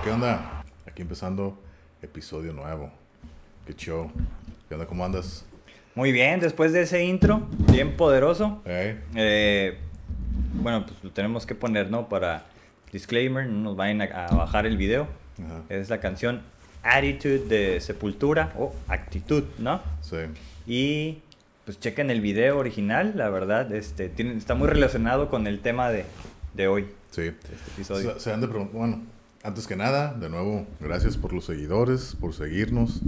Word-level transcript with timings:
¿Qué 0.00 0.10
onda? 0.10 0.64
Aquí 0.86 1.02
empezando 1.02 1.58
episodio 2.02 2.52
nuevo. 2.52 2.90
Qué 3.66 3.74
show. 3.74 4.10
¿Qué 4.68 4.74
onda? 4.74 4.86
¿Cómo 4.86 5.04
andas? 5.04 5.44
Muy 5.94 6.12
bien, 6.12 6.40
después 6.40 6.72
de 6.72 6.82
ese 6.82 7.04
intro, 7.04 7.46
bien 7.70 7.96
poderoso. 7.96 8.62
Hey. 8.64 8.98
Eh, 9.14 9.78
bueno, 10.54 10.86
pues 10.86 11.02
lo 11.04 11.10
tenemos 11.10 11.46
que 11.46 11.54
poner, 11.54 11.90
¿no? 11.90 12.08
Para 12.08 12.46
disclaimer, 12.90 13.46
no 13.46 13.60
nos 13.60 13.76
vayan 13.76 14.00
a, 14.02 14.26
a 14.26 14.34
bajar 14.34 14.66
el 14.66 14.76
video. 14.76 15.06
Ajá. 15.44 15.62
Es 15.68 15.90
la 15.90 16.00
canción 16.00 16.42
Attitude 16.82 17.40
de 17.40 17.80
Sepultura 17.80 18.52
o 18.58 18.74
Actitud, 18.88 19.44
¿no? 19.58 19.82
Sí. 20.00 20.16
Y 20.66 21.18
pues 21.64 21.78
chequen 21.78 22.10
el 22.10 22.20
video 22.20 22.58
original, 22.58 23.12
la 23.14 23.28
verdad, 23.30 23.72
este, 23.72 24.08
tiene, 24.08 24.36
está 24.36 24.54
muy 24.54 24.68
relacionado 24.68 25.28
con 25.28 25.46
el 25.46 25.60
tema 25.60 25.90
de, 25.90 26.06
de 26.54 26.66
hoy, 26.68 26.86
Sí. 27.10 27.22
este 27.26 27.70
episodio. 27.74 28.14
Se, 28.14 28.20
se 28.20 28.32
han 28.32 28.40
de 28.40 28.48
preguntar, 28.48 28.76
bueno, 28.76 29.02
antes 29.42 29.66
que 29.66 29.76
nada, 29.76 30.14
de 30.14 30.28
nuevo, 30.28 30.66
gracias 30.80 31.16
por 31.16 31.32
los 31.32 31.44
seguidores, 31.46 32.16
por 32.20 32.32
seguirnos 32.34 33.00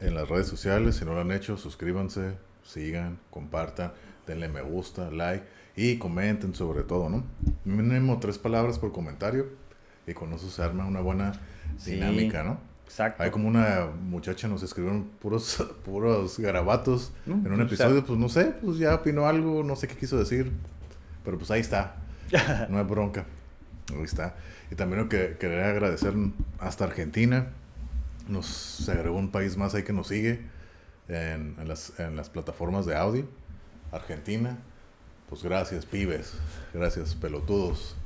en 0.00 0.14
las 0.14 0.28
redes 0.28 0.46
sociales. 0.46 0.96
Si 0.96 1.04
no 1.04 1.14
lo 1.14 1.20
han 1.20 1.32
hecho, 1.32 1.56
suscríbanse, 1.56 2.34
sigan, 2.64 3.18
compartan, 3.30 3.92
denle 4.26 4.48
me 4.48 4.62
gusta, 4.62 5.10
like 5.10 5.44
y 5.76 5.98
comenten 5.98 6.54
sobre 6.54 6.82
todo, 6.82 7.08
¿no? 7.08 7.24
Mínimo 7.64 8.18
tres 8.18 8.38
palabras 8.38 8.78
por 8.78 8.92
comentario 8.92 9.46
y 10.06 10.14
con 10.14 10.32
eso 10.32 10.48
se 10.50 10.62
arma 10.62 10.86
una 10.86 11.00
buena 11.00 11.32
Sí. 11.78 11.92
dinámica, 11.92 12.42
¿no? 12.42 12.58
Exacto. 12.86 13.22
Hay 13.22 13.30
como 13.30 13.48
una 13.48 13.88
muchacha 14.08 14.46
nos 14.48 14.62
escribieron 14.62 15.04
puros, 15.20 15.64
puros 15.84 16.38
garabatos 16.38 17.12
Mm, 17.26 17.46
en 17.46 17.52
un 17.52 17.60
o 17.60 17.64
episodio, 17.64 18.04
pues 18.04 18.18
no 18.18 18.28
sé, 18.28 18.54
pues 18.62 18.78
ya 18.78 18.94
opinó 18.94 19.26
algo, 19.26 19.62
no 19.64 19.76
sé 19.76 19.86
qué 19.88 19.96
quiso 19.96 20.16
decir, 20.18 20.50
pero 21.24 21.36
pues 21.36 21.50
ahí 21.50 21.60
está, 21.60 21.96
no 22.70 22.78
hay 22.78 22.84
bronca, 22.84 23.26
ahí 23.94 24.02
está. 24.04 24.34
Y 24.70 24.74
también 24.74 25.08
que, 25.08 25.36
quería 25.38 25.68
agradecer 25.68 26.14
hasta 26.58 26.84
Argentina, 26.84 27.48
nos 28.28 28.46
se 28.46 28.92
agregó 28.92 29.16
un 29.18 29.30
país 29.30 29.56
más 29.56 29.74
ahí 29.74 29.82
que 29.84 29.92
nos 29.92 30.08
sigue 30.08 30.40
en, 31.08 31.54
en 31.60 31.68
las, 31.68 31.98
en 32.00 32.16
las 32.16 32.28
plataformas 32.30 32.84
de 32.86 32.96
audio, 32.96 33.28
Argentina, 33.92 34.58
pues 35.28 35.42
gracias 35.42 35.86
pibes, 35.86 36.34
gracias 36.74 37.14
pelotudos, 37.14 37.96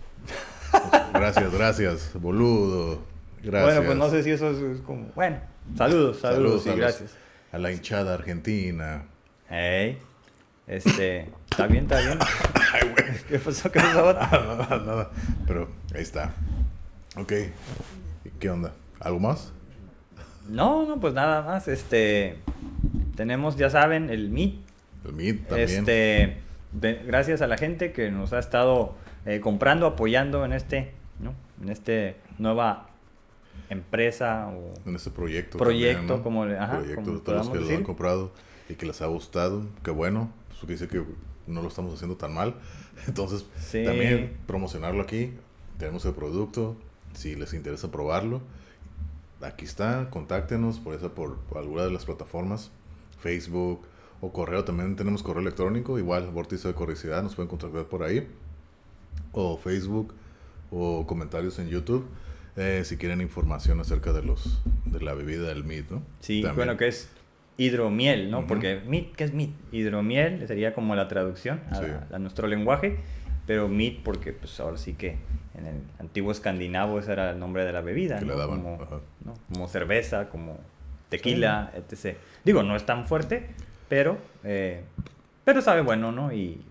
Pues, 0.71 1.03
gracias, 1.15 1.53
gracias, 1.53 2.11
boludo, 2.15 3.03
gracias. 3.43 3.77
Bueno, 3.77 3.83
pues 3.87 3.99
no 3.99 4.11
sé 4.11 4.23
si 4.23 4.31
eso 4.33 4.51
es, 4.51 4.81
como, 4.83 5.07
bueno, 5.15 5.41
saludos, 5.77 6.21
saludos, 6.21 6.63
Saludos 6.63 6.67
y 6.67 6.69
a 6.69 6.73
los- 6.73 6.81
gracias. 6.81 7.11
A 7.53 7.59
la 7.59 7.73
hinchada 7.73 8.15
argentina. 8.15 9.05
Hey, 9.49 9.99
este, 10.69 11.29
está 11.51 11.67
bien, 11.67 11.83
está 11.85 12.01
bien. 12.01 12.19
¿Qué 13.29 13.39
pasó? 13.39 13.71
¿Qué 13.71 13.81
pasó? 13.81 14.13
nada, 14.13 14.79
nada. 14.85 15.11
Pero 15.47 15.69
ahí 15.95 16.03
está. 16.03 16.35
Ok. 17.17 17.33
¿Y 18.25 18.29
¿Qué 18.39 18.51
onda? 18.51 18.73
¿Algo 19.01 19.21
más? 19.21 19.53
No, 20.49 20.87
no, 20.87 20.99
pues 21.01 21.15
nada 21.15 21.43
más, 21.43 21.69
este, 21.69 22.39
tenemos, 23.17 23.57
ya 23.57 23.71
saben, 23.71 24.11
el 24.11 24.31
Meet, 24.31 24.55
El 25.05 25.13
Meet 25.13 25.47
también. 25.49 25.69
este, 25.69 26.37
de- 26.73 27.03
gracias 27.07 27.41
a 27.43 27.47
la 27.47 27.57
gente 27.57 27.93
que 27.93 28.11
nos 28.11 28.33
ha 28.33 28.39
estado 28.41 28.95
eh, 29.27 29.41
comprando, 29.41 29.87
apoyando 29.87 30.45
en 30.45 30.53
este, 30.53 30.93
¿no? 31.21 31.35
En 31.63 31.69
este 31.69 32.17
nueva 32.39 32.89
empresa 33.69 34.49
o 34.49 34.75
En 34.89 34.97
este 34.97 35.11
proyecto. 35.11 35.59
proyecto, 35.59 35.99
también, 36.01 36.17
¿no? 36.19 36.23
como 36.25 36.47
le- 36.47 36.59
ajá, 36.59 36.79
proyecto 36.79 37.03
como 37.05 37.17
de 37.19 37.23
todos 37.23 37.39
los 37.39 37.49
que 37.51 37.61
lo 37.65 37.77
han 37.77 37.85
comprado 37.85 38.33
y 38.69 38.75
que 38.75 38.87
les 38.87 39.01
ha 39.03 39.07
gustado. 39.07 39.67
Qué 39.85 39.91
bueno. 39.93 40.33
Pues 40.49 40.61
que 40.61 40.67
dice 40.73 40.89
que 40.89 41.05
no 41.47 41.63
lo 41.63 41.69
estamos 41.69 41.95
haciendo 41.95 42.17
tan 42.17 42.35
mal. 42.35 42.55
Entonces, 43.07 43.45
Sí. 43.59 43.85
también 43.85 44.37
promocionarlo 44.47 45.03
aquí. 45.03 45.33
Tenemos 45.79 46.05
el 46.05 46.13
producto. 46.13 46.77
Si 47.15 47.35
les 47.35 47.55
interesa 47.55 47.91
probarlo, 47.91 48.41
aquí 49.41 49.65
está. 49.65 50.09
Contáctenos 50.11 50.79
por 50.79 50.95
esa, 50.95 51.09
por, 51.15 51.39
alguna 51.57 51.85
de 51.85 51.91
las 51.91 52.05
plataformas. 52.05 52.71
Facebook 53.21 53.83
o 54.21 54.33
correo. 54.33 54.65
También 54.65 54.97
tenemos 54.97 55.23
correo 55.23 55.43
electrónico. 55.43 55.99
Igual, 55.99 56.31
vórtice 56.31 56.69
de 56.69 56.75
corricidad. 56.75 57.23
Nos 57.23 57.35
pueden 57.35 57.49
contactar 57.49 57.85
por 57.87 58.03
ahí. 58.03 58.29
O 59.33 59.57
Facebook. 59.59 60.15
O 60.71 61.07
comentarios 61.07 61.59
en 61.59 61.69
YouTube. 61.69 62.07
eh, 62.57 62.83
si 62.85 62.97
quieren 62.97 63.21
información 63.21 63.81
acerca 63.81 64.13
de 64.13 64.23
los 64.23 64.61
de 64.85 65.01
la 65.01 65.15
bebida 65.15 65.49
del 65.49 65.65
meat, 65.65 65.89
¿no? 65.91 66.03
Sí, 66.21 66.43
También. 66.43 66.57
bueno, 66.57 66.77
que 66.77 66.89
es 66.89 67.09
hidromiel, 67.65 68.31
¿no? 68.31 68.47
Porque 68.47 68.81
meat, 68.87 69.13
¿qué 69.17 69.25
es 69.25 69.35
meat? 69.35 69.51
Hidromiel 69.73 70.47
sería 70.49 70.73
como 70.73 70.95
la 70.95 71.09
traducción 71.09 71.61
a, 71.71 71.75
Sí. 71.77 71.85
a 72.13 72.19
nuestro 72.19 72.47
lenguaje, 72.49 72.97
pero 73.47 73.69
meat 73.69 73.97
porque 74.03 74.33
pues 74.33 74.59
ahora 74.61 74.77
sí 74.79 74.95
que 74.95 75.17
en 75.59 75.67
el 75.67 75.75
antiguo 75.99 76.33
escandinavo 76.33 76.99
ese 76.99 77.13
era 77.13 77.31
el 77.33 77.39
nombre 77.39 77.65
de 77.65 77.73
la 77.73 77.81
bebida, 77.83 78.19
Que 78.19 78.25
le 78.25 78.33
¿no? 78.33 78.39
daban, 78.39 78.63
Como, 78.63 78.83
ajá. 78.83 79.01
¿no? 79.25 79.35
como 79.53 79.69
cerveza, 79.69 80.29
como 80.31 80.59
tequila, 81.11 81.73
etc. 81.75 82.17
Digo, 82.45 82.63
no 82.63 82.77
es 82.77 82.87
tan 82.87 83.05
fuerte, 83.05 83.49
pero, 83.89 84.17
eh, 84.45 84.83
pero 85.45 85.61
sabe 85.61 85.83
bueno, 85.83 86.13
¿no? 86.13 86.33
Y 86.33 86.63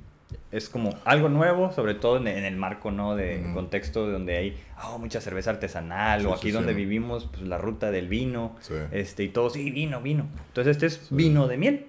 es 0.52 0.70
como 0.70 0.96
algo 1.06 1.30
nuevo, 1.30 1.72
sobre 1.72 1.94
todo 1.94 2.18
en, 2.18 2.28
el 2.28 2.56
marco, 2.56 2.92
¿no? 2.92 3.16
De 3.16 3.52
contexto 3.54 4.10
donde 4.10 4.38
hay 4.38 4.58
oh, 4.84 4.98
mucha 4.98 5.22
cerveza 5.22 5.52
artesanal 5.52 6.22
Sí, 6.22 6.28
o 6.28 6.34
aquí 6.34 6.48
sí. 6.48 6.52
donde 6.52 6.74
vivimos, 6.74 7.30
pues 7.32 7.44
la 7.44 7.58
ruta 7.58 7.92
del 7.92 8.08
vino, 8.08 8.56
este, 8.92 9.24
y 9.24 9.30
todo, 9.30 9.50
sí, 9.50 9.70
vino, 9.72 10.02
vino. 10.02 10.28
Entonces 10.48 10.76
este 10.76 10.86
es 10.88 11.08
vino 11.12 11.48
de 11.48 11.58
miel, 11.58 11.86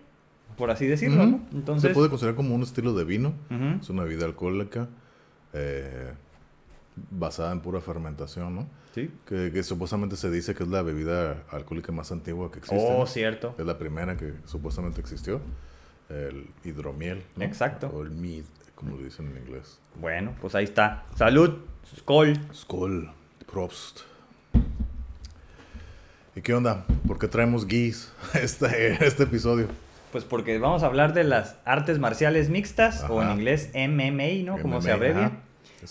por 0.56 0.70
así 0.70 0.86
decirlo. 0.86 1.26
¿no? 1.26 1.40
Entonces, 1.52 1.88
Se 1.88 1.94
puede 1.94 2.08
considerar 2.08 2.36
como 2.36 2.54
un 2.54 2.62
estilo 2.62 2.94
de 2.94 3.04
vino. 3.04 3.32
Es 3.80 3.88
una 3.88 4.04
bebida 4.04 4.26
alcohólica 4.26 4.88
eh, 5.52 6.12
basada 7.10 7.52
en 7.52 7.60
pura 7.60 7.80
fermentación, 7.80 8.54
¿no? 8.54 8.66
Sí. 8.94 9.10
Que, 9.24 9.52
que 9.52 9.62
supuestamente 9.62 10.16
se 10.16 10.30
dice 10.30 10.54
que 10.54 10.64
es 10.64 10.68
la 10.68 10.82
bebida 10.82 11.44
alcohólica 11.50 11.92
más 11.92 12.10
antigua 12.12 12.50
que 12.50 12.58
existe. 12.58 12.84
Oh, 12.88 12.98
¿no? 13.00 13.06
cierto. 13.06 13.54
Es 13.56 13.64
la 13.64 13.78
primera 13.78 14.16
que 14.16 14.34
supuestamente 14.46 15.00
existió. 15.00 15.40
El 16.10 16.48
hidromiel. 16.64 17.22
¿no? 17.36 17.44
Exacto. 17.44 17.88
O 17.88 18.02
el 18.02 18.10
mead, 18.10 18.44
como 18.74 18.96
lo 18.96 19.04
dicen 19.04 19.28
en 19.28 19.42
inglés. 19.42 19.78
Bueno, 19.94 20.34
pues 20.40 20.54
ahí 20.54 20.64
está. 20.64 21.04
Salud, 21.16 21.58
Skol. 21.96 22.38
Skol, 22.52 23.10
Prost. 23.50 24.00
¿Y 26.36 26.42
qué 26.42 26.54
onda? 26.54 26.84
¿Por 27.06 27.18
qué 27.18 27.28
traemos 27.28 27.66
guis 27.66 28.12
este, 28.34 29.04
este 29.04 29.24
episodio? 29.24 29.68
Pues 30.12 30.24
porque 30.24 30.58
vamos 30.58 30.82
a 30.82 30.86
hablar 30.86 31.12
de 31.12 31.24
las 31.24 31.56
artes 31.64 31.98
marciales 31.98 32.50
mixtas, 32.50 33.04
o 33.08 33.22
en 33.22 33.30
inglés 33.30 33.70
MMA, 33.74 34.44
¿no? 34.44 34.60
Como 34.60 34.82
se 34.82 34.90
abrevia. 34.90 35.32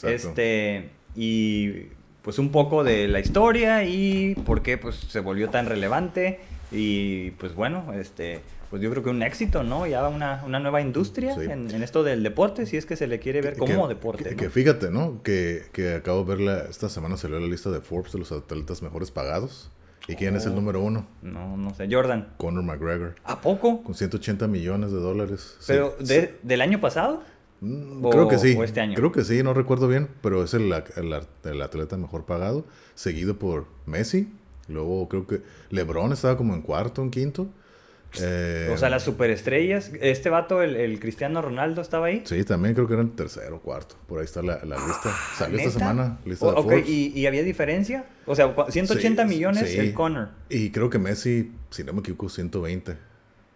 Este, 0.04 0.90
y 1.16 1.88
pues 2.22 2.38
un 2.38 2.52
poco 2.52 2.84
de 2.84 3.08
la 3.08 3.20
historia 3.20 3.86
y 3.86 4.36
por 4.46 4.62
qué 4.62 4.78
pues 4.78 4.96
se 4.96 5.22
volvió 5.22 5.50
tan 5.50 5.68
relevante. 5.68 6.42
Y 6.72 7.32
pues 7.32 7.56
bueno, 7.56 7.94
este, 7.94 8.42
pues 8.70 8.82
yo 8.82 8.90
creo 8.92 9.04
que 9.04 9.10
un 9.10 9.24
éxito, 9.24 9.64
¿no? 9.64 9.86
Ya 9.88 10.08
una, 10.08 10.44
una 10.46 10.60
nueva 10.60 10.82
industria 10.82 11.36
Sí. 11.36 11.42
en, 11.46 11.70
en 11.72 11.84
esto 11.84 12.04
del 12.04 12.24
deporte, 12.24 12.66
si 12.66 12.78
es 12.78 12.86
que 12.86 12.96
se 12.96 13.08
le 13.08 13.20
quiere 13.20 13.42
ver 13.42 13.58
como 13.58 13.88
deporte. 13.88 14.24
Que, 14.24 14.32
¿no? 14.32 14.38
que 14.38 14.50
fíjate, 14.50 14.92
¿no? 14.92 15.22
Que, 15.24 15.64
que 15.72 15.96
acabo 15.96 16.24
de 16.24 16.36
ver 16.36 16.40
la, 16.42 16.60
esta 16.70 16.90
semana 16.90 17.18
salió 17.18 17.40
la 17.40 17.48
lista 17.48 17.70
de 17.72 17.82
Forbes 17.82 18.12
de 18.14 18.20
los 18.20 18.32
atletas 18.32 18.82
mejores 18.82 19.12
pagados. 19.12 19.72
¿Y 20.08 20.16
quién 20.16 20.36
es 20.36 20.46
el 20.46 20.54
Oh. 20.54 20.56
número 20.56 20.82
uno? 20.82 21.06
No, 21.22 21.56
no 21.56 21.74
sé. 21.76 21.88
Jordan, 21.92 22.34
Conor 22.38 22.64
McGregor. 22.64 23.16
¿a 23.24 23.42
poco? 23.42 23.84
Con 23.84 23.94
180 23.94 24.48
millones 24.48 24.92
de 24.92 25.00
dólares. 25.00 25.58
Pero 25.68 25.96
sí. 26.00 26.06
de- 26.06 26.40
del 26.42 26.62
año 26.62 26.82
pasado. 26.82 27.22
Mm, 27.62 28.08
Creo 28.10 28.28
que 28.28 28.40
sí. 28.40 28.56
o 28.58 28.64
este 28.64 28.80
año. 28.82 28.96
Creo 28.96 29.12
que 29.12 29.24
sí, 29.24 29.44
no 29.44 29.54
recuerdo 29.54 29.88
bien, 29.88 30.08
pero 30.22 30.44
es 30.44 30.54
el, 30.54 30.72
el- 30.96 31.22
el 31.44 31.62
atleta 31.62 31.98
mejor 31.98 32.26
pagado, 32.26 32.66
seguido 32.96 33.38
por 33.38 33.66
Messi. 33.86 34.32
Luego 34.68 35.08
creo 35.10 35.28
que 35.28 35.42
LeBron 35.70 36.12
estaba 36.14 36.38
como 36.38 36.54
en 36.56 36.62
cuarto, 36.62 37.02
en 37.04 37.12
quinto. 37.12 37.48
Eh, 38.20 38.70
O 38.74 38.78
sea, 38.78 38.90
las 38.90 39.04
superestrellas. 39.04 39.92
Este 40.02 40.30
vato, 40.30 40.62
el, 40.62 40.76
el 40.76 41.00
Cristiano 41.00 41.42
Ronaldo, 41.42 41.82
estaba 41.82 42.08
ahí. 42.08 42.24
Sí, 42.26 42.44
también 42.44 42.74
creo 42.74 42.88
que 42.88 42.96
eran 42.96 43.10
tercero, 43.12 43.60
cuarto. 43.60 43.96
Por 44.08 44.20
ahí 44.20 44.26
está 44.26 44.42
la, 44.42 44.64
la 44.66 44.78
lista. 44.78 45.12
Salió 45.38 45.58
esta 45.58 45.70
Ah, 45.70 45.74
semana, 45.74 46.20
lista 46.26 46.46
O- 46.46 46.52
de 46.54 46.58
ok, 46.60 46.64
Forbes. 46.66 46.90
¿y, 46.90 47.12
y 47.20 47.28
había 47.28 47.44
diferencia? 47.44 48.06
O 48.26 48.36
sea, 48.36 48.56
cua- 48.56 48.70
180 48.72 49.24
Sí, 49.24 49.30
millones 49.30 49.70
sí. 49.70 49.78
el 49.78 49.94
Connor. 49.94 50.30
Y 50.50 50.72
creo 50.72 50.90
que 50.90 50.98
Messi, 50.98 51.52
si 51.70 51.84
no 51.84 51.94
me 51.94 52.00
equivoco, 52.00 52.30
120. 52.30 52.96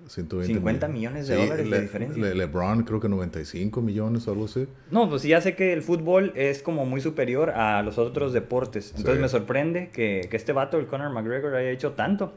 120 0.05 0.53
50 0.55 0.87
millones 0.89 1.27
de 1.29 1.35
dólares 1.37 1.69
de 1.69 1.81
diferencia. 1.81 2.21
Le- 2.21 2.35
LeBron 2.35 2.83
creo 2.83 2.99
que 2.99 3.07
95 3.07 3.81
millones 3.81 4.27
o 4.27 4.31
algo 4.31 4.45
así. 4.45 4.67
No, 4.91 5.09
pues 5.09 5.23
ya 5.23 5.39
sé 5.39 5.55
que 5.55 5.71
el 5.71 5.81
fútbol 5.81 6.33
es 6.35 6.61
como 6.61 6.85
muy 6.85 6.99
superior 6.99 7.51
a 7.51 7.81
los 7.83 7.97
otros 7.97 8.33
deportes. 8.33 8.93
Entonces 8.97 9.21
me 9.21 9.29
sorprende 9.29 9.89
que, 9.93 10.27
que 10.29 10.35
este 10.35 10.51
vato, 10.51 10.77
el 10.77 10.87
Conor 10.87 11.09
McGregor, 11.13 11.55
haya 11.55 11.69
hecho 11.69 11.93
tanto. 11.93 12.33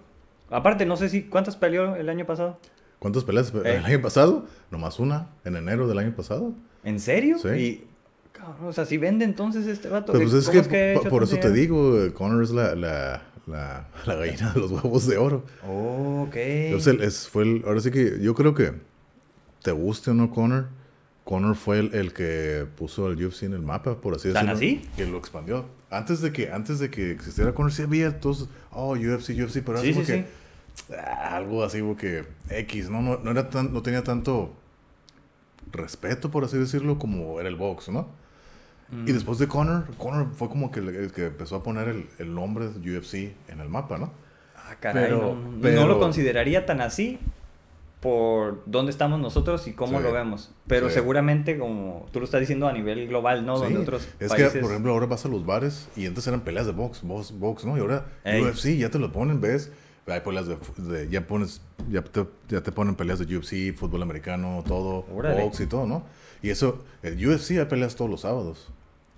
Aparte, 0.51 0.87
no 0.87 0.97
sé 0.97 1.09
si 1.09 1.23
cuántas 1.25 1.57
peleó 1.57 1.97
el 1.97 2.09
año 2.09 2.25
pasado. 2.27 2.59
¿Cuántas 2.99 3.25
peleas 3.25 3.53
Eh. 3.65 3.77
el 3.79 3.85
año 3.85 4.01
pasado? 4.03 4.47
Nomás 4.71 4.99
una, 4.99 5.29
en 5.45 5.57
enero 5.57 5.87
del 5.89 5.99
año 5.99 6.15
pasado. 6.15 6.53
¿En 6.85 6.99
serio? 7.01 7.39
Sí. 7.39 7.49
Y, 7.49 7.85
cabrón, 8.33 8.69
o 8.69 8.73
sea, 8.73 8.85
si 8.87 8.97
vende 8.97 9.25
entonces 9.25 9.67
este 9.67 9.89
vato. 9.89 10.13
Pero 10.13 10.25
pues 10.25 10.35
es 10.35 10.47
¿cómo 10.49 10.69
que 10.69 11.01
por 11.11 11.23
eso 11.25 11.37
te 11.39 11.51
digo, 11.53 12.01
eh, 12.03 12.13
Conor 12.13 12.43
es 12.45 12.51
la, 12.51 12.75
la, 12.75 13.23
la, 13.47 13.87
la 14.07 14.15
gallina 14.15 14.53
de 14.53 14.61
los 14.61 14.71
huevos 14.71 15.07
de 15.07 15.19
oro. 15.19 15.43
Oh, 15.69 16.25
ok. 16.29 16.37
Entonces, 16.37 17.01
es, 17.01 17.29
fue 17.29 17.43
el- 17.43 17.63
ahora 17.67 17.81
sí 17.81 17.91
que 17.91 18.19
yo 18.21 18.35
creo 18.35 18.55
que 18.55 18.73
te 19.63 19.73
guste 19.73 20.11
o 20.13 20.15
no 20.15 20.31
Conor, 20.31 20.69
Conor 21.27 21.57
fue 21.57 21.81
el, 21.81 21.95
el 21.95 22.13
que 22.15 22.67
puso 22.77 23.07
al 23.07 23.23
UFC 23.23 23.43
en 23.43 23.53
el 23.53 23.61
mapa, 23.61 24.01
por 24.01 24.15
así 24.15 24.33
¿Tan 24.33 24.47
decirlo. 24.47 24.79
así? 24.81 24.89
Que 24.97 25.07
lo 25.07 25.19
expandió. 25.19 25.67
Antes 25.91 26.21
de 26.23 26.33
que, 26.33 26.51
antes 26.53 26.79
de 26.79 26.89
que 26.89 27.11
existiera 27.11 27.53
Conor, 27.53 27.73
sí 27.73 27.83
había 27.83 28.19
todos, 28.21 28.49
oh, 28.71 28.93
UFC, 28.95 29.31
UFC, 29.31 29.63
pero 29.65 29.79
Sí, 29.83 29.93
como 29.93 30.05
sí, 30.07 30.13
que 30.13 30.19
sí. 30.87 30.95
ah, 30.97 31.37
algo 31.37 31.63
así 31.65 31.81
como 31.81 31.97
que 31.97 32.25
X, 32.49 32.89
¿no? 32.91 33.03
No, 33.03 33.19
no, 33.19 33.31
era 33.33 33.51
tan, 33.51 33.73
no 33.75 33.83
tenía 33.83 34.03
tanto 34.05 34.55
respeto, 35.73 36.31
por 36.31 36.45
así 36.45 36.57
decirlo, 36.59 36.99
como 36.99 37.41
era 37.41 37.49
el 37.49 37.57
box, 37.57 37.89
¿no? 37.89 38.09
Mm. 38.91 39.09
Y 39.09 39.13
después 39.13 39.39
de 39.39 39.49
Conor, 39.49 39.85
Conor 39.99 40.29
fue 40.35 40.49
como 40.49 40.71
que 40.71 40.79
el, 40.81 40.89
el 40.91 41.13
que 41.13 41.27
empezó 41.27 41.57
a 41.57 41.63
poner 41.63 41.89
el, 41.89 42.07
el 42.19 42.33
nombre 42.35 42.69
de 42.69 42.99
UFC 42.99 43.15
en 43.49 43.61
el 43.61 43.69
mapa, 43.69 43.99
¿no? 43.99 44.13
Ah, 44.57 44.77
caray, 44.81 45.05
pero- 45.07 45.35
no- 45.35 45.59
pero- 45.61 45.81
no 45.81 45.87
lo 45.89 45.99
consideraría 45.99 46.67
tan 46.67 46.81
así 46.81 47.19
por 48.07 48.63
dónde 48.67 48.91
estamos 48.93 49.19
nosotros 49.19 49.67
y 49.67 49.73
cómo 49.73 49.99
Sí. 49.99 50.05
lo 50.05 50.13
vemos. 50.13 50.53
Pero 50.69 50.87
Sí. 50.89 50.95
seguramente, 50.95 51.59
como 51.59 52.07
tú 52.13 52.21
lo 52.21 52.25
estás 52.25 52.39
diciendo 52.41 52.69
a 52.69 52.73
nivel 52.73 53.09
global, 53.09 53.45
¿no? 53.45 53.57
Sí, 53.57 53.65
Donde 53.65 53.81
otros 53.81 54.09
es 54.21 54.29
países... 54.29 54.53
que, 54.53 54.61
por 54.61 54.71
ejemplo, 54.71 54.93
ahora 54.93 55.07
vas 55.07 55.25
a 55.25 55.29
los 55.29 55.45
bares 55.45 55.89
y 55.97 56.07
antes 56.07 56.25
eran 56.29 56.43
peleas 56.43 56.67
de 56.67 56.73
box, 56.73 57.03
box, 57.03 57.33
box, 57.37 57.65
¿no? 57.65 57.77
Y 57.77 57.81
ahora 57.81 58.07
Ey. 58.23 58.43
UFC, 58.43 58.77
ya 58.79 58.91
te 58.91 59.01
lo 59.01 59.11
ponen, 59.11 59.41
¿ves? 59.41 59.73
Hay 60.07 60.21
peleas 60.21 60.47
de, 60.47 60.57
de- 60.77 61.09
ya 61.09 61.27
pones, 61.27 61.61
ya 61.91 62.03
te, 62.05 62.25
ya 62.49 62.61
te 62.63 62.71
ponen 62.71 62.95
peleas 62.95 63.19
de 63.19 63.25
UFC, 63.37 63.73
fútbol 63.77 64.03
americano, 64.03 64.63
todo, 64.69 65.05
Órale. 65.13 65.43
box 65.43 65.59
y 65.63 65.67
todo, 65.67 65.85
¿no? 65.87 66.05
Y 66.43 66.51
eso, 66.51 66.85
el 67.03 67.15
UFC 67.27 67.59
hay 67.59 67.65
peleas 67.65 67.97
todos 67.97 68.09
los 68.09 68.21
sábados, 68.21 68.69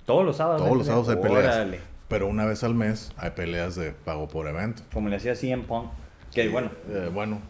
Todos 0.06 0.24
los 0.24 0.36
sábados. 0.38 0.62
todos 0.62 0.78
los 0.78 0.86
sábados 0.86 1.10
hay 1.10 1.16
peleas, 1.16 1.54
Órale. 1.56 1.80
pero 2.08 2.26
una 2.26 2.46
vez 2.46 2.64
al 2.64 2.74
mes 2.74 3.12
hay 3.18 3.32
peleas 3.32 3.76
de 3.76 3.92
pago 3.92 4.28
por 4.28 4.46
evento. 4.48 4.82
Como 4.94 5.10
le 5.10 5.16
hacía 5.16 5.34
CM 5.34 5.64
Punk. 5.64 5.90
Que 6.34 6.44
Y, 6.44 6.48
bueno, 6.48 6.70
eh, 6.90 7.10
bueno, 7.12 7.40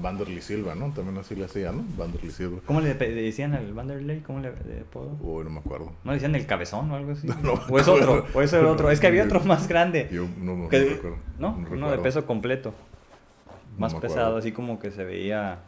Vanderlei 0.00 0.42
Silva, 0.42 0.74
¿no? 0.74 0.92
También 0.92 1.16
así 1.18 1.34
le 1.34 1.46
hacía, 1.46 1.72
¿no? 1.72 1.84
Vanderlei 1.96 2.30
Silva. 2.30 2.58
¿cómo 2.66 2.80
le 2.80 2.94
decían 2.94 3.54
al 3.54 3.72
Vanderlei? 3.72 4.20
¿Cómo 4.20 4.40
le, 4.40 4.48
apodo? 4.48 5.16
Uy, 5.20 5.44
no 5.44 5.50
me 5.50 5.60
acuerdo. 5.60 5.92
¿No 6.04 6.12
le 6.12 6.16
decían 6.18 6.34
el 6.34 6.46
cabezón 6.46 6.90
o 6.90 6.96
algo 6.96 7.12
así? 7.12 7.26
No, 7.42 7.54
o 7.54 7.78
es 7.78 7.86
no, 7.86 7.92
otro, 7.94 8.16
no. 8.16 8.24
o 8.38 8.42
es 8.42 8.52
el 8.52 8.66
otro. 8.66 8.90
Es 8.90 9.00
que 9.00 9.06
había 9.06 9.24
otro 9.24 9.40
más 9.44 9.66
grande. 9.68 10.08
Yo 10.12 10.26
no, 10.38 10.54
no, 10.56 10.68
Que- 10.68 10.84
recuerdo. 10.84 11.16
¿No? 11.38 11.56
Uno 11.70 11.90
de 11.90 11.98
peso 11.98 12.26
completo. 12.26 12.74
No 13.72 13.80
Más 13.80 13.94
me 13.94 14.00
pesado, 14.00 14.36
así 14.36 14.52
como 14.52 14.78
que 14.78 14.90
se 14.90 15.04
veía 15.04 15.58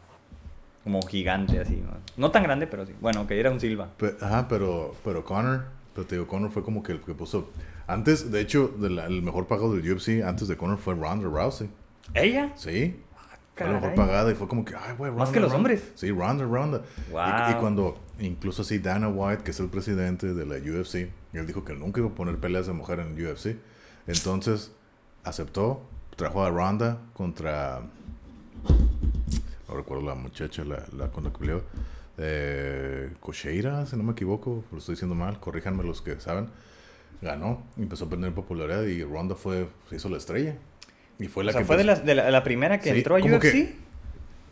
como 0.84 1.00
gigante, 1.02 1.60
así. 1.60 1.76
¿no? 1.76 1.90
No 2.16 2.30
tan 2.30 2.42
grande, 2.42 2.66
pero 2.66 2.86
sí. 2.86 2.94
Bueno, 3.00 3.26
que 3.26 3.38
era 3.40 3.50
un 3.50 3.60
Silva. 3.60 3.90
Ajá, 4.20 4.46
pero, 4.48 4.94
pero 5.04 5.24
Connor, 5.24 5.64
pero 5.94 6.06
te 6.06 6.14
digo, 6.16 6.26
Connor 6.26 6.50
fue 6.50 6.62
como 6.62 6.82
que 6.82 6.92
el 6.92 7.00
que 7.00 7.14
puso. 7.14 7.50
Antes, 7.86 8.30
de 8.30 8.40
hecho, 8.40 8.68
de 8.78 8.90
la- 8.90 9.06
el 9.06 9.22
mejor 9.22 9.46
pagado 9.46 9.74
del 9.74 9.90
UFC, 9.90 10.22
antes 10.22 10.48
de 10.48 10.56
Connor 10.56 10.78
fue 10.78 10.94
Ronda 10.94 11.28
Rousey. 11.28 11.68
¿Ella? 12.14 12.52
Sí. 12.56 13.02
Fue 13.54 13.66
la 13.66 13.72
mejor 13.72 13.94
pagada 13.96 14.30
y 14.30 14.34
fue 14.36 14.46
como 14.46 14.64
que, 14.64 14.74
ay, 14.76 14.94
güey, 14.96 15.10
¿Más 15.10 15.30
que 15.30 15.40
los 15.40 15.50
Ronda". 15.50 15.56
hombres? 15.56 15.90
Sí, 15.96 16.10
Ronda, 16.12 16.44
Ronda. 16.44 16.82
Y- 17.08 17.10
Wow. 17.12 17.50
Y, 17.50 17.54
cuando, 17.60 17.98
incluso 18.20 18.62
así, 18.62 18.78
Dana 18.78 19.08
White, 19.08 19.42
que 19.42 19.50
es 19.50 19.58
el 19.58 19.68
presidente 19.68 20.32
de 20.32 20.46
la 20.46 20.54
UFC, 20.56 21.10
él 21.32 21.44
dijo 21.46 21.64
que 21.64 21.74
nunca 21.74 21.98
iba 22.00 22.08
a 22.08 22.14
poner 22.14 22.38
peleas 22.38 22.68
de 22.68 22.72
mujer 22.72 23.00
en 23.00 23.14
UFC. 23.20 23.56
Entonces, 24.06 24.70
aceptó, 25.24 25.82
trajo 26.16 26.44
a 26.44 26.50
Ronda 26.50 26.98
contra. 27.14 27.80
No 29.68 29.74
recuerdo 29.74 30.04
la 30.06 30.14
muchacha, 30.14 30.64
la, 30.64 30.84
la 30.96 31.10
con 31.10 31.24
la 31.24 31.32
que 31.32 31.38
peleó. 31.38 31.62
Eh, 32.16 33.12
Cocheira, 33.20 33.86
si 33.86 33.96
no 33.96 34.02
me 34.04 34.12
equivoco, 34.12 34.64
lo 34.72 34.78
estoy 34.78 34.94
diciendo 34.94 35.14
mal, 35.14 35.38
corríjanme 35.40 35.82
los 35.84 36.00
que 36.00 36.18
saben. 36.20 36.48
Ganó, 37.20 37.64
empezó 37.76 38.04
a 38.04 38.08
perder 38.08 38.32
popularidad 38.32 38.82
y 38.84 39.02
Ronda 39.02 39.34
fue, 39.34 39.68
se 39.90 39.96
hizo 39.96 40.08
la 40.08 40.16
estrella. 40.18 40.56
Y 41.18 41.26
fue 41.28 41.44
la 41.44 41.50
o 41.50 41.52
sea, 41.52 41.60
que 41.62 41.66
fue 41.66 41.76
de 41.76 41.84
la, 41.84 41.94
de 41.96 42.14
la, 42.14 42.30
la 42.30 42.42
primera 42.44 42.78
que 42.78 42.92
Sí, 42.92 42.98
entró 42.98 43.16
a 43.16 43.18
UFC. 43.18 43.40
que- 43.40 43.88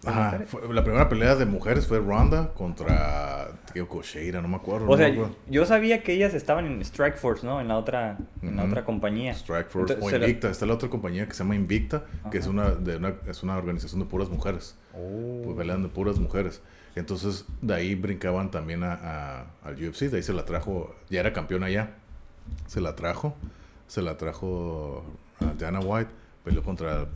¿De 0.02 0.12
Ajá, 0.12 0.40
fue- 0.46 0.72
la 0.72 0.84
primera 0.84 1.08
pelea 1.08 1.34
de 1.34 1.46
mujeres 1.46 1.86
fue 1.86 1.98
Ronda 1.98 2.52
contra 2.54 3.48
Cocheira, 3.88 4.40
no 4.40 4.46
me 4.48 4.56
acuerdo. 4.56 4.88
O 4.88 4.96
sea, 4.96 5.08
no 5.08 5.14
me 5.14 5.20
acuerdo. 5.20 5.36
yo 5.48 5.64
sabía 5.66 6.02
que 6.02 6.12
ellas 6.12 6.32
estaban 6.32 6.64
en 6.66 6.80
Strike 6.82 7.16
Force, 7.16 7.44
¿no? 7.44 7.60
En 7.60 7.66
la 7.68 7.76
otra, 7.76 8.16
en 8.42 8.56
la 8.56 8.64
otra 8.64 8.84
compañía. 8.84 9.32
Strike 9.32 9.68
Force 9.68 9.94
Entonces, 9.94 10.18
o 10.20 10.22
Invicta. 10.22 10.50
Está 10.50 10.64
la 10.66 10.74
otra 10.74 10.88
compañía 10.90 11.26
que 11.26 11.32
se 11.34 11.42
llama 11.42 11.56
Invicta, 11.56 12.04
que 12.30 12.38
es 12.38 12.46
una, 12.46 12.70
de 12.70 12.96
una, 12.96 13.14
es 13.26 13.42
una 13.42 13.56
organización 13.56 14.00
de 14.00 14.06
puras 14.06 14.28
mujeres. 14.28 14.76
Oh. 14.94 15.42
Pues 15.44 15.56
pelean 15.56 15.82
de 15.82 15.88
puras 15.88 16.18
mujeres. 16.18 16.62
Entonces, 16.94 17.44
de 17.60 17.74
ahí 17.74 17.94
brincaban 17.96 18.50
también 18.50 18.84
a, 18.84 18.92
a- 18.94 19.46
al 19.64 19.74
UFC. 19.74 20.02
De 20.08 20.18
ahí 20.18 20.22
se 20.22 20.32
la 20.32 20.44
trajo, 20.44 20.94
ya 21.10 21.20
era 21.20 21.32
campeona 21.32 21.68
ya. 21.68 21.94
Se 22.66 22.80
la 22.80 22.94
trajo, 22.96 23.34
se 23.88 24.02
la 24.02 24.16
trajo 24.16 25.04
a 25.40 25.52
Diana 25.58 25.80
White. 25.80 26.10
Peleó 26.46 26.62
contra, 26.62 27.06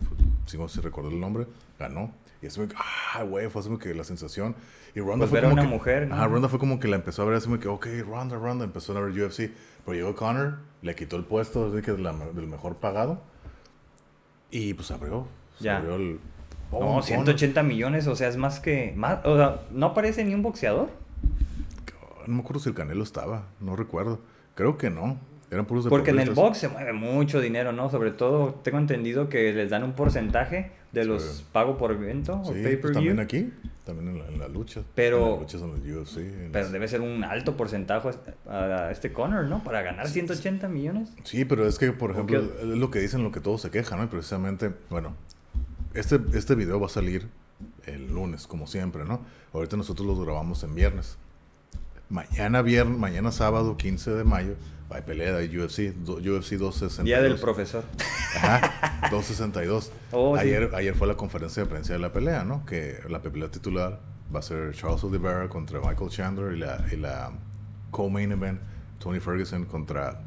si 0.46 0.58
no 0.58 0.66
se 0.68 0.80
recordó 0.80 1.08
el 1.08 1.20
nombre, 1.20 1.46
ganó. 1.78 2.10
Y 2.42 2.46
eso, 2.46 2.66
ah, 3.14 3.22
güey, 3.22 3.49
fue 3.49 3.60
así 3.60 3.68
como 3.68 3.78
que 3.78 3.94
la 3.94 4.02
sensación. 4.02 4.56
Y 4.92 4.99
Ronda 4.99 5.18
Pues 5.28 5.30
fue 5.30 5.40
como 5.42 5.52
una 5.52 5.62
que, 5.62 5.68
mujer, 5.68 6.08
¿no? 6.08 6.16
Ajá, 6.16 6.26
Ronda 6.26 6.49
fue 6.49 6.58
como 6.58 6.80
que 6.80 6.88
la 6.88 6.96
empezó 6.96 7.22
a 7.22 7.26
ver 7.26 7.37
así 7.37 7.46
como 7.46 7.60
que, 7.60 7.68
ok, 7.68 7.87
Ronda, 8.04 8.37
Ronda, 8.37 8.64
empezó 8.64 8.96
a 8.96 9.00
ver 9.00 9.12
UFC. 9.12 9.52
Pero 9.87 9.94
llegó 9.94 10.16
Connor, 10.16 10.58
le 10.82 10.96
quitó 10.96 11.14
el 11.16 11.25
puesto 11.25 11.72
así 11.72 11.80
que 11.80 11.92
la- 11.96 12.12
del 12.34 12.49
mejor 12.49 12.76
pagado. 12.78 13.22
Y 14.50 14.75
pues 14.75 14.90
abrió. 14.90 15.28
se 15.58 15.64
Ya. 15.64 15.76
abrió 15.76 15.94
el... 15.94 16.18
¡Pum! 16.72 16.80
No, 16.80 16.87
Conor. 16.88 17.04
180 17.04 17.62
millones, 17.62 18.06
o 18.08 18.16
sea, 18.16 18.26
es 18.26 18.37
más 18.37 18.58
que... 18.58 18.92
Más, 18.96 19.20
o 19.25 19.37
sea, 19.37 19.60
no 19.70 19.87
aparece 19.87 20.25
ni 20.25 20.34
un 20.34 20.42
boxeador. 20.42 20.88
No 22.26 22.34
me 22.34 22.40
acuerdo 22.40 22.60
si 22.60 22.68
el 22.68 22.75
Canelo 22.75 23.02
estaba, 23.04 23.44
no 23.60 23.76
recuerdo. 23.76 24.18
Creo 24.56 24.76
que 24.76 24.90
no. 24.90 25.18
Eran 25.50 25.66
puros 25.66 25.87
Porque 25.88 26.11
en 26.12 26.21
el 26.21 26.30
box 26.30 26.59
se 26.59 26.69
mueve 26.69 26.92
mucho 26.92 27.40
dinero, 27.40 27.73
¿no? 27.73 27.90
Sobre 27.90 28.12
todo, 28.12 28.54
tengo 28.62 28.78
entendido 28.78 29.28
que 29.28 29.52
les 29.52 29.69
dan 29.71 29.83
un 29.83 29.92
porcentaje 29.95 30.71
de 30.92 31.04
los 31.04 31.23
Sí. 31.23 31.45
pago 31.52 31.76
por 31.76 31.90
evento 31.92 32.35
o 32.40 32.45
Sí, 32.45 32.50
pues 32.52 32.62
pay-per-view. 32.64 32.92
también 32.95 33.21
aquí, 33.21 33.52
también 33.85 34.09
en 34.11 34.19
la, 34.21 34.28
en 34.28 34.38
la 34.38 34.47
lucha. 34.49 34.83
Pero- 34.95 35.35
En 35.35 35.40
luchas 35.40 35.62
en 35.62 35.71
el 35.71 35.97
UFC. 35.97 36.16
en 36.19 36.50
pero 36.52 36.64
las- 36.64 36.73
debe 36.73 36.87
ser 36.87 37.00
un 37.00 37.25
alto 37.25 37.57
porcentaje 37.57 38.11
a 38.49 38.90
este 38.92 39.12
Conor, 39.12 39.47
¿no? 39.47 39.64
Para 39.64 39.83
ganar 39.83 40.07
180 40.09 40.69
millones. 40.69 41.12
Sí, 41.25 41.45
pero 41.45 41.66
es 41.66 41.78
que, 41.78 41.90
por 41.90 42.11
¿O 42.11 42.12
ejemplo, 42.14 42.38
es 42.61 42.64
lo 42.64 42.90
que 42.92 43.00
dicen, 43.00 43.25
lo 43.25 43.33
que 43.33 43.40
todos 43.40 43.61
se 43.61 43.71
quejan, 43.71 43.99
¿no? 43.99 44.04
Y 44.04 44.09
precisamente, 44.09 44.71
bueno, 44.88 45.16
este, 45.95 46.21
este 46.35 46.54
video 46.54 46.78
va 46.78 46.87
a 46.87 46.90
salir 46.90 47.26
el 47.87 48.07
lunes, 48.07 48.47
como 48.47 48.69
siempre, 48.69 49.04
¿no? 49.04 49.21
Ahorita 49.52 49.76
nosotros 49.76 50.07
los 50.07 50.21
grabamos 50.25 50.62
en 50.62 50.76
viernes. 50.76 51.19
Mañana 52.09 52.62
viernes, 52.62 52.99
mañana 52.99 53.30
sábado, 53.33 53.76
15 53.76 54.12
de 54.12 54.25
mayo, 54.25 54.54
hay 54.90 55.02
pelea 55.02 55.32
de 55.35 55.47
UFC, 55.59 55.94
do- 55.94 56.14
UFC 56.14 56.52
262. 56.56 57.04
Día 57.04 57.20
del 57.23 57.37
profesor. 57.38 57.85
Ajá, 58.37 59.09
262. 59.11 59.92
Oh, 60.12 60.37
sí. 60.37 60.42
ayer, 60.42 60.70
ayer 60.75 60.94
fue 60.94 61.06
la 61.06 61.16
conferencia 61.16 61.62
de 61.62 61.68
prensa 61.68 61.92
de 61.92 61.99
la 61.99 62.12
pelea, 62.12 62.44
¿no? 62.44 62.64
Que 62.66 62.99
la 63.09 63.20
pelea 63.23 63.50
titular 63.50 64.00
va 64.35 64.40
a 64.40 64.42
ser 64.42 64.75
Charles 64.75 65.02
Oliveira 65.04 65.49
contra 65.49 65.80
Michael 65.80 66.11
Chandler 66.11 66.54
y 66.56 66.59
la, 66.61 66.85
y 66.92 66.97
la 66.97 67.32
co-main 67.90 68.32
event, 68.32 68.61
Tony 68.99 69.20
Ferguson 69.20 69.64
contra 69.64 70.20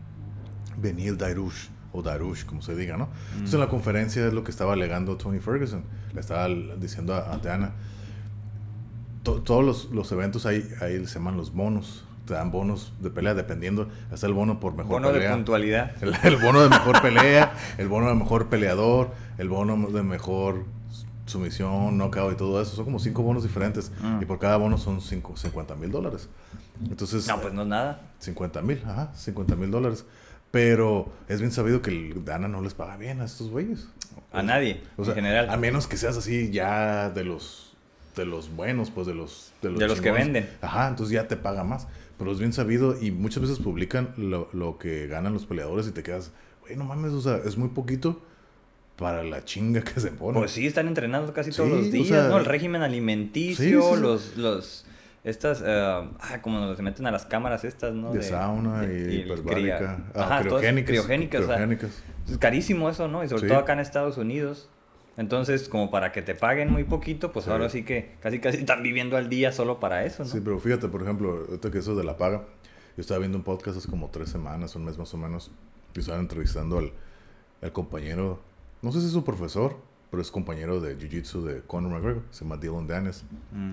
Benil 0.77 1.17
Dairush. 1.17 1.67
o 1.93 2.01
Darush, 2.01 2.43
como 2.45 2.61
se 2.61 2.75
diga, 2.75 2.97
¿no? 2.97 3.07
Entonces 3.33 3.53
en 3.53 3.59
la 3.59 3.69
conferencia 3.69 4.25
es 4.25 4.33
lo 4.33 4.43
que 4.43 4.49
estaba 4.51 4.73
alegando 4.73 5.15
Tony 5.17 5.39
Ferguson. 5.39 5.83
Le 6.13 6.19
estaba 6.21 6.47
diciendo 6.49 7.13
a, 7.13 7.33
a 7.33 7.37
Diana, 7.37 7.73
todos 9.23 9.63
los, 9.63 9.85
los, 9.91 10.11
eventos 10.11 10.45
ahí, 10.45 10.67
ahí 10.81 11.05
se 11.07 11.15
llaman 11.19 11.37
los 11.37 11.53
bonos. 11.53 12.03
Te 12.25 12.33
dan 12.33 12.51
bonos 12.51 12.93
de 12.99 13.09
pelea 13.09 13.33
dependiendo. 13.33 13.89
Hasta 14.11 14.27
el 14.27 14.33
bono 14.33 14.59
por 14.59 14.73
mejor 14.73 15.01
pelea. 15.01 15.11
Bono 15.11 15.19
de 15.19 15.29
puntualidad. 15.29 15.91
El, 16.23 16.37
bono 16.37 16.61
de 16.61 16.69
mejor 16.69 17.01
pelea, 17.01 17.53
el 17.77 17.87
bono 17.87 18.07
de 18.07 18.15
mejor 18.15 18.47
peleador, 18.47 19.11
el 19.37 19.49
bono 19.49 19.89
de 19.89 20.03
mejor 20.03 20.65
sumisión, 21.25 21.97
knockout 21.97 22.33
y 22.33 22.37
todo 22.37 22.61
eso. 22.61 22.75
Son 22.75 22.85
como 22.85 22.99
cinco 22.99 23.23
bonos 23.23 23.43
diferentes. 23.43 23.91
Mm. 24.01 24.21
Y 24.21 24.25
por 24.25 24.39
cada 24.39 24.57
bono 24.57 24.77
son 24.77 25.01
cinco, 25.01 25.35
50 25.35 25.75
mil 25.75 25.91
dólares. 25.91 26.29
Entonces... 26.89 27.27
No, 27.27 27.39
pues 27.41 27.53
no 27.53 27.63
es 27.63 27.67
nada. 27.67 28.01
50 28.19 28.61
mil, 28.61 28.81
ajá, 28.85 29.11
50 29.15 29.55
mil 29.55 29.71
dólares. 29.71 30.05
Pero 30.51 31.11
es 31.27 31.39
bien 31.39 31.51
sabido 31.51 31.81
que 31.81 31.89
el 31.89 32.25
Dana 32.25 32.47
no 32.47 32.61
les 32.61 32.73
paga 32.73 32.95
bien 32.95 33.21
a 33.21 33.25
estos 33.25 33.49
güeyes. 33.49 33.87
A 34.31 34.43
nadie, 34.43 34.81
en 34.97 35.05
general. 35.05 35.49
A 35.49 35.57
menos 35.57 35.87
que 35.87 35.97
seas 35.97 36.15
así 36.15 36.51
ya 36.51 37.09
de 37.09 37.23
los 37.23 37.73
de 38.15 38.25
los 38.25 38.55
buenos, 38.55 38.91
pues 38.91 39.07
de 39.07 39.15
los 39.15 39.51
de 39.61 39.71
los, 39.71 39.99
que 39.99 40.11
venden. 40.11 40.47
Ajá, 40.61 40.87
entonces 40.87 41.13
ya 41.13 41.27
te 41.27 41.37
paga 41.37 41.63
más. 41.63 41.87
Pero 42.23 42.31
es 42.31 42.39
bien 42.39 42.53
sabido 42.53 42.95
y 43.01 43.11
muchas 43.11 43.41
veces 43.41 43.59
publican 43.59 44.13
lo, 44.15 44.47
lo 44.53 44.77
que 44.77 45.07
ganan 45.07 45.33
los 45.33 45.45
peleadores 45.45 45.89
y 45.89 45.91
te 45.91 46.03
quedas, 46.03 46.31
güey, 46.61 46.77
no 46.77 46.85
mames, 46.85 47.11
o 47.11 47.19
sea, 47.19 47.35
es 47.43 47.57
muy 47.57 47.67
poquito 47.67 48.21
para 48.95 49.25
la 49.25 49.43
chinga 49.43 49.81
que 49.81 49.99
se 49.99 50.09
pone. 50.11 50.39
Pues 50.39 50.51
sí, 50.51 50.65
están 50.65 50.87
entrenando 50.87 51.33
casi 51.33 51.51
todos 51.51 51.69
los 51.69 51.91
días, 51.91 52.29
¿no? 52.29 52.37
El 52.37 52.45
régimen 52.45 52.81
alimenticio, 52.81 53.97
los, 53.97 54.37
los, 54.37 54.85
estas, 55.25 55.59
uh, 55.59 56.15
ah, 56.17 56.39
como 56.41 56.73
se 56.73 56.81
meten 56.81 57.05
a 57.07 57.11
las 57.11 57.25
cámaras 57.25 57.65
estas, 57.65 57.93
¿no? 57.93 58.13
De, 58.13 58.23
sauna 58.23 58.85
y, 58.85 59.19
hiperbárica. 59.19 60.05
Ah, 60.15 60.39
criogénicas. 60.43 61.43
criogénicas. 61.45 62.03
es 62.29 62.37
carísimo 62.37 62.89
eso, 62.89 63.09
¿no? 63.09 63.21
Y 63.25 63.27
sobre 63.27 63.49
todo 63.49 63.57
acá 63.57 63.73
en 63.73 63.79
Estados 63.79 64.17
Unidos. 64.17 64.69
Entonces, 65.15 65.69
como 65.69 65.91
para 65.91 66.11
que 66.11 66.21
te 66.21 66.33
paguen 66.33 66.71
muy 66.71 66.83
poquito, 66.85 67.31
pues 67.31 67.47
ahora 67.47 67.69
sí 67.69 67.83
que 67.83 68.15
casi 68.21 68.39
casi 68.39 68.57
están 68.59 68.81
viviendo 68.81 69.15
al 69.15 69.29
día 69.29 69.51
solo 69.51 69.79
para 69.79 70.05
eso, 70.05 70.23
¿no? 70.23 70.29
Sí, 70.29 70.41
pero 70.43 70.59
fíjate, 70.59 70.87
por 70.87 71.03
ejemplo, 71.03 71.45
esto 71.53 71.69
que 71.69 71.79
eso 71.79 71.95
de 71.95 72.03
la 72.03 72.17
paga, 72.17 72.45
yo 72.97 73.01
estaba 73.01 73.19
viendo 73.19 73.37
un 73.37 73.43
podcast 73.43 73.77
hace 73.77 73.89
como 73.89 74.09
tres 74.09 74.29
semanas, 74.29 74.75
un 74.75 74.85
mes 74.85 74.97
más 74.97 75.13
o 75.13 75.17
menos, 75.17 75.51
y 75.95 75.99
estaban 75.99 76.21
entrevistando 76.21 76.79
al, 76.79 76.91
al 77.61 77.71
compañero, 77.71 78.39
no 78.81 78.91
sé 78.91 79.01
si 79.01 79.07
es 79.07 79.11
su 79.11 79.23
profesor, 79.23 79.77
pero 80.09 80.21
es 80.21 80.31
compañero 80.31 80.79
de 80.79 80.97
Jiu-Jitsu 80.97 81.41
de 81.41 81.61
Conor 81.61 81.91
McGregor, 81.91 82.23
se 82.31 82.43
llama 82.43 82.57
Dylan 82.57 82.87
Dennis. 82.87 83.23
Mm. 83.51 83.71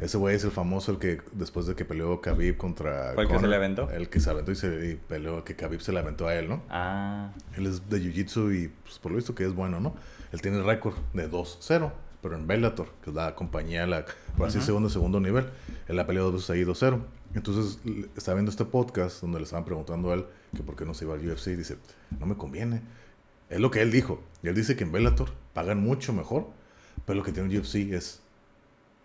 Ese 0.00 0.16
güey 0.16 0.36
es 0.36 0.44
el 0.44 0.52
famoso, 0.52 0.92
el 0.92 0.98
que 0.98 1.20
después 1.32 1.66
de 1.66 1.74
que 1.74 1.84
peleó 1.84 2.20
Khabib 2.20 2.56
contra... 2.56 3.14
¿Cuál 3.14 3.26
que 3.26 3.38
se 3.40 3.48
le 3.48 3.56
aventó? 3.56 3.90
El 3.90 4.08
que 4.08 4.20
se 4.20 4.30
aventó 4.30 4.52
y, 4.52 4.54
se, 4.54 4.98
peleó, 5.08 5.42
que 5.44 5.56
Khabib 5.56 5.80
se 5.80 5.92
le 5.92 5.98
aventó 5.98 6.28
a 6.28 6.36
él, 6.36 6.48
¿no? 6.48 6.62
Ah. 6.70 7.32
Él 7.56 7.66
es 7.66 7.88
de 7.90 7.98
Jiu-Jitsu 8.00 8.56
y 8.56 8.68
pues, 8.68 9.00
por 9.00 9.10
lo 9.10 9.16
visto 9.16 9.34
que 9.34 9.44
es 9.44 9.52
bueno, 9.54 9.80
¿no? 9.80 9.94
Él 10.32 10.42
tiene 10.42 10.58
el 10.58 10.64
récord 10.64 10.94
de 11.12 11.30
2-0, 11.30 11.92
pero 12.22 12.34
en 12.34 12.46
Bellator, 12.46 12.90
que 13.02 13.10
es 13.10 13.16
la 13.16 13.34
compañía, 13.34 13.86
la, 13.86 14.04
por 14.36 14.48
así 14.48 14.60
segundo, 14.60 14.88
segundo 14.90 15.20
nivel. 15.20 15.48
Él 15.86 15.98
ha 15.98 16.06
peleado 16.06 16.30
dos 16.30 16.48
veces 16.48 16.50
ahí 16.50 16.64
2-0. 16.64 17.00
Entonces, 17.34 17.78
estaba 18.16 18.36
viendo 18.36 18.50
este 18.50 18.64
podcast 18.64 19.20
donde 19.20 19.38
le 19.38 19.44
estaban 19.44 19.64
preguntando 19.64 20.10
a 20.10 20.14
él 20.14 20.26
que 20.56 20.62
por 20.62 20.76
qué 20.76 20.84
no 20.84 20.94
se 20.94 21.04
iba 21.04 21.14
al 21.14 21.26
UFC 21.26 21.48
y 21.48 21.56
dice, 21.56 21.76
no 22.18 22.26
me 22.26 22.36
conviene. 22.36 22.82
Es 23.48 23.60
lo 23.60 23.70
que 23.70 23.82
él 23.82 23.90
dijo. 23.90 24.22
Y 24.42 24.48
él 24.48 24.54
dice 24.54 24.76
que 24.76 24.84
en 24.84 24.92
Bellator 24.92 25.30
pagan 25.52 25.80
mucho 25.80 26.12
mejor, 26.12 26.46
pero 27.04 27.18
lo 27.18 27.24
que 27.24 27.32
tiene 27.32 27.52
el 27.52 27.60
UFC 27.60 27.92
es 27.92 28.20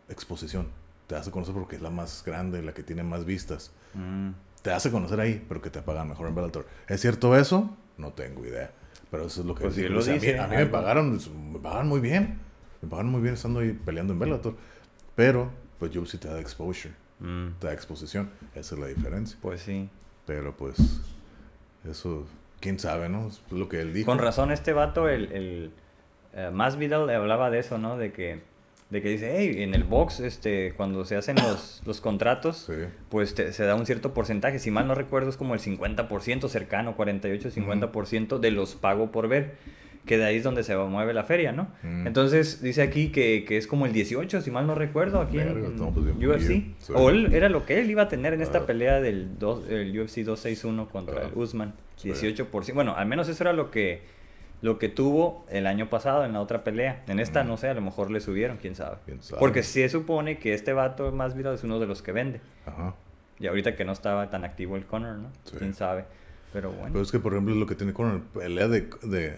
exposición 0.10 0.68
te 1.08 1.16
hace 1.16 1.32
conocer 1.32 1.54
porque 1.54 1.76
es 1.76 1.82
la 1.82 1.90
más 1.90 2.24
grande, 2.26 2.62
la 2.62 2.74
que 2.74 2.84
tiene 2.84 3.04
más 3.04 3.26
vistas. 3.26 3.72
Mm. 3.94 4.32
Te 4.62 4.72
hace 4.72 4.92
conocer 4.92 5.20
ahí, 5.20 5.46
pero 5.48 5.62
que 5.62 5.70
te 5.70 5.82
pagan 5.82 6.10
mejor 6.10 6.28
en 6.28 6.36
Bellator. 6.36 6.66
¿Es 6.88 7.02
cierto 7.02 7.38
eso? 7.38 7.76
No 7.98 8.14
tengo 8.14 8.46
idea. 8.46 8.72
Pero 9.14 9.28
eso 9.28 9.42
es 9.42 9.46
lo 9.46 9.54
que 9.54 9.66
pues 9.66 9.78
lo 9.78 10.04
dice, 10.04 10.40
a, 10.40 10.48
mí, 10.48 10.56
me 10.56 10.66
pagaron, 10.66 11.20
me 11.52 11.60
pagaron 11.60 11.88
muy 11.88 12.00
bien. 12.00 12.40
Me 12.82 12.90
pagaron 12.90 13.12
muy 13.12 13.22
bien 13.22 13.36
estando 13.36 13.60
ahí 13.60 13.72
peleando 13.72 14.14
en 14.14 14.18
Bellator. 14.18 14.56
Pero, 15.14 15.52
pues 15.78 15.92
yo 15.92 16.04
sí 16.08 16.18
te 16.18 16.28
da 16.28 16.40
exposure. 16.40 16.96
Mm. 17.20 17.50
Te 17.60 17.68
da 17.68 17.74
exposición. 17.74 18.32
Esa 18.56 18.74
es 18.74 18.82
la 18.82 18.88
diferencia. 18.88 19.38
Pues 19.40 19.62
sí. 19.62 19.88
Pero 20.26 20.58
pues, 20.58 21.04
eso, 21.88 22.26
quién 22.60 22.80
sabe, 22.80 23.08
¿no? 23.08 23.28
Es 23.28 23.44
lo 23.52 23.70
que 23.70 23.82
él 23.82 23.94
dijo. 23.94 24.08
Con 24.08 24.18
razón, 24.18 24.52
este 24.52 24.74
vato, 24.74 25.08
el, 25.08 25.32
el 25.32 25.72
uh, 26.36 26.52
Masvidal, 26.52 27.08
hablaba 27.12 27.52
de 27.52 27.60
eso, 27.60 27.78
¿no? 27.78 27.98
De 27.98 28.12
que 28.14 28.42
de 28.90 29.02
que 29.02 29.10
dice, 29.10 29.34
hey, 29.36 29.64
en 29.64 29.74
el 29.74 29.84
box, 29.84 30.20
este, 30.20 30.74
cuando 30.78 31.06
se 31.06 31.16
hacen 31.16 31.36
los, 31.38 31.82
los 31.86 32.02
contratos, 32.02 32.70
pues 33.10 33.32
se 33.32 33.64
da 33.64 33.76
un 33.76 33.86
cierto 33.86 34.14
porcentaje, 34.14 34.60
si 34.60 34.72
mal 34.72 34.88
no 34.88 34.96
recuerdo 34.96 35.30
es 35.30 35.38
como 35.38 35.54
el 35.54 35.60
50% 35.60 36.48
cercano, 36.48 36.96
48-50% 36.96 38.40
de 38.40 38.52
los 38.52 38.76
pago 38.76 39.12
por 39.12 39.28
ver, 39.28 39.56
que 40.06 40.18
de 40.18 40.26
ahí 40.26 40.38
es 40.38 40.44
donde 40.44 40.64
se 40.64 40.76
mueve 40.76 41.14
la 41.14 41.24
feria, 41.24 41.52
¿no? 41.54 41.70
Entonces 41.82 42.62
dice 42.62 42.82
aquí 42.82 43.10
que, 43.10 43.46
que, 43.48 43.58
es 43.58 43.68
como 43.68 43.86
el 43.86 43.94
18, 43.94 44.42
si 44.42 44.52
mal 44.52 44.68
no 44.68 44.76
recuerdo, 44.76 45.22
aquí 45.22 45.40
en, 45.40 45.80
UFC. 45.82 46.76
Pues, 46.76 46.90
o 46.94 47.10
él, 47.10 47.34
era 47.34 47.48
lo 47.48 47.66
que 47.66 47.80
él 47.80 47.90
iba 47.90 48.04
a 48.04 48.10
tener 48.10 48.34
en 48.34 48.42
esta 48.42 48.60
ah. 48.60 48.66
pelea 48.66 49.00
del 49.00 49.40
dos, 49.40 49.68
el 49.70 49.98
UFC 49.98 50.18
261 50.20 50.90
contra 50.90 51.22
ah. 51.22 51.30
el 51.32 51.38
Usman, 51.38 51.74
18%. 52.04 52.74
Bueno, 52.74 52.96
al 52.98 53.08
menos 53.08 53.30
eso 53.30 53.44
era 53.44 53.54
lo 53.54 53.72
que 53.72 54.02
lo 54.64 54.80
que 54.80 54.88
tuvo 54.88 55.46
el 55.50 55.68
año 55.68 55.90
pasado 55.90 56.24
en 56.24 56.32
la 56.32 56.40
otra 56.40 56.64
pelea. 56.64 57.04
En 57.08 57.20
esta, 57.20 57.44
no 57.44 57.58
sé, 57.58 57.68
a 57.68 57.74
lo 57.74 57.82
mejor 57.82 58.10
le 58.10 58.22
subieron, 58.22 58.56
quién 58.56 58.76
sabe. 58.76 58.96
Porque 59.38 59.62
se 59.62 59.90
supone 59.90 60.40
que 60.40 60.54
este 60.54 60.72
vato 60.72 61.12
más 61.12 61.36
viral 61.36 61.56
es 61.56 61.66
uno 61.66 61.82
de 61.82 61.86
los 61.86 62.02
que 62.02 62.14
vende. 62.14 62.40
Ajá. 62.66 62.96
Y 63.42 63.48
ahorita 63.48 63.76
que 63.76 63.84
no 63.84 63.92
estaba 63.92 64.30
tan 64.30 64.46
activo 64.46 64.78
el 64.78 64.86
Conor, 64.86 65.18
¿no? 65.18 65.30
Quién 65.60 65.74
sabe. 65.74 66.06
Pero 66.54 66.72
bueno. 66.72 66.94
Pero 66.94 67.02
es 67.02 67.12
que, 67.12 67.20
por 67.20 67.34
ejemplo, 67.34 67.54
es 67.54 67.60
lo 67.60 67.68
que 67.68 67.76
tiene 67.76 67.92
Conor. 67.92 68.22
Pelea 68.22 68.70
de, 68.70 68.90
de, 69.02 69.38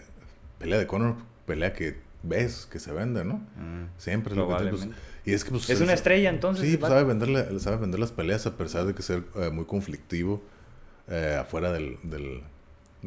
pelea 0.60 0.78
de 0.78 0.86
Conor, 0.86 1.16
pelea 1.48 1.74
que 1.74 1.98
ves 2.22 2.68
que 2.72 2.78
se 2.78 2.94
vende, 2.94 3.26
¿no? 3.26 3.38
Mm, 3.56 3.98
Siempre 3.98 4.34
es 4.34 4.38
lo 4.38 4.48
que 4.48 4.56
tiene. 4.58 4.72
Pues, 4.72 4.90
y 5.26 5.34
es 5.34 5.44
que, 5.44 5.50
pues, 5.50 5.68
es 5.72 5.82
una 5.82 5.94
estrella, 5.94 6.30
entonces. 6.30 6.70
Sí, 6.70 6.78
pues, 6.78 6.92
sabe, 6.92 7.04
venderle, 7.04 7.60
sabe 7.60 7.78
vender 7.78 8.00
las 8.00 8.12
peleas 8.12 8.46
a 8.46 8.58
pesar 8.58 8.86
de 8.86 8.94
que 8.94 9.02
ser 9.02 9.24
eh, 9.38 9.50
muy 9.50 9.66
conflictivo 9.66 10.44
eh, 11.08 11.36
afuera 11.42 11.72
del, 11.72 11.98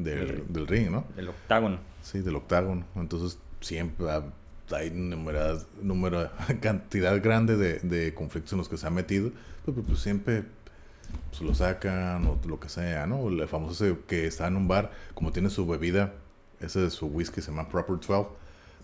del, 0.02 0.44
del, 0.48 0.66
ring, 0.66 0.90
¿no? 0.90 1.04
Del 1.16 1.28
octágono. 1.28 1.78
Sí, 2.02 2.20
del 2.20 2.36
octágono. 2.36 2.84
Entonces, 2.96 3.38
siempre 3.60 4.06
hay 4.70 4.90
numerada, 4.90 5.62
número, 5.82 6.30
cantidad 6.60 7.20
grande 7.22 7.56
de, 7.56 7.80
de, 7.80 8.14
conflictos 8.14 8.52
en 8.52 8.58
los 8.58 8.68
que 8.68 8.76
se 8.76 8.86
ha 8.86 8.90
metido, 8.90 9.30
pues, 9.64 9.74
pues, 9.74 9.86
pues 9.86 10.00
siempre 10.00 10.44
pues, 11.30 11.42
lo 11.42 11.54
sacan 11.54 12.26
o 12.26 12.38
lo 12.46 12.60
que 12.60 12.68
sea, 12.68 13.06
¿no? 13.06 13.28
El 13.28 13.46
famoso 13.48 13.84
ese 13.84 13.96
que 14.06 14.26
está 14.26 14.46
en 14.46 14.56
un 14.56 14.68
bar, 14.68 14.90
como 15.14 15.32
tiene 15.32 15.50
su 15.50 15.66
bebida, 15.66 16.12
ese 16.60 16.80
de 16.80 16.90
su 16.90 17.06
whisky 17.06 17.40
se 17.40 17.50
llama 17.50 17.68
Proper 17.68 17.96
12, 17.96 18.30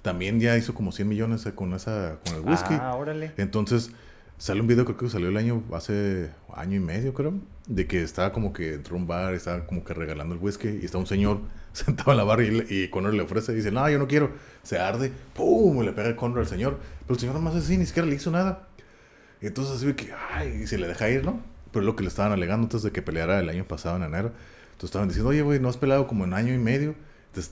también 0.02 0.40
ya 0.40 0.56
hizo 0.56 0.74
como 0.74 0.92
100 0.92 1.08
millones 1.08 1.48
con 1.54 1.72
esa 1.74 2.18
con 2.24 2.36
el 2.36 2.40
whisky. 2.42 2.74
Ah, 2.74 2.94
órale. 2.94 3.32
Entonces, 3.36 3.90
Sale 4.36 4.60
un 4.60 4.66
video, 4.66 4.84
creo 4.84 4.96
que 4.96 5.08
salió 5.08 5.28
el 5.28 5.36
año, 5.36 5.62
hace 5.72 6.30
año 6.52 6.76
y 6.76 6.80
medio, 6.80 7.14
creo, 7.14 7.34
de 7.68 7.86
que 7.86 8.02
estaba 8.02 8.32
como 8.32 8.52
que 8.52 8.74
entró 8.74 8.96
un 8.96 9.06
bar, 9.06 9.32
estaba 9.32 9.64
como 9.64 9.84
que 9.84 9.94
regalando 9.94 10.34
el 10.34 10.40
whisky 10.40 10.80
y 10.82 10.84
está 10.84 10.98
un 10.98 11.06
señor 11.06 11.40
sentado 11.72 12.10
en 12.10 12.18
la 12.18 12.24
barra 12.24 12.44
y, 12.44 12.66
y 12.68 12.88
Conor 12.88 13.14
le 13.14 13.22
ofrece 13.22 13.54
dice, 13.54 13.70
no, 13.70 13.88
yo 13.88 13.98
no 13.98 14.08
quiero. 14.08 14.32
Se 14.62 14.78
arde, 14.78 15.12
¡pum! 15.34 15.80
Le 15.82 15.92
pega 15.92 16.16
Conor 16.16 16.40
al 16.40 16.46
señor. 16.48 16.78
Pero 17.02 17.14
el 17.14 17.20
señor 17.20 17.34
nomás 17.36 17.54
así, 17.54 17.76
ni 17.76 17.86
siquiera 17.86 18.08
le 18.08 18.16
hizo 18.16 18.30
nada. 18.30 18.68
Y 19.40 19.46
entonces 19.46 19.76
así 19.76 19.92
que, 19.94 20.12
ay, 20.32 20.62
y 20.64 20.66
se 20.66 20.78
le 20.78 20.88
deja 20.88 21.08
ir, 21.08 21.24
¿no? 21.24 21.40
Pero 21.70 21.82
es 21.82 21.86
lo 21.86 21.96
que 21.96 22.02
le 22.02 22.08
estaban 22.08 22.32
alegando 22.32 22.64
antes 22.64 22.82
de 22.82 22.90
que 22.92 23.02
peleara 23.02 23.38
el 23.40 23.48
año 23.48 23.66
pasado 23.66 23.96
en 23.96 24.02
enero. 24.02 24.32
Entonces 24.72 24.88
estaban 24.88 25.08
diciendo, 25.08 25.30
oye, 25.30 25.42
güey, 25.42 25.60
no 25.60 25.68
has 25.68 25.76
peleado 25.76 26.06
como 26.06 26.24
en 26.24 26.34
año 26.34 26.52
y 26.52 26.58
medio 26.58 26.96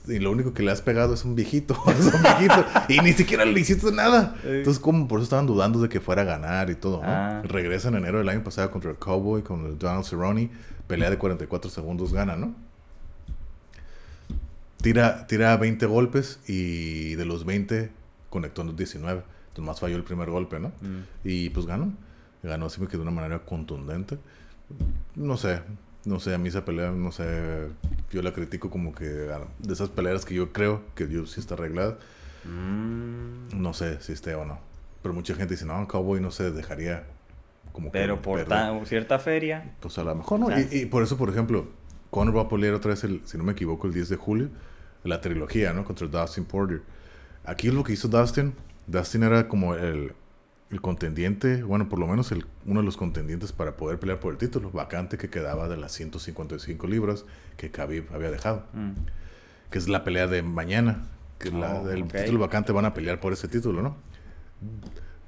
y 0.07 0.19
lo 0.19 0.31
único 0.31 0.53
que 0.53 0.63
le 0.63 0.71
has 0.71 0.81
pegado 0.81 1.13
es 1.13 1.25
un 1.25 1.35
viejito. 1.35 1.77
es 1.87 2.13
un 2.13 2.21
viejito. 2.21 2.65
y 2.89 2.99
ni 2.99 3.13
siquiera 3.13 3.45
le 3.45 3.59
hiciste 3.59 3.91
nada. 3.91 4.35
Entonces, 4.43 4.81
como 4.81 5.07
por 5.07 5.19
eso 5.19 5.23
estaban 5.23 5.45
dudando 5.45 5.79
de 5.81 5.89
que 5.89 5.99
fuera 5.99 6.23
a 6.23 6.25
ganar 6.25 6.69
y 6.69 6.75
todo, 6.75 7.01
¿no? 7.01 7.07
Ah. 7.07 7.41
Regresa 7.43 7.89
en 7.89 7.95
enero 7.95 8.19
del 8.19 8.29
año 8.29 8.43
pasado 8.43 8.71
contra 8.71 8.91
el 8.91 8.97
Cowboy, 8.97 9.41
con 9.41 9.65
el 9.65 9.77
Donald 9.77 10.05
Cerrone. 10.05 10.49
Pelea 10.87 11.09
de 11.09 11.17
44 11.17 11.71
segundos, 11.71 12.13
gana, 12.13 12.35
¿no? 12.35 12.53
Tira, 14.81 15.27
tira 15.27 15.55
20 15.55 15.85
golpes 15.85 16.39
y 16.45 17.15
de 17.15 17.25
los 17.25 17.45
20 17.45 17.89
conectó 18.29 18.63
en 18.63 18.75
19. 18.75 19.23
Entonces, 19.49 19.65
más 19.65 19.79
falló 19.79 19.95
el 19.95 20.03
primer 20.03 20.29
golpe, 20.29 20.59
¿no? 20.59 20.69
Mm. 20.81 21.03
Y 21.23 21.49
pues 21.51 21.65
ganó. 21.65 21.93
Ganó 22.41 22.65
así 22.65 22.81
que 22.85 22.97
de 22.97 23.03
una 23.03 23.11
manera 23.11 23.39
contundente. 23.39 24.17
No 25.15 25.37
sé, 25.37 25.61
no 26.05 26.19
sé, 26.19 26.33
a 26.33 26.37
mí 26.37 26.49
esa 26.49 26.65
pelea, 26.65 26.91
no 26.91 27.11
sé, 27.11 27.67
yo 28.11 28.21
la 28.21 28.33
critico 28.33 28.69
como 28.69 28.93
que 28.93 29.05
de 29.05 29.73
esas 29.73 29.89
peleas 29.89 30.25
que 30.25 30.33
yo 30.33 30.51
creo 30.51 30.81
que 30.95 31.05
Dios 31.05 31.31
sí 31.31 31.39
está 31.39 31.53
arreglada. 31.53 31.97
Mm. 32.43 33.61
No 33.61 33.73
sé 33.73 34.01
si 34.01 34.11
esté 34.11 34.35
o 34.35 34.45
no. 34.45 34.59
Pero 35.01 35.13
mucha 35.13 35.33
gente 35.35 35.53
dice, 35.53 35.65
no, 35.65 35.87
Cowboy 35.87 36.19
no 36.19 36.31
se 36.31 36.51
dejaría 36.51 37.03
como 37.71 37.91
Pero 37.91 38.21
por 38.21 38.45
cierta 38.85 39.19
feria. 39.19 39.71
Pues 39.79 39.97
a 39.97 40.03
lo 40.03 40.15
mejor 40.15 40.39
no. 40.39 40.47
Y, 40.59 40.85
por 40.85 41.03
eso, 41.03 41.17
por 41.17 41.29
ejemplo, 41.29 41.67
Conor 42.09 42.37
va 42.37 42.41
a 42.43 42.49
pelear 42.49 42.73
otra 42.73 42.91
vez, 42.91 43.03
el, 43.03 43.21
si 43.25 43.37
no 43.37 43.43
me 43.43 43.53
equivoco, 43.53 43.87
el 43.87 43.93
10 43.93 44.09
de 44.09 44.15
julio, 44.15 44.49
la 45.03 45.21
trilogía, 45.21 45.73
¿no? 45.73 45.83
Contra 45.83 46.07
Dustin 46.07 46.45
Porter. 46.45 46.81
Aquí 47.45 47.71
lo 47.71 47.83
que 47.83 47.93
hizo 47.93 48.07
Dustin, 48.07 48.53
Dustin 48.87 49.23
era 49.23 49.47
como 49.47 49.75
el 49.75 50.13
el 50.73 50.81
contendiente, 50.81 51.63
bueno, 51.63 51.87
por 51.87 51.99
lo 51.99 52.07
menos 52.07 52.31
el, 52.31 52.45
uno 52.65 52.81
de 52.81 52.85
los 52.85 52.97
contendientes 52.97 53.51
para 53.51 53.77
poder 53.77 53.99
pelear 53.99 54.19
por 54.19 54.33
el 54.33 54.37
título, 54.37 54.71
vacante 54.71 55.17
que 55.17 55.29
quedaba 55.29 55.69
de 55.69 55.77
las 55.77 55.91
155 55.93 56.87
libras 56.87 57.25
que 57.57 57.71
Khabib 57.71 58.13
había 58.13 58.31
dejado. 58.31 58.65
Mm. 58.73 58.91
que 59.69 59.77
es 59.79 59.87
la 59.87 60.03
pelea 60.03 60.27
de 60.27 60.43
mañana. 60.43 61.03
Que 61.39 61.51
la, 61.51 61.81
Oh, 61.81 61.89
el 61.89 62.07
título 62.07 62.39
vacante 62.39 62.71
van 62.71 62.85
a 62.85 62.93
pelear 62.93 63.19
por 63.19 63.33
ese 63.33 63.47
título, 63.47 63.81
¿no? 63.81 63.97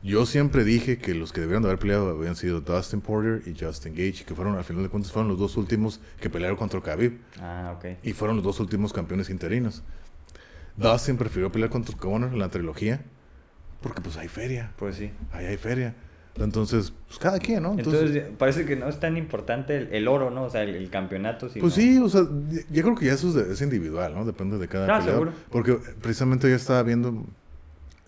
Yo 0.03 0.27
siempre 0.27 0.63
dije 0.63 0.99
que 0.99 1.15
los 1.15 1.33
que 1.33 1.41
debieron 1.41 1.63
de 1.63 1.69
haber 1.69 1.79
peleado 1.79 2.09
habían 2.09 2.35
sido 2.35 2.61
Dustin 2.61 3.01
Porter 3.01 3.41
y 3.47 3.59
Justin 3.59 3.93
Gage, 3.93 4.23
que 4.23 4.35
fueron, 4.35 4.55
al 4.55 4.63
final 4.63 4.83
de 4.83 4.89
cuentas, 4.89 5.11
fueron 5.11 5.29
los 5.29 5.39
dos 5.39 5.57
últimos 5.57 5.99
que 6.21 6.29
pelearon 6.29 6.57
contra 6.57 6.79
Khabib. 6.79 7.19
Ah, 7.41 7.73
ok. 7.75 7.97
Y 8.03 8.13
fueron 8.13 8.37
los 8.37 8.45
dos 8.45 8.59
últimos 8.59 8.93
campeones 8.93 9.31
interinos. 9.31 9.81
Dustin 10.77 11.17
prefirió 11.17 11.51
pelear 11.51 11.71
contra 11.71 11.97
Conor 11.97 12.33
en 12.33 12.39
la 12.39 12.49
trilogía, 12.49 13.03
porque 13.85 14.01
pues 14.01 14.17
hay 14.17 14.27
feria, 14.27 14.71
Pues 14.77 14.95
sí. 14.95 15.11
ahí 15.31 15.45
hay 15.45 15.57
feria. 15.57 15.93
Entonces, 16.37 16.91
pues 17.07 17.19
cada 17.19 17.37
quien, 17.37 17.61
¿no? 17.61 17.73
Entonces, 17.77 18.23
parece 18.39 18.65
que 18.65 18.75
no 18.75 18.89
es 18.89 18.99
tan 18.99 19.15
importante 19.15 19.77
el, 19.77 19.93
el 19.93 20.07
oro, 20.07 20.31
¿no? 20.31 20.45
O 20.45 20.49
sea, 20.49 20.63
el, 20.63 20.73
el 20.73 20.89
campeonato. 20.89 21.49
sino- 21.49 21.61
Pues 21.61 21.75
sí, 21.75 21.99
o 21.99 22.09
sea, 22.09 22.23
yo 22.71 22.81
creo 22.81 22.95
que 22.95 23.05
ya 23.05 23.13
eso 23.13 23.39
es, 23.39 23.61
individual, 23.61 24.15
¿no? 24.15 24.25
Depende 24.25 24.57
de 24.57 24.67
cada 24.67 24.97
Ah, 24.97 25.01
seguro. 25.03 25.31
Porque 25.51 25.77
precisamente 26.01 26.49
yo 26.49 26.55
estaba 26.55 26.81
viendo 26.81 27.23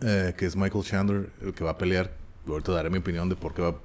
eh, 0.02 0.34
que 0.36 0.48
es 0.48 0.56
Michael 0.56 0.84
Chandler 0.84 1.30
el 1.44 1.54
que 1.54 1.64
va 1.64 1.72
a 1.72 1.78
pelear. 1.78 2.12
Ahorita 2.48 2.72
daré 2.72 2.90
mi 2.90 2.98
opinión 2.98 3.30
de 3.30 3.36
por 3.36 3.54
qué 3.54 3.62
va, 3.62 3.76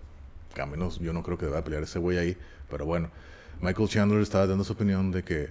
a 0.61 0.67
menos 0.67 0.99
yo 0.99 1.13
no 1.13 1.23
creo 1.23 1.37
que 1.37 1.45
deba 1.47 1.63
pelear 1.63 1.83
ese 1.83 1.99
güey 1.99 2.17
ahí, 2.17 2.37
pero 2.71 2.87
bueno. 2.87 3.11
Michael 3.61 3.89
Chandler 3.89 4.23
estaba 4.23 4.47
dando 4.47 4.65
su 4.65 4.73
opinión 4.73 5.13
de 5.13 5.23
que 5.23 5.51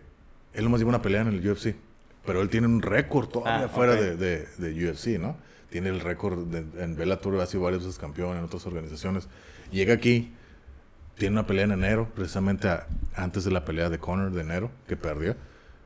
él 0.53 0.63
nomás 0.65 0.79
lleva 0.81 0.89
una 0.89 1.01
pelea 1.03 1.21
en 1.21 1.27
el 1.27 1.47
UFC, 1.49 1.75
pero 2.25 2.41
él 2.41 2.49
tiene 2.49 2.65
un 2.67 2.81
récord 2.81 3.29
todavía 3.29 3.67
Ah, 3.67 3.69
fuera 3.69 3.95
de, 3.95 4.17
de 4.57 4.89
UFC, 4.91 5.17
¿no? 5.19 5.37
Tiene 5.71 5.89
el 5.89 6.01
récord 6.01 6.45
de- 6.47 6.83
en 6.83 6.95
Bellator, 6.95 7.39
ha 7.41 7.45
sido 7.47 7.63
varias 7.63 7.81
veces 7.83 7.97
campeón 7.97 8.37
en 8.37 8.43
otras 8.43 8.65
organizaciones. 8.67 9.27
Llega 9.71 9.93
aquí, 9.95 10.31
tiene 11.17 11.33
una 11.33 11.47
pelea 11.47 11.63
en 11.63 11.71
enero, 11.71 12.07
precisamente 12.13 12.67
antes 13.15 13.43
de 13.45 13.51
la 13.51 13.65
pelea 13.65 13.89
de 13.89 13.97
Conor 13.97 14.31
de 14.31 14.41
enero, 14.41 14.69
que 14.87 14.95
perdió. 14.97 15.35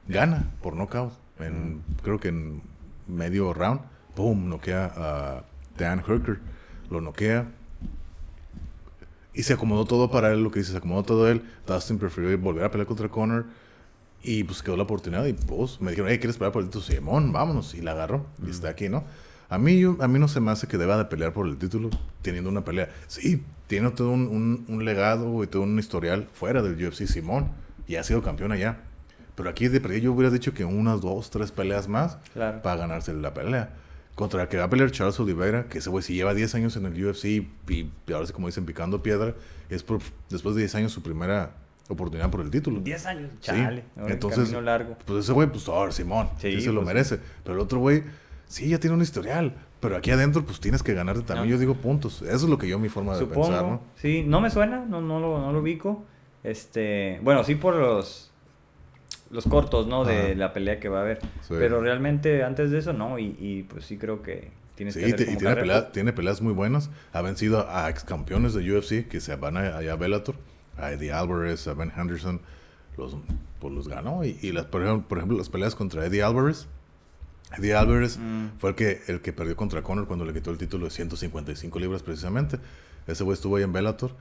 Gana 0.07 0.51
por 0.61 0.75
nocaut. 0.75 1.13
En, 1.39 1.81
Creo 2.03 2.19
que 2.19 2.27
en 2.29 2.61
medio 3.07 3.53
round. 3.53 3.81
Boom, 4.15 4.49
noquea 4.49 4.91
a 4.95 5.43
Dan 5.77 6.01
Hooker. 6.01 6.39
Lo 6.89 6.99
noquea. 7.01 7.47
Y 9.33 9.43
se 9.43 9.53
acomodó 9.53 9.85
todo 9.85 10.09
para 10.09 10.31
él, 10.31 10.41
lo 10.43 10.49
que 10.51 10.59
dice, 10.59 10.71
se 10.71 10.77
acomodó 10.77 11.03
todo 11.03 11.29
él. 11.29 11.43
Dustin 11.67 11.97
prefirió 11.99 12.35
volver 12.37 12.63
a 12.63 12.71
pelear 12.71 12.87
contra 12.87 13.09
Conor. 13.09 13.45
Y 14.23 14.43
pues 14.45 14.63
quedó 14.63 14.77
la 14.77 14.83
oportunidad. 14.83 15.25
Y 15.25 15.33
pues 15.33 15.79
me 15.81 15.91
dijeron, 15.91 16.09
hey, 16.09 16.17
¿quieres 16.19 16.37
pelear 16.37 16.53
por 16.53 16.63
el? 16.63 16.71
Simón, 16.81 17.31
vámonos. 17.33 17.73
Y 17.75 17.81
la 17.81 17.91
agarró. 17.91 18.25
Y 18.45 18.49
está 18.49 18.69
aquí, 18.69 18.87
¿no? 18.89 19.03
A 19.49 19.57
mí, 19.57 19.79
yo- 19.79 19.97
a 19.99 20.07
mí 20.07 20.19
no 20.19 20.27
se 20.27 20.39
me 20.39 20.51
hace 20.51 20.67
que 20.67 20.77
deba 20.77 20.97
de 20.97 21.05
pelear 21.05 21.33
por 21.33 21.47
el 21.47 21.57
título 21.57 21.89
teniendo 22.21 22.49
una 22.49 22.63
pelea. 22.65 22.89
Sí, 23.07 23.43
tiene 23.67 23.91
todo 23.91 24.11
un, 24.11 24.27
un- 24.27 24.65
un 24.67 24.85
legado 24.85 25.43
y 25.43 25.47
todo 25.47 25.61
un 25.63 25.77
historial 25.79 26.27
fuera 26.33 26.61
del 26.61 26.73
UFC, 26.83 27.05
Simón. 27.07 27.49
Y 27.87 27.95
ha 27.97 28.03
sido 28.03 28.21
campeón 28.23 28.51
allá. 28.51 28.79
Pero 29.35 29.49
aquí 29.49 29.67
de 29.67 29.79
perdida 29.81 29.99
yo 29.99 30.13
hubiera 30.13 30.31
dicho 30.31 30.53
que 30.53 30.65
unas 30.65 31.01
dos, 31.01 31.29
tres 31.29 31.51
peleas 31.51 31.87
más 31.87 32.17
Claro. 32.33 32.61
para 32.61 32.77
ganarse 32.77 33.13
la 33.13 33.33
pelea. 33.33 33.73
Contra 34.15 34.43
el 34.43 34.47
que 34.47 34.55
va 34.57 34.63
a 34.63 34.69
pelear 34.69 34.89
Charles 34.91 35.19
Oliveira, 35.19 35.65
que 35.67 35.79
ese 35.79 35.89
güey 35.89 36.01
si 36.01 36.13
lleva 36.13 36.33
10 36.33 36.55
años 36.55 36.77
en 36.77 36.85
el 36.85 37.05
UFC 37.05 37.25
y, 37.25 37.49
y 38.07 38.13
ahora 38.13 38.25
sí 38.25 38.31
como 38.33 38.47
dicen 38.47 38.65
picando 38.65 39.03
piedra, 39.03 39.35
es 39.69 39.83
por, 39.83 39.99
después 40.29 40.55
de 40.55 40.61
10 40.61 40.73
años 40.75 40.93
su 40.93 41.03
primera 41.03 41.51
oportunidad 41.89 42.31
por 42.31 42.39
el 42.39 42.49
título. 42.49 42.79
10 42.79 43.05
años, 43.07 43.29
Sí. 43.41 43.51
chale. 43.51 43.83
el 43.97 44.11
Entonces, 44.13 44.51
largo. 44.53 44.97
pues 45.05 45.25
ese 45.25 45.33
güey, 45.33 45.49
pues 45.51 45.67
ahora 45.67 45.91
Simón, 45.91 46.29
sí, 46.39 46.53
Sí, 46.53 46.61
se 46.61 46.67
lo 46.71 46.75
pues, 46.81 46.87
merece. 46.87 47.19
Pero 47.43 47.55
el 47.55 47.61
otro 47.61 47.79
güey, 47.79 48.03
sí, 48.47 48.69
ya 48.69 48.79
tiene 48.79 48.95
un 48.95 49.01
historial. 49.01 49.55
Pero 49.81 49.97
aquí 49.97 50.09
adentro, 50.11 50.43
pues 50.43 50.59
tienes 50.59 50.81
que 50.81 50.93
ganarte 50.93 51.21
también. 51.21 51.47
No. 51.47 51.51
Yo 51.55 51.59
digo 51.59 51.75
puntos. 51.75 52.21
Eso 52.23 52.33
es 52.35 52.43
lo 52.43 52.57
que 52.57 52.67
yo, 52.67 52.79
mi 52.79 52.89
forma 52.89 53.13
de 53.13 53.19
Supongo. 53.19 53.47
pensar, 53.47 53.63
¿no? 53.65 53.81
Sí, 53.95 54.23
no 54.25 54.41
me 54.41 54.49
suena, 54.49 54.83
no, 54.85 54.99
no, 55.01 55.19
lo, 55.19 55.39
no 55.39 55.51
lo 55.51 55.59
ubico. 55.59 56.03
Este, 56.43 57.19
bueno, 57.23 57.43
sí 57.43 57.55
por 57.55 57.75
los 57.75 58.31
los 59.31 59.45
cortos, 59.45 59.87
¿no? 59.87 60.05
De 60.05 60.17
Ajá. 60.19 60.35
la 60.35 60.53
pelea 60.53 60.79
que 60.79 60.87
va 60.87 60.99
a 60.99 61.01
haber. 61.01 61.19
Sí. 61.41 61.49
Pero 61.57 61.81
realmente 61.81 62.43
antes 62.43 62.71
de 62.71 62.77
eso, 62.79 62.93
no. 62.93 63.19
Y, 63.19 63.35
y, 63.39 63.63
pues 63.63 63.85
sí 63.85 63.97
creo 63.97 64.21
que 64.21 64.51
tienes 64.75 64.93
Sí, 64.93 64.99
que 65.01 65.05
hacer 65.07 65.29
y 65.29 65.37
tiene, 65.37 65.55
pelea- 65.55 65.91
tiene 65.91 66.13
peleas 66.13 66.41
muy 66.41 66.53
buenas. 66.53 66.89
Ha 67.11 67.21
vencido 67.21 67.67
a 67.69 67.89
ex 67.89 68.03
campeones 68.03 68.53
de 68.53 68.71
UFC 68.71 69.07
que 69.07 69.19
se 69.19 69.35
van 69.35 69.57
a- 69.57 69.77
allá 69.77 69.93
a 69.93 69.95
Bellator. 69.97 70.35
A 70.77 70.91
Eddie 70.91 71.11
Alvarez, 71.11 71.67
a 71.67 71.73
Ben 71.73 71.91
Henderson. 71.95 72.39
Los, 72.97 73.17
pues 73.59 73.73
los 73.73 73.87
ganó. 73.87 74.23
Y, 74.23 74.37
y 74.41 74.51
las, 74.51 74.65
por, 74.65 74.83
ejemplo, 74.83 75.07
por 75.07 75.17
ejemplo, 75.17 75.37
las 75.37 75.49
peleas 75.49 75.75
contra 75.75 76.05
Eddie 76.05 76.21
Alvarez. 76.23 76.67
Eddie 77.57 77.73
Alvarez 77.75 78.17
Mm. 78.17 78.57
fue 78.57 78.71
el 78.71 78.75
que, 78.75 79.01
el 79.07 79.21
que 79.21 79.31
perdió 79.33 79.55
contra 79.55 79.81
Conor 79.81 80.07
cuando 80.07 80.25
le 80.25 80.33
quitó 80.33 80.51
el 80.51 80.57
título 80.57 80.85
de 80.85 80.91
155 80.91 81.79
libras 81.79 82.03
precisamente. 82.03 82.59
Ese 83.07 83.23
güey 83.23 83.33
estuvo 83.35 83.55
ahí 83.57 83.63
en 83.63 83.71
Bellator. 83.73 84.11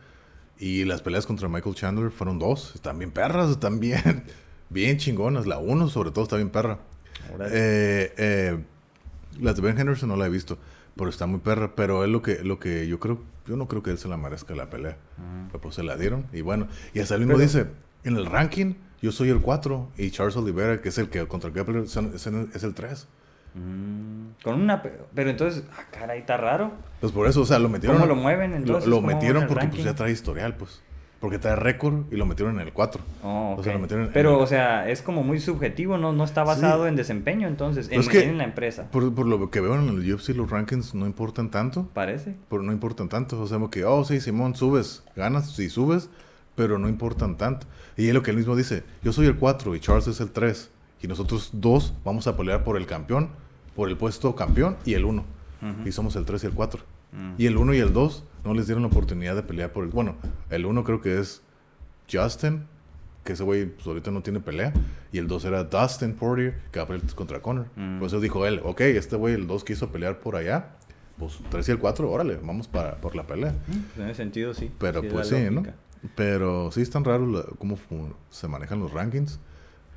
Y 0.59 0.85
las 0.85 1.03
peleas 1.03 1.27
contra 1.27 1.49
Michael 1.49 1.75
Chandler 1.75 2.11
fueron 2.13 2.39
dos. 2.39 2.73
Están 2.77 2.99
bien 2.99 3.11
perras, 3.11 3.51
están 3.51 3.81
bien, 3.81 4.25
bien 4.71 4.99
chingonas. 4.99 5.47
La 5.47 5.59
uno 5.59 5.89
sobre 5.89 6.11
todo 6.13 6.25
está 6.25 6.37
bien 6.37 6.51
perra. 6.51 6.79
Eh, 7.51 8.13
eh, 8.17 8.59
las 9.41 9.57
de 9.57 9.63
Ben 9.63 9.79
Henderson 9.79 10.09
no 10.11 10.17
la 10.17 10.27
he 10.27 10.31
visto, 10.31 10.59
pero 10.97 11.11
está 11.11 11.27
muy 11.27 11.41
perra. 11.41 11.75
Pero 11.75 12.05
es 12.05 12.11
lo 12.11 12.23
que, 12.23 12.45
lo 12.45 12.61
que 12.61 12.87
yo 12.87 13.01
creo, 13.01 13.21
yo 13.49 13.57
no 13.57 13.67
creo 13.67 13.83
que 13.83 13.91
él 13.91 13.99
se 13.99 14.07
la 14.07 14.17
merezca 14.17 14.55
la 14.55 14.71
pelea. 14.71 14.97
Ah. 15.19 15.47
Pero 15.49 15.61
pues 15.61 15.75
se 15.75 15.83
la 15.83 15.97
dieron. 15.97 16.27
Y 16.33 16.43
bueno, 16.43 16.69
y 16.93 17.01
hasta 17.01 17.15
él 17.15 17.21
mismo 17.23 17.35
Pero- 17.35 17.47
dice, 17.47 17.67
en 18.05 18.17
el 18.17 18.27
ranking 18.27 18.75
yo 19.03 19.13
soy 19.13 19.29
el 19.29 19.41
4 19.41 19.89
y 19.99 20.11
Charles 20.11 20.37
Oliveira, 20.37 20.81
que 20.81 20.89
es 20.89 20.97
el 20.99 21.09
que 21.11 21.27
contra 21.27 21.51
son- 21.87 22.13
es, 22.15 22.27
el- 22.27 22.49
es 22.55 22.63
el 22.65 22.73
3. 22.75 23.07
Mm, 23.55 24.43
con 24.43 24.61
una... 24.61 24.83
pe- 24.83 24.99
Pero 25.15 25.31
entonces, 25.31 25.65
ah, 25.79 25.85
caray, 25.91 26.21
está 26.21 26.37
raro. 26.37 26.73
Pues 27.01 27.13
por 27.13 27.27
eso, 27.29 27.43
o 27.43 27.47
sea, 27.47 27.59
lo 27.59 27.69
metieron. 27.69 27.99
¿Cómo 27.99 28.09
lo 28.09 28.17
mueven 28.17 28.53
entonces? 28.55 28.89
lo 28.89 28.97
¿Cómo 28.97 29.07
van 29.09 29.17
metieron 29.17 29.47
porque 29.47 29.69
pues 29.69 29.85
ya 29.85 29.95
trae 29.95 30.11
historial, 30.13 30.57
pues. 30.57 30.81
Porque 31.21 31.39
trae 31.39 31.57
récord 31.57 32.03
y 32.13 32.17
lo 32.17 32.27
metieron 32.27 32.57
en 32.61 32.67
el 32.67 32.73
4. 32.73 33.01
Oh, 33.23 33.55
O 33.59 33.63
sea, 33.63 33.73
lo 33.75 33.79
metieron 33.79 34.07
en- 34.07 34.13
Pero, 34.13 34.39
o 34.39 34.47
sea, 34.47 34.89
es 34.91 35.01
como 35.03 35.23
muy 35.23 35.39
subjetivo, 35.41 35.97
¿no? 35.97 36.13
No 36.13 36.25
está 36.25 36.43
basado 36.45 36.87
en 36.87 36.97
desempeño, 36.97 37.47
entonces, 37.49 37.89
en, 37.89 37.95
Pues 37.97 38.09
que- 38.09 38.25
en 38.25 38.37
la 38.39 38.45
empresa. 38.45 38.89
Por, 38.91 39.15
por 39.15 39.27
lo 39.27 39.51
que 39.51 39.61
veo 39.61 39.75
en 39.77 39.89
el 39.89 40.13
UFC, 40.15 40.31
los 40.35 40.51
rankings 40.51 40.95
no 40.95 41.07
importan 41.07 41.51
tanto. 41.51 41.89
Parece. 41.95 42.37
Pero 42.51 42.63
no 42.63 42.73
importan 42.73 43.09
tanto. 43.09 43.41
O 43.41 43.47
sea, 43.47 43.57
como 43.59 43.71
que, 43.71 43.85
oh, 43.85 44.05
sí, 44.05 44.21
Simón, 44.21 44.55
subes, 44.57 45.05
ganas, 45.17 45.51
sí, 45.53 45.71
subes, 45.71 46.11
pero 46.55 46.79
no 46.79 46.89
importan 46.89 47.37
tanto. 47.37 47.67
Y 47.97 48.09
es 48.09 48.15
lo 48.15 48.23
que 48.23 48.31
él 48.31 48.37
mismo 48.37 48.57
dice: 48.57 48.85
Yo 49.03 49.13
soy 49.13 49.27
el 49.27 49.37
4 49.37 49.75
y 49.75 49.81
Charles 49.81 50.07
es 50.07 50.21
el 50.21 50.31
3. 50.31 50.71
Y 51.03 51.07
nosotros 51.07 51.51
dos 51.53 51.93
vamos 52.05 52.27
a 52.27 52.37
pelear 52.37 52.65
por 52.65 52.77
el 52.77 52.87
campeón, 52.87 53.29
por 53.77 53.89
el 53.89 53.97
puesto 53.97 54.35
campeón 54.35 54.77
y 54.85 54.95
el 54.95 55.05
1. 55.05 55.25
Ujú. 55.61 55.89
Y 55.89 55.93
somos 55.93 56.17
el 56.17 56.25
3 56.25 56.45
y 56.45 56.47
el 56.47 56.53
4. 56.53 56.83
Mm. 57.13 57.35
Y 57.39 57.47
el 57.47 57.57
1 57.57 57.75
y 57.75 57.79
el 57.79 57.93
2 57.93 58.25
no 58.45 58.55
les 58.55 58.67
dieron 58.67 58.83
la 58.83 58.89
oportunidad 58.89 59.35
de 59.35 59.43
pelear 59.43 59.73
por 59.73 59.85
el. 59.85 59.91
Bueno, 59.91 60.17
el 60.51 60.67
1 60.67 60.85
creo 60.85 61.01
que 61.01 61.19
es 61.19 61.43
Justin, 62.11 62.67
que 63.23 63.35
ese 63.35 63.43
güey 63.43 63.67
pues, 63.67 63.87
ahorita 63.87 64.11
no 64.11 64.23
tiene 64.23 64.41
pelea. 64.41 64.73
Y 65.13 65.19
el 65.19 65.29
2 65.29 65.45
era 65.45 65.65
Dustin 65.65 66.15
Poirier, 66.15 66.59
que 66.73 66.79
va 66.79 66.85
a 66.85 66.89
pelear 66.89 67.15
contra 67.15 67.41
Conor. 67.41 67.67
Mm. 67.77 67.99
Por 67.99 68.09
eso 68.09 68.21
dijo 68.21 68.47
él: 68.47 68.61
Ok, 68.65 68.81
este 68.83 69.17
güey, 69.17 69.35
el 69.35 69.47
2 69.47 69.65
quiso 69.65 69.91
pelear 69.91 70.21
por 70.21 70.37
allá. 70.37 70.71
Pues 71.19 71.39
3 71.49 71.69
y 71.69 71.71
el 71.71 71.79
4, 71.79 72.11
órale, 72.11 72.39
vamos 72.43 72.67
para, 72.67 72.97
por 72.97 73.15
la 73.15 73.25
pelea. 73.25 73.53
Mm, 73.53 74.01
en 74.01 74.09
ese 74.09 74.17
sentido, 74.17 74.53
sí. 74.53 74.71
Pero 74.81 75.01
Sí, 75.01 75.09
pues 75.13 75.29
sí, 75.29 75.47
¿no? 75.51 75.63
Pero 76.15 76.71
sí 76.71 76.83
están 76.83 77.05
raros 77.05 77.29
la- 77.29 77.45
cómo 77.59 77.77
se 78.31 78.49
manejan 78.49 78.81
los 78.81 78.93
rankings. 78.93 79.41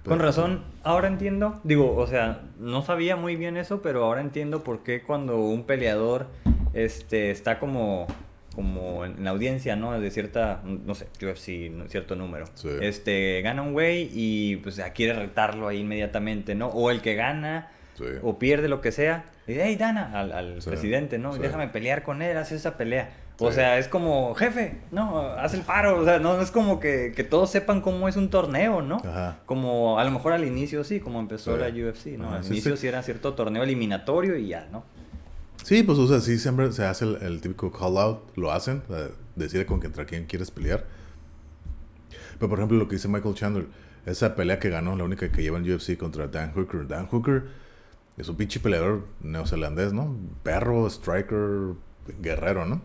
Con 0.06 0.20
razón, 0.20 0.64
ahora 0.84 1.10
entiendo, 1.10 1.60
digo, 1.66 1.94
o 1.98 2.08
sea, 2.08 2.44
no 2.60 2.82
sabía 2.82 3.18
muy 3.18 3.36
bien 3.36 3.58
eso, 3.58 3.82
pero 3.82 4.06
ahora 4.06 4.22
entiendo 4.22 4.64
por 4.64 4.82
qué 4.84 5.02
cuando 5.02 5.38
un 5.38 5.64
peleador 5.66 6.28
este, 6.74 7.30
está 7.30 7.60
como, 7.60 8.08
como 8.56 9.04
en 9.04 9.26
la 9.26 9.32
audiencia, 9.32 9.76
¿no? 9.76 10.00
De 10.00 10.10
cierta, 10.10 10.62
no 10.64 10.96
sé, 10.96 11.08
UFC, 11.22 11.90
cierto 11.90 12.16
número. 12.16 12.46
Sí. 12.54 12.70
Este, 12.82 13.42
gana 13.42 13.62
un 13.64 13.74
güey 13.74 14.10
y 14.14 14.56
pues 14.58 14.78
ya 14.78 14.94
quiere 14.94 15.12
retarlo 15.12 15.68
ahí 15.68 15.80
inmediatamente, 15.82 16.56
¿no? 16.56 16.68
O 16.68 16.90
el 16.90 17.02
que 17.02 17.16
gana 17.16 17.72
Sí. 17.96 18.06
o 18.22 18.40
pierde 18.40 18.70
lo 18.70 18.80
que 18.80 18.94
sea, 18.94 19.26
dice, 19.46 19.62
hey, 19.66 19.76
Dana, 19.76 20.18
al, 20.18 20.32
al 20.32 20.62
Sí, 20.62 20.70
presidente, 20.70 21.18
¿no? 21.18 21.36
Déjame 21.36 21.68
pelear 21.68 22.04
con 22.04 22.22
él, 22.22 22.38
haz 22.38 22.54
esa 22.54 22.78
pelea. 22.78 23.10
O 23.40 23.50
Sí. 23.50 23.56
sea, 23.56 23.78
es 23.78 23.88
como, 23.88 24.34
jefe, 24.34 24.80
no, 24.92 25.20
haz 25.20 25.54
el 25.54 25.62
paro. 25.62 26.00
O 26.00 26.06
sea, 26.06 26.18
no, 26.20 26.36
no 26.38 26.42
es 26.42 26.50
como 26.50 26.80
que, 26.80 27.14
que 27.16 27.24
todos 27.24 27.52
sepan 27.52 27.82
cómo 27.82 28.08
es 28.08 28.16
un 28.16 28.30
torneo, 28.30 28.82
¿no? 28.82 28.98
Ajá. 28.98 29.40
Como 29.46 30.00
a 30.00 30.04
lo 30.04 30.10
mejor 30.12 30.34
al 30.34 30.44
inicio 30.44 30.84
sí, 30.84 31.00
como 31.00 31.20
empezó 31.20 31.56
Sí. 31.56 31.62
la 31.62 31.68
UFC, 31.70 32.18
¿no? 32.18 32.28
Ajá, 32.30 32.38
al 32.38 32.44
sí, 32.44 32.54
inicio 32.54 32.76
sí. 32.78 32.88
era 32.88 33.04
cierto 33.04 33.34
torneo 33.36 33.62
eliminatorio 33.64 34.38
y 34.38 34.48
ya, 34.48 34.68
¿no? 34.72 34.84
Sí, 35.64 35.84
pues 35.84 36.00
o 36.00 36.08
sea, 36.08 36.20
sí 36.22 36.40
siempre 36.40 36.72
se 36.72 36.86
hace 36.86 37.06
el, 37.06 37.18
el 37.22 37.42
típico 37.42 37.72
call 37.72 37.98
out, 37.98 38.20
lo 38.38 38.52
hacen, 38.52 38.82
eh, 38.90 39.10
decide 39.36 39.66
con 39.66 39.80
contra 39.82 40.06
quién 40.06 40.26
quieres 40.26 40.50
pelear. 40.50 40.86
Pero 42.40 42.50
por 42.50 42.58
ejemplo, 42.60 42.78
lo 42.78 42.88
que 42.88 42.96
dice 42.96 43.08
Michael 43.08 43.36
Chandler, 43.36 43.68
esa 44.06 44.36
pelea 44.36 44.60
que 44.60 44.70
ganó, 44.70 44.96
la 44.96 45.04
única 45.04 45.32
que 45.32 45.42
lleva 45.42 45.58
en 45.58 45.72
UFC 45.72 45.98
contra 45.98 46.28
Dan 46.28 46.54
Hooker. 46.54 46.88
Dan 46.88 47.08
Hooker 47.08 47.46
es 48.18 48.30
un 48.30 48.36
pinche 48.38 48.60
peleador 48.60 49.06
neozelandés, 49.22 49.94
¿no? 49.94 50.16
Perro, 50.44 50.88
striker, 50.90 51.74
guerrero, 52.22 52.66
¿no? 52.66 52.82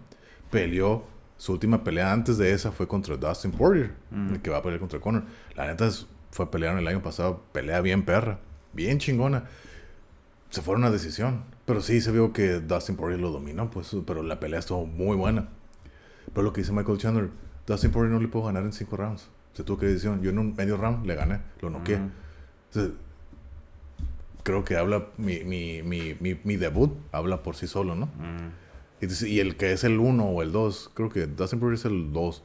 Peleó, 0.52 1.04
su 1.36 1.50
última 1.52 1.82
pelea 1.82 2.12
antes 2.12 2.38
de 2.38 2.52
esa 2.52 2.70
fue 2.70 2.86
contra 2.86 3.16
Dustin 3.16 3.50
Poirier, 3.50 3.92
Mm. 4.12 4.34
el 4.34 4.40
que 4.42 4.50
va 4.50 4.58
a 4.58 4.62
pelear 4.62 4.78
contra 4.78 5.00
Conor. 5.00 5.24
La 5.56 5.66
neta 5.66 5.86
es- 5.88 6.06
fue 6.30 6.48
pelear 6.50 6.78
el 6.78 6.86
año 6.86 7.02
pasado, 7.02 7.42
pelea 7.52 7.80
bien 7.80 8.04
perra, 8.04 8.38
bien 8.72 8.98
chingona 8.98 9.44
se 10.50 10.62
fueron 10.62 10.84
a 10.84 10.90
decisión. 10.90 11.42
Pero 11.64 11.80
sí 11.80 12.00
se 12.00 12.12
vio 12.12 12.32
que 12.32 12.60
Dustin 12.60 12.96
Poirier 12.96 13.20
lo 13.20 13.30
dominó, 13.30 13.70
pues, 13.70 13.96
pero 14.06 14.22
la 14.22 14.38
pelea 14.38 14.58
estuvo 14.60 14.84
muy 14.86 15.16
buena. 15.16 15.48
Pero 16.32 16.42
lo 16.42 16.52
que 16.52 16.60
dice 16.60 16.72
Michael 16.72 16.98
Chandler, 16.98 17.30
Dustin 17.66 17.90
Poirier 17.90 18.12
no 18.12 18.20
le 18.20 18.28
puedo 18.28 18.44
ganar 18.46 18.62
en 18.64 18.72
cinco 18.72 18.96
rounds. 18.96 19.28
Se 19.54 19.64
tuvo 19.64 19.78
que 19.78 19.86
decisión. 19.86 20.22
Yo 20.22 20.30
en 20.30 20.38
un 20.38 20.54
medio 20.54 20.76
round 20.76 21.06
le 21.06 21.14
gané, 21.14 21.40
lo 21.60 21.70
sea, 22.70 22.88
creo 24.42 24.64
que 24.64 24.76
habla, 24.76 25.06
mi, 25.18 25.40
mi, 25.44 25.82
mi, 25.82 26.14
mi, 26.20 26.38
mi 26.42 26.56
debut 26.56 26.92
habla 27.12 27.42
por 27.42 27.54
sí 27.56 27.66
solo, 27.66 27.94
¿no? 27.94 28.06
Mm. 28.06 28.61
Y, 29.02 29.40
el 29.40 29.56
que 29.56 29.72
es 29.72 29.84
el 29.84 29.98
1 29.98 30.24
o 30.24 30.42
el 30.42 30.52
2, 30.52 30.90
creo 30.94 31.08
que 31.08 31.26
Dustin 31.26 31.58
Poirier 31.60 31.74
es 31.78 31.84
el 31.84 32.12
2. 32.12 32.44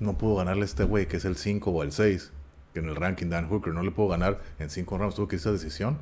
No 0.00 0.16
pudo 0.18 0.36
ganarle 0.36 0.62
a 0.62 0.64
este 0.64 0.84
güey 0.84 1.06
que 1.06 1.16
es 1.18 1.24
el 1.24 1.36
5 1.36 1.70
o 1.70 1.82
el 1.82 1.92
6. 1.92 2.32
Que 2.72 2.80
en 2.80 2.88
el 2.88 2.96
ranking 2.96 3.28
Dan 3.28 3.48
Hooker 3.48 3.72
no 3.74 3.82
le 3.82 3.90
puedo 3.90 4.08
ganar 4.08 4.40
en 4.58 4.70
5 4.70 4.96
rounds. 4.98 5.14
Tuvo 5.16 5.28
que 5.28 5.36
irse 5.36 5.48
a 5.48 5.52
decisión. 5.52 5.98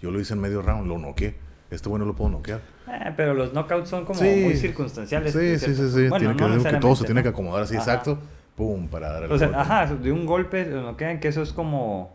Yo 0.00 0.10
lo 0.10 0.20
hice 0.20 0.34
en 0.34 0.40
medio 0.40 0.62
round, 0.62 0.86
lo 0.88 0.98
noqueé. 0.98 1.34
Este 1.70 1.88
güey 1.88 1.98
no 1.98 2.06
lo 2.06 2.14
puedo 2.14 2.30
noquear. 2.30 2.60
Eh, 2.88 3.12
pero 3.16 3.34
los 3.34 3.52
knockouts 3.52 3.88
son 3.88 4.04
como 4.04 4.20
Sí. 4.20 4.26
muy 4.44 4.54
circunstanciales. 4.56 5.32
Sí, 5.32 5.58
sí, 5.58 5.74
sí, 5.74 5.88
sí. 5.90 6.08
forma. 6.08 6.18
tiene 6.18 6.34
Bueno, 6.34 6.62
que, 6.62 6.70
que 6.70 6.76
todo 6.78 6.94
se 6.96 7.04
tiene 7.04 7.22
que 7.22 7.30
acomodar 7.30 7.62
así 7.64 7.74
Ajá. 7.76 7.82
exacto. 7.84 8.18
Pum, 8.56 8.86
para 8.88 9.10
dar 9.12 9.24
el 9.24 9.32
O 9.32 9.38
sea, 9.38 9.48
golpe. 9.48 9.60
ajá, 9.62 9.86
de 9.94 10.12
un 10.12 10.26
golpe 10.26 10.64
no 10.66 10.96
quedan 10.96 11.18
que 11.18 11.26
eso 11.28 11.42
es 11.42 11.52
como 11.52 12.14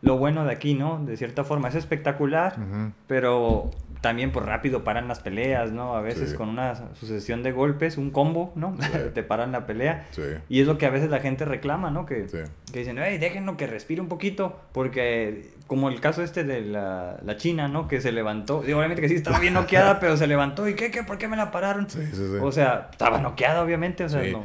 lo 0.00 0.16
bueno 0.16 0.44
de 0.46 0.52
aquí, 0.52 0.72
¿no? 0.74 1.04
De 1.04 1.16
cierta 1.18 1.44
forma, 1.44 1.68
es 1.68 1.74
espectacular, 1.74 2.54
Ujú. 2.58 2.92
pero 3.06 3.70
también 4.00 4.32
pues 4.32 4.46
rápido 4.46 4.82
paran 4.84 5.08
las 5.08 5.20
peleas, 5.20 5.72
¿no? 5.72 5.94
A 5.96 6.00
veces 6.00 6.30
Sí. 6.30 6.36
con 6.36 6.48
una 6.48 6.74
sucesión 6.94 7.42
de 7.42 7.52
golpes, 7.52 7.98
un 7.98 8.10
combo, 8.10 8.52
¿no? 8.56 8.76
Sí. 8.80 8.88
Te 9.14 9.22
paran 9.22 9.52
la 9.52 9.66
pelea. 9.66 10.06
Sí. 10.10 10.22
Y 10.48 10.60
es 10.60 10.66
lo 10.66 10.78
que 10.78 10.86
a 10.86 10.90
veces 10.90 11.10
la 11.10 11.20
gente 11.20 11.44
reclama, 11.44 11.90
¿no? 11.90 12.06
Que, 12.06 12.28
Sí. 12.28 12.38
que 12.72 12.78
dicen, 12.80 12.96
hey, 12.98 13.18
déjenlo 13.18 13.56
que 13.56 13.66
respire 13.66 14.00
un 14.00 14.08
poquito, 14.08 14.60
porque 14.72 15.50
como 15.66 15.88
el 15.88 16.00
caso 16.00 16.22
este 16.22 16.44
de 16.44 16.62
la, 16.62 17.18
la 17.22 17.36
China, 17.36 17.68
¿no? 17.68 17.86
Que 17.88 18.00
se 18.00 18.10
levantó, 18.12 18.62
digo, 18.62 18.78
obviamente 18.78 19.02
que 19.02 19.08
sí 19.08 19.14
estaba 19.16 19.38
bien 19.38 19.54
noqueada, 19.54 20.00
pero 20.00 20.16
se 20.16 20.26
levantó, 20.26 20.68
¿y 20.68 20.74
qué, 20.74 20.90
qué, 20.90 21.02
por 21.02 21.18
qué 21.18 21.28
me 21.28 21.36
la 21.36 21.50
pararon? 21.50 21.88
Sí, 21.88 22.00
sí, 22.10 22.16
sí. 22.16 22.36
O 22.40 22.50
sea, 22.52 22.88
estaba 22.90 23.18
noqueada, 23.18 23.62
obviamente, 23.62 24.04
o 24.04 24.08
sea, 24.08 24.22
no... 24.32 24.42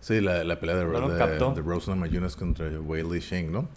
Sí, 0.00 0.20
la, 0.20 0.44
la 0.44 0.58
pelea 0.58 0.76
de, 0.76 0.84
No 0.86 1.08
de, 1.10 1.18
de 1.54 1.60
Rose 1.60 1.90
Namajunas 1.90 2.34
contra 2.34 2.66
Weili 2.80 3.20
Shing, 3.20 3.52
¿no? 3.52 3.68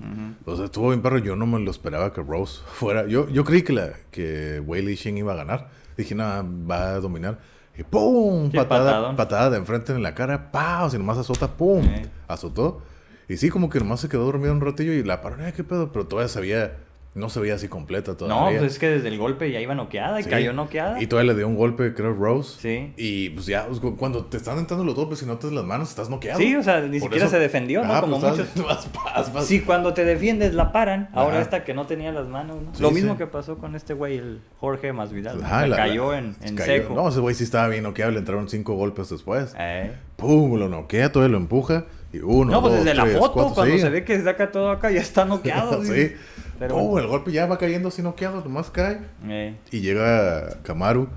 O 0.45 0.55
sea, 0.55 0.65
estuvo 0.65 0.89
bien 0.89 1.01
perro. 1.01 1.17
Yo 1.17 1.35
no 1.35 1.45
me 1.45 1.59
lo 1.59 1.69
esperaba 1.69 2.13
que 2.13 2.21
Rose 2.21 2.61
fuera. 2.73 3.05
Yo, 3.07 3.27
yo 3.29 3.43
creí 3.43 3.61
que, 3.61 3.73
la, 3.73 3.91
que 4.11 4.61
Shing 4.97 5.17
iba 5.17 5.33
a 5.33 5.35
ganar. 5.35 5.69
Dije, 5.97 6.15
nada, 6.15 6.41
va 6.43 6.91
a 6.93 6.99
dominar. 6.99 7.39
Y 7.77 7.83
¡pum! 7.83 8.51
Patada, 8.51 9.15
patada 9.15 9.49
de 9.49 9.57
enfrente 9.57 9.91
en 9.93 10.01
la 10.03 10.13
cara. 10.15 10.51
¡Pau! 10.51 10.89
Si 10.89 10.97
nomás 10.97 11.17
azota, 11.17 11.47
¡pum! 11.47 11.83
Azotó. 12.27 12.81
Y 13.27 13.37
sí, 13.37 13.49
como 13.49 13.69
que 13.69 13.79
nomás 13.79 13.99
se 13.99 14.09
quedó 14.09 14.25
dormido 14.25 14.53
un 14.53 14.61
ratillo 14.61 14.93
y 14.93 15.03
la 15.03 15.21
paró. 15.21 15.43
"Eh, 15.45 15.53
¿Qué 15.55 15.63
pedo? 15.63 15.91
Pero 15.91 16.05
todavía 16.07 16.27
se 16.29 16.39
veía... 16.39 16.77
No 17.15 17.29
se 17.29 17.39
veía 17.39 17.53
así 17.53 17.67
completa 17.67 18.11
No, 18.13 18.17
todavía. 18.17 18.57
pues 18.59 18.71
es 18.73 18.79
que 18.79 18.89
desde 18.89 19.07
el 19.09 19.19
golpe 19.19 19.51
ya 19.51 19.59
iba 19.61 19.75
noqueada 19.75 20.19
y 20.19 20.23
Sí. 20.23 20.29
cayó 20.31 20.51
noqueada. 20.51 20.99
Y 20.99 21.05
todavía 21.05 21.33
le 21.33 21.37
dio 21.37 21.47
un 21.47 21.55
golpe, 21.55 21.93
creo, 21.93 22.11
Rose. 22.13 22.57
Sí. 22.59 22.91
Y 22.97 23.29
pues 23.29 23.45
ya, 23.45 23.67
pues, 23.67 23.79
cu- 23.79 23.95
cuando 23.97 24.25
te 24.25 24.37
están 24.37 24.57
entrando 24.57 24.83
los 24.83 24.95
golpes 24.95 25.21
y 25.21 25.27
no 25.27 25.37
te 25.37 25.51
las 25.51 25.63
manos, 25.63 25.89
estás 25.89 26.09
noqueado. 26.09 26.39
Sí, 26.39 26.55
o 26.55 26.63
sea, 26.63 26.81
ni 26.81 26.99
Por 26.99 27.09
siquiera 27.09 27.25
eso- 27.27 27.35
se 27.35 27.39
defendió, 27.39 27.83
¿no? 27.83 27.93
Ah, 27.93 28.01
Como 28.01 28.19
pues, 28.19 28.31
muchos. 28.37 28.65
vas, 28.65 28.87
vas, 29.05 29.31
vas. 29.31 29.45
Sí, 29.45 29.61
cuando 29.61 29.93
te 29.93 30.05
defiendes 30.05 30.55
la 30.55 30.71
paran. 30.71 31.09
Ahora 31.13 31.39
esta 31.39 31.63
que 31.63 31.75
no 31.75 31.85
tenía 31.85 32.11
las 32.11 32.27
manos, 32.27 32.61
¿no? 32.63 32.73
Sí, 32.73 32.81
Lo 32.81 32.89
mismo 32.89 33.11
sí. 33.13 33.17
que 33.19 33.27
pasó 33.27 33.59
con 33.59 33.75
este 33.75 33.93
güey, 33.93 34.17
el 34.17 34.41
Jorge 34.59 34.91
Masvidal. 34.91 35.39
¿no? 35.39 35.45
Ajá, 35.45 35.63
Que 35.63 35.69
la- 35.69 35.75
cayó 35.77 36.13
en, 36.15 36.35
en 36.41 36.55
cayó. 36.55 36.71
seco. 36.73 36.95
No, 36.95 37.09
ese 37.09 37.19
güey 37.19 37.35
sí 37.35 37.43
estaba 37.43 37.67
bien 37.67 37.83
noqueado, 37.83 38.11
le 38.11 38.17
entraron 38.19 38.49
cinco 38.49 38.73
golpes 38.73 39.09
después. 39.09 39.53
Eh. 39.59 39.91
Pum, 40.15 40.57
lo 40.57 40.67
noquea, 40.67 41.11
todavía 41.11 41.33
lo 41.33 41.37
empuja. 41.37 41.85
Y 42.11 42.19
uno, 42.19 42.51
No, 42.51 42.61
pues 42.61 42.75
dos, 42.75 42.85
desde 42.85 42.95
la 42.95 43.05
foto, 43.07 43.33
cuatro, 43.33 43.53
cuando 43.55 43.73
sí. 43.75 43.81
se 43.81 43.89
ve 43.89 44.03
que 44.05 44.21
saca 44.21 44.51
todo 44.51 44.69
acá, 44.69 44.91
ya 44.91 45.01
está 45.01 45.25
noqueado. 45.25 45.83
sí. 45.83 46.11
Pero 46.59 46.75
bueno. 46.75 46.99
el 47.05 47.07
golpe 47.07 47.31
ya 47.31 47.45
va 47.45 47.57
cayendo 47.57 47.89
así 47.89 48.01
noqueado, 48.01 48.41
nomás 48.43 48.69
cae. 48.69 48.99
Eh, 49.27 49.55
Y 49.71 49.81
llega 49.81 50.61
Kamaru. 50.63 51.07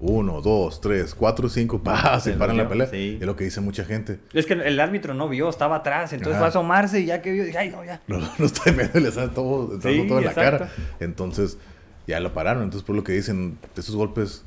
Uno, 0.00 0.40
dos, 0.42 0.80
tres, 0.80 1.14
cuatro, 1.14 1.48
cinco. 1.48 1.82
Pa, 1.82 2.20
se 2.20 2.32
paran 2.32 2.56
la 2.56 2.68
pelea. 2.68 2.86
sí. 2.88 3.16
Es 3.20 3.26
lo 3.26 3.36
que 3.36 3.44
dice 3.44 3.60
mucha 3.60 3.84
gente. 3.84 4.18
Es 4.34 4.44
que 4.44 4.52
el 4.54 4.78
árbitro 4.80 5.14
no 5.14 5.28
vio, 5.28 5.48
estaba 5.48 5.76
atrás, 5.76 6.12
entonces 6.12 6.34
Ajá. 6.34 6.40
fue 6.40 6.46
a 6.46 6.48
asomarse 6.50 7.00
y 7.00 7.06
ya 7.06 7.22
que 7.22 7.32
vio, 7.32 7.44
ay, 7.58 7.70
no, 7.70 7.84
ya. 7.84 8.00
No, 8.08 8.18
no, 8.18 8.28
no 8.38 8.44
está 8.44 8.70
viendo, 8.70 9.00
le 9.00 9.08
está 9.08 9.30
todo, 9.30 9.74
entrando 9.74 10.02
Sí, 10.02 10.08
todo 10.08 10.18
en 10.18 10.24
la 10.26 10.34
cara. 10.34 10.70
Entonces, 11.00 11.58
ya 12.06 12.20
lo 12.20 12.34
pararon. 12.34 12.64
Entonces, 12.64 12.84
por 12.86 12.96
lo 12.96 13.04
que 13.04 13.12
dicen, 13.12 13.56
esos 13.76 13.96
golpes 13.96 14.44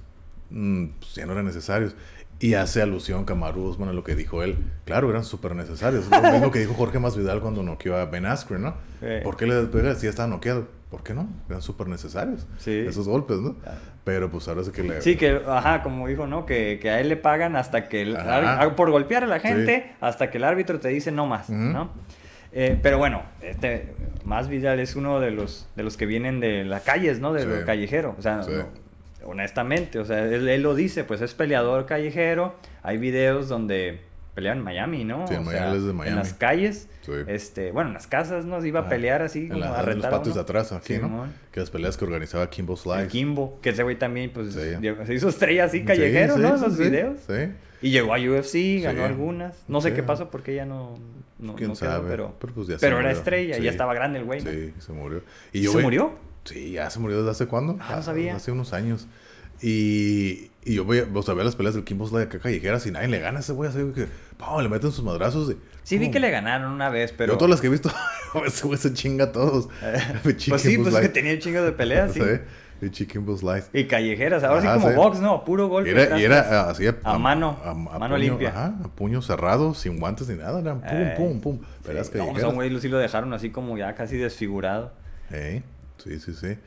mm, 0.52 0.86
pues, 1.00 1.16
ya 1.16 1.26
no 1.26 1.32
eran 1.32 1.46
necesarios. 1.46 1.96
Y 2.40 2.54
hace 2.54 2.82
alusión 2.84 3.26
Kamaru 3.26 3.64
Usman 3.64 3.90
a 3.90 3.94
lo 3.94 4.04
que 4.04 4.16
dijo 4.16 4.44
él. 4.44 4.58
Claro, 4.86 5.10
eran 5.10 5.24
súper 5.24 5.56
necesarios. 5.56 6.06
Es 6.06 6.12
lo 6.12 6.22
mismo 6.32 6.52
que 6.52 6.60
dijo 6.60 6.74
Jorge 6.76 7.00
Masvidal 7.00 7.40
cuando 7.42 7.64
noqueó 7.64 7.96
a 7.98 8.06
Ben 8.06 8.26
Askren, 8.28 8.62
¿no? 8.62 8.76
¿Por 9.24 9.38
qué 9.38 9.48
le 9.48 9.56
despega 9.56 9.96
si 9.96 10.04
ya 10.04 10.10
estaba 10.12 10.28
noqueado? 10.28 10.68
¿Por 10.92 11.04
qué 11.04 11.14
no? 11.14 11.28
Eran 11.50 11.62
súper 11.62 11.88
necesarios. 11.88 12.48
Sí. 12.60 12.72
Esos 12.88 13.08
golpes, 13.08 13.38
¿no? 13.40 13.56
Ah. 13.66 13.74
Pero 14.04 14.30
pues 14.30 14.48
ahora 14.48 14.64
sí 14.64 14.72
que 14.72 14.84
le... 14.84 15.02
Sí, 15.02 15.18
que, 15.18 15.42
ajá, 15.48 15.84
como 15.84 16.08
dijo, 16.08 16.28
¿no? 16.28 16.46
Que, 16.46 16.80
que 16.82 16.90
a 16.92 17.02
él 17.02 17.10
le 17.10 17.18
pagan 17.18 17.56
hasta 17.58 17.90
que, 17.90 18.04
el 18.04 18.16
ar- 18.16 18.76
por 18.76 18.90
golpear 18.92 19.24
a 19.24 19.28
la 19.28 19.40
gente, 19.40 19.94
hasta 20.00 20.30
que 20.30 20.38
el 20.38 20.44
árbitro 20.46 20.80
te 20.80 20.88
dice 20.90 21.12
no 21.12 21.26
más. 21.26 21.50
¿no? 21.50 21.90
Eh, 22.54 22.80
pero 22.82 22.98
bueno, 23.00 23.24
este, 23.42 23.94
más 24.24 24.48
Vidal 24.48 24.80
es 24.80 24.96
uno 24.96 25.20
de 25.20 25.32
los, 25.32 25.68
de 25.76 25.84
los 25.84 25.98
que 25.98 26.06
vienen 26.06 26.40
de 26.40 26.64
las 26.64 26.84
calles, 26.84 27.20
¿no? 27.20 27.34
De 27.34 27.46
lo 27.46 27.66
callejero, 27.66 28.16
o 28.18 28.22
sea, 28.22 28.38
no, 28.38 28.46
honestamente, 29.26 30.00
o 30.00 30.06
sea, 30.06 30.24
él, 30.26 30.48
él 30.48 30.62
lo 30.62 30.76
dice, 30.76 31.04
pues 31.04 31.22
es 31.22 31.34
peleador 31.34 31.86
callejero, 31.86 32.56
hay 32.84 32.98
videos 32.98 33.50
donde 33.50 34.02
pelean 34.36 34.60
en 34.60 34.64
Miami, 34.64 35.04
¿no? 35.04 35.28
Sí, 35.28 35.34
en 35.34 35.40
O 35.40 35.44
Miami, 35.44 35.58
sea, 35.60 35.72
él 35.72 35.78
es 35.78 35.84
de 35.86 35.94
Miami. 35.94 36.10
En 36.12 36.16
las 36.18 36.34
calles, 36.34 36.88
Sí. 37.02 37.12
este, 37.28 37.72
bueno, 37.72 37.90
en 37.90 37.94
las 37.96 38.06
casas, 38.06 38.46
¿no? 38.46 38.62
Se 38.62 38.68
iba 38.68 38.82
a 38.82 38.90
pelear 38.90 39.22
así, 39.24 39.44
en, 39.44 39.48
como 39.50 39.60
la- 39.62 39.68
a 39.78 39.80
en 39.80 39.86
los 39.86 39.96
retar 39.96 40.12
patios 40.12 40.36
de 40.36 40.42
atrás 40.42 40.72
aquí, 40.72 40.94
¿no? 40.98 41.08
Simón. 41.08 41.34
Que 41.52 41.60
las 41.62 41.72
peleas 41.72 41.98
que 41.98 42.06
organizaba 42.06 42.48
Kimbo 42.50 42.74
El 42.74 42.80
Slice. 42.80 43.08
Kimbo, 43.08 43.60
que 43.62 43.70
ese 43.70 43.82
güey 43.84 43.98
también, 43.98 44.30
pues, 44.32 44.54
Sí. 44.54 44.60
se 45.06 45.14
hizo 45.14 45.30
estrella 45.30 45.64
así 45.66 45.80
Sí, 45.80 45.86
callejero, 45.86 46.36
sí, 46.36 46.42
¿no? 46.42 46.50
sí, 46.58 46.64
Esos 46.66 46.78
sí, 46.78 46.84
videos. 46.84 47.18
Sí. 47.26 47.34
Y 47.82 47.90
llegó 47.92 48.14
a 48.14 48.18
UFC, 48.20 48.82
ganó 48.82 49.00
Sí. 49.00 49.06
algunas. 49.06 49.64
No 49.68 49.82
sé 49.82 49.90
Sí. 49.90 49.96
qué 49.96 50.04
pasó 50.04 50.30
porque 50.30 50.54
ya 50.54 50.66
no, 50.66 50.96
no, 51.40 51.56
¿Quién 51.56 51.70
no 51.70 51.76
quedó, 51.76 51.90
sabe? 51.92 52.08
pero, 52.10 52.36
Pero, 52.40 52.54
pues, 52.54 52.68
ya 52.68 52.76
se 52.76 52.80
pero 52.86 52.98
era 52.98 53.08
murió. 53.08 53.18
estrella, 53.18 53.56
Sí. 53.56 53.64
ya 53.64 53.72
estaba 53.72 53.94
grande 53.96 54.20
el 54.20 54.26
güey. 54.26 54.44
¿no? 54.44 54.52
Sí, 54.52 54.74
se 54.80 54.92
murió. 54.94 55.22
¿Se 55.52 55.62
yo, 55.62 55.72
güey, 55.72 55.84
murió? 55.84 56.12
Sí, 56.48 56.72
ya 56.72 56.90
se 56.90 57.00
murió 57.00 57.18
desde 57.18 57.32
hace 57.32 57.48
cuándo? 57.48 57.78
Ah, 57.80 57.98
no 57.98 58.04
sabía. 58.04 58.36
Hace 58.36 58.52
unos 58.52 58.74
años. 58.74 59.08
Y, 59.62 60.52
y 60.64 60.76
yo 60.76 60.86
voy 60.86 61.00
a, 61.00 61.08
o 61.12 61.24
sea, 61.24 61.34
veo 61.34 61.44
las 61.44 61.56
peleas 61.56 61.74
del 61.76 61.84
Kimbo 61.84 62.08
Slice 62.08 62.24
acá 62.24 62.40
callejeras 62.40 62.86
y 62.86 62.92
nadie 62.92 63.08
le 63.08 63.20
gana 63.20 63.38
a 63.40 63.42
ese 63.42 63.54
güey. 63.54 63.70
Así 63.70 63.80
que, 63.94 64.08
pum, 64.38 64.62
le 64.62 64.70
meten 64.70 64.92
sus 64.92 65.04
madrazos. 65.04 65.52
y, 65.52 65.58
Sí, 65.84 65.98
vi 65.98 66.12
que 66.12 66.20
le 66.20 66.30
ganaron 66.30 66.72
una 66.72 66.90
vez, 66.90 67.14
pero... 67.16 67.34
Yo 67.34 67.38
todas 67.38 67.50
las 67.52 67.62
que 67.62 67.68
he 67.68 67.70
visto, 67.70 67.90
ese 68.46 68.68
güey 68.68 68.78
se 68.78 68.94
chinga 68.94 69.26
a 69.26 69.32
todos. 69.32 69.70
Pues 70.24 70.62
sí, 70.62 70.78
pues 70.78 70.94
es 70.94 71.00
que 71.00 71.10
tenía 71.10 71.34
un 71.34 71.40
chingo 71.40 71.62
de 71.62 71.72
peleas, 71.72 72.14
sí. 72.14 72.22
El 72.80 72.92
Kimbo 72.92 73.36
Slice. 73.36 73.70
Y 73.74 73.86
callejeras, 73.86 74.44
ahora 74.44 74.60
Ajá, 74.62 74.76
sí 74.76 74.82
como 74.82 74.90
sí. 74.92 74.96
box, 74.96 75.20
¿no? 75.20 75.44
Puro 75.44 75.68
golpe. 75.68 75.90
Era, 75.90 76.20
y 76.20 76.24
era 76.24 76.66
ah, 76.66 76.70
así 76.70 76.86
A 77.04 77.18
mano, 77.18 77.58
mano 77.66 78.00
puño, 78.00 78.18
limpia. 78.18 78.50
Ajá, 78.50 78.76
a 78.84 78.88
puño 78.90 79.22
cerrado, 79.24 79.74
sin 79.74 80.00
guantes 80.00 80.28
ni 80.28 80.36
nada. 80.36 80.60
Eran 80.60 80.82
pum, 80.82 80.90
Eh, 80.92 81.14
pum, 81.18 81.42
pum. 81.42 81.60
Peleas 81.84 82.08
Sí, 82.08 82.18
no, 82.20 82.26
pues 82.26 82.44
a 82.44 82.44
callejeras. 82.44 82.50
un 82.50 82.56
güey 82.56 82.80
sí 82.80 82.88
lo 82.88 83.00
dejaron 83.00 83.34
así 83.34 83.50
como 83.50 83.80
ya 83.80 83.96
casi 83.96 84.18
desfigurado. 84.18 84.94
Ey, 85.32 85.64
sí, 85.98 86.20
sí, 86.20 86.34
sí. 86.34 86.58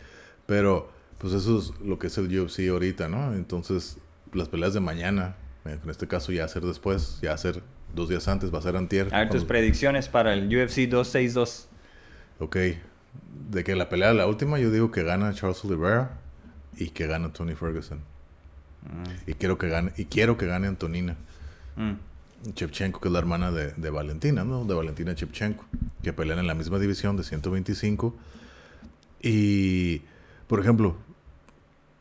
Pero, 0.46 0.90
pues 1.18 1.32
eso 1.32 1.58
es 1.58 1.72
lo 1.80 1.98
que 1.98 2.08
es 2.08 2.18
el 2.18 2.40
UFC 2.40 2.68
ahorita, 2.68 3.08
¿no? 3.08 3.34
Entonces, 3.34 3.98
las 4.32 4.48
peleas 4.48 4.74
de 4.74 4.80
mañana, 4.80 5.36
en 5.64 5.88
este 5.88 6.08
caso 6.08 6.32
ya 6.32 6.44
hacer 6.44 6.62
después, 6.64 7.18
ya 7.22 7.32
hacer 7.32 7.62
dos 7.94 8.08
días 8.08 8.28
antes, 8.28 8.52
va 8.52 8.58
a 8.58 8.62
ser 8.62 8.76
antier. 8.76 9.14
A 9.14 9.20
ver 9.20 9.30
tus 9.30 9.44
predicciones 9.44 10.08
para 10.08 10.34
el 10.34 10.46
UFC 10.46 10.88
262. 10.88 11.68
Ok. 12.38 12.56
De 13.50 13.64
que 13.64 13.74
la 13.74 13.88
pelea, 13.88 14.14
la 14.14 14.26
última, 14.26 14.58
yo 14.58 14.70
digo 14.70 14.90
que 14.90 15.02
gana 15.02 15.32
Charles 15.34 15.64
Oliveira 15.64 16.18
y 16.76 16.90
que 16.90 17.06
gana 17.06 17.32
Tony 17.32 17.54
Ferguson. 17.54 18.00
Y 19.26 19.34
quiero 19.34 19.58
que 19.58 19.68
gane, 19.68 19.92
y 19.96 20.06
quiero 20.06 20.38
que 20.38 20.46
gane 20.46 20.66
Antonina. 20.66 21.16
Mm. 21.76 22.52
Chevchenko, 22.54 23.00
que 23.00 23.08
es 23.08 23.12
la 23.12 23.18
hermana 23.18 23.52
de, 23.52 23.72
de 23.72 23.90
Valentina, 23.90 24.44
¿no? 24.44 24.64
De 24.64 24.72
Valentina 24.72 25.14
Chevchenko, 25.14 25.66
que 26.02 26.14
pelean 26.14 26.38
en 26.38 26.46
la 26.46 26.54
misma 26.54 26.78
división 26.78 27.16
de 27.18 27.24
125. 27.24 28.16
Y, 29.22 30.02
por 30.46 30.60
ejemplo, 30.60 30.96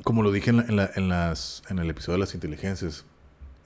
como 0.04 0.24
lo 0.24 0.32
dije 0.32 0.50
en, 0.52 0.58
la- 0.58 0.64
en 0.64 0.76
la- 0.76 0.90
en 0.96 1.10
las, 1.10 1.64
en 1.70 1.80
el 1.80 1.90
episodio 1.90 2.14
de 2.14 2.20
las 2.20 2.34
inteligencias, 2.34 3.06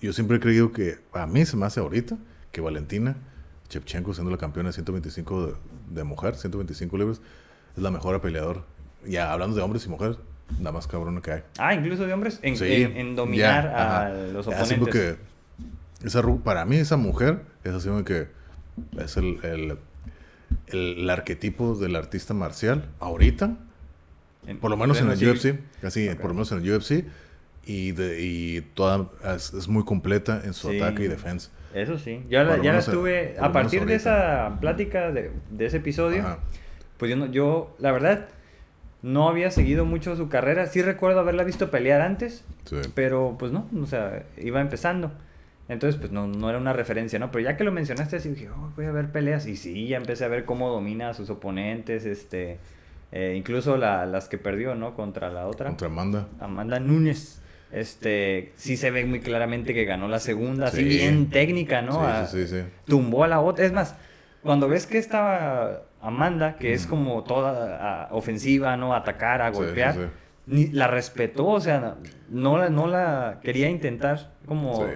yo 0.02 0.12
siempre 0.14 0.38
he 0.38 0.40
creído 0.40 0.72
que, 0.72 0.98
a 1.14 1.26
mí 1.28 1.46
se 1.46 1.56
me 1.58 1.66
hace 1.66 1.80
ahorita, 1.80 2.18
que 2.52 2.62
Valentina 2.62 3.16
Chevchenko, 3.70 4.14
siendo 4.14 4.32
la 4.32 4.38
campeona 4.38 4.70
de 4.70 4.74
125 4.74 5.48
de, 5.48 5.54
de 5.92 6.04
mujer, 6.04 6.36
125 6.36 6.98
libras, 6.98 7.22
es 7.76 7.82
la 7.82 7.92
mejor 7.92 8.20
peleador. 8.22 8.64
Ya 9.06 9.32
hablando 9.32 9.56
de 9.56 9.62
hombres 9.62 9.86
y 9.86 9.90
mujeres, 9.90 10.18
la 10.62 10.72
más 10.72 10.88
cabrona 10.88 11.22
que 11.22 11.32
hay. 11.32 11.44
Ah, 11.58 11.74
incluso 11.74 12.06
de 12.06 12.14
hombres 12.14 12.40
en, 12.42 12.58
Sí, 12.58 12.84
en- 12.84 12.98
en 12.98 13.16
dominar 13.16 13.68
a 13.68 14.02
ajá. 14.08 14.10
los 14.10 14.48
Así 14.48 14.76
oponentes. 14.76 14.78
porque 14.80 15.16
esa, 16.06 16.22
para 16.44 16.66
mí 16.66 16.78
esa 16.78 16.98
mujer 16.98 17.42
es 17.64 17.74
así 17.74 17.88
como 17.88 18.04
que 18.04 18.28
es 18.98 19.18
el, 19.18 19.40
el, 19.44 19.78
el- 20.68 21.00
el 21.00 21.10
arquetipo 21.10 21.76
del 21.76 21.96
artista 21.96 22.34
marcial 22.34 22.90
ahorita, 23.00 23.58
En- 24.48 24.58
por 24.60 24.70
lo 24.72 24.78
menos 24.78 25.00
en 25.02 25.10
el 25.10 25.18
UFC, 25.30 25.60
así, 25.84 26.10
Ok. 26.10 26.16
por 26.18 26.28
lo 26.30 26.34
menos 26.34 26.52
en 26.52 26.60
el 26.60 26.70
UFC, 26.70 27.06
y, 27.66 27.92
de, 27.94 28.22
y 28.22 28.62
toda, 28.74 29.10
es, 29.36 29.54
es 29.54 29.68
muy 29.70 29.86
completa 29.86 30.42
en 30.44 30.54
su 30.54 30.70
Sí. 30.70 30.82
ataque 30.82 31.06
y 31.06 31.08
defensa. 31.08 31.50
Eso 31.74 31.98
sí. 31.98 32.22
Ya 32.30 32.44
la, 32.44 32.62
ya 32.62 32.74
la 32.74 32.80
estuve. 32.80 33.36
lo 33.38 33.46
A 33.46 33.52
partir 33.54 33.86
de 33.86 33.96
esa 33.96 34.58
plática, 34.60 35.12
de, 35.12 35.32
de 35.50 35.66
ese 35.66 35.78
episodio, 35.78 36.22
Ajá. 36.22 36.40
pues 36.98 37.10
yo, 37.10 37.16
no, 37.18 37.26
yo, 37.28 37.74
la 37.80 37.92
verdad, 37.94 38.28
no 39.02 39.28
había 39.30 39.50
seguido 39.50 39.86
mucho 39.86 40.16
su 40.16 40.28
carrera. 40.30 40.68
Sí 40.68 40.82
recuerdo 40.82 41.20
haberla 41.22 41.44
visto 41.44 41.72
pelear 41.72 42.02
antes, 42.02 42.44
Sí. 42.66 42.78
pero 42.96 43.36
pues 43.40 43.52
no, 43.52 43.68
o 43.82 43.86
sea, 43.86 44.24
iba 44.38 44.60
empezando. 44.62 45.12
Entonces, 45.70 46.00
pues 46.00 46.12
no, 46.12 46.28
no 46.28 46.50
era 46.50 46.58
una 46.60 46.74
referencia, 46.74 47.20
¿no? 47.20 47.32
Pero 47.32 47.46
ya 47.46 47.56
que 47.58 47.64
lo 47.64 47.72
mencionaste 47.72 48.18
así, 48.18 48.30
dije, 48.30 48.50
oh, 48.50 48.72
voy 48.76 48.86
a 48.86 48.92
ver 48.92 49.12
peleas. 49.12 49.48
Y 49.48 49.56
sí, 49.56 49.88
ya 49.88 49.98
empecé 49.98 50.26
a 50.26 50.28
ver 50.28 50.44
cómo 50.46 50.70
domina 50.70 51.10
a 51.10 51.14
sus 51.14 51.30
oponentes, 51.30 52.06
este... 52.06 52.60
Eh, 53.16 53.36
incluso 53.38 53.78
la, 53.78 54.08
las 54.08 54.28
que 54.28 54.40
perdió, 54.40 54.74
¿no? 54.74 54.96
Contra 54.96 55.30
la 55.30 55.46
otra. 55.46 55.68
Contra 55.68 55.88
Amanda. 55.88 56.28
Amanda 56.40 56.80
Núñez. 56.80 57.42
Este, 57.72 58.54
sí 58.56 58.76
se 58.76 58.90
ve 58.92 59.06
muy 59.06 59.20
claramente 59.20 59.74
que 59.76 59.86
ganó 59.86 60.08
la 60.08 60.20
segunda, 60.20 60.68
así 60.68 60.78
Sí. 60.78 60.84
bien 60.86 61.30
técnica, 61.30 61.82
¿no? 61.84 62.02
Sí, 62.26 62.38
sí, 62.38 62.48
sí, 62.48 62.62
sí. 62.62 62.68
tumbó 62.86 63.24
a 63.24 63.28
la 63.28 63.40
otra. 63.40 63.66
Es 63.66 63.72
más, 63.72 63.96
cuando 64.42 64.68
ves 64.68 64.88
que 64.88 64.98
estaba 64.98 65.84
Amanda, 66.02 66.56
que 66.58 66.74
es 66.74 66.88
como 66.88 67.24
toda 67.24 68.10
ofensiva, 68.12 68.78
¿no? 68.78 68.96
Atacar, 68.96 69.42
a 69.44 69.50
golpear, 69.52 69.94
sí, 69.94 70.00
sí. 70.02 70.08
ni- 70.48 70.68
la 70.72 70.88
respetó, 70.88 71.46
o 71.48 71.60
sea, 71.62 71.96
no 72.30 72.58
la, 72.58 72.70
no 72.70 72.88
la 72.88 73.40
quería 73.44 73.70
intentar 73.70 74.32
como 74.48 74.76
Sí. 74.88 74.92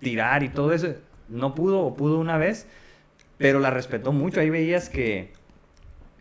Tirar 0.00 0.42
y 0.42 0.48
todo 0.48 0.72
eso. 0.72 0.88
No 1.28 1.54
pudo 1.54 1.80
o 1.80 1.94
pudo 1.94 2.18
una 2.18 2.38
vez, 2.38 2.66
pero 3.36 3.60
la 3.60 3.70
respetó 3.70 4.12
mucho. 4.12 4.40
Ahí 4.40 4.50
veías 4.50 4.88
que, 4.88 5.32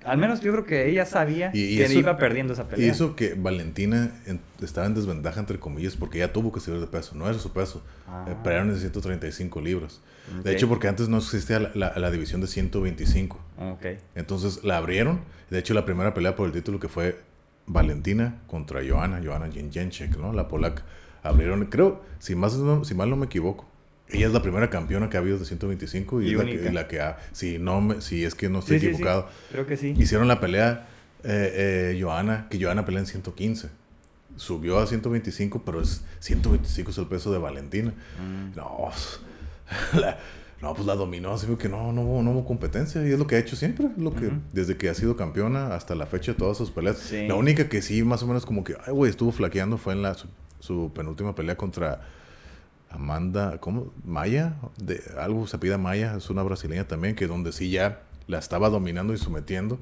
al 0.04 0.18
menos 0.18 0.42
yo 0.42 0.52
creo 0.52 0.66
que 0.66 0.90
ella 0.90 1.06
sabía 1.06 1.52
Y- 1.54 1.74
y 1.74 1.78
que 1.78 1.86
eso- 1.86 2.00
iba 2.00 2.18
perdiendo 2.18 2.54
esa 2.54 2.68
pelea. 2.68 2.86
Y 2.86 2.90
eso 2.90 3.16
que 3.16 3.34
Valentina 3.34 4.12
en- 4.26 4.40
estaba 4.62 4.88
en 4.88 4.96
desventaja, 4.96 5.40
entre 5.40 5.60
comillas, 5.60 5.96
porque 5.96 6.18
ella 6.20 6.32
tuvo 6.34 6.52
que 6.52 6.60
subir 6.60 6.80
de 6.80 6.88
peso. 6.88 7.16
No 7.16 7.28
era 7.30 7.38
su 7.40 7.52
peso. 7.52 7.84
Ah. 8.08 8.26
Eh, 8.30 8.36
pelearon 8.44 8.70
en 8.70 8.78
135 8.80 9.62
libras. 9.62 10.02
De 10.44 10.52
hecho, 10.52 10.68
porque 10.68 10.90
antes 10.90 11.08
no 11.08 11.18
existía 11.20 11.58
la, 11.60 11.72
la- 11.74 11.94
la 11.98 12.12
división 12.12 12.42
de 12.42 12.48
125. 12.48 13.40
Ok. 13.60 13.86
Entonces 14.16 14.62
la 14.66 14.76
abrieron. 14.78 15.22
De 15.50 15.58
hecho, 15.60 15.74
la 15.74 15.86
primera 15.86 16.14
pelea 16.14 16.36
por 16.36 16.48
el 16.48 16.52
título 16.52 16.82
que 16.82 16.90
fue 16.90 17.22
Valentina 17.66 18.42
contra 18.48 18.82
Joana, 18.88 19.22
Joana 19.24 19.50
Jędrzejczyk, 19.52 20.18
¿no? 20.18 20.34
La 20.34 20.48
polaca. 20.50 20.84
Abrieron, 21.28 21.66
creo, 21.66 22.02
si, 22.20 22.36
más, 22.36 22.56
no- 22.58 22.84
si 22.86 22.94
mal 22.96 23.10
no 23.10 23.16
me 23.16 23.26
equivoco, 23.28 23.66
ella 24.10 24.28
es 24.28 24.34
la 24.34 24.42
primera 24.42 24.70
campeona 24.70 25.10
que 25.10 25.18
ha 25.18 25.20
habido 25.20 25.38
de 25.38 25.46
125 25.46 26.22
y, 26.22 26.28
Y 26.30 26.32
es 26.32 26.38
la 26.38 26.46
que, 26.46 26.72
la 26.72 26.88
que 26.88 27.02
ha, 27.02 27.18
si, 27.34 27.60
no 27.60 27.82
me- 27.82 28.02
si 28.02 28.24
es 28.24 28.36
que 28.36 28.50
no 28.50 28.60
estoy 28.60 28.80
Sí, 28.80 28.80
sí, 28.80 28.86
sí. 28.88 28.94
equivocado, 28.96 29.28
Creo 29.52 29.66
que 29.68 29.76
sí. 29.78 29.94
hicieron 29.98 30.28
la 30.28 30.40
pelea 30.40 30.88
eh, 31.24 31.94
eh, 31.96 32.00
Joana, 32.02 32.48
que 32.50 32.62
Joana 32.62 32.86
pelea 32.86 33.02
en 33.02 33.06
115. 33.08 33.70
Subió 34.36 34.78
a 34.80 34.86
125, 34.88 35.64
pero 35.66 35.82
es 35.82 36.04
125 36.20 36.92
es 36.92 36.98
el 37.00 37.08
peso 37.08 37.32
de 37.32 37.40
Valentina. 37.40 37.92
Mm. 38.22 38.56
No, 38.56 38.78
pues, 38.92 39.20
la, 40.00 40.18
no, 40.62 40.74
pues 40.76 40.86
la 40.88 40.96
dominó, 40.96 41.34
así 41.34 41.48
que 41.58 41.68
no, 41.70 41.92
no, 41.92 42.02
hubo, 42.04 42.22
no 42.22 42.32
hubo 42.32 42.46
competencia 42.46 43.06
y 43.06 43.12
es 43.12 43.20
lo 43.20 43.26
que 43.28 43.36
ha 43.36 43.40
hecho 43.40 43.56
siempre, 43.56 43.90
lo 43.98 44.14
que, 44.16 44.30
desde 44.54 44.78
que 44.78 44.90
ha 44.90 44.94
sido 44.94 45.16
campeona 45.18 45.74
hasta 45.76 45.96
la 45.96 46.06
fecha 46.06 46.32
de 46.34 46.38
todas 46.38 46.56
sus 46.58 46.70
peleas. 46.72 47.12
La 47.28 47.36
única 47.36 47.68
que 47.68 47.82
sí, 47.82 48.04
más 48.04 48.22
o 48.24 48.28
menos 48.28 48.46
como 48.46 48.64
que, 48.64 48.76
ay, 48.86 48.94
güey, 48.94 49.10
estuvo 49.10 49.32
flaqueando 49.32 49.78
fue 49.78 49.94
en 49.94 50.02
la, 50.04 50.16
su, 50.68 50.92
penúltima 50.94 51.34
pelea 51.34 51.56
contra 51.58 52.02
Amanda, 52.90 53.58
¿cómo? 53.60 53.94
Maya, 54.06 54.56
de, 54.78 55.02
algo 55.20 55.48
se 55.48 55.58
pida 55.58 55.78
Maya, 55.78 56.16
es 56.18 56.30
una 56.30 56.44
brasileña 56.44 56.88
también, 56.88 57.16
que 57.16 57.28
donde 57.28 57.52
sí 57.52 57.70
ya 57.70 58.02
la 58.28 58.40
estaba 58.40 58.70
dominando 58.70 59.14
y 59.14 59.18
sometiendo. 59.18 59.80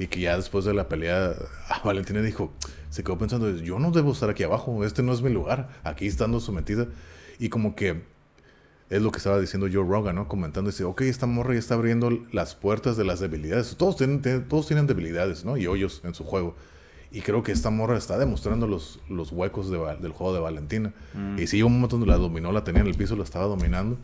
Y 0.00 0.06
que 0.06 0.20
ya 0.20 0.36
después 0.36 0.64
de 0.64 0.74
la 0.74 0.88
pelea, 0.88 1.34
a 1.68 1.80
Valentina 1.84 2.22
dijo, 2.22 2.52
se 2.88 3.02
quedó 3.02 3.18
pensando, 3.18 3.50
yo 3.56 3.78
no 3.80 3.90
debo 3.90 4.12
estar 4.12 4.30
aquí 4.30 4.44
abajo, 4.44 4.84
este 4.84 5.02
no 5.02 5.12
es 5.12 5.22
mi 5.22 5.30
lugar, 5.30 5.68
aquí 5.82 6.06
estando 6.06 6.38
sometida. 6.38 6.86
Y 7.40 7.48
como 7.48 7.74
que 7.74 8.02
es 8.90 9.02
lo 9.02 9.10
que 9.10 9.18
estaba 9.18 9.38
diciendo 9.40 9.66
Joe 9.70 9.86
Rogan, 9.86 10.14
¿no? 10.14 10.28
Comentando, 10.28 10.70
dice, 10.70 10.84
ok, 10.84 11.02
esta 11.02 11.26
morra 11.26 11.52
ya 11.54 11.58
está 11.58 11.74
abriendo 11.74 12.10
las 12.32 12.54
puertas 12.54 12.96
de 12.96 13.04
las 13.04 13.20
debilidades. 13.20 13.76
Todos 13.76 13.96
tienen- 13.96 14.22
todos 14.48 14.66
tienen 14.66 14.86
debilidades, 14.86 15.44
¿no? 15.44 15.56
Y 15.56 15.66
hoyos 15.66 16.00
en 16.04 16.14
su 16.14 16.24
juego. 16.24 16.54
Y 17.10 17.22
creo 17.22 17.42
que 17.42 17.52
esta 17.52 17.70
morra 17.70 17.96
está 17.96 18.18
demostrando 18.18 18.66
los, 18.66 19.00
los 19.08 19.32
huecos 19.32 19.70
de 19.70 19.78
del 20.00 20.12
juego 20.12 20.34
de 20.34 20.40
Valentina. 20.40 20.92
Mm. 21.14 21.38
Y 21.38 21.46
sí, 21.46 21.62
un 21.62 21.72
momento 21.72 21.96
donde 21.96 22.10
la 22.12 22.18
dominó, 22.18 22.52
la 22.52 22.64
tenía 22.64 22.82
en 22.82 22.86
el 22.86 22.94
piso, 22.94 23.16
la 23.16 23.24
estaba 23.24 23.46
dominando. 23.46 23.96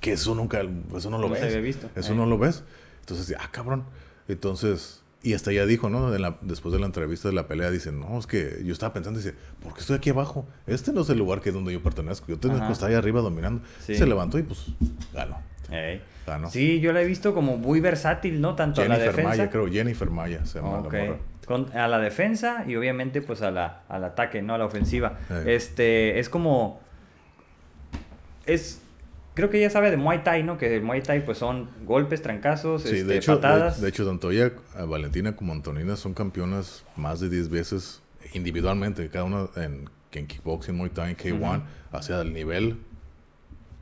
Que 0.00 0.12
eso 0.12 0.34
nunca, 0.34 0.60
eso 0.96 1.10
no 1.10 1.18
lo 1.18 1.28
No 1.28 1.34
se 1.36 1.42
ves. 1.42 1.50
había 1.50 1.60
visto. 1.64 1.88
Eso 1.94 2.12
Eh. 2.12 2.16
no 2.16 2.26
lo 2.26 2.38
ves. 2.38 2.64
Entonces, 3.00 3.36
ah, 3.38 3.48
cabrón. 3.52 3.84
Entonces, 4.26 5.02
y 5.22 5.34
hasta 5.34 5.52
ella 5.52 5.64
dijo, 5.66 5.90
¿no? 5.90 6.10
De 6.10 6.18
la- 6.18 6.38
después 6.42 6.72
de 6.72 6.80
la 6.80 6.86
entrevista 6.86 7.28
de 7.28 7.34
la 7.34 7.46
pelea, 7.46 7.70
dice, 7.70 7.92
no, 7.92 8.18
es 8.18 8.26
que 8.26 8.62
yo 8.64 8.72
estaba 8.72 8.92
pensando, 8.92 9.20
dice, 9.20 9.34
¿por 9.62 9.72
qué 9.74 9.80
estoy 9.80 9.96
aquí 9.96 10.10
abajo? 10.10 10.44
Este 10.66 10.92
no 10.92 11.02
es 11.02 11.08
el 11.10 11.18
lugar 11.18 11.40
que 11.40 11.50
es 11.50 11.54
donde 11.54 11.72
yo 11.72 11.80
pertenezco. 11.84 12.26
Yo 12.28 12.38
tengo 12.38 12.58
que 12.66 12.72
estar 12.72 12.88
ahí 12.88 12.96
arriba 12.96 13.20
dominando. 13.20 13.62
Sí. 13.86 13.94
Se 13.94 14.06
levantó 14.06 14.38
y 14.38 14.42
pues 14.42 14.66
ganó. 15.14 15.38
Ey. 15.70 16.02
Ganó. 16.26 16.50
Sí, 16.50 16.80
yo 16.80 16.92
la 16.92 17.02
he 17.02 17.06
visto 17.06 17.32
como 17.34 17.56
muy 17.56 17.78
versátil, 17.80 18.40
¿no? 18.40 18.56
Tanto 18.56 18.80
a 18.80 18.84
la 18.86 18.94
Jennifer 18.96 19.10
defensa. 19.16 19.28
Maya, 19.30 19.50
creo. 19.50 19.68
Jennifer 19.70 20.10
Maya 20.10 20.44
se 20.46 20.58
llama 20.58 20.72
la 20.72 20.80
morra. 20.82 21.16
Con- 21.46 21.76
a 21.76 21.88
la 21.88 21.98
defensa 21.98 22.64
y 22.66 22.76
obviamente 22.76 23.20
pues 23.22 23.42
a 23.42 23.50
la, 23.50 23.82
al 23.88 24.04
ataque, 24.04 24.42
¿no? 24.42 24.54
A 24.54 24.58
la 24.58 24.64
ofensiva. 24.64 25.18
Eh. 25.30 25.54
Este, 25.56 26.18
es 26.18 26.28
como... 26.28 26.80
Es... 28.46 28.80
Creo 29.34 29.48
que 29.48 29.58
ella 29.58 29.70
sabe 29.70 29.90
de 29.90 29.96
Muay 29.96 30.22
Thai, 30.24 30.42
¿no? 30.42 30.58
Que 30.58 30.76
el 30.76 30.82
Muay 30.82 31.00
Thai 31.00 31.24
pues 31.24 31.38
son 31.38 31.70
golpes, 31.86 32.20
trancazos, 32.20 32.82
Sí, 32.82 32.88
este, 32.96 33.04
de 33.04 33.16
hecho, 33.16 33.32
de, 33.36 33.40
patadas. 33.40 33.80
de 33.80 33.88
hecho, 33.88 34.06
tanto 34.06 34.30
ella, 34.30 34.52
a 34.76 34.84
Valentina 34.84 35.34
como 35.34 35.54
Antonina 35.54 35.96
son 35.96 36.12
campeonas 36.12 36.84
más 36.96 37.18
de 37.20 37.30
10 37.30 37.48
veces 37.48 38.02
individualmente, 38.34 39.08
cada 39.08 39.24
una 39.24 39.48
en, 39.56 39.88
en 40.12 40.26
kickboxing, 40.26 40.76
Muay 40.76 40.90
Thai, 40.90 41.14
K1, 41.16 41.38
Ujú. 41.56 41.62
hacia 41.92 42.20
el 42.20 42.34
nivel 42.34 42.76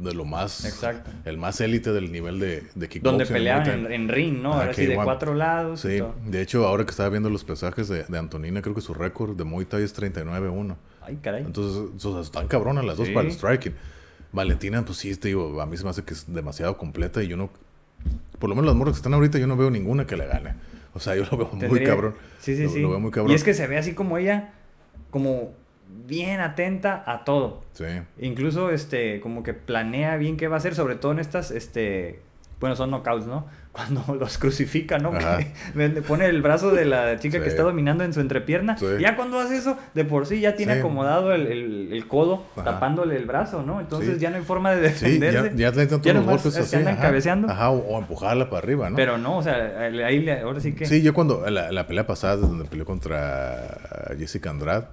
de 0.00 0.14
lo 0.14 0.24
más, 0.24 0.64
Exacto. 0.64 1.10
el 1.24 1.36
más 1.38 1.60
élite 1.60 1.92
del 1.92 2.10
nivel 2.10 2.38
de, 2.40 2.62
de 2.74 2.88
kickboxing. 2.88 3.02
Donde 3.02 3.26
peleaban 3.26 3.68
en, 3.68 3.92
en 3.92 4.08
ring, 4.08 4.40
¿no? 4.42 4.54
Ah, 4.54 4.60
Ahora 4.62 4.74
sí, 4.74 4.86
de 4.86 4.96
K1. 4.96 5.04
cuatro 5.04 5.34
lados. 5.34 5.84
y 5.84 5.88
Sí, 5.92 5.98
todo. 5.98 6.14
de 6.26 6.40
hecho, 6.42 6.66
ahora 6.66 6.84
que 6.84 6.90
estaba 6.90 7.08
viendo 7.10 7.30
los 7.30 7.44
pesajes 7.44 7.88
de, 7.88 8.04
de 8.04 8.18
Antonina, 8.18 8.62
creo 8.62 8.74
que 8.74 8.80
su 8.80 8.94
récord 8.94 9.36
de 9.36 9.44
Muay 9.44 9.66
Thai 9.66 9.82
es 9.82 9.94
39-1. 10.00 10.76
Ay, 11.02 11.18
caray. 11.22 11.44
Entonces, 11.44 12.04
o 12.04 12.12
sea, 12.12 12.20
están 12.22 12.48
cabronas 12.48 12.84
las 12.84 12.96
dos 12.96 13.08
para 13.10 13.26
el 13.26 13.32
striking. 13.32 13.74
Valentina, 14.32 14.84
pues 14.84 14.98
sí, 14.98 15.14
te 15.16 15.28
digo, 15.28 15.60
a 15.60 15.66
mí 15.66 15.76
se 15.76 15.84
me 15.84 15.90
hace 15.90 16.04
que 16.04 16.14
es 16.14 16.32
demasiado 16.32 16.76
completa 16.76 17.22
y 17.22 17.28
yo 17.28 17.36
no. 17.36 17.50
Por 18.38 18.48
lo 18.48 18.54
menos 18.54 18.68
las 18.68 18.76
morras 18.76 18.94
que 18.94 18.98
están 18.98 19.12
ahorita, 19.14 19.38
yo 19.38 19.46
no 19.46 19.56
veo 19.56 19.70
ninguna 19.70 20.06
que 20.06 20.16
le 20.16 20.26
gane. 20.26 20.54
O 20.94 21.00
sea, 21.00 21.14
yo 21.16 21.24
lo 21.30 21.36
veo 21.36 21.50
muy 21.68 21.82
cabrón. 21.84 22.14
Sí, 22.38 22.56
sí, 22.56 22.62
Lo- 22.64 22.70
sí. 22.70 22.80
Lo 22.80 22.90
veo 22.90 23.00
muy 23.00 23.10
cabrón. 23.10 23.32
Y 23.32 23.34
es 23.34 23.44
que 23.44 23.54
se 23.54 23.66
ve 23.66 23.76
así 23.76 23.92
como 23.94 24.18
ella, 24.18 24.52
como 25.10 25.52
bien 26.07 26.40
atenta 26.40 27.03
a 27.07 27.24
todo. 27.24 27.62
Sí. 27.72 27.85
Incluso, 28.18 28.70
este, 28.70 29.20
como 29.20 29.42
que 29.42 29.55
planea 29.55 30.16
bien 30.16 30.37
qué 30.37 30.48
va 30.48 30.57
a 30.57 30.59
hacer, 30.59 30.74
sobre 30.74 30.96
todo 30.96 31.12
en 31.12 31.18
estas, 31.20 31.50
este, 31.50 32.20
bueno, 32.59 32.76
son 32.76 32.90
knockouts, 32.90 33.26
¿no? 33.26 33.46
Cuando 33.72 34.16
los 34.16 34.37
crucifica, 34.37 34.98
¿no? 34.98 35.12
Que 35.12 36.03
pone 36.09 36.26
el 36.26 36.42
brazo 36.42 36.72
de 36.72 36.85
la 36.85 37.20
chica 37.20 37.38
Sí. 37.38 37.44
que 37.44 37.48
está 37.48 37.62
dominando 37.62 38.03
en 38.03 38.12
su 38.12 38.20
entrepierna. 38.20 38.76
Sí. 38.76 38.85
Ya 38.98 39.14
cuando 39.14 39.38
hace 39.38 39.57
eso, 39.59 39.79
de 39.94 40.05
por 40.05 40.26
sí 40.26 40.40
ya 40.40 40.57
tiene 40.57 40.72
Sí. 40.74 40.79
acomodado 40.81 41.33
el, 41.33 41.46
el- 41.46 41.92
el 41.92 42.09
codo, 42.09 42.42
Ajá. 42.57 42.64
tapándole 42.64 43.14
el 43.16 43.26
brazo, 43.26 43.62
¿no? 43.62 43.79
Entonces 43.81 44.18
ya 44.18 44.31
no 44.31 44.38
hay 44.38 44.42
forma 44.42 44.72
de 44.72 44.81
defenderse. 44.81 45.53
ya 45.55 45.70
Ya 45.72 45.87
todos 45.87 46.05
los 46.05 46.24
golpes 46.26 46.57
así. 46.57 46.74
andan 46.76 46.94
ajá. 46.94 47.03
cabeceando. 47.05 47.48
Ajá, 47.48 47.70
o, 47.70 47.79
o 47.79 47.98
empujarla 48.00 48.50
para 48.50 48.59
arriba, 48.59 48.90
¿no? 48.90 48.96
Pero 48.96 49.18
no, 49.18 49.38
o 49.38 49.42
sea, 49.44 49.55
ahí 49.85 50.18
le- 50.20 50.40
ahora 50.40 50.59
sí 50.59 50.72
que... 50.74 50.85
Sí, 50.87 51.00
yo 51.03 51.14
cuando 51.14 51.48
la, 51.48 51.70
la 51.70 51.87
pelea 51.87 52.09
pasada, 52.09 52.37
donde 52.38 52.64
peleó 52.64 52.85
contra 52.85 54.14
Jessica 54.18 54.50
Andrade, 54.50 54.87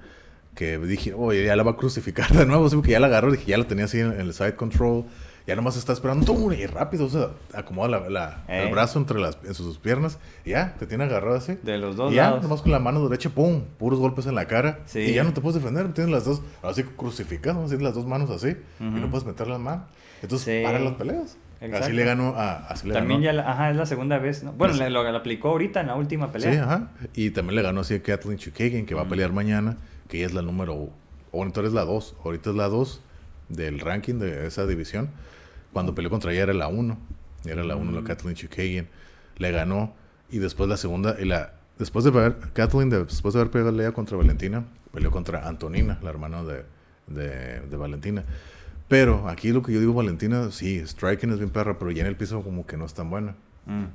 que 0.57 0.77
dije, 0.79 1.13
oye, 1.13 1.45
ya 1.45 1.55
la 1.55 1.63
va 1.63 1.71
a 1.71 1.75
crucificar 1.77 2.29
de 2.31 2.45
nuevo, 2.45 2.67
sí, 2.69 2.75
porque 2.75 2.91
ya 2.91 2.99
la 2.99 3.07
agarró, 3.07 3.31
dije, 3.31 3.45
ya 3.45 3.57
la 3.57 3.63
tenía 3.65 3.85
así 3.85 3.99
en, 3.99 4.11
en 4.11 4.19
el 4.19 4.33
side 4.33 4.55
control, 4.55 5.05
ya 5.45 5.55
nomás 5.55 5.77
está 5.77 5.93
esperando, 5.93 6.25
¡tum! 6.25 6.51
y 6.51 6.65
rápido, 6.65 7.05
o 7.05 7.09
sea, 7.09 7.29
acomoda 7.53 7.87
la- 7.87 8.09
la- 8.09 8.43
Eh. 8.49 8.63
el 8.65 8.71
brazo 8.73 8.99
entre 8.99 9.17
las, 9.19 9.37
en 9.45 9.53
sus 9.53 9.77
piernas, 9.77 10.17
y 10.43 10.49
ya, 10.49 10.75
te 10.77 10.85
tiene 10.87 11.05
agarrado 11.05 11.37
así. 11.37 11.57
De 11.63 11.77
los 11.77 11.95
dos 11.95 12.11
y 12.11 12.15
ya, 12.15 12.23
lados. 12.31 12.43
nomás 12.43 12.61
con 12.61 12.73
la 12.73 12.79
mano 12.79 13.07
derecha, 13.07 13.29
¡pum! 13.29 13.61
Puros 13.77 13.99
golpes 13.99 14.25
en 14.25 14.35
la 14.35 14.45
cara, 14.47 14.79
Sí. 14.87 14.99
y 14.99 15.13
ya 15.13 15.23
no 15.23 15.31
te 15.31 15.39
puedes 15.39 15.55
defender, 15.61 15.93
tienes 15.93 16.11
las 16.11 16.25
dos, 16.25 16.41
así 16.63 16.83
crucificado, 16.83 17.63
así 17.63 17.77
las 17.77 17.93
dos 17.93 18.05
manos 18.05 18.29
así, 18.29 18.57
y 18.79 18.83
Ujú. 18.87 18.97
no 18.97 19.09
puedes 19.09 19.25
meter 19.25 19.47
las 19.47 19.59
manos. 19.59 19.85
Entonces, 20.21 20.45
Sí. 20.59 20.63
para 20.65 20.79
las 20.79 20.93
peleas. 20.95 21.37
Exacto. 21.61 21.85
Así 21.85 21.93
le 21.93 22.03
ganó 22.03 22.35
a... 22.35 22.67
Así 22.67 22.87
le 22.87 22.93
También 22.93 23.21
ganó. 23.21 23.37
ya, 23.37 23.43
la- 23.43 23.51
ajá, 23.51 23.69
es 23.71 23.77
la 23.77 23.85
segunda 23.87 24.19
vez, 24.19 24.43
¿no? 24.43 24.51
Bueno, 24.51 24.73
le- 24.75 24.89
lo, 24.91 25.01
lo 25.09 25.17
aplicó 25.17 25.49
ahorita 25.49 25.81
en 25.81 25.87
la 25.87 25.95
última 25.95 26.31
pelea. 26.31 26.51
Sí, 26.51 26.57
ajá. 26.59 26.89
Y 27.15 27.29
también 27.31 27.55
le 27.55 27.61
ganó 27.63 27.81
así 27.81 27.95
a 27.95 28.03
Kathleen 28.03 28.37
Chukagian, 28.37 28.85
que 28.85 28.93
va 28.93 29.03
a 29.03 29.07
pelear 29.07 29.31
mañana, 29.33 29.77
que 30.07 30.17
ella 30.17 30.27
es 30.27 30.33
la 30.33 30.41
número... 30.41 30.73
O 31.31 31.39
ahorita 31.43 31.61
es 31.61 31.73
la 31.73 31.83
2. 31.85 32.15
Ahorita 32.23 32.49
es 32.51 32.55
la 32.55 32.67
2 32.69 33.01
del 33.49 33.79
ranking 33.79 34.15
de 34.15 34.47
esa 34.47 34.65
división. 34.65 35.09
Cuando 35.73 35.93
peleó 35.93 36.09
contra 36.09 36.31
ella 36.31 36.43
era 36.43 36.53
la 36.53 36.67
1. 36.67 36.97
Era 37.45 37.63
la 37.63 37.75
1 37.75 37.91
la 37.91 38.01
Mm. 38.01 38.03
Kathleen 38.05 38.35
Chukagian. 38.35 38.87
Le 39.37 39.51
ganó. 39.51 39.93
Y 40.29 40.39
después 40.39 40.69
la 40.69 40.77
segunda... 40.77 41.15
Y 41.19 41.25
la, 41.25 41.53
después 41.77 42.05
de 42.05 42.11
haber... 42.11 42.37
Kathleen, 42.53 42.89
de- 42.89 43.03
después 43.05 43.33
de 43.33 43.41
haber 43.41 43.51
peleado 43.51 43.93
contra 43.93 44.17
Valentina, 44.17 44.65
peleó 44.93 45.11
contra 45.11 45.47
Antonina, 45.47 45.99
la 46.01 46.09
hermana 46.09 46.43
de, 46.43 46.63
de, 47.07 47.61
de 47.61 47.77
Valentina. 47.77 48.23
Pero 48.87 49.27
aquí 49.27 49.51
lo 49.51 49.61
que 49.61 49.73
yo 49.73 49.79
digo, 49.81 49.93
Valentina, 49.93 50.49
sí, 50.51 50.79
striking 50.87 51.31
es 51.31 51.39
bien 51.39 51.49
perra, 51.51 51.77
pero 51.77 51.91
ya 51.91 52.01
en 52.01 52.07
el 52.07 52.15
piso 52.15 52.41
como 52.41 52.65
que 52.65 52.77
no 52.77 52.85
es 52.85 52.93
tan 52.93 53.09
buena. 53.09 53.35
Mm. 53.65 53.85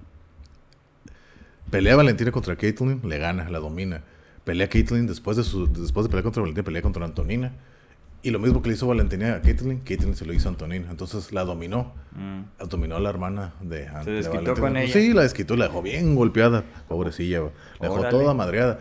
Pelea 1.70 1.96
Valentina 1.96 2.31
contra 2.31 2.57
Caitlyn, 2.57 3.01
le 3.09 3.18
gana, 3.18 3.48
la 3.48 3.59
domina. 3.59 4.03
Pelea 4.45 4.69
Caitlyn 4.69 5.07
después 5.07 5.37
de 5.37 5.45
su 5.45 5.67
después 5.73 6.05
de 6.05 6.11
pelear 6.11 6.25
contra 6.25 6.41
Valentina, 6.43 6.65
pelea 6.65 6.83
contra 6.83 7.05
Antonina. 7.05 7.53
Y 8.25 8.31
lo 8.31 8.39
mismo 8.39 8.63
que 8.63 8.69
le 8.69 8.77
hizo 8.77 8.87
Valentina 8.87 9.35
a 9.35 9.43
Caitlyn, 9.43 9.81
Caitlyn 9.81 10.15
se 10.15 10.25
lo 10.25 10.33
hizo 10.33 10.49
a 10.49 10.53
Antonina. 10.53 10.87
Entonces 10.91 11.33
la 11.33 11.45
dominó. 11.45 11.93
Mm. 12.13 12.69
Dominó 12.69 12.97
a 12.97 13.01
la 13.01 13.11
hermana 13.11 13.55
de, 13.61 13.89
de 14.05 14.13
desquitó 14.13 14.55
Valentina. 14.55 14.55
con 14.55 14.73
Pues 14.73 14.85
ella. 14.85 14.93
Sí, 14.93 15.13
la 15.13 15.23
desquitó, 15.23 15.57
la 15.57 15.67
dejó 15.67 15.83
bien 15.83 16.15
golpeada. 16.15 16.65
Pobrecilla, 16.89 17.41
la 17.41 17.51
dejó 17.81 17.95
Órale. 17.95 18.11
toda 18.11 18.35
madreada. 18.35 18.79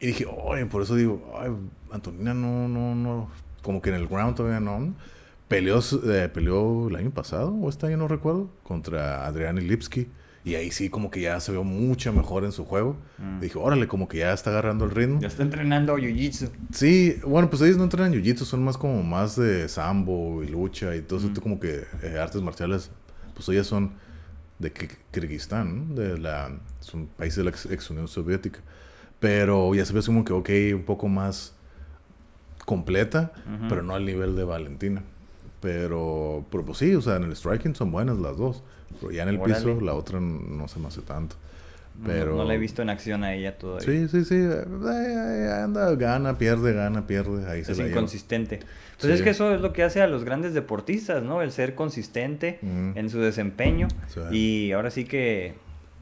Y 0.00 0.08
dije, 0.08 0.26
oye, 0.26 0.66
por 0.66 0.82
eso 0.82 0.94
digo, 0.94 1.32
ay, 1.40 1.50
Antonina 1.90 2.34
no, 2.34 2.68
no, 2.68 2.94
no. 2.94 3.30
Como 3.62 3.82
que 3.82 3.90
en 3.90 3.96
el 3.96 4.06
ground 4.06 4.36
todavía 4.36 4.60
no. 4.60 4.94
Peleó, 5.48 5.80
eh, 6.04 6.28
peleó 6.32 6.88
el 6.88 6.96
año 6.96 7.10
pasado, 7.10 7.52
o 7.52 7.68
este 7.68 7.86
año 7.86 7.96
no 7.96 8.08
recuerdo, 8.08 8.50
contra 8.62 9.26
Adriana 9.26 9.60
Lipski. 9.60 10.08
Y 10.46 10.54
ahí 10.54 10.70
sí, 10.70 10.88
como 10.90 11.10
que 11.10 11.20
ya 11.20 11.40
se 11.40 11.50
vio 11.50 11.64
mucho 11.64 12.12
mejor 12.12 12.44
en 12.44 12.52
su 12.52 12.64
juego. 12.64 12.96
Dije, 13.40 13.58
órale, 13.58 13.88
como 13.88 14.06
que 14.08 14.18
ya 14.18 14.32
está 14.32 14.50
agarrando 14.50 14.84
el 14.84 14.92
ritmo. 14.92 15.18
Ya 15.20 15.26
está 15.26 15.42
entrenando 15.42 15.98
jiu-jitsu. 15.98 16.50
Sí, 16.72 17.18
bueno, 17.26 17.50
pues 17.50 17.60
ellos 17.62 17.76
no 17.78 17.82
entrenan 17.84 18.12
jiu-jitsu, 18.14 18.44
son 18.44 18.62
más 18.62 18.78
como 18.78 19.02
más 19.02 19.34
de 19.36 19.68
sambo 19.68 20.44
y 20.44 20.46
lucha 20.48 20.94
y 20.94 21.02
todo 21.02 21.18
eso, 21.18 21.30
como 21.42 21.58
que 21.58 21.82
eh, 22.02 22.18
artes 22.20 22.40
marciales, 22.42 22.90
pues 23.34 23.48
ellas 23.48 23.66
son 23.66 23.90
de 24.60 24.72
Ki- 24.72 24.88
Kirguistán, 25.10 25.88
¿no? 25.88 25.94
de 25.96 26.16
la, 26.16 26.50
es 26.80 26.94
un 26.94 27.08
país 27.08 27.34
de 27.34 27.42
la 27.44 27.50
ex, 27.50 27.66
ex 27.66 27.90
Unión 27.90 28.06
Soviética. 28.06 28.60
Pero 29.18 29.74
ya 29.74 29.84
se 29.84 29.92
ve 29.92 30.00
como 30.06 30.24
que, 30.24 30.32
ok, 30.32 30.48
un 30.74 30.84
poco 30.84 31.08
más 31.08 31.54
completa, 32.64 33.32
pero 33.68 33.82
no 33.82 33.94
al 33.94 34.04
nivel 34.04 34.36
de 34.36 34.44
Valentina. 34.44 35.02
Pero, 35.60 36.44
pero 36.50 36.64
pues 36.64 36.78
sí, 36.78 36.94
o 36.94 37.00
sea, 37.02 37.16
en 37.16 37.24
el 37.24 37.34
striking 37.36 37.74
son 37.74 37.90
buenas 37.90 38.18
las 38.18 38.36
dos. 38.36 38.62
Pero 39.00 39.12
ya 39.12 39.22
en 39.24 39.30
el 39.30 39.36
Órale. 39.38 39.54
piso, 39.54 39.80
la 39.80 39.94
otra 39.94 40.20
no 40.20 40.68
se 40.68 40.78
me 40.78 40.88
hace 40.88 41.02
tanto. 41.02 41.36
Pero... 42.04 42.36
No, 42.36 42.44
la 42.44 42.54
he 42.54 42.58
visto 42.58 42.82
en 42.82 42.90
acción 42.90 43.24
a 43.24 43.32
ella 43.34 43.56
todavía. 43.56 43.86
Sí, 43.86 44.08
sí, 44.08 44.24
sí. 44.26 44.34
anda, 45.50 45.94
gana, 45.94 46.36
pierde, 46.38 46.72
gana, 46.74 47.06
pierde. 47.06 47.48
Ahí 47.50 47.64
se 47.64 47.72
Es 47.72 47.78
lleva. 47.78 47.90
inconsistente. 47.90 48.60
Sí. 48.98 49.10
es 49.10 49.20
que 49.22 49.30
eso 49.30 49.54
es 49.54 49.60
lo 49.60 49.72
que 49.72 49.82
hace 49.82 50.00
a 50.02 50.06
los 50.06 50.24
grandes 50.24 50.54
deportistas, 50.54 51.22
¿no? 51.22 51.42
El 51.42 51.52
ser 51.52 51.74
consistente 51.74 52.58
Ujú. 52.62 52.98
en 52.98 53.10
su 53.10 53.18
desempeño. 53.20 53.88
Sí. 54.08 54.20
Y 54.36 54.72
ahora 54.72 54.90
sí 54.90 55.04
que 55.04 55.54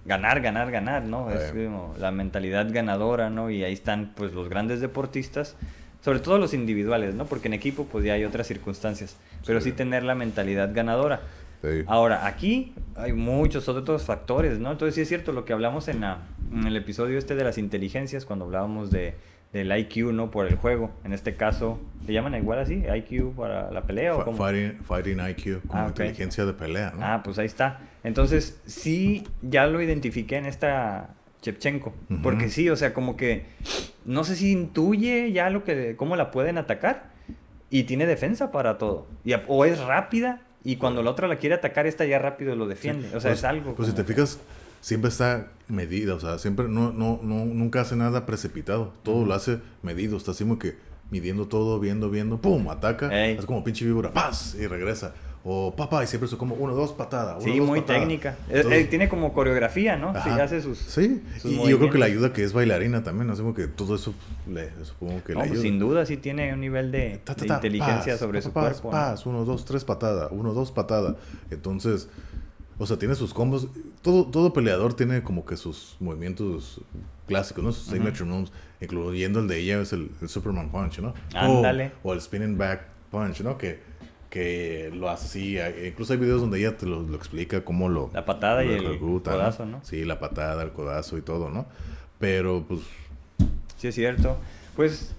ganar, 0.05 0.41
ganar, 0.41 0.71
ganar, 0.71 1.05
¿no? 1.05 1.31
Es 1.31 1.51
como 1.53 1.95
la 1.99 2.11
mentalidad 2.13 2.69
ganadora, 2.73 3.31
¿no? 3.31 3.51
Y 3.51 3.65
ahí 3.65 3.73
están 3.73 4.13
pues 4.15 4.33
los 4.33 4.49
grandes 4.49 4.81
deportistas, 4.81 5.57
sobre 6.05 6.21
todo 6.21 6.39
los 6.39 6.55
individuales, 6.55 7.15
¿no? 7.15 7.25
Porque 7.27 7.49
en 7.49 7.55
equipo 7.55 7.87
pues 7.91 8.05
ya 8.05 8.13
hay 8.15 8.25
otras 8.25 8.47
circunstancias, 8.47 9.17
pero 9.47 9.61
Sí. 9.61 9.73
tener 9.73 10.03
la 10.05 10.15
mentalidad 10.15 10.71
ganadora. 10.73 11.21
Sí. 11.65 11.85
Ahora, 11.87 12.27
aquí 12.27 12.75
hay 12.97 13.13
muchos 13.13 13.69
otros 13.69 14.05
factores, 14.05 14.59
¿no? 14.59 14.71
Entonces 14.73 14.95
sí 14.95 15.01
es 15.01 15.09
cierto 15.09 15.33
lo 15.33 15.45
que 15.45 15.53
hablamos 15.53 15.89
en, 15.89 16.01
la- 16.03 16.19
en 16.53 16.67
el 16.67 16.77
episodio 16.77 17.19
este 17.19 17.35
de 17.35 17.45
las 17.45 17.59
inteligencias, 17.59 18.25
cuando 18.27 18.45
hablábamos 18.45 18.91
de, 18.91 19.15
del 19.53 19.77
IQ, 19.77 20.13
¿no? 20.13 20.31
Por 20.31 20.47
el 20.47 20.57
juego. 20.57 20.91
En 21.05 21.13
este 21.13 21.35
caso, 21.37 21.81
¿le 22.07 22.13
llaman 22.13 22.35
igual 22.35 22.59
así? 22.59 22.83
¿IQ 22.95 23.35
para 23.37 23.71
la 23.71 23.83
pelea 23.83 24.15
o 24.17 24.25
cómo? 24.25 24.37
Fighting, 24.37 24.81
fighting 24.83 25.19
IQ, 25.21 25.67
como 25.67 25.83
Ah, 25.83 25.87
inteligencia 25.89 26.45
de 26.45 26.53
pelea, 26.53 26.93
¿no? 26.97 27.05
Ah, 27.05 27.23
pues 27.25 27.39
ahí 27.39 27.47
está. 27.47 27.81
Entonces, 28.03 28.61
sí, 28.67 29.25
ya 29.43 29.67
lo 29.67 29.81
identifiqué 29.81 30.37
en 30.37 30.47
esta 30.47 31.11
Chepchenko. 31.41 31.95
Porque 32.23 32.49
sí, 32.51 32.69
o 32.71 32.77
sea, 32.77 32.93
como 32.95 33.17
que 33.17 33.45
no 34.05 34.25
sé 34.25 34.37
si 34.37 34.53
intuye 34.53 35.33
ya 35.33 35.51
lo 35.51 35.63
que, 35.65 35.95
cómo 35.97 36.17
la 36.17 36.31
pueden 36.31 36.59
atacar. 36.59 37.13
Y 37.71 37.85
tiene 37.85 38.07
defensa 38.07 38.53
para 38.53 38.79
todo. 38.79 39.07
Y, 39.25 39.33
o 39.49 39.65
es 39.65 39.81
rápida. 39.81 40.43
Y 40.65 40.77
cuando 40.77 41.03
la 41.03 41.11
otra 41.11 41.29
la 41.29 41.37
quiere 41.37 41.55
atacar, 41.55 41.87
esta 41.87 42.05
ya 42.07 42.19
rápido 42.19 42.57
lo 42.57 42.67
defiende. 42.67 43.09
O 43.09 43.21
sea, 43.21 43.31
Pues- 43.31 43.39
es 43.41 43.45
algo. 43.45 43.75
Pues 43.75 43.89
si 43.91 43.95
te 43.95 44.03
fijas, 44.05 44.39
siempre 44.81 45.11
está 45.11 45.49
medida, 45.69 46.15
o 46.15 46.21
sea, 46.21 46.39
siempre 46.39 46.69
no, 46.69 46.91
no, 46.93 47.21
no, 47.23 47.45
nunca 47.45 47.83
hace 47.83 47.97
nada 47.97 48.25
precipitado. 48.27 48.93
Todo 49.03 49.27
lo 49.27 49.35
hace 49.35 49.59
medido, 49.83 50.17
está 50.17 50.31
así 50.31 50.45
como 50.45 50.59
que 50.59 50.77
midiendo 51.11 51.47
todo, 51.47 51.79
viendo, 51.81 52.09
viendo, 52.11 52.39
¡pum! 52.39 52.69
Ataca, 52.71 53.09
Ey. 53.27 53.37
es 53.39 53.45
como 53.47 53.63
pinche 53.63 53.85
víbora, 53.85 54.13
¡paz! 54.13 54.57
Y 54.59 54.67
regresa. 54.67 55.15
O 55.47 55.77
papá, 55.77 56.03
y 56.03 56.07
siempre 56.07 56.27
es 56.27 56.35
como 56.37 56.55
uno, 56.55 56.75
dos, 56.75 56.93
patada. 56.95 57.35
uno, 57.37 57.45
Sí, 57.45 57.59
dos, 57.59 57.69
muy 57.69 57.81
patada. 57.83 57.99
técnica. 57.99 58.31
Eh, 58.49 58.57
Entonces- 58.57 58.81
eh, 58.81 58.85
tiene 58.87 59.11
como 59.11 59.35
coreografía, 59.35 59.97
¿no? 59.97 60.15
Sí, 60.23 60.31
hace 60.31 60.63
sus. 60.63 60.79
Sí, 60.79 61.23
sus 61.39 61.53
y 61.53 61.69
yo 61.69 61.79
creo 61.79 61.91
que 61.91 61.99
le 61.99 62.07
ayuda 62.07 62.33
que 62.33 62.43
es 62.45 62.55
bailarina 62.55 63.03
también, 63.05 63.31
como 63.37 63.53
que 63.53 63.67
todo 63.67 63.95
eso 63.95 64.15
le 64.51 64.71
supongo 64.85 65.23
que 65.23 65.35
No, 65.35 65.41
le 65.41 65.49
pues, 65.49 65.51
ayuda. 65.51 65.63
sin 65.63 65.79
duda 65.79 66.07
sí 66.07 66.17
tiene 66.17 66.51
un 66.55 66.61
nivel 66.61 66.91
de, 66.91 67.21
Ta, 67.25 67.35
ta, 67.35 67.43
de 67.43 67.49
ta, 67.49 67.55
inteligencia 67.57 68.15
paz, 68.15 68.21
sobre 68.21 68.39
paz, 68.39 68.45
su 68.45 68.53
paz, 68.53 68.81
cuerpo. 68.81 69.31
¿no? 69.33 69.37
Uno, 69.37 69.45
dos, 69.45 69.67
tres 69.67 69.85
patada, 69.85 70.29
uno, 70.31 70.55
dos 70.55 70.73
patada. 70.73 71.17
Entonces, 71.51 72.09
o 72.79 72.87
sea, 72.87 72.99
tiene 72.99 73.15
sus 73.15 73.35
combos. 73.35 73.69
Todo, 74.01 74.25
todo 74.25 74.55
peleador 74.55 74.95
tiene 74.95 75.23
como 75.23 75.45
que 75.45 75.59
sus 75.59 75.97
movimientos 76.01 76.81
clásicos, 77.27 77.63
¿no? 77.63 77.71
Sus 77.73 77.85
signature 77.93 78.25
moves, 78.25 78.51
incluyendo 78.81 79.41
el 79.41 79.49
de 79.49 79.59
ella 79.59 79.79
es 79.83 79.93
el, 79.93 80.11
el 80.23 80.29
Superman 80.31 80.71
Punch, 80.71 81.01
¿no? 81.01 81.13
Ándale. 81.35 81.93
O, 82.03 82.11
o 82.11 82.15
el 82.15 82.21
Spinning 82.23 82.57
Back 82.57 82.87
Punch, 83.11 83.43
¿no? 83.43 83.59
Que, 83.59 83.93
que 84.35 84.91
lo 84.93 85.09
hace 85.09 85.27
así. 85.27 85.87
Incluso 85.87 86.13
hay 86.13 86.19
videos 86.19 86.41
donde 86.41 86.59
ella 86.59 86.77
te 86.77 86.87
lo, 86.87 87.03
lo 87.03 87.17
explica 87.17 87.65
cómo 87.65 87.89
lo... 87.89 88.11
La 88.13 88.25
patada 88.25 88.65
y 88.65 88.73
el 88.73 88.99
codazo, 88.99 89.65
¿no? 89.65 89.79
Sí, 89.85 90.05
la 90.05 90.19
patada, 90.19 90.61
el 90.65 90.73
codazo 90.73 91.17
y 91.17 91.23
todo, 91.23 91.51
¿no? 91.51 91.67
Pero, 92.19 92.65
pues, 92.67 92.81
Sí, 93.77 93.89
es 93.89 93.95
cierto. 93.95 94.37
Pues 94.75 95.15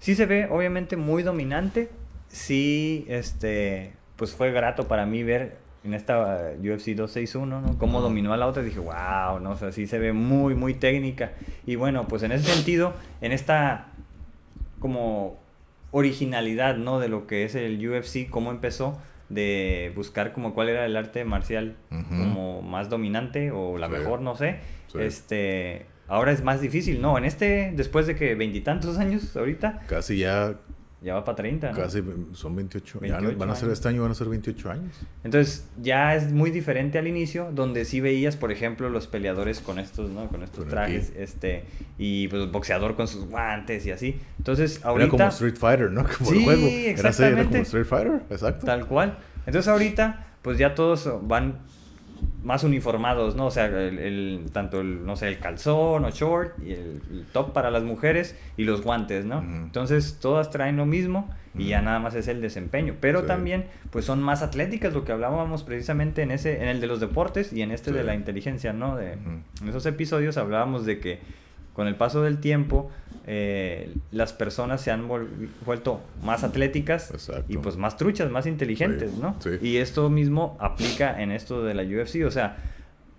sí 0.00 0.16
se 0.16 0.26
ve 0.26 0.48
obviamente 0.50 0.96
muy 0.96 1.22
dominante. 1.22 1.90
Sí, 2.26 3.04
este, 3.08 3.92
pues 4.16 4.32
fue 4.32 4.50
grato 4.50 4.88
para 4.88 5.06
mí 5.06 5.22
ver 5.22 5.58
en 5.84 5.94
esta 5.94 6.54
uh, 6.58 6.60
UFC 6.60 6.96
261, 6.96 7.60
¿no? 7.60 7.78
Cómo 7.78 8.00
dominó 8.00 8.32
a 8.32 8.36
la 8.36 8.48
otra. 8.48 8.64
Dije, 8.64 8.80
wow, 8.80 9.38
¿no? 9.40 9.50
O 9.50 9.56
sea, 9.56 9.70
sí 9.70 9.86
se 9.86 10.00
ve 10.00 10.12
muy, 10.12 10.56
muy 10.56 10.74
técnica. 10.74 11.34
Y 11.66 11.76
bueno, 11.76 12.08
pues 12.08 12.24
en 12.24 12.32
ese 12.32 12.52
sentido, 12.52 12.94
en 13.20 13.30
esta 13.30 13.92
como 14.80 15.43
originalidad, 15.94 16.76
¿no? 16.76 16.98
De 16.98 17.08
lo 17.08 17.26
que 17.26 17.44
es 17.44 17.54
el 17.54 17.78
UFC, 17.88 18.28
cómo 18.28 18.50
empezó 18.50 19.00
de 19.28 19.92
buscar 19.96 20.32
como 20.32 20.52
cuál 20.54 20.68
era 20.68 20.84
el 20.84 20.96
arte 20.96 21.24
marcial 21.24 21.76
como 21.88 22.60
más 22.62 22.90
dominante 22.90 23.50
o 23.52 23.78
la 23.78 23.86
Sí. 23.86 23.92
mejor, 23.94 24.20
no 24.20 24.36
sé. 24.36 24.56
Sí. 24.92 24.98
Este, 25.00 25.86
ahora 26.08 26.32
es 26.32 26.42
más 26.42 26.60
difícil, 26.60 27.00
¿no? 27.00 27.16
En 27.16 27.24
este, 27.24 27.72
después 27.74 28.06
de 28.06 28.16
que 28.16 28.34
veintitantos 28.34 28.98
años 28.98 29.34
ahorita, 29.36 29.80
casi 29.86 30.18
ya 30.18 30.56
ya 31.04 31.14
va 31.14 31.24
para 31.24 31.36
30, 31.36 31.70
¿no? 31.72 31.76
Casi 31.76 32.02
son 32.32 32.56
28, 32.56 33.00
ya 33.02 33.18
28 33.18 33.38
van 33.38 33.50
a 33.50 33.54
ser 33.54 33.64
años. 33.66 33.72
este 33.78 33.88
año 33.88 34.02
van 34.02 34.10
a 34.10 34.14
ser 34.14 34.28
28 34.28 34.70
años. 34.70 34.96
Entonces, 35.22 35.68
ya 35.80 36.14
es 36.16 36.32
muy 36.32 36.50
diferente 36.50 36.98
al 36.98 37.06
inicio, 37.06 37.50
donde 37.52 37.84
sí 37.84 38.00
veías, 38.00 38.36
por 38.36 38.50
ejemplo, 38.50 38.88
los 38.88 39.06
peleadores 39.06 39.60
con 39.60 39.78
estos, 39.78 40.10
¿no? 40.10 40.26
Con 40.28 40.42
estos 40.42 40.60
Con 40.60 40.68
trajes, 40.70 41.12
este, 41.16 41.64
y 41.98 42.28
pues 42.28 42.42
el 42.42 42.50
boxeador 42.50 42.96
con 42.96 43.06
sus 43.06 43.26
guantes 43.26 43.84
y 43.86 43.90
así. 43.90 44.18
Entonces, 44.38 44.78
Era 44.78 44.88
ahorita... 44.88 45.10
como 45.10 45.28
Street 45.28 45.56
Fighter, 45.56 45.90
¿no? 45.90 46.04
Como 46.18 46.30
Sí, 46.30 46.38
el 46.38 46.44
juego. 46.44 46.62
Era, 46.66 46.70
así, 46.70 46.84
era 46.86 46.90
exactamente. 47.10 47.50
como 47.50 47.62
Street 47.62 47.84
Fighter, 47.86 48.22
exacto. 48.30 48.66
Tal 48.66 48.86
cual. 48.86 49.18
Entonces 49.46 49.68
ahorita, 49.68 50.26
pues 50.40 50.56
ya 50.58 50.74
todos 50.74 51.08
van 51.28 51.58
más 52.42 52.62
uniformados, 52.64 53.36
¿no? 53.36 53.46
O 53.46 53.50
sea, 53.50 53.66
el, 53.66 53.98
el- 53.98 54.50
tanto 54.52 54.80
el, 54.80 55.04
no 55.06 55.16
sé, 55.16 55.28
el 55.28 55.38
calzón 55.38 56.04
o 56.04 56.10
short 56.10 56.52
y 56.62 56.72
el, 56.72 57.00
el 57.10 57.24
top 57.32 57.52
para 57.52 57.70
las 57.70 57.82
mujeres 57.82 58.36
y 58.56 58.64
los 58.64 58.82
guantes, 58.82 59.24
¿no? 59.24 59.40
Entonces 59.40 60.18
todas 60.20 60.50
traen 60.50 60.76
lo 60.76 60.84
mismo 60.86 61.28
y 61.56 61.68
ya 61.68 61.80
nada 61.82 62.00
más 62.00 62.14
es 62.14 62.28
el 62.28 62.40
desempeño. 62.40 62.96
Pero 63.00 63.20
Sí. 63.22 63.26
también, 63.28 63.66
pues 63.90 64.04
son 64.04 64.22
más 64.22 64.42
atléticas, 64.42 64.92
lo 64.92 65.04
que 65.04 65.12
hablábamos 65.12 65.62
precisamente 65.62 66.22
en 66.22 66.32
ese, 66.32 66.60
en 66.62 66.68
el 66.68 66.80
de 66.80 66.86
los 66.86 67.00
deportes 67.00 67.52
y 67.52 67.62
en 67.62 67.70
este 67.70 67.90
Sí. 67.90 67.96
de 67.96 68.04
la 68.04 68.14
inteligencia, 68.14 68.72
¿no? 68.72 68.96
De. 68.96 69.12
En 69.12 69.68
esos 69.68 69.86
episodios 69.86 70.36
hablábamos 70.36 70.84
de 70.84 70.98
que 70.98 71.20
con 71.72 71.86
el 71.88 71.96
paso 71.96 72.22
del 72.22 72.38
tiempo 72.38 72.90
eh, 73.26 73.92
las 74.10 74.32
personas 74.32 74.80
se 74.80 74.90
han 74.90 75.08
vuelto 75.64 76.00
más 76.22 76.44
atléticas 76.44 77.10
Exacto. 77.10 77.44
y 77.48 77.56
pues 77.58 77.76
más 77.76 77.96
truchas, 77.96 78.30
más 78.30 78.46
inteligentes, 78.46 79.10
Sí, 79.12 79.18
¿no? 79.20 79.36
sí. 79.40 79.50
Y 79.62 79.76
esto 79.78 80.10
mismo 80.10 80.56
aplica 80.60 81.20
en 81.22 81.32
esto 81.32 81.62
de 81.64 81.74
la 81.74 81.82
UFC, 81.82 82.24
o 82.26 82.30
sea, 82.30 82.56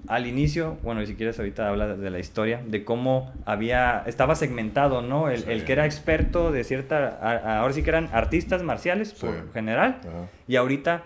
al 0.08 0.28
inicio, 0.28 0.78
bueno, 0.84 1.02
y 1.02 1.08
si 1.08 1.16
quieres 1.16 1.40
ahorita 1.40 1.68
habla 1.68 1.96
de 1.96 2.10
la 2.12 2.20
historia, 2.20 2.62
de 2.64 2.86
cómo 2.86 3.34
había, 3.46 4.04
estaba 4.06 4.36
segmentado, 4.36 5.02
¿no? 5.02 5.30
El, 5.32 5.40
Sí. 5.40 5.46
el 5.50 5.64
que 5.66 5.74
era 5.74 5.86
experto 5.88 6.52
de 6.52 6.64
cierta, 6.64 7.18
a- 7.22 7.60
ahora 7.62 7.74
sí 7.74 7.82
que 7.82 7.90
eran 7.90 8.10
artistas 8.14 8.62
marciales 8.62 9.14
por 9.14 9.52
general, 9.54 9.98
Ajá. 10.02 10.30
y 10.48 10.58
ahorita, 10.58 11.02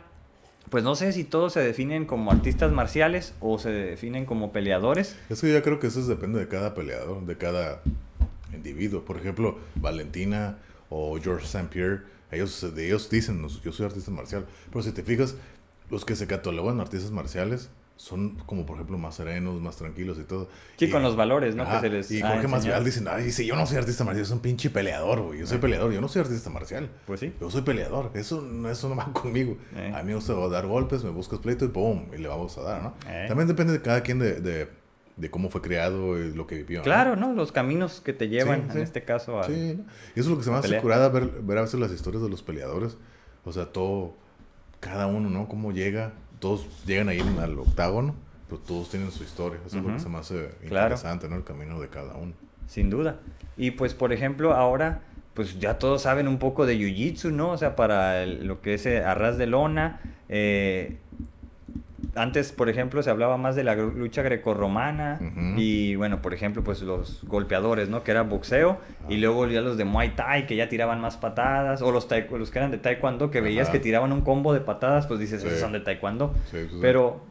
pues 0.69 0.83
no 0.83 0.95
sé 0.95 1.13
si 1.13 1.23
todos 1.23 1.53
se 1.53 1.61
definen 1.61 2.05
como 2.05 2.29
artistas 2.31 2.73
marciales 2.73 3.33
o 3.39 3.57
se 3.57 3.71
definen 3.71 4.25
como 4.25 4.51
peleadores. 4.51 5.17
Es 5.29 5.39
que 5.39 5.53
yo 5.53 5.63
creo 5.63 5.79
que 5.79 5.87
eso 5.87 6.05
depende 6.05 6.37
de 6.39 6.49
cada 6.49 6.73
peleador, 6.75 7.25
de 7.25 7.37
cada 7.37 7.79
individuo. 8.53 9.03
Por 9.05 9.17
ejemplo, 9.17 9.57
Valentina 9.75 10.57
o 10.89 11.17
George 11.21 11.45
St. 11.45 11.67
Pierre, 11.69 12.01
ellos, 12.31 12.63
ellos 12.77 13.09
dicen, 13.09 13.41
"Nos- 13.41 13.61
yo 13.61 13.71
soy 13.71 13.85
artista 13.85 14.11
marcial. 14.11 14.45
Pero 14.71 14.83
si 14.83 14.91
te 14.91 15.03
fijas, 15.03 15.35
los 15.89 16.05
que 16.05 16.15
se 16.15 16.27
catalogan 16.27 16.79
artistas 16.79 17.11
marciales 17.11 17.69
son 17.95 18.35
como, 18.45 18.65
por 18.65 18.75
ejemplo, 18.75 18.97
más 18.97 19.15
serenos, 19.15 19.59
más 19.59 19.75
tranquilos 19.75 20.17
y 20.19 20.23
todo. 20.23 20.47
Sí, 20.77 20.85
Y- 20.85 20.89
con 20.89 21.03
los 21.03 21.17
valores, 21.17 21.55
¿no? 21.55 21.63
Ajá, 21.63 21.81
que 21.81 21.87
se 21.89 21.93
les 21.93 22.11
y 22.11 22.21
Jorge 22.21 22.47
Masvidal 22.47 22.85
enseñado. 22.85 22.85
dicen, 22.85 23.07
ay, 23.09 23.31
si 23.33 23.45
yo 23.45 23.57
no 23.57 23.65
soy 23.65 23.75
artista 23.77 24.05
marcial, 24.05 24.25
soy 24.25 24.35
un 24.37 24.41
pinche 24.41 24.69
peleador, 24.69 25.21
güey. 25.21 25.39
Yo 25.39 25.47
soy 25.47 25.57
peleador, 25.57 25.91
yo 25.91 25.99
no 25.99 26.07
soy 26.07 26.21
artista 26.21 26.49
marcial. 26.49 26.89
Pues 27.05 27.19
sí. 27.19 27.33
Yo 27.41 27.51
soy 27.51 27.61
peleador, 27.63 28.11
eso, 28.13 28.41
no- 28.41 28.69
eso 28.69 28.87
no 28.87 28.95
va 28.95 29.11
conmigo. 29.13 29.57
Eh. 29.75 29.91
A 29.93 29.99
mí 30.03 30.09
me 30.09 30.15
gusta 30.15 30.33
dar 30.47 30.65
golpes, 30.65 31.03
me 31.03 31.09
buscas 31.09 31.39
pleito 31.39 31.65
y 31.65 31.67
¡pum! 31.67 32.05
Y 32.15 32.19
le 32.19 32.29
vamos 32.29 32.57
a 32.57 32.61
dar, 32.61 32.83
¿no? 32.83 32.93
Eh. 33.05 33.25
También 33.27 33.49
depende 33.49 33.73
de 33.73 33.81
cada 33.81 34.01
quien 34.01 34.19
de, 34.19 34.39
de, 34.39 34.69
de 35.19 35.29
cómo 35.29 35.49
fue 35.49 35.61
criado 35.61 36.17
y 36.17 36.33
lo 36.33 36.47
que 36.47 36.55
vivió. 36.55 36.81
Claro, 36.81 37.15
¿no? 37.15 37.33
Los 37.33 37.51
caminos 37.51 38.01
que 38.01 38.13
te 38.13 38.29
llevan, 38.29 38.61
Sí, 38.63 38.67
sí. 38.71 38.77
en 38.77 38.83
este 38.83 39.03
caso, 39.03 39.39
a... 39.39 39.43
Sí, 39.43 39.75
¿no? 39.77 39.83
Y 40.15 40.19
eso 40.19 40.21
es 40.21 40.27
lo 40.27 40.37
que 40.37 40.43
se 40.43 40.49
me 40.49 40.55
a 40.55 40.59
hace 40.59 40.77
curada 40.79 41.09
ver, 41.09 41.27
ver 41.41 41.57
a 41.57 41.61
veces 41.61 41.79
las 41.79 41.91
historias 41.91 42.23
de 42.23 42.29
los 42.29 42.41
peleadores. 42.41 42.97
O 43.45 43.51
sea, 43.51 43.65
todo, 43.67 44.15
cada 44.79 45.07
uno, 45.07 45.29
¿no? 45.29 45.47
Cómo 45.47 45.71
llega, 45.71 46.13
todos 46.39 46.67
llegan 46.85 47.09
ahí 47.09 47.19
al 47.41 47.59
octágono, 47.59 48.15
pero 48.47 48.61
todos 48.61 48.89
tienen 48.89 49.11
su 49.11 49.23
historia. 49.23 49.59
Eso 49.65 49.77
es 49.77 49.83
lo 49.83 49.93
que 49.93 49.99
se 49.99 50.09
me 50.09 50.17
hace 50.17 50.49
Claro. 50.67 50.87
interesante, 50.87 51.27
¿no? 51.29 51.35
El 51.35 51.43
camino 51.43 51.79
de 51.81 51.89
cada 51.89 52.15
uno. 52.15 52.33
Sin 52.67 52.89
duda. 52.89 53.19
Y 53.57 53.71
pues, 53.71 53.93
por 53.93 54.13
ejemplo, 54.13 54.53
ahora, 54.53 55.01
pues 55.33 55.59
ya 55.59 55.77
todos 55.79 56.03
saben 56.03 56.27
un 56.27 56.37
poco 56.39 56.65
de 56.65 56.77
Jiu-Jitsu, 56.77 57.31
¿no? 57.31 57.51
O 57.51 57.57
sea, 57.57 57.75
para 57.75 58.23
el- 58.23 58.45
lo 58.47 58.61
que 58.61 58.75
es 58.75 58.85
eh, 58.85 59.03
arras 59.03 59.37
de 59.37 59.47
lona. 59.47 59.99
eh, 60.29 60.97
antes, 62.21 62.51
por 62.51 62.69
ejemplo, 62.69 63.01
se 63.03 63.09
hablaba 63.09 63.37
más 63.37 63.55
de 63.55 63.63
la 63.63 63.75
lucha 63.75 64.21
grecorromana 64.21 65.19
y, 65.57 65.95
bueno, 65.95 66.21
por 66.21 66.33
ejemplo, 66.33 66.63
pues 66.63 66.81
los 66.81 67.23
golpeadores, 67.25 67.89
¿no? 67.89 68.03
Que 68.03 68.11
era 68.11 68.23
boxeo 68.23 68.77
y 69.07 69.17
luego 69.17 69.47
ya 69.47 69.61
los 69.61 69.77
de 69.77 69.85
Muay 69.85 70.15
Thai 70.15 70.45
que 70.47 70.55
ya 70.55 70.69
tiraban 70.69 70.99
más 71.01 71.17
patadas 71.17 71.81
o 71.81 71.91
los, 71.91 72.07
los 72.31 72.51
que 72.51 72.59
eran 72.59 72.71
de 72.71 72.77
Taekwondo 72.77 73.31
que 73.31 73.41
veías 73.41 73.67
Ajá. 73.69 73.73
que 73.73 73.79
tiraban 73.79 74.11
un 74.11 74.21
combo 74.21 74.53
de 74.53 74.59
patadas, 74.61 75.07
pues 75.07 75.19
dices, 75.19 75.41
Sí. 75.41 75.47
esos 75.47 75.59
son 75.59 75.71
de 75.71 75.79
Taekwondo. 75.79 76.33
Sí, 76.51 76.57
sí, 76.63 76.67
sí. 76.71 76.77
Pero 76.81 77.21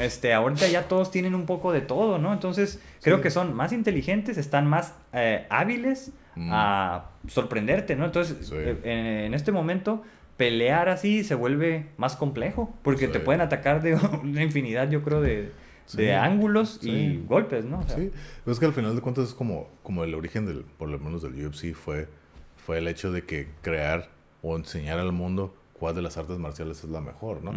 este, 0.00 0.34
ahorita 0.34 0.66
ya 0.68 0.82
todos 0.88 1.10
tienen 1.10 1.34
un 1.34 1.46
poco 1.46 1.72
de 1.72 1.80
todo, 1.80 2.18
¿no? 2.18 2.32
Entonces 2.32 2.82
creo 3.02 3.20
que 3.20 3.30
son 3.30 3.54
más 3.54 3.72
inteligentes, 3.72 4.36
están 4.38 4.66
más 4.66 4.94
eh, 5.12 5.46
hábiles 5.50 6.12
Mm. 6.38 6.50
a 6.52 7.06
sorprenderte, 7.28 7.96
¿no? 7.96 8.04
Entonces, 8.04 8.52
eh, 8.54 8.76
en, 8.84 9.06
en 9.06 9.32
este 9.32 9.52
momento, 9.52 10.02
pelear 10.36 10.88
así 10.88 11.24
se 11.24 11.34
vuelve 11.34 11.86
más 11.96 12.16
complejo, 12.16 12.74
porque 12.82 13.08
te 13.08 13.20
pueden 13.20 13.40
atacar 13.40 13.82
de 13.82 13.94
una 14.22 14.42
infinidad, 14.42 14.90
yo 14.90 15.02
creo, 15.02 15.20
de, 15.20 15.50
Sí. 15.86 15.98
de 15.98 16.14
ángulos 16.16 16.80
y 16.82 17.22
golpes, 17.28 17.64
¿no? 17.64 17.78
O 17.78 17.82
sea, 17.84 17.96
Sí, 17.96 18.10
pero 18.44 18.52
es 18.52 18.58
que 18.58 18.66
al 18.66 18.72
final 18.72 18.96
de 18.96 19.00
cuentas 19.00 19.28
es 19.28 19.34
como, 19.34 19.68
como 19.84 20.02
el 20.02 20.14
origen 20.16 20.44
del, 20.44 20.64
por 20.78 20.88
lo 20.88 20.98
menos 20.98 21.22
del 21.22 21.46
UFC 21.46 21.74
fue, 21.74 22.08
fue 22.56 22.78
el 22.78 22.88
hecho 22.88 23.12
de 23.12 23.22
que 23.22 23.46
crear 23.62 24.10
o 24.42 24.56
enseñar 24.56 24.98
al 24.98 25.12
mundo 25.12 25.54
cuál 25.74 25.94
de 25.94 26.02
las 26.02 26.16
artes 26.16 26.38
marciales 26.38 26.82
es 26.82 26.90
la 26.90 27.00
mejor, 27.00 27.44
¿no? 27.44 27.52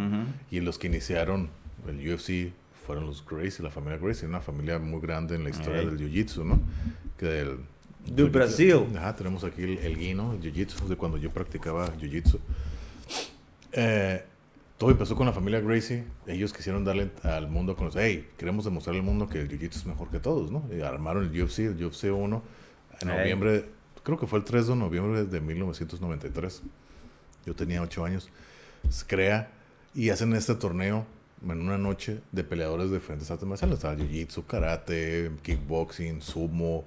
Y 0.48 0.60
los 0.60 0.78
que 0.78 0.86
iniciaron 0.86 1.48
el 1.88 1.96
UFC 2.14 2.52
fueron 2.86 3.06
los 3.06 3.26
Gracie, 3.26 3.64
la 3.64 3.70
familia 3.70 3.98
Gracie, 3.98 4.28
una 4.28 4.40
familia 4.40 4.78
muy 4.78 5.00
grande 5.00 5.34
en 5.34 5.42
la 5.42 5.50
historia 5.50 5.80
del 5.80 5.98
Jiu-Jitsu, 5.98 6.44
¿no? 6.44 6.60
Que 7.18 7.26
del... 7.26 7.58
De 8.06 8.24
Brasil. 8.24 8.86
Ajá, 8.96 9.14
tenemos 9.14 9.44
aquí 9.44 9.62
el, 9.62 9.78
el 9.78 9.96
guino, 9.98 10.32
el 10.32 10.40
Jiu-Jitsu, 10.40 10.86
de 10.86 10.96
cuando 10.96 11.16
yo 11.18 11.30
practicaba 11.32 11.92
Jiu-Jitsu. 11.96 12.38
Eh, 13.72 14.24
todo 14.78 14.90
empezó 14.90 15.14
con 15.14 15.26
la 15.26 15.32
familia 15.32 15.60
Gracie. 15.60 16.04
Ellos 16.26 16.52
quisieron 16.52 16.84
darle 16.84 17.10
al 17.22 17.48
mundo 17.48 17.72
a 17.72 17.76
conocer, 17.76 18.02
hey, 18.02 18.28
queremos 18.36 18.64
demostrar 18.64 18.96
al 18.96 19.02
mundo 19.02 19.28
que 19.28 19.40
el 19.40 19.48
Jiu-Jitsu 19.48 19.76
es 19.76 19.86
mejor 19.86 20.08
que 20.10 20.18
todos, 20.18 20.50
¿no? 20.50 20.64
Y 20.72 20.80
armaron 20.80 21.24
el 21.24 21.42
UFC, 21.42 21.60
el 21.60 21.84
UFC 21.84 22.04
1, 22.04 22.42
en 23.00 23.10
Ey. 23.10 23.16
noviembre, 23.18 23.66
creo 24.02 24.18
que 24.18 24.26
fue 24.26 24.38
el 24.38 24.44
3 24.44 24.68
de 24.68 24.76
noviembre 24.76 25.24
de 25.24 25.40
1993. 25.40 26.62
Yo 27.46 27.54
tenía 27.54 27.82
8 27.82 28.04
años. 28.04 28.28
Se 28.88 29.06
crea 29.06 29.50
y 29.94 30.10
hacen 30.10 30.32
este 30.34 30.54
torneo 30.54 31.06
en 31.42 31.60
una 31.60 31.78
noche 31.78 32.20
de 32.32 32.42
peleadores 32.44 32.90
de 32.90 32.96
diferentes 32.98 33.30
artes 33.30 33.46
marciales. 33.46 33.76
Estaba 33.76 33.94
Jiu-Jitsu, 33.96 34.46
Karate, 34.46 35.30
Kickboxing, 35.42 36.22
Sumo 36.22 36.84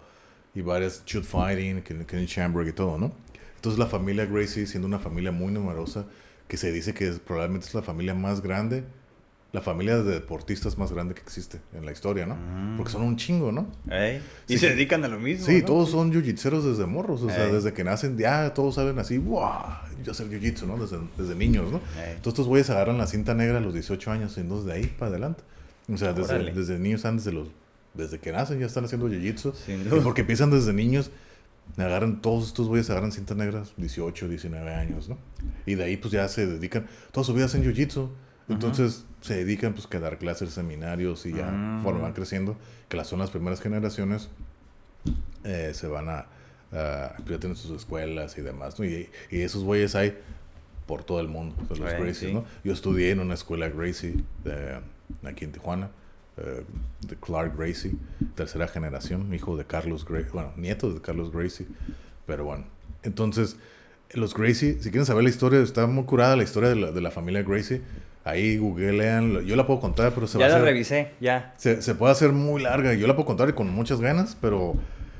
y 0.55 0.61
varias 0.61 1.03
Shoot 1.05 1.23
Fighting, 1.25 1.81
Ken- 1.83 2.05
Kenny 2.05 2.25
Chamberg 2.27 2.67
y 2.67 2.73
todo, 2.73 2.97
¿no? 2.97 3.11
Entonces 3.55 3.79
la 3.79 3.87
familia 3.87 4.25
Gracie, 4.25 4.67
siendo 4.67 4.87
una 4.87 4.99
familia 4.99 5.31
muy 5.31 5.51
numerosa, 5.51 6.05
que 6.47 6.57
se 6.57 6.71
dice 6.71 6.93
que 6.93 7.07
es, 7.07 7.19
probablemente 7.19 7.67
es 7.67 7.73
la 7.73 7.81
familia 7.81 8.13
más 8.13 8.41
grande, 8.41 8.83
la 9.53 9.61
familia 9.61 9.97
de 10.01 10.11
deportistas 10.15 10.77
más 10.79 10.91
grande 10.91 11.13
que 11.13 11.21
existe 11.21 11.59
en 11.73 11.85
la 11.85 11.91
historia, 11.91 12.25
¿no? 12.25 12.35
Mm. 12.35 12.75
Porque 12.77 12.91
son 12.91 13.03
un 13.03 13.15
chingo, 13.17 13.51
¿no? 13.51 13.67
Ey, 13.89 14.19
Y 14.47 14.53
Sí, 14.53 14.57
se 14.59 14.69
dedican 14.71 15.03
a 15.05 15.07
lo 15.07 15.19
mismo. 15.19 15.45
Sí, 15.45 15.59
¿no? 15.59 15.65
todos 15.65 15.91
son 15.91 16.11
jiu-jitseros 16.11 16.63
desde 16.63 16.85
morros, 16.87 17.21
o 17.21 17.29
sea, 17.29 17.45
desde 17.47 17.71
que 17.71 17.83
nacen, 17.83 18.17
ya 18.17 18.53
todos 18.53 18.75
saben 18.75 18.97
así, 18.99 19.17
¡wow! 19.19 19.51
Yo 20.03 20.11
hacer 20.11 20.27
jiu-jitsu, 20.29 20.65
¿no? 20.65 20.77
Desde, 20.77 20.97
desde 21.17 21.35
niños, 21.35 21.71
¿no? 21.71 21.77
Ey. 21.77 22.15
Entonces 22.15 22.33
estos 22.33 22.47
güeyes 22.47 22.69
agarran 22.71 22.97
la 22.97 23.07
cinta 23.07 23.33
negra 23.35 23.59
a 23.59 23.61
los 23.61 23.73
18 23.73 24.11
años 24.11 24.35
y 24.37 24.41
entonces 24.41 24.65
de 24.65 24.73
ahí 24.73 24.85
para 24.87 25.09
adelante. 25.11 25.43
O 25.91 25.97
sea, 25.97 26.13
desde, 26.13 26.51
desde 26.51 26.79
niños 26.79 26.99
están 26.99 27.17
desde 27.17 27.31
los 27.31 27.49
desde 27.93 28.19
que 28.19 28.31
nacen 28.31 28.59
ya 28.59 28.65
están 28.65 28.85
haciendo 28.85 29.07
jiu-jitsu. 29.07 29.53
Y 29.67 29.99
porque 30.01 30.21
empiezan 30.21 30.51
desde 30.51 30.73
niños, 30.73 31.11
agarran 31.77 32.21
todos 32.21 32.47
estos 32.47 32.67
güeyes 32.67 32.89
agarran 32.89 33.11
cinta 33.11 33.35
negras 33.35 33.73
18, 33.77 34.27
19 34.27 34.73
años, 34.73 35.09
¿no? 35.09 35.17
Y 35.65 35.75
de 35.75 35.83
ahí 35.83 35.97
pues 35.97 36.11
ya 36.11 36.27
se 36.27 36.45
dedican, 36.45 36.87
toda 37.11 37.23
su 37.23 37.33
vida 37.33 37.45
hacen 37.45 37.63
jiu-jitsu. 37.63 38.09
Entonces 38.49 39.05
se 39.21 39.35
dedican 39.35 39.73
pues 39.73 39.87
que 39.87 39.97
a 39.97 39.99
dar 40.01 40.17
clases, 40.17 40.49
seminarios 40.49 41.25
y 41.25 41.33
ya 41.33 41.45
conforme 41.45 42.01
van 42.01 42.13
creciendo, 42.13 42.57
que 42.89 42.97
las 42.97 43.07
son 43.07 43.19
las 43.19 43.29
primeras 43.29 43.61
generaciones, 43.61 44.29
eh, 45.45 45.71
se 45.73 45.87
van 45.87 46.09
a, 46.09 46.25
a 46.73 47.15
ya 47.25 47.39
tienen 47.39 47.55
sus 47.55 47.71
escuelas 47.71 48.37
y 48.37 48.41
demás, 48.41 48.77
¿no? 48.79 48.85
Y, 48.85 49.09
y 49.31 49.41
esos 49.41 49.63
güeyes 49.63 49.95
hay 49.95 50.17
por 50.85 51.03
todo 51.03 51.19
el 51.19 51.27
mundo, 51.27 51.55
los 51.69 51.79
Gracies. 51.79 52.33
¿no? 52.33 52.45
Yo 52.63 52.73
estudié 52.73 53.11
en 53.11 53.19
una 53.19 53.33
escuela 53.33 53.69
Gracie 53.69 54.15
de, 54.43 54.79
aquí 55.23 55.45
en 55.45 55.51
Tijuana, 55.51 55.89
eh, 56.37 56.63
de 57.07 57.15
Clark 57.17 57.57
Gracie, 57.57 57.91
tercera 58.35 58.67
generación, 58.67 59.33
hijo 59.33 59.55
de 59.57 59.65
Carlos 59.65 60.05
Gracie, 60.05 60.29
bueno, 60.33 60.51
nieto 60.57 60.91
de 60.93 61.01
Carlos 61.01 61.31
Gracie, 61.31 61.67
pero 62.25 62.45
bueno, 62.45 62.65
entonces 63.03 63.57
los 64.13 64.33
Gracie, 64.33 64.73
si 64.79 64.89
quieren 64.91 65.05
saber 65.05 65.23
la 65.23 65.29
historia, 65.29 65.59
está 65.61 65.85
muy 65.87 66.03
curada 66.05 66.35
la 66.35 66.43
historia 66.43 66.69
de 66.69 66.75
la, 66.75 66.91
de 66.91 67.01
la 67.01 67.11
familia 67.11 67.43
Gracie, 67.43 67.81
ahí 68.23 68.57
googlean, 68.57 69.41
yo 69.45 69.55
la 69.55 69.67
puedo 69.67 69.79
contar, 69.79 70.13
pero 70.13 70.27
se 70.27 70.37
Ya 70.39 70.45
va 70.45 70.45
a 70.45 70.49
la 70.49 70.55
hacer- 70.57 70.65
revisé, 70.65 71.11
ya. 71.19 71.53
se, 71.57 71.81
se 71.81 71.93
puede 71.95 72.11
hacer 72.13 72.31
muy 72.31 72.61
larga. 72.61 72.93
Yo 72.93 73.05
la 73.07 73.15
puedo 73.15 73.25
contar 73.25 73.53
con 73.53 73.69
muchas 73.69 73.99
ganas, 73.99 74.37
pero 74.39 74.75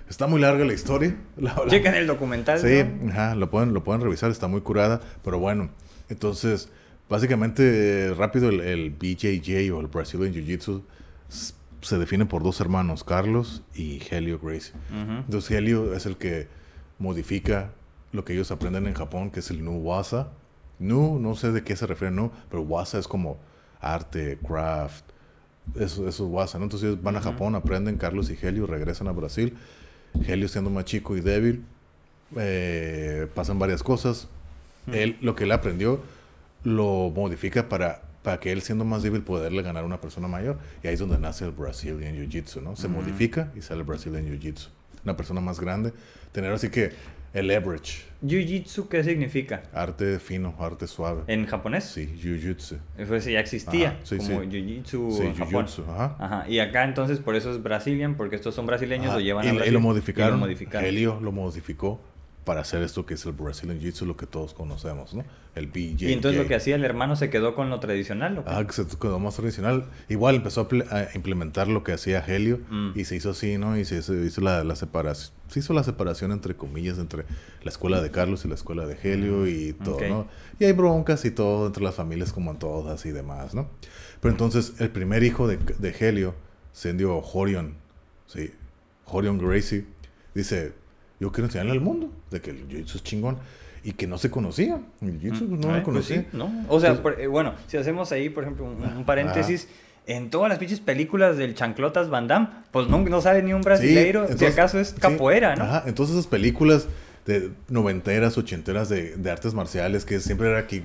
está 0.09 0.26
muy 0.28 0.39
larga 0.39 0.64
la 0.64 0.74
historia. 0.74 1.16
La- 1.38 1.53
la- 1.55 1.68
Chequen 1.68 1.95
el 1.95 2.07
documental. 2.07 2.59
Sí, 2.59 2.84
¿no? 3.01 3.11
ajá, 3.11 3.36
lo 3.36 3.49
pueden, 3.49 3.74
lo 3.74 3.84
pueden 3.84 4.01
revisar, 4.01 4.32
está 4.32 4.47
muy 4.47 4.61
curada. 4.61 5.01
Pero 5.24 5.38
bueno, 5.39 5.70
entonces, 6.07 6.70
básicamente, 7.09 8.07
eh, 8.07 8.14
rápido, 8.14 8.47
el, 8.49 8.61
el 8.61 8.89
BJJ 8.91 9.72
o 9.74 9.82
el 9.82 9.88
Brazilian 9.88 10.34
Jiu-Jitsu 10.34 10.82
se 11.30 11.97
define 11.97 12.26
por 12.26 12.43
dos 12.43 12.59
hermanos, 12.61 13.03
Carlos 13.03 13.63
y 13.76 14.01
Helio 14.09 14.39
Gracie. 14.39 14.74
Entonces, 14.91 15.51
Helio 15.51 15.93
es 15.93 16.05
el 16.05 16.17
que 16.17 16.47
modifica 16.99 17.71
lo 18.11 18.24
que 18.24 18.34
ellos 18.34 18.51
aprenden 18.51 18.88
en 18.88 18.93
Japón, 18.93 19.32
que 19.32 19.39
es 19.39 19.49
el 19.49 19.63
Nu 19.63 19.78
Wasa. 19.78 20.30
Nu, 20.80 21.19
no 21.19 21.36
sé 21.36 21.51
de 21.51 21.63
qué 21.63 21.76
se 21.76 21.88
refiere 21.88 22.13
Nu, 22.13 22.32
pero 22.49 22.61
Wasa 22.61 22.99
es 22.99 23.07
como 23.07 23.38
arte, 23.82 24.38
craft, 24.45 25.05
eso, 25.76 26.07
eso 26.07 26.26
es 26.26 26.32
Wasa, 26.32 26.57
¿no? 26.57 26.65
Entonces 26.65 26.89
ellos 26.89 27.03
van 27.03 27.15
a. 27.15 27.21
Japón, 27.21 27.55
aprenden, 27.55 27.97
Carlos 27.97 28.30
y 28.30 28.38
Helio 28.39 28.67
regresan 28.67 29.07
a 29.07 29.11
Brasil. 29.11 29.57
Helio 30.28 30.47
siendo 30.47 30.69
más 30.69 30.86
chico 30.86 31.17
y 31.17 31.21
débil, 31.21 31.65
eh, 32.38 33.28
pasan 33.34 33.59
varias 33.59 33.82
cosas. 33.82 34.28
Él, 34.91 35.17
lo 35.21 35.36
que 35.36 35.45
él 35.45 35.51
aprendió, 35.51 36.01
lo 36.63 37.11
modifica 37.15 37.69
para, 37.69 38.01
para 38.24 38.39
que 38.39 38.51
él 38.51 38.61
siendo 38.61 38.86
más 38.86 39.03
débil 39.03 39.21
poderle 39.21 39.61
ganar 39.61 39.84
a 39.84 39.86
una 39.86 40.01
persona 40.01 40.28
mayor. 40.28 40.57
Y 40.84 40.88
ahí 40.88 40.93
es 40.95 40.99
donde 40.99 41.19
nace 41.19 41.45
el 41.45 41.51
Brazilian 41.51 42.15
Jiu-Jitsu, 42.15 42.61
¿no? 42.61 42.76
Se 42.76 42.88
Ujú. 42.88 42.95
modifica 43.01 43.51
y 43.55 43.61
sale 43.61 43.82
el 43.82 43.86
Brazilian 43.86 44.26
Jiu-Jitsu. 44.26 44.69
Una 45.03 45.15
persona 45.17 45.41
más 45.41 45.59
grande. 45.59 45.93
Tener 46.32 46.51
así 46.51 46.69
que 46.69 46.91
el 47.34 47.47
leverage, 47.47 48.03
Jiu-Jitsu, 48.24 48.88
¿qué 48.88 49.03
significa? 49.03 49.63
arte 49.74 50.19
fino, 50.19 50.55
arte 50.59 50.88
suave. 50.88 51.24
¿En 51.28 51.45
japonés? 51.47 51.84
Sí, 51.84 52.07
Jiu-Jitsu. 52.21 52.78
Pues 53.07 53.26
ya 53.26 53.39
existía, 53.39 53.89
Ajá, 53.89 53.99
sí, 54.03 54.17
como 54.17 54.30
sí. 54.41 54.47
Jiu-Jitsu 54.47 55.11
Sí, 55.11 55.34
Japón. 55.38 55.65
Jiu-Jitsu, 55.65 55.84
ajá. 55.89 56.15
Ajá, 56.19 56.49
y 56.49 56.59
acá 56.59 56.84
entonces 56.86 57.19
por 57.19 57.36
eso 57.36 57.51
es 57.51 57.61
Brazilian, 57.61 58.15
porque 58.15 58.36
estos 58.36 58.53
son 58.55 58.65
brasileños, 58.67 59.07
Ajá, 59.07 59.15
lo 59.15 59.21
llevan 59.21 59.45
y, 59.45 59.47
a 59.49 59.51
y 59.51 59.55
Brasil. 59.55 59.74
lo 59.74 59.80
modificaron. 59.82 60.38
y 60.38 60.39
lo 60.39 60.45
modificaron. 60.45 60.88
Helio 60.88 61.19
lo 61.21 61.32
modificó 61.32 61.99
para 62.46 62.62
hacer 62.62 62.82
esto 62.84 63.06
que 63.06 63.14
es 63.14 63.26
el 63.26 63.32
Brazilian 63.32 63.80
Jiu-Jitsu, 63.80 64.06
lo 64.06 64.18
que 64.18 64.26
todos 64.26 64.54
conocemos, 64.54 65.14
¿no? 65.14 65.24
El 65.56 65.68
BJJ. 65.68 66.10
Y 66.10 66.14
entonces 66.14 66.41
lo 66.41 66.48
que 66.48 66.56
hacía 66.56 66.76
el 66.76 66.84
hermano 66.84 67.16
se 67.16 67.30
quedó 67.30 67.56
con 67.56 67.70
lo 67.70 67.80
tradicional, 67.80 68.39
¿o 68.39 68.44
qué? 68.44 68.50
Ah, 68.52 68.66
que 68.66 68.74
se 68.74 68.86
quedó 68.86 69.20
más 69.20 69.36
tradicional. 69.36 69.86
Igual 70.10 70.36
empezó 70.36 70.62
a, 70.62 70.68
ple- 70.70 70.91
a 70.91 71.16
implementar 71.16 71.68
lo 71.68 71.84
que 71.84 71.94
hacía 71.94 72.20
Helio 72.20 72.60
Mm. 72.70 72.91
y 72.96 73.06
se 73.06 73.16
hizo 73.16 73.30
así, 73.32 73.58
¿no? 73.58 73.78
Y 73.78 73.86
se, 73.86 73.98
hizo 74.00 74.41
la, 74.41 74.64
la 74.64 74.76
separación. 74.76 75.34
Se 75.48 75.60
hizo 75.60 75.74
la 75.74 75.84
separación 75.84 76.32
entre 76.32 76.56
comillas 76.56 76.98
entre 76.98 77.26
la 77.64 77.70
escuela 77.70 78.02
de 78.02 78.10
Carlos 78.12 78.44
y 78.44 78.48
la 78.48 78.56
escuela 78.56 78.86
de 78.88 78.98
Helio 79.04 79.48
y 79.48 79.74
todo. 79.74 80.00
¿no? 80.10 80.28
Y 80.60 80.66
hay 80.66 80.72
broncas 80.74 81.24
y 81.26 81.32
todo 81.32 81.68
entre 81.68 81.84
las 81.84 81.94
familias 81.96 82.34
como 82.34 82.50
en 82.52 82.58
todas 82.58 83.06
y 83.06 83.12
demás, 83.12 83.54
¿no? 83.54 83.70
Pero 84.20 84.32
entonces 84.32 84.74
el 84.80 84.89
primer 84.89 85.24
hijo 85.24 85.48
de, 85.48 85.58
de 85.58 85.89
Helio, 86.00 86.34
siendo 86.72 87.20
Horion, 87.20 87.76
sí, 88.26 88.52
Horion 89.06 89.38
Gracie, 89.38 89.86
dice, 90.34 90.74
yo 91.24 91.32
quiero 91.32 91.45
enseñarle 91.47 91.71
al 91.71 91.82
mundo 91.82 92.09
de 92.32 92.41
que 92.41 92.51
el 92.51 92.67
jiu-jitsu 92.67 92.95
es 92.95 93.03
chingón 93.03 93.38
y 93.84 93.93
que 93.93 94.07
no 94.07 94.17
se 94.17 94.30
conocía. 94.30 94.80
El 95.01 95.19
jiu-jitsu 95.21 95.47
no 95.47 95.55
Ay, 95.55 95.61
lo 95.61 95.69
pues 95.71 95.84
conocía. 95.84 96.21
sí, 96.21 96.28
¿no? 96.34 96.45
O 96.69 96.80
sea, 96.80 96.91
Entonces- 96.91 96.99
por- 96.99 97.19
eh, 97.21 97.28
bueno, 97.28 97.53
si 97.67 97.78
hacemos 97.78 98.11
ahí, 98.11 98.30
por 98.30 98.43
ejemplo, 98.43 98.65
un, 98.65 98.84
un 98.97 99.05
paréntesis, 99.05 99.67
en 100.05 100.30
todas 100.30 100.49
las 100.49 100.57
pinches 100.59 100.80
películas 100.82 101.38
del 101.38 101.55
Chanclotas 101.55 102.09
Van 102.09 102.28
Damme, 102.28 102.47
pues 102.71 102.88
no, 102.89 102.99
no 102.99 103.21
sale 103.21 103.41
ni 103.41 103.53
un 103.53 103.61
brasileiro, 103.61 104.26
si 104.28 104.34
entonces- 104.34 104.53
acaso 104.57 104.80
es 104.80 104.89
sí, 104.89 104.99
capoeira, 104.99 105.55
¿no? 105.55 105.63
Ajá, 105.63 105.84
entonces 105.88 106.15
esas 106.15 106.28
películas 106.28 106.88
de 107.26 107.51
noventeras, 107.69 108.38
ochenteras 108.38 108.89
de, 108.89 109.15
de 109.15 109.32
artes 109.32 109.53
marciales, 109.53 110.03
que 110.03 110.19
siempre 110.19 110.49
era 110.49 110.67
kick, 110.67 110.84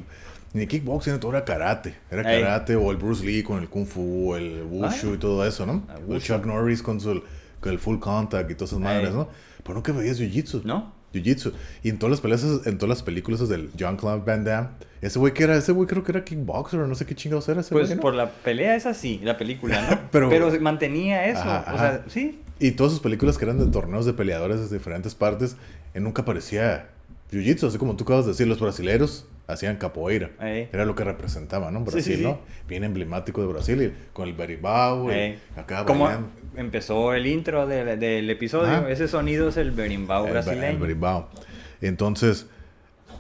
ni 0.53 0.67
kickboxing, 0.69 1.19
todo 1.21 1.33
era 1.33 1.45
karate. 1.45 1.95
Era 2.11 2.23
Ey. 2.33 2.43
karate 2.43 2.77
o 2.77 2.91
el 2.93 2.97
Bruce 2.97 3.25
Lee 3.27 3.43
con 3.43 3.59
el 3.61 3.69
kung 3.69 3.87
fu, 3.87 4.35
el 4.37 4.63
wushu 4.71 5.11
Ah. 5.11 5.15
y 5.15 5.19
todo 5.19 5.45
eso, 5.45 5.67
¿no? 5.67 5.83
Ah, 5.89 5.97
El. 6.09 6.23
Chuck 6.23 6.47
Norris 6.47 6.81
con, 6.81 7.01
su, 7.01 7.23
con 7.61 7.73
el 7.73 7.79
full 7.81 7.99
contact 7.99 8.49
y 8.51 8.55
todas 8.55 8.71
esas 8.71 8.81
madres, 8.83 9.09
Ey. 9.11 9.15
¿no? 9.17 9.29
Pero 9.69 9.75
nunca 9.77 9.93
veías 9.93 10.19
jiu-jitsu. 10.21 10.63
¿No? 10.65 10.93
Jiu-jitsu. 11.15 11.53
Y 11.83 11.91
en 11.91 11.99
todas 11.99 12.11
las 12.11 12.21
peleas, 12.21 12.43
en 12.67 12.77
todas 12.79 12.89
las 12.89 13.03
películas 13.03 13.49
del 13.49 13.71
John 13.79 13.97
Claude 13.97 14.23
Van 14.27 14.45
Damme, 14.45 14.69
ese 15.01 15.19
güey 15.19 15.33
que 15.33 15.45
era, 15.45 15.57
ese 15.57 15.73
güey 15.73 15.87
creo 15.87 16.03
que 16.03 16.13
era 16.13 16.25
kickboxer 16.25 16.81
no 16.81 16.95
sé 16.95 17.07
qué 17.07 17.15
chingados 17.15 17.49
era 17.49 17.61
ese 17.61 17.71
Pues 17.73 17.87
güey, 17.87 17.97
¿no? 17.97 18.03
por 18.03 18.15
la 18.15 18.31
pelea 18.31 18.75
es 18.77 18.85
así, 18.85 19.21
la 19.23 19.37
película, 19.39 19.81
¿no? 19.91 20.01
Pero- 20.11 20.29
mantenía 20.61 21.27
eso, 21.27 21.41
Ajá, 21.41 21.73
o 21.75 21.79
sea, 21.79 21.89
ajá. 21.89 22.01
sí. 22.09 22.41
Y 22.59 22.73
todas 22.73 22.93
sus 22.93 23.01
películas 23.01 23.39
que 23.39 23.45
eran 23.45 23.59
de 23.59 23.67
torneos 23.67 24.05
de 24.07 24.13
peleadores 24.15 24.69
de 24.69 24.77
diferentes 24.77 25.15
partes, 25.15 25.57
él 25.95 26.03
nunca 26.03 26.23
aparecía 26.23 26.89
jiu-jitsu, 27.31 27.69
así 27.69 27.79
como 27.79 27.95
tú 27.97 28.05
acabas 28.05 28.25
de 28.27 28.33
decir, 28.33 28.47
los 28.49 28.59
brasileños 28.61 29.27
hacían 29.47 29.77
capoeira. 29.77 30.31
Ey. 30.43 30.69
Era 30.73 30.85
lo 30.85 30.95
que 30.95 31.05
representaba, 31.05 31.71
¿no? 31.71 31.81
Brasil, 31.81 32.03
Sí, 32.03 32.11
sí, 32.13 32.17
sí. 32.19 32.23
¿no? 32.23 32.39
Bien 32.69 32.85
emblemático 32.85 33.41
de 33.41 33.47
Brasil, 33.47 33.81
y 33.83 34.13
con 34.13 34.29
el 34.29 34.35
Ey. 35.11 35.39
acá 35.57 35.85
Como 35.87 36.05
bailando. 36.05 36.29
Empezó 36.57 37.15
el 37.15 37.27
intro 37.27 37.67
del, 37.67 37.99
del 38.01 38.29
episodio, 38.31 38.69
Ajá. 38.73 38.91
ese 38.91 39.09
sonido 39.09 39.49
es 39.49 39.57
el 39.57 39.71
berimbau 39.71 40.23
El, 40.23 40.27
el 40.29 40.33
brasileño. 40.33 40.79
berimbau. 40.81 41.27
Entonces, 41.81 42.47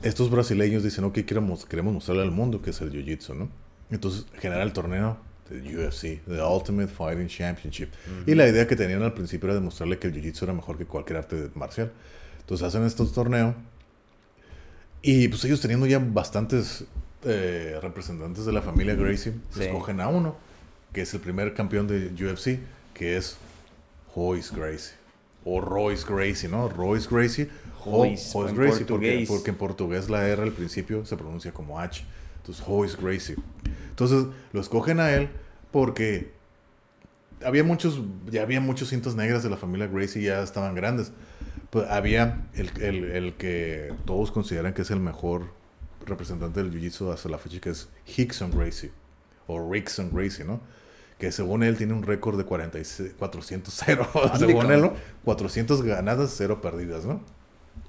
estos 0.02 0.30
brasileños 0.30 0.82
dicen, 0.82 1.04
ok, 1.04 1.18
queremos, 1.20 1.64
queremos 1.66 1.92
mostrarle 1.94 2.22
al 2.22 2.30
mundo 2.30 2.60
que 2.62 2.70
es 2.70 2.80
el 2.80 2.90
jiu-jitsu, 2.92 3.34
¿no? 3.34 3.48
Entonces, 3.90 4.26
genera 4.40 4.62
el 4.62 4.72
torneo 4.72 5.16
de 5.48 5.60
UFC, 5.86 6.22
The 6.26 6.42
Ultimate 6.42 6.88
Fighting 6.88 7.28
Championship. 7.28 7.88
Y 8.26 8.34
la 8.34 8.46
idea 8.46 8.66
que 8.66 8.76
tenían 8.76 9.02
al 9.02 9.14
principio 9.14 9.46
era 9.48 9.54
demostrarle 9.54 9.98
que 9.98 10.08
el 10.08 10.14
jiu-jitsu 10.14 10.42
era 10.42 10.52
mejor 10.52 10.76
que 10.76 10.84
cualquier 10.84 11.18
arte 11.18 11.48
marcial. 11.54 11.90
Entonces, 12.40 12.66
hacen 12.66 12.84
estos 12.84 13.12
torneos. 13.12 13.54
Y 15.02 15.28
pues 15.28 15.44
ellos 15.44 15.60
teniendo 15.60 15.86
ya 15.86 15.98
bastantes 16.00 16.84
eh, 17.24 17.78
representantes 17.82 18.44
de 18.44 18.52
la 18.52 18.62
familia 18.62 18.94
Gracie, 18.94 19.32
Sí. 19.50 19.62
escogen 19.62 20.00
a 20.00 20.08
uno, 20.08 20.36
que 20.92 21.02
es 21.02 21.14
el 21.14 21.20
primer 21.20 21.54
campeón 21.54 21.86
de 21.86 22.08
UFC, 22.24 22.58
que 22.98 23.16
es 23.16 23.36
Royce 24.14 24.54
Gracie. 24.54 24.94
O 25.44 25.60
Royce 25.60 26.04
Gracie, 26.06 26.48
¿no? 26.48 26.68
Royce 26.68 27.08
Gracie. 27.10 27.48
o 27.84 28.04
Royce, 28.04 28.52
Gracie, 28.52 28.84
porque, 28.84 29.24
porque 29.26 29.50
en 29.50 29.56
portugués 29.56 30.10
la 30.10 30.26
R 30.26 30.42
al 30.42 30.52
principio 30.52 31.06
se 31.06 31.16
pronuncia 31.16 31.52
como 31.52 31.78
H. 31.78 32.04
Entonces, 32.38 32.66
Royce 32.66 32.96
Gracie. 33.00 33.36
Entonces, 33.90 34.26
lo 34.52 34.60
escogen 34.60 35.00
a 35.00 35.12
él 35.12 35.28
porque 35.70 36.32
había 37.44 37.64
muchos, 37.64 38.02
ya 38.30 38.42
había 38.42 38.60
muchos 38.60 38.88
cintas 38.88 39.14
negras 39.14 39.42
de 39.42 39.50
la 39.50 39.56
familia 39.56 39.86
Gracie, 39.86 40.22
ya 40.22 40.42
estaban 40.42 40.74
grandes. 40.74 41.12
Pues 41.70 41.88
había 41.88 42.46
el, 42.54 42.70
el, 42.82 43.04
el 43.04 43.34
que 43.34 43.94
todos 44.06 44.30
consideran 44.30 44.72
que 44.72 44.82
es 44.82 44.90
el 44.90 45.00
mejor 45.00 45.52
representante 46.06 46.62
del 46.62 46.72
Jiu-Jitsu 46.72 47.12
hasta 47.12 47.28
la 47.28 47.38
fecha, 47.38 47.60
que 47.60 47.70
es 47.70 47.88
Hickson 48.06 48.50
Gracie, 48.50 48.90
o 49.46 49.70
Rickson 49.70 50.10
Gracie, 50.12 50.44
¿no? 50.44 50.60
Que 51.18 51.32
según 51.32 51.62
él 51.64 51.76
tiene 51.76 51.94
un 51.94 52.02
récord 52.02 52.38
de 52.38 52.44
46 52.44 53.16
400-0, 53.18 54.36
según 54.38 54.60
cabrón. 54.62 54.72
él, 54.72 54.80
¿no? 54.82 54.92
400 55.24 55.82
ganadas, 55.82 56.32
0 56.36 56.60
perdidas, 56.60 57.04
¿no? 57.04 57.20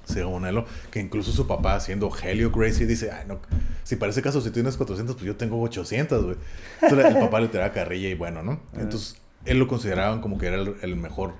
Según 0.06 0.46
él, 0.48 0.64
que 0.90 1.00
incluso 1.00 1.32
su 1.32 1.46
papá, 1.46 1.80
siendo 1.80 2.12
Helio 2.24 2.50
Gracie, 2.50 2.88
dice, 2.88 3.12
ay, 3.12 3.26
no, 3.28 3.40
si 3.84 3.96
parece 3.96 4.24
caso, 4.24 4.42
si 4.42 4.50
tienes 4.50 4.76
400, 4.76 5.16
pues 5.16 5.26
yo 5.26 5.36
tengo 5.36 5.62
800, 5.62 6.26
güey. 6.26 6.38
Entonces 6.82 7.14
el 7.14 7.20
papá 7.20 7.40
le 7.40 7.48
tiraba 7.50 7.72
carrilla 7.72 8.10
y 8.10 8.16
bueno, 8.16 8.42
¿no? 8.42 8.60
Entonces, 8.74 9.18
él 9.46 9.60
lo 9.60 9.68
consideraban 9.68 10.22
como 10.22 10.40
que 10.40 10.48
era 10.48 10.56
el, 10.58 10.76
el 10.82 10.96
mejor 10.96 11.34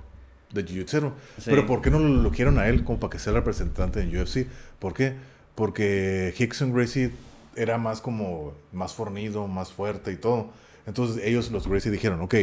de 0.52 0.64
Jiu-Jitsu. 0.64 1.12
Sí. 1.38 1.44
Pero 1.50 1.66
¿por 1.66 1.82
qué 1.82 1.90
no 1.90 1.98
lo 1.98 2.20
eligieron 2.20 2.58
a 2.58 2.68
él 2.68 2.84
como 2.84 3.00
para 3.00 3.10
que 3.10 3.18
sea 3.18 3.30
el 3.32 3.36
representante 3.36 4.00
en 4.00 4.16
UFC? 4.16 4.46
¿Por 4.78 4.94
qué? 4.94 5.14
Porque 5.54 6.34
Hickson 6.38 6.72
Gracie 6.72 7.10
era 7.56 7.78
más 7.78 8.00
como, 8.00 8.54
más 8.72 8.94
fornido, 8.94 9.46
más 9.48 9.72
fuerte 9.72 10.12
y 10.12 10.16
todo. 10.16 10.50
Entonces 10.90 11.22
ellos, 11.24 11.52
los 11.52 11.68
Gracie, 11.68 11.90
dijeron, 11.92 12.20
ok, 12.20 12.34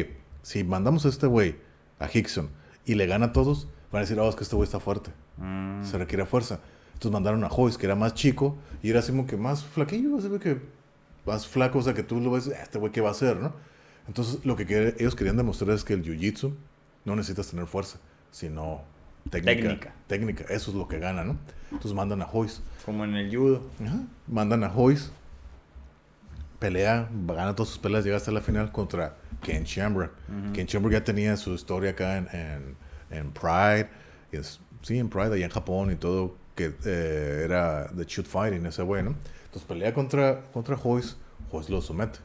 si 0.42 0.64
mandamos 0.64 1.06
a 1.06 1.10
este 1.10 1.28
güey, 1.28 1.58
a 2.00 2.08
Hickson, 2.12 2.50
y 2.86 2.96
le 2.96 3.06
gana 3.06 3.28
a 3.28 3.32
todos, 3.34 3.68
van 3.92 4.00
a 4.00 4.06
decir, 4.06 4.18
oh, 4.20 4.30
es 4.30 4.36
que 4.36 4.44
este 4.44 4.56
güey 4.56 4.66
está 4.66 4.80
fuerte 4.80 5.12
Mm, 5.38 5.84
se 5.84 5.98
requiere 5.98 6.26
fuerza. 6.26 6.60
Entonces 6.94 7.12
mandaron 7.12 7.44
a 7.44 7.50
Joyce, 7.50 7.78
que 7.78 7.86
era 7.86 7.96
más 7.96 8.14
chico, 8.16 8.56
y 8.82 8.90
era 8.90 9.00
así 9.00 9.12
como 9.12 9.28
que 9.28 9.36
más 9.38 9.64
flaquillo, 9.66 10.20
se 10.22 10.30
ve 10.30 10.40
que 10.40 10.58
más 11.26 11.46
flaco, 11.46 11.80
o 11.80 11.82
sea, 11.84 11.94
que 11.94 12.02
tú 12.04 12.20
lo 12.22 12.32
ves, 12.32 12.48
"Ah, 12.58 12.64
este 12.64 12.80
güey, 12.80 12.92
¿qué 12.94 13.02
va 13.02 13.10
a 13.10 13.12
hacer, 13.12 13.38
no? 13.38 13.52
Entonces, 14.08 14.40
lo 14.46 14.56
que 14.56 14.66
quer- 14.66 14.96
ellos 14.98 15.14
querían 15.14 15.36
demostrar 15.38 15.72
es 15.72 15.84
que 15.84 15.94
el 15.94 16.04
jiu-jitsu 16.04 16.54
no 17.06 17.16
necesitas 17.18 17.50
tener 17.50 17.68
fuerza, 17.68 18.00
sino 18.32 18.82
técnica. 19.30 19.62
Técnica. 19.62 19.94
Técnica, 20.08 20.44
eso 20.46 20.72
es 20.72 20.78
lo 20.78 20.88
que 20.88 20.98
gana, 21.00 21.24
¿no? 21.26 21.36
Entonces 21.72 21.94
mandan 21.94 22.22
a 22.22 22.26
Joyce. 22.26 22.62
como 22.86 23.04
en 23.04 23.16
el 23.16 23.36
judo. 23.36 23.62
Ajá. 23.86 24.00
Mandan 24.28 24.64
a 24.64 24.70
Joyce, 24.70 25.10
pelea, 26.60 27.08
gana 27.12 27.56
todas 27.56 27.70
sus 27.70 27.80
peleas, 27.80 28.04
llega 28.04 28.18
hasta 28.18 28.32
la 28.32 28.42
final 28.42 28.72
contra 28.72 29.16
Ken 29.42 29.64
Shamrock. 29.64 30.12
Ken 30.54 30.66
Shamrock 30.66 30.92
ya 30.94 31.04
tenía 31.04 31.38
su 31.38 31.54
historia 31.54 31.92
acá 31.92 32.18
en, 32.18 32.28
en, 32.32 32.76
en 33.12 33.32
Pride, 33.32 33.90
y 34.32 34.38
es- 34.38 34.60
sí, 34.82 34.98
en 34.98 35.10
Pride, 35.10 35.34
allá 35.36 35.46
en 35.46 35.52
Japón 35.52 35.92
y 35.92 35.96
todo, 35.96 36.36
que 36.56 36.74
eh, 36.86 37.42
era 37.46 37.86
de 37.88 38.04
shoot 38.06 38.26
fighting 38.26 38.66
ese 38.66 38.82
güey, 38.84 39.04
¿no? 39.04 39.16
Entonces 39.46 39.64
pelea 39.68 39.94
contra, 39.94 40.42
contra 40.52 40.76
Joyce, 40.76 41.16
Joyce 41.52 41.72
lo 41.72 41.82
somete. 41.82 42.20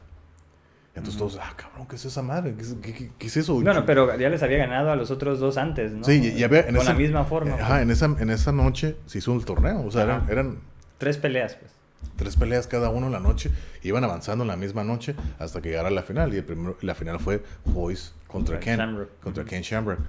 Entonces 0.95 1.17
todos, 1.17 1.39
ah, 1.41 1.53
cabrón, 1.55 1.87
¿qué 1.87 1.95
es 1.95 2.05
esa 2.05 2.21
madre? 2.21 2.53
¿Qué 2.55 2.63
qué- 2.81 2.93
qué- 2.93 3.11
qué 3.17 3.27
es 3.27 3.37
eso? 3.37 3.55
Bueno, 3.59 3.83
pero 3.83 4.15
ya 4.15 4.29
les 4.29 4.43
había 4.43 4.59
ganado 4.59 4.91
a 4.91 4.95
los 4.95 5.09
otros 5.09 5.39
dos 5.39 5.57
antes, 5.57 5.91
¿no? 5.91 6.03
Sí, 6.03 6.21
y- 6.23 6.39
y 6.39 6.43
había- 6.43 6.59
en 6.61 6.75
Con 6.75 6.83
esa- 6.83 6.93
la 6.93 6.99
misma 6.99 7.23
forma. 7.25 7.55
Ajá, 7.55 7.81
en 7.81 7.89
esa, 7.89 8.05
en 8.05 8.29
esa 8.29 8.51
noche 8.51 8.95
se 9.07 9.17
hizo 9.17 9.33
el 9.35 9.43
torneo, 9.43 9.81
o 9.85 9.89
sea, 9.91 10.03
eran, 10.03 10.29
eran 10.29 10.57
Tres 10.99 11.17
peleas, 11.17 11.55
pues. 11.55 11.71
Tres 12.15 12.35
peleas 12.35 12.67
cada 12.67 12.89
uno 12.89 13.07
en 13.07 13.11
la 13.13 13.19
noche, 13.19 13.51
iban 13.83 14.03
avanzando 14.03 14.43
en 14.43 14.47
la 14.49 14.55
misma 14.57 14.83
noche 14.83 15.15
hasta 15.39 15.61
que 15.61 15.69
llegara 15.69 15.89
la 15.89 16.03
final. 16.03 16.33
Y 16.33 16.37
el 16.37 16.43
primero, 16.43 16.77
la 16.81 16.95
final 16.95 17.19
fue 17.19 17.43
Joyce 17.73 18.11
contra 18.27 18.55
Contra 18.59 18.59
Ken, 18.87 19.07
contra. 19.21 19.45
Ken 19.45 19.61
Shamrock. 19.61 19.99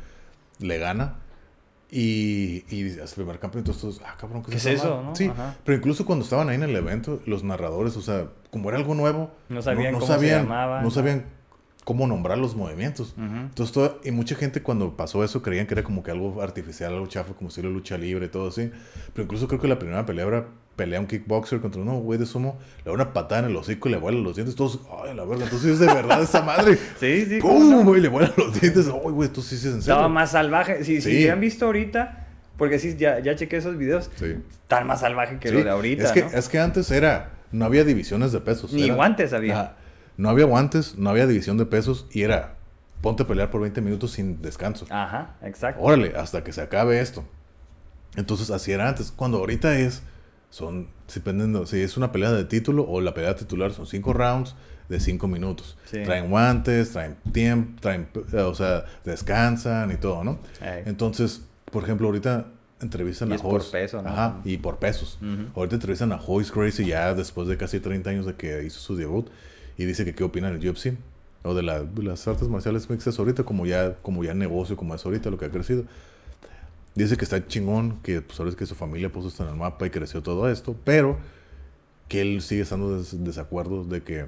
Le 0.60 0.78
gana 0.78 1.16
y, 1.90 2.64
y 2.74 2.86
es 2.86 2.96
el 2.98 3.14
primer 3.14 3.38
campeón. 3.38 3.64
Entonces, 3.66 4.00
ah, 4.04 4.16
cabrón, 4.18 4.42
¿qué, 4.42 4.50
¿Qué 4.52 4.56
es 4.56 4.66
eso, 4.66 4.90
madre?" 4.96 5.04
no? 5.04 5.16
Sí, 5.16 5.26
Ajá. 5.28 5.56
pero 5.64 5.76
incluso 5.78 6.04
cuando 6.06 6.24
estaban 6.24 6.48
ahí 6.48 6.56
en 6.56 6.62
el 6.62 6.74
evento, 6.76 7.20
los 7.26 7.44
narradores, 7.44 7.96
o 7.96 8.02
sea, 8.02 8.28
como 8.50 8.68
era 8.68 8.78
algo 8.78 8.94
nuevo, 8.94 9.30
No 9.48 9.62
sabían 9.62 9.94
cómo 9.94 10.06
se 10.06 10.26
llamaban, 10.30 10.78
no 10.78 10.82
¿no? 10.82 10.90
sabían 10.90 11.24
cómo 11.84 12.06
nombrar 12.06 12.38
los 12.38 12.56
movimientos. 12.56 13.12
Ujú. 13.16 13.24
Entonces, 13.36 13.72
todo- 13.72 14.00
y 14.04 14.10
mucha 14.10 14.34
gente 14.36 14.62
cuando 14.62 14.96
pasó 14.96 15.22
eso 15.22 15.42
creían 15.42 15.66
que 15.66 15.74
era 15.74 15.84
como 15.84 16.02
que 16.02 16.10
algo 16.10 16.40
artificial, 16.40 16.94
algo 16.94 17.06
chafa, 17.06 17.34
como 17.34 17.48
estilo 17.48 17.68
lucha 17.70 17.98
libre 17.98 18.26
y 18.26 18.28
todo 18.28 18.48
así. 18.48 18.70
Pero 19.12 19.24
incluso 19.24 19.46
creo 19.48 19.60
que 19.60 19.68
la 19.68 19.78
primera 19.78 20.06
pelea 20.06 20.26
era 20.26 20.46
pelea 20.76 20.98
un 21.00 21.06
kickboxer 21.06 21.60
contra 21.60 21.80
un 21.80 22.00
güey 22.02 22.18
de 22.18 22.26
sumo, 22.26 22.58
le 22.78 22.84
da 22.86 22.92
una 22.92 23.12
patada 23.12 23.40
en 23.42 23.50
el 23.50 23.56
hocico 23.56 23.88
y 23.88 23.92
le 23.92 23.98
vuelan 23.98 24.22
los 24.24 24.34
dientes. 24.34 24.54
Todos, 24.56 24.80
ay, 25.04 25.14
la 25.14 25.24
verga, 25.24 25.44
entonces 25.44 25.72
es 25.72 25.78
de 25.78 25.86
verdad 25.86 26.22
esa 26.22 26.42
madre. 26.42 26.76
Sí, 27.00 27.26
sí. 27.26 27.38
¿cómo 27.38 27.60
no? 27.60 27.76
¡Pum! 27.78 27.86
Güey, 27.86 28.00
le 28.00 28.08
vuelan 28.08 28.32
los 28.36 28.60
dientes. 28.60 28.86
Ay, 28.88 29.10
güey, 29.10 29.28
esto 29.28 29.40
sí 29.42 29.54
es 29.54 29.64
en 29.66 29.78
Estaba 29.78 30.00
serio. 30.00 30.08
más 30.08 30.30
salvaje. 30.32 30.84
Si, 30.84 31.00
si 31.00 31.22
Sí. 31.22 31.28
han 31.28 31.40
visto 31.40 31.66
ahorita, 31.66 32.26
porque 32.56 32.78
sí, 32.78 32.96
ya, 32.96 33.18
ya 33.20 33.34
chequé 33.36 33.56
esos 33.58 33.76
videos, 33.78 34.10
Sí. 34.16 34.36
tan 34.68 34.86
más 34.86 35.00
salvaje 35.00 35.38
que 35.38 35.48
Sí. 35.48 35.54
lo 35.54 35.62
de 35.64 35.70
ahorita, 35.70 36.04
Es 36.04 36.12
que, 36.12 36.22
¿no? 36.22 36.28
es 36.28 36.48
que 36.48 36.58
antes 36.58 36.90
era, 36.90 37.30
no 37.52 37.64
había 37.64 37.84
divisiones 37.84 38.32
de 38.32 38.40
pesos. 38.40 38.72
Ni 38.72 38.84
era- 38.84 38.94
guantes 38.94 39.32
había. 39.32 39.54
Ajá. 39.60 39.76
No 40.16 40.28
había 40.28 40.44
guantes, 40.44 40.96
no 40.96 41.10
había 41.10 41.26
división 41.26 41.56
de 41.58 41.66
pesos 41.66 42.06
y 42.12 42.22
era, 42.22 42.54
ponte 43.00 43.24
a 43.24 43.26
pelear 43.26 43.50
por 43.50 43.60
20 43.60 43.80
minutos 43.80 44.12
sin 44.12 44.40
descanso. 44.42 44.86
Ajá, 44.90 45.36
exacto. 45.42 45.82
Órale, 45.82 46.14
hasta 46.16 46.42
que 46.44 46.52
se 46.52 46.60
acabe 46.62 47.00
esto. 47.00 47.24
Entonces, 48.16 48.50
así 48.50 48.70
era 48.72 48.88
antes. 48.88 49.10
Cuando 49.10 49.38
ahorita 49.38 49.76
es, 49.78 50.02
son, 50.54 50.86
dependiendo, 51.12 51.66
si 51.66 51.80
es 51.80 51.96
una 51.96 52.12
pelea 52.12 52.30
de 52.30 52.44
título 52.44 52.84
o 52.88 53.00
la 53.00 53.12
pelea 53.12 53.34
titular, 53.34 53.72
son 53.72 53.86
cinco 53.88 54.12
rounds 54.12 54.54
de 54.88 55.00
cinco 55.00 55.26
minutos. 55.26 55.76
Sí. 55.90 56.02
Traen 56.04 56.30
guantes, 56.30 56.92
traen 56.92 57.16
tiempo, 57.32 57.80
traen, 57.80 58.06
eh, 58.32 58.36
o 58.42 58.54
sea, 58.54 58.84
descansan 59.04 59.90
y 59.90 59.96
todo, 59.96 60.22
¿no? 60.22 60.38
Entonces, 60.86 61.42
por 61.72 61.82
ejemplo, 61.82 62.06
ahorita 62.06 62.46
entrevistan 62.80 63.30
Y 63.30 63.32
a 63.32 63.34
es 63.36 63.42
por 63.42 63.68
peso, 63.68 64.00
¿no? 64.00 64.08
Ajá, 64.10 64.40
y 64.44 64.58
por 64.58 64.78
pesos. 64.78 65.18
Ujú. 65.20 65.48
Ahorita 65.58 65.74
entrevistan 65.74 66.12
a 66.12 66.18
Joyce 66.18 66.52
Gracie 66.54 66.86
ya 66.86 67.14
después 67.14 67.48
de 67.48 67.56
casi 67.56 67.80
30 67.80 68.10
años 68.10 68.24
de 68.26 68.34
que 68.34 68.62
hizo 68.64 68.78
su 68.78 68.94
debut 68.94 69.26
y 69.76 69.86
dice 69.86 70.04
que 70.04 70.14
qué 70.14 70.22
opina 70.22 70.50
del 70.52 70.64
UFC 70.68 70.96
o 71.42 71.54
de, 71.54 71.64
la- 71.64 71.82
de 71.82 72.02
las 72.04 72.28
artes 72.28 72.46
marciales 72.48 72.88
mixtas 72.88 73.18
ahorita 73.18 73.42
como 73.42 73.66
ya 73.66 73.96
como 74.02 74.22
ya 74.22 74.34
negocio 74.34 74.76
como 74.76 74.94
es 74.94 75.04
ahorita 75.04 75.30
lo 75.30 75.38
que 75.38 75.46
ha 75.46 75.50
crecido. 75.50 75.84
Dice 76.94 77.16
que 77.16 77.24
está 77.24 77.46
chingón, 77.46 77.98
que 78.02 78.22
pues 78.22 78.38
ahora 78.38 78.50
es 78.50 78.56
que 78.56 78.66
su 78.66 78.74
familia 78.74 79.10
puso 79.10 79.28
esto 79.28 79.42
en 79.42 79.50
el 79.50 79.56
mapa 79.56 79.86
y 79.86 79.90
creció 79.90 80.22
todo 80.22 80.48
esto, 80.48 80.76
pero 80.84 81.18
que 82.08 82.20
él 82.20 82.40
sigue 82.40 82.62
estando 82.62 82.96
en 82.98 83.24
desacuerdo 83.24 83.84
de 83.84 84.02
que 84.02 84.26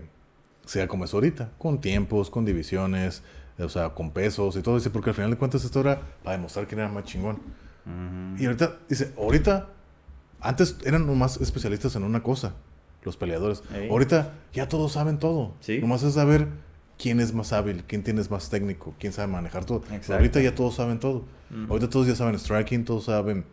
sea 0.65 0.89
como 0.89 1.05
es 1.05 1.15
ahorita, 1.15 1.53
con 1.59 1.81
tiempos, 1.81 2.29
con 2.29 2.45
divisiones, 2.45 3.23
o 3.59 3.69
sea, 3.69 3.91
con 3.91 4.11
pesos 4.11 4.57
y 4.57 4.63
todo. 4.63 4.77
Dice, 4.77 4.91
porque 4.91 5.11
al 5.11 5.17
final 5.17 5.31
de 5.31 5.37
cuentas 5.37 5.65
esto 5.65 5.81
era 5.81 6.01
para 6.25 6.37
demostrar 6.37 6.67
quién 6.67 6.81
era 6.81 6.89
más 6.89 7.05
chingón. 7.05 7.37
Ujú. 7.87 8.43
Y 8.43 8.47
ahorita, 8.47 8.79
dice, 8.89 9.13
ahorita, 9.17 9.69
antes 10.41 10.77
eran 10.85 11.07
nomás 11.07 11.41
especialistas 11.41 11.95
en 11.95 12.03
una 12.03 12.23
cosa, 12.23 12.55
los 13.05 13.17
peleadores. 13.17 13.63
Ahorita 13.89 14.33
ya 14.53 14.69
todos 14.69 14.93
saben 14.93 15.19
todo. 15.19 15.55
Sí. 15.61 15.79
Nomás 15.79 16.03
es 16.03 16.15
saber 16.15 16.49
quién 16.99 17.21
es 17.21 17.33
más 17.33 17.53
hábil, 17.53 17.85
quién 17.87 18.03
tiene 18.03 18.23
más 18.31 18.49
técnico, 18.51 18.95
quién 18.99 19.13
sabe 19.13 19.29
manejar 19.33 19.65
todo. 19.65 19.83
Ahorita 20.11 20.41
ya 20.41 20.55
todos 20.55 20.75
saben 20.77 20.99
todo. 20.99 21.25
Ahorita 21.69 21.89
todos 21.91 22.07
ya 22.07 22.15
saben 22.15 22.39
striking, 22.39 22.85
todos 22.85 23.05
saben 23.05 23.45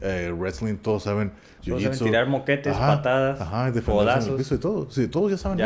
eh, 0.00 0.32
wrestling, 0.36 0.76
todos 0.76 1.04
saben 1.04 1.32
Todos 1.64 1.82
saben 1.82 1.98
tirar 1.98 2.26
moquetes, 2.28 2.74
Ajá, 2.74 2.96
patadas, 2.96 3.40
ajá, 3.40 3.70
defenderse 3.70 4.26
en 4.26 4.32
el 4.32 4.36
piso 4.38 4.54
y 4.54 4.58
todo. 4.58 4.90
Sí, 4.90 5.06
todos 5.08 5.30
ya 5.30 5.38
saben. 5.38 5.58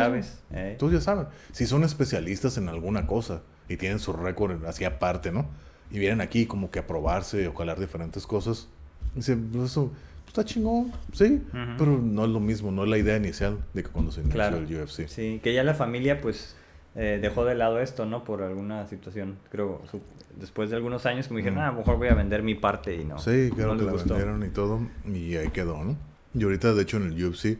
Todos 0.79 0.93
ya 0.93 1.01
saben. 1.01 1.27
Si 1.53 1.67
son 1.67 1.85
especialistas 1.85 2.59
en 2.59 2.69
alguna 2.69 3.07
cosa 3.07 3.43
y 3.69 3.77
tienen 3.77 3.99
su 3.99 4.13
récord 4.13 4.65
así 4.67 4.85
aparte, 4.85 5.33
¿no? 5.33 5.47
Y 5.91 5.99
vienen 6.01 6.21
aquí 6.21 6.47
como 6.47 6.71
que 6.71 6.81
a 6.81 6.87
probarse 6.87 7.47
o 7.49 7.55
calar 7.55 7.79
diferentes 7.79 8.27
cosas. 8.27 8.69
Dice, 9.15 9.37
pues 9.37 9.71
eso 9.71 9.91
está 10.27 10.45
chingón, 10.45 10.93
sí, 11.13 11.41
Ujú. 11.49 11.59
pero 11.79 11.99
no 11.99 12.25
es 12.25 12.31
lo 12.31 12.41
mismo, 12.41 12.71
no 12.71 12.83
es 12.85 12.91
la 12.91 12.99
idea 12.99 13.17
inicial 13.17 13.57
de 13.73 13.83
que 13.85 13.89
cuando 13.89 14.11
se 14.11 14.21
inició 14.21 14.35
Claro. 14.35 14.59
el 14.59 14.65
UFC. 14.67 15.07
Sí, 15.09 15.41
que 15.43 15.55
ya 15.55 15.63
la 15.65 15.73
familia, 15.73 16.21
pues, 16.21 16.55
eh, 16.97 17.19
dejó 17.21 17.45
de 17.45 17.55
lado 17.55 17.79
esto, 17.81 18.07
¿no? 18.07 18.25
Por 18.25 18.43
alguna 18.43 18.87
situación, 18.89 19.37
creo, 19.51 19.83
su- 19.91 20.01
después 20.41 20.71
de 20.71 20.77
algunos 20.77 21.05
años, 21.07 21.29
como 21.29 21.39
dijeron, 21.39 21.59
Mm. 21.59 21.63
ah, 21.63 21.69
a 21.69 21.73
lo 21.73 21.79
mejor 21.79 21.99
voy 21.99 22.09
a 22.09 22.15
vender 22.15 22.43
mi 22.43 22.55
parte 22.55 22.95
y 22.97 23.05
no. 23.05 23.19
Sí, 23.19 23.51
claro 23.55 23.75
no 23.75 23.79
que 23.81 23.85
la 23.87 23.93
gustó. 23.93 24.15
vendieron 24.15 24.45
y 24.45 24.49
todo, 24.49 24.81
y 25.07 25.37
ahí 25.37 25.51
quedó, 25.51 25.83
¿no? 25.85 25.97
Y 26.35 26.43
ahorita, 26.45 26.75
de 26.75 26.83
hecho, 26.83 26.97
en 26.97 27.05
el 27.13 27.25
UFC, 27.25 27.59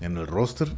en 0.00 0.16
el 0.16 0.26
roster, 0.26 0.68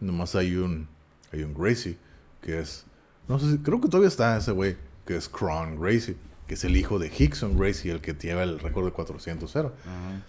nomás 0.00 0.34
hay 0.34 0.56
un, 0.56 0.88
hay 1.32 1.42
un 1.42 1.54
Gracie, 1.54 1.96
que 2.40 2.58
es, 2.58 2.84
no 3.28 3.38
sé 3.38 3.50
si, 3.52 3.58
creo 3.58 3.80
que 3.80 3.88
todavía 3.88 4.08
está 4.08 4.36
ese 4.36 4.52
güey, 4.52 4.76
que 5.06 5.16
es 5.16 5.28
Cron 5.28 5.80
Gracie, 5.80 6.16
que 6.46 6.54
es 6.54 6.64
el 6.64 6.76
hijo 6.76 6.98
de 6.98 7.10
Hickson 7.16 7.56
Gracie, 7.58 7.92
el 7.92 8.00
que 8.00 8.14
lleva 8.14 8.42
el 8.42 8.58
récord 8.58 8.84
de 8.86 8.92
400-0. 8.92 9.72
Ajá. 9.86 10.22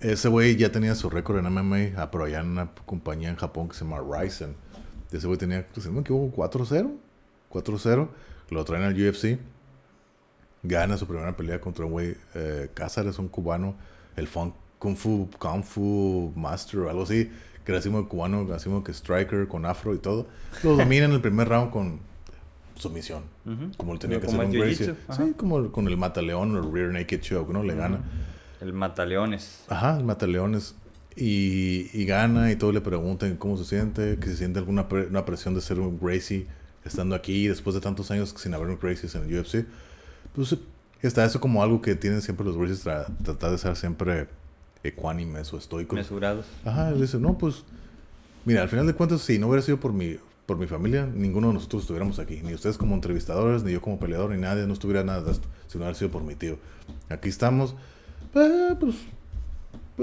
Ese 0.00 0.28
güey 0.28 0.56
ya 0.56 0.72
tenía 0.72 0.94
su 0.94 1.10
récord 1.10 1.38
en 1.38 1.46
MMA, 1.46 2.10
pero 2.10 2.24
allá 2.24 2.40
en 2.40 2.48
una 2.48 2.70
compañía 2.86 3.28
en 3.28 3.36
Japón 3.36 3.68
que 3.68 3.74
se 3.74 3.84
llama 3.84 3.98
Ryzen. 4.00 4.54
Ese 5.12 5.26
güey 5.26 5.38
tenía, 5.38 5.66
pues, 5.66 5.84
si 5.84 5.88
no 5.88 5.96
me 5.96 6.00
equivoco, 6.02 6.42
4-0. 6.42 6.90
4-0. 7.50 8.08
Lo 8.50 8.64
traen 8.64 8.84
al 8.84 8.94
UFC. 8.94 9.38
Gana 10.62 10.96
su 10.98 11.06
primera 11.06 11.36
pelea 11.36 11.60
contra 11.60 11.86
un 11.86 11.92
güey, 11.92 12.16
eh, 12.34 12.68
Cázares, 12.74 13.18
un 13.18 13.28
cubano, 13.28 13.74
el 14.16 14.28
fun, 14.28 14.52
Kung 14.78 14.94
Fu, 14.94 15.28
Kung 15.38 15.62
Fu 15.62 16.32
Master 16.36 16.80
o 16.80 16.90
algo 16.90 17.04
así, 17.04 17.30
que 17.64 17.72
era 17.72 17.78
así 17.78 17.88
como 17.88 18.06
cubano, 18.06 18.46
así 18.52 18.66
como 18.66 18.84
que 18.84 18.92
striker 18.92 19.48
con 19.48 19.64
afro 19.64 19.94
y 19.94 19.98
todo. 19.98 20.26
Lo 20.62 20.76
domina 20.76 21.06
en 21.06 21.12
el 21.12 21.20
primer 21.22 21.48
round 21.48 21.70
con 21.70 22.00
sumisión. 22.74 23.22
Como 23.78 23.94
lo 23.94 23.98
tenía 23.98 24.20
que 24.20 24.26
hacer 24.26 24.38
un 24.38 24.50
Gracie. 24.50 24.94
Sí, 25.16 25.34
como 25.36 25.72
con 25.72 25.88
el 25.88 25.96
mataleón 25.96 26.54
o 26.54 26.58
el 26.58 26.72
rear 26.72 26.92
naked 26.92 27.20
choke, 27.20 27.52
¿no? 27.52 27.62
Le 27.62 27.74
gana. 27.74 28.00
El 28.60 28.74
Mataleones. 28.74 29.64
Ajá, 29.68 29.96
el 29.96 30.04
Mataleones. 30.04 30.74
Y, 31.16 31.90
y 31.92 32.04
gana 32.04 32.50
y 32.52 32.56
todo 32.56 32.72
le 32.72 32.80
preguntan 32.80 33.36
cómo 33.36 33.56
se 33.56 33.64
siente, 33.64 34.16
que 34.18 34.28
se 34.28 34.36
siente 34.36 34.58
alguna 34.58 34.88
pre- 34.88 35.06
una 35.06 35.24
presión 35.24 35.54
de 35.54 35.60
ser 35.60 35.80
un 35.80 35.98
Gracie 36.00 36.46
estando 36.84 37.14
aquí 37.14 37.48
después 37.48 37.74
de 37.74 37.80
tantos 37.80 38.10
años 38.10 38.34
sin 38.38 38.54
haber 38.54 38.68
un 38.68 38.78
Gracies 38.80 39.14
en 39.16 39.24
el 39.24 39.38
UFC. 39.40 39.66
Pues 40.34 40.56
está 41.02 41.24
eso 41.24 41.40
como 41.40 41.62
algo 41.62 41.82
que 41.82 41.94
tienen 41.96 42.22
siempre 42.22 42.46
los 42.46 42.56
Gracies, 42.56 42.86
tra- 42.86 43.06
tratar 43.22 43.50
de 43.50 43.58
ser 43.58 43.76
siempre 43.76 44.28
ecuánimes 44.84 45.52
o 45.52 45.58
estoicos. 45.58 45.96
Mesurados. 45.98 46.46
Ajá, 46.64 46.90
él 46.90 47.00
dice, 47.00 47.18
no, 47.18 47.36
pues, 47.36 47.64
mira, 48.44 48.62
al 48.62 48.68
final 48.68 48.86
de 48.86 48.94
cuentas, 48.94 49.20
si 49.20 49.38
no 49.38 49.48
hubiera 49.48 49.62
sido 49.62 49.78
por 49.80 49.92
mi, 49.92 50.16
por 50.46 50.56
mi 50.58 50.66
familia, 50.66 51.06
ninguno 51.06 51.48
de 51.48 51.54
nosotros 51.54 51.82
estuviéramos 51.82 52.18
aquí. 52.18 52.40
Ni 52.42 52.54
ustedes 52.54 52.78
como 52.78 52.94
entrevistadores, 52.94 53.62
ni 53.62 53.72
yo 53.72 53.82
como 53.82 53.98
peleador, 53.98 54.30
ni 54.30 54.40
nadie, 54.40 54.66
no 54.66 54.72
estuviera 54.72 55.02
nada 55.04 55.22
de 55.22 55.32
esto, 55.32 55.48
si 55.66 55.76
no 55.76 55.84
hubiera 55.84 55.98
sido 55.98 56.10
por 56.10 56.22
mi 56.22 56.34
tío. 56.36 56.56
Aquí 57.10 57.28
estamos, 57.28 57.74
eh, 58.34 58.74
pues, 58.78 58.94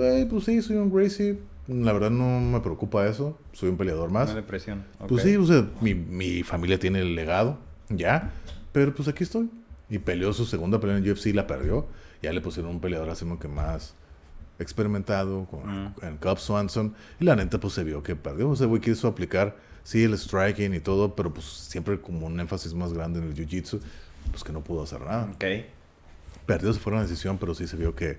eh, 0.04 0.26
pues 0.30 0.46
sí, 0.46 0.62
soy 0.62 0.76
un 0.78 0.94
Gracie. 0.94 1.40
La 1.68 1.92
verdad 1.92 2.10
no 2.12 2.40
me 2.40 2.60
preocupa 2.62 3.06
eso, 3.08 3.38
soy 3.52 3.70
un 3.70 3.78
peleador 3.78 4.10
más. 4.10 4.30
No 4.30 4.36
de 4.36 4.44
presión. 4.44 4.86
Pues 5.08 5.24
sí, 5.24 5.36
o 5.36 5.46
sea, 5.46 5.68
mi, 5.82 5.94
mi 5.94 6.44
familia 6.44 6.80
tiene 6.80 7.00
el 7.02 7.14
legado, 7.16 7.58
ya, 7.90 8.32
pero 8.72 8.94
pues 8.96 9.08
aquí 9.10 9.24
estoy. 9.24 9.50
Y 9.90 10.00
peleó 10.00 10.32
su 10.34 10.46
segunda 10.46 10.80
pelea 10.80 10.98
en 10.98 11.10
UFC 11.12 11.28
la 11.34 11.46
perdió. 11.48 11.88
Ya 12.22 12.32
le 12.34 12.42
pusieron 12.42 12.72
un 12.72 12.80
peleador 12.80 13.10
así 13.10 13.26
como 13.26 13.38
que 13.40 13.48
más 13.48 13.94
experimentado 14.60 15.46
con, 15.46 15.62
Mm. 15.88 15.94
en 16.02 16.18
Cub 16.18 16.38
Swanson. 16.40 16.94
Y 17.20 17.26
la 17.26 17.36
neta, 17.36 17.60
pues 17.60 17.74
se 17.74 17.84
vio 17.84 18.02
que 18.02 18.16
perdió. 18.16 18.50
O 18.50 18.56
sea, 18.56 18.68
güey 18.68 18.82
quiso 18.82 19.08
aplicar, 19.08 19.56
sí, 19.84 20.04
el 20.04 20.18
striking 20.18 20.74
y 20.74 20.80
todo, 20.80 21.16
pero 21.16 21.34
pues 21.34 21.46
siempre 21.46 22.00
como 22.00 22.26
un 22.28 22.40
énfasis 22.40 22.74
más 22.74 22.94
grande 22.94 23.20
en 23.20 23.26
el 23.28 23.36
jiu-jitsu, 23.36 23.80
pues 24.32 24.44
que 24.44 24.52
no 24.52 24.62
pudo 24.62 24.84
hacer 24.84 25.02
nada. 25.02 25.30
Ok. 25.36 25.46
Perdió, 26.46 26.74
se 26.74 26.80
fue 26.80 26.94
una 26.94 27.02
decisión, 27.02 27.38
pero 27.38 27.54
sí 27.54 27.68
se 27.68 27.76
vio 27.78 27.94
que 27.96 28.18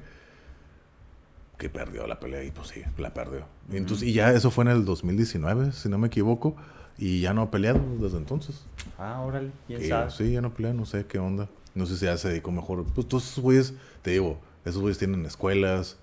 que 1.58 1.68
perdió 1.68 2.06
la 2.06 2.20
pelea 2.20 2.44
y 2.44 2.50
pues 2.50 2.68
sí, 2.68 2.82
la 2.96 3.12
perdió. 3.12 3.44
Y, 3.70 3.76
entonces, 3.76 4.08
y 4.08 4.12
ya 4.12 4.32
eso 4.32 4.50
fue 4.50 4.64
en 4.64 4.70
el 4.70 4.84
2019, 4.84 5.72
si 5.72 5.88
no 5.88 5.98
me 5.98 6.06
equivoco, 6.06 6.56
y 6.96 7.20
ya 7.20 7.34
no 7.34 7.42
ha 7.42 7.50
peleado 7.50 7.80
desde 8.00 8.16
entonces. 8.18 8.64
Ah, 8.98 9.20
órale, 9.20 9.50
quién 9.66 9.86
sabe. 9.88 10.10
sí, 10.10 10.32
ya 10.32 10.40
no 10.40 10.54
pelea, 10.54 10.72
no 10.72 10.86
sé 10.86 11.06
qué 11.06 11.18
onda. 11.18 11.48
No 11.74 11.84
sé 11.86 11.96
si 11.96 12.06
ya 12.06 12.16
se 12.16 12.28
dedicó 12.28 12.50
mejor. 12.50 12.84
Pues 12.94 13.06
todos 13.06 13.28
esos 13.30 13.42
güeyes, 13.42 13.74
te 14.02 14.12
digo, 14.12 14.40
esos 14.64 14.80
güeyes 14.80 14.98
tienen 14.98 15.24
escuelas 15.26 15.98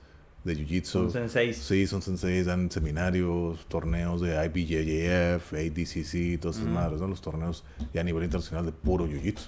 de 0.45 0.55
jiu-jitsu. 0.55 0.85
Son 0.85 1.11
senseis. 1.11 1.57
Sí, 1.57 1.87
son 1.87 2.01
senseis, 2.01 2.45
dan 2.45 2.69
seminarios, 2.71 3.65
torneos 3.67 4.21
de 4.21 4.35
IBJJF, 4.45 5.53
ADCC, 5.53 6.39
todas 6.39 6.57
esas 6.57 6.69
Mm. 6.69 6.73
madres, 6.73 7.01
¿no? 7.01 7.07
Los 7.07 7.21
torneos 7.21 7.63
ya 7.93 8.01
a 8.01 8.03
nivel 8.03 8.23
internacional 8.23 8.65
de 8.65 8.71
puro 8.71 9.07
jiu-jitsu. 9.07 9.47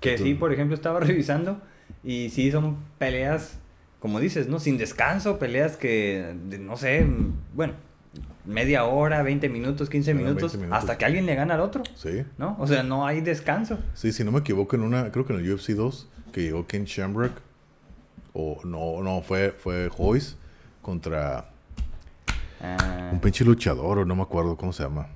Que 0.00 0.18
sí, 0.18 0.34
por 0.34 0.52
ejemplo, 0.52 0.74
estaba 0.74 0.98
revisando 1.00 1.60
y 2.02 2.30
sí 2.30 2.50
son 2.50 2.78
peleas, 2.98 3.58
como 4.02 4.18
dices, 4.18 4.48
¿no? 4.48 4.58
Sin 4.58 4.78
descanso, 4.78 5.38
peleas 5.38 5.76
que, 5.76 6.34
de- 6.48 6.58
no 6.58 6.76
sé, 6.76 7.06
bueno, 7.54 7.74
media 8.44 8.82
hora, 8.82 9.22
20 9.22 9.48
minutos, 9.48 9.88
15 9.88 10.10
Eran 10.10 10.24
minutos, 10.24 10.52
20 10.54 10.58
minutos. 10.66 10.78
hasta 10.80 10.98
que 10.98 11.04
alguien 11.04 11.24
le 11.24 11.36
gana 11.36 11.54
al 11.54 11.60
otro, 11.60 11.84
Sí. 11.94 12.24
¿no? 12.36 12.56
O 12.58 12.66
sea, 12.66 12.82
no 12.82 13.06
hay 13.06 13.20
descanso. 13.20 13.78
Sí, 13.94 14.10
si 14.10 14.24
no 14.24 14.32
me 14.32 14.40
equivoco, 14.40 14.74
en 14.74 14.82
una, 14.82 15.12
creo 15.12 15.24
que 15.24 15.32
en 15.34 15.38
el 15.38 15.52
UFC 15.54 15.68
2, 15.74 16.08
que 16.32 16.42
llegó 16.42 16.66
Ken 16.66 16.84
Shamrock, 16.84 17.30
o 18.32 18.58
no, 18.64 19.00
no, 19.04 19.22
fue, 19.22 19.52
fue 19.52 19.88
Hoyce 19.96 20.34
contra 20.82 21.48
Ah, 22.60 23.10
un 23.12 23.20
pinche 23.20 23.44
luchador, 23.44 23.98
o 24.00 24.04
no 24.04 24.16
me 24.16 24.22
acuerdo 24.22 24.56
cómo 24.56 24.72
se 24.72 24.82
llama. 24.82 25.06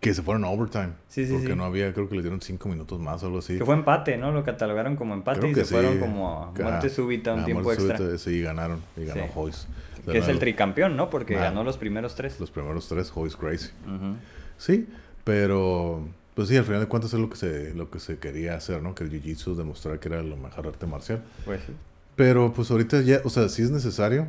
Que 0.00 0.12
se 0.14 0.22
fueron 0.22 0.44
a 0.44 0.48
overtime. 0.50 0.90
Sí, 1.08 1.26
sí, 1.26 1.32
Porque 1.32 1.48
sí. 1.48 1.54
no 1.54 1.64
había, 1.64 1.92
creo 1.92 2.08
que 2.08 2.14
le 2.16 2.22
dieron 2.22 2.40
cinco 2.42 2.68
minutos 2.68 3.00
más 3.00 3.22
o 3.22 3.26
algo 3.26 3.38
así. 3.38 3.56
que 3.58 3.64
fue 3.64 3.74
empate, 3.74 4.16
¿no? 4.18 4.30
Lo 4.32 4.44
catalogaron 4.44 4.94
como 4.96 5.14
empate 5.14 5.40
Creo 5.40 5.52
y 5.52 5.54
se 5.54 5.64
fueron 5.64 5.98
como 5.98 6.44
a 6.44 6.50
muerte 6.52 6.90
súbita, 6.90 7.32
un 7.34 7.44
tiempo 7.44 7.62
muerte 7.64 7.82
extra. 7.82 7.98
súbita, 7.98 8.18
Sí, 8.18 8.40
ganaron. 8.42 8.80
Y 8.96 9.04
ganó 9.06 9.24
Sí. 9.24 9.30
Hoyce. 9.34 9.66
Que 10.10 10.18
es 10.18 10.28
el 10.28 10.38
tricampeón, 10.38 10.96
¿no? 10.96 11.10
Porque 11.10 11.36
Ah. 11.36 11.44
ganó 11.44 11.64
los 11.64 11.76
primeros 11.78 12.14
tres. 12.14 12.38
Los 12.38 12.50
primeros 12.50 12.86
tres, 12.88 13.10
Hoyce. 13.14 13.36
Ujú. 13.38 14.16
Sí, 14.58 14.86
pero 15.24 16.06
pues 16.34 16.48
sí, 16.48 16.56
al 16.56 16.64
final 16.64 16.80
de 16.80 16.86
cuentas 16.86 17.12
es 17.14 17.18
lo 17.18 17.28
que 17.30 17.36
se, 17.36 17.74
lo 17.74 17.90
que 17.90 17.98
se 17.98 18.18
quería 18.18 18.54
hacer, 18.54 18.82
¿no? 18.82 18.94
Que 18.94 19.04
el 19.04 19.10
Jiu-Jitsu 19.10 19.54
demostrar 19.54 19.98
que 19.98 20.08
era 20.08 20.22
lo 20.22 20.36
mejor 20.36 20.66
arte 20.68 20.86
marcial. 20.86 21.22
Pues 21.44 21.62
sí. 21.66 21.72
Pero 22.14 22.52
pues 22.52 22.70
ahorita 22.70 23.00
ya, 23.00 23.20
o 23.24 23.30
sea, 23.30 23.48
sí 23.48 23.62
es 23.62 23.70
necesario 23.70 24.28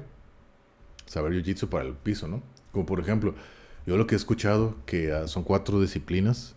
saber 1.05 1.34
jiu-jitsu 1.34 1.68
para 1.70 1.86
el 1.86 1.93
piso, 1.93 2.28
¿no? 2.28 2.41
Como 2.72 2.86
por 2.86 2.99
ejemplo, 2.99 3.34
yo 3.88 3.97
lo 3.97 4.05
que 4.05 4.13
he 4.13 4.17
escuchado 4.17 4.75
que 4.85 5.11
ah, 5.13 5.27
son 5.27 5.43
cuatro 5.43 5.81
disciplinas 5.81 6.53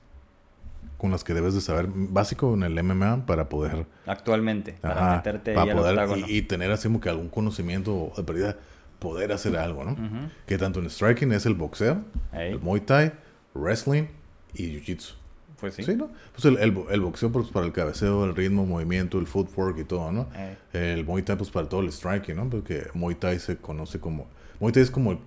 con 0.99 1.11
las 1.11 1.24
que 1.24 1.33
debes 1.33 1.55
de 1.55 1.62
saber 1.62 1.87
básico 1.89 2.53
en 2.53 2.62
el 2.62 2.83
MMA 2.83 3.24
para 3.24 3.49
poder 3.49 3.87
Actualmente, 4.05 4.74
para 4.83 5.07
ajá, 5.07 5.16
meterte 5.16 5.55
para 5.55 5.62
ahí 5.64 5.70
al 5.70 5.76
poder 5.76 5.93
octágono. 5.95 6.26
y, 6.28 6.37
y 6.39 6.43
tener 6.43 6.70
así 6.72 6.89
como 6.89 7.01
que 7.01 7.09
algún 7.09 7.28
conocimiento 7.31 8.12
de 8.16 8.22
pérdida, 8.22 8.57
poder 8.99 9.33
hacer 9.33 9.57
algo, 9.57 9.83
¿no? 9.85 9.93
Ujú. 9.93 10.28
Que 10.47 10.59
tanto 10.59 10.78
en 10.81 10.91
striking 10.91 11.33
es 11.33 11.47
el 11.47 11.55
boxeo, 11.55 12.03
Ahí, 12.33 12.51
el 12.51 12.61
muay 12.61 12.81
thai, 12.83 13.12
wrestling 13.55 14.09
y 14.53 14.64
jiu-jitsu. 14.78 15.14
Pues 15.59 15.74
sí. 15.74 15.85
Sí, 15.85 15.95
¿no? 15.97 16.11
Pues 16.33 16.45
el, 16.47 16.59
el, 16.59 16.76
el 16.91 17.01
boxeo 17.01 17.31
pues, 17.33 17.49
para 17.49 17.64
el 17.66 17.72
cabeceo, 17.72 18.24
el 18.26 18.35
ritmo, 18.35 18.66
movimiento, 18.66 19.18
el 19.18 19.26
footwork 19.26 19.78
y 19.78 19.85
todo, 19.85 20.11
¿no? 20.11 20.26
Eh, 20.35 20.95
El 20.95 21.05
Muay 21.05 21.22
Thai, 21.22 21.37
pues 21.37 21.51
para 21.51 21.68
todo 21.68 21.81
el 21.81 21.93
striking, 21.93 22.35
¿no? 22.37 22.49
Porque 22.49 22.89
Muay 22.95 23.14
Thai 23.14 23.39
se 23.39 23.57
conoce 23.59 24.01
como. 24.01 24.26
Muay 24.59 24.72
Thai 24.72 24.83
es 24.83 24.91
como 24.91 25.12
el 25.12 25.18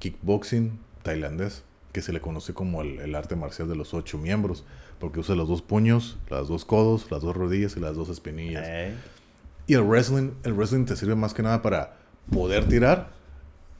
kickboxing 0.00 0.78
tailandés, 1.02 1.62
que 1.92 2.00
se 2.02 2.12
le 2.12 2.20
conoce 2.20 2.54
como 2.54 2.82
el, 2.82 3.00
el 3.00 3.14
arte 3.14 3.36
marcial 3.36 3.68
de 3.68 3.76
los 3.76 3.92
ocho 3.94 4.18
miembros, 4.18 4.64
porque 4.98 5.20
usa 5.20 5.34
los 5.34 5.48
dos 5.48 5.62
puños, 5.62 6.18
las 6.30 6.48
dos 6.48 6.64
codos, 6.64 7.10
las 7.10 7.22
dos 7.22 7.36
rodillas 7.36 7.76
y 7.76 7.80
las 7.80 7.96
dos 7.96 8.08
espinillas. 8.08 8.64
eh, 8.66 8.94
Y 9.66 9.74
el 9.74 9.82
wrestling, 9.82 10.30
el 10.44 10.54
wrestling 10.54 10.84
te 10.86 10.96
sirve 10.96 11.14
más 11.14 11.34
que 11.34 11.42
nada 11.42 11.60
para 11.62 11.96
poder 12.30 12.66
tirar 12.66 13.10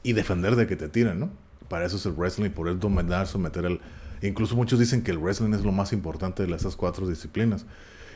y 0.03 0.13
defender 0.13 0.55
de 0.55 0.67
que 0.67 0.75
te 0.75 0.89
tiren, 0.89 1.19
¿no? 1.19 1.29
Para 1.69 1.85
eso 1.85 1.95
es 1.97 2.05
el 2.05 2.11
wrestling, 2.13 2.49
poder 2.51 2.77
dominar, 2.79 3.25
someter 3.27 3.65
el... 3.65 3.79
Incluso 4.21 4.55
muchos 4.55 4.79
dicen 4.79 5.01
que 5.03 5.11
el 5.11 5.17
wrestling 5.17 5.53
es 5.53 5.63
lo 5.63 5.71
más 5.71 5.91
importante 5.91 6.45
de 6.45 6.55
esas 6.55 6.75
cuatro 6.75 7.07
disciplinas. 7.07 7.65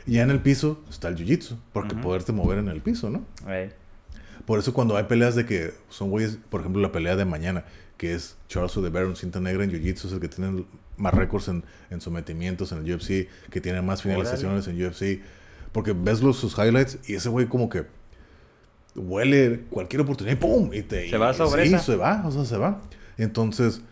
Y 0.06 0.12
ya 0.12 0.22
en 0.22 0.30
el 0.30 0.40
piso 0.40 0.80
está 0.88 1.08
el 1.08 1.16
jiu-jitsu, 1.16 1.56
porque 1.72 1.94
Ujú. 1.94 2.02
poderte 2.02 2.32
mover 2.32 2.58
en 2.58 2.68
el 2.68 2.80
piso, 2.80 3.10
¿no? 3.10 3.24
eh. 3.48 3.72
Por 4.46 4.58
eso 4.58 4.72
cuando 4.72 4.96
hay 4.96 5.04
peleas 5.04 5.34
de 5.34 5.44
que 5.44 5.74
son 5.90 6.08
güeyes, 6.08 6.38
por 6.48 6.60
ejemplo 6.60 6.80
la 6.80 6.90
pelea 6.92 7.16
de 7.16 7.26
mañana, 7.26 7.64
que 7.98 8.14
es 8.14 8.36
Charles 8.48 8.74
un 8.76 9.16
cinta 9.16 9.40
negra 9.40 9.64
en 9.64 9.70
Jiu-Jitsu, 9.70 10.06
es 10.06 10.12
el 10.12 10.20
que 10.20 10.28
tiene 10.28 10.64
más 10.96 11.12
récords 11.12 11.48
en, 11.48 11.64
en 11.90 12.00
sometimientos 12.00 12.72
en 12.72 12.78
el 12.78 12.94
UFC, 12.94 13.28
que 13.50 13.60
tiene 13.60 13.82
más 13.82 14.02
finalizaciones 14.02 14.66
en 14.68 14.82
UFC. 14.82 15.20
Porque 15.72 15.92
ves 15.92 16.22
los, 16.22 16.38
sus 16.38 16.56
highlights 16.56 16.98
y 17.06 17.14
ese 17.14 17.28
güey 17.28 17.46
como 17.46 17.68
que 17.68 17.84
huele 18.94 19.64
cualquier 19.70 20.02
oportunidad 20.02 20.36
y 20.36 20.40
¡pum! 20.40 20.70
Y 20.72 20.82
te, 20.82 21.08
Se 21.10 21.18
va 21.18 21.34
sobre 21.34 21.66
sí, 21.68 21.74
esa. 21.74 21.84
se 21.84 21.96
va, 21.96 22.22
o 22.26 22.30
sea, 22.32 22.44
se 22.44 22.56
va. 22.56 22.80
Entonces 23.16 23.82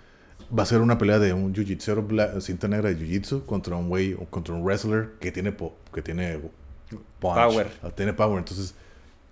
va 0.56 0.62
a 0.62 0.66
ser 0.66 0.80
una 0.80 0.98
pelea 0.98 1.18
de 1.18 1.32
un 1.32 1.52
jiu-jitsu, 1.54 2.40
cinta 2.40 2.68
negra 2.68 2.88
de 2.88 2.96
jiu-jitsu 2.96 3.44
contra 3.44 3.76
un 3.76 3.88
güey, 3.88 4.14
contra 4.30 4.54
un 4.54 4.64
wrestler 4.64 5.10
que 5.20 5.32
tiene, 5.32 5.52
po- 5.52 5.76
que 5.92 6.02
tiene 6.02 6.38
punch, 7.20 7.34
Power. 7.34 7.68
ah, 7.82 7.90
Tiene 7.90 8.12
power. 8.12 8.38
Entonces, 8.38 8.74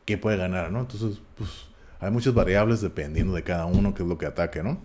¿qué 0.05 0.19
puede 0.19 0.37
ganar, 0.37 0.71
no? 0.71 0.81
Entonces, 0.81 1.21
pues, 1.37 1.51
hay 2.05 2.11
muchas 2.11 2.35
variables 2.35 2.81
dependiendo 2.81 3.35
de 3.35 3.43
cada 3.43 3.67
uno, 3.67 3.95
qué 3.95 4.03
es 4.03 4.09
lo 4.09 4.19
que 4.19 4.27
ataque, 4.27 4.63
¿no? 4.63 4.79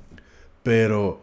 Pero 0.63 1.21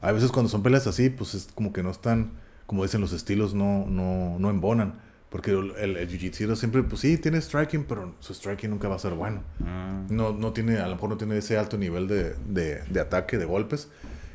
a 0.00 0.12
veces 0.12 0.30
cuando 0.30 0.48
son 0.48 0.62
peleas 0.62 0.86
así, 0.86 1.10
pues 1.10 1.34
es 1.34 1.48
como 1.54 1.72
que 1.72 1.82
no 1.82 1.90
están, 1.90 2.32
como 2.66 2.82
dicen 2.82 3.00
los 3.00 3.12
estilos, 3.12 3.54
no, 3.54 3.86
no, 3.86 4.38
no 4.38 4.50
embonan. 4.50 5.00
Porque 5.30 5.50
el, 5.50 5.96
el, 5.96 6.08
jiu-jitsu 6.08 6.54
siempre, 6.54 6.82
pues 6.84 7.00
sí, 7.00 7.18
tiene 7.18 7.40
striking, 7.40 7.84
pero 7.84 8.14
su 8.20 8.32
striking 8.32 8.70
nunca 8.70 8.88
va 8.88 8.94
a 8.94 8.98
ser 8.98 9.14
bueno. 9.14 9.42
Mm, 9.58 10.14
No, 10.14 10.32
no 10.32 10.52
tiene, 10.52 10.78
a 10.78 10.86
lo 10.86 10.94
mejor 10.94 11.10
no 11.10 11.16
tiene 11.16 11.36
ese 11.36 11.58
alto 11.58 11.76
nivel 11.76 12.06
de, 12.06 12.34
de, 12.46 12.82
de 12.84 13.00
ataque, 13.00 13.36
de 13.36 13.44
golpes, 13.44 13.88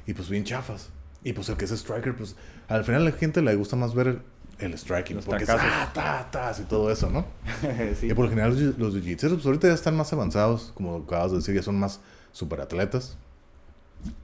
y 0.05 0.13
pues 0.13 0.29
bien 0.29 0.43
chafas. 0.43 0.89
Y 1.23 1.33
pues 1.33 1.47
el 1.49 1.55
que 1.57 1.65
es 1.65 1.71
striker, 1.71 2.15
pues 2.15 2.35
al 2.67 2.83
final 2.83 3.01
a 3.01 3.05
la 3.05 3.11
gente 3.11 3.41
le 3.41 3.55
gusta 3.55 3.75
más 3.75 3.93
ver 3.93 4.21
el, 4.61 4.77
striking. 4.77 5.15
Los 5.17 5.25
porque 5.25 5.43
es 5.43 5.47
tacazos. 5.49 5.71
ah, 5.73 5.91
ta, 5.93 6.29
tas 6.31 6.59
y 6.59 6.63
todo 6.63 6.91
eso, 6.91 7.09
¿no? 7.09 7.25
sí. 7.99 8.07
Y 8.09 8.13
por 8.13 8.25
lo 8.25 8.29
general 8.29 8.75
los, 8.77 8.95
jiu-jitseros 8.95 9.33
pues 9.35 9.45
ahorita 9.45 9.67
ya 9.67 9.73
están 9.73 9.95
más 9.97 10.11
avanzados, 10.13 10.71
como 10.75 10.97
acabas 10.97 11.31
de 11.31 11.37
decir, 11.37 11.55
ya 11.55 11.63
son 11.63 11.79
más 11.79 11.99
superatletas. 12.31 13.17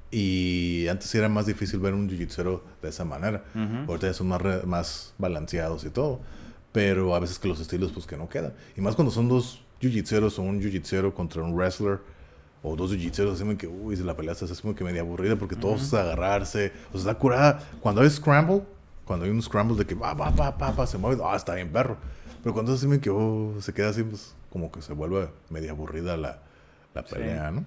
Y 0.10 0.88
antes 0.90 1.14
era 1.16 1.28
más 1.28 1.46
difícil 1.46 1.80
ver 1.80 1.94
un 1.94 2.10
jiu-jitsero 2.10 2.62
de 2.82 2.90
esa 2.90 3.04
manera. 3.04 3.44
Ujú. 3.54 3.92
Ahorita 3.92 4.08
ya 4.08 4.14
son 4.14 4.28
más, 4.28 4.42
re- 4.42 4.64
más 4.64 5.14
balanceados 5.18 5.84
y 5.84 5.90
todo. 5.90 6.22
Pero 6.72 7.14
a 7.16 7.20
veces 7.20 7.40
que 7.40 7.48
los 7.48 7.60
estilos 7.60 7.92
pues 7.92 8.06
que 8.06 8.16
no 8.18 8.30
quedan. 8.30 8.54
Y 8.78 8.82
más 8.82 8.96
cuando 8.96 9.12
son 9.12 9.28
dos 9.28 9.62
jiu-jitseros 9.82 10.40
o 10.40 10.44
un 10.44 10.62
jiu-jitsero 10.62 11.14
contra 11.14 11.42
un 11.44 11.54
wrestler. 11.56 12.00
O 12.64 12.76
dos 12.76 12.92
jiu-jitseros, 12.92 13.34
así 13.34 13.56
que, 13.58 13.68
uy, 13.68 13.96
la 13.98 14.16
pelea 14.16 14.32
está 14.32 14.46
así 14.46 14.56
como 14.62 14.74
que 14.76 14.84
media 14.84 15.02
aburrida 15.02 15.36
porque 15.36 15.56
todos 15.56 15.82
es 15.84 15.94
agarrarse. 15.94 16.72
O 16.90 16.98
sea, 16.98 17.12
está 17.12 17.14
curada. 17.20 17.60
Cuando 17.82 18.02
hay 18.02 18.10
scramble, 18.10 18.64
cuando 19.08 19.26
hay 19.26 19.32
un 19.32 19.42
scramble 19.42 19.78
de 19.78 19.86
que 19.86 19.96
va, 19.96 20.14
va, 20.14 20.30
va, 20.30 20.52
va, 20.52 20.72
va, 20.72 20.86
se 20.86 20.98
mueve, 20.98 21.22
ah, 21.26 21.36
está 21.36 21.56
bien 21.56 21.70
perro. 21.72 21.98
Pero 22.44 22.54
cuando 22.54 22.74
es 22.74 22.80
así 22.80 22.88
como 22.88 23.00
que, 23.02 23.10
oh, 23.10 23.56
se 23.62 23.74
queda 23.74 23.90
así, 23.90 24.04
pues 24.04 24.36
como 24.52 24.72
que 24.72 24.82
se 24.82 24.94
vuelve 24.94 25.30
media 25.50 25.72
aburrida 25.72 26.16
la, 26.18 26.40
la 26.94 27.04
Sí. 27.04 27.16
pelea, 27.16 27.50
¿no? 27.52 27.66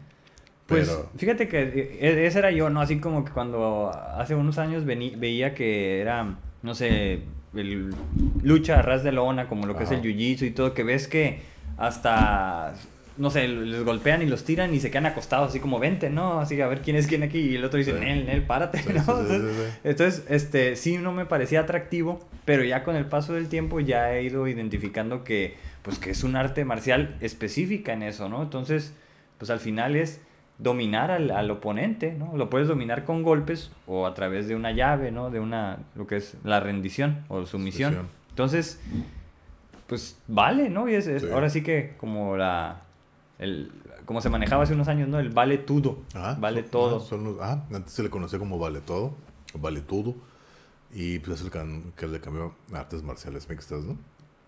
Pues 0.66 0.96
fíjate 1.16 1.48
que 1.48 1.98
e- 2.00 2.26
ese 2.26 2.38
era 2.38 2.52
yo, 2.52 2.70
¿no? 2.70 2.80
Así 2.80 3.00
como 3.00 3.24
que 3.24 3.32
cuando 3.32 3.90
hace 3.90 4.36
unos 4.36 4.56
años 4.58 4.84
vení- 4.84 5.18
veía 5.18 5.52
que 5.54 6.00
era, 6.00 6.36
no 6.62 6.74
sé, 6.76 7.22
el 7.54 7.90
lucha 8.42 8.78
a 8.78 8.82
ras 8.82 9.02
de 9.02 9.10
lona, 9.10 9.48
como 9.48 9.66
lo 9.66 9.76
que 9.76 9.82
es 9.82 9.90
el 9.90 10.00
jiu-jitsu 10.02 10.46
y 10.46 10.50
todo, 10.52 10.72
que 10.72 10.84
ves 10.84 11.08
que 11.08 11.42
hasta, 11.76 12.74
no 13.16 13.30
sé, 13.30 13.46
les 13.48 13.82
golpean 13.84 14.22
y 14.22 14.26
los 14.26 14.44
tiran 14.44 14.72
y 14.74 14.80
se 14.80 14.90
quedan 14.90 15.06
acostados, 15.06 15.50
así 15.50 15.60
como 15.60 15.78
vente, 15.78 16.08
¿no? 16.10 16.40
Así 16.40 16.60
a 16.60 16.66
ver 16.66 16.80
quién 16.80 16.96
es 16.96 17.06
quién 17.06 17.22
aquí. 17.22 17.38
Y 17.38 17.56
el 17.56 17.64
otro 17.64 17.78
dice, 17.78 17.92
Sí. 17.92 17.98
Nel, 18.00 18.26
Nel, 18.26 18.42
párate, 18.44 18.78
Sí, 18.78 18.92
¿no? 18.94 19.02
sí, 19.28 19.40
Entonces, 19.84 20.24
este, 20.28 20.76
sí 20.76 20.96
no 20.98 21.12
me 21.12 21.26
parecía 21.26 21.60
atractivo, 21.60 22.20
pero 22.44 22.64
ya 22.64 22.82
con 22.84 22.96
el 22.96 23.06
paso 23.06 23.34
del 23.34 23.48
tiempo 23.48 23.80
ya 23.80 24.12
he 24.14 24.22
ido 24.22 24.46
identificando 24.48 25.22
que, 25.24 25.56
pues, 25.82 25.98
que 25.98 26.10
es 26.10 26.24
un 26.24 26.36
arte 26.36 26.64
marcial 26.64 27.16
específica 27.20 27.92
en 27.92 28.02
eso, 28.02 28.28
¿no? 28.28 28.42
Entonces, 28.42 28.94
pues 29.38 29.50
al 29.50 29.60
final 29.60 29.96
es 29.96 30.20
dominar 30.58 31.10
al, 31.10 31.30
al 31.30 31.50
oponente, 31.50 32.12
¿no? 32.12 32.36
Lo 32.36 32.50
puedes 32.50 32.68
dominar 32.68 33.04
con 33.04 33.22
golpes 33.22 33.70
o 33.86 34.06
a 34.06 34.12
través 34.14 34.46
de 34.46 34.54
una 34.54 34.72
llave, 34.72 35.10
¿no? 35.10 35.30
De 35.30 35.40
una, 35.40 35.78
lo 35.94 36.06
que 36.06 36.16
es 36.16 36.36
la 36.44 36.60
rendición 36.60 37.24
o 37.28 37.46
sumisión. 37.46 38.08
Entonces, 38.28 38.78
pues 39.86 40.18
vale, 40.28 40.68
¿no? 40.68 40.88
Y 40.88 40.94
es, 40.94 41.06
es- 41.06 41.24
ahora 41.30 41.50
sí 41.50 41.62
que 41.62 41.94
como 41.96 42.36
la, 42.36 42.82
el, 43.40 43.72
como 44.04 44.20
se 44.20 44.28
manejaba 44.30 44.62
hace 44.62 44.74
unos 44.74 44.86
años, 44.86 45.08
¿no? 45.08 45.18
El 45.18 45.30
vale 45.30 45.58
todo, 45.58 45.98
Ajá, 46.14 46.36
vale 46.40 46.62
son- 46.62 46.70
todo. 46.70 46.96
ah, 46.98 47.00
son 47.00 47.24
los- 47.24 47.36
ah, 47.40 47.64
antes 47.74 47.92
se 47.92 48.02
le 48.04 48.10
conocía 48.10 48.38
como 48.38 48.58
vale 48.58 48.80
todo, 48.80 49.14
vale 49.54 49.80
todo. 49.80 50.14
Y 50.92 51.18
pues 51.20 51.38
es 51.40 51.44
el 51.46 51.50
can- 51.50 51.92
que 51.96 52.06
le 52.06 52.20
cambió 52.20 52.54
a 52.72 52.78
artes 52.78 53.02
marciales 53.02 53.48
mixtas, 53.48 53.82
¿no? 53.84 53.96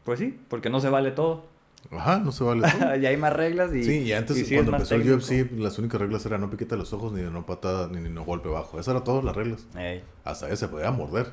Pues 0.05 0.19
sí, 0.19 0.39
porque 0.49 0.71
no 0.71 0.81
se 0.81 0.89
vale 0.91 1.11
todo. 1.13 1.45
Ajá, 1.91 2.19
no 2.19 2.31
se 2.33 2.45
vale 2.45 2.63
todo. 2.63 2.71
ya 2.97 3.09
hay 3.09 3.17
más 3.17 3.33
reglas 3.33 3.73
y... 3.75 3.83
Sí, 3.85 3.99
y 4.03 4.13
antes 4.13 4.37
y 4.37 4.45
sí 4.45 4.55
cuando 4.55 4.73
empezó 4.73 4.95
el 4.97 5.03
técnico. 5.03 5.19
UFC, 5.25 5.53
las 5.61 5.79
únicas 5.79 6.01
reglas 6.01 6.25
eran 6.27 6.41
no 6.41 6.51
piquete 6.51 6.77
los 6.77 6.93
ojos, 6.93 7.13
ni 7.13 7.23
no 7.23 7.47
patada, 7.47 7.89
ni, 7.89 8.01
ni 8.01 8.09
no 8.09 8.25
golpe 8.25 8.49
bajo. 8.49 8.79
Esas 8.79 8.93
eran 8.95 9.05
todas 9.05 9.25
las 9.25 9.35
reglas. 9.37 9.67
Ey. 9.77 10.03
Hasta 10.25 10.47
eso 10.49 10.57
se 10.57 10.69
podía 10.69 10.91
morder. 10.91 11.33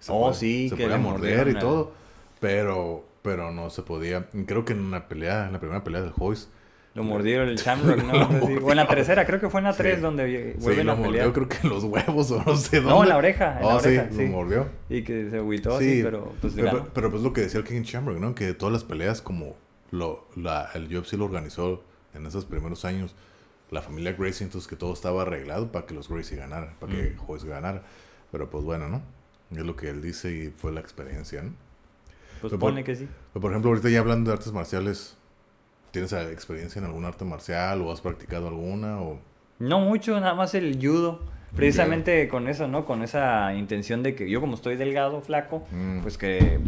Se 0.00 0.12
Oh, 0.12 0.20
podía- 0.26 0.34
sí, 0.34 0.68
Se 0.68 0.76
que 0.76 0.84
podía 0.84 0.98
morder 0.98 1.48
y 1.48 1.50
el- 1.50 1.58
todo. 1.58 1.92
Pero, 2.40 3.04
pero 3.22 3.50
no 3.52 3.70
se 3.70 3.82
podía. 3.82 4.28
Creo 4.46 4.64
que 4.64 4.72
en 4.72 4.80
una 4.80 5.08
pelea, 5.08 5.46
en 5.46 5.52
la 5.52 5.58
primera 5.60 5.82
pelea 5.82 6.00
del 6.02 6.12
Hoist. 6.16 6.50
Lo 6.98 7.04
mordieron 7.04 7.48
el 7.48 7.56
Shamrock, 7.58 8.02
¿no? 8.02 8.46
Sí, 8.46 8.56
O 8.62 8.70
en 8.70 8.76
la 8.76 8.86
tercera, 8.86 9.24
creo 9.24 9.40
que 9.40 9.48
fue 9.48 9.60
en 9.60 9.64
la 9.64 9.72
Sí. 9.72 9.78
3 9.78 10.00
donde 10.02 10.54
Sí, 10.58 10.64
vuelven 10.64 10.86
lo 10.86 10.92
a 10.92 10.96
pelear. 10.96 11.26
mordió, 11.28 11.32
creo 11.32 11.48
que 11.48 11.56
en 11.66 11.68
los 11.72 11.84
huevos 11.84 12.30
o 12.32 12.42
no 12.44 12.56
sé 12.56 12.76
dónde. 12.80 12.90
No, 12.90 13.02
en 13.04 13.08
la 13.08 13.16
oreja, 13.16 13.56
en 13.60 13.66
la 13.66 13.74
Oh, 13.74 13.78
oreja, 13.78 14.08
sí, 14.10 14.16
sí. 14.16 14.22
lo 14.24 14.28
mordió. 14.32 14.66
Y 14.90 15.02
que 15.02 15.30
se 15.30 15.36
agüitó 15.38 15.76
así, 15.76 16.00
pero 16.02 16.34
pues 16.40 16.54
pero, 16.92 17.10
pues 17.10 17.22
lo 17.22 17.32
que 17.32 17.40
decía 17.42 17.60
el 17.60 17.66
King 17.66 17.82
Shamrock, 17.82 18.18
¿no? 18.18 18.34
Que 18.34 18.52
todas 18.52 18.72
las 18.72 18.84
peleas, 18.84 19.22
como 19.22 19.56
lo, 19.90 20.26
la, 20.36 20.68
el 20.74 20.94
UFC 20.94 21.14
lo 21.14 21.24
organizó 21.24 21.82
en 22.14 22.26
esos 22.26 22.44
primeros 22.44 22.84
años, 22.84 23.14
la 23.70 23.80
familia 23.82 24.12
Gracie, 24.18 24.44
entonces 24.44 24.68
que 24.68 24.76
todo 24.76 24.92
estaba 24.92 25.22
arreglado 25.22 25.70
para 25.72 25.86
que 25.86 25.94
los 25.94 26.08
Gracie 26.08 26.36
ganaran, 26.36 26.74
para 26.80 26.92
que 26.92 27.02
Mm. 27.16 27.30
Hoist 27.30 27.44
ganara. 27.46 27.82
Pero 28.32 28.50
pues 28.50 28.64
bueno, 28.64 28.88
¿no? 28.88 29.02
Es 29.52 29.64
lo 29.64 29.76
que 29.76 29.88
él 29.88 30.02
dice 30.02 30.30
y 30.32 30.48
fue 30.50 30.72
la 30.72 30.80
experiencia, 30.80 31.42
¿no? 31.42 31.50
Pues 32.40 32.50
pero- 32.50 32.58
pone 32.58 32.82
que 32.84 32.94
sí. 32.96 33.08
Pero, 33.32 33.40
por 33.40 33.50
ejemplo, 33.52 33.70
ahorita 33.70 33.88
ya 33.88 34.00
hablando 34.00 34.30
de 34.30 34.36
artes 34.36 34.52
marciales, 34.52 35.16
¿tienes 35.90 36.12
experiencia 36.12 36.78
en 36.80 36.84
algún 36.86 37.04
arte 37.04 37.24
marcial 37.24 37.82
o 37.82 37.92
has 37.92 38.00
practicado 38.00 38.48
alguna? 38.48 39.00
O... 39.00 39.18
No 39.58 39.80
mucho, 39.80 40.18
nada 40.20 40.34
más 40.34 40.54
el 40.54 40.78
judo. 40.80 41.20
Precisamente 41.56 42.28
con 42.28 42.46
eso, 42.48 42.68
¿no? 42.68 42.84
Con 42.84 43.02
esa 43.02 43.54
intención 43.54 44.02
de 44.02 44.14
que 44.14 44.28
yo 44.28 44.40
como 44.40 44.54
estoy 44.54 44.76
delgado, 44.76 45.20
flaco, 45.22 45.66
Mm. 45.72 46.00
pues 46.02 46.18
que 46.18 46.60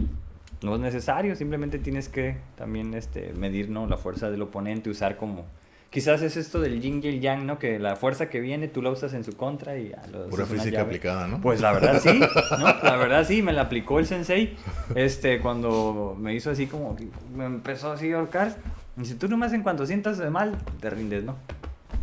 no 0.63 0.75
es 0.75 0.81
necesario, 0.81 1.37
simplemente 1.37 1.79
tienes 1.79 2.09
que 2.09 2.37
también 2.57 2.95
este, 2.95 3.33
medir, 3.35 3.69
¿no? 3.71 3.87
La 3.87 3.97
fuerza 3.99 4.31
del 4.31 4.43
oponente, 4.43 4.89
usar 4.91 5.17
como... 5.17 5.45
Quizás 5.91 6.23
es 6.23 6.37
esto 6.37 6.61
del 6.61 6.81
yin 6.81 7.01
y 7.03 7.09
el 7.09 7.21
yang, 7.21 7.47
¿no? 7.47 7.59
Que 7.59 7.81
la 7.81 7.97
fuerza 7.97 8.31
que 8.31 8.39
viene 8.41 8.69
tú 8.69 8.81
la 8.81 8.91
usas 8.91 9.13
en 9.13 9.25
su 9.25 9.33
contra 9.37 9.77
y 9.77 9.89
ya 9.89 10.01
lo 10.07 10.29
Pura 10.29 10.47
física 10.47 10.71
llave. 10.71 10.83
aplicada, 10.85 11.27
¿no? 11.27 11.41
Pues 11.41 11.61
la 11.61 11.73
verdad 11.73 12.01
sí, 12.01 12.21
¿no? 12.21 12.65
La 12.85 12.97
verdad 12.97 13.25
sí, 13.27 13.43
me 13.43 13.53
la 13.53 13.63
aplicó 13.63 13.99
el 13.99 14.07
sensei. 14.07 14.57
Este, 14.95 15.41
cuando 15.41 16.17
me 16.17 16.33
hizo 16.33 16.51
así 16.53 16.67
como, 16.69 16.97
me 17.35 17.45
empezó 17.45 17.91
así 17.91 18.13
a 18.13 18.19
ahorcar. 18.19 18.55
Y 19.01 19.05
dice, 19.05 19.15
tú 19.17 19.29
nomás 19.29 19.53
en 19.55 19.63
cuanto 19.63 19.87
sientas 19.87 20.19
mal, 20.31 20.57
te 20.81 20.91
rindes, 20.91 21.25
¿no? 21.25 21.37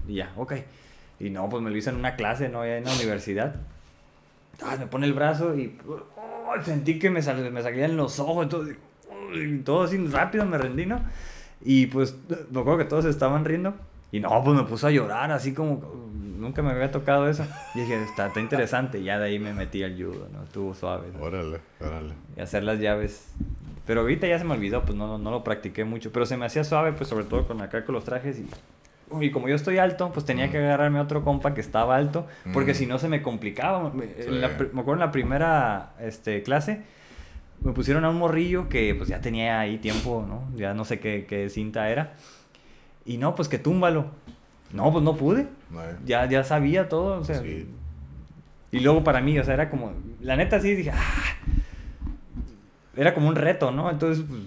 Y 0.08 0.16
ya, 0.16 0.32
ok. 0.36 0.54
Y 1.20 1.30
no, 1.30 1.48
pues 1.48 1.62
me 1.62 1.70
lo 1.70 1.78
hizo 1.78 1.91
en 1.91 1.98
una 1.98 2.16
clase, 2.16 2.50
¿no? 2.50 2.66
Ya 2.66 2.78
en 2.78 2.86
la 2.86 2.93
universidad. 2.93 3.56
Ah, 4.64 4.76
me 4.80 4.88
pone 4.88 5.06
el 5.06 5.14
brazo 5.14 5.56
y 5.56 5.78
oh, 5.88 6.64
sentí 6.66 6.98
que 6.98 7.12
me, 7.12 7.22
sal- 7.22 7.52
me 7.52 7.62
salían 7.62 7.95
los 7.95 8.20
ojos 8.20 8.50
todo, 8.50 8.66
y 9.34 9.60
todo 9.60 9.84
así 9.84 9.98
rápido 10.08 10.45
me 10.45 10.58
rendí, 10.58 10.88
¿no? 10.88 11.00
Y 11.62 11.86
pues 11.88 12.16
me 12.52 12.60
acuerdo 12.60 12.80
que 12.80 12.86
todos 12.86 13.06
estaban 13.06 13.45
riendo. 13.45 13.76
Y 14.12 14.20
no, 14.20 14.30
pues 14.43 14.58
me 14.58 14.64
puso 14.64 14.88
a 14.88 14.91
llorar, 14.91 15.32
así 15.32 15.54
como 15.54 15.82
nunca 16.38 16.62
me 16.62 16.72
había 16.72 16.92
tocado 16.92 17.28
eso. 17.30 17.46
Y 17.76 17.80
dije, 17.82 18.02
está, 18.04 18.28
está 18.28 18.40
interesante. 18.40 19.00
Y 19.00 19.04
ya 19.06 19.20
de 19.20 19.26
ahí 19.26 19.40
me 19.40 19.54
metí 19.54 19.84
al 19.84 19.96
judo, 19.96 20.28
¿no? 20.32 20.44
Estuvo 20.44 20.74
suave. 20.74 21.08
¿no? 21.14 21.24
Órale, 21.24 21.60
órale. 21.80 22.14
Y 22.36 22.42
hacer 22.42 22.64
las 22.64 22.80
llaves. 22.80 23.34
Pero 23.86 24.02
ahorita 24.02 24.28
ya 24.28 24.38
se 24.38 24.46
me 24.46 24.54
olvidó, 24.54 24.84
pues 24.84 24.98
no, 24.98 25.18
no 25.18 25.32
lo 25.32 25.44
practiqué 25.44 25.84
mucho. 25.86 26.12
Pero 26.12 26.26
se 26.26 26.36
me 26.38 26.46
hacía 26.46 26.64
suave, 26.64 26.92
pues 26.94 27.10
sobre 27.10 27.26
todo 27.26 27.48
con 27.48 27.62
acá 27.62 27.86
con 27.86 27.96
los 27.96 28.04
trajes. 28.04 28.40
Y, 28.40 28.48
y 29.26 29.32
como 29.32 29.48
yo 29.48 29.56
estoy 29.56 29.78
alto, 29.78 30.12
pues 30.14 30.26
tenía 30.26 30.52
que 30.52 30.58
agarrarme 30.58 31.00
a 31.00 31.04
otro 31.04 31.24
compa 31.24 31.54
que 31.54 31.62
estaba 31.62 31.96
alto. 31.96 32.28
Porque 32.54 32.72
Mm. 32.72 32.76
si 32.76 32.86
no 32.86 33.00
se 33.00 33.08
me 33.08 33.22
complicaba. 33.22 33.90
Me- 33.92 34.06
en 34.06 34.24
Sí. 34.24 34.30
la 34.32 34.50
me 34.50 34.82
acuerdo 34.82 34.94
en 34.96 35.00
la 35.00 35.12
primera 35.12 35.94
este, 36.02 36.44
clase, 36.44 36.82
me 37.62 37.72
pusieron 37.72 38.04
a 38.06 38.10
un 38.10 38.18
morrillo 38.18 38.68
que 38.70 38.94
pues 38.94 39.08
ya 39.10 39.22
tenía 39.22 39.60
ahí 39.60 39.78
tiempo, 39.78 40.26
¿no? 40.28 40.44
Ya 40.58 40.74
no 40.74 40.84
sé 40.86 41.00
qué, 41.00 41.26
qué 41.28 41.50
cinta 41.50 41.90
era. 41.90 42.14
Y 43.06 43.18
no, 43.18 43.36
pues 43.36 43.48
que 43.48 43.58
túmbalo. 43.58 44.08
No, 44.74 44.91
pues 44.91 45.03
no 45.03 45.15
pude. 45.15 45.47
No. 45.72 45.80
Ya, 46.05 46.26
ya 46.30 46.43
sabía 46.43 46.89
todo, 46.89 47.20
o 47.20 47.24
sea. 47.24 47.41
Sí. 47.41 47.70
Y 48.72 48.80
luego 48.82 49.03
para 49.03 49.22
mí, 49.22 49.38
o 49.39 49.43
sea, 49.43 49.53
era 49.53 49.70
como. 49.70 49.93
La 50.22 50.36
neta 50.36 50.59
sí 50.59 50.76
dije, 50.76 50.91
"Ah". 50.91 50.97
Era 52.95 53.13
como 53.13 53.28
un 53.28 53.36
reto, 53.36 53.72
¿no? 53.72 53.91
Entonces, 53.91 54.26
pues, 54.28 54.41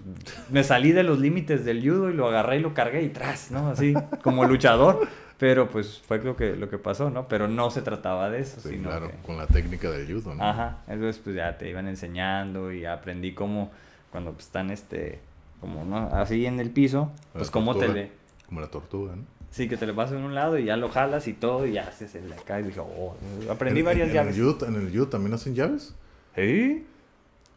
me 0.51 0.65
salí 0.65 0.91
de 0.91 1.05
los 1.05 1.21
límites 1.21 1.65
del 1.65 1.81
judo 1.89 2.11
y 2.11 2.15
lo 2.15 2.27
agarré 2.29 2.57
y 2.57 2.61
lo 2.61 2.75
cargué 2.75 3.03
y 3.03 3.09
tras, 3.11 3.53
¿no? 3.53 3.69
Así, 3.69 3.95
como 4.23 4.45
luchador. 4.45 5.07
Pero 5.39 5.71
pues 5.71 6.03
fue 6.07 6.19
lo 6.19 6.37
que, 6.37 6.55
lo 6.57 6.69
que 6.69 6.77
pasó, 6.77 7.09
¿no? 7.11 7.27
Pero 7.29 7.49
no 7.49 7.71
se 7.71 7.81
trataba 7.81 8.29
de 8.29 8.41
eso, 8.41 8.61
Sí, 8.61 8.71
sino 8.71 8.91
claro, 8.91 9.09
que- 9.09 9.17
con 9.25 9.39
la 9.39 9.47
técnica 9.47 9.89
del 9.91 10.07
judo, 10.07 10.35
¿no? 10.35 10.45
Ajá, 10.45 10.79
entonces 10.87 11.19
pues 11.25 11.35
ya 11.35 11.57
te 11.57 11.71
iban 11.71 11.89
enseñando 11.89 12.71
y 12.73 12.85
aprendí 12.85 13.33
cómo, 13.33 13.71
cuando 14.11 14.33
pues, 14.33 14.45
están 14.47 14.71
este, 14.71 15.21
como, 15.61 15.85
¿no? 15.87 16.09
Así 16.13 16.45
en 16.45 16.61
el 16.61 16.69
piso, 16.71 17.11
pues 17.33 17.51
cómo 17.51 17.75
te 17.75 17.89
le... 17.89 18.13
Como 18.47 18.61
la 18.61 18.67
tortuga, 18.67 19.15
¿no? 19.17 19.23
Sí, 19.51 19.69
que 19.69 19.77
te 19.77 19.87
le 19.87 19.93
pasas 19.93 20.17
en 20.17 20.23
un 20.25 20.35
lado 20.35 20.59
y 20.59 20.65
ya 20.67 20.77
lo 20.77 20.89
jalas 20.89 21.27
y 21.27 21.33
todo 21.33 21.67
y 21.67 21.73
ya 21.73 21.89
haces 21.89 22.15
el 22.15 22.29
de 22.29 22.35
acá 22.37 22.61
y 22.61 22.65
dije, 22.65 22.79
oh, 22.81 23.17
aprendí 23.51 23.81
En- 23.81 23.87
varias 23.87 24.09
en, 24.09 24.15
llaves. 24.15 24.37
En 24.37 24.45
el, 24.45 24.53
judo, 24.53 24.67
en 24.69 24.75
el 24.77 24.91
judo 24.93 25.09
también 25.09 25.35
hacen 25.35 25.55
llaves. 25.55 25.95
¿Sí? 26.37 26.87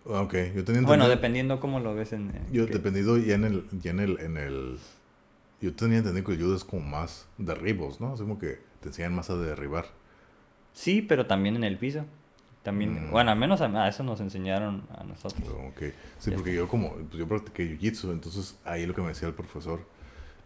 Ok, 0.06 0.34
yo 0.56 0.64
tenía 0.66 0.82
Bueno, 0.82 1.08
dependiendo 1.08 1.60
cómo 1.60 1.80
lo 1.80 1.94
ves 1.96 2.14
en... 2.14 2.30
en 2.36 2.52
Yo, 2.52 2.66
que- 2.66 2.74
dependido 2.74 3.18
ya 3.18 3.36
en 3.36 3.44
el, 3.46 3.66
ya 3.80 3.92
en 3.92 4.00
el, 4.00 4.20
en 4.20 4.38
el, 4.38 4.78
yo 5.62 5.74
tenía 5.76 6.00
entendido 6.00 6.26
que 6.26 6.34
el 6.34 6.42
judo 6.42 6.56
es 6.56 6.64
como 6.64 6.82
más 6.86 7.28
derribos, 7.38 8.02
¿no? 8.02 8.14
Es 8.16 8.20
como 8.22 8.40
que 8.40 8.60
te 8.82 8.88
enseñan 8.90 9.14
más 9.16 9.30
a 9.30 9.36
derribar. 9.38 9.86
Sí, 10.74 11.02
pero 11.04 11.28
también 11.28 11.56
en 11.56 11.64
el 11.64 11.78
piso. 11.78 12.06
También, 12.64 13.08
Mm. 13.10 13.12
bueno, 13.12 13.30
al 13.32 13.38
menos 13.38 13.62
a, 13.62 13.66
a 13.84 13.88
eso 13.88 14.04
nos 14.04 14.20
enseñaron 14.20 14.84
a 14.98 15.04
nosotros. 15.04 15.48
Ok. 15.68 15.84
Sí, 16.18 16.32
Ya 16.32 16.38
porque 16.38 16.56
yo 16.56 16.68
como, 16.68 16.94
pues 16.94 17.14
yo 17.20 17.28
practiqué 17.28 17.78
jiu-jitsu, 17.78 18.12
entonces 18.12 18.58
ahí 18.66 18.86
lo 18.86 18.94
que 18.96 19.02
me 19.02 19.10
decía 19.10 19.28
el 19.28 19.34
profesor 19.34 19.82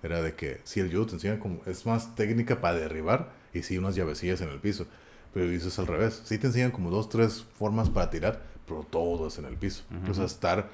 era 0.07 0.21
de 0.21 0.33
que 0.33 0.59
si 0.63 0.79
el 0.79 0.91
judo 0.91 1.05
te 1.05 1.13
enseña 1.13 1.39
como, 1.39 1.61
es 1.65 1.85
más 1.85 2.15
técnica 2.15 2.59
para 2.59 2.77
derribar 2.79 3.29
y 3.53 3.61
sí 3.63 3.77
unas 3.77 3.95
llavecillas 3.95 4.41
en 4.41 4.49
el 4.49 4.59
piso. 4.59 4.87
Pero 5.33 5.47
dices 5.49 5.77
al 5.77 5.87
revés, 5.87 6.21
sí 6.25 6.37
te 6.39 6.47
enseñan 6.47 6.71
como 6.71 6.89
dos, 6.89 7.09
tres 7.09 7.45
formas 7.53 7.89
para 7.89 8.09
tirar, 8.09 8.41
pero 8.65 8.81
todo 8.89 9.27
es 9.27 9.37
en 9.37 9.45
el 9.45 9.55
piso. 9.55 9.83
O 10.09 10.13
sea, 10.13 10.25
estar 10.25 10.69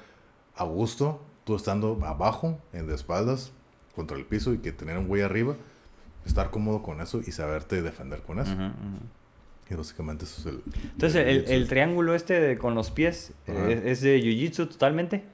a 0.56 0.64
gusto, 0.64 1.22
tú 1.44 1.54
estando 1.56 1.98
abajo, 2.04 2.58
en 2.72 2.86
de 2.86 2.94
espaldas, 2.94 3.52
contra 3.94 4.16
el 4.16 4.24
piso 4.24 4.54
y 4.54 4.58
que 4.58 4.72
tener 4.72 4.96
un 4.98 5.06
güey 5.06 5.22
arriba, 5.22 5.54
estar 6.24 6.50
cómodo 6.50 6.82
con 6.82 7.00
eso 7.00 7.20
y 7.24 7.32
saberte 7.32 7.82
defender 7.82 8.22
con 8.22 8.38
eso. 8.40 8.52
Y 9.70 9.74
básicamente 9.74 10.24
eso 10.24 10.40
es 10.40 10.46
el... 10.46 10.62
Entonces, 10.92 11.26
el, 11.26 11.44
el 11.52 11.68
triángulo 11.68 12.14
este 12.14 12.38
de- 12.40 12.58
con 12.58 12.74
los 12.74 12.90
pies 12.90 13.32
eh, 13.46 13.82
es, 13.86 14.00
de 14.02 14.20
Jiu-Jitsu 14.22 14.68
totalmente. 14.68 15.24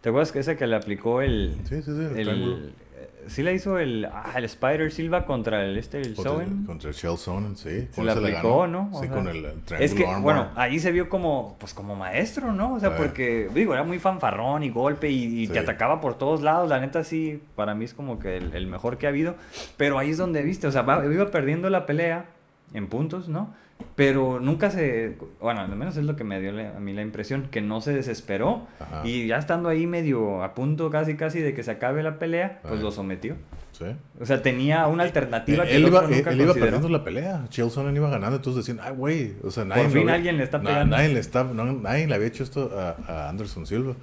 ¿Te 0.00 0.08
acuerdas 0.10 0.30
que 0.32 0.38
ese 0.40 0.56
que 0.56 0.66
le 0.66 0.76
aplicó 0.76 1.20
el... 1.20 1.56
Sí, 1.68 1.76
sí, 1.82 1.90
sí, 1.90 2.20
el, 2.20 2.74
sí 3.28 3.42
le 3.42 3.54
hizo 3.54 3.78
el, 3.78 4.04
ah, 4.06 4.32
el 4.36 4.44
Spider 4.44 4.90
Silva 4.92 5.24
contra 5.26 5.64
el 5.64 5.76
este, 5.78 6.00
el 6.00 6.14
Contra, 6.14 6.44
contra 6.66 6.90
el 6.90 6.94
Shell 6.96 7.16
Sonnen, 7.18 7.56
sí. 7.56 7.88
Se 7.90 8.02
le 8.04 8.10
aplicó. 8.12 8.66
¿no? 8.66 8.90
O 8.92 9.00
Sí, 9.00 9.06
sea, 9.06 9.14
con 9.16 9.28
el, 9.28 9.44
el 9.44 9.60
triángulo 9.62 9.84
Es 9.84 9.94
que, 9.94 10.04
armbar. 10.04 10.22
bueno, 10.22 10.48
ahí 10.56 10.78
se 10.78 10.92
vio 10.92 11.08
como, 11.08 11.56
pues 11.58 11.74
como 11.74 11.94
maestro, 11.96 12.52
¿no? 12.52 12.74
O 12.74 12.80
sea, 12.80 12.90
Ah. 12.90 12.96
porque, 12.96 13.48
digo, 13.54 13.72
era 13.74 13.82
muy 13.84 13.98
fanfarrón 13.98 14.62
y 14.62 14.70
golpe 14.70 15.10
y, 15.10 15.42
y 15.44 15.46
te 15.48 15.54
Sí. 15.54 15.58
atacaba 15.58 16.00
por 16.00 16.16
todos 16.18 16.42
lados. 16.42 16.68
La 16.68 16.80
neta, 16.80 17.04
sí, 17.04 17.42
para 17.56 17.74
mí 17.74 17.84
es 17.84 17.94
como 17.94 18.18
que 18.18 18.36
el, 18.36 18.54
el 18.54 18.66
mejor 18.66 18.98
que 18.98 19.06
ha 19.06 19.10
habido. 19.10 19.34
Pero 19.76 19.98
ahí 19.98 20.10
es 20.10 20.18
donde, 20.18 20.42
viste, 20.42 20.66
o 20.66 20.72
sea, 20.72 20.82
va- 20.82 21.04
iba 21.06 21.30
perdiendo 21.30 21.70
la 21.70 21.86
pelea 21.86 22.26
en 22.72 22.88
puntos, 22.88 23.28
¿no? 23.28 23.54
Pero 23.96 24.40
nunca 24.40 24.70
se, 24.70 25.16
bueno, 25.40 25.60
al 25.60 25.68
menos 25.76 25.96
es 25.96 26.04
lo 26.04 26.16
que 26.16 26.24
me 26.24 26.40
dio 26.40 26.50
la- 26.50 26.76
a 26.76 26.80
mí 26.80 26.92
la 26.92 27.02
impresión, 27.02 27.46
que 27.50 27.60
no 27.60 27.80
se 27.80 27.92
desesperó. 27.92 28.66
Ajá. 28.80 29.02
Y 29.06 29.28
ya 29.28 29.36
estando 29.38 29.68
ahí 29.68 29.86
medio 29.86 30.42
a 30.42 30.54
punto 30.54 30.90
casi, 30.90 31.16
casi 31.16 31.40
de 31.40 31.54
que 31.54 31.62
se 31.62 31.70
acabe 31.70 32.02
la 32.02 32.18
pelea, 32.18 32.60
pues 32.62 32.80
lo 32.80 32.90
sometió. 32.90 33.36
Sí. 33.72 33.86
O 34.20 34.26
sea, 34.26 34.42
tenía 34.42 34.86
una 34.88 35.02
alternativa 35.04 35.64
que 35.64 35.70
él 35.76 35.82
el 35.82 35.88
iba, 35.88 35.98
otro 36.00 36.10
él, 36.10 36.16
nunca 36.18 36.30
él 36.30 36.40
iba 36.40 36.54
perdiendo 36.54 36.88
la 36.88 37.04
pelea. 37.04 37.44
Chael 37.50 37.70
Sonnen 37.70 37.94
iba 37.96 38.08
ganando. 38.10 38.36
Entonces 38.36 38.64
decían, 38.64 38.84
ay, 38.84 38.94
güey. 38.94 39.34
O 39.42 39.50
sea, 39.50 39.64
nadie. 39.64 39.82
Por 39.84 39.92
fin 39.92 40.08
alguien 40.10 40.36
le 40.38 40.44
está 40.44 40.60
pegando. 40.60 40.96
nadie, 40.96 41.08
le 41.14 41.20
está, 41.20 41.44
no- 41.44 41.72
nadie 41.72 42.06
le 42.06 42.14
había 42.14 42.28
hecho 42.28 42.42
esto 42.44 42.70
a, 42.76 42.96
a 43.08 43.28
Anderson 43.28 43.66
Silva. 43.66 43.94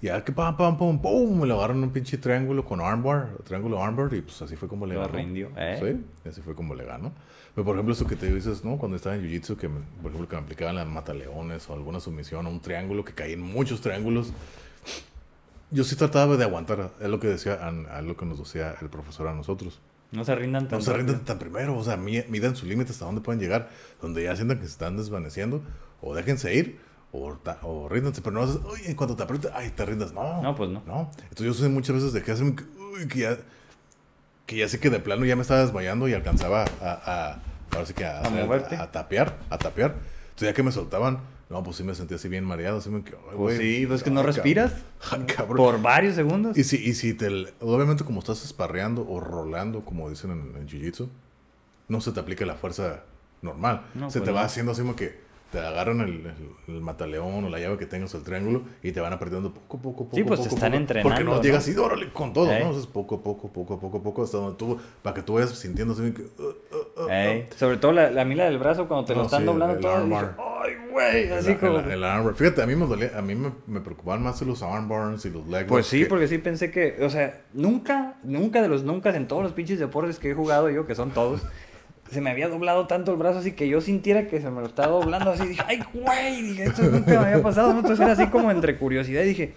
Y 0.00 0.06
ya 0.06 0.22
que 0.24 0.32
pam, 0.32 0.56
pam, 0.56 0.76
pum, 0.78 1.00
pum. 1.00 1.40
Me 1.40 1.46
lo 1.46 1.56
agarraron 1.56 1.82
un 1.82 1.90
pinche 1.90 2.18
triángulo 2.18 2.64
con 2.64 2.80
armbar. 2.80 3.30
Triángulo 3.44 3.82
armbar. 3.82 4.12
Y 4.14 4.20
pues 4.22 4.40
así 4.42 4.54
fue 4.56 4.68
como 4.68 4.86
le 4.86 4.94
ganó. 4.94 5.08
rindió, 5.08 5.50
¿eh? 5.56 5.78
Sí, 6.22 6.28
así 6.28 6.40
fue 6.40 6.54
como 6.54 6.74
le 6.74 6.84
ganó. 6.84 7.12
Pero 7.54 7.64
por 7.64 7.74
ejemplo, 7.74 7.92
eso 7.92 8.06
que 8.06 8.14
te 8.14 8.32
dices, 8.32 8.64
¿no? 8.64 8.76
Cuando 8.78 8.96
estaba 8.96 9.16
en 9.16 9.22
Jiu-Jitsu, 9.22 9.56
que 9.56 9.68
me- 9.68 9.80
por 10.00 10.12
ejemplo, 10.12 10.28
que 10.28 10.36
me 10.36 10.42
aplicaban 10.42 10.76
las 10.76 10.86
mataleones 10.86 11.68
o 11.68 11.74
alguna 11.74 11.98
sumisión 11.98 12.46
o 12.46 12.50
un 12.50 12.60
triángulo, 12.60 13.04
que 13.04 13.12
caí 13.14 13.32
en 13.32 13.40
muchos 13.40 13.80
triángulos. 13.80 14.32
Yo 15.70 15.84
sí 15.84 15.96
trataba 15.96 16.36
de 16.36 16.44
aguantar, 16.44 16.92
es 17.00 17.08
lo 17.08 17.20
que 17.20 17.26
decía, 17.26 17.54
a 17.54 18.00
lo 18.02 18.16
que 18.16 18.24
nos 18.24 18.38
decía 18.38 18.76
el 18.80 18.88
profesor 18.88 19.26
a 19.28 19.34
nosotros. 19.34 19.80
No 20.12 20.24
se 20.24 20.34
rindan 20.34 20.64
No 20.64 20.68
tan 20.70 20.82
se 20.82 20.92
rindan 20.94 21.24
tan 21.24 21.38
primero, 21.38 21.76
o 21.76 21.84
sea, 21.84 21.96
mi- 21.98 22.22
midan 22.28 22.56
su 22.56 22.64
límite 22.64 22.92
hasta 22.92 23.04
dónde 23.04 23.20
pueden 23.20 23.40
llegar, 23.40 23.68
donde 24.00 24.24
ya 24.24 24.34
sientan 24.36 24.58
que 24.58 24.64
se 24.64 24.70
están 24.70 24.96
desvaneciendo, 24.96 25.60
o 26.00 26.14
déjense 26.14 26.54
ir, 26.54 26.78
o, 27.12 27.36
o 27.62 27.88
ríndanse, 27.88 28.20
pero 28.20 28.34
no 28.34 28.42
haces, 28.42 28.56
uy, 28.70 28.80
en 28.86 28.94
cuanto 28.94 29.16
te 29.16 29.22
aprieta, 29.22 29.50
ay, 29.54 29.70
te 29.70 29.84
rindas, 29.86 30.12
no. 30.12 30.42
No, 30.42 30.54
pues 30.54 30.70
no. 30.70 30.82
No, 30.86 31.10
entonces 31.22 31.46
yo 31.46 31.54
sé 31.54 31.68
muchas 31.68 31.96
veces 31.96 32.12
de 32.12 32.22
que 32.22 32.32
hacen, 32.32 32.54
uy, 32.94 33.08
que 33.08 33.18
ya, 33.20 33.38
que 34.46 34.56
ya 34.56 34.68
sé 34.68 34.78
que 34.80 34.90
de 34.90 34.98
plano 35.00 35.24
ya 35.24 35.36
me 35.36 35.42
estaba 35.42 35.60
desmayando 35.60 36.08
y 36.08 36.14
alcanzaba 36.14 36.64
a, 36.80 36.90
a 37.04 37.38
ahora 37.72 37.86
sí 37.86 37.94
que 37.94 38.04
a, 38.04 38.20
A 38.22 38.30
moverte. 38.30 38.76
a, 38.76 38.90
tapear, 38.90 39.38
a 39.50 39.58
tapear. 39.58 39.92
Entonces 40.30 40.48
ya 40.48 40.52
que 40.54 40.62
me 40.62 40.72
soltaban, 40.72 41.18
no, 41.50 41.62
pues 41.62 41.76
sí 41.76 41.82
me 41.84 41.94
sentía 41.94 42.16
así 42.16 42.28
bien 42.28 42.44
mareado, 42.44 42.78
así 42.78 42.90
me 42.90 42.98
ay, 42.98 43.04
Pues 43.24 43.36
güey, 43.36 43.58
sí, 43.58 43.86
pues 43.86 44.02
que 44.02 44.10
no 44.10 44.22
respiras 44.22 44.72
cabrón. 45.00 45.26
Ay, 45.28 45.34
cabrón. 45.36 45.56
por 45.56 45.82
varios 45.82 46.14
segundos. 46.14 46.56
Y 46.58 46.64
si, 46.64 46.76
y 46.76 46.94
si 46.94 47.14
te, 47.14 47.28
obviamente 47.60 48.04
como 48.04 48.20
estás 48.20 48.44
esparreando 48.44 49.06
o 49.08 49.18
rolando, 49.20 49.84
como 49.84 50.08
dicen 50.10 50.30
en, 50.30 50.56
en 50.56 50.68
Jiu-Jitsu, 50.68 51.08
no 51.88 52.00
se 52.02 52.12
te 52.12 52.20
aplica 52.20 52.44
la 52.46 52.54
fuerza 52.54 53.02
normal. 53.42 53.86
No, 53.94 54.10
se 54.10 54.18
pues 54.20 54.28
te 54.28 54.32
va 54.34 54.42
haciendo 54.42 54.72
así 54.72 54.82
como 54.82 54.94
que 54.96 55.20
te 55.50 55.58
agarran 55.60 56.00
el, 56.00 56.10
el- 56.26 56.74
el 56.74 56.80
mataleón 56.82 57.44
o 57.44 57.48
la 57.48 57.58
llave 57.58 57.78
que 57.78 57.86
tengas 57.86 58.14
o 58.14 58.18
el 58.18 58.24
triángulo 58.24 58.62
y 58.82 58.92
te 58.92 59.00
van 59.00 59.12
apretando 59.14 59.52
poco, 59.54 59.78
poco, 59.78 60.04
poco. 60.04 60.16
Sí, 60.16 60.22
pues 60.22 60.40
poco, 60.40 60.54
están 60.54 60.70
poco, 60.72 60.80
entrenando, 60.80 61.08
Porque 61.08 61.24
no, 61.24 61.34
¿no? 61.36 61.42
llegas 61.42 61.62
así, 61.66 61.74
órale, 61.76 62.12
con 62.12 62.32
todo, 62.34 62.46
Ey. 62.52 62.58
¿no? 62.60 62.66
Entonces 62.66 62.86
poco, 62.86 63.22
poco, 63.22 63.50
poco, 63.50 63.80
poco, 63.80 64.02
poco, 64.02 64.22
hasta 64.22 64.36
donde 64.36 64.56
tú, 64.58 64.78
para 65.02 65.14
que 65.14 65.22
tú 65.22 65.34
vayas 65.34 65.50
sintiendo 65.58 65.94
así 65.94 66.12
que... 66.12 66.22
uh, 66.22 66.42
uh, 67.00 67.04
uh, 67.04 67.44
Sobre 67.56 67.78
todo 67.78 67.92
la, 67.92 68.10
la 68.10 68.24
mila 68.26 68.44
del 68.44 68.58
brazo 68.58 68.86
cuando 68.86 69.06
te 69.06 69.14
lo 69.14 69.22
están 69.22 69.40
sí, 69.40 69.46
doblando 69.46 69.74
el 69.76 69.80
todo. 69.80 69.92
armbar. 69.94 70.36
Ay, 70.60 70.72
güey, 70.90 71.32
así 71.32 71.52
el- 71.52 71.58
como. 71.58 71.78
el- 71.78 72.04
armbar. 72.04 72.34
Fíjate, 72.34 72.62
a 72.62 72.66
mí 72.66 72.76
me 72.76 72.86
dolía, 72.86 73.12
a 73.16 73.22
mí 73.22 73.34
me, 73.34 73.50
me 73.66 73.80
preocupaban 73.80 74.22
más 74.22 74.42
los 74.42 74.62
armbars 74.62 75.24
y 75.24 75.30
los 75.30 75.46
leg 75.48 75.66
Pues 75.66 75.86
sí, 75.86 76.00
que- 76.00 76.06
porque 76.06 76.28
sí 76.28 76.36
pensé 76.38 76.70
que, 76.70 76.96
o 77.02 77.08
sea, 77.08 77.40
nunca, 77.54 78.16
nunca 78.22 78.60
de 78.60 78.68
los 78.68 78.82
nunca 78.84 79.14
en 79.16 79.26
todos 79.26 79.42
los 79.42 79.52
pinches 79.52 79.78
deportes 79.78 80.18
que 80.18 80.30
he 80.30 80.34
jugado 80.34 80.68
yo, 80.68 80.86
que 80.86 80.94
son 80.94 81.10
todos, 81.12 81.40
se 82.10 82.20
me 82.20 82.30
había 82.30 82.48
doblado 82.48 82.86
tanto 82.86 83.12
el 83.12 83.18
brazo 83.18 83.38
así 83.40 83.52
que 83.52 83.68
yo 83.68 83.80
sintiera 83.80 84.26
que 84.28 84.40
se 84.40 84.50
me 84.50 84.60
lo 84.60 84.66
estaba 84.66 84.92
doblando 84.92 85.30
así. 85.30 85.46
Dije, 85.46 85.62
ay, 85.66 85.82
güey, 85.92 86.42
dije, 86.42 86.64
esto 86.64 86.82
nunca 86.82 87.20
me 87.20 87.26
había 87.28 87.42
pasado, 87.42 87.72
¿no? 87.72 87.80
Entonces 87.80 88.00
era 88.00 88.12
así 88.12 88.26
como 88.28 88.50
entre 88.50 88.76
curiosidad 88.78 89.22
y 89.22 89.26
dije, 89.28 89.54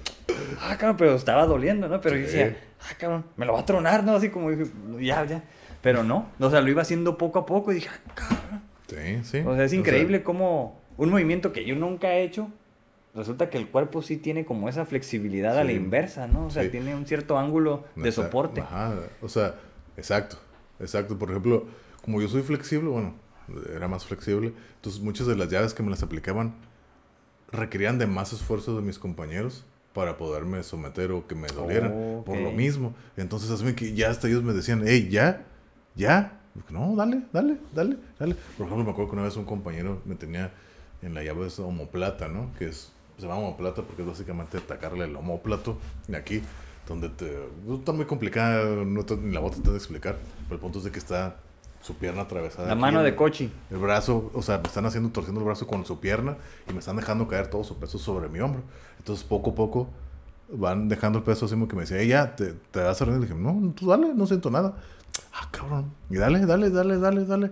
ah, 0.61 0.75
cabrón, 0.77 0.97
pero 0.97 1.15
estaba 1.15 1.45
doliendo, 1.45 1.87
¿no? 1.87 2.01
Pero 2.01 2.15
yo 2.17 2.23
decía, 2.23 2.57
ah, 2.81 2.93
cabrón, 2.97 3.25
me 3.37 3.45
lo 3.45 3.53
va 3.53 3.61
a 3.61 3.65
tronar, 3.65 4.03
¿no? 4.03 4.15
Así 4.15 4.29
como 4.29 4.51
dije, 4.51 4.71
ya, 4.99 5.25
ya. 5.25 5.43
Pero 5.81 6.03
no, 6.03 6.27
o 6.39 6.49
sea, 6.49 6.61
lo 6.61 6.69
iba 6.69 6.81
haciendo 6.81 7.17
poco 7.17 7.39
a 7.39 7.45
poco 7.45 7.71
y 7.71 7.75
dije, 7.75 7.89
ah, 7.93 8.11
cabrón. 8.13 8.61
Sí, 8.87 9.19
sí. 9.23 9.43
O 9.47 9.55
sea, 9.55 9.63
es 9.65 9.73
increíble 9.73 10.21
cómo 10.23 10.79
un 10.97 11.09
movimiento 11.09 11.53
que 11.53 11.65
yo 11.65 11.75
nunca 11.75 12.13
he 12.13 12.23
hecho, 12.23 12.49
resulta 13.15 13.49
que 13.49 13.57
el 13.57 13.67
cuerpo 13.69 14.01
sí 14.01 14.17
tiene 14.17 14.45
como 14.45 14.69
esa 14.69 14.85
flexibilidad 14.85 15.57
a 15.57 15.63
la 15.63 15.71
inversa, 15.71 16.27
¿no? 16.27 16.45
O 16.47 16.49
sea, 16.49 16.63
Sí. 16.63 16.69
tiene 16.69 16.93
un 16.95 17.05
cierto 17.05 17.37
ángulo 17.39 17.85
de 17.95 18.11
soporte. 18.11 18.61
Ajá, 18.61 18.93
o 19.21 19.29
sea, 19.29 19.55
exacto, 19.97 20.37
exacto. 20.79 21.17
Por 21.17 21.29
ejemplo, 21.29 21.65
como 22.03 22.21
yo 22.21 22.27
soy 22.27 22.41
flexible, 22.43 22.89
bueno, 22.89 23.13
era 23.75 23.87
más 23.87 24.05
flexible, 24.05 24.53
entonces 24.75 25.01
muchas 25.01 25.27
de 25.27 25.35
las 25.35 25.49
llaves 25.49 25.73
que 25.73 25.83
me 25.83 25.89
las 25.89 26.03
aplicaban 26.03 26.53
requerían 27.51 27.97
de 27.99 28.07
más 28.07 28.31
esfuerzo 28.33 28.75
de 28.75 28.81
mis 28.81 28.97
compañeros 28.97 29.65
para 29.93 30.17
poderme 30.17 30.63
someter 30.63 31.11
o 31.11 31.27
que 31.27 31.35
me 31.35 31.47
dolieran 31.49 31.91
Oh, 31.93 32.23
por 32.25 32.37
lo 32.37 32.51
mismo. 32.51 32.93
Entonces, 33.17 33.51
así 33.51 33.73
que 33.73 33.93
ya 33.93 34.09
hasta 34.09 34.27
ellos 34.29 34.41
me 34.41 34.53
decían, 34.53 34.83
hey, 34.85 35.09
ya, 35.11 35.45
ya. 35.95 36.39
No, 36.69 36.95
dale, 36.95 37.23
dale, 37.33 37.57
dale, 37.73 37.97
dale. 38.17 38.35
Por 38.57 38.65
ejemplo, 38.67 38.85
me 38.85 38.91
acuerdo 38.91 39.09
que 39.11 39.15
una 39.17 39.25
vez 39.25 39.35
un 39.35 39.43
compañero 39.45 40.01
me 40.05 40.15
tenía 40.15 40.51
en 41.01 41.13
la 41.13 41.23
llave 41.23 41.47
esa 41.47 41.63
homoplata, 41.63 42.29
¿no? 42.29 42.51
Que 42.57 42.67
es, 42.69 42.91
se 43.17 43.23
llama 43.23 43.35
homoplata 43.39 43.81
porque 43.81 44.01
es 44.03 44.07
básicamente 44.07 44.57
atacarle 44.59 45.05
el 45.05 45.15
homóplato 45.15 45.77
de 46.07 46.15
aquí, 46.17 46.41
donde 46.87 47.09
te... 47.09 47.37
está 47.73 47.91
muy 47.91 48.05
complicada, 48.05 48.63
no 48.85 49.03
te- 49.05 49.17
ni 49.17 49.33
la 49.33 49.41
voy 49.41 49.49
a 49.49 49.53
tratar 49.53 49.71
de 49.73 49.77
explicar, 49.77 50.17
pero 50.43 50.55
el 50.55 50.61
punto 50.61 50.77
es 50.79 50.85
de 50.85 50.91
que 50.91 50.99
está 50.99 51.37
su 51.81 51.95
pierna 51.95 52.21
atravesada. 52.23 52.67
La 52.67 52.75
mano 52.75 53.03
de 53.03 53.15
Cochi. 53.15 53.51
El 53.69 53.77
brazo, 53.77 54.31
o 54.33 54.41
sea, 54.41 54.59
me 54.59 54.63
están 54.67 54.85
haciendo, 54.85 55.09
torciendo 55.09 55.41
el 55.41 55.45
brazo 55.45 55.67
con 55.67 55.85
su 55.85 55.99
pierna 55.99 56.37
y 56.69 56.73
me 56.73 56.79
están 56.79 56.95
dejando 56.95 57.27
caer 57.27 57.47
todo 57.47 57.63
su 57.63 57.77
peso 57.77 57.97
sobre 57.97 58.29
mi 58.29 58.39
hombro. 58.39 58.61
Entonces, 58.99 59.25
poco 59.25 59.51
a 59.51 59.55
poco 59.55 59.89
van 60.53 60.89
dejando 60.89 61.19
el 61.19 61.23
peso 61.23 61.45
así 61.45 61.55
como 61.55 61.67
que 61.67 61.75
me 61.75 61.81
decía, 61.81 61.97
"Ey, 61.97 62.09
ya, 62.09 62.35
te, 62.35 62.53
te 62.53 62.81
vas 62.81 63.01
a 63.01 63.05
rendir. 63.05 63.21
Le 63.29 63.35
dije, 63.35 63.39
no, 63.39 63.73
tú 63.73 63.87
dale, 63.87 64.13
no 64.13 64.27
siento 64.27 64.51
nada. 64.51 64.75
Ah, 65.33 65.47
cabrón. 65.51 65.91
Y 66.09 66.17
dale, 66.17 66.45
dale, 66.45 66.69
dale, 66.69 66.97
dale, 66.97 67.25
dale. 67.25 67.51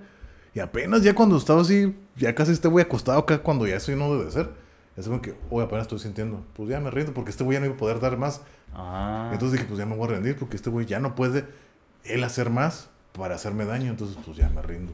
Y 0.53 0.59
apenas 0.59 1.01
ya 1.03 1.13
cuando 1.13 1.37
estaba 1.37 1.61
así, 1.61 1.95
ya 2.15 2.33
casi 2.35 2.51
este 2.51 2.67
güey 2.67 2.85
acostado 2.85 3.19
acá, 3.19 3.39
cuando 3.39 3.67
ya 3.67 3.75
eso 3.75 3.91
no 3.95 4.15
debe 4.15 4.31
ser. 4.31 4.49
Es 4.97 5.07
como 5.07 5.21
que, 5.21 5.35
oye, 5.49 5.65
apenas 5.65 5.83
estoy 5.83 5.99
sintiendo. 5.99 6.43
Pues 6.53 6.69
ya 6.69 6.79
me 6.79 6.91
rindo 6.91 7.13
porque 7.13 7.31
este 7.31 7.43
güey 7.43 7.55
ya 7.55 7.61
no 7.61 7.67
iba 7.67 7.75
a 7.75 7.77
poder 7.77 7.99
dar 7.99 8.17
más. 8.17 8.41
Ah. 8.73 9.29
Entonces 9.31 9.53
dije, 9.53 9.65
pues 9.65 9.79
ya 9.79 9.85
me 9.85 9.95
voy 9.95 10.05
a 10.07 10.11
rendir 10.11 10.35
porque 10.37 10.55
este 10.57 10.69
güey 10.69 10.85
ya 10.85 10.99
no 10.99 11.15
puede 11.15 11.45
él 12.03 12.23
hacer 12.23 12.49
más 12.49 12.89
para 13.13 13.35
hacerme 13.35 13.65
daño. 13.65 13.89
Entonces, 13.91 14.17
pues 14.25 14.37
ya 14.37 14.49
me 14.49 14.61
rindo. 14.61 14.93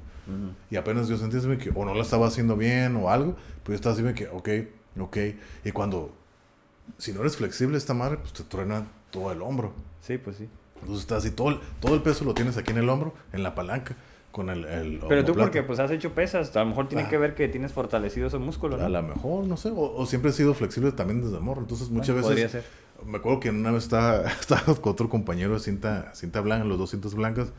Y 0.72 0.76
apenas 0.76 1.08
yo 1.08 1.18
sentí 1.18 1.38
que 1.58 1.72
o 1.76 1.86
no 1.86 1.94
la 1.94 2.02
estaba 2.02 2.28
haciendo 2.28 2.58
bien 2.58 2.96
o 2.96 3.10
algo, 3.12 3.36
pues 3.64 3.68
yo 3.80 3.92
estaba 3.92 3.94
así 3.94 4.16
que, 4.16 4.28
ok, 4.28 4.50
ok. 5.00 5.18
Y 5.66 5.72
cuando, 5.72 6.12
si 6.98 7.14
no 7.14 7.22
eres 7.22 7.38
flexible 7.38 7.78
esta 7.78 7.94
madre, 7.94 8.18
pues 8.18 8.34
te 8.34 8.44
truena 8.44 8.88
todo 9.12 9.32
el 9.32 9.42
hombro. 9.42 9.74
Sí, 10.02 10.18
pues 10.18 10.38
sí. 10.38 10.50
Entonces 10.82 11.02
estás 11.02 11.20
así, 11.24 11.32
todo 11.32 11.50
el, 11.50 11.60
todo 11.80 11.94
el 11.96 12.02
peso 12.02 12.26
lo 12.26 12.34
tienes 12.34 12.58
aquí 12.58 12.72
en 12.72 12.80
el 12.80 12.90
hombro, 12.90 13.14
en 13.34 13.44
la 13.44 13.54
palanca, 13.56 13.96
con 14.32 14.50
el... 14.50 14.66
el 14.66 15.00
Pero 15.08 15.24
tú 15.24 15.34
porque 15.36 15.64
pues 15.64 15.80
has 15.80 15.90
hecho 15.92 16.14
pesas, 16.14 16.56
a 16.56 16.60
lo 16.62 16.66
mejor 16.68 16.88
tiene 16.90 17.04
Ah. 17.06 17.10
que 17.10 17.18
ver 17.18 17.34
que 17.36 17.48
tienes 17.48 17.72
fortalecido 17.72 18.28
esos 18.28 18.42
músculos, 18.42 18.80
A 18.82 18.84
¿no? 18.84 18.90
lo 18.90 19.04
mejor, 19.04 19.46
no 19.46 19.58
sé, 19.58 19.70
o, 19.70 19.96
o 19.96 20.06
siempre 20.06 20.32
he 20.32 20.34
sido 20.34 20.54
flexible 20.54 20.92
también 20.92 21.22
desde 21.24 21.40
morro. 21.40 21.62
Entonces 21.62 21.90
muchas 21.90 22.16
Bueno, 22.16 22.30
veces... 22.30 22.46
Podría 22.46 22.50
ser. 22.50 22.85
Me 23.06 23.18
acuerdo 23.18 23.40
que 23.40 23.50
una 23.50 23.72
vez 23.72 23.84
estaba, 23.84 24.24
estaba 24.40 24.64
con 24.76 24.92
otro 24.94 25.10
compañero 25.10 25.54
de 25.54 25.60
cinta, 25.60 26.14
cinta 26.16 26.42
blanca, 26.42 26.66
los 26.66 26.78
dos 26.78 26.92
cintas 26.92 27.14
blancas, 27.16 27.50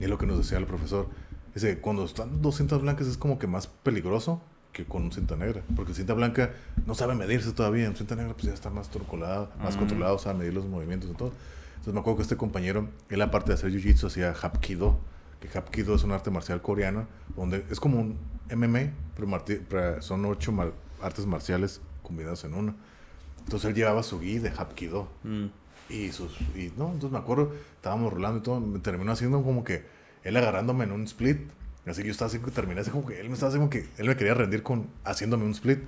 y 0.00 0.04
es 0.04 0.10
lo 0.10 0.18
que 0.18 0.26
nos 0.26 0.38
decía 0.38 0.58
el 0.58 0.66
profesor. 0.66 1.08
Dice, 1.54 1.78
cuando 1.78 2.04
están 2.04 2.42
dos 2.42 2.56
cintas 2.58 2.80
blancas 2.82 3.06
es 3.06 3.16
como 3.16 3.38
que 3.38 3.46
más 3.46 3.66
peligroso 3.66 4.42
que 4.72 4.84
con 4.84 5.10
cinta 5.10 5.36
negra, 5.36 5.62
porque 5.74 5.94
cinta 5.94 6.12
blanca 6.12 6.50
no 6.84 6.94
sabe 6.94 7.14
medirse 7.14 7.52
todavía, 7.52 7.86
en 7.86 7.96
cinta 7.96 8.14
negra 8.14 8.34
pues 8.34 8.44
ya 8.44 8.52
está 8.52 8.68
más 8.68 8.88
controlado, 8.88 9.50
más 9.62 9.74
Mm. 9.74 9.78
controlado, 9.78 10.18
sabe 10.18 10.40
medir 10.40 10.52
los 10.52 10.66
movimientos 10.66 11.08
y 11.10 11.14
todo. 11.14 11.32
Entonces 11.70 11.94
me 11.94 12.00
acuerdo 12.00 12.18
que 12.18 12.22
este 12.24 12.36
compañero, 12.36 12.88
él 13.08 13.22
aparte 13.22 13.48
de 13.48 13.54
hacer 13.54 13.70
jiu-jitsu 13.72 14.06
hacía 14.08 14.32
hapkido, 14.32 14.98
que 15.40 15.48
hapkido 15.56 15.94
es 15.94 16.04
un 16.04 16.12
arte 16.12 16.30
marcial 16.30 16.60
coreano, 16.60 17.06
donde 17.36 17.64
es 17.70 17.80
como 17.80 18.00
un 18.00 18.18
MMA, 18.50 18.92
pero 19.16 19.26
pero 19.68 20.02
son 20.02 20.24
ocho 20.26 20.52
mar- 20.52 20.72
artes 21.00 21.24
marciales 21.24 21.80
combinadas 22.02 22.44
en 22.44 22.52
uno. 22.52 22.74
Entonces 23.46 23.70
él 23.70 23.74
llevaba 23.74 24.02
su 24.02 24.20
gi 24.20 24.38
de 24.38 24.50
hapkido. 24.50 25.08
Mm. 25.24 25.46
Y 25.88 26.10
sus, 26.10 26.32
y 26.56 26.72
no, 26.76 26.86
entonces 26.86 27.12
me 27.12 27.18
acuerdo, 27.18 27.52
estábamos 27.76 28.12
rolando 28.12 28.40
y 28.40 28.42
todo, 28.42 28.58
me 28.60 28.80
terminó 28.80 29.12
haciendo 29.12 29.40
como 29.42 29.62
que 29.62 29.84
él 30.24 30.36
agarrándome 30.36 30.84
en 30.84 30.90
un 30.92 31.04
split. 31.04 31.38
Así 31.86 32.02
que 32.02 32.08
yo 32.08 32.12
estaba 32.12 32.28
así 32.28 32.40
que 32.40 32.50
terminé 32.50 32.80
así 32.80 32.90
como 32.90 33.06
que 33.06 33.20
él 33.20 33.28
me 33.28 33.34
estaba 33.34 33.50
haciendo 33.50 33.70
que 33.70 33.86
él 33.96 34.08
me 34.08 34.16
quería 34.16 34.34
rendir 34.34 34.64
con 34.64 34.88
haciéndome 35.04 35.44
un 35.44 35.52
split. 35.52 35.78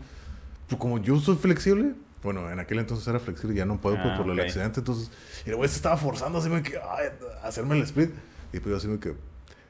Pues 0.69 0.81
como 0.81 0.99
yo 0.99 1.19
soy 1.19 1.35
flexible, 1.35 1.95
bueno, 2.23 2.49
en 2.49 2.61
aquel 2.61 2.79
entonces 2.79 3.09
era 3.09 3.19
flexible, 3.19 3.57
ya 3.57 3.65
no 3.65 3.79
puedo 3.79 3.97
Ah, 3.99 4.15
por 4.17 4.27
el 4.27 4.39
ok. 4.39 4.47
accidente, 4.47 4.79
entonces, 4.81 5.11
y 5.45 5.51
el 5.51 5.57
güey 5.57 5.69
se 5.69 5.77
estaba 5.77 5.97
forzando 5.97 6.39
así 6.39 6.49
que 6.63 6.77
ay, 6.79 7.09
a 7.43 7.49
hacerme 7.49 7.77
el 7.77 7.83
split. 7.83 8.11
Y 8.53 8.61
pues 8.61 8.67
yo 8.71 8.77
así 8.77 9.01
que 9.01 9.15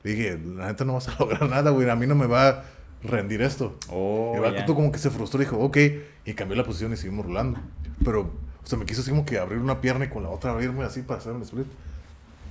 dije, 0.04 0.38
la 0.38 0.66
neta 0.66 0.84
no 0.84 0.92
vas 0.92 1.08
a 1.08 1.16
lograr 1.18 1.48
nada, 1.48 1.70
güey, 1.70 1.88
a 1.88 1.96
mí 1.96 2.06
no 2.06 2.14
me 2.14 2.26
va 2.26 2.64
rendir 3.02 3.42
esto. 3.42 3.76
Oh, 3.90 4.32
el 4.34 4.40
vato 4.40 4.56
ya. 4.56 4.66
como 4.66 4.90
que 4.92 4.98
se 4.98 5.10
frustró 5.10 5.40
y 5.40 5.44
dijo, 5.44 5.58
ok, 5.58 5.76
y 6.24 6.34
cambió 6.34 6.56
la 6.56 6.64
posición 6.64 6.92
y 6.92 6.96
seguimos 6.96 7.26
rolando. 7.26 7.60
Pero, 8.04 8.30
o 8.62 8.66
sea, 8.66 8.78
me 8.78 8.86
quiso 8.86 9.00
así 9.00 9.10
como 9.10 9.24
que 9.24 9.38
abrir 9.38 9.58
una 9.58 9.80
pierna 9.80 10.04
y 10.04 10.08
con 10.08 10.22
la 10.22 10.30
otra 10.30 10.52
abrirme 10.52 10.84
así 10.84 11.02
para 11.02 11.20
hacer 11.20 11.32
un 11.32 11.42
split. 11.42 11.66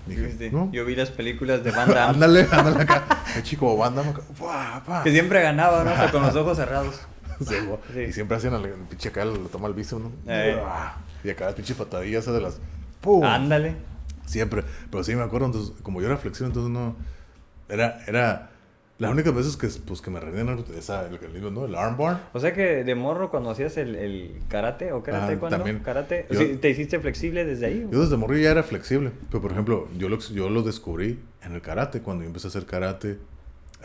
Dije, 0.08 0.52
no. 0.52 0.72
Yo 0.72 0.86
vi 0.86 0.96
las 0.96 1.12
películas 1.12 1.64
de 1.64 1.72
Van 1.72 1.90
Damme. 1.90 2.00
ándale, 2.26 2.48
ándale 2.50 2.84
acá. 2.84 3.04
El 3.36 3.44
chico 3.44 3.76
banda 3.76 4.02
acá. 4.02 4.22
¡Pua, 4.38 4.82
pa! 4.86 5.04
que 5.04 5.12
siempre 5.12 5.42
ganaba, 5.42 5.84
¿no? 5.84 5.90
Hasta 5.92 6.12
con 6.12 6.24
los 6.24 6.36
ojos 6.36 6.58
cerrados. 6.58 7.02
Sí. 7.40 7.54
Sí. 7.94 8.00
Y 8.00 8.14
siempre 8.14 8.36
hacían 8.36 8.56
el 8.56 8.68
pinche 8.90 9.10
acá, 9.10 9.24
le 9.24 9.38
toma 9.52 9.68
el 9.68 9.76
viso, 9.76 10.00
¿no? 10.00 10.12
Eh. 10.26 10.60
Y 11.24 11.30
acá 11.30 11.46
las 11.46 11.54
pinches 11.54 11.78
patadillas 11.78 12.24
esas 12.24 12.34
de 12.34 12.42
las. 12.42 12.60
¡Pum! 13.00 13.24
Ándale. 13.24 13.76
Siempre. 14.26 14.64
Pero 14.90 15.04
sí 15.04 15.16
me 15.16 15.22
acuerdo, 15.22 15.46
entonces, 15.46 15.76
como 15.84 16.02
yo 16.02 16.08
era 16.08 16.18
flexible, 16.18 16.48
entonces 16.48 16.72
no. 16.72 16.96
Era. 17.70 18.04
era 18.08 18.50
las 19.00 19.12
únicas 19.12 19.34
veces 19.34 19.58
que, 19.58 19.68
pues, 19.86 20.02
que 20.02 20.10
me 20.10 20.20
rendían 20.20 20.64
esa, 20.76 21.06
el, 21.08 21.16
el, 21.16 21.54
¿no? 21.54 21.66
el 21.66 21.76
armbar. 21.76 22.30
O 22.34 22.40
sea 22.40 22.54
que 22.54 22.84
de 22.84 22.96
morro 22.96 23.30
cuando 23.30 23.52
hacías 23.52 23.78
el, 23.78 23.96
el 23.96 24.40
karate 24.48 24.92
o 24.92 25.04
karate 25.04 25.34
Ah, 25.34 25.40
cuando 25.40 25.58
también. 25.58 25.80
karate, 25.80 26.26
Yo- 26.32 26.40
sí, 26.40 26.58
¿te 26.60 26.70
hiciste 26.70 27.00
flexible 27.00 27.46
desde 27.46 27.68
ahí? 27.68 27.88
Yo 27.92 28.02
desde 28.02 28.18
morrillo 28.18 28.44
ya 28.44 28.52
era 28.52 28.64
flexible. 28.64 29.12
Pero, 29.30 29.42
por 29.42 29.52
ejemplo, 29.52 29.88
yo 29.98 30.10
lo, 30.10 30.18
yo 30.20 30.50
lo 30.50 30.64
descubrí 30.64 31.20
en 31.44 31.52
el 31.54 31.62
karate, 31.62 32.02
cuando 32.02 32.24
yo 32.24 32.28
empecé 32.28 32.48
a 32.48 32.50
hacer 32.50 32.66
karate 32.66 33.20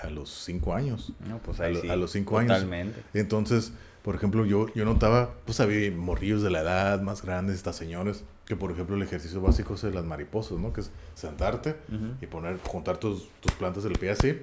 a 0.02 0.08
los 0.08 0.30
5 0.44 0.74
años. 0.74 1.12
No, 1.28 1.38
pues 1.38 1.60
a, 1.60 1.64
ahí 1.64 1.76
sí. 1.76 1.88
a 1.90 1.96
los 1.96 2.10
5 2.12 2.38
años. 2.38 2.52
Totalmente. 2.54 3.02
Entonces, 3.12 3.72
por 4.02 4.14
ejemplo, 4.14 4.46
yo, 4.46 4.66
yo 4.74 4.84
notaba, 4.86 5.34
pues 5.44 5.60
había 5.60 5.90
morrillos 5.92 6.42
de 6.42 6.48
la 6.50 6.62
edad 6.62 7.02
más 7.02 7.22
grandes, 7.22 7.56
estas 7.56 7.76
señores, 7.76 8.24
que 8.46 8.56
por 8.56 8.72
ejemplo 8.72 8.96
el 8.96 9.02
ejercicio 9.02 9.40
básico 9.40 9.74
es 9.74 9.82
de 9.82 9.92
las 9.92 10.04
mariposas, 10.04 10.58
¿no? 10.58 10.72
Que 10.72 10.80
es 10.80 10.90
sentarte 11.14 11.76
y 12.20 12.26
poner, 12.26 12.58
juntar 12.66 12.96
tus, 12.96 13.28
tus 13.40 13.52
plantas 13.52 13.84
del 13.84 13.92
pie 13.92 14.10
así 14.10 14.40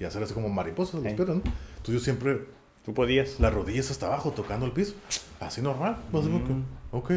y 0.00 0.04
hacer 0.04 0.22
así 0.22 0.34
como 0.34 0.48
mariposas, 0.48 0.94
las 1.02 1.02
Sí. 1.04 1.08
¿no? 1.34 1.42
Entonces 1.44 1.94
yo 1.94 2.00
siempre, 2.00 2.46
Tú 2.84 2.94
podías. 2.94 3.38
las 3.40 3.52
rodillas 3.54 3.90
hasta 3.90 4.06
abajo, 4.06 4.30
tocando 4.32 4.66
el 4.66 4.72
piso, 4.72 4.94
así 5.40 5.60
normal, 5.62 5.98
como 6.10 6.22
Mm. 6.54 6.64
ok. 6.92 7.12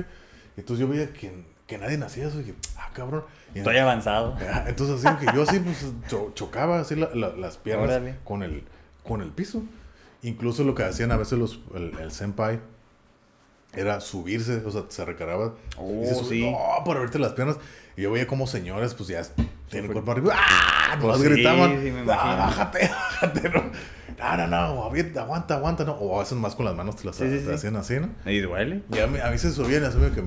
Entonces 0.58 0.80
yo 0.80 0.88
veía 0.88 1.12
que, 1.12 1.44
que 1.68 1.78
nadie 1.78 1.98
hacía 2.04 2.28
eso 2.28 2.40
y 2.40 2.44
dije, 2.44 2.56
ah, 2.78 2.90
cabrón. 2.94 3.24
Y 3.54 3.60
Estoy 3.60 3.78
avanzado. 3.78 4.36
Ah, 4.42 4.66
Entonces 4.68 5.04
así 5.06 5.26
que 5.26 5.36
yo 5.36 5.42
así 5.44 5.60
pues 5.60 5.86
cho- 6.08 6.32
chocaba 6.36 6.80
así 6.80 6.96
la- 6.96 7.14
la- 7.16 7.36
las 7.36 7.58
piernas 7.58 7.86
Órale. 7.90 8.16
con 8.24 8.44
el, 8.44 8.64
con 9.04 9.22
el 9.22 9.30
piso. 9.32 9.64
Incluso 10.22 10.64
lo 10.64 10.74
que 10.76 10.84
hacían 10.84 11.12
a 11.12 11.18
veces 11.18 11.38
los, 11.38 11.60
el, 11.76 11.98
el 12.00 12.12
senpai 12.12 12.60
era 13.74 14.00
subirse, 14.00 14.64
o 14.66 14.72
sea, 14.72 14.84
se 14.88 15.04
recargaba 15.04 15.54
Oh, 15.78 16.02
y 16.04 16.06
se 16.08 16.24
sí. 16.26 16.50
no, 16.50 16.58
para 16.86 17.02
verte 17.02 17.20
las 17.20 17.34
piernas. 17.34 17.58
Y 17.98 18.02
yo 18.02 18.12
veía 18.12 18.28
como 18.28 18.46
señores, 18.48 18.94
pues 18.94 19.10
ya 19.10 19.22
tienen 19.70 19.88
el 19.88 19.92
cuerpo 19.94 20.12
arriba, 20.12 20.34
¡ah! 20.38 20.98
Sí, 21.18 21.24
gritaban, 21.24 21.82
sí, 21.82 21.94
"Ah, 22.10 22.36
bájate, 22.38 22.90
bájate, 23.22 23.50
no. 23.50 23.64
No, 24.18 24.48
no, 24.48 24.84
aguanta, 25.20 25.56
aguanta, 25.56 25.84
no. 25.84 25.94
O 25.94 26.16
a 26.18 26.20
veces 26.24 26.38
más 26.38 26.56
con 26.56 26.66
las 26.66 26.76
manos 26.76 26.96
te 26.96 27.06
las 27.06 27.16
Sí, 27.16 27.24
te 27.46 27.54
hacían 27.54 27.76
así, 27.76 27.96
¿no? 28.00 28.10
¿Y 28.30 28.40
duele? 28.40 28.84
Y 28.92 29.00
a 29.00 29.08
mí, 29.08 29.20
a 29.20 29.30
mí 29.30 29.38
se 29.38 29.52
subían 29.52 29.84
y 29.84 29.86
así 29.86 29.98
me 29.98 30.12
que, 30.12 30.24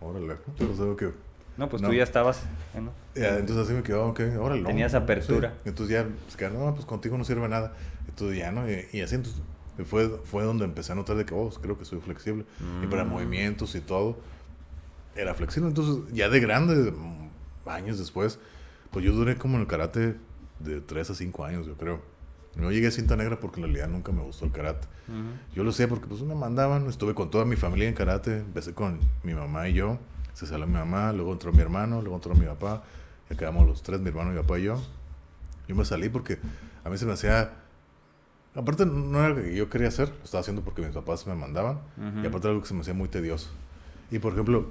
órale, 0.00 0.26
¿no? 0.26 0.34
O 0.70 0.74
sea, 0.76 0.96
que... 0.96 1.12
No, 1.56 1.68
pues 1.68 1.82
No. 1.82 1.88
tú 1.88 1.94
ya 1.94 2.04
estabas. 2.04 2.42
¿eh, 2.74 2.80
¿no? 2.80 2.92
Ya, 3.14 3.36
entonces 3.38 3.66
así 3.66 3.72
me 3.74 3.82
quedó, 3.82 4.06
ok, 4.06 4.20
órale. 4.40 4.62
Tenías 4.62 4.94
apertura. 4.94 5.54
Entonces 5.64 5.94
ya, 5.94 6.06
pues, 6.24 6.36
que, 6.36 6.48
no, 6.48 6.72
pues 6.74 6.86
contigo 6.86 7.18
no 7.18 7.24
sirve 7.24 7.48
nada. 7.48 7.74
Entonces 8.08 8.38
ya, 8.38 8.50
¿no? 8.52 8.70
Y, 8.70 8.86
y 8.92 9.00
así, 9.02 9.16
entonces, 9.16 9.42
fue, 9.86 10.08
fue 10.24 10.44
donde 10.44 10.64
empecé 10.64 10.92
a 10.92 10.94
notar 10.94 11.16
de 11.16 11.24
que, 11.24 11.34
oh, 11.34 11.50
creo 11.60 11.76
que 11.78 11.84
soy 11.84 12.00
flexible. 12.00 12.44
Y 12.82 12.86
para 12.86 13.04
Mm. 13.04 13.08
movimientos 13.08 13.74
y 13.74 13.80
todo, 13.80 14.18
era 15.20 15.34
flexible. 15.34 15.68
Entonces, 15.68 16.12
ya 16.12 16.28
de 16.28 16.40
grande, 16.40 16.92
mm, 16.92 17.68
años 17.68 17.98
después, 17.98 18.38
pues 18.90 19.04
yo 19.04 19.12
duré 19.12 19.36
como 19.36 19.56
en 19.56 19.62
el 19.62 19.66
karate 19.66 20.16
de 20.58 20.80
3 20.80 21.10
a 21.10 21.14
5 21.14 21.44
años, 21.44 21.66
yo 21.66 21.74
creo. 21.76 22.00
No 22.56 22.70
llegué 22.72 22.88
a 22.88 22.90
cinta 22.90 23.14
negra 23.16 23.38
porque 23.38 23.60
en 23.60 23.66
realidad 23.66 23.88
nunca 23.88 24.10
me 24.10 24.22
gustó 24.22 24.44
el 24.44 24.50
karate. 24.50 24.88
Ujú. 25.08 25.54
Yo 25.54 25.62
lo 25.64 25.70
sé 25.72 25.86
porque 25.86 26.06
pues 26.08 26.20
me 26.22 26.34
mandaban, 26.34 26.86
estuve 26.88 27.14
con 27.14 27.30
toda 27.30 27.44
mi 27.44 27.54
familia 27.56 27.88
en 27.88 27.94
karate, 27.94 28.38
empecé 28.38 28.74
con 28.74 28.98
mi 29.22 29.34
mamá 29.34 29.68
y 29.68 29.74
yo, 29.74 29.98
se 30.34 30.46
salió 30.46 30.66
mi 30.66 30.72
mamá, 30.74 31.12
luego 31.12 31.32
entró 31.32 31.52
mi 31.52 31.60
hermano, 31.60 32.00
luego 32.00 32.16
entró 32.16 32.34
mi 32.34 32.46
papá, 32.46 32.82
ya 33.30 33.36
quedamos 33.36 33.66
los 33.68 33.82
tres, 33.84 34.00
mi 34.00 34.08
hermano, 34.08 34.30
mi 34.32 34.38
papá 34.38 34.58
y 34.58 34.64
yo. 34.64 34.82
Yo 35.68 35.76
me 35.76 35.84
salí 35.84 36.08
porque 36.08 36.38
a 36.82 36.90
mí 36.90 36.98
se 36.98 37.06
me 37.06 37.12
hacía, 37.12 37.52
aparte 38.56 38.84
no 38.84 39.18
era 39.20 39.28
lo 39.28 39.36
que 39.36 39.54
yo 39.54 39.70
quería 39.70 39.86
hacer, 39.88 40.08
lo 40.08 40.24
estaba 40.24 40.40
haciendo 40.40 40.62
porque 40.62 40.82
mis 40.82 40.90
papás 40.90 41.26
me 41.28 41.36
mandaban, 41.36 41.76
Ujú. 41.96 42.18
y 42.24 42.26
aparte 42.26 42.48
era 42.48 42.50
algo 42.50 42.62
que 42.62 42.68
se 42.68 42.74
me 42.74 42.80
hacía 42.80 42.94
muy 42.94 43.08
tedioso. 43.08 43.48
Y 44.10 44.18
por 44.18 44.32
ejemplo, 44.32 44.66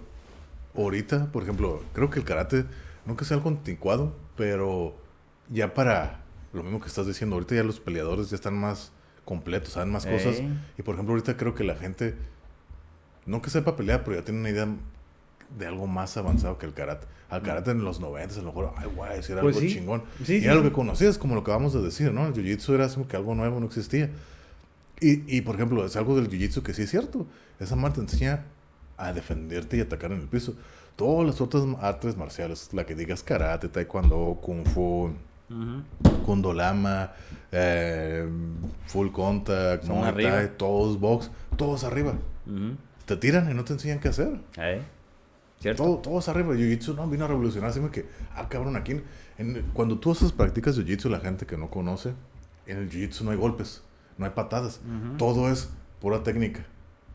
ahorita, 0.83 1.31
por 1.31 1.43
ejemplo, 1.43 1.83
creo 1.93 2.09
que 2.09 2.19
el 2.19 2.25
karate, 2.25 2.65
no 3.05 3.15
que 3.15 3.25
sea 3.25 3.37
algo 3.37 3.49
anticuado, 3.49 4.15
pero 4.35 4.95
ya 5.49 5.73
para 5.73 6.23
lo 6.53 6.63
mismo 6.63 6.79
que 6.79 6.87
estás 6.87 7.05
diciendo, 7.07 7.35
ahorita 7.35 7.55
ya 7.55 7.63
los 7.63 7.79
peleadores 7.79 8.29
ya 8.29 8.35
están 8.35 8.57
más 8.57 8.91
completos, 9.25 9.73
saben 9.73 9.91
más 9.91 10.05
cosas. 10.05 10.41
Y 10.77 10.81
por 10.81 10.95
ejemplo, 10.95 11.13
ahorita 11.13 11.37
creo 11.37 11.53
que 11.53 11.63
la 11.63 11.75
gente, 11.75 12.15
no 13.25 13.41
que 13.41 13.49
sepa 13.49 13.75
pelear, 13.75 14.03
pero 14.03 14.17
ya 14.17 14.23
tiene 14.25 14.39
una 14.39 14.49
idea 14.49 14.67
de 15.57 15.65
algo 15.67 15.87
más 15.87 16.15
avanzado 16.17 16.57
que 16.57 16.65
el 16.65 16.73
karate. 16.73 17.07
Al 17.29 17.43
karate 17.43 17.71
en 17.71 17.83
los 17.83 17.99
90 17.99 18.35
a 18.35 18.37
lo 18.39 18.45
mejor, 18.45 18.73
ay, 18.77 18.89
guay, 18.95 19.21
si 19.21 19.31
era 19.31 19.41
Pues 19.41 19.55
algo 19.57 19.67
sí. 19.67 19.75
chingón. 19.75 20.03
Sí, 20.23 20.35
y 20.35 20.39
sí, 20.39 20.45
era 20.45 20.55
lo 20.55 20.63
que 20.63 20.71
conocías, 20.71 21.17
como 21.19 21.35
lo 21.35 21.43
que 21.43 21.51
acabamos 21.51 21.73
de 21.73 21.81
decir, 21.81 22.11
¿no? 22.11 22.25
El 22.25 22.33
jiu-jitsu 22.33 22.73
era 22.73 22.87
como 22.89 23.07
que 23.07 23.15
algo 23.17 23.35
nuevo, 23.35 23.59
no 23.59 23.67
existía. 23.67 24.09
Y, 24.99 25.37
y 25.37 25.41
por 25.41 25.55
ejemplo, 25.55 25.85
es 25.85 25.95
algo 25.95 26.15
del 26.15 26.27
jiu-jitsu 26.29 26.63
que 26.63 26.73
sí 26.73 26.83
es 26.83 26.89
cierto. 26.89 27.27
Esa 27.59 27.75
madre 27.75 27.95
te 27.95 28.01
enseña 28.01 28.45
a 28.99 29.13
defenderte 29.13 29.77
y 29.77 29.81
atacar 29.81 30.11
en 30.11 30.21
el 30.21 30.27
piso. 30.27 30.53
Todas 30.95 31.25
las 31.25 31.39
otras 31.41 31.63
artes 31.81 32.17
marciales, 32.17 32.69
la 32.73 32.85
que 32.85 32.93
digas 32.95 33.23
karate, 33.23 33.69
taekwondo, 33.69 34.37
kung 34.41 34.65
fu, 34.65 35.11
kundolama, 36.25 37.11
eh, 37.51 38.27
full 38.85 39.09
contact, 39.11 39.85
muay 39.85 40.11
todos 40.57 40.99
box, 40.99 41.31
todos 41.57 41.83
arriba. 41.83 42.13
Te 43.05 43.15
tiran 43.17 43.49
y 43.49 43.53
no 43.53 43.63
te 43.63 43.73
enseñan 43.73 43.99
qué 43.99 44.09
hacer. 44.09 44.39
¿Eh? 44.57 44.81
¿Cierto? 45.59 45.83
Todo, 45.83 45.97
todos 45.97 46.29
arriba. 46.29 46.53
Jiu-Jitsu 46.53 46.95
no 46.95 47.07
vino 47.07 47.25
a 47.25 47.27
revolucionar. 47.27 47.69
Así 47.71 47.81
que, 47.91 48.05
ah, 48.35 48.47
cabrón, 48.49 48.75
aquí. 48.75 49.01
en- 49.37 49.65
cuando 49.73 49.97
tú 49.99 50.11
haces 50.11 50.31
prácticas 50.31 50.75
de 50.75 50.83
Jiu-Jitsu, 50.85 51.09
la 51.09 51.19
gente 51.19 51.45
que 51.45 51.57
no 51.57 51.69
conoce, 51.69 52.13
en 52.67 52.77
el 52.77 52.89
Jiu-Jitsu 52.89 53.21
no 53.23 53.31
hay 53.31 53.37
golpes, 53.37 53.81
no 54.17 54.25
hay 54.25 54.31
patadas. 54.31 54.79
Todo 55.17 55.49
es 55.51 55.69
pura 56.01 56.23
técnica. 56.23 56.65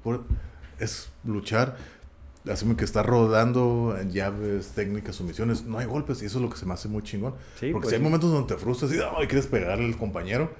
pura- 0.03 0.21
es 0.79 1.09
luchar. 1.25 1.77
Así 2.51 2.65
como 2.65 2.77
que 2.77 2.85
está 2.85 3.03
rodando 3.03 3.97
en 3.99 4.11
llaves, 4.11 4.73
técnicas, 4.75 5.17
sumisiones. 5.17 5.65
No 5.65 5.79
hay 5.79 5.87
golpes 5.87 6.23
y 6.23 6.27
eso 6.27 6.39
es 6.39 6.43
lo 6.43 6.51
que 6.51 6.59
se 6.59 6.67
me 6.67 6.75
hace 6.75 6.89
muy 6.89 7.03
chingón. 7.03 7.35
Sí, 7.59 7.71
Porque 7.73 7.85
pues 7.85 7.89
si 7.89 7.95
hay 7.95 8.03
momentos 8.03 8.31
donde 8.31 8.55
te 8.55 8.61
frustras 8.61 8.93
y 8.93 8.97
ay, 8.97 9.27
quieres 9.27 9.47
pegarle 9.47 9.87
al 9.87 9.97
compañero, 9.97 10.53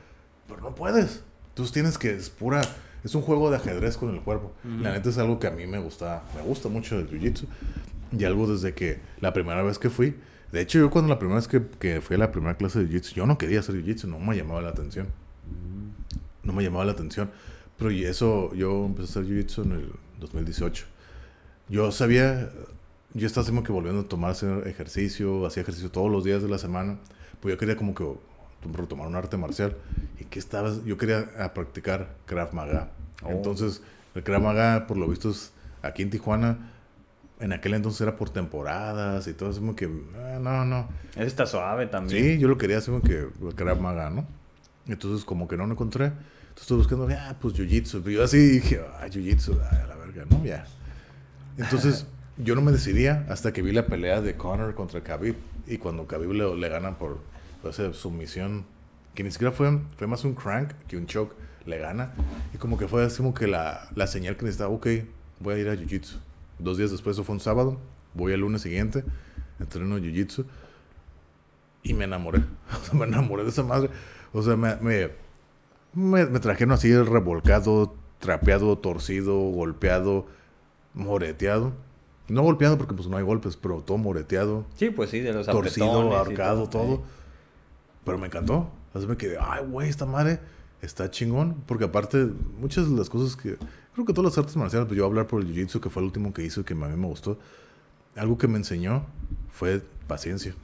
pero 0.49 0.63
no 0.63 0.75
puedes. 0.75 1.23
Entonces 1.51 1.73
tienes 1.73 1.99
que, 1.99 2.15
es 2.15 2.31
pura, 2.31 2.63
es 3.05 3.15
un 3.15 3.21
juego 3.21 3.51
de 3.51 3.57
ajedrez 3.57 3.99
con 3.99 4.15
el 4.15 4.23
cuerpo. 4.23 4.53
Ujú. 4.65 4.83
La 4.83 4.93
neta 4.93 5.11
es 5.11 5.19
algo 5.19 5.39
que 5.39 5.47
a 5.47 5.51
mí 5.51 5.67
me 5.67 5.79
gusta, 5.79 6.23
me 6.35 6.43
gusta 6.43 6.71
mucho 6.71 6.97
del 6.97 7.11
jiu-jitsu. 7.11 7.45
Y 8.19 8.25
algo 8.25 8.47
desde 8.47 8.73
que 8.73 9.01
la 9.21 9.35
primera 9.35 9.63
vez 9.63 9.79
que 9.79 9.91
fui, 9.91 10.15
de 10.53 10.63
hecho 10.63 10.79
yo 10.79 10.89
cuando 10.89 11.11
la 11.11 11.19
primera 11.19 11.37
vez 11.39 11.49
que, 11.49 11.63
que 11.79 12.01
fui 12.01 12.17
a 12.17 12.19
la 12.19 12.33
primera 12.33 12.57
clase 12.57 12.83
de 12.83 12.89
jiu-jitsu, 12.89 13.13
yo 13.13 13.27
no 13.27 13.37
quería 13.37 13.61
hacer 13.61 13.75
jiu-jitsu, 13.75 14.07
no 14.07 14.19
me 14.19 14.35
llamaba 14.35 14.63
la 14.63 14.71
atención. 14.71 15.09
No 16.43 16.53
me 16.53 16.63
llamaba 16.63 16.87
la 16.87 16.93
atención. 16.93 17.31
Pero 17.79 17.91
y 17.91 18.05
eso, 18.05 18.55
yo 18.55 18.87
empecé 18.87 19.19
a 19.19 19.23
hacer 19.23 19.33
jiu-jitsu 19.33 19.65
en 19.65 19.73
el 19.73 19.93
2018. 20.21 20.87
Yo 21.69 21.91
sabía, 21.91 22.51
yo 23.15 23.27
estaba 23.27 23.47
como 23.47 23.63
que 23.63 23.73
volviendo 23.73 24.03
a 24.03 24.05
tomar 24.05 24.37
ejercicio, 24.67 25.47
hacía 25.47 25.63
ejercicio 25.63 25.91
todos 25.91 26.11
los 26.11 26.25
días 26.25 26.43
de 26.43 26.49
la 26.49 26.59
semana. 26.59 26.99
Pues 27.41 27.55
yo 27.55 27.59
quería 27.59 27.77
como 27.77 27.95
que 27.95 28.05
retomar 28.73 29.07
un 29.09 29.17
arte 29.17 29.37
marcial. 29.37 29.77
Y 30.21 30.25
que 30.25 30.39
estaba, 30.39 30.73
yo 30.85 30.97
quería 30.97 31.31
a 31.39 31.53
practicar 31.53 32.15
Krav 32.27 32.55
Maga. 32.55 32.91
Oh. 33.23 33.31
Entonces, 33.31 33.83
el 34.15 34.23
Krav 34.23 34.43
Maga, 34.43 34.87
por 34.87 34.97
lo 34.97 35.09
visto, 35.09 35.31
es 35.31 35.53
aquí 35.83 36.03
en 36.03 36.11
Tijuana. 36.11 36.71
En 37.41 37.53
aquel 37.53 37.75
entonces 37.75 38.01
era 38.01 38.17
por 38.17 38.31
temporadas 38.31 39.27
y 39.27 39.33
todo 39.33 39.51
eso, 39.51 39.59
como 39.59 39.75
que, 39.75 39.87
ah, 40.17 40.39
no, 40.41 40.65
no. 40.65 40.89
Ese 41.17 41.25
está 41.25 41.47
suave 41.47 41.89
también. 41.89 42.23
Sí, 42.23 42.39
yo 42.39 42.47
lo 42.47 42.57
quería 42.57 42.79
hacer 42.79 42.95
como 42.95 43.03
que 43.03 43.29
el 43.47 43.55
Krav 43.57 43.81
Maga, 43.81 44.09
¿no? 44.09 44.27
Entonces, 44.87 45.25
como 45.25 45.49
que 45.49 45.57
no 45.57 45.67
lo 45.67 45.73
encontré. 45.73 46.13
Entonces, 46.55 46.63
estuve 46.63 46.79
buscando, 46.79 47.09
ah, 47.11 47.35
pues 47.41 47.55
Jiu-Jitsu. 47.55 48.09
Yo 48.11 48.23
así 48.23 48.39
dije, 48.39 48.81
ah, 49.01 49.07
Jiu-Jitsu, 49.09 49.61
a 49.61 49.87
la 49.89 49.97
verga, 49.97 50.25
¿no? 50.31 50.45
Ya. 50.45 50.65
Entonces, 51.59 52.07
yo 52.37 52.55
no 52.55 52.63
me 52.63 52.71
decidía 52.71 53.27
hasta 53.29 53.53
que 53.53 53.61
vi 53.61 53.73
la 53.73 53.87
pelea 53.87 54.21
de 54.21 54.37
Conor 54.37 54.77
contra 54.77 55.03
Khabib. 55.03 55.35
Y 55.67 55.79
cuando 55.79 56.07
Khabib 56.07 56.33
le, 56.33 56.55
le 56.57 56.69
gana 56.69 56.97
por 56.97 57.19
esa 57.69 57.93
sumisión, 57.93 58.65
que 59.15 59.25
ni 59.25 59.33
siquiera 59.33 59.51
fue, 59.51 59.81
fue 59.97 60.07
más 60.07 60.25
un 60.25 60.35
crank 60.35 60.73
que 60.87 60.97
un 60.97 61.07
choke, 61.07 61.35
le 61.67 61.79
gana. 61.79 62.13
Y 62.55 62.59
como 62.59 62.79
que 62.79 62.87
fue 62.87 63.05
así 63.05 63.17
como 63.17 63.35
que 63.35 63.49
la, 63.49 63.89
la 63.97 64.07
señal 64.07 64.37
que 64.37 64.45
necesitaba, 64.45 64.73
ok, 64.73 64.87
voy 65.41 65.55
a 65.55 65.59
ir 65.59 65.69
a 65.69 65.75
Jiu-Jitsu. 65.75 66.19
Dos 66.61 66.79
días 66.79 66.93
después, 66.93 67.17
eso 67.17 67.25
fue 67.25 67.35
un 67.35 67.41
sábado, 67.41 67.81
voy 68.15 68.33
al 68.33 68.41
lunes 68.41 68.63
siguiente, 68.63 69.03
entreno 69.59 69.99
Jiu-Jitsu. 69.99 70.45
Y 71.83 71.95
me 71.95 72.05
enamoré. 72.05 72.39
O 72.81 72.85
sea, 72.85 72.95
me 72.95 73.07
enamoré 73.07 73.43
de 73.43 73.51
esa 73.51 73.65
madre. 73.65 73.91
O 74.33 74.43
sea, 74.43 74.57
me, 74.57 74.77
me, 74.77 75.11
me, 75.95 76.27
me 76.27 76.41
trajeron 76.41 76.73
así 76.73 76.95
revolcado, 76.97 77.95
trapeado, 78.19 78.77
torcido, 78.79 79.37
golpeado, 79.51 80.27
moreteado. 80.95 81.73
No 82.29 82.43
golpeado 82.43 82.79
porque 82.79 82.95
pues 82.95 83.07
no 83.09 83.17
hay 83.19 83.23
golpes, 83.25 83.57
pero 83.57 83.83
todo 83.83 83.99
moreteado, 83.99 84.65
Sí, 84.77 84.89
pues 84.91 85.11
sí, 85.11 85.21
de 85.21 85.33
los 85.35 85.47
torcido, 85.47 86.15
ahorcado, 86.17 86.69
todo. 86.69 86.97
Sí. 86.97 87.03
Pero 88.05 88.19
me 88.19 88.27
encantó. 88.27 88.71
Así 88.95 89.07
me 89.07 89.17
quedé, 89.17 89.37
ay, 89.41 89.65
güey, 89.67 89.89
esta 89.89 90.07
madre 90.07 90.41
está 90.81 91.11
chingón, 91.11 91.57
porque 91.67 91.85
aparte, 91.85 92.29
muchas 92.61 92.89
de 92.91 92.97
las 92.97 93.11
cosas 93.11 93.37
que. 93.37 93.57
Creo 93.93 94.07
que 94.07 94.13
todas 94.13 94.31
las 94.33 94.39
artes 94.39 94.57
marciales, 94.57 94.87
pues 94.89 94.97
yo 94.97 95.05
voy 95.05 95.09
a 95.09 95.11
hablar 95.13 95.27
por 95.29 95.41
el 95.43 95.55
jiu-jitsu, 95.55 95.81
que 95.81 95.89
fue 95.91 96.01
el 96.03 96.07
último 96.07 96.33
que 96.33 96.43
hizo 96.43 96.63
y 96.63 96.65
que 96.65 96.73
a 96.73 96.77
mí 96.77 96.97
me 96.97 97.07
gustó. 97.07 97.39
Algo 98.17 98.39
que 98.39 98.49
me 98.49 98.57
enseñó 98.57 99.05
fue 99.53 99.83
paciencia. 100.09 100.55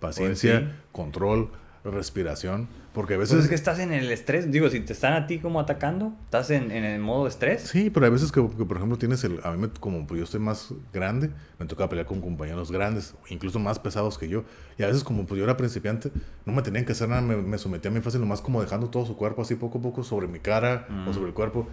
Paciencia, 0.00 0.60
Pues 0.60 0.70
sí. 0.70 0.76
control, 0.92 1.50
respiración. 1.84 2.68
Porque 2.96 3.12
a 3.14 3.16
Pues 3.18 3.28
veces. 3.28 3.44
es 3.44 3.48
que 3.50 3.54
estás 3.54 3.78
en 3.78 3.92
el 3.92 4.10
estrés. 4.10 4.50
Digo, 4.50 4.70
si 4.70 4.80
te 4.80 4.94
están 4.94 5.12
a 5.12 5.26
ti 5.26 5.38
como 5.38 5.60
atacando, 5.60 6.14
estás 6.24 6.48
en, 6.50 6.70
en 6.70 6.82
el 6.82 6.98
modo 6.98 7.26
estrés. 7.28 7.60
Sí, 7.62 7.90
pero 7.90 8.06
hay 8.06 8.12
veces 8.12 8.32
que, 8.32 8.40
que, 8.40 8.64
por 8.64 8.78
ejemplo, 8.78 8.96
tienes 8.96 9.22
el. 9.22 9.38
A 9.44 9.52
mí, 9.52 9.58
me- 9.58 9.68
como 9.68 10.06
pues, 10.06 10.18
yo 10.18 10.24
estoy 10.24 10.40
más 10.40 10.72
grande, 10.94 11.30
me 11.58 11.66
toca 11.66 11.88
pelear 11.90 12.06
con 12.06 12.22
compañeros 12.22 12.72
grandes, 12.72 13.14
incluso 13.28 13.58
más 13.58 13.78
pesados 13.78 14.16
que 14.16 14.28
yo. 14.30 14.44
Y 14.78 14.82
a 14.82 14.86
veces, 14.86 15.04
como 15.04 15.26
pues, 15.26 15.38
yo 15.38 15.44
era 15.44 15.58
principiante, 15.58 16.10
no 16.46 16.54
me 16.54 16.62
tenían 16.62 16.86
que 16.86 16.92
hacer 16.92 17.08
nada, 17.10 17.20
me, 17.20 17.36
me 17.36 17.58
sometía 17.58 17.90
muy 17.90 18.00
fácil, 18.00 18.18
nomás 18.20 18.40
como 18.40 18.62
dejando 18.62 18.88
todo 18.88 19.04
su 19.04 19.14
cuerpo 19.14 19.42
así 19.42 19.56
poco 19.56 19.76
a 19.78 19.82
poco 19.82 20.02
sobre 20.02 20.26
mi 20.26 20.38
cara 20.40 20.86
Mm. 20.88 21.08
o 21.08 21.12
sobre 21.12 21.28
el 21.28 21.34
cuerpo. 21.34 21.68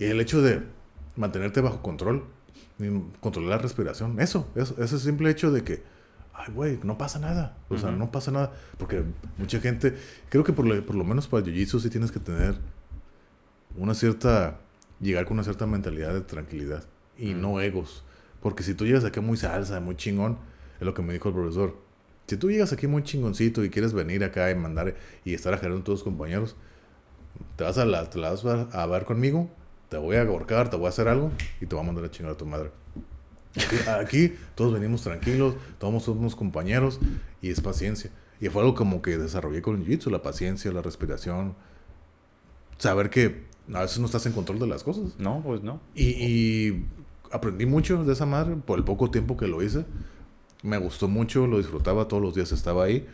Y 0.00 0.06
el 0.06 0.20
hecho 0.20 0.42
de 0.42 0.60
mantenerte 1.14 1.60
bajo 1.60 1.82
control, 1.82 2.24
y 2.80 2.86
controlar 3.20 3.50
la 3.50 3.58
respiración, 3.58 4.18
eso, 4.20 4.48
eso, 4.56 4.74
ese 4.82 4.98
simple 4.98 5.30
hecho 5.30 5.52
de 5.52 5.62
que. 5.62 5.93
Ay, 6.34 6.52
güey, 6.52 6.78
no 6.82 6.98
pasa 6.98 7.18
nada. 7.20 7.56
O 7.68 7.78
sea, 7.78 7.90
Ujú. 7.90 7.98
no 7.98 8.10
pasa 8.10 8.30
nada. 8.32 8.52
Porque 8.76 9.04
mucha 9.38 9.60
gente, 9.60 9.96
creo 10.28 10.42
que 10.44 10.52
por 10.52 10.66
lo, 10.66 10.84
por 10.84 10.96
lo 10.96 11.04
menos 11.04 11.28
para 11.28 11.44
jiu-jitsu 11.46 11.78
sí 11.80 11.90
tienes 11.90 12.10
que 12.10 12.18
tener 12.20 12.56
una 13.76 13.94
cierta, 13.94 14.58
llegar 15.00 15.24
con 15.26 15.34
una 15.34 15.44
cierta 15.44 15.66
mentalidad 15.66 16.12
de 16.14 16.20
tranquilidad 16.22 16.84
y 17.16 17.34
Mm. 17.34 17.40
no 17.40 17.60
egos. 17.60 18.04
Porque 18.42 18.62
si 18.62 18.74
tú 18.74 18.84
llegas 18.84 19.04
aquí 19.04 19.20
muy 19.20 19.36
salsa, 19.36 19.80
muy 19.80 19.96
chingón, 19.96 20.38
es 20.80 20.84
lo 20.86 20.92
que 20.92 21.02
me 21.02 21.12
dijo 21.12 21.28
el 21.28 21.34
profesor. 21.34 21.76
Si 22.26 22.36
tú 22.36 22.50
llegas 22.50 22.72
aquí 22.72 22.86
muy 22.86 23.02
chingoncito 23.04 23.64
y 23.64 23.70
quieres 23.70 23.92
venir 23.92 24.24
acá 24.24 24.50
y 24.50 24.54
mandar 24.54 24.94
y 25.24 25.34
estar 25.34 25.54
ajerando 25.54 25.80
a 25.80 25.84
todos 25.84 26.00
tus 26.00 26.04
compañeros, 26.04 26.56
te 27.56 27.64
vas 27.64 27.78
a 27.78 27.84
la, 27.84 28.08
te 28.10 28.18
la 28.18 28.30
vas 28.30 28.44
a, 28.44 28.62
a 28.82 28.86
ver 28.86 29.04
conmigo, 29.04 29.48
te 29.88 29.96
voy 29.98 30.16
a 30.16 30.22
ahorcar, 30.22 30.68
te 30.70 30.76
voy 30.76 30.86
a 30.86 30.88
hacer 30.88 31.06
algo 31.08 31.30
y 31.60 31.66
te 31.66 31.74
voy 31.74 31.84
a 31.84 31.86
mandar 31.86 32.04
a 32.04 32.10
chingar 32.10 32.32
a 32.32 32.36
tu 32.36 32.46
madre. 32.46 32.70
Aquí, 33.56 33.76
aquí 33.88 34.34
todos 34.54 34.72
venimos 34.72 35.02
tranquilos, 35.02 35.54
todos 35.78 36.02
somos 36.02 36.34
compañeros 36.34 36.98
y 37.40 37.50
es 37.50 37.60
paciencia. 37.60 38.10
Y 38.40 38.48
fue 38.48 38.62
algo 38.62 38.74
como 38.74 39.00
que 39.00 39.16
desarrollé 39.16 39.62
con 39.62 39.76
el 39.76 39.86
jiu-jitsu, 39.86 40.10
la 40.10 40.22
paciencia, 40.22 40.72
la 40.72 40.82
respiración, 40.82 41.54
saber 42.78 43.10
que 43.10 43.44
a 43.72 43.82
veces 43.82 43.98
no 44.00 44.06
estás 44.06 44.26
en 44.26 44.32
control 44.32 44.58
de 44.58 44.66
las 44.66 44.82
cosas. 44.82 45.18
No, 45.18 45.40
pues 45.42 45.62
no. 45.62 45.80
Y, 45.94 46.04
y 46.04 46.86
aprendí 47.30 47.64
mucho 47.66 48.04
de 48.04 48.12
esa 48.12 48.26
madre 48.26 48.56
por 48.56 48.78
el 48.78 48.84
poco 48.84 49.10
tiempo 49.10 49.36
que 49.36 49.46
lo 49.46 49.62
hice. 49.62 49.84
Me 50.62 50.78
gustó 50.78 51.08
mucho, 51.08 51.46
lo 51.46 51.58
disfrutaba, 51.58 52.08
todos 52.08 52.22
los 52.22 52.34
días 52.34 52.52
estaba 52.52 52.84
ahí. 52.84 53.06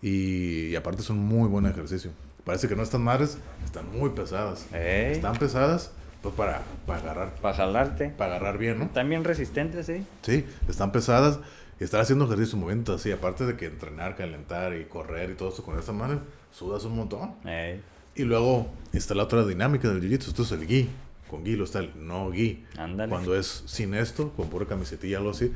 Y, 0.00 0.68
y 0.68 0.76
aparte 0.76 1.02
es 1.02 1.10
un 1.10 1.18
muy 1.18 1.48
buen 1.48 1.66
ejercicio. 1.66 2.12
Parece 2.44 2.68
que 2.68 2.76
no 2.76 2.82
estas 2.82 3.00
madres 3.00 3.38
están 3.64 3.90
muy 3.90 4.10
pesadas. 4.10 4.72
Están 4.72 5.36
pesadas 5.36 5.90
pues 6.22 6.34
para, 6.34 6.62
para 6.86 7.00
agarrar, 7.00 7.34
para 7.36 7.54
jalarte. 7.56 8.08
para 8.10 8.36
agarrar 8.36 8.58
bien, 8.58 8.78
¿no? 8.78 8.88
También 8.88 9.24
resistentes, 9.24 9.86
sí. 9.86 10.04
Sí, 10.22 10.44
están 10.68 10.92
pesadas 10.92 11.38
y 11.80 11.84
estar 11.84 12.00
haciendo 12.00 12.24
ejercicio, 12.24 12.58
movimiento 12.58 12.94
así, 12.94 13.12
aparte 13.12 13.46
de 13.46 13.56
que 13.56 13.66
entrenar, 13.66 14.16
calentar 14.16 14.74
y 14.76 14.84
correr 14.86 15.30
y 15.30 15.34
todo 15.34 15.50
eso 15.50 15.62
con 15.62 15.78
esta 15.78 15.92
madre, 15.92 16.18
sudas 16.50 16.84
un 16.84 16.96
montón. 16.96 17.34
Ey, 17.44 17.80
Y 18.16 18.22
luego 18.24 18.68
está 18.92 19.14
la 19.14 19.22
otra 19.24 19.44
dinámica 19.44 19.88
del 19.88 20.02
jiu-jitsu, 20.02 20.28
esto 20.28 20.42
es 20.42 20.52
el 20.52 20.66
gi. 20.66 20.88
Con 21.30 21.44
gi 21.44 21.56
lo 21.56 21.64
está 21.64 21.78
el 21.80 21.92
no 21.96 22.32
gi. 22.32 22.64
ándale. 22.76 23.10
Cuando 23.10 23.36
es 23.36 23.62
sin 23.66 23.94
esto, 23.94 24.32
con 24.32 24.48
pura 24.48 24.66
camisetilla, 24.66 25.18
algo 25.18 25.30
así, 25.30 25.52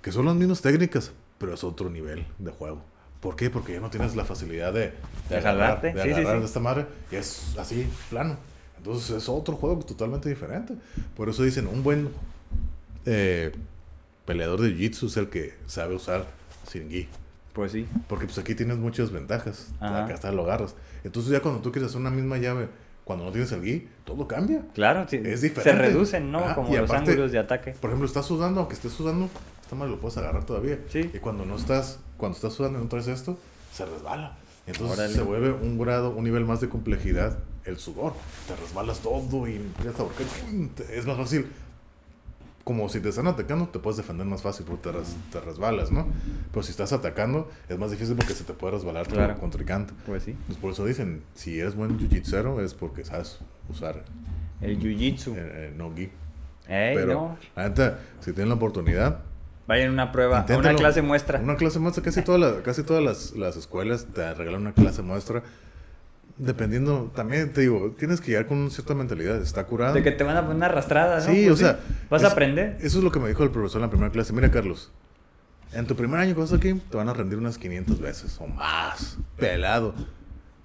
que 0.00 0.12
son 0.12 0.24
las 0.24 0.34
mismas 0.34 0.62
técnicas, 0.62 1.12
pero 1.36 1.52
es 1.52 1.62
otro 1.64 1.90
nivel 1.90 2.24
de 2.38 2.50
juego. 2.52 2.82
¿Por 3.20 3.36
qué? 3.36 3.50
Porque 3.50 3.74
ya 3.74 3.80
no 3.80 3.90
tienes 3.90 4.16
la 4.16 4.24
facilidad 4.24 4.72
de, 4.72 4.94
De 5.28 5.36
agarrar, 5.36 5.80
jalarte, 5.80 5.92
de, 5.92 6.02
sí, 6.02 6.08
sí, 6.08 6.14
agarrar 6.14 6.36
sí. 6.36 6.40
de 6.40 6.46
esta 6.46 6.60
madre 6.60 6.86
y 7.12 7.16
es 7.16 7.54
así, 7.58 7.86
plano. 8.08 8.38
Entonces 8.80 9.10
es 9.10 9.28
otro 9.28 9.56
juego 9.56 9.78
totalmente 9.84 10.28
diferente. 10.28 10.74
Por 11.16 11.28
eso 11.28 11.42
dicen, 11.42 11.66
un 11.66 11.82
buen 11.82 12.08
eh, 13.06 13.52
peleador 14.26 14.60
de 14.60 14.70
jiu-jitsu 14.74 15.06
es 15.06 15.16
el 15.16 15.28
que 15.28 15.54
sabe 15.66 15.94
usar 15.94 16.24
sin 16.66 16.88
gi. 16.88 17.08
Pues 17.52 17.72
sí. 17.72 17.86
Porque 18.08 18.26
pues 18.26 18.38
aquí 18.38 18.54
tienes 18.54 18.78
muchas 18.78 19.10
ventajas. 19.10 19.68
Ajá. 19.80 20.04
Acá 20.04 20.14
hasta 20.14 20.32
lo 20.32 20.42
agarras. 20.44 20.74
Entonces 21.04 21.30
ya 21.32 21.40
cuando 21.40 21.60
tú 21.60 21.72
quieres 21.72 21.90
hacer 21.90 22.00
una 22.00 22.10
misma 22.10 22.38
llave, 22.38 22.68
cuando 23.04 23.24
no 23.24 23.32
tienes 23.32 23.50
el 23.52 23.62
gi, 23.62 23.88
todo 24.04 24.26
cambia. 24.28 24.62
Claro, 24.74 25.04
sí. 25.08 25.20
Es 25.24 25.40
Se 25.40 25.48
diferente. 25.48 25.82
reducen, 25.82 26.30
¿no? 26.30 26.38
Ajá, 26.38 26.54
Como 26.54 26.72
y 26.72 26.76
los 26.78 26.88
aparte- 26.90 27.10
ángulos 27.10 27.32
de 27.32 27.38
ataque. 27.38 27.72
Por 27.72 27.90
ejemplo, 27.90 28.06
estás 28.06 28.24
sudando, 28.26 28.60
aunque 28.60 28.74
estés 28.76 28.92
sudando, 28.92 29.28
esta 29.60 29.74
madre 29.76 29.90
lo 29.92 30.00
puedes 30.00 30.16
agarrar 30.16 30.44
todavía. 30.44 30.78
Sí. 30.88 31.10
Y 31.12 31.18
cuando 31.18 31.44
no 31.44 31.56
estás, 31.56 31.98
cuando 32.16 32.36
estás 32.36 32.52
sudando 32.54 32.78
y 32.78 32.82
no 32.82 32.88
traes 32.88 33.08
esto, 33.08 33.36
se 33.74 33.84
resbala. 33.84 34.36
Entonces 34.66 34.98
Órale. 34.98 35.12
se 35.14 35.22
vuelve 35.22 35.52
un 35.52 35.78
grado, 35.78 36.10
un 36.10 36.22
nivel 36.24 36.44
más 36.44 36.60
de 36.60 36.68
complejidad 36.68 37.38
el 37.64 37.78
sudor. 37.78 38.14
Te 38.48 38.56
resbalas 38.56 39.00
todo 39.00 39.46
y 39.48 39.56
empiezas 39.56 39.98
a 40.00 40.02
ahorcar. 40.02 40.26
Es 40.92 41.06
más 41.06 41.16
fácil. 41.16 41.46
Como 42.64 42.88
si 42.90 43.00
te 43.00 43.08
están 43.08 43.26
atacando, 43.26 43.68
te 43.68 43.78
puedes 43.78 43.96
defender 43.96 44.26
más 44.26 44.42
fácil 44.42 44.66
porque 44.66 44.82
te, 44.82 44.92
res- 44.92 45.16
te 45.32 45.40
resbalas, 45.40 45.90
¿no? 45.90 46.06
Pero 46.52 46.62
si 46.62 46.70
estás 46.70 46.92
atacando, 46.92 47.50
es 47.68 47.78
más 47.78 47.90
difícil 47.90 48.14
porque 48.14 48.34
se 48.34 48.44
te 48.44 48.52
puede 48.52 48.74
resbalar 48.74 49.06
tu 49.06 49.14
Claro. 49.14 49.36
contrincante. 49.38 49.94
Pues 50.06 50.24
sí. 50.24 50.36
Pues 50.46 50.58
por 50.58 50.72
eso 50.72 50.84
dicen, 50.84 51.22
si 51.34 51.58
eres 51.58 51.74
buen 51.74 51.98
jiu-jitsu 51.98 52.60
es 52.62 52.74
porque 52.74 53.04
sabes 53.04 53.38
usar 53.68 54.04
El 54.60 54.78
jiu-jitsu. 54.78 55.34
eh, 55.36 55.38
eh, 55.70 55.74
no 55.76 55.92
gi. 55.96 56.10
Ey, 56.68 56.94
Pero, 56.94 57.14
no. 57.14 57.38
la 57.56 57.68
neta, 57.70 57.98
si 58.20 58.32
tienen 58.32 58.50
la 58.50 58.54
oportunidad, 58.56 59.22
Vayan 59.66 59.90
a 59.90 59.92
una 59.92 60.12
prueba, 60.12 60.40
a 60.40 60.44
una 60.44 60.54
Inténtalo. 60.54 60.78
clase 60.78 61.02
muestra. 61.02 61.40
Una 61.40 61.56
clase 61.56 61.78
muestra, 61.78 62.02
casi 62.04 62.22
todas 62.22 62.40
las, 62.40 62.54
casi 62.62 62.82
todas 62.82 63.02
las, 63.02 63.32
las 63.36 63.56
escuelas 63.56 64.06
te 64.14 64.34
regalan 64.34 64.60
una 64.62 64.72
clase 64.74 65.00
muestra. 65.02 65.42
Dependiendo, 66.36 67.10
también 67.14 67.52
te 67.52 67.60
digo, 67.60 67.94
tienes 67.98 68.20
que 68.20 68.28
llegar 68.28 68.46
con 68.46 68.58
una 68.58 68.70
cierta 68.70 68.94
mentalidad. 68.94 69.40
Está 69.42 69.64
curado. 69.66 69.94
De 69.94 70.02
que 70.02 70.12
te 70.12 70.24
van 70.24 70.36
a 70.36 70.42
poner 70.42 70.56
una 70.56 70.66
arrastrada, 70.66 71.16
¿no? 71.18 71.26
Sí, 71.26 71.44
Pues 71.46 71.50
o 71.50 71.56
sea, 71.56 71.80
Vas 72.08 72.24
a 72.24 72.28
aprender. 72.28 72.78
Eso 72.80 72.98
es 72.98 73.04
lo 73.04 73.10
que 73.10 73.20
me 73.20 73.28
dijo 73.28 73.42
el 73.42 73.50
profesor 73.50 73.80
en 73.80 73.86
la 73.86 73.90
primera 73.90 74.10
clase. 74.10 74.32
Mira, 74.32 74.50
Carlos, 74.50 74.90
en 75.72 75.86
tu 75.86 75.94
primer 75.94 76.18
año 76.20 76.34
que 76.34 76.40
vas 76.40 76.52
aquí, 76.52 76.74
te 76.74 76.96
van 76.96 77.08
a 77.08 77.14
rendir 77.14 77.38
unas 77.38 77.58
500 77.58 78.00
veces 78.00 78.36
o 78.40 78.46
más. 78.46 79.18
Pelado. 79.36 79.94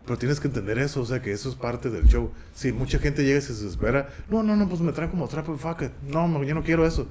Pero 0.05 0.18
tienes 0.18 0.39
que 0.39 0.47
entender 0.47 0.78
eso, 0.78 1.01
o 1.01 1.05
sea, 1.05 1.22
que 1.22 1.32
eso 1.32 1.49
es 1.49 1.55
parte 1.55 1.89
del 1.89 2.05
show. 2.07 2.32
Si 2.53 2.72
mucha 2.72 2.99
gente 2.99 3.24
llega 3.24 3.39
y 3.39 3.41
se 3.41 3.53
desespera, 3.53 4.09
no, 4.30 4.43
no, 4.43 4.55
no, 4.55 4.70
pues 4.70 4.82
me 4.82 4.91
traen 4.91 5.09
como 5.09 5.28
trapo, 5.28 5.57
fuck 5.57 5.82
it. 5.82 5.91
No, 6.07 6.28
no, 6.28 6.43
yo 6.43 6.53
no 6.53 6.63
quiero 6.63 6.86
eso. 6.86 7.07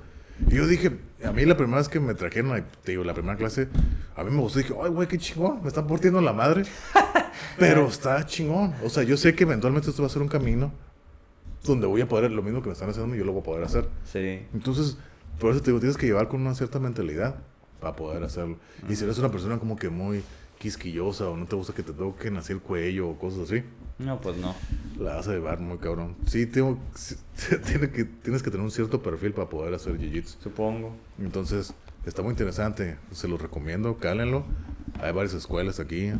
Y 0.50 0.56
yo 0.56 0.66
dije, 0.66 0.98
a 1.24 1.32
mí 1.32 1.44
la 1.44 1.56
primera 1.56 1.78
vez 1.78 1.88
que 1.88 2.00
me 2.00 2.14
trajeron, 2.14 2.64
te 2.82 2.92
digo, 2.92 3.04
la 3.04 3.14
primera 3.14 3.36
clase, 3.36 3.68
a 4.16 4.24
mí 4.24 4.30
me 4.30 4.40
gustó. 4.40 4.58
Dije, 4.58 4.74
ay, 4.82 4.90
güey, 4.90 5.08
qué 5.08 5.18
chingón, 5.18 5.62
me 5.62 5.68
están 5.68 5.86
portiendo 5.86 6.20
la 6.20 6.32
madre. 6.32 6.64
Pero 7.58 7.86
está 7.86 8.24
chingón. 8.26 8.74
O 8.84 8.90
sea, 8.90 9.02
yo 9.02 9.16
sé 9.16 9.34
que 9.34 9.44
eventualmente 9.44 9.90
esto 9.90 10.02
va 10.02 10.06
a 10.06 10.10
ser 10.10 10.22
un 10.22 10.28
camino 10.28 10.72
donde 11.64 11.86
voy 11.86 12.00
a 12.00 12.08
poder, 12.08 12.30
lo 12.30 12.42
mismo 12.42 12.60
que 12.60 12.68
me 12.68 12.74
están 12.74 12.90
haciendo, 12.90 13.14
yo 13.14 13.24
lo 13.24 13.32
voy 13.32 13.40
a 13.40 13.44
poder 13.44 13.64
hacer. 13.64 13.88
Sí. 14.04 14.42
Entonces, 14.52 14.98
por 15.38 15.50
eso 15.50 15.60
te 15.60 15.70
digo, 15.70 15.80
tienes 15.80 15.96
que 15.96 16.06
llevar 16.06 16.28
con 16.28 16.40
una 16.40 16.54
cierta 16.54 16.78
mentalidad 16.78 17.36
para 17.80 17.96
poder 17.96 18.22
hacerlo. 18.22 18.58
Y 18.88 18.96
si 18.96 19.04
eres 19.04 19.18
una 19.18 19.30
persona 19.30 19.58
como 19.58 19.76
que 19.76 19.88
muy 19.88 20.22
quisquillosa 20.64 21.28
o 21.28 21.36
no 21.36 21.44
te 21.44 21.54
gusta 21.56 21.74
que 21.74 21.82
te 21.82 21.92
toquen 21.92 22.38
así 22.38 22.54
el 22.54 22.60
cuello 22.60 23.10
o 23.10 23.18
cosas 23.18 23.40
así, 23.50 23.62
No, 23.98 24.18
pues 24.18 24.38
no. 24.38 24.54
la 24.98 25.16
vas 25.16 25.28
a 25.28 25.32
llevar 25.32 25.60
muy 25.60 25.76
cabrón. 25.76 26.16
Sí, 26.26 26.46
tengo, 26.46 26.78
sí, 26.94 27.16
tiene 27.66 27.90
que, 27.90 28.04
tienes 28.04 28.42
que 28.42 28.50
tener 28.50 28.64
un 28.64 28.70
cierto 28.70 29.02
perfil 29.02 29.32
para 29.34 29.48
poder 29.50 29.74
hacer 29.74 29.98
jiu-jitsu. 29.98 30.36
Supongo. 30.42 30.96
Entonces, 31.18 31.74
está 32.06 32.22
muy 32.22 32.30
interesante. 32.30 32.96
Se 33.12 33.28
los 33.28 33.42
recomiendo, 33.42 33.98
cálenlo. 33.98 34.44
Hay 35.02 35.12
varias 35.12 35.34
escuelas 35.34 35.80
aquí 35.80 36.12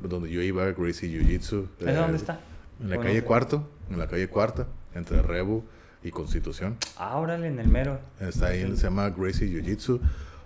donde 0.00 0.28
yo 0.30 0.42
iba, 0.42 0.64
Gracie 0.72 1.08
Jiu-Jitsu. 1.08 1.68
¿Esa 1.78 1.90
eh, 1.92 1.94
dónde 1.94 2.16
está? 2.16 2.40
En 2.80 2.90
la 2.90 2.96
Bueno, 2.96 3.10
calle. 3.10 3.22
Cuarto, 3.22 3.70
en 3.88 3.98
la 4.00 4.08
calle 4.08 4.26
Cuarta, 4.28 4.66
entre 4.94 5.22
Rebu 5.22 5.62
y 6.02 6.10
Constitución. 6.10 6.76
Ah, 6.96 7.16
órale, 7.18 7.46
en 7.46 7.60
el 7.60 7.68
mero. 7.68 8.00
Está 8.18 8.48
ahí, 8.48 8.62
se 8.76 8.82
llama 8.82 9.10
Gracie 9.10 9.46
Jiu 9.46 9.62
Jitsu. 9.62 10.00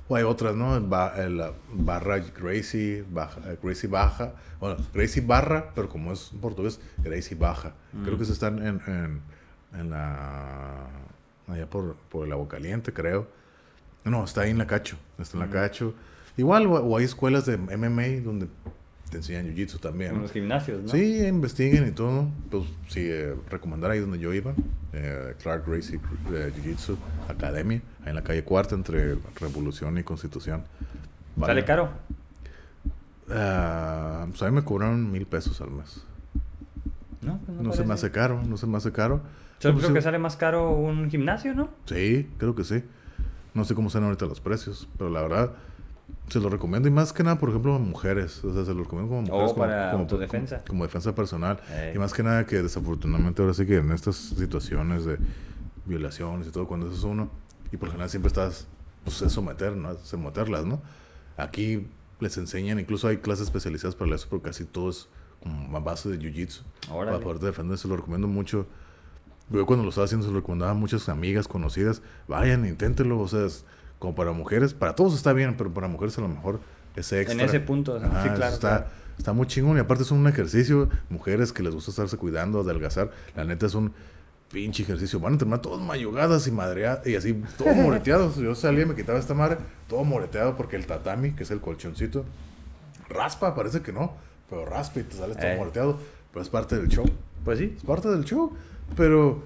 O 0.08 0.14
hay 0.16 0.22
otras, 0.22 0.54
¿no? 0.54 0.80
Ba- 0.82 1.14
eh, 1.16 1.28
la 1.28 1.52
barra 1.72 2.18
Gracie, 2.18 3.04
baja, 3.10 3.40
eh, 3.46 3.58
Gracie 3.62 3.88
Baja. 3.88 4.34
Bueno, 4.60 4.76
Gracie 4.94 5.20
Barra, 5.22 5.72
pero 5.74 5.88
como 5.88 6.12
es 6.12 6.30
en 6.32 6.38
portugués, 6.40 6.80
Gracie 6.98 7.36
Baja. 7.36 7.74
Creo 8.04 8.16
que 8.18 8.24
se 8.24 8.32
están 8.32 8.58
en, 8.64 8.80
en, 8.86 9.20
en 9.78 9.90
la. 9.90 10.86
Allá 11.48 11.68
por, 11.68 11.96
por 12.08 12.26
el 12.26 12.32
agua 12.32 12.48
caliente, 12.48 12.92
creo. 12.92 13.26
No, 14.04 14.24
está 14.24 14.42
ahí 14.42 14.50
en 14.50 14.58
la 14.58 14.66
Cacho. 14.66 14.96
Está 15.18 15.36
en 15.36 15.40
la 15.40 15.50
Cacho. 15.50 15.94
Igual, 16.36 16.66
o, 16.66 16.74
o 16.74 16.96
hay 16.96 17.04
escuelas 17.04 17.46
de 17.46 17.56
MMA 17.56 18.22
donde 18.24 18.46
te 19.10 19.18
enseñan 19.18 19.44
Jiu 19.46 19.54
Jitsu 19.54 19.78
también. 19.78 20.10
En 20.10 20.16
¿no? 20.16 20.22
los 20.22 20.32
gimnasios, 20.32 20.82
¿no? 20.82 20.88
Sí, 20.88 21.24
investiguen 21.26 21.86
y 21.88 21.92
todo. 21.92 22.28
Pues 22.50 22.64
sí, 22.88 23.00
eh, 23.02 23.34
recomendar 23.50 23.90
ahí 23.90 24.00
donde 24.00 24.18
yo 24.18 24.32
iba. 24.34 24.54
eh, 24.92 25.34
Clark 25.42 25.64
Gracie 25.66 26.00
eh, 26.32 26.52
Jiu 26.54 26.64
Jitsu 26.64 26.96
Academy, 27.28 27.76
ahí 28.02 28.08
en 28.10 28.14
la 28.14 28.22
calle 28.22 28.42
Cuarta 28.44 28.74
entre 28.74 29.16
Revolución 29.40 29.96
y 29.98 30.02
Constitución. 30.02 30.64
Vale. 31.36 31.52
¿Sale 31.52 31.64
caro? 31.64 31.90
Pues 33.26 33.36
a 34.42 34.46
mí 34.46 34.50
me 34.52 34.62
cobraron 34.64 35.10
mil 35.10 35.26
pesos 35.26 35.60
al 35.60 35.70
mes. 35.70 36.02
No, 37.22 37.38
pues 37.44 37.58
No, 37.58 37.72
se 37.72 37.84
me 37.84 37.94
hace 37.94 38.10
caro, 38.10 38.42
no 38.44 38.56
se 38.56 38.66
me 38.66 38.76
hace 38.76 38.92
caro. 38.92 39.20
Yo 39.60 39.72
Pues, 39.72 39.84
creo 39.84 39.94
que 39.94 40.02
sale 40.02 40.18
más 40.18 40.36
caro 40.36 40.70
un 40.70 41.10
gimnasio, 41.10 41.54
¿no? 41.54 41.68
Sí, 41.86 42.28
creo 42.38 42.54
que 42.54 42.62
sí. 42.64 42.82
No 43.54 43.64
sé 43.64 43.74
cómo 43.74 43.88
están 43.88 44.04
ahorita 44.04 44.26
los 44.26 44.40
precios, 44.40 44.86
pero 44.98 45.10
la 45.10 45.22
verdad, 45.22 45.52
Se 46.28 46.40
lo 46.40 46.48
recomiendo 46.48 46.88
y 46.88 46.90
más 46.90 47.12
que 47.12 47.22
nada, 47.22 47.38
por 47.38 47.50
ejemplo, 47.50 47.74
a 47.74 47.78
mujeres. 47.78 48.44
O 48.44 48.52
sea, 48.52 48.64
se 48.64 48.74
lo 48.74 48.82
recomiendo 48.82 49.08
como 49.10 49.22
mujeres. 49.22 49.50
O 49.50 49.54
como- 49.54 49.66
para 49.66 49.90
como. 49.92 50.06
Como, 50.60 50.66
como 50.66 50.84
defensa 50.84 51.14
personal. 51.14 51.60
Y 51.94 51.98
más 51.98 52.12
que 52.12 52.22
nada 52.22 52.44
que 52.46 52.62
desafortunadamente 52.62 53.42
ahora 53.42 53.54
sí 53.54 53.64
que 53.66 53.76
en 53.76 53.92
estas 53.92 54.16
situaciones 54.16 55.04
de 55.04 55.18
violaciones 55.84 56.48
y 56.48 56.50
todo, 56.50 56.66
cuando 56.66 56.86
eso 56.86 56.96
es 56.96 57.04
uno, 57.04 57.30
y 57.72 57.76
por 57.76 57.88
lo 57.88 57.92
general 57.92 58.10
siempre 58.10 58.28
estás, 58.28 58.66
pues 59.04 59.22
es 59.22 59.32
someter, 59.32 59.76
¿no? 59.76 59.94
Someterlas, 60.02 60.64
¿no? 60.64 60.80
Aquí 61.36 61.86
les 62.18 62.36
enseñan, 62.38 62.80
incluso 62.80 63.06
hay 63.08 63.18
clases 63.18 63.44
especializadas 63.46 63.94
para 63.94 64.14
eso, 64.14 64.26
porque 64.28 64.46
casi 64.48 64.64
todo 64.64 64.90
es 64.90 65.08
como 65.42 65.76
a 65.76 65.80
base 65.80 66.08
de 66.08 66.18
jiu-jitsu. 66.18 66.62
Para 67.04 67.18
poder 67.24 67.38
defenderse, 67.40 67.86
lo 67.86 67.96
recomiendo 67.96 68.26
mucho. 68.26 68.66
Yo 69.50 69.64
cuando 69.64 69.84
lo 69.84 69.90
estaba 69.90 70.06
haciendo 70.06 70.26
se 70.26 70.32
lo 70.32 70.40
recomendaba 70.40 70.72
a 70.72 70.74
muchas 70.74 71.08
amigas 71.08 71.46
conocidas. 71.46 72.02
Vayan, 72.26 72.66
inténtenlo. 72.66 73.20
O 73.20 73.28
sea, 73.28 73.46
es 73.46 73.64
como 73.98 74.14
para 74.14 74.32
mujeres, 74.32 74.74
para 74.74 74.94
todos 74.94 75.14
está 75.14 75.32
bien, 75.32 75.56
pero 75.56 75.73
para 75.73 75.89
mujeres 75.89 76.16
a 76.18 76.20
lo 76.20 76.28
mejor 76.28 76.60
es 76.97 77.12
extra. 77.12 77.35
En 77.35 77.40
ese 77.40 77.60
punto, 77.60 77.97
Ajá, 77.97 78.23
sí, 78.23 78.28
claro. 78.31 78.55
Está, 78.55 78.68
claro. 78.78 78.86
está 79.18 79.32
muy 79.32 79.47
chingón 79.47 79.77
y 79.77 79.81
aparte 79.81 80.02
es 80.02 80.10
un 80.10 80.27
ejercicio. 80.27 80.89
Mujeres 81.10 81.52
que 81.52 81.62
les 81.62 81.74
gusta 81.74 81.90
estarse 81.90 82.16
cuidando, 82.16 82.60
adelgazar. 82.60 83.10
La 83.35 83.44
neta 83.44 83.66
es 83.66 83.74
un 83.74 83.93
pinche 84.51 84.82
ejercicio. 84.85 85.18
Van 85.20 85.35
a 85.35 85.39
terminar 85.39 85.60
todos 85.60 85.81
mayugadas 85.82 86.47
y 86.47 86.51
madreadas 86.52 87.06
y 87.06 87.16
así, 87.16 87.43
todos 87.59 87.74
moreteados. 87.77 88.36
Yo 88.36 88.55
salía 88.55 88.82
y 88.82 88.86
me 88.86 88.94
quitaba 88.94 89.18
esta 89.18 89.35
madre, 89.35 89.59
todo 89.89 90.05
moreteado 90.05 90.56
porque 90.56 90.77
el 90.77 90.86
tatami, 90.86 91.32
que 91.32 91.43
es 91.43 91.51
el 91.51 91.60
colchoncito, 91.60 92.24
raspa, 93.09 93.55
parece 93.55 93.82
que 93.82 93.93
no, 93.93 94.12
pero 94.48 94.64
raspa 94.66 95.01
y 95.01 95.02
te 95.05 95.16
sales 95.16 95.36
todo 95.36 95.47
Eh. 95.51 95.56
moreteado. 95.56 95.98
Pero 96.32 96.43
es 96.43 96.48
parte 96.51 96.77
del 96.77 96.89
show. 96.89 97.06
Pues 97.44 97.59
sí. 97.59 97.74
Es 97.77 97.82
parte 97.85 98.09
del 98.09 98.24
show, 98.24 98.52
pero 98.97 99.43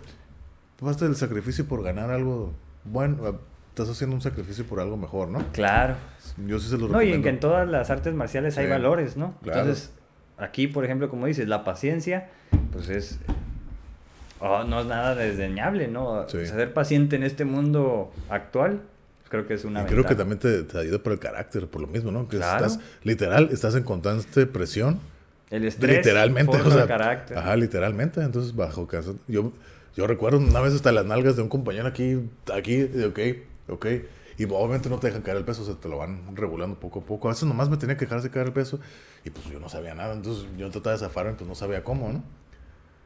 parte 0.80 1.04
del 1.04 1.14
sacrificio 1.16 1.66
por 1.66 1.82
ganar 1.82 2.10
algo 2.10 2.52
bueno. 2.84 3.38
Estás 3.82 3.96
haciendo 3.96 4.16
un 4.16 4.22
sacrificio 4.22 4.64
por 4.66 4.80
algo 4.80 4.96
mejor, 4.96 5.28
¿no? 5.28 5.44
Claro. 5.52 5.94
Yo 6.46 6.58
sí 6.58 6.68
se 6.68 6.78
lo 6.78 6.80
No, 6.80 6.86
y 6.86 7.06
recomiendo. 7.06 7.16
en 7.16 7.22
que 7.22 7.28
en 7.30 7.40
todas 7.40 7.68
las 7.68 7.90
artes 7.90 8.14
marciales 8.14 8.56
hay 8.58 8.66
Sí, 8.66 8.70
valores, 8.70 9.16
¿no? 9.16 9.34
claro. 9.42 9.60
Entonces, 9.60 9.92
aquí, 10.38 10.66
por 10.66 10.84
ejemplo, 10.84 11.08
como 11.10 11.26
dices, 11.26 11.48
la 11.48 11.64
paciencia, 11.64 12.28
pues 12.72 12.88
es... 12.88 13.18
oh, 14.40 14.64
no 14.64 14.80
es 14.80 14.86
nada 14.86 15.14
desdeñable, 15.14 15.88
¿no? 15.88 16.28
Sí. 16.28 16.46
Ser 16.46 16.72
paciente 16.72 17.16
en 17.16 17.22
este 17.22 17.44
mundo 17.44 18.12
actual, 18.28 18.80
creo 19.28 19.46
que 19.46 19.54
es 19.54 19.64
una 19.64 19.82
Y 19.82 19.86
creo 19.86 20.04
que 20.04 20.14
también 20.14 20.38
te, 20.38 20.62
te 20.62 20.78
ayuda 20.78 20.98
por 20.98 21.12
el 21.12 21.18
carácter, 21.18 21.66
por 21.66 21.80
lo 21.80 21.86
mismo, 21.86 22.10
¿no? 22.10 22.28
Que 22.28 22.36
Claro. 22.38 22.66
estás, 22.66 22.80
literal, 23.04 23.48
estás 23.52 23.74
en 23.74 23.82
constante 23.84 24.46
presión. 24.46 24.98
El 25.50 25.64
estrés 25.64 25.96
literalmente, 25.98 26.56
o 26.56 26.70
sea, 26.70 26.82
el 26.82 26.88
carácter. 26.88 27.36
Ajá, 27.38 27.56
literalmente. 27.56 28.20
Entonces, 28.22 28.54
bajo 28.54 28.86
casa. 28.86 29.12
Yo, 29.26 29.52
yo 29.96 30.06
recuerdo 30.06 30.38
una 30.38 30.60
vez 30.60 30.74
hasta 30.74 30.92
las 30.92 31.04
nalgas 31.06 31.34
de 31.34 31.42
un 31.42 31.48
compañero 31.48 31.88
aquí, 31.88 32.20
aquí, 32.54 32.76
de 32.82 33.06
ok, 33.06 33.18
ok. 33.68 33.86
Y 34.38 34.44
obviamente 34.44 34.88
no 34.88 34.98
te 34.98 35.08
dejan 35.08 35.22
caer 35.22 35.36
el 35.36 35.44
peso, 35.44 35.62
o 35.62 35.64
sea, 35.66 35.74
te 35.74 35.88
lo 35.88 35.98
van 35.98 36.34
regulando 36.34 36.80
poco 36.80 37.00
a 37.00 37.02
poco. 37.02 37.28
A 37.28 37.32
veces 37.32 37.44
nomás 37.44 37.68
me 37.68 37.76
tenía 37.76 37.96
que 37.96 38.06
dejarse 38.06 38.30
caer 38.30 38.46
el 38.46 38.52
peso 38.52 38.80
y 39.24 39.30
pues 39.30 39.46
yo 39.46 39.60
no 39.60 39.68
sabía 39.68 39.94
nada. 39.94 40.14
Entonces 40.14 40.46
yo 40.56 40.70
trataba 40.70 40.94
de 40.94 41.00
zafarme, 41.00 41.34
pues 41.34 41.46
no 41.46 41.54
sabía 41.54 41.84
cómo, 41.84 42.10
¿no? 42.10 42.24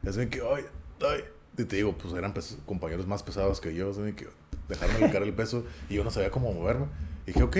De 0.01 0.29
que, 0.29 0.39
ay, 0.39 0.63
ay. 1.01 1.23
Y 1.57 1.65
te 1.65 1.75
digo, 1.77 1.93
pues 1.97 2.13
eran 2.13 2.33
compañeros 2.65 3.07
más 3.07 3.23
pesados 3.23 3.59
que 3.59 3.73
yo, 3.73 3.91
de 3.93 4.15
que 4.15 4.27
dejarme 4.69 5.11
caer 5.11 5.23
el 5.23 5.33
peso 5.33 5.65
y 5.89 5.95
yo 5.95 6.03
no 6.03 6.11
sabía 6.11 6.31
cómo 6.31 6.53
moverme. 6.53 6.85
Y 7.23 7.33
dije, 7.33 7.43
ok, 7.43 7.57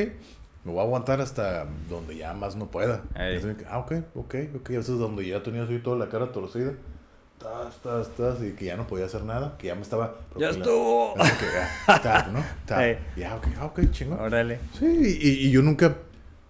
me 0.63 0.72
voy 0.72 0.80
a 0.80 0.84
aguantar 0.84 1.22
hasta 1.22 1.67
donde 1.89 2.15
ya 2.15 2.34
más 2.34 2.55
no 2.55 2.72
pueda. 2.72 3.03
De 3.13 3.55
que, 3.57 3.65
ah, 3.67 3.80
ok, 3.80 3.93
ok, 4.15 4.35
ok. 4.55 4.69
A 4.69 4.77
veces 4.77 4.97
donde 4.99 5.27
ya 5.27 5.43
tenía 5.43 5.63
así 5.63 5.80
toda 5.80 5.97
la 5.97 6.09
cara 6.09 6.31
torcida. 6.31 6.73
Tas, 7.45 7.76
tas, 7.84 8.09
tas, 8.15 8.43
y 8.43 8.53
que 8.53 8.65
ya 8.65 8.76
no 8.76 8.88
podía 8.88 9.05
hacer 9.05 9.23
nada, 9.23 9.55
que 9.59 9.67
ya 9.67 9.76
me 9.76 9.81
estaba... 9.81 10.15
¡Ya 10.35 10.47
la- 10.47 10.57
estuvo! 10.57 11.13
que 11.13 11.45
ya, 11.53 12.01
tap, 12.01 12.27
¿no? 12.31 12.43
Tap. 12.65 12.97
Ya, 13.15 13.35
ok, 13.35 13.47
ah, 13.59 13.65
ok, 13.65 13.81
chingón. 13.91 14.19
Órale. 14.19 14.57
Sí, 14.80 15.19
y, 15.22 15.47
y 15.47 15.51
yo 15.51 15.61
nunca 15.61 15.95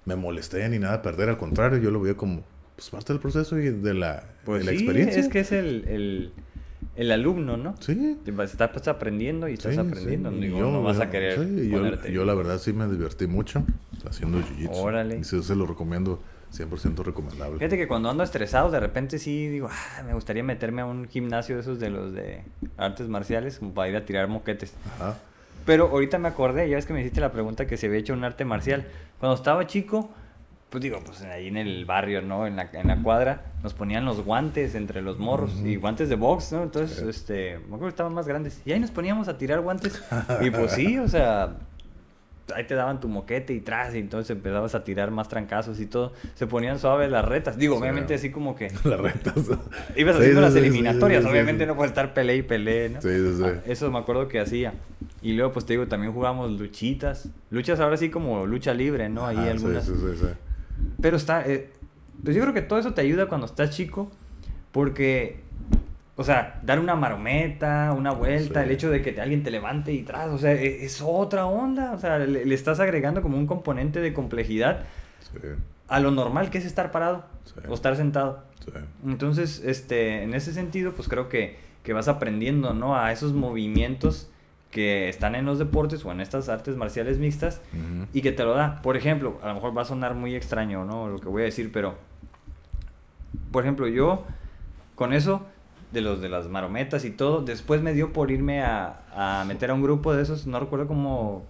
me 0.05 0.15
molesté 0.15 0.67
ni 0.69 0.79
nada 0.79 0.95
a 0.95 1.01
perder, 1.01 1.27
al 1.27 1.37
contrario, 1.37 1.79
yo 1.79 1.91
lo 1.91 1.99
veía 1.99 2.15
como 2.15 2.43
pues, 2.77 2.89
parte 2.89 3.11
del 3.11 3.21
proceso 3.21 3.59
y 3.59 3.71
de 3.71 3.93
la, 3.93 4.23
Pues 4.45 4.65
de 4.65 4.71
la 4.71 4.77
sí, 4.77 4.83
experiencia. 4.83 5.19
es 5.19 5.27
que 5.27 5.39
es 5.41 5.51
el, 5.51 5.85
el, 5.89 6.33
el 6.95 7.11
alumno, 7.11 7.57
¿no? 7.57 7.75
Sí. 7.81 8.17
Estás 8.25 8.69
pues, 8.69 8.87
aprendiendo 8.87 9.49
y 9.49 9.53
estás 9.55 9.73
sí, 9.73 9.79
aprendiendo. 9.79 10.31
sí. 10.31 10.37
Digo, 10.39 10.57
Y 10.57 10.59
yo, 10.61 10.71
no 10.71 10.81
vas 10.81 11.01
a 11.01 11.09
querer 11.09 11.39
sí, 11.45 11.69
yo, 12.13 12.23
la 12.23 12.33
verdad 12.35 12.57
sí 12.57 12.71
me 12.71 12.87
divertí 12.87 13.27
mucho 13.27 13.65
haciendo 14.07 14.39
jiu-jitsu. 14.39 14.69
Órale. 14.71 15.17
Y 15.17 15.23
se 15.25 15.55
lo 15.55 15.65
recomiendo, 15.65 16.21
100% 16.55 17.03
recomendable. 17.03 17.57
Fíjate 17.59 17.77
que 17.77 17.87
cuando 17.87 18.09
ando 18.09 18.23
estresado, 18.23 18.71
de 18.71 18.79
repente 18.79 19.19
sí 19.19 19.47
digo, 19.47 19.69
ah, 19.71 20.03
me 20.03 20.13
gustaría 20.13 20.43
meterme 20.43 20.81
a 20.81 20.85
un 20.85 21.07
gimnasio 21.07 21.55
de 21.55 21.61
esos 21.61 21.79
de 21.79 21.89
los 21.89 22.13
de 22.13 22.43
artes 22.77 23.07
marciales, 23.09 23.59
como 23.59 23.73
para 23.73 23.89
ir 23.89 23.95
a 23.95 24.05
tirar 24.05 24.27
moquetes. 24.27 24.73
Ajá. 24.95 25.15
Pero 25.65 25.87
ahorita 25.87 26.17
me 26.19 26.27
acordé, 26.27 26.69
ya 26.69 26.75
ves 26.75 26.85
que 26.85 26.93
me 26.93 27.01
hiciste 27.01 27.19
la 27.21 27.31
pregunta 27.31 27.65
que 27.65 27.75
se 27.77 27.87
había 27.87 27.99
hecho 27.99 28.13
un 28.13 28.23
arte 28.23 28.45
marcial. 28.45 28.85
Cuando 29.19 29.35
estaba 29.35 29.65
chico, 29.65 30.11
pues 30.69 30.83
digo, 30.83 30.99
pues 31.05 31.21
ahí 31.23 31.47
en 31.47 31.57
el 31.57 31.85
barrio, 31.85 32.21
¿no? 32.21 32.45
En 32.45 32.55
la, 32.55 32.69
en 32.73 32.87
la 32.87 33.01
cuadra, 33.01 33.45
nos 33.63 33.73
ponían 33.73 34.05
los 34.05 34.21
guantes 34.23 34.75
entre 34.75 35.01
los 35.01 35.17
morros 35.17 35.53
y 35.63 35.75
guantes 35.77 36.07
de 36.09 36.15
box, 36.15 36.51
¿no? 36.51 36.63
Entonces, 36.63 36.97
Sí. 36.99 37.05
este, 37.09 37.57
me 37.59 37.65
acuerdo 37.65 37.85
que 37.85 37.89
estaban 37.89 38.13
más 38.13 38.27
grandes. 38.27 38.61
Y 38.65 38.73
ahí 38.73 38.79
nos 38.79 38.91
poníamos 38.91 39.27
a 39.27 39.37
tirar 39.37 39.61
guantes. 39.61 40.03
y 40.41 40.49
pues 40.51 40.73
sí, 40.73 40.99
o 40.99 41.07
sea, 41.07 41.55
ahí 42.53 42.65
te 42.65 42.75
daban 42.75 42.99
tu 42.99 43.07
moquete 43.07 43.53
y 43.53 43.61
tras, 43.61 43.95
y 43.95 43.99
entonces 43.99 44.29
empezabas 44.35 44.75
a 44.75 44.83
tirar 44.83 45.09
más 45.11 45.27
trancazos 45.29 45.79
y 45.79 45.85
todo. 45.87 46.13
Se 46.35 46.45
ponían 46.47 46.77
suaves 46.79 47.09
las 47.09 47.25
retas. 47.25 47.57
Digo, 47.57 47.75
Sí. 47.75 47.81
obviamente 47.81 48.13
así 48.13 48.29
como 48.31 48.55
que 48.55 48.71
Las 48.83 48.99
retas. 48.99 49.33
ibas 49.95 50.15
haciendo 50.17 50.41
sí, 50.41 50.45
las 50.45 50.55
eliminatorias. 50.55 51.23
sí, 51.23 51.29
obviamente 51.29 51.65
no 51.65 51.75
puedes 51.75 51.91
estar 51.91 52.13
peleé 52.13 52.37
y 52.37 52.41
peleé, 52.43 52.89
¿no? 52.89 53.01
Sí, 53.01 53.09
sí, 53.09 53.33
sí. 53.37 53.43
Ah, 53.45 53.61
Eso 53.65 53.89
me 53.91 53.97
acuerdo 53.99 54.27
que 54.27 54.39
hacía. 54.39 54.73
Y 55.21 55.33
luego, 55.33 55.51
pues 55.53 55.65
te 55.65 55.73
digo, 55.73 55.87
también 55.87 56.13
jugábamos 56.13 56.51
luchitas. 56.59 57.29
Luchas 57.49 57.79
ahora 57.79 57.97
sí 57.97 58.09
como 58.09 58.45
lucha 58.45 58.73
libre, 58.73 59.09
¿no? 59.09 59.25
Ahí 59.25 59.37
algunas. 59.37 59.85
sí, 59.85 59.93
sí, 59.95 60.17
sí. 60.19 60.27
Pero 61.01 61.17
está. 61.17 61.47
eh, 61.47 61.71
pues 62.23 62.35
yo 62.35 62.41
creo 62.43 62.53
que 62.53 62.61
todo 62.61 62.77
eso 62.79 62.93
te 62.93 63.01
ayuda 63.01 63.27
cuando 63.27 63.47
estás 63.47 63.71
chico. 63.71 64.11
Porque. 64.71 65.43
O 66.17 66.23
sea, 66.23 66.59
dar 66.63 66.79
una 66.79 66.95
marometa, 66.95 67.93
una 67.97 68.11
vuelta, 68.11 68.61
Sí. 68.61 68.65
el 68.67 68.71
hecho 68.71 68.89
de 68.89 69.01
que 69.01 69.19
alguien 69.19 69.43
te 69.43 69.51
levante 69.51 69.91
y 69.91 70.03
tras, 70.03 70.29
o 70.29 70.37
sea, 70.37 70.53
e- 70.53 70.85
es, 70.85 71.01
otra 71.01 71.45
onda. 71.45 71.91
O 71.91 71.97
sea, 71.99 72.19
le, 72.19 72.45
le 72.45 72.55
estás 72.55 72.79
agregando 72.79 73.21
como 73.21 73.37
un 73.37 73.47
componente 73.47 73.99
de 73.99 74.13
complejidad 74.13 74.83
Sí, 75.19 75.39
a 75.89 75.99
lo 75.99 76.11
normal 76.11 76.49
que 76.49 76.57
es 76.59 76.65
estar 76.65 76.91
parado 76.91 77.25
Sí. 77.43 77.53
o 77.67 77.73
estar 77.73 77.95
sentado. 77.97 78.43
Entonces, 79.05 79.61
este, 79.65 80.23
en 80.23 80.33
ese 80.33 80.53
sentido, 80.53 80.93
pues 80.93 81.07
creo 81.07 81.27
que, 81.29 81.57
que 81.83 81.93
vas 81.93 82.07
aprendiendo, 82.07 82.73
¿no? 82.73 82.95
A 82.97 83.11
esos 83.11 83.33
movimientos 83.33 84.29
que 84.71 85.07
están 85.09 85.35
en 85.35 85.45
los 85.45 85.59
deportes 85.59 86.03
o 86.05 86.11
en 86.11 86.19
estas 86.21 86.49
artes 86.49 86.75
marciales 86.75 87.17
mixtas 87.19 87.61
Ujú. 87.73 88.07
y 88.13 88.21
que 88.21 88.31
te 88.31 88.43
lo 88.43 88.53
da. 88.55 88.81
Por 88.81 88.95
ejemplo, 88.97 89.37
a 89.43 89.49
lo 89.49 89.55
mejor 89.55 89.77
va 89.77 89.81
a 89.83 89.85
sonar 89.85 90.15
muy 90.15 90.33
extraño, 90.35 90.85
¿no? 90.85 91.09
Lo 91.09 91.19
que 91.19 91.27
voy 91.27 91.41
a 91.43 91.45
decir, 91.45 91.71
pero, 91.73 91.95
por 93.51 93.63
ejemplo, 93.63 93.87
yo 93.87 94.25
con 94.95 95.13
eso 95.13 95.45
de 95.95 96.01
los 96.01 96.21
de 96.21 96.29
las 96.29 96.47
marometas 96.47 97.03
y 97.05 97.09
todo, 97.09 97.41
después 97.41 97.81
me 97.81 97.93
dio 97.93 98.13
por 98.13 98.29
irme 98.29 98.61
a, 98.61 98.99
a 99.15 99.43
meter 99.45 99.71
a 99.71 99.73
un 99.73 99.81
grupo 99.81 100.13
de 100.13 100.21
esos, 100.21 100.45
no 100.45 100.59
recuerdo 100.59 100.85
cómo, 100.87 101.43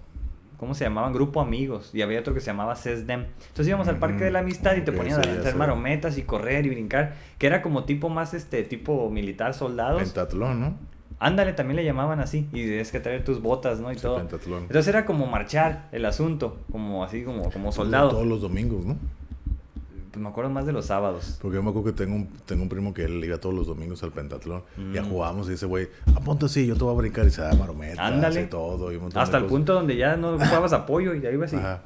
cómo 0.57 0.73
se 0.73 0.85
llamaban, 0.85 1.11
grupo 1.11 1.41
amigos, 1.41 1.89
y 1.93 2.01
había 2.01 2.19
otro 2.21 2.33
que 2.33 2.39
se 2.39 2.45
llamaba 2.47 2.75
CESDEM. 2.77 3.25
Entonces 3.49 3.67
íbamos 3.67 3.89
al 3.89 3.97
Parque 3.97 4.23
de 4.23 4.31
la 4.31 4.39
Amistad 4.39 4.75
y 4.77 4.81
te 4.81 4.91
Ok, 4.91 4.97
ponían 4.97 5.21
sí, 5.21 5.29
a 5.29 5.33
hacer 5.33 5.55
marometas 5.57 6.17
y 6.17 6.21
correr 6.21 6.65
y 6.65 6.69
brincar, 6.69 7.15
que 7.37 7.47
era 7.47 7.61
como 7.61 7.83
tipo 7.83 8.07
más 8.07 8.33
este 8.33 8.63
tipo 8.63 9.09
militar, 9.09 9.53
soldados. 9.53 10.01
Pentatlón, 10.01 10.61
¿no? 10.61 10.73
Ándale, 11.19 11.53
también 11.53 11.77
le 11.77 11.85
llamaban 11.85 12.19
así, 12.19 12.47
y 12.51 12.63
tienes 12.65 12.91
que 12.91 12.99
traer 12.99 13.23
tus 13.23 13.41
botas, 13.41 13.79
¿no? 13.79 13.91
Y 13.91 13.95
Sí, 13.95 14.01
todo. 14.01 14.17
pentatlón. 14.17 14.63
Entonces 14.63 14.87
era 14.87 15.05
como 15.05 15.25
marchar 15.27 15.87
el 15.91 16.05
asunto, 16.05 16.57
como 16.71 17.03
así, 17.03 17.23
como, 17.23 17.49
como 17.51 17.71
soldado. 17.71 18.09
Todos 18.09 18.27
los 18.27 18.41
domingos, 18.41 18.85
¿no? 18.85 18.97
Pues 20.15 20.23
me 20.23 20.29
acuerdo 20.29 20.49
más 20.49 20.65
de 20.65 20.71
los 20.71 20.85
sábados. 20.85 21.37
Porque 21.41 21.55
yo 21.55 21.63
me 21.63 21.71
acuerdo 21.71 21.91
que 21.91 21.97
tengo 21.97 22.15
un, 22.15 22.27
tengo 22.45 22.63
un 22.63 22.69
primo 22.69 22.93
que 22.93 23.03
él 23.03 23.21
iba 23.21 23.37
todos 23.37 23.53
los 23.53 23.67
domingos 23.67 24.01
al 24.01 24.13
pentatlón. 24.13 24.63
Ya 24.93 25.01
Mm. 25.01 25.09
jugábamos 25.09 25.49
y 25.49 25.53
ese 25.53 25.65
güey, 25.65 25.89
aponte 26.15 26.45
así, 26.45 26.65
yo 26.65 26.77
te 26.77 26.85
voy 26.85 26.93
a 26.93 26.97
brincar 26.97 27.27
y 27.27 27.31
se 27.31 27.41
da 27.41 27.53
marometas 27.53 27.99
Ándale. 27.99 28.43
y 28.43 28.45
todo. 28.47 28.93
Y 28.93 28.95
Hasta 28.95 29.19
el 29.19 29.43
cosas. 29.43 29.43
punto 29.49 29.73
donde 29.73 29.97
ya 29.97 30.15
no 30.15 30.35
ocupabas 30.35 30.71
apoyo 30.71 31.13
y 31.15 31.25
ahí 31.25 31.33
ibas 31.33 31.51
y 31.51 31.57
Ajá. 31.57 31.81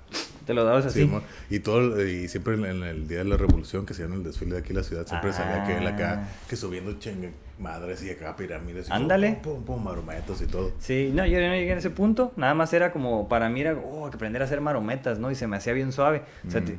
te 0.45 0.53
lo 0.53 0.63
dabas 0.63 0.85
así. 0.85 1.05
Sí, 1.07 1.11
y 1.49 1.59
todo 1.61 2.05
y 2.07 2.27
siempre 2.27 2.53
en, 2.53 2.65
en 2.65 2.83
el 2.83 3.07
día 3.07 3.17
de 3.19 3.23
la 3.25 3.35
revolución 3.37 3.87
que 3.87 3.95
se 3.95 4.03
en 4.03 4.13
el 4.13 4.23
desfile 4.23 4.53
de 4.53 4.59
aquí 4.59 4.69
en 4.69 4.77
la 4.77 4.83
ciudad 4.83 5.07
siempre 5.07 5.33
salía 5.33 5.63
que 5.65 5.77
él 5.77 5.87
acá 5.87 6.25
Ah. 6.27 6.29
que 6.47 6.55
subiendo 6.55 6.93
chingue 6.99 7.31
madres 7.57 8.03
y 8.03 8.11
acá 8.11 8.35
pirámides 8.35 8.89
y 8.89 8.91
Ándale. 8.91 9.39
pum, 9.41 9.55
pum, 9.55 9.63
pum, 9.77 9.83
marometas 9.85 10.39
y 10.43 10.45
todo 10.45 10.71
Sí, 10.77 11.09
no, 11.15 11.25
yo 11.25 11.39
no 11.39 11.55
llegué 11.55 11.73
a 11.73 11.77
ese 11.77 11.89
punto. 11.89 12.31
Nada 12.35 12.53
más 12.53 12.71
era 12.73 12.91
como, 12.91 13.27
para 13.27 13.49
mí 13.49 13.61
era, 13.61 13.73
oh, 13.73 14.07
que 14.11 14.17
aprender 14.17 14.43
a 14.43 14.45
hacer 14.45 14.61
marometas, 14.61 15.17
¿no? 15.17 15.31
Y 15.31 15.35
se 15.35 15.47
me 15.47 15.57
hacía 15.57 15.73
bien 15.73 15.91
suave. 15.91 16.21
O 16.47 16.51
sea, 16.51 16.61
Mm. 16.61 16.65
te- 16.65 16.77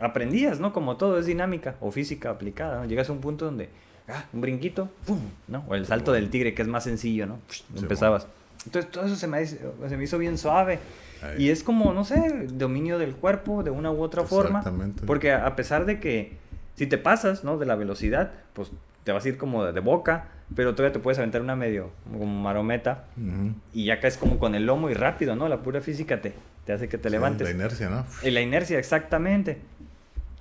aprendías, 0.00 0.60
¿no? 0.60 0.72
Como 0.72 0.96
todo 0.96 1.18
es 1.18 1.26
dinámica 1.26 1.74
o 1.80 1.90
física 1.90 2.30
aplicada, 2.30 2.78
¿no? 2.80 2.84
Llegas 2.86 3.08
a 3.08 3.12
un 3.12 3.20
punto 3.20 3.44
donde, 3.44 3.68
ah, 4.08 4.24
un 4.32 4.40
brinquito, 4.40 4.88
¡pum! 5.06 5.20
¿no? 5.48 5.64
O 5.68 5.74
el 5.74 5.86
salto 5.86 6.12
del 6.12 6.30
tigre, 6.30 6.54
que 6.54 6.62
es 6.62 6.68
más 6.68 6.84
sencillo, 6.84 7.26
¿no? 7.26 7.38
Empezabas. 7.76 8.26
Entonces 8.66 8.90
todo 8.90 9.04
eso 9.06 9.16
se 9.16 9.26
me, 9.26 9.42
hizo- 9.42 9.56
se 9.88 9.96
me 9.96 10.04
hizo 10.04 10.18
bien 10.18 10.36
suave. 10.38 10.78
Ahí. 11.22 11.44
Y 11.46 11.50
es 11.50 11.62
como, 11.62 11.92
no 11.92 12.04
sé, 12.04 12.46
dominio 12.52 12.98
del 12.98 13.14
cuerpo 13.14 13.62
de 13.62 13.70
una 13.70 13.90
u 13.90 14.02
otra 14.02 14.24
forma. 14.24 14.62
Porque 15.06 15.32
a 15.32 15.54
pesar 15.56 15.84
de 15.86 16.00
que 16.00 16.36
si 16.76 16.86
te 16.86 16.98
pasas, 16.98 17.44
¿no? 17.44 17.58
De 17.58 17.66
la 17.66 17.74
velocidad, 17.76 18.32
pues 18.54 18.70
te 19.04 19.12
vas 19.12 19.24
a 19.24 19.28
ir 19.28 19.36
como 19.38 19.64
de, 19.64 19.72
de 19.72 19.80
boca, 19.80 20.28
pero 20.54 20.74
todavía 20.74 20.92
te 20.92 20.98
puedes 20.98 21.18
aventar 21.18 21.40
una 21.40 21.56
medio 21.56 21.90
como 22.10 22.26
marometa 22.26 23.04
Ujú. 23.16 23.54
y 23.72 23.86
ya 23.86 24.00
caes 24.00 24.16
como 24.18 24.38
con 24.38 24.54
el 24.54 24.66
lomo 24.66 24.90
y 24.90 24.94
rápido, 24.94 25.36
¿no? 25.36 25.48
La 25.48 25.58
pura 25.62 25.80
física 25.80 26.20
te, 26.20 26.34
te 26.66 26.72
hace 26.74 26.88
que 26.88 26.98
te 26.98 27.08
levantes. 27.08 27.46
La 27.48 27.54
inercia, 27.54 27.88
¿no? 27.88 28.04
Y 28.22 28.30
la 28.30 28.40
inercia, 28.42 28.78
exactamente. 28.78 29.58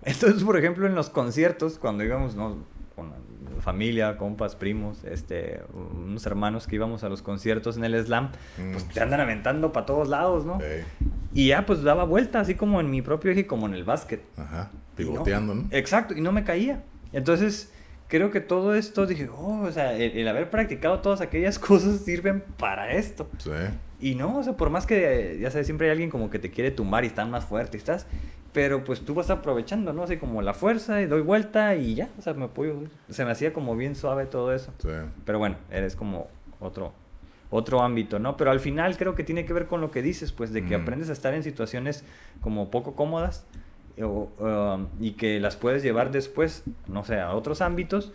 Entonces, 0.03 0.43
por 0.43 0.57
ejemplo, 0.57 0.88
en 0.88 0.95
los 0.95 1.09
conciertos, 1.09 1.77
cuando 1.77 2.03
íbamos, 2.03 2.35
¿no? 2.35 2.57
Con 2.95 3.13
familia, 3.61 4.17
compas, 4.17 4.55
primos, 4.55 5.03
este, 5.03 5.61
unos 5.73 6.26
hermanos 6.26 6.67
que 6.67 6.76
íbamos 6.76 7.03
a 7.03 7.09
los 7.09 7.21
conciertos 7.21 7.77
en 7.77 7.84
el 7.84 8.05
slam, 8.05 8.31
pues 8.71 8.85
mm. 8.85 8.89
te 8.89 9.01
andan 9.01 9.19
aventando 9.19 9.71
para 9.71 9.85
todos 9.85 10.07
lados, 10.07 10.45
¿no? 10.45 10.59
Y 11.34 11.47
ya 11.47 11.65
pues 11.65 11.84
daba 11.84 12.05
vuelta, 12.05 12.39
así 12.39 12.55
como 12.55 12.80
en 12.80 12.89
mi 12.89 13.01
propio 13.01 13.31
eje, 13.31 13.45
como 13.47 13.67
en 13.67 13.73
el 13.73 13.84
básquet. 13.84 14.21
Ajá, 14.38 14.71
pivoteando, 14.95 15.55
¿no? 15.55 15.67
Exacto, 15.71 16.15
y 16.15 16.21
no 16.21 16.31
me 16.31 16.43
caía. 16.43 16.84
Entonces, 17.11 17.71
creo 18.10 18.31
que 18.31 18.41
todo 18.41 18.76
esto, 18.76 19.06
dije, 19.06 19.30
oh, 19.30 19.61
o 19.61 19.72
sea, 19.72 19.94
el, 19.94 20.27
haber 20.27 20.49
practicado 20.49 20.99
todas 20.99 21.22
aquellas 21.22 21.57
cosas 21.60 22.02
sirven 22.02 22.44
para 22.57 22.91
esto. 22.91 23.30
Sí. 23.38 23.52
Y 24.02 24.15
no, 24.15 24.40
o 24.40 24.44
sea, 24.44 24.53
por 24.53 24.69
más 24.69 24.86
que, 24.86 25.38
ya 25.40 25.52
sabes, 25.52 25.68
siempre 25.68 25.88
hay 25.88 25.91
alguien 25.91 26.10
como 26.10 26.30
que 26.30 26.40
te 26.40 26.49
quiere 26.49 26.72
tumbar 26.72 27.03
y 27.03 27.07
están 27.07 27.30
más 27.30 27.45
fuerte 27.45 27.77
y 27.77 27.80
estás, 27.80 28.07
pero 28.52 28.84
pues 28.84 29.02
tú 29.02 29.14
vas 29.14 29.30
aprovechando, 29.30 29.94
¿no? 29.94 30.03
Así 30.03 30.18
como 30.18 30.41
la 30.41 30.53
fuerza 30.53 31.02
y 31.02 31.06
doy 31.06 31.22
vuelta 31.22 31.76
y 31.76 31.95
ya, 31.95 32.10
o 32.18 32.22
sea, 32.22 32.34
me 32.34 32.45
apoyo. 32.45 32.84
Se 33.10 33.23
me 33.23 33.31
hacía 33.31 33.53
como 33.53 33.76
bien 33.76 33.95
suave 33.95 34.26
todo 34.26 34.53
eso. 34.53 34.73
Sí. 34.80 34.90
Pero 35.26 35.40
bueno, 35.40 35.57
eres 35.69 35.95
como 35.95 36.27
otro 36.60 36.94
otro 37.52 37.81
ámbito, 37.81 38.19
¿no? 38.19 38.38
Pero 38.38 38.52
al 38.52 38.60
final 38.60 38.95
creo 38.95 39.15
que 39.15 39.23
tiene 39.23 39.44
que 39.44 39.53
ver 39.53 39.65
con 39.65 39.81
lo 39.81 39.90
que 39.90 40.03
dices, 40.03 40.31
pues 40.31 40.53
de 40.53 40.64
que 40.65 40.76
aprendes 40.76 41.10
a 41.10 41.14
estar 41.14 41.34
en 41.34 41.41
situaciones 41.41 42.03
como 42.41 42.69
poco 42.69 42.95
cómodas 42.95 43.44
um, 43.97 44.87
y 44.99 45.11
que 45.11 45.39
las 45.39 45.55
puedes 45.55 45.83
llevar 45.83 46.11
después, 46.11 46.63
no 46.87 47.03
sé, 47.03 47.19
a 47.19 47.33
otros 47.33 47.61
ámbitos 47.61 48.11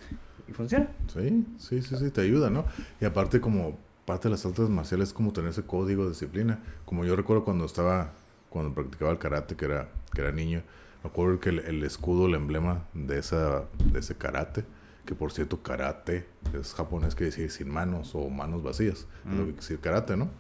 y 0.49 0.53
funciona. 0.53 0.89
Sí, 1.13 1.47
sí, 1.59 1.83
sí, 1.83 1.97
sí, 1.97 2.11
te 2.11 2.21
ayuda, 2.23 2.51
¿no? 2.51 2.65
Y 3.01 3.05
aparte 3.05 3.41
como 3.41 3.77
parte 4.05 4.29
de 4.29 4.33
las 4.33 4.45
artes 4.45 4.69
marciales 4.69 5.09
es 5.09 5.15
como 5.15 5.33
tener 5.33 5.51
ese 5.51 5.63
código 5.63 6.05
de 6.05 6.11
disciplina. 6.11 6.61
Como 6.85 7.05
yo 7.05 7.17
recuerdo 7.17 7.45
cuando 7.45 7.65
estaba, 7.65 8.13
cuando 8.51 8.75
practicaba 8.75 9.11
el 9.11 9.19
karate, 9.19 9.57
que 9.57 9.65
era, 9.65 9.89
que 10.13 10.21
era 10.21 10.33
niño, 10.33 10.63
me 11.03 11.11
acuerdo 11.11 11.41
que 11.41 11.51
el, 11.51 11.83
escudo, 11.85 12.27
el 12.27 12.35
emblema 12.35 12.85
de, 12.95 13.19
esa, 13.19 13.65
de 13.93 13.99
ese 13.99 14.17
karate, 14.17 14.65
que 15.05 15.15
por 15.15 15.33
cierto 15.33 15.63
karate 15.63 16.27
es 16.59 16.73
japonés 16.73 17.15
que 17.15 17.25
decir 17.25 17.51
sin 17.51 17.69
manos 17.69 18.15
o 18.15 18.31
manos 18.31 18.63
vacías, 18.63 19.07
es 19.27 19.33
lo 19.33 19.45
que 19.45 19.53
quiere 19.53 19.57
decir 19.57 19.81
karate, 19.81 20.17
¿no? 20.17 20.31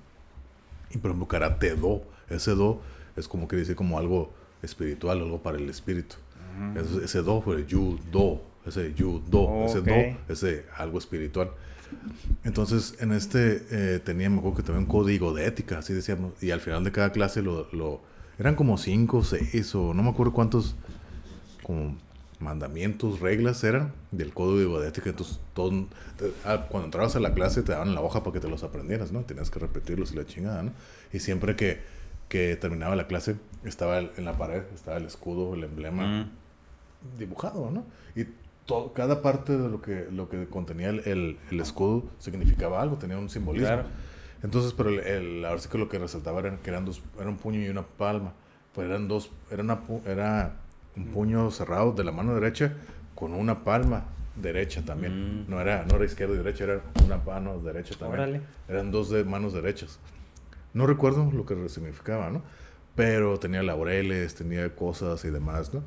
Y 0.91 0.99
por 0.99 1.11
ejemplo 1.11 1.29
karate 1.29 1.75
do, 1.75 2.03
ese 2.31 2.53
do 2.53 2.81
es 3.17 3.29
como 3.29 3.47
que 3.47 3.57
dice 3.57 3.77
como 3.77 3.99
algo 3.99 4.33
espiritual, 4.65 5.19
algo 5.19 5.43
para 5.43 5.59
el 5.59 5.69
espíritu. 5.69 6.17
ese 7.03 7.23
do 7.23 7.41
fue 7.43 7.57
el 7.57 7.67
yu 7.67 7.99
do, 8.11 8.43
ese 8.67 8.95
yu 8.95 9.23
do, 9.29 9.65
ese 9.67 9.81
do, 9.81 10.19
ese 10.29 10.65
algo 10.77 10.99
espiritual. 10.99 11.51
Entonces, 12.45 12.97
en 13.01 13.13
este 13.13 13.63
eh, 13.71 13.99
tenía, 14.01 14.29
me 14.31 14.39
acuerdo 14.39 14.57
que 14.59 14.63
también 14.63 14.85
un 14.85 14.91
código 14.91 15.33
de 15.33 15.47
ética, 15.47 15.79
así 15.79 15.93
decíamos, 15.93 16.33
y 16.43 16.51
al 16.51 16.61
final 16.61 16.83
de 16.83 16.93
cada 16.93 17.13
clase 17.13 17.43
lo, 17.43 17.69
lo 17.73 18.01
eran 18.39 18.55
como 18.55 18.79
cinco, 18.79 19.23
seis, 19.23 19.75
o 19.75 19.95
no 19.95 20.03
me 20.03 20.11
acuerdo 20.11 20.33
cuántos, 20.33 20.75
como 21.63 21.97
mandamientos, 22.41 23.21
reglas 23.21 23.63
eran 23.65 23.93
del 24.11 24.33
código 24.33 24.81
de 24.81 24.89
ética. 24.89 25.11
Entonces, 25.11 25.39
ah, 26.45 26.67
cuando 26.69 26.87
entrabas 26.87 27.17
a 27.17 27.21
la 27.21 27.33
clase 27.33 27.63
te 27.63 27.73
daban 27.73 27.95
la 27.95 28.01
hoja 28.01 28.23
para 28.23 28.35
que 28.35 28.41
te 28.41 28.49
los 28.49 28.63
aprendieras, 28.65 29.13
¿no? 29.13 29.21
Tenías 29.23 29.51
que 29.51 29.61
repetirlos 29.61 30.13
y 30.13 30.17
la 30.17 30.27
chingada, 30.27 30.63
¿no? 30.63 30.73
Y 31.13 31.21
siempre 31.21 31.57
que, 31.57 31.81
que 32.29 32.57
terminaba 32.57 32.97
la 32.97 33.07
clase, 33.07 33.37
estaba 33.69 33.99
en 33.99 34.25
la 34.25 34.37
pared, 34.37 34.63
estaba 34.75 34.97
el 34.97 35.07
escudo, 35.07 35.55
el 35.55 35.65
emblema 35.65 36.07
mm. 36.07 37.19
dibujado, 37.19 37.71
¿no? 37.71 37.85
Y 38.15 38.27
todo, 38.67 38.93
cada 38.93 39.23
parte 39.23 39.57
de 39.57 39.69
lo 39.69 39.81
que, 39.81 40.09
lo 40.11 40.29
que 40.29 40.47
contenía 40.47 40.89
el, 40.91 41.39
el, 41.51 41.61
escudo 41.61 42.05
significaba 42.19 42.81
algo, 42.81 42.97
tenía 42.97 43.19
un 43.19 43.29
simbolismo. 43.29 43.83
Entonces, 44.43 44.75
pero 44.75 44.91
el, 44.91 45.01
el, 45.01 45.45
ahora 45.45 45.59
sí 45.59 45.69
que 45.69 45.79
lo 45.79 45.89
que 45.89 45.99
resaltaba 45.99 46.41
eran 46.41 46.59
que 46.59 46.71
eran 46.71 46.85
dos, 46.85 47.03
era 47.19 47.29
un 47.29 47.37
puño 47.37 47.61
y 47.61 47.69
una 47.69 47.83
palma. 47.83 48.33
Pues 48.75 48.89
eran 48.89 49.09
dos, 49.09 49.31
era 49.51 49.63
una, 49.63 49.81
era 50.07 50.57
un 50.97 51.07
puño 51.07 51.51
cerrado 51.51 51.93
de 51.93 52.05
la 52.05 52.13
mano 52.13 52.35
derecha 52.35 52.75
con 53.15 53.33
una 53.33 53.65
palma 53.65 54.05
derecha 54.37 54.85
también. 54.85 55.45
Mm. 55.45 55.51
No, 55.51 55.61
era, 55.61 55.85
no 55.85 55.97
era 55.97 56.05
izquierda 56.05 56.35
y 56.35 56.39
derecha, 56.39 56.65
era 56.65 56.81
una 57.05 57.19
mano 57.19 57.59
derecha 57.61 57.95
también. 57.99 58.43
Eran 58.69 58.91
dos 58.91 59.11
de 59.11 59.25
manos 59.25 59.53
derechas. 59.53 59.99
No 60.73 60.87
recuerdo 60.87 61.31
lo 61.31 61.47
que 61.47 61.69
significaba, 61.69 62.31
¿no? 62.31 62.43
Pero 62.95 63.39
tenía 63.39 63.63
laureles, 63.63 64.35
tenía 64.35 64.75
cosas 64.75 65.25
y 65.25 65.31
demás, 65.31 65.75
¿no? 65.75 65.83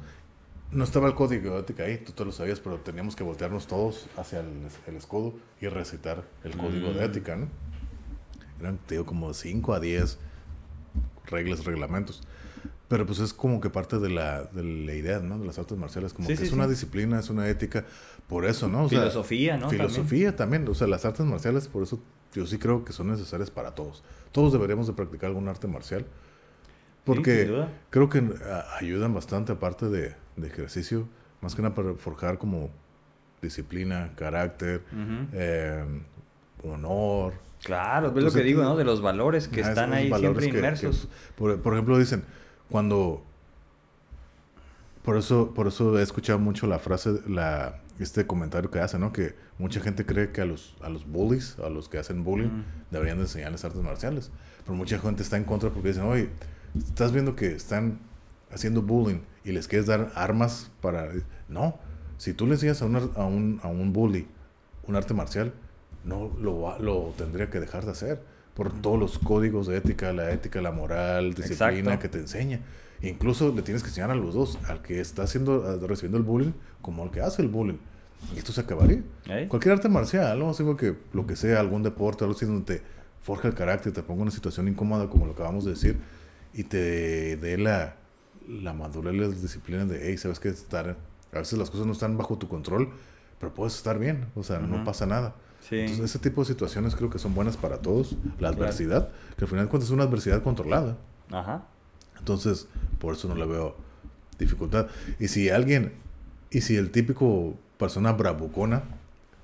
No 0.72 0.84
estaba 0.84 1.08
el 1.08 1.16
código 1.16 1.54
de 1.54 1.62
ética 1.62 1.84
ahí, 1.84 1.98
tú, 1.98 2.12
tú 2.12 2.26
lo 2.26 2.32
sabías, 2.34 2.60
pero 2.60 2.78
teníamos 2.78 3.16
que 3.16 3.24
voltearnos 3.24 3.68
todos 3.68 4.08
hacia 4.18 4.42
el, 4.42 4.96
escudo 4.96 5.34
y 5.62 5.68
recitar 5.68 6.24
el 6.44 6.58
código 6.58 6.92
de 6.92 7.00
mm. 7.00 7.10
ética, 7.10 7.36
¿no? 7.38 7.48
Eran, 8.60 8.78
te 8.80 8.96
digo, 8.96 9.06
como 9.06 9.34
5 9.34 9.74
a 9.74 9.80
10 9.80 10.18
reglas, 11.28 11.64
reglamentos. 11.64 12.22
Pero 12.88 13.06
pues 13.06 13.20
es 13.20 13.34
como 13.34 13.60
que 13.60 13.70
parte 13.70 14.00
de 14.00 14.10
la, 14.10 14.44
de 14.44 14.64
la 14.64 14.94
idea, 14.94 15.20
¿no? 15.20 15.38
De 15.38 15.46
las 15.46 15.60
artes 15.60 15.78
marciales, 15.78 16.14
como 16.14 16.28
que 16.28 16.34
es 16.34 16.52
una 16.52 16.68
disciplina, 16.68 17.20
es 17.20 17.30
una 17.30 17.48
ética, 17.50 17.86
por 18.28 18.46
eso, 18.46 18.70
¿no? 18.70 18.88
filosofía, 18.88 19.58
¿no? 19.58 19.70
Filosofía 19.70 20.36
también. 20.36 20.68
o 20.68 20.74
sea, 20.74 20.88
las 20.88 21.04
artes 21.04 21.26
marciales, 21.26 21.68
por 21.68 21.84
eso 21.84 22.00
yo 22.34 22.46
sí 22.46 22.58
creo 22.58 22.86
que 22.86 22.94
son 22.94 23.10
necesarias 23.10 23.52
para 23.52 23.76
todos. 23.76 24.04
Todos 24.32 24.54
deberíamos 24.54 24.88
de 24.88 24.94
practicar 24.94 25.30
algún 25.30 25.50
arte 25.50 25.68
marcial, 25.68 26.06
porque 27.08 27.68
creo 27.90 28.10
que 28.10 28.24
ah, 28.46 28.66
ayudan 28.80 29.14
bastante, 29.14 29.54
aparte 29.54 29.88
de, 29.88 30.14
de, 30.36 30.48
ejercicio, 30.48 31.08
más 31.42 31.56
que 31.56 31.62
nada 31.62 31.74
para 31.74 31.94
forjar 31.94 32.38
como 32.38 32.70
disciplina, 33.42 34.12
carácter, 34.16 34.84
eh, 35.34 35.84
honor. 36.64 37.34
Claro, 37.64 38.14
es 38.16 38.24
lo 38.24 38.32
que 38.32 38.44
digo, 38.44 38.62
¿no? 38.62 38.76
De 38.76 38.84
los 38.84 39.02
valores 39.02 39.48
que 39.48 39.62
están 39.62 39.94
ahí 39.94 40.14
siempre 40.14 40.46
inmersos. 40.48 41.08
por, 41.36 41.60
por 41.62 41.74
ejemplo, 41.74 41.98
dicen 41.98 42.24
cuando 42.70 43.24
por 45.08 45.16
eso, 45.16 45.54
por 45.54 45.68
eso 45.68 45.98
he 45.98 46.02
escuchado 46.02 46.38
mucho 46.38 46.68
la 46.68 46.80
frase, 46.80 47.22
la, 47.28 47.80
este 47.98 48.28
comentario 48.28 48.70
que 48.70 48.80
hace, 48.80 49.00
¿no? 49.00 49.14
Que 49.14 49.36
mucha 49.58 49.80
gente 49.80 50.06
cree 50.06 50.34
que 50.34 50.42
a 50.42 50.46
los, 50.46 50.76
a 50.82 50.90
los 50.90 51.08
bullies, 51.08 51.58
a 51.60 51.70
los 51.70 51.88
que 51.88 51.98
hacen 51.98 52.26
bullying, 52.26 52.64
deberían 52.92 53.16
de 53.16 53.24
enseñarles 53.24 53.64
artes 53.64 53.82
marciales. 53.82 54.32
Pero 54.66 54.76
mucha 54.76 55.00
gente 55.00 55.24
está 55.24 55.38
en 55.38 55.46
contra 55.46 55.70
porque 55.70 55.88
dicen, 55.88 56.04
oye, 56.04 56.30
estás 56.76 57.12
viendo 57.12 57.36
que 57.36 57.48
están 57.48 58.00
haciendo 58.52 58.82
bullying 58.82 59.20
y 59.44 59.52
les 59.52 59.68
quieres 59.68 59.88
dar 59.88 60.12
armas 60.16 60.72
para... 60.82 61.10
No, 61.50 61.78
si 62.18 62.34
tú 62.34 62.48
le 62.48 62.54
enseñas 62.54 62.82
a, 62.82 62.86
a, 62.86 63.26
un, 63.26 63.60
a 63.64 63.68
un 63.68 63.94
bully 63.94 64.28
un 64.88 64.96
arte 64.96 65.14
marcial, 65.14 65.54
no 66.04 66.32
lo, 66.40 66.80
lo 66.80 67.14
tendría 67.18 67.50
que 67.50 67.60
dejar 67.60 67.86
de 67.86 67.92
hacer 67.92 68.22
por 68.54 68.72
todos 68.82 68.98
los 68.98 69.20
códigos 69.20 69.68
de 69.68 69.78
ética, 69.78 70.12
la 70.14 70.32
ética, 70.32 70.62
la 70.62 70.72
moral, 70.72 71.34
disciplina 71.34 72.00
que 72.00 72.10
te 72.10 72.18
enseña. 72.18 72.62
Incluso 73.02 73.54
le 73.54 73.62
tienes 73.62 73.84
que 73.84 73.90
enseñar 73.90 74.10
a 74.10 74.16
los 74.16 74.34
dos, 74.34 74.58
al 74.68 74.82
que 74.82 75.00
está 75.00 75.24
haciendo, 75.24 75.78
recibiendo 75.86 76.18
el 76.18 76.24
bullying, 76.24 76.54
como 76.82 77.04
al 77.04 77.12
que 77.12 77.22
hace 77.22 77.44
el 77.44 77.50
bullying. 77.50 77.78
Y 78.36 78.40
esto 78.40 78.52
se 78.52 78.62
acabaría. 78.62 79.04
Cualquier 79.48 79.74
arte 79.76 79.90
marcial, 79.90 80.40
¿no? 80.40 80.52
Digo 80.54 80.76
que 80.76 80.96
lo 81.14 81.28
que 81.28 81.36
sea, 81.36 81.60
algún 81.60 81.84
deporte, 81.84 82.24
algo 82.24 82.36
así 82.36 82.48
donde 82.48 82.80
te 82.80 82.84
forja 83.22 83.48
el 83.48 83.54
carácter, 83.54 83.94
te 83.94 84.02
ponga 84.02 84.20
en 84.20 84.22
una 84.24 84.32
situación 84.32 84.68
incómoda, 84.68 85.08
como 85.08 85.28
lo 85.28 85.34
acabamos 85.34 85.66
de 85.66 85.72
decir, 85.72 86.00
y 86.58 86.64
te 86.64 87.38
dé 87.38 87.58
la, 87.60 87.96
la 88.50 88.74
madurez 88.74 89.14
y 89.14 89.18
la 89.20 89.28
disciplina 89.28 89.86
de, 89.86 90.10
hey, 90.10 90.18
sabes 90.18 90.40
que 90.40 90.50
estar, 90.50 90.98
a 91.32 91.38
veces 91.38 91.60
las 91.60 91.70
cosas 91.70 91.86
no 91.86 91.94
están 91.94 92.18
bajo 92.18 92.36
tu 92.40 92.48
control, 92.48 92.90
pero 93.40 93.54
puedes 93.54 93.76
estar 93.76 94.00
bien, 94.00 94.26
o 94.36 94.44
sea, 94.44 94.58
no 94.58 94.84
pasa 94.84 95.06
nada. 95.06 95.36
Entonces, 95.70 96.06
ese 96.06 96.20
tipo 96.20 96.42
de 96.42 96.48
situaciones 96.48 96.96
creo 96.96 97.12
que 97.12 97.20
son 97.20 97.36
buenas 97.36 97.58
para 97.58 97.78
todos. 97.78 98.16
La 98.40 98.50
adversidad, 98.50 99.10
que 99.38 99.46
al 99.46 99.50
final 99.50 99.66
de 99.66 99.70
cuentas 99.70 99.90
es 99.90 99.94
una 99.94 100.04
adversidad 100.04 100.42
controlada. 100.42 100.98
Ajá. 101.30 101.66
Entonces, 102.18 102.68
por 102.98 103.14
eso 103.14 103.28
no 103.28 103.36
le 103.36 103.46
veo 103.46 103.76
dificultad. 104.40 104.88
Y 105.20 105.28
si 105.28 105.50
alguien, 105.50 105.94
y 106.50 106.62
si 106.62 106.76
el 106.76 106.90
típico 106.90 107.56
persona 107.78 108.14
bravucona, 108.14 108.84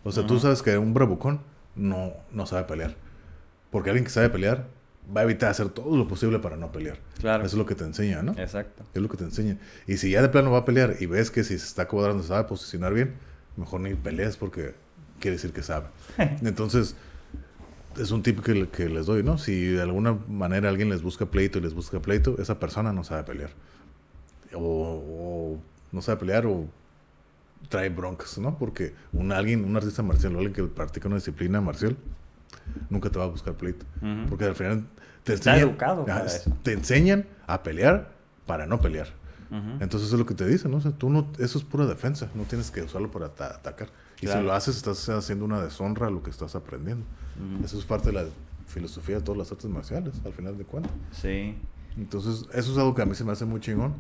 o 0.04 0.12
sea, 0.12 0.26
tú 0.26 0.40
sabes 0.40 0.64
que 0.64 0.80
un 0.80 0.96
bravucón 0.96 1.42
no, 1.76 2.14
no 2.32 2.48
sabe 2.48 2.64
pelear. 2.64 2.96
Porque 3.70 3.92
alguien 3.92 4.06
que 4.06 4.12
sabe 4.12 4.30
pelear 4.30 4.68
va 5.16 5.22
a 5.22 5.24
evitar 5.24 5.50
hacer 5.50 5.70
todo 5.70 5.96
lo 5.98 6.08
posible 6.08 6.40
para 6.40 6.56
no 6.56 6.72
pelear. 6.72 6.98
Claro. 7.20 7.46
Eso 7.46 7.56
es 7.56 7.60
lo 7.60 7.66
que 7.66 7.76
te 7.76 7.84
enseña, 7.84 8.22
¿no? 8.22 8.34
Exacto. 8.34 8.84
Es 8.94 9.02
lo 9.02 9.10
que 9.10 9.18
te 9.18 9.24
enseña. 9.24 9.58
Y 9.88 9.98
si 9.98 10.12
ya 10.12 10.22
de 10.22 10.30
plano 10.30 10.52
va 10.52 10.60
a 10.60 10.66
pelear 10.66 10.96
y 11.00 11.06
ves 11.06 11.32
que 11.32 11.44
si 11.44 11.58
se 11.58 11.66
está 11.66 11.88
cuadrando 11.88 12.24
sabe 12.24 12.48
posicionar 12.48 12.94
bien, 12.94 13.16
mejor 13.58 13.82
ni 13.82 13.94
peleas 13.96 14.38
porque 14.38 14.74
quiere 15.20 15.36
decir 15.38 15.52
que 15.54 15.64
sabe. 15.64 15.88
Entonces, 16.42 16.96
es 17.98 18.12
un 18.12 18.24
tip 18.24 18.42
que, 18.42 18.68
que, 18.70 18.90
les 18.90 19.06
doy, 19.06 19.24
¿no? 19.24 19.38
Si 19.38 19.68
de 19.68 19.82
alguna 19.82 20.18
manera 20.28 20.70
alguien 20.70 20.90
les 20.90 21.02
busca 21.02 21.26
pleito 21.26 21.60
y 21.60 21.62
les 21.62 21.74
busca 21.74 22.00
pleito, 22.02 22.36
esa 22.40 22.60
persona 22.60 22.94
no 22.94 23.04
sabe 23.04 23.24
pelear. 23.24 23.52
O, 24.56 25.58
no 25.92 26.02
sabe 26.02 26.20
pelear 26.20 26.46
o 26.46 26.68
trae 27.70 27.90
broncas, 27.90 28.38
¿no? 28.38 28.58
Porque 28.58 28.94
un 29.12 29.32
alguien, 29.32 29.64
un 29.64 29.76
artista 29.76 30.04
marcial 30.04 30.36
o 30.36 30.40
alguien 30.40 30.54
que 30.54 30.64
practica 30.64 31.08
una 31.08 31.18
disciplina 31.18 31.62
marcial, 31.62 31.96
nunca 32.90 33.10
te 33.10 33.20
va 33.20 33.26
a 33.26 33.30
buscar 33.30 33.54
pleito. 33.56 33.86
Porque 34.30 34.46
al 34.46 34.56
final 34.56 34.86
te 35.24 35.34
enseñan, 35.34 35.78
te 36.64 36.74
enseñan 36.74 37.26
a 37.48 37.64
pelear 37.64 38.12
para 38.46 38.66
no 38.66 38.80
pelear. 38.82 39.08
Entonces 39.80 40.08
eso 40.08 40.16
es 40.16 40.20
lo 40.20 40.26
que 40.26 40.34
te 40.34 40.48
dicen, 40.48 40.72
¿no? 40.72 40.78
O 40.78 40.82
sea, 40.82 40.92
tú 40.92 41.12
no, 41.12 41.28
eso 41.38 41.60
es 41.60 41.64
pura 41.64 41.86
defensa, 41.86 42.28
no 42.34 42.44
tienes 42.44 42.72
que 42.72 42.82
usarlo 42.82 43.12
para 43.12 43.28
atacar. 43.28 43.90
Y 44.20 44.28
si 44.28 44.42
lo 44.42 44.54
haces, 44.54 44.78
estás 44.78 45.08
haciendo 45.10 45.46
una 45.46 45.62
deshonra 45.62 46.08
a 46.08 46.10
lo 46.10 46.24
que 46.24 46.30
estás 46.30 46.56
aprendiendo. 46.56 47.06
Eso 47.64 47.78
es 47.78 47.86
parte 47.86 48.08
de 48.08 48.14
la 48.14 48.26
filosofía 48.68 49.18
de 49.18 49.22
todas 49.22 49.38
las 49.38 49.52
artes 49.52 49.70
marciales, 49.70 50.16
al 50.26 50.34
final 50.34 50.58
de 50.58 50.64
cuentas. 50.64 50.92
Sí. 51.12 51.56
Entonces, 51.98 52.48
eso 52.54 52.72
es 52.72 52.78
algo 52.78 52.96
que 52.96 53.04
a 53.04 53.06
mí 53.06 53.14
se 53.14 53.24
me 53.24 53.32
hace 53.32 53.46
muy 53.46 53.60
chingón. 53.60 53.94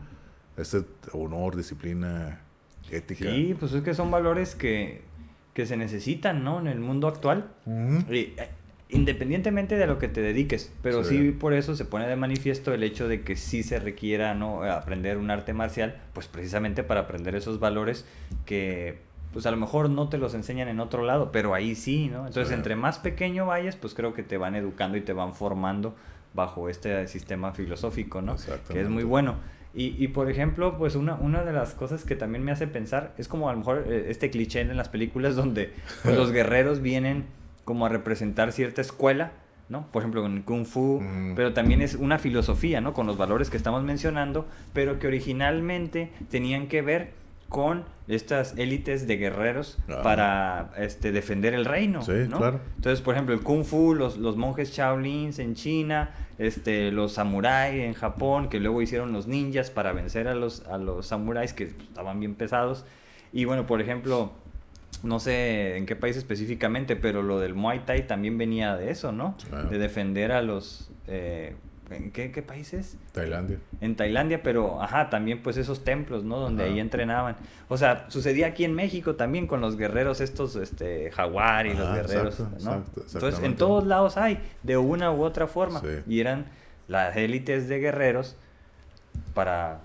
Este 0.57 0.83
honor, 1.11 1.55
disciplina, 1.55 2.41
ética. 2.89 3.25
Sí, 3.25 3.55
pues 3.59 3.73
es 3.73 3.83
que 3.83 3.93
son 3.93 4.09
valores 4.09 4.55
que, 4.55 5.03
que 5.53 5.65
se 5.65 5.77
necesitan, 5.77 6.43
¿no? 6.43 6.59
En 6.59 6.67
el 6.67 6.79
mundo 6.79 7.07
actual. 7.07 7.49
Y, 8.09 8.15
eh, 8.15 8.49
independientemente 8.89 9.75
de 9.77 9.87
lo 9.87 9.97
que 9.97 10.07
te 10.07 10.21
dediques, 10.21 10.71
pero 10.81 11.03
sí. 11.03 11.17
Sí. 11.17 11.31
por 11.31 11.53
eso 11.53 11.75
se 11.75 11.85
pone 11.85 12.07
de 12.07 12.15
manifiesto 12.15 12.73
el 12.73 12.83
hecho 12.83 13.07
de 13.07 13.21
que 13.21 13.35
sí 13.35 13.63
se 13.63 13.79
requiera 13.79 14.35
no 14.35 14.63
aprender 14.63 15.17
un 15.17 15.31
arte 15.31 15.53
marcial, 15.53 15.95
pues 16.13 16.27
precisamente 16.27 16.83
para 16.83 17.01
aprender 17.01 17.35
esos 17.35 17.59
valores 17.59 18.05
que 18.45 18.99
pues 19.31 19.47
a 19.47 19.51
lo 19.51 19.57
mejor 19.57 19.89
no 19.89 20.09
te 20.09 20.19
los 20.19 20.35
enseñan 20.35 20.67
en 20.67 20.79
otro 20.79 21.01
lado, 21.03 21.31
pero 21.31 21.55
ahí 21.55 21.73
sí, 21.73 22.07
¿no? 22.07 22.27
Entonces, 22.27 22.49
Sí. 22.49 22.53
entre 22.53 22.75
más 22.75 22.99
pequeño 22.99 23.47
vayas, 23.47 23.75
pues 23.75 23.95
creo 23.95 24.13
que 24.13 24.21
te 24.21 24.37
van 24.37 24.55
educando 24.55 24.95
y 24.95 25.01
te 25.01 25.11
van 25.11 25.33
formando 25.33 25.95
bajo 26.35 26.69
este 26.69 27.07
sistema 27.07 27.51
filosófico, 27.51 28.21
¿no? 28.21 28.35
Que 28.71 28.81
es 28.81 28.89
muy 28.89 29.03
bueno. 29.03 29.37
Y, 29.75 29.95
y, 30.03 30.09
por 30.09 30.29
ejemplo, 30.29 30.77
pues 30.77 30.95
una, 30.95 31.15
una 31.15 31.43
de 31.43 31.51
las 31.51 31.73
cosas 31.73 32.03
que 32.03 32.15
también 32.15 32.43
me 32.43 32.51
hace 32.51 32.67
pensar 32.67 33.13
es 33.17 33.27
como 33.27 33.49
a 33.49 33.53
lo 33.53 33.57
mejor 33.59 33.85
eh, 33.87 34.05
este 34.09 34.29
cliché 34.29 34.61
en 34.61 34.77
las 34.77 34.89
películas 34.89 35.35
donde 35.37 35.73
pues, 36.03 36.15
los 36.15 36.31
guerreros 36.31 36.81
vienen 36.81 37.25
como 37.65 37.85
a 37.85 37.89
representar 37.89 38.51
cierta 38.51 38.81
escuela, 38.81 39.31
¿no? 39.69 39.87
Por 39.91 40.01
ejemplo, 40.03 40.25
en 40.25 40.43
Kung 40.43 40.65
Fu, 40.65 40.99
Mm. 41.01 41.33
pero 41.35 41.53
también 41.53 41.81
es 41.81 41.95
una 41.95 42.19
filosofía, 42.19 42.81
¿no? 42.81 42.93
Con 42.93 43.07
los 43.07 43.17
valores 43.17 43.49
que 43.49 43.57
estamos 43.57 43.83
mencionando, 43.83 44.45
pero 44.73 44.99
que 44.99 45.07
originalmente 45.07 46.11
tenían 46.29 46.67
que 46.67 46.81
ver 46.81 47.11
con 47.53 47.85
estas 48.07 48.57
élites 48.57 49.05
de 49.05 49.15
guerreros 49.17 49.77
Ah. 49.87 50.01
para 50.01 50.71
este, 50.77 51.11
defender 51.11 51.53
el 51.53 51.65
reino, 51.65 52.01
Sí, 52.01 52.11
¿no? 52.27 52.39
claro. 52.39 52.59
Entonces, 52.77 52.99
por 53.01 53.13
ejemplo, 53.13 53.35
el 53.35 53.41
Kung 53.41 53.63
Fu, 53.63 53.93
los, 53.93 54.17
los 54.17 54.37
monjes 54.37 54.71
Shaolins 54.75 55.37
en 55.37 55.53
China, 55.53 56.09
este, 56.39 56.91
los 56.91 57.13
samuráis 57.13 57.83
en 57.83 57.93
Japón, 57.93 58.49
que 58.49 58.59
luego 58.59 58.81
hicieron 58.81 59.13
los 59.13 59.27
ninjas 59.27 59.69
para 59.69 59.93
vencer 59.93 60.27
a 60.27 60.33
los, 60.33 60.65
a 60.65 60.79
los 60.79 61.05
samuráis 61.05 61.53
que 61.53 61.65
estaban 61.65 62.19
bien 62.19 62.33
pesados. 62.33 62.85
Y 63.31 63.45
bueno, 63.45 63.67
por 63.67 63.81
ejemplo, 63.81 64.31
no 65.03 65.19
sé 65.19 65.77
en 65.77 65.85
qué 65.85 65.95
país 65.95 66.17
específicamente, 66.17 66.95
pero 66.95 67.21
lo 67.21 67.39
del 67.39 67.53
Muay 67.53 67.81
Thai 67.85 68.07
también 68.07 68.37
venía 68.39 68.75
de 68.75 68.89
eso, 68.89 69.11
¿no? 69.11 69.35
De 69.69 69.77
defender 69.77 70.31
a 70.31 70.41
los... 70.41 70.89
eh, 71.07 71.55
¿En 71.89 72.11
qué, 72.11 72.31
qué 72.31 72.41
países? 72.41 72.97
Tailandia. 73.11 73.57
En 73.81 73.95
Tailandia, 73.95 74.41
pero 74.41 74.81
ajá, 74.81 75.09
también 75.09 75.41
pues 75.43 75.57
esos 75.57 75.83
templos, 75.83 76.23
¿no? 76.23 76.39
Donde 76.39 76.63
Ajá. 76.63 76.71
ahí 76.73 76.79
entrenaban. 76.79 77.35
O 77.69 77.77
sea, 77.77 78.05
sucedía 78.09 78.47
aquí 78.47 78.63
en 78.63 78.73
México 78.73 79.15
también 79.15 79.47
con 79.47 79.61
los 79.61 79.77
guerreros 79.77 80.21
estos, 80.21 80.55
este, 80.55 81.11
jaguar 81.11 81.67
y 81.67 81.73
los 81.73 81.93
guerreros, 81.93 82.39
exacto, 82.39 82.63
¿no? 82.65 82.77
exacto, 82.77 83.03
Entonces, 83.13 83.43
en 83.43 83.55
todos 83.57 83.85
lados 83.85 84.17
hay, 84.17 84.39
de 84.63 84.77
una 84.77 85.11
u 85.11 85.23
otra 85.23 85.45
forma. 85.47 85.81
Sí. 85.81 85.87
Y 86.07 86.19
eran 86.21 86.45
las 86.87 87.15
élites 87.17 87.67
de 87.67 87.79
guerreros 87.79 88.37
para 89.33 89.79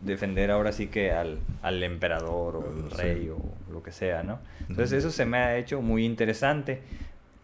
defender 0.00 0.50
ahora 0.50 0.72
sí 0.72 0.86
que 0.88 1.12
al, 1.12 1.38
al 1.62 1.82
emperador 1.82 2.56
o 2.56 2.64
el 2.86 2.90
Sí. 2.90 2.96
rey 2.96 3.28
o 3.28 3.38
lo 3.72 3.82
que 3.82 3.92
sea, 3.92 4.22
¿no? 4.22 4.38
Entonces 4.68 4.92
eso 4.92 5.10
se 5.10 5.24
me 5.26 5.38
ha 5.38 5.56
hecho 5.56 5.82
muy 5.82 6.04
interesante. 6.04 6.82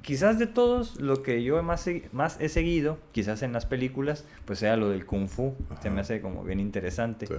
Quizás 0.08 0.38
de 0.38 0.46
todos, 0.46 0.98
lo 1.00 1.22
que 1.22 1.42
yo 1.42 1.62
más, 1.62 1.86
he- 1.86 2.08
más 2.12 2.40
he 2.40 2.48
seguido, 2.48 2.96
quizás 3.12 3.42
en 3.42 3.52
las 3.52 3.66
películas, 3.66 4.24
pues 4.46 4.58
sea 4.58 4.76
lo 4.78 4.88
del 4.88 5.04
kung 5.04 5.28
fu. 5.28 5.54
Se 5.82 5.88
Ajá. 5.88 5.90
me 5.90 6.00
hace 6.00 6.22
como 6.22 6.44
bien 6.44 6.60
interesante. 6.60 7.26
Sí. 7.26 7.34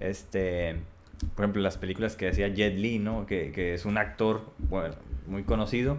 Este, 0.00 0.76
por 1.34 1.44
ejemplo, 1.44 1.60
las 1.62 1.76
películas 1.76 2.14
que 2.16 2.26
decía 2.26 2.48
Jet 2.48 2.76
Li, 2.76 2.98
¿no? 3.00 3.26
Que, 3.26 3.50
que 3.50 3.74
es 3.74 3.84
un 3.84 3.98
actor 3.98 4.42
bueno, 4.58 4.94
muy 5.26 5.42
conocido. 5.42 5.96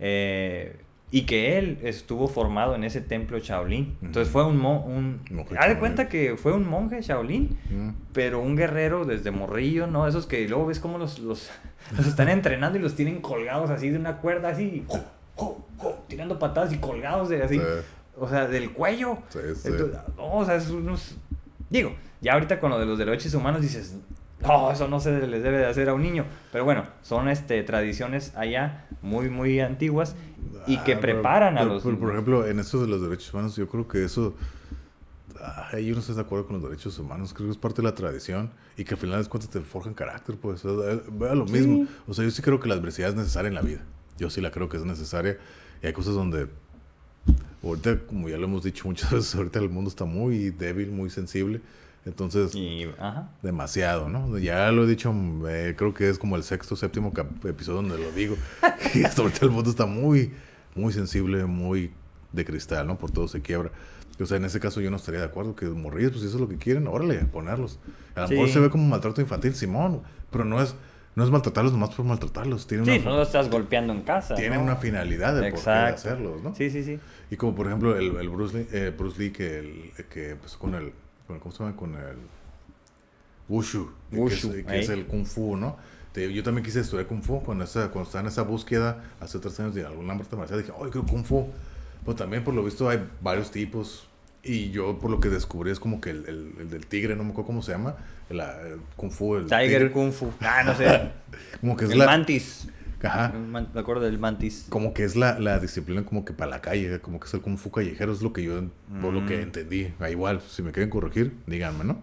eh, 0.00 0.76
y 1.10 1.26
que 1.26 1.58
él 1.58 1.78
estuvo 1.84 2.26
formado 2.26 2.74
en 2.74 2.82
ese 2.82 3.00
templo 3.00 3.38
Shaolin. 3.38 3.96
Entonces 4.02 4.32
fue 4.32 4.44
un... 4.44 4.56
mo- 4.56 4.84
un 4.84 5.20
Monje 5.30 5.56
haz 5.56 5.68
de 5.68 5.78
cuenta 5.78 6.08
que 6.08 6.36
fue 6.36 6.52
un 6.52 6.68
monje 6.68 7.00
Shaolin, 7.02 7.56
Mm. 7.70 7.90
pero 8.12 8.40
un 8.40 8.56
guerrero 8.56 9.04
desde 9.04 9.30
morrillo, 9.30 9.86
¿no? 9.86 10.08
Esos 10.08 10.26
que 10.26 10.48
luego 10.48 10.66
ves 10.66 10.80
cómo 10.80 10.98
los, 10.98 11.20
los, 11.20 11.50
los 11.96 12.06
están 12.08 12.28
entrenando 12.28 12.78
y 12.78 12.82
los 12.82 12.96
tienen 12.96 13.20
colgados 13.20 13.70
así 13.70 13.90
de 13.90 13.98
una 13.98 14.16
cuerda, 14.16 14.48
así, 14.48 14.84
tirando 16.08 16.38
patadas 16.38 16.72
y 16.72 16.78
colgados 16.78 17.28
de 17.28 17.42
así, 17.42 17.58
Sí. 17.58 17.64
o 18.18 18.28
sea, 18.28 18.46
del 18.46 18.72
cuello. 18.72 19.18
Sí, 19.28 19.38
sí. 19.56 19.68
Entonces, 19.68 19.98
no, 20.16 20.34
o 20.36 20.44
sea, 20.44 20.56
es 20.56 20.70
unos... 20.70 21.16
Digo, 21.70 21.94
ya 22.20 22.34
ahorita 22.34 22.60
con 22.60 22.70
lo 22.70 22.78
de 22.78 22.86
los 22.86 22.98
derechos 22.98 23.32
humanos 23.34 23.62
dices, 23.62 23.96
no, 24.40 24.70
eso 24.70 24.86
no 24.88 25.00
se 25.00 25.26
les 25.26 25.42
debe 25.42 25.58
de 25.58 25.66
hacer 25.66 25.88
a 25.88 25.94
un 25.94 26.02
niño. 26.02 26.24
Pero 26.52 26.64
bueno, 26.64 26.84
son 27.02 27.28
este, 27.28 27.62
tradiciones 27.62 28.32
allá 28.36 28.86
muy, 29.02 29.28
muy 29.30 29.60
antiguas 29.60 30.14
y 30.66 30.76
que 30.78 30.92
Ah, 30.94 30.98
pero- 31.00 31.14
preparan 31.14 31.58
a 31.58 31.64
los... 31.64 31.82
pero, 31.82 31.98
por 31.98 32.10
ejemplo, 32.12 32.46
en 32.46 32.60
esto 32.60 32.80
de 32.80 32.86
los 32.88 33.02
derechos 33.02 33.32
humanos, 33.32 33.56
yo 33.56 33.68
creo 33.68 33.88
que 33.88 34.04
eso. 34.04 34.34
ah, 35.40 35.76
yo 35.78 35.94
no 35.94 36.00
estoy 36.00 36.14
de 36.14 36.20
acuerdo 36.20 36.46
con 36.46 36.60
los 36.60 36.70
derechos 36.70 36.98
humanos. 36.98 37.34
Creo 37.34 37.48
que 37.48 37.52
es 37.52 37.58
parte 37.58 37.82
de 37.82 37.88
la 37.88 37.94
tradición 37.94 38.50
y 38.76 38.84
que 38.84 38.94
al 38.94 39.00
final 39.00 39.22
de 39.22 39.28
cuentas 39.28 39.50
te 39.50 39.60
forjan 39.60 39.94
carácter. 39.94 40.36
Pues 40.36 40.64
eh, 40.64 41.02
vea 41.10 41.34
lo 41.34 41.46
Sí. 41.48 41.54
mismo. 41.54 41.86
O 42.06 42.14
sea, 42.14 42.24
yo 42.24 42.30
sí 42.30 42.40
creo 42.42 42.60
que 42.60 42.68
la 42.68 42.74
adversidad 42.74 43.10
es 43.10 43.16
necesaria 43.16 43.48
en 43.48 43.54
la 43.54 43.62
vida. 43.62 43.80
Yo 44.18 44.30
sí 44.30 44.40
la 44.40 44.50
creo 44.50 44.68
que 44.68 44.76
es 44.76 44.84
necesaria. 44.84 45.38
Y 45.82 45.86
hay 45.86 45.92
cosas 45.92 46.14
donde. 46.14 46.48
Ahorita, 47.62 47.98
como 48.06 48.28
ya 48.28 48.36
lo 48.36 48.44
hemos 48.44 48.62
dicho 48.62 48.86
muchas 48.86 49.10
veces, 49.12 49.34
ahorita 49.34 49.58
el 49.58 49.70
mundo 49.70 49.88
está 49.88 50.04
muy 50.04 50.50
débil, 50.50 50.90
muy 50.90 51.10
sensible. 51.10 51.60
Entonces, 52.06 52.54
y, 52.54 52.84
ajá. 52.98 53.30
demasiado, 53.42 54.10
¿no? 54.10 54.36
Ya 54.36 54.70
lo 54.72 54.84
he 54.84 54.86
dicho, 54.86 55.14
eh, 55.48 55.74
creo 55.76 55.94
que 55.94 56.10
es 56.10 56.18
como 56.18 56.36
el 56.36 56.42
sexto, 56.42 56.76
séptimo 56.76 57.14
episodio 57.44 57.76
donde 57.80 57.96
lo 57.98 58.12
digo. 58.12 58.36
y 58.94 59.04
hasta 59.04 59.22
ahorita 59.22 59.46
el 59.46 59.50
mundo 59.50 59.70
está 59.70 59.86
muy, 59.86 60.32
muy 60.74 60.92
sensible, 60.92 61.46
muy 61.46 61.92
de 62.32 62.44
cristal, 62.44 62.86
¿no? 62.86 62.98
Por 62.98 63.10
todo 63.10 63.26
se 63.28 63.40
quiebra. 63.40 63.70
O 64.20 64.26
sea, 64.26 64.36
en 64.36 64.44
ese 64.44 64.60
caso 64.60 64.80
yo 64.82 64.90
no 64.90 64.96
estaría 64.98 65.20
de 65.20 65.26
acuerdo 65.26 65.56
que 65.56 65.64
morrillos, 65.66 66.12
pues 66.12 66.20
si 66.22 66.28
eso 66.28 66.36
es 66.36 66.40
lo 66.42 66.48
que 66.48 66.56
quieren, 66.58 66.86
órale, 66.86 67.16
ponerlos. 67.24 67.78
A 68.14 68.20
lo 68.22 68.28
Sí. 68.28 68.34
mejor 68.34 68.48
se 68.50 68.60
ve 68.60 68.68
como 68.70 68.86
maltrato 68.86 69.20
infantil, 69.22 69.54
Simón, 69.54 70.02
pero 70.30 70.44
no 70.44 70.60
es, 70.60 70.74
no 71.16 71.24
es 71.24 71.30
maltratarlos 71.30 71.72
nomás 71.72 71.90
por 71.94 72.04
maltratarlos. 72.04 72.66
Tienen, 72.66 72.86
Sí, 72.86 72.92
una, 73.00 73.10
no 73.10 73.16
lo 73.16 73.22
estás 73.22 73.48
golpeando 73.50 73.92
en 73.92 74.02
casa. 74.02 74.34
tienen 74.34 74.58
¿no? 74.58 74.64
una 74.64 74.76
finalidad 74.76 75.34
de 75.40 75.50
por 75.50 75.62
qué 75.62 75.70
hacerlos, 75.70 76.42
¿no? 76.42 76.54
Sí, 76.54 76.70
sí, 76.70 76.82
sí. 76.84 76.98
Y 77.30 77.36
como 77.36 77.54
por 77.54 77.66
ejemplo 77.66 77.96
el, 77.96 78.16
el 78.16 78.28
Bruce 78.28 78.58
Lee, 78.58 78.66
eh, 78.72 78.92
Bruce 78.96 79.18
Lee 79.22 79.30
que, 79.30 79.58
el, 79.58 79.90
que 80.10 80.30
empezó 80.30 80.58
con 80.58 80.74
el, 80.74 80.92
con 81.26 81.36
el- 81.36 81.42
¿cómo 81.42 81.54
se 81.54 81.62
llama? 81.62 81.76
Con 81.76 81.94
el 81.94 82.16
Wushu, 83.48 83.90
que 84.10 84.16
Wushu, 84.16 84.52
es, 84.52 84.64
que 84.66 84.80
es 84.80 84.88
el 84.88 85.06
Kung 85.06 85.26
Fu, 85.26 85.56
¿no? 85.56 85.76
Te- 86.12 86.32
yo 86.32 86.42
también 86.42 86.64
quise 86.64 86.80
estudiar 86.80 87.06
Kung 87.06 87.22
Fu 87.22 87.42
cuando, 87.42 87.64
esa, 87.64 87.90
cuando 87.90 88.08
estaba 88.08 88.22
en 88.22 88.28
esa 88.28 88.42
búsqueda 88.42 89.04
hace 89.20 89.38
tres 89.38 89.58
años 89.60 89.74
de 89.74 89.84
algún 89.84 90.10
arte 90.10 90.34
marcial. 90.36 90.60
Dije, 90.60 90.72
¡ay, 90.76 90.90
quiero 90.90 91.06
Kung 91.06 91.24
Fu! 91.24 91.48
Pero 92.04 92.16
también 92.16 92.44
por 92.44 92.54
lo 92.54 92.64
visto 92.64 92.88
hay 92.88 93.06
varios 93.20 93.50
tipos. 93.50 94.08
Y 94.44 94.70
yo 94.70 94.98
por 94.98 95.10
lo 95.10 95.20
que 95.20 95.28
descubrí 95.30 95.70
es 95.70 95.80
como 95.80 96.00
que 96.00 96.10
el, 96.10 96.26
el- 96.26 96.52
el 96.60 96.70
del 96.70 96.86
tigre, 96.86 97.16
no 97.16 97.24
me 97.24 97.30
acuerdo 97.30 97.46
cómo 97.46 97.62
se 97.62 97.72
llama, 97.72 97.96
el, 98.28 98.40
el 98.40 98.80
Kung 98.96 99.10
Fu, 99.10 99.36
el 99.36 99.44
Tiger 99.46 99.66
tigre, 99.68 99.90
Kung 99.90 100.12
Fu. 100.12 100.30
Ah, 100.40 100.62
no 100.64 100.74
sé. 100.76 101.10
como 101.60 101.76
que 101.76 101.86
es 101.86 101.90
el 101.90 101.98
la... 101.98 102.06
mantis. 102.06 102.68
Ajá. 103.02 103.32
Man- 103.32 103.68
Me 103.74 103.80
acuerdo 103.80 104.02
del 104.02 104.18
mantis. 104.18 104.66
como 104.70 104.94
que 104.94 105.04
es 105.04 105.14
la, 105.14 105.38
la 105.38 105.58
disciplina 105.60 106.04
como 106.04 106.24
que 106.24 106.32
para 106.32 106.50
la 106.50 106.60
calle, 106.62 107.00
como 107.00 107.20
que 107.20 107.26
es 107.26 107.34
el 107.34 107.40
kung 107.42 107.58
fu 107.58 107.70
callejero, 107.70 108.12
es 108.12 108.22
lo 108.22 108.32
que 108.32 108.42
yo, 108.42 108.62
por 109.02 109.12
lo 109.12 109.26
que 109.26 109.36
Mm. 109.38 109.42
entendí. 109.42 109.92
Ah, 110.00 110.08
igual, 110.10 110.40
si 110.40 110.62
me 110.62 110.72
quieren 110.72 110.88
corregir, 110.90 111.34
díganme, 111.46 111.84
¿no? 111.84 112.00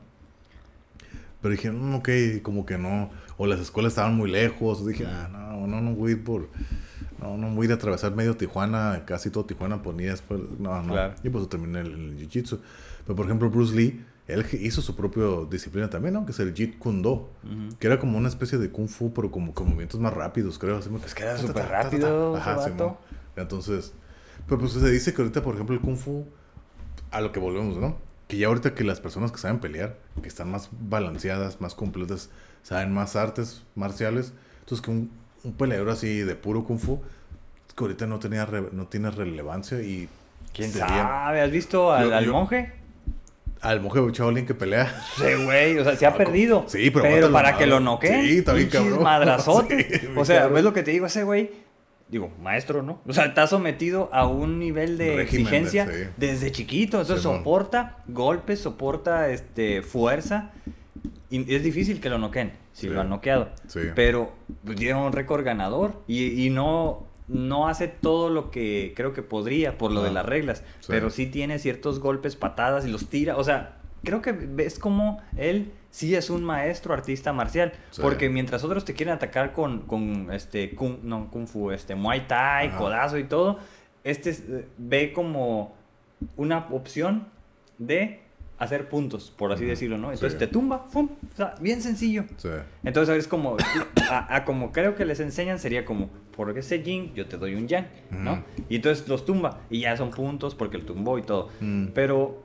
Pero 1.42 1.52
dije, 1.54 1.72
mm, 1.72 1.96
ok, 1.96 2.10
como 2.44 2.66
que 2.68 2.78
no, 2.78 3.10
o 3.38 3.48
las 3.48 3.60
escuelas 3.60 3.94
estaban 3.94 4.16
muy 4.16 4.30
lejos, 4.30 4.86
dije, 4.86 5.06
ah, 5.08 5.28
no, 5.32 5.66
no, 5.66 5.82
no 5.82 5.94
voy 5.96 6.12
a 6.12 6.16
ir 6.16 6.24
por, 6.24 6.50
no, 7.22 7.38
no 7.38 7.54
voy 7.56 7.70
a 7.72 7.76
atravesar 7.76 8.16
medio 8.16 8.36
Tijuana, 8.36 9.04
casi 9.06 9.30
todo 9.30 9.46
Tijuana 9.46 9.82
por 9.82 9.94
ni 9.96 10.04
después, 10.04 10.42
no, 10.60 10.82
no, 10.84 10.94
Claro. 10.94 11.14
y 11.24 11.30
pues 11.30 11.48
terminé 11.50 11.82
el, 11.82 11.88
el 11.92 12.18
jiu-jitsu. 12.18 12.60
Pero 13.06 13.16
por 13.16 13.26
ejemplo, 13.26 13.50
Bruce 13.50 13.76
Lee, 13.76 14.04
él 14.28 14.46
hizo 14.62 14.82
su 14.82 14.96
propia 14.96 15.24
disciplina 15.50 15.90
también, 15.90 16.14
¿no? 16.14 16.26
Que 16.26 16.32
es 16.32 16.40
el 16.40 16.54
Jeet 16.54 16.78
Kune 16.78 17.02
Do. 17.02 17.30
Que 17.80 17.88
era 17.88 18.00
como 18.00 18.18
una 18.18 18.30
especie 18.30 18.58
de 18.58 18.70
kung 18.70 18.88
fu, 18.88 19.14
pero 19.14 19.30
como 19.32 19.54
con 19.54 19.66
movimientos 19.68 20.00
más 20.00 20.14
rápidos, 20.14 20.58
creo. 20.58 20.78
Así 20.78 20.90
Es 21.06 21.14
que 21.16 21.24
era 21.24 21.38
súper 21.38 21.68
rápido 21.68 22.40
Simón. 22.42 22.58
vato. 22.58 22.98
Entonces, 23.36 23.94
pero 24.48 24.60
pues 24.60 24.72
se 24.74 24.90
dice 24.90 25.14
que 25.14 25.22
ahorita, 25.22 25.42
por 25.44 25.56
ejemplo, 25.56 25.76
el 25.76 25.82
kung 25.82 25.98
fu, 25.98 26.26
a 27.12 27.20
lo 27.22 27.32
que 27.32 27.40
volvemos, 27.40 27.78
¿no? 27.78 27.98
Que 28.28 28.38
ya 28.38 28.48
ahorita 28.48 28.74
que 28.74 28.84
las 28.86 29.02
personas 29.02 29.32
que 29.32 29.38
saben 29.40 29.60
pelear, 29.60 29.98
que 30.22 30.28
están 30.30 30.50
más 30.50 30.70
balanceadas, 30.80 31.60
más 31.60 31.76
completas, 31.76 32.30
saben 32.64 32.94
más 32.94 33.16
artes 33.18 33.64
marciales, 33.76 34.34
entonces 34.60 34.86
que 34.86 34.92
un, 34.92 35.12
un 35.44 35.54
peleador 35.54 35.90
así 35.90 36.20
de 36.20 36.36
puro 36.36 36.64
kung 36.64 36.80
fu, 36.80 37.02
que 37.76 37.84
ahorita 37.84 38.06
no, 38.08 38.20
tenía 38.20 38.46
re- 38.46 38.70
no 38.72 38.88
tiene 38.88 39.12
relevancia 39.12 39.82
y... 39.82 40.08
¿Quién 40.54 40.72
sería- 40.72 40.88
sabe? 40.88 41.42
¿Has 41.42 41.52
visto 41.52 41.92
al, 41.94 42.10
Yo- 42.10 42.16
al 42.16 42.26
yo- 42.26 42.34
monje? 42.34 42.74
Al 43.62 43.80
monje 43.80 44.00
Shaolin 44.12 44.46
que 44.48 44.56
pelea. 44.56 44.92
Sí, 45.16 45.24
güey, 45.46 45.78
o 45.78 45.84
sea, 45.84 45.96
se 45.96 46.06
ha 46.08 46.10
Ah, 46.10 46.18
perdido. 46.18 46.66
sí, 46.68 46.90
pero 46.90 47.04
pero 47.04 47.32
para 47.32 47.58
que 47.58 47.68
lo 47.68 47.76
madre. 47.80 47.86
noqueen. 47.86 48.22
Sí, 48.26 48.38
está 48.40 48.54
bien 48.54 48.66
pinches 48.68 48.82
cabrón. 48.90 49.04
madrazotes. 49.04 49.86
Sí, 50.02 50.08
bien 50.08 50.18
o 50.18 50.26
sea, 50.26 50.36
cabrón. 50.40 50.54
¿ves 50.56 50.64
lo 50.64 50.74
que 50.74 50.82
te 50.84 50.92
digo? 50.92 51.06
Ese 51.06 51.24
güey, 51.24 51.52
digo, 52.10 52.32
maestro, 52.42 52.82
¿no? 52.82 53.00
O 53.08 53.14
sea, 53.14 53.26
está 53.26 53.46
sometido 53.46 54.10
a 54.14 54.26
un 54.26 54.58
nivel 54.58 54.98
de 54.98 55.16
Régimen, 55.16 55.46
exigencia 55.54 55.86
sí. 55.86 56.10
desde 56.18 56.52
chiquito. 56.52 57.00
Entonces 57.02 57.22
soporta 57.22 57.98
golpes, 58.08 58.60
soporta 58.60 59.30
este 59.30 59.84
fuerza. 59.84 60.52
Y 61.30 61.54
es 61.54 61.62
difícil 61.64 62.02
que 62.02 62.10
lo 62.10 62.18
noqueen, 62.18 62.54
si 62.74 62.88
Sí. 62.88 62.94
lo 62.94 63.02
han 63.02 63.10
noqueado. 63.10 63.50
Sí. 63.68 63.80
Pero 63.96 64.32
pues, 64.66 64.78
dieron 64.78 65.04
un 65.04 65.12
récord 65.14 65.44
ganador. 65.44 65.94
Y, 66.08 66.46
y 66.46 66.50
no, 66.50 67.06
no 67.28 67.68
hace 67.68 67.88
todo 67.88 68.30
lo 68.30 68.52
que 68.52 68.94
creo 68.96 69.14
que 69.14 69.22
podría 69.24 69.78
por 69.78 69.92
lo 69.92 70.04
de 70.04 70.12
las 70.12 70.26
reglas, 70.26 70.64
pero 70.88 71.10
sí 71.10 71.26
tiene 71.28 71.60
ciertos 71.60 72.00
golpes, 72.00 72.36
patadas 72.36 72.86
y 72.86 72.90
los 72.92 73.08
tira. 73.10 73.38
O 73.38 73.44
sea, 73.44 73.78
creo 74.04 74.22
que 74.22 74.32
ves 74.32 74.80
como 74.80 75.22
él 75.38 75.72
sí 75.92 76.16
es 76.16 76.30
un 76.30 76.44
maestro 76.44 76.94
artista 76.94 77.34
marcial, 77.34 77.74
Sí. 77.92 78.02
porque 78.02 78.30
mientras 78.30 78.64
otros 78.64 78.86
te 78.86 78.94
quieren 78.94 79.14
atacar 79.16 79.52
con, 79.52 79.82
con 79.82 80.30
este 80.32 80.74
kung, 80.74 81.00
no, 81.04 81.30
kung 81.30 81.48
fu, 81.48 81.72
este 81.72 81.96
muay 81.96 82.28
thai, 82.28 82.68
Ajá. 82.70 82.78
codazo 82.78 83.18
y 83.18 83.26
todo, 83.26 83.60
este 84.06 84.30
eh, 84.32 84.68
ve 84.78 85.12
como 85.14 85.76
una 86.38 86.68
opción 86.72 87.28
de 87.78 88.21
hacer 88.64 88.90
puntos, 88.90 89.32
por 89.36 89.52
así 89.52 89.66
decirlo, 89.66 89.98
¿no? 89.98 90.12
Entonces 90.12 90.34
Sí. 90.34 90.40
te 90.40 90.48
tumba, 90.48 90.86
¡fum! 90.92 91.10
O 91.34 91.36
sea, 91.36 91.56
bien 91.60 91.82
sencillo. 91.82 92.26
Sí. 92.38 92.50
Entonces 92.84 93.18
es 93.18 93.28
como, 93.28 93.58
a, 94.10 94.36
a 94.36 94.46
como 94.46 94.72
creo 94.72 94.96
que 94.96 95.04
les 95.04 95.20
enseñan 95.20 95.58
sería 95.60 95.84
como, 95.84 96.10
por 96.36 96.56
ese 96.58 96.84
yin 96.84 97.14
yo 97.16 97.26
te 97.28 97.38
doy 97.38 97.56
un 97.56 97.68
yang, 97.68 97.88
¿no? 98.12 98.44
Y 98.70 98.76
entonces 98.78 99.08
los 99.08 99.26
tumba 99.26 99.62
y 99.70 99.82
ya 99.82 99.98
son 99.98 100.12
puntos 100.12 100.54
porque 100.56 100.78
el 100.78 100.86
tumbó 100.86 101.18
y 101.18 101.24
todo. 101.24 101.50
Pero 101.96 102.44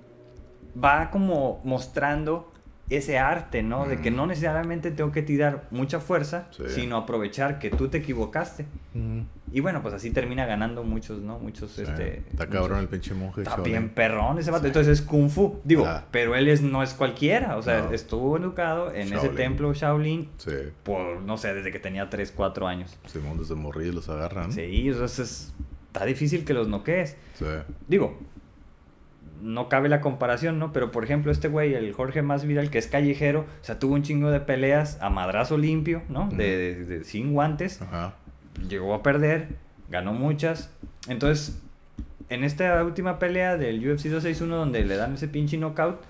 va 0.82 1.10
como 1.10 1.60
mostrando 1.64 2.50
ese 2.88 3.18
arte, 3.18 3.62
¿no? 3.64 3.86
De 3.86 4.00
que 4.00 4.12
no 4.12 4.26
necesariamente 4.28 4.92
tengo 4.92 5.10
que 5.10 5.22
tirar 5.22 5.64
mucha 5.72 5.98
fuerza, 5.98 6.46
Sí. 6.52 6.62
sino 6.68 6.96
aprovechar 6.96 7.58
que 7.58 7.68
tú 7.70 7.88
te 7.88 7.98
equivocaste. 7.98 8.64
Mm. 8.94 9.20
Y 9.52 9.60
bueno, 9.60 9.82
pues 9.82 9.92
así 9.94 10.10
termina 10.12 10.46
ganando 10.46 10.84
muchos, 10.84 11.20
¿no? 11.20 11.38
Muchos, 11.40 11.72
Sí. 11.72 11.82
este... 11.82 12.18
Está 12.30 12.48
cabrón 12.48 12.78
el 12.80 12.88
pinche 12.88 13.12
monje. 13.14 13.42
Está 13.42 13.56
Shaolin. 13.56 13.72
bien 13.72 13.88
perrón 13.88 14.38
ese 14.38 14.50
vato. 14.52 14.66
Entonces 14.66 15.00
es 15.00 15.04
Kung 15.06 15.28
Fu. 15.28 15.60
Digo, 15.64 15.84
Ah. 15.84 16.04
pero 16.12 16.36
él 16.36 16.46
es, 16.48 16.62
no 16.62 16.82
es 16.82 16.94
cualquiera. 16.94 17.56
O 17.56 17.62
sea, 17.62 17.82
No. 17.82 17.92
estuvo 17.92 18.36
educado 18.36 18.92
en 18.94 19.12
ese 19.12 19.30
templo 19.30 19.72
Shaolin 19.74 20.28
Sí. 20.36 20.52
por, 20.84 21.20
no 21.22 21.36
sé, 21.38 21.54
desde 21.54 21.72
que 21.72 21.78
tenía 21.80 22.08
3, 22.08 22.32
4 22.34 22.68
años. 22.68 22.96
Simón 23.06 23.36
desde 23.38 23.54
morrillos 23.56 23.94
los 23.96 24.08
agarran. 24.08 24.52
Sí, 24.52 24.88
entonces 24.88 25.52
está 25.88 26.04
difícil 26.04 26.44
que 26.44 26.54
los 26.54 26.68
noquees. 26.68 27.16
Sí. 27.34 27.46
Digo, 27.88 28.18
no 29.42 29.68
cabe 29.68 29.88
la 29.88 30.00
comparación, 30.00 30.58
¿no? 30.58 30.72
Pero 30.72 30.90
por 30.90 31.04
ejemplo, 31.04 31.30
este 31.32 31.48
güey, 31.48 31.74
el 31.74 31.92
Jorge 31.92 32.22
Más 32.22 32.44
Vidal, 32.44 32.70
que 32.70 32.78
es 32.78 32.86
callejero, 32.86 33.40
o 33.40 33.64
sea, 33.64 33.78
tuvo 33.78 33.94
un 33.94 34.02
chingo 34.02 34.30
de 34.30 34.40
peleas 34.40 34.98
a 35.00 35.10
madrazo 35.10 35.58
limpio, 35.58 36.02
¿no? 36.08 36.28
De, 36.30 36.56
de- 36.56 36.84
de- 36.84 37.04
sin 37.04 37.32
guantes. 37.32 37.82
Ajá. 37.82 38.14
Llegó 38.68 38.94
a 38.94 39.02
perder, 39.02 39.48
ganó 39.90 40.12
muchas. 40.12 40.70
Entonces, 41.08 41.60
en 42.28 42.42
esta 42.44 42.82
última 42.84 43.18
pelea 43.18 43.56
del 43.56 43.76
UFC 43.78 44.04
261, 44.08 44.56
donde 44.56 44.84
le 44.84 44.96
dan 44.96 45.14
ese 45.14 45.28
pinche 45.28 45.56
knockout, 45.58 46.00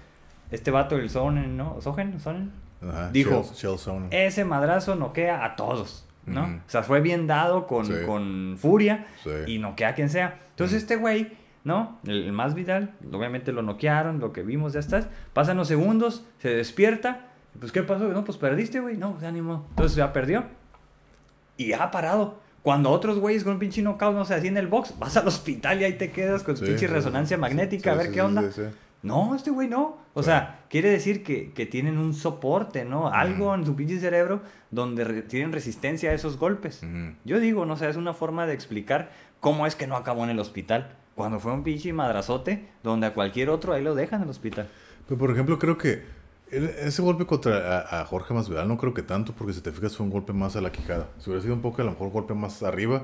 este 0.50 0.70
vato, 0.70 0.96
el 0.96 1.10
Sonnen, 1.10 1.56
¿no? 1.56 1.80
¿Sogen? 1.80 2.20
¿Sonnen? 2.20 2.52
Ajá. 2.82 3.10
Dijo, 3.10 3.42
Sonnen. 3.44 4.08
Ese 4.12 4.44
madrazo 4.44 4.94
noquea 4.94 5.44
a 5.44 5.56
todos, 5.56 6.06
¿no? 6.24 6.44
O 6.44 6.70
sea, 6.70 6.82
fue 6.84 7.00
bien 7.00 7.26
dado 7.26 7.66
con, 7.66 7.84
Sí. 7.86 7.92
con 8.06 8.54
furia 8.58 9.06
Sí. 9.24 9.30
y 9.54 9.58
noquea 9.58 9.88
a 9.88 9.94
quien 9.94 10.08
sea. 10.08 10.38
Entonces 10.50 10.82
este 10.82 10.96
güey, 10.96 11.32
¿no? 11.66 11.98
El, 12.06 12.22
el 12.24 12.32
más 12.32 12.55
vital, 12.55 12.94
obviamente 13.12 13.51
lo 13.52 13.60
noquearon, 13.60 14.20
lo 14.20 14.32
que 14.32 14.43
vimos 14.43 14.72
ya 14.72 14.80
estás. 14.80 15.09
Pasan 15.34 15.56
los 15.56 15.66
segundos, 15.68 16.24
se 16.38 16.51
despierta. 16.51 17.26
Pues, 17.59 17.72
¿qué 17.72 17.82
pasó? 17.82 18.05
No, 18.09 18.24
pues 18.24 18.38
perdiste, 18.38 18.78
güey. 18.80 18.97
No, 18.97 19.18
se 19.18 19.26
animó. 19.26 19.66
Entonces 19.70 19.97
ya 19.97 20.12
perdió. 20.12 20.44
Y 21.56 21.68
ya 21.68 21.82
ha 21.82 21.90
parado. 21.90 22.38
Cuando 22.62 22.90
otros 22.90 23.18
güeyes 23.18 23.43
con 23.44 23.55
un 23.55 23.59
pinche 23.59 23.82
knockout, 23.82 24.14
no 24.14 24.24
sé, 24.24 24.34
así 24.34 24.47
en 24.48 24.56
el 24.56 24.66
box, 24.68 24.94
vas 24.98 25.16
al 25.16 25.26
hospital 25.26 25.80
y 25.80 25.84
ahí 25.84 25.94
te 25.94 26.10
quedas 26.12 26.43
con 26.44 26.56
Sí, 26.56 26.64
pinche 26.64 26.86
sí, 26.86 26.93
resonancia 26.93 27.36
sí. 27.36 27.40
magnética 27.40 27.93
a 27.93 27.94
ver 27.97 28.12
qué 28.12 28.22
onda. 28.22 28.43
No, 29.02 29.34
este 29.34 29.51
güey 29.51 29.68
no. 29.68 29.98
O 30.14 30.22
sea, 30.22 30.64
quiere 30.68 30.90
decir 30.90 31.22
que, 31.22 31.52
que 31.52 31.66
tienen 31.66 31.98
un 31.98 32.12
soporte, 32.14 32.84
¿no? 32.84 33.09
Algo 33.09 33.55
en 33.55 33.64
su 33.66 33.74
pinche 33.76 33.98
cerebro 34.01 34.40
donde 34.70 35.05
re- 35.05 35.22
tienen 35.22 35.52
resistencia 35.52 36.10
a 36.10 36.14
esos 36.14 36.38
golpes. 36.38 36.82
Yo 37.24 37.38
digo, 37.40 37.66
no 37.66 37.76
sé, 37.76 37.88
es 37.88 37.97
una 37.97 38.14
forma 38.14 38.47
de 38.47 38.55
explicar 38.55 39.10
cómo 39.40 39.66
es 39.66 39.76
que 39.76 39.86
no 39.86 39.97
acabó 39.97 40.24
en 40.24 40.30
el 40.30 40.38
hospital. 40.40 40.97
Cuando 41.16 41.40
fue 41.40 41.51
un 41.52 41.64
pinche 41.64 41.93
madrazote, 41.93 42.68
donde 42.84 43.09
a 43.09 43.14
cualquier 43.14 43.51
otro 43.51 43.72
ahí 43.72 43.82
lo 43.82 43.94
dejan 43.97 44.20
en 44.20 44.24
el 44.24 44.30
hospital. 44.30 44.68
Pero 45.09 45.18
por 45.18 45.30
ejemplo, 45.32 45.59
creo 45.59 45.76
que 45.78 46.02
ese 46.51 47.02
golpe 47.02 47.26
contra 47.26 47.80
a, 47.80 48.02
a 48.02 48.05
Jorge 48.05 48.32
Masvidal 48.34 48.68
no 48.68 48.76
creo 48.76 48.94
que 48.94 49.02
tanto, 49.02 49.32
porque 49.32 49.52
si 49.52 49.60
te 49.62 49.72
fijas 49.72 49.97
fue 49.97 50.05
un 50.05 50.10
golpe 50.12 50.32
más 50.32 50.55
a 50.56 50.60
la 50.60 50.70
quijada. 50.70 51.09
Si 51.18 51.28
hubiera 51.30 51.43
sido 51.43 51.55
un 51.55 51.62
poco 51.62 51.82
a 51.82 51.84
lo 51.86 51.93
mejor 51.93 52.10
golpe 52.10 52.34
más 52.34 52.62
arriba 52.62 53.02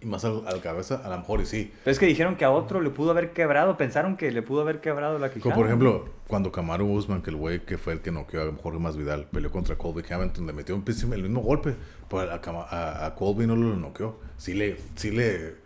y 0.00 0.06
más 0.06 0.24
al, 0.26 0.42
al 0.46 0.60
cabeza, 0.60 1.00
a 1.04 1.08
lo 1.08 1.16
mejor 1.18 1.40
y 1.40 1.46
sí. 1.46 1.72
Pero 1.84 1.92
es 1.92 1.98
que 1.98 2.04
dijeron 2.06 2.36
que 2.36 2.44
a 2.44 2.50
otro 2.50 2.80
le 2.82 2.90
pudo 2.90 3.12
haber 3.12 3.32
quebrado, 3.32 3.76
pensaron 3.78 4.16
que 4.16 4.30
le 4.30 4.42
pudo 4.42 4.60
haber 4.62 4.80
quebrado 4.80 5.18
la 5.18 5.28
quijada. 5.28 5.42
Como 5.44 5.54
por 5.54 5.66
ejemplo, 5.66 6.08
cuando 6.26 6.50
Kamaru 6.52 6.84
Usman, 6.92 7.22
que 7.22 7.30
el 7.30 7.36
güey 7.36 7.64
que 7.64 7.78
fue 7.78 7.92
el 7.94 8.00
que 8.00 8.10
noqueó 8.10 8.42
a 8.42 8.52
Jorge 8.60 8.78
Masvidal, 8.78 9.26
peleó 9.26 9.50
contra 9.50 9.76
Colby 9.78 10.02
Covington, 10.02 10.46
le 10.46 10.52
metió 10.52 10.74
un 10.74 10.84
el 11.14 11.22
mismo 11.22 11.40
golpe, 11.42 11.76
pero 12.10 12.22
a, 12.30 12.40
a- 12.70 13.06
a 13.06 13.14
Colby 13.14 13.46
no 13.46 13.54
lo 13.56 13.76
noqueó. 13.76 14.18
Sí 14.36 14.52
le, 14.54 14.76
sí 14.96 15.12
le... 15.12 15.64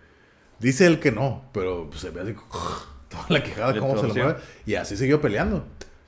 Dice 0.60 0.86
él 0.86 1.00
que 1.00 1.10
no, 1.10 1.42
pero 1.52 1.88
pues, 1.88 2.00
se 2.00 2.10
ve 2.10 2.20
así... 2.20 2.34
Toda 3.10 3.26
la 3.28 3.42
quijada, 3.42 3.72
Le 3.72 3.80
cómo 3.80 3.98
se 3.98 4.06
lo 4.06 4.14
mueve. 4.14 4.36
Y 4.66 4.74
así 4.76 4.96
siguió 4.96 5.20
peleando. 5.20 5.64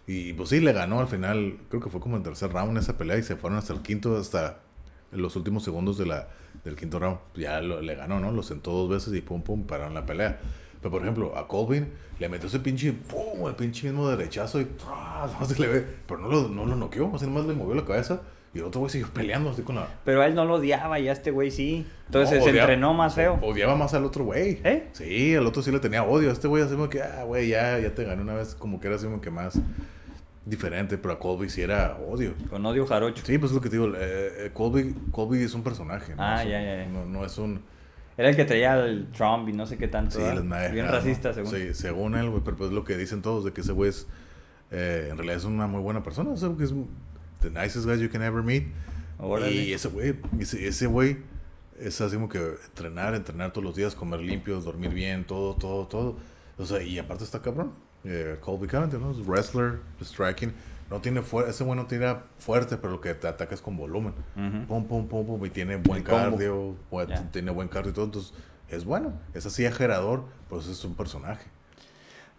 Y 0.07 0.35
pues 0.35 0.51
sí, 0.51 0.61
le 0.61 0.73
ganó 0.73 1.01
al 1.01 1.09
final. 1.09 1.59
Creo 1.69 1.83
que 1.83 1.91
fue 1.91 2.01
como 2.01 2.16
el 2.16 2.23
tercer 2.23 2.53
round 2.53 2.79
esa 2.79 2.97
pelea 2.97 3.19
y 3.19 3.24
se 3.24 3.35
fueron 3.35 3.59
hasta 3.59 3.73
el 3.73 3.83
quinto, 3.83 4.16
hasta 4.16 4.61
los 5.11 5.35
últimos 5.35 5.65
segundos 5.65 5.99
de 5.99 6.07
la, 6.07 6.29
del 6.65 6.77
quinto 6.77 7.01
round. 7.01 7.19
Ya 7.35 7.61
lo- 7.61 7.81
le 7.81 7.97
ganó, 7.97 8.20
¿no? 8.20 8.31
Lo 8.31 8.45
sentó 8.45 8.70
dos 8.70 8.89
veces 8.89 9.12
y 9.15 9.20
pum, 9.20 9.43
pum, 9.43 9.65
pararon 9.65 9.95
la 9.95 10.07
pelea. 10.07 10.39
Pero 10.81 10.93
por 10.93 11.03
ejemplo, 11.03 11.37
a 11.37 11.49
Colvin 11.49 11.93
le 12.20 12.29
metió 12.29 12.47
ese 12.49 12.61
pinche, 12.61 12.93
pum, 12.93 13.49
el 13.49 13.55
pinche 13.57 13.89
mismo 13.89 14.09
derechazo 14.09 14.61
y 14.61 14.65
¡tras! 14.66 15.41
no 15.41 15.45
se 15.49 15.59
le 15.61 15.66
ve. 15.66 15.87
Pero 16.07 16.20
no 16.20 16.29
lo, 16.29 16.49
no 16.49 16.66
lo 16.66 16.77
noqueó, 16.77 17.11
así 17.16 17.24
nomás 17.27 17.47
le 17.47 17.55
movió 17.55 17.74
la 17.74 17.85
cabeza. 17.85 18.23
Y 18.55 18.59
el 18.59 18.65
otro 18.65 18.81
güey 18.81 18.91
siguió 18.91 19.09
peleando 19.09 19.51
así 19.51 19.62
con 19.62 19.77
la. 19.77 19.89
Pero 20.05 20.20
a 20.20 20.27
él 20.27 20.35
no 20.35 20.45
lo 20.45 20.55
odiaba 20.57 20.99
y 21.01 21.09
a 21.09 21.12
este 21.12 21.31
güey 21.31 21.51
sí. 21.51 21.87
Entonces 22.07 22.39
No, 22.39 22.45
se 22.45 22.51
odiaba- 22.51 22.65
entrenó 22.69 22.93
más 22.95 23.15
feo. 23.15 23.39
Odiaba 23.43 23.77
más 23.77 23.95
al 23.95 24.05
otro 24.05 24.24
güey. 24.24 24.61
¿Eh? 24.65 24.89
Sí, 24.93 25.35
al 25.35 25.47
otro 25.47 25.62
sí 25.62 25.73
le 25.73 25.81
tenía 25.81 26.03
odio. 26.05 26.29
A 26.29 26.33
este 26.35 26.49
güey 26.49 26.62
así 26.62 26.74
como 26.74 26.89
que, 26.91 27.01
ah, 27.03 27.24
güey, 27.24 27.49
ya, 27.49 27.79
ya 27.79 27.95
te 27.95 28.05
gané 28.05 28.20
una 28.20 28.35
vez. 28.35 28.55
Como 28.55 28.79
que 28.79 28.89
era 28.89 28.97
así 28.97 29.07
como 29.07 29.23
que 29.23 29.31
más 29.31 29.59
diferente. 30.45 30.99
Pero 30.99 31.15
a 31.15 31.19
Colby 31.19 31.49
sí 31.49 31.62
era 31.62 31.97
odio. 32.07 32.35
Con 32.51 32.65
odio 32.66 32.87
jarocho. 32.87 33.24
Sí, 33.24 33.39
pues 33.39 33.53
es 33.53 33.55
lo 33.57 33.62
que 33.62 33.70
te 33.70 33.77
digo. 33.77 33.89
eh, 33.97 34.47
eh, 34.47 34.51
Colby, 34.53 34.95
Colby 35.11 35.43
es 35.43 35.55
un 35.55 35.62
personaje. 35.62 36.15
¿no? 36.15 36.23
Ah, 36.23 36.41
Es 36.41 36.45
un- 36.47 36.51
ya, 36.53 36.62
ya, 36.62 36.77
ya. 36.85 36.87
No, 36.91 37.05
no 37.07 37.24
es 37.24 37.39
un. 37.39 37.62
Era 38.19 38.29
el 38.29 38.37
que 38.37 38.45
traía 38.45 38.77
el 38.85 39.07
Trump 39.12 39.49
y 39.49 39.55
no 39.55 39.65
sé 39.65 39.79
qué 39.79 39.89
tanto. 39.89 40.16
Sí, 40.19 40.20
las 40.23 40.73
Bien 40.73 40.85
ah, 40.87 40.91
racista, 40.91 41.29
¿no? 41.31 41.35
según. 41.37 41.51
Sí, 41.53 41.73
según 41.74 42.15
él, 42.16 42.29
güey. 42.29 42.43
Pero 42.45 42.59
pues 42.59 42.69
es 42.69 42.74
lo 42.74 42.85
que 42.85 42.99
dicen 42.99 43.23
todos 43.23 43.45
de 43.47 43.53
que 43.55 43.62
ese 43.62 43.73
güey 43.73 43.89
es. 43.89 44.07
eh, 44.70 45.09
en 45.11 45.16
realidad 45.16 45.39
es 45.39 45.45
una 45.45 45.66
muy 45.66 45.81
buena 45.81 46.03
persona. 46.03 46.31
O 46.31 46.37
sea, 46.37 46.51
que 46.57 46.65
es 46.65 46.74
the 47.43 47.51
nicest 47.51 47.86
guy 47.86 47.97
you 47.97 48.09
can 48.09 48.23
ever 48.23 48.43
meet. 48.43 48.64
Órale. 49.19 49.52
Y 49.52 49.73
ese 49.73 49.89
güey, 49.89 50.14
ese, 50.40 50.86
güey 50.86 51.19
es 51.78 52.01
así 52.01 52.16
como 52.16 52.28
que 52.28 52.39
entrenar, 52.66 53.14
entrenar 53.14 53.52
todos 53.52 53.64
los 53.64 53.77
días, 53.77 53.94
comer 53.94 54.20
limpio, 54.20 54.60
dormir 54.60 54.90
bien, 54.90 55.24
todo, 55.24 55.55
todo, 55.55 55.86
todo. 55.86 56.16
O 56.59 56.64
sea, 56.66 56.82
y 56.82 56.98
aparte 56.98 57.24
está 57.24 57.40
cabrón. 57.43 57.73
Eh, 58.05 58.36
Colby 58.40 58.66
Covington, 58.66 59.01
¿no? 59.01 59.10
Es 59.12 59.24
wrestler, 59.27 59.78
striking. 60.02 60.52
No 60.90 61.01
tiene 61.01 61.23
fuerza, 61.23 61.51
ese 61.51 61.64
güey 61.64 61.77
no 61.77 61.86
tira 61.86 62.24
fuerte, 62.39 62.77
pero 62.77 62.93
lo 62.94 63.01
que 63.01 63.14
te 63.14 63.27
ataca 63.28 63.55
es 63.55 63.60
con 63.62 63.77
volumen. 63.77 64.12
Ujú. 64.36 64.66
Pum, 64.66 64.86
pum, 64.86 65.09
pum, 65.09 65.27
pum, 65.27 65.47
y 65.47 65.51
tiene 65.51 65.77
buen 65.77 66.02
cardio, 66.02 66.77
Ya. 67.09 67.31
tiene 67.31 67.51
buen 67.51 67.69
cardio 67.69 67.93
y 67.93 67.94
todo. 67.94 68.05
Entonces, 68.06 68.35
es 68.69 68.85
bueno. 68.85 69.12
Es 69.35 69.47
así 69.47 69.64
ajerador, 69.64 70.24
pues 70.51 70.66
es 70.66 70.85
un 70.85 70.94
personaje. 70.94 71.47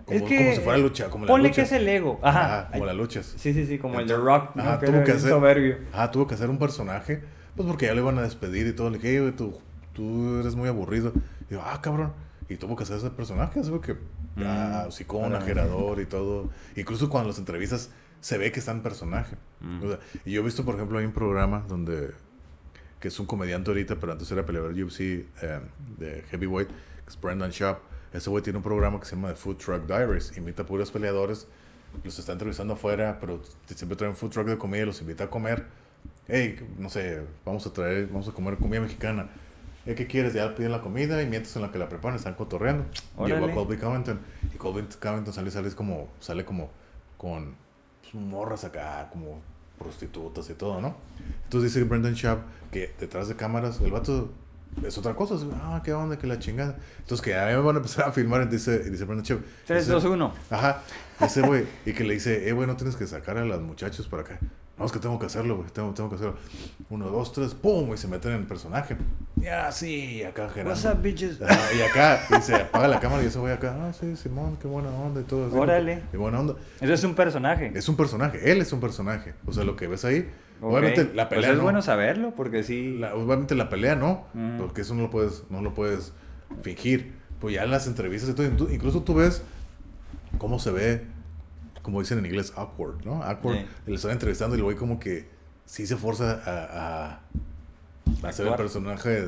Como, 0.06 0.18
Es 0.20 0.24
que- 0.24 0.38
como 0.38 0.52
si 0.56 0.62
fuera 0.62 0.78
lucha, 0.80 1.10
como 1.10 1.26
la 1.26 1.32
Ponle 1.32 1.48
lucha. 1.50 1.56
que 1.62 1.66
es 1.66 1.72
el 1.72 1.88
ego. 1.88 2.20
Ajá. 2.22 2.70
como 2.72 2.86
las 2.86 2.96
luchas. 2.96 3.34
Sí, 3.38 3.54
sí, 3.54 3.66
sí, 3.66 3.78
como 3.80 4.00
el 4.00 4.08
de 4.08 4.18
Rock. 4.18 4.52
ajá, 4.58 4.80
que 4.80 4.88
tuvo 4.88 5.04
que 5.04 5.12
hacer- 5.14 5.30
soberbio. 5.30 5.78
Ah, 5.94 6.12
tuvo 6.12 6.28
que 6.28 6.36
hacer 6.36 6.50
un 6.50 6.60
personaje, 6.60 7.24
pues 7.56 7.68
porque 7.68 7.86
ya 7.86 7.94
lo 7.94 8.02
iban 8.02 8.18
a 8.18 8.22
despedir 8.22 8.68
y 8.68 8.74
todo. 8.74 8.90
Le 8.90 8.98
dije, 8.98 9.12
"Ey, 9.14 9.20
güey, 9.20 9.32
tú, 9.32 9.58
tú 9.94 10.40
eres 10.40 10.56
muy 10.56 10.68
aburrido. 10.68 11.14
Y 11.50 11.54
yo, 11.54 11.62
ah, 11.64 11.80
cabrón. 11.82 12.12
Y 12.50 12.58
tuvo 12.58 12.76
que 12.76 12.84
hacer 12.84 12.98
ese 12.98 13.10
personaje, 13.12 13.60
así 13.62 13.72
que, 13.82 13.96
ah, 14.40 14.88
Mm, 14.90 15.16
un 15.16 15.24
órale. 15.26 15.38
ajerador 15.38 16.00
y 16.02 16.06
todo. 16.06 16.50
Incluso 16.76 17.10
cuando 17.10 17.30
las 17.30 17.40
entrevistas 17.40 17.90
se 18.20 18.38
ve 18.38 18.52
que 18.52 18.60
está 18.60 18.72
en 18.72 18.82
personaje. 18.82 19.38
Mm. 19.62 19.84
O 19.84 19.88
sea, 19.88 20.00
y 20.26 20.32
yo 20.34 20.42
he 20.42 20.44
visto, 20.44 20.66
por 20.66 20.76
ejemplo, 20.76 21.00
hay 21.00 21.06
un 21.06 21.14
programa 21.14 21.64
donde, 21.68 22.12
que 23.00 23.08
es 23.08 23.20
un 23.20 23.26
comediante 23.26 23.70
ahorita, 23.72 23.96
pero 23.98 24.12
antes 24.12 24.30
era 24.32 24.46
peleador 24.46 24.74
UFC 24.74 25.26
eh, 25.42 25.60
de 25.98 26.24
heavyweight, 26.32 26.68
que 26.70 26.76
es 27.10 27.20
Brendan 27.20 27.52
Schaub. 27.52 27.78
Ese 28.14 28.30
güey 28.30 28.44
tiene 28.44 28.58
un 28.58 28.64
programa 28.64 29.00
que 29.00 29.06
se 29.06 29.16
llama 29.16 29.30
The 29.30 29.36
Food 29.36 29.58
Truck 29.58 29.88
Diaries. 29.88 30.38
Invita 30.38 30.62
a 30.62 30.66
puros 30.66 30.92
peleadores, 30.92 31.48
los 32.04 32.20
está 32.20 32.32
entrevistando 32.32 32.74
afuera, 32.74 33.18
pero 33.20 33.42
siempre 33.66 33.96
traen 33.96 34.16
food 34.16 34.30
truck 34.30 34.48
de 34.48 34.58
comida 34.58 34.84
y 34.84 34.86
los 34.86 35.02
invita 35.02 35.26
a 35.26 35.30
comer. 35.30 35.66
Hey, 36.28 36.60
no 36.78 36.90
sé, 36.90 37.22
vamos 37.44 37.66
a 37.66 37.74
traer, 37.74 38.08
vamos 38.08 38.28
a 38.28 38.32
comer 38.32 38.58
comida 38.58 38.82
mexicana. 38.82 39.30
Eh, 39.86 39.96
¿Qué 39.96 40.08
quieres? 40.08 40.34
Ya 40.34 40.56
piden 40.56 40.72
la 40.72 40.82
comida 40.82 41.22
y 41.22 41.28
mientras 41.28 41.56
en 41.56 41.64
la 41.64 41.72
que 41.72 41.78
la 41.78 41.90
preparan 41.90 42.18
están 42.18 42.36
cotorreando. 42.36 42.86
Llegó 43.26 43.46
a 43.46 43.52
Colby 43.52 43.78
Covington 43.78 44.20
y 44.54 44.58
Colby 44.58 44.84
Covington 45.02 45.34
sale, 45.34 45.52
sale 45.52 45.72
como, 45.72 46.10
sale 46.20 46.46
como 46.46 46.70
con 47.18 47.56
pues, 48.02 48.14
morras 48.14 48.64
acá, 48.64 49.10
como 49.12 49.42
prostitutas 49.78 50.50
y 50.50 50.54
todo, 50.54 50.80
¿no? 50.80 50.96
Entonces 51.44 51.74
dice 51.74 51.86
Brendan 51.86 52.16
Schaub 52.16 52.40
que 52.72 52.94
detrás 53.00 53.28
de 53.28 53.36
cámaras 53.36 53.82
el 53.82 53.92
vato 53.92 54.32
es 54.86 54.98
otra 54.98 55.14
cosa. 55.16 55.36
así, 55.36 55.50
ah, 55.56 55.82
qué 55.84 55.94
onda, 55.94 56.18
que 56.18 56.28
la 56.28 56.40
chingada. 56.40 56.78
Entonces 57.00 57.24
que 57.24 57.36
a 57.36 57.46
mí 57.48 57.52
me 57.54 57.60
van 57.60 57.76
a 57.76 57.80
empezar 57.80 58.08
a 58.08 58.12
filmar, 58.12 58.50
dice, 58.52 58.80
dice 58.90 59.06
Brendan 59.06 59.26
Schaub. 59.26 59.42
3, 59.66 59.86
dice, 59.86 59.92
2, 59.94 60.04
1. 60.06 60.34
Ajá, 60.50 60.82
ese 61.22 61.42
güey. 61.42 61.66
Y 61.86 61.94
que 61.94 62.04
le 62.04 62.16
dice, 62.16 62.48
eh, 62.48 62.52
güey, 62.54 62.68
no 62.68 62.76
tienes 62.76 62.96
que 62.96 63.08
sacar 63.08 63.38
a 63.38 63.46
las 63.46 63.62
muchachas 63.62 64.08
para 64.08 64.24
acá. 64.24 64.40
No, 64.78 64.86
es 64.86 64.92
que 64.92 64.98
tengo 64.98 65.20
que 65.20 65.28
hacerlo, 65.28 65.58
güey. 65.58 65.70
Tengo, 65.70 65.94
tengo 65.94 66.10
que 66.10 66.16
hacerlo. 66.16 66.36
Uno, 66.90 67.08
dos, 67.10 67.32
tres, 67.32 67.54
¡pum! 67.54 67.94
Y 67.94 67.98
se 67.98 68.08
meten 68.08 68.32
en 68.32 68.40
el 68.40 68.48
personaje. 68.48 68.98
ya, 69.36 69.72
sí, 69.72 70.24
acá 70.24 70.50
Gerardo. 70.50 70.72
What's 70.72 70.86
up, 70.86 71.00
bitches? 71.00 71.38
Y 71.78 71.82
acá, 71.82 72.26
y 72.36 72.42
se 72.42 72.56
apaga 72.56 72.88
la 72.88 73.00
cámara 73.00 73.22
y 73.22 73.28
ese 73.28 73.38
güey 73.38 73.54
acá, 73.54 73.76
ah, 73.80 73.94
sí, 73.94 74.16
Simón, 74.16 74.58
qué 74.60 74.68
buena 74.68 74.90
onda 74.90 75.22
y 75.22 75.26
todo. 75.26 75.46
así, 75.48 75.56
Órale. 75.56 76.02
Qué 76.10 76.18
buena 76.18 76.40
onda. 76.40 76.56
Eso 76.82 76.92
es 76.92 77.04
un 77.04 77.14
personaje. 77.14 77.72
Es 77.76 77.88
un 77.88 77.96
personaje, 77.96 78.52
él 78.52 78.62
es 78.62 78.74
un 78.74 78.80
personaje. 78.80 79.36
O 79.46 79.54
sea, 79.54 79.64
lo 79.64 79.76
que 79.76 79.86
ves 79.86 80.06
ahí. 80.06 80.28
Obviamente 80.64 81.12
la 81.14 81.28
Pues 81.30 81.38
pelea 81.38 81.52
es 81.52 81.58
no. 81.58 81.64
bueno 81.64 81.82
saberlo, 81.82 82.34
porque 82.36 82.64
sí. 82.64 82.98
La- 82.98 83.16
obviamente 83.16 83.56
la 83.56 83.70
pelea 83.70 83.96
no, 83.96 84.26
Mm. 84.34 84.58
porque 84.58 84.82
eso 84.82 84.96
no 84.96 85.02
lo 85.04 85.10
puedes, 85.10 85.44
no 85.50 85.62
lo 85.62 85.74
puedes 85.74 86.14
fingir. 86.62 87.14
Pues 87.40 87.56
ya 87.56 87.64
en 87.64 87.72
las 87.72 87.88
entrevistas 87.88 88.34
incluso 88.72 89.02
tú 89.04 89.16
ves 89.16 89.42
cómo 90.38 90.60
se 90.60 90.72
ve, 90.72 91.06
como 91.82 92.00
dicen 92.00 92.18
en 92.20 92.26
inglés, 92.26 92.54
awkward, 92.56 93.04
¿no? 93.06 93.22
Awkward. 93.24 93.58
Sí. 93.58 93.66
Le 93.88 93.96
están 93.96 94.12
entrevistando 94.12 94.56
y 94.56 94.60
el 94.60 94.64
güey 94.64 94.78
como 94.78 95.00
que 95.00 95.28
sí 95.66 95.86
se 95.86 95.98
forza 95.98 96.42
a, 96.46 97.10
a, 97.12 97.20
a 98.24 98.28
hacer 98.30 98.48
el 98.48 98.56
personaje 98.56 99.26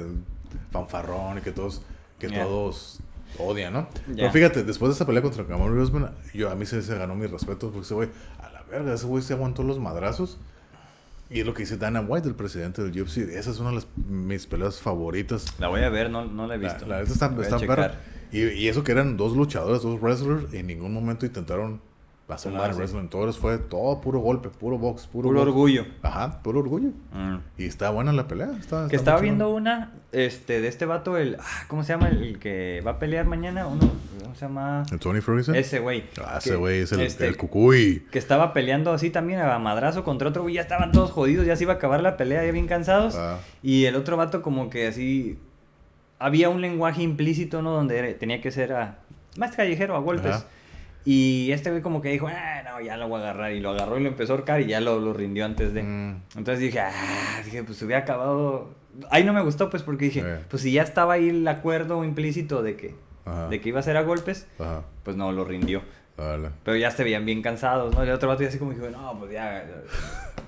fanfarrón 0.71 1.37
y 1.37 1.41
que 1.41 1.51
todos, 1.51 1.81
que 2.19 2.29
todos 2.29 2.99
odian, 3.37 3.73
¿no? 3.73 3.87
Pero 4.15 4.31
fíjate, 4.31 4.63
después 4.63 4.89
de 4.89 4.95
esa 4.95 5.05
pelea 5.05 5.21
contra 5.21 5.45
Cameron 5.45 5.77
Usman, 5.77 6.11
yo, 6.33 6.49
a 6.49 6.55
mí 6.55 6.65
se, 6.65 6.81
se 6.81 6.97
ganó 6.97 7.15
mi 7.15 7.27
respeto 7.27 7.67
porque 7.71 7.81
ese 7.85 7.93
güey, 7.93 8.09
a 8.41 8.49
la 8.49 8.63
verga, 8.63 8.93
ese 8.93 9.05
güey 9.05 9.21
se 9.23 9.33
aguantó 9.33 9.63
los 9.63 9.79
madrazos. 9.79 10.37
Y 11.29 11.39
es 11.39 11.45
lo 11.45 11.53
que 11.53 11.63
dice 11.63 11.77
Dana 11.77 12.01
White, 12.01 12.27
el 12.27 12.35
presidente 12.35 12.83
del 12.83 13.01
UFC. 13.01 13.17
Esa 13.17 13.51
es 13.51 13.59
una 13.59 13.69
de 13.69 13.75
las, 13.75 13.87
mis 14.07 14.45
peleas 14.45 14.79
favoritas. 14.79 15.45
La 15.59 15.67
voy 15.69 15.81
a 15.81 15.89
ver, 15.89 16.09
no, 16.09 16.25
no 16.25 16.45
la 16.47 16.55
he 16.55 16.57
La, 16.59 16.73
visto. 16.73 16.85
la 16.87 16.99
neta 16.99 17.13
está, 17.13 17.27
está. 17.41 17.99
Y, 18.31 18.41
y 18.43 18.67
eso 18.67 18.83
que 18.83 18.91
eran 18.91 19.17
dos 19.17 19.35
luchadores, 19.35 19.81
dos 19.81 19.99
wrestlers, 20.01 20.53
en 20.53 20.67
ningún 20.67 20.93
momento 20.93 21.25
intentaron 21.25 21.81
nada 22.27 22.41
en 22.47 22.51
Tomarse. 22.53 22.79
wrestling. 22.79 23.07
Todos 23.09 23.37
fue 23.37 23.57
todo 23.59 24.01
puro 24.01 24.19
golpe, 24.19 24.49
puro 24.49 24.77
box, 24.77 25.05
puro, 25.07 25.29
Puro 25.29 25.39
box. 25.41 25.49
orgullo. 25.49 25.85
Ajá, 26.01 26.41
puro 26.41 26.59
orgullo. 26.59 26.89
Mm. 27.13 27.37
Y 27.57 27.65
está 27.65 27.89
buena 27.91 28.11
la 28.13 28.27
pelea. 28.27 28.49
Está, 28.59 28.87
Que 28.87 28.95
está 28.95 29.11
estaba 29.11 29.21
viendo 29.21 29.53
una 29.53 29.91
este, 30.11 30.59
de 30.61 30.67
este 30.67 30.85
vato, 30.85 31.17
el. 31.17 31.37
ah, 31.39 31.63
¿Cómo 31.67 31.83
se 31.83 31.93
llama? 31.93 32.07
El 32.09 32.39
que 32.39 32.81
va 32.85 32.91
a 32.91 32.99
pelear 32.99 33.25
mañana. 33.25 33.67
Uno, 33.67 33.91
¿Cómo 34.23 34.33
se 34.33 34.41
llama? 34.41 34.83
¿El 34.91 34.99
Tony 34.99 35.21
Ferguson? 35.21 35.55
Ese 35.55 35.79
güey. 35.79 36.05
Ah, 36.25 36.37
ese 36.39 36.55
güey 36.55 36.79
es 36.79 36.91
el, 36.91 37.01
este, 37.01 37.27
el 37.27 37.37
cucuy. 37.37 38.07
Que 38.11 38.17
estaba 38.17 38.53
peleando 38.53 38.91
así 38.91 39.11
también 39.11 39.39
a 39.41 39.59
madrazo 39.59 40.03
contra 40.03 40.29
otro 40.29 40.41
güey. 40.41 40.55
Ya 40.55 40.61
estaban 40.61 40.91
todos 40.91 41.11
jodidos, 41.11 41.45
ya 41.45 41.55
se 41.55 41.63
iba 41.63 41.73
a 41.73 41.75
acabar 41.75 42.01
la 42.01 42.17
pelea, 42.17 42.43
ya 42.43 42.51
bien 42.51 42.67
cansados. 42.67 43.15
Ah, 43.15 43.37
Y 43.61 43.85
el 43.85 43.95
otro 43.95 44.17
vato, 44.17 44.41
como 44.41 44.69
que 44.71 44.87
así. 44.87 45.37
Había 46.17 46.49
un 46.49 46.61
lenguaje 46.61 47.03
implícito, 47.03 47.61
¿no? 47.61 47.71
Donde 47.71 48.13
tenía 48.15 48.41
que 48.41 48.49
ser 48.49 48.71
a, 48.73 48.99
más 49.37 49.55
callejero, 49.55 49.95
a 49.95 49.99
golpes. 49.99 50.31
Ajá. 50.37 50.45
Y 51.05 51.51
este 51.51 51.69
güey, 51.69 51.81
como 51.83 52.01
que 52.01 52.09
dijo, 52.09 52.27
ah, 52.27 52.61
no, 52.65 52.81
ya 52.81 52.97
lo 52.97 53.07
voy 53.07 53.19
a 53.21 53.23
agarrar. 53.25 53.51
Y 53.53 53.59
lo 53.59 53.69
agarró 53.69 53.99
y 53.99 54.03
lo 54.03 54.09
empezó 54.09 54.33
a 54.33 54.35
ahorcar 54.37 54.61
y 54.61 54.65
ya 54.65 54.79
lo, 54.81 54.99
lo 54.99 55.13
rindió 55.13 55.45
antes 55.45 55.73
de. 55.73 55.83
mm, 55.83 56.21
Entonces 56.37 56.59
dije, 56.59 56.79
ah, 56.79 57.41
dije, 57.45 57.63
pues 57.63 57.81
hubiera 57.83 58.01
acabado. 58.01 58.69
Ahí 59.11 59.23
no 59.23 59.31
me 59.33 59.41
gustó, 59.41 59.69
pues, 59.69 59.83
porque 59.83 60.05
dije, 60.05 60.21
Eh. 60.25 60.39
pues 60.49 60.63
si 60.63 60.71
ya 60.71 60.81
estaba 60.81 61.13
ahí 61.13 61.29
el 61.29 61.47
acuerdo 61.47 62.03
implícito 62.03 62.63
de 62.63 62.75
que, 62.75 62.95
ajá, 63.25 63.49
de 63.49 63.61
que 63.61 63.69
iba 63.69 63.79
a 63.79 63.83
ser 63.83 63.97
a 63.97 64.01
golpes, 64.01 64.47
ajá, 64.57 64.83
pues 65.03 65.15
no, 65.15 65.31
lo 65.31 65.45
rindió. 65.45 65.81
Pero 66.63 66.77
ya 66.77 66.91
se 66.91 67.03
veían 67.03 67.25
bien 67.25 67.41
cansados, 67.41 67.93
¿no? 67.93 68.03
Y 68.03 68.07
el 68.07 68.13
otro 68.13 68.29
vato 68.29 68.41
ya 68.43 68.47
así 68.47 68.57
como 68.57 68.71
dijo, 68.71 68.89
no, 68.89 69.19
pues 69.19 69.31
ya, 69.33 69.65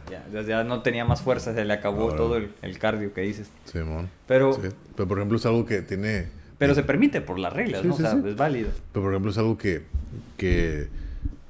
ya, 0.10 0.24
ya, 0.32 0.42
ya 0.42 0.64
no 0.64 0.82
tenía 0.82 1.04
más 1.04 1.22
fuerza, 1.22 1.54
se 1.54 1.66
le 1.66 1.74
acabó 1.74 2.04
Ahora. 2.04 2.16
todo 2.16 2.38
el, 2.38 2.54
el 2.62 2.80
cardio 2.80 3.14
que 3.14 3.20
dices. 3.22 3.52
Simón. 3.66 4.10
Pero, 4.28 4.54
Sí. 4.54 4.70
Pero 4.96 5.08
por 5.10 5.18
ejemplo 5.18 5.38
es 5.38 5.46
algo 5.46 5.66
que 5.66 5.82
tiene... 5.82 6.30
pero 6.58 6.76
se 6.76 6.84
permite 6.84 7.22
por 7.22 7.40
las 7.40 7.54
reglas, 7.54 7.82
Sí, 7.82 7.88
¿no? 7.88 7.96
sí, 7.96 8.04
o 8.04 8.06
sea, 8.10 8.22
sí. 8.22 8.28
es 8.30 8.36
válido. 8.36 8.70
Pero 8.92 9.04
por 9.04 9.14
ejemplo 9.14 9.32
es 9.32 9.38
algo 9.38 9.58
que, 9.58 9.84
que 10.38 10.88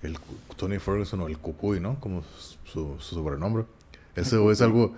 el 0.01 0.17
Tony 0.55 0.79
Ferguson 0.79 1.21
o 1.21 1.27
el 1.27 1.37
Cucuy, 1.37 1.79
¿no? 1.79 1.99
Como 1.99 2.23
su, 2.65 2.95
su 2.99 3.15
sobrenombre. 3.15 3.65
Ese 4.15 4.37
güey 4.37 4.53
es 4.53 4.61
algo... 4.61 4.95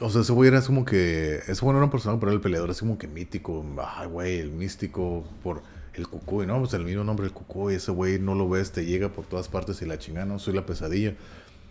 O 0.00 0.08
sea, 0.08 0.22
ese 0.22 0.32
güey 0.32 0.48
era 0.48 0.62
como 0.62 0.84
que... 0.84 1.40
Ese 1.46 1.60
güey 1.60 1.72
no 1.72 1.78
era 1.78 1.84
un 1.84 1.90
personaje, 1.90 2.18
pero 2.20 2.32
el 2.32 2.40
peleador 2.40 2.70
es 2.70 2.78
como 2.80 2.96
que 2.96 3.06
mítico. 3.08 3.64
Ay, 3.96 4.08
güey, 4.08 4.38
el 4.38 4.50
místico 4.50 5.24
por 5.42 5.62
el 5.94 6.08
Cucuy, 6.08 6.46
¿no? 6.46 6.58
Pues 6.60 6.72
el 6.74 6.84
mismo 6.84 7.04
nombre, 7.04 7.26
el 7.26 7.32
Cucuy. 7.32 7.74
Ese 7.74 7.90
güey 7.90 8.18
no 8.18 8.34
lo 8.34 8.48
ves, 8.48 8.72
te 8.72 8.86
llega 8.86 9.10
por 9.10 9.26
todas 9.26 9.48
partes 9.48 9.82
y 9.82 9.86
la 9.86 9.98
chingada, 9.98 10.24
¿no? 10.24 10.38
Soy 10.38 10.54
la 10.54 10.64
pesadilla. 10.64 11.14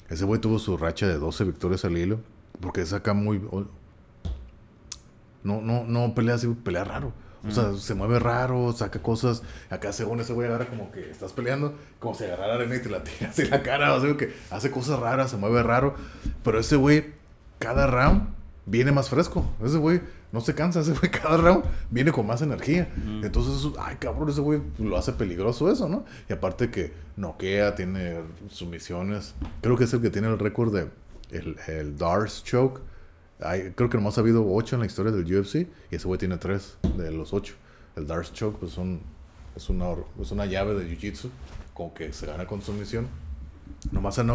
Ese 0.09 0.25
güey 0.25 0.39
tuvo 0.39 0.59
su 0.59 0.77
racha 0.77 1.07
de 1.07 1.15
12 1.17 1.45
victorias 1.45 1.83
al 1.85 1.97
hilo. 1.97 2.19
Porque 2.59 2.81
es 2.81 2.93
acá 2.93 3.13
muy... 3.13 3.41
No, 5.43 5.61
no, 5.61 5.83
no 5.83 6.13
pelea 6.13 6.35
así, 6.35 6.47
pelea 6.47 6.83
raro. 6.83 7.13
O 7.47 7.49
sea, 7.49 7.73
se 7.73 7.95
mueve 7.95 8.19
raro, 8.19 8.71
saca 8.71 9.01
cosas. 9.01 9.41
Acá, 9.71 9.93
según 9.93 10.19
ese 10.19 10.33
güey, 10.33 10.47
agarra 10.47 10.67
como 10.67 10.91
que 10.91 11.09
estás 11.09 11.33
peleando, 11.33 11.73
como 11.99 12.13
si 12.13 12.25
agarrara 12.25 12.53
arena 12.55 12.75
y 12.75 12.81
te 12.81 12.89
la 12.89 13.03
tiras 13.03 13.37
en 13.39 13.49
la 13.49 13.63
cara. 13.63 13.95
O 13.95 14.01
sea, 14.01 14.15
que 14.15 14.31
hace 14.51 14.69
cosas 14.69 14.99
raras, 14.99 15.31
se 15.31 15.37
mueve 15.37 15.63
raro. 15.63 15.95
Pero 16.43 16.59
ese 16.59 16.75
güey, 16.75 17.13
cada 17.57 17.87
round 17.87 18.29
viene 18.67 18.91
más 18.91 19.09
fresco. 19.09 19.43
Ese 19.63 19.77
güey 19.77 20.01
no 20.31 20.41
se 20.41 20.53
cansa. 20.53 20.81
Ese 20.81 20.91
güey, 20.91 21.09
cada 21.23 21.37
round 21.37 21.65
viene 21.89 22.11
con 22.11 22.27
más 22.27 22.43
energía. 22.43 22.89
Ujú. 22.95 23.25
Entonces, 23.25 23.71
ay, 23.79 23.95
cabrón, 23.99 24.29
ese 24.29 24.41
güey 24.41 24.61
lo 24.77 24.95
hace 24.95 25.13
peligroso 25.13 25.71
eso, 25.71 25.89
¿no? 25.89 26.05
Y 26.29 26.33
aparte 26.33 26.69
que 26.69 26.93
noquea, 27.15 27.73
tiene 27.73 28.19
sumisiones. 28.49 29.33
Creo 29.61 29.75
que 29.77 29.85
es 29.85 29.93
el 29.93 30.01
que 30.01 30.11
tiene 30.11 30.27
el 30.27 30.37
récord 30.37 30.75
de 30.75 30.89
el, 31.31 31.57
el 31.67 31.97
Dars 31.97 32.43
Choke. 32.43 32.81
Hay- 33.41 33.71
creo 33.71 33.89
que 33.89 33.97
nomás 33.97 34.17
ha 34.17 34.21
habido 34.21 34.45
8 34.47 34.75
en 34.75 34.79
la 34.81 34.85
historia 34.85 35.11
del 35.11 35.23
UFC 35.25 35.67
y 35.89 35.95
ese 35.95 36.07
güey 36.07 36.17
tiene 36.19 36.37
3 36.37 36.77
de 36.97 37.11
los 37.11 37.33
8. 37.33 37.53
El 37.95 38.07
Dars 38.07 38.31
Choke 38.33 38.57
pues 38.59 38.71
son, 38.71 39.01
es, 39.55 39.69
una, 39.69 39.87
es 40.19 40.31
una 40.31 40.45
llave 40.45 40.73
de 40.75 40.85
Jiu-Jitsu 40.97 41.29
con 41.73 41.91
que 41.91 42.13
se 42.13 42.25
gana 42.25 42.45
con 42.45 42.61
sumisión. 42.61 43.07
Nomás 43.91 44.19
han 44.19 44.29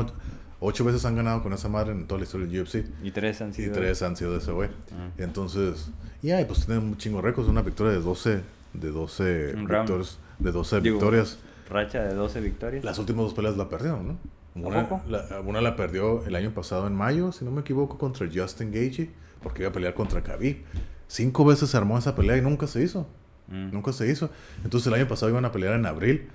8 0.61 0.85
veces 0.85 1.05
han 1.05 1.17
ganado 1.17 1.43
con 1.43 1.53
esa 1.53 1.69
madre 1.69 1.93
en 1.93 2.07
toda 2.07 2.19
la 2.19 2.25
historia 2.25 2.47
del 2.47 2.63
UFC 2.63 2.85
Y 3.03 3.11
tres 3.11 3.41
han 3.43 3.51
y 3.51 3.55
sido... 3.55 3.73
3 3.75 4.03
han 4.03 4.17
sido 4.17 4.33
de 4.33 4.39
ese 4.39 4.53
güey. 4.53 4.69
Ah. 4.93 5.11
Entonces, 5.19 5.91
y 6.23 6.31
ay, 6.31 6.45
pues 6.47 6.67
tiene 6.67 6.81
un 6.81 6.97
chingo 6.97 7.21
récords, 7.23 7.49
una 7.49 7.63
victoria 7.63 7.93
de 7.93 8.01
12 8.01 8.41
de 8.73 8.91
12 8.91 9.55
Un 9.57 9.69
round. 9.69 9.83
victorias, 9.89 10.19
de 10.39 10.53
12 10.53 10.81
Digo, 10.81 10.97
victorias. 10.97 11.39
Racha 11.71 12.03
de 12.05 12.15
12 12.15 12.41
victorias. 12.41 12.85
Las 12.85 12.99
últimas 12.99 13.25
dos 13.25 13.35
peleas 13.35 13.57
la 13.57 13.69
perdieron, 13.69 14.07
¿no? 14.09 14.19
Una 14.57 15.61
la 15.61 15.77
perdió 15.77 16.25
el 16.25 16.35
año 16.35 16.53
pasado 16.53 16.87
en 16.87 16.95
mayo, 16.95 17.33
si 17.33 17.45
no 17.45 17.51
me 17.51 17.61
equivoco, 17.61 17.99
contra 17.99 18.27
Justin 18.33 18.73
Gage, 18.73 19.11
porque 19.43 19.63
iba 19.63 19.71
a 19.71 19.73
pelear 19.73 19.95
contra 19.95 20.23
Khabib. 20.23 20.65
Cinco 21.09 21.45
veces 21.45 21.71
se 21.71 21.77
armó 21.77 21.99
esa 21.99 22.15
pelea 22.15 22.37
y 22.37 22.41
nunca 22.41 22.67
se 22.67 22.83
hizo. 22.83 23.07
Mm. 23.49 23.73
Nunca 23.73 23.93
se 23.93 24.11
hizo. 24.11 24.31
Entonces 24.65 24.87
el 24.89 24.95
año 24.95 25.07
pasado 25.07 25.31
iban 25.31 25.45
a 25.45 25.53
pelear 25.53 25.75
en 25.75 25.87
abril 25.87 26.29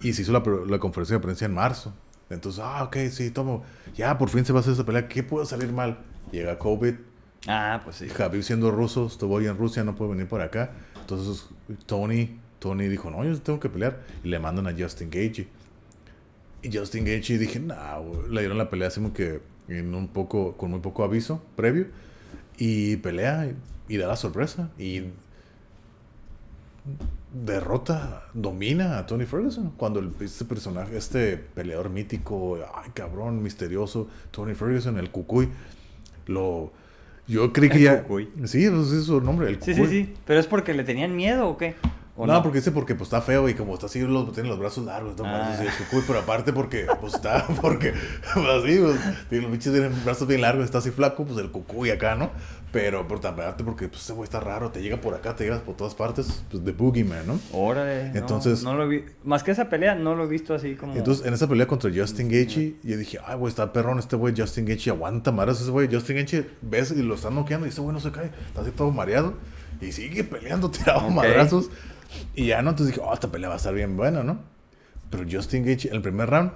y 0.00 0.12
se 0.12 0.22
hizo 0.22 0.32
la, 0.32 0.42
la 0.66 0.78
conferencia 0.78 1.16
de 1.16 1.22
prensa 1.22 1.44
en 1.44 1.54
marzo. 1.54 1.92
Entonces, 2.30 2.62
ah, 2.64 2.82
ok, 2.84 2.96
sí, 3.10 3.30
tomo. 3.30 3.62
Ya, 3.94 4.18
por 4.18 4.28
fin 4.30 4.44
se 4.44 4.52
va 4.52 4.58
a 4.58 4.60
hacer 4.60 4.72
esa 4.72 4.84
pelea. 4.84 5.08
¿Qué 5.08 5.22
puede 5.22 5.46
salir 5.46 5.72
mal? 5.72 5.98
Llega 6.32 6.58
COVID. 6.58 6.94
Ah, 7.46 7.80
pues 7.84 7.96
sí. 7.96 8.06
Khabib 8.06 8.42
siendo 8.42 8.70
ruso, 8.70 9.06
estuvo 9.06 9.38
ahí 9.38 9.46
en 9.46 9.56
Rusia, 9.56 9.84
no 9.84 9.94
puede 9.94 10.12
venir 10.12 10.26
por 10.26 10.40
acá. 10.40 10.72
Entonces 11.00 11.48
Tony, 11.86 12.40
Tony 12.58 12.88
dijo, 12.88 13.10
no, 13.10 13.24
yo 13.24 13.40
tengo 13.40 13.60
que 13.60 13.68
pelear. 13.68 14.00
Y 14.24 14.28
le 14.28 14.38
mandan 14.38 14.66
a 14.66 14.74
Justin 14.76 15.10
Gage. 15.10 15.48
Y 16.62 16.76
Justin 16.76 17.04
Gage 17.04 17.38
dije, 17.38 17.60
no, 17.60 17.74
le 18.28 18.40
dieron 18.40 18.58
la 18.58 18.68
pelea 18.70 18.88
así 18.88 19.00
como 19.00 19.12
que 19.12 19.40
en 19.68 19.94
un 19.94 20.08
poco, 20.08 20.56
con 20.56 20.70
muy 20.70 20.80
poco 20.80 21.04
aviso 21.04 21.42
previo. 21.56 21.86
Y 22.58 22.96
pelea 22.96 23.46
y, 23.46 23.94
y 23.94 23.96
da 23.98 24.08
la 24.08 24.16
sorpresa. 24.16 24.70
Y 24.78 25.02
derrota, 27.32 28.22
domina 28.34 28.98
a 28.98 29.06
Tony 29.06 29.26
Ferguson. 29.26 29.72
Cuando 29.76 30.00
el- 30.00 30.12
este 30.20 30.44
personaje, 30.44 30.96
este 30.96 31.36
peleador 31.36 31.90
mítico, 31.90 32.58
ay 32.74 32.90
cabrón, 32.94 33.42
misterioso, 33.42 34.08
Tony 34.30 34.54
Ferguson, 34.54 34.98
el 34.98 35.10
cucuy, 35.10 35.48
lo... 36.26 36.72
Yo 37.28 37.52
creí 37.52 37.68
que 37.68 37.78
El 37.78 37.82
ya... 37.82 38.02
Cucuy. 38.02 38.28
Sí, 38.44 38.68
pues 38.70 38.86
ese 38.88 38.98
es 38.98 39.04
su 39.04 39.20
nombre, 39.20 39.48
el 39.48 39.60
Sí, 39.60 39.72
cucuy. 39.72 39.86
sí, 39.88 40.04
sí. 40.04 40.14
¿Pero 40.24 40.38
es 40.38 40.46
porque 40.46 40.74
le 40.74 40.84
tenían 40.84 41.16
miedo 41.16 41.48
o 41.48 41.56
qué? 41.56 41.74
¿O 42.18 42.26
No, 42.26 42.42
porque 42.42 42.58
dice 42.58 42.72
porque 42.72 42.94
pues 42.94 43.08
está 43.08 43.20
feo 43.20 43.46
y 43.48 43.54
como 43.54 43.74
está 43.74 43.86
así, 43.86 44.00
los, 44.00 44.32
tiene 44.32 44.48
los 44.48 44.58
brazos 44.58 44.86
largos, 44.86 45.16
¿no? 45.18 45.24
Ah. 45.26 45.54
El 45.60 45.68
cucuy, 45.84 46.02
pero 46.06 46.20
aparte 46.20 46.52
porque 46.52 46.86
pues 47.00 47.14
está, 47.14 47.46
porque 47.60 47.92
pues, 48.34 48.46
así, 48.46 48.78
pues, 48.78 48.96
tiene 49.28 49.42
los 49.44 49.52
bichos 49.52 49.72
tienen 49.72 49.92
brazos 50.04 50.26
bien 50.26 50.40
largos, 50.40 50.64
está 50.64 50.78
así 50.78 50.90
flaco, 50.90 51.24
pues 51.24 51.38
el 51.38 51.50
cucuy 51.50 51.90
acá, 51.90 52.14
¿no? 52.14 52.30
Pero 52.72 53.06
por 53.06 53.20
también 53.20 53.52
porque 53.64 53.88
pues 53.88 54.02
ese 54.02 54.12
güey 54.12 54.24
está 54.24 54.40
raro, 54.40 54.70
te 54.70 54.82
llega 54.82 55.00
por 55.00 55.14
acá, 55.14 55.36
te 55.36 55.44
llegas 55.44 55.60
por 55.60 55.76
todas 55.76 55.94
partes, 55.94 56.42
pues 56.50 56.64
de 56.64 56.72
Boogeyman, 56.72 57.26
¿no? 57.26 57.38
Órale. 57.52 58.10
no, 58.10 58.18
Entonces- 58.18 58.62
No, 58.62 58.74
lo 58.74 58.88
vi. 58.88 59.04
Más 59.24 59.42
que 59.42 59.50
esa 59.50 59.68
pelea, 59.68 59.94
no 59.94 60.14
lo 60.14 60.24
he 60.24 60.26
visto 60.26 60.54
así 60.54 60.74
como. 60.74 60.94
Entonces, 60.94 61.26
en 61.26 61.32
esa 61.34 61.46
pelea 61.46 61.66
contra 61.66 61.90
Justin 61.94 62.28
Gaethje, 62.28 62.74
yo 62.82 62.96
dije, 62.96 63.18
ay, 63.26 63.36
güey, 63.36 63.50
está 63.50 63.72
perrón 63.72 63.98
este 63.98 64.16
güey, 64.16 64.34
Justin 64.36 64.66
Gaethje, 64.66 64.90
aguanta 64.90 65.32
maras 65.32 65.60
ese 65.60 65.70
güey. 65.70 65.88
Justin 65.90 66.16
Gaethje, 66.16 66.50
ves 66.62 66.90
y 66.92 67.02
lo 67.02 67.14
están 67.14 67.34
noqueando 67.34 67.66
y 67.66 67.70
ese 67.70 67.80
güey 67.80 67.94
no 67.94 68.00
se 68.00 68.10
cae, 68.10 68.30
está 68.46 68.62
así 68.62 68.70
todo 68.72 68.90
mareado 68.90 69.34
y 69.80 69.92
sigue 69.92 70.24
peleando, 70.24 70.70
tirado 70.70 71.06
Ok. 71.06 71.12
madrazos. 71.12 71.70
Y 72.34 72.46
ya 72.46 72.62
no, 72.62 72.70
entonces 72.70 72.94
dije, 72.94 73.06
oh, 73.08 73.14
esta 73.14 73.28
pelea 73.30 73.48
va 73.48 73.54
a 73.54 73.58
estar 73.58 73.74
bien 73.74 73.96
buena, 73.96 74.22
¿no? 74.22 74.38
Pero 75.10 75.24
Justin 75.30 75.64
Gaethje, 75.64 75.88
en 75.88 75.94
el 75.96 76.02
primer 76.02 76.28
round, 76.28 76.52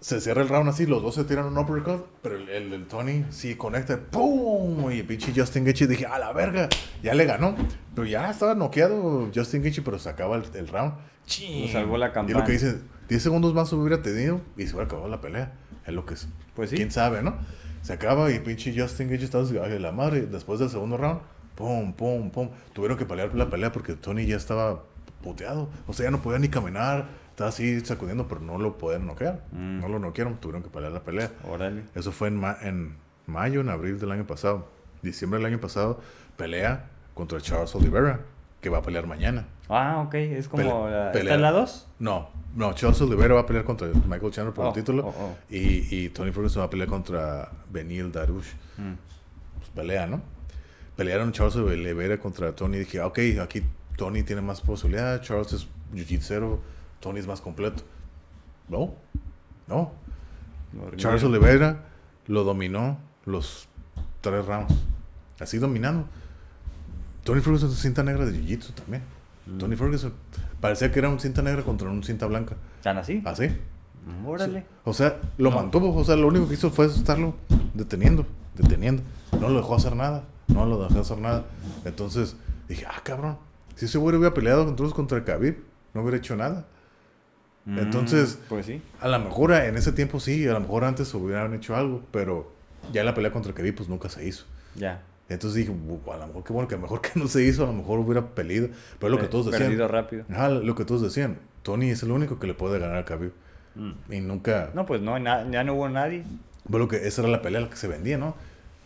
se 0.00 0.20
cierra 0.20 0.42
el 0.42 0.48
round 0.48 0.68
así, 0.68 0.86
los 0.86 1.00
dos 1.02 1.14
se 1.14 1.24
tiran 1.24 1.46
un 1.46 1.56
uppercut, 1.58 2.04
pero 2.22 2.36
el, 2.36 2.48
el, 2.48 2.72
el 2.72 2.86
Tony 2.86 3.24
sí 3.30 3.54
conecta, 3.54 3.98
¡pum! 4.00 4.90
Y 4.90 4.98
el 5.00 5.06
pinche 5.06 5.32
Justin 5.34 5.64
Gaethje 5.64 5.86
dije, 5.86 6.06
a 6.06 6.18
la 6.18 6.32
verga, 6.32 6.68
ya 7.02 7.14
le 7.14 7.24
ganó. 7.24 7.54
Pero 7.94 8.06
ya 8.06 8.30
estaba 8.30 8.54
noqueado 8.54 9.30
Justin 9.34 9.62
Gaethje, 9.62 9.82
pero 9.82 9.98
se 9.98 10.08
acaba 10.08 10.36
el, 10.36 10.44
el 10.54 10.66
round. 10.68 10.94
¡Chin! 11.26 11.66
Lo 11.66 11.72
salvó 11.72 11.98
la 11.98 12.06
Y 12.06 12.08
lo 12.08 12.14
campana. 12.14 12.44
que 12.44 12.52
dice, 12.52 12.78
10 13.08 13.22
segundos 13.22 13.54
más 13.54 13.72
hubiera 13.72 14.02
tenido 14.02 14.40
y 14.56 14.62
se 14.66 14.70
hubiera 14.74 14.86
acabado 14.86 15.08
la 15.08 15.20
pelea. 15.20 15.52
Es 15.86 15.92
lo 15.94 16.04
que 16.04 16.14
es. 16.14 16.26
Pues 16.54 16.70
sí. 16.70 16.76
¿Quién 16.76 16.90
sabe, 16.90 17.22
no? 17.22 17.36
Se 17.82 17.92
acaba 17.92 18.30
y 18.32 18.38
pinche 18.40 18.74
Justin 18.76 19.08
Gaethje 19.08 19.24
estaba 19.26 19.44
así, 19.44 19.56
ay, 19.58 19.78
la 19.78 19.92
madre. 19.92 20.22
Después 20.22 20.58
del 20.58 20.70
segundo 20.70 20.96
round, 20.96 21.20
pum, 21.54 21.92
pum, 21.92 22.30
pum. 22.30 22.50
Tuvieron 22.72 22.96
que 22.98 23.04
pelear 23.06 23.34
la 23.34 23.50
pelea 23.50 23.70
porque 23.70 23.94
Tony 23.94 24.26
ya 24.26 24.36
estaba 24.36 24.82
puteado. 25.22 25.68
O 25.86 25.92
sea, 25.94 26.04
ya 26.04 26.10
no 26.10 26.20
podía 26.20 26.38
ni 26.38 26.48
caminar. 26.48 27.06
Estaba 27.30 27.48
así 27.48 27.80
sacudiendo, 27.80 28.28
pero 28.28 28.40
no 28.42 28.58
lo 28.58 28.76
podían 28.76 29.06
noquear. 29.06 29.42
Mm. 29.52 29.80
No 29.80 29.88
lo 29.88 29.98
noquearon, 29.98 30.36
tuvieron 30.38 30.62
que 30.62 30.68
pelear 30.68 30.92
la 30.92 31.02
pelea. 31.02 31.30
Órale. 31.48 31.84
Eso 31.94 32.12
fue 32.12 32.28
en, 32.28 32.36
ma- 32.36 32.58
en 32.60 32.96
mayo, 33.26 33.60
en 33.62 33.70
abril 33.70 33.98
del 33.98 34.12
año 34.12 34.26
pasado. 34.26 34.68
Diciembre 35.00 35.38
del 35.38 35.46
año 35.46 35.58
pasado, 35.60 36.00
pelea 36.36 36.90
contra 37.14 37.40
Charles 37.40 37.74
Oliveira, 37.74 38.20
que 38.60 38.68
va 38.68 38.78
a 38.78 38.82
pelear 38.82 39.06
mañana. 39.06 39.46
Ah, 39.68 40.02
ok. 40.06 40.14
Es 40.14 40.46
como. 40.48 40.62
Pele- 40.62 40.90
la- 40.90 41.06
¿Esta 41.06 41.12
pelea. 41.18 41.34
es 41.36 41.40
la 41.40 41.50
2? 41.52 41.88
No, 42.00 42.28
no, 42.54 42.72
Charles 42.74 43.00
Oliveira 43.00 43.34
va 43.34 43.40
a 43.40 43.46
pelear 43.46 43.64
contra 43.64 43.88
Michael 43.88 44.30
Chandler 44.30 44.52
por 44.54 44.66
Oh, 44.66 44.68
el 44.68 44.74
título. 44.74 45.06
oh, 45.06 45.14
oh. 45.18 45.36
Y, 45.50 45.88
y 46.04 46.08
Tony 46.10 46.32
Ferguson 46.32 46.60
va 46.60 46.66
a 46.66 46.70
pelear 46.70 46.88
contra 46.88 47.50
Benil 47.70 48.12
Darush. 48.12 48.48
Mm. 48.76 48.92
Pues 49.58 49.70
pelea, 49.74 50.06
¿no? 50.06 50.20
Pelearon 50.96 51.32
Charles 51.32 51.56
Oliveira 51.56 52.18
contra 52.18 52.52
Tony. 52.54 52.78
Dije, 52.78 53.00
ah, 53.00 53.06
ok, 53.06 53.18
aquí 53.42 53.62
Tony 53.96 54.22
tiene 54.22 54.42
más 54.42 54.60
posibilidad. 54.60 55.20
Charles 55.22 55.52
es 55.52 55.66
jiu-jitsu, 55.94 56.58
Tony 57.00 57.20
es 57.20 57.26
más 57.26 57.40
completo. 57.40 57.82
No, 58.68 58.94
no. 59.68 59.92
Charles 60.96 61.22
Oliveira 61.24 61.84
lo 62.26 62.44
dominó 62.44 62.98
los 63.26 63.68
tres 64.20 64.46
rounds. 64.46 64.74
Así 65.38 65.58
dominando. 65.58 66.06
Tony 67.24 67.40
Ferguson 67.40 67.70
es 67.70 67.76
cinta 67.78 68.02
negra 68.02 68.24
de 68.26 68.32
jiu-jitsu 68.32 68.72
también. 68.74 69.02
Mm. 69.46 69.58
Tony 69.58 69.76
Ferguson 69.76 70.12
parecía 70.60 70.90
que 70.90 70.98
era 70.98 71.08
un 71.08 71.20
cinta 71.20 71.42
negra 71.42 71.62
contra 71.62 71.88
un 71.90 72.02
cinta 72.02 72.26
blanca. 72.26 72.56
¿Tan 72.82 72.96
así? 72.98 73.22
Así. 73.24 73.48
Mm, 74.06 74.26
Órale. 74.26 74.64
O 74.84 74.92
sea, 74.92 75.20
lo 75.38 75.50
No. 75.50 75.56
mantuvo. 75.56 75.94
O 75.94 76.04
sea, 76.04 76.16
lo 76.16 76.28
único 76.28 76.48
que 76.48 76.54
hizo 76.54 76.70
fue 76.70 76.86
estarlo 76.86 77.34
deteniendo, 77.74 78.26
deteniendo. 78.56 79.02
No 79.38 79.48
lo 79.48 79.56
dejó 79.58 79.74
hacer 79.76 79.94
nada. 79.94 80.24
No 80.48 80.66
lo 80.66 80.82
dejó 80.88 81.00
hacer 81.00 81.18
nada. 81.18 81.44
Entonces 81.84 82.36
dije, 82.68 82.86
ah, 82.88 83.00
cabrón. 83.04 83.36
Si 83.76 83.86
ese 83.86 83.98
güey 83.98 84.14
hubiera 84.16 84.34
peleado 84.34 84.68
entonces 84.68 84.94
contra 84.94 85.18
el 85.18 85.24
Khabib, 85.24 85.56
no 85.94 86.02
hubiera 86.02 86.16
hecho 86.18 86.36
nada. 86.36 86.66
Mm, 87.64 87.78
Entonces- 87.78 88.38
Pues 88.48 88.66
sí. 88.66 88.82
A 89.00 89.08
lo 89.08 89.18
mejor 89.20 89.52
en 89.52 89.76
ese 89.76 89.92
tiempo 89.92 90.18
sí, 90.20 90.46
a 90.48 90.52
lo 90.52 90.60
mejor 90.60 90.84
antes 90.84 91.12
hubieran 91.14 91.54
hecho 91.54 91.76
algo, 91.76 92.02
pero 92.10 92.50
ya 92.92 93.04
la 93.04 93.14
pelea 93.14 93.30
contra 93.32 93.50
el 93.50 93.56
Khabib 93.56 93.74
pues 93.76 93.88
nunca 93.88 94.08
se 94.08 94.26
hizo. 94.26 94.44
Ya. 94.74 95.02
Entonces 95.28 95.54
dije, 95.66 95.72
"Bu- 95.72 96.12
a 96.12 96.16
lo 96.18 96.26
mejor 96.26 96.44
qué 96.44 96.52
bueno 96.52 96.68
que 96.68 96.74
a 96.74 96.78
lo 96.78 96.82
mejor 96.82 97.00
que 97.00 97.10
no 97.18 97.28
se 97.28 97.42
hizo, 97.44 97.62
a 97.64 97.66
lo 97.66 97.72
mejor 97.72 97.98
hubiera 98.00 98.34
peleado. 98.34 98.68
Pero 98.98 99.10
lo 99.10 99.18
que 99.18 99.28
todos 99.28 99.46
decían. 99.46 99.68
Perdido 99.68 99.88
rápido. 99.88 100.24
Lo 100.62 100.74
que 100.74 100.84
todos 100.84 101.02
decían. 101.02 101.38
Tony 101.62 101.90
es 101.90 102.02
el 102.02 102.10
único 102.10 102.38
que 102.40 102.46
le 102.48 102.54
puede 102.54 102.78
ganar 102.80 102.96
a 102.98 103.04
Khabib. 103.04 103.32
Mm. 103.76 103.92
Y 104.12 104.20
nunca... 104.20 104.70
No, 104.74 104.84
pues 104.84 105.00
no, 105.00 105.16
ya 105.18 105.64
no 105.64 105.74
hubo 105.74 105.88
nadie. 105.88 106.24
Bueno, 106.64 106.88
que 106.88 107.06
esa 107.06 107.22
era 107.22 107.30
la 107.30 107.40
pelea 107.40 107.60
la 107.60 107.70
que 107.70 107.76
se 107.76 107.86
vendía, 107.88 108.18
¿no? 108.18 108.34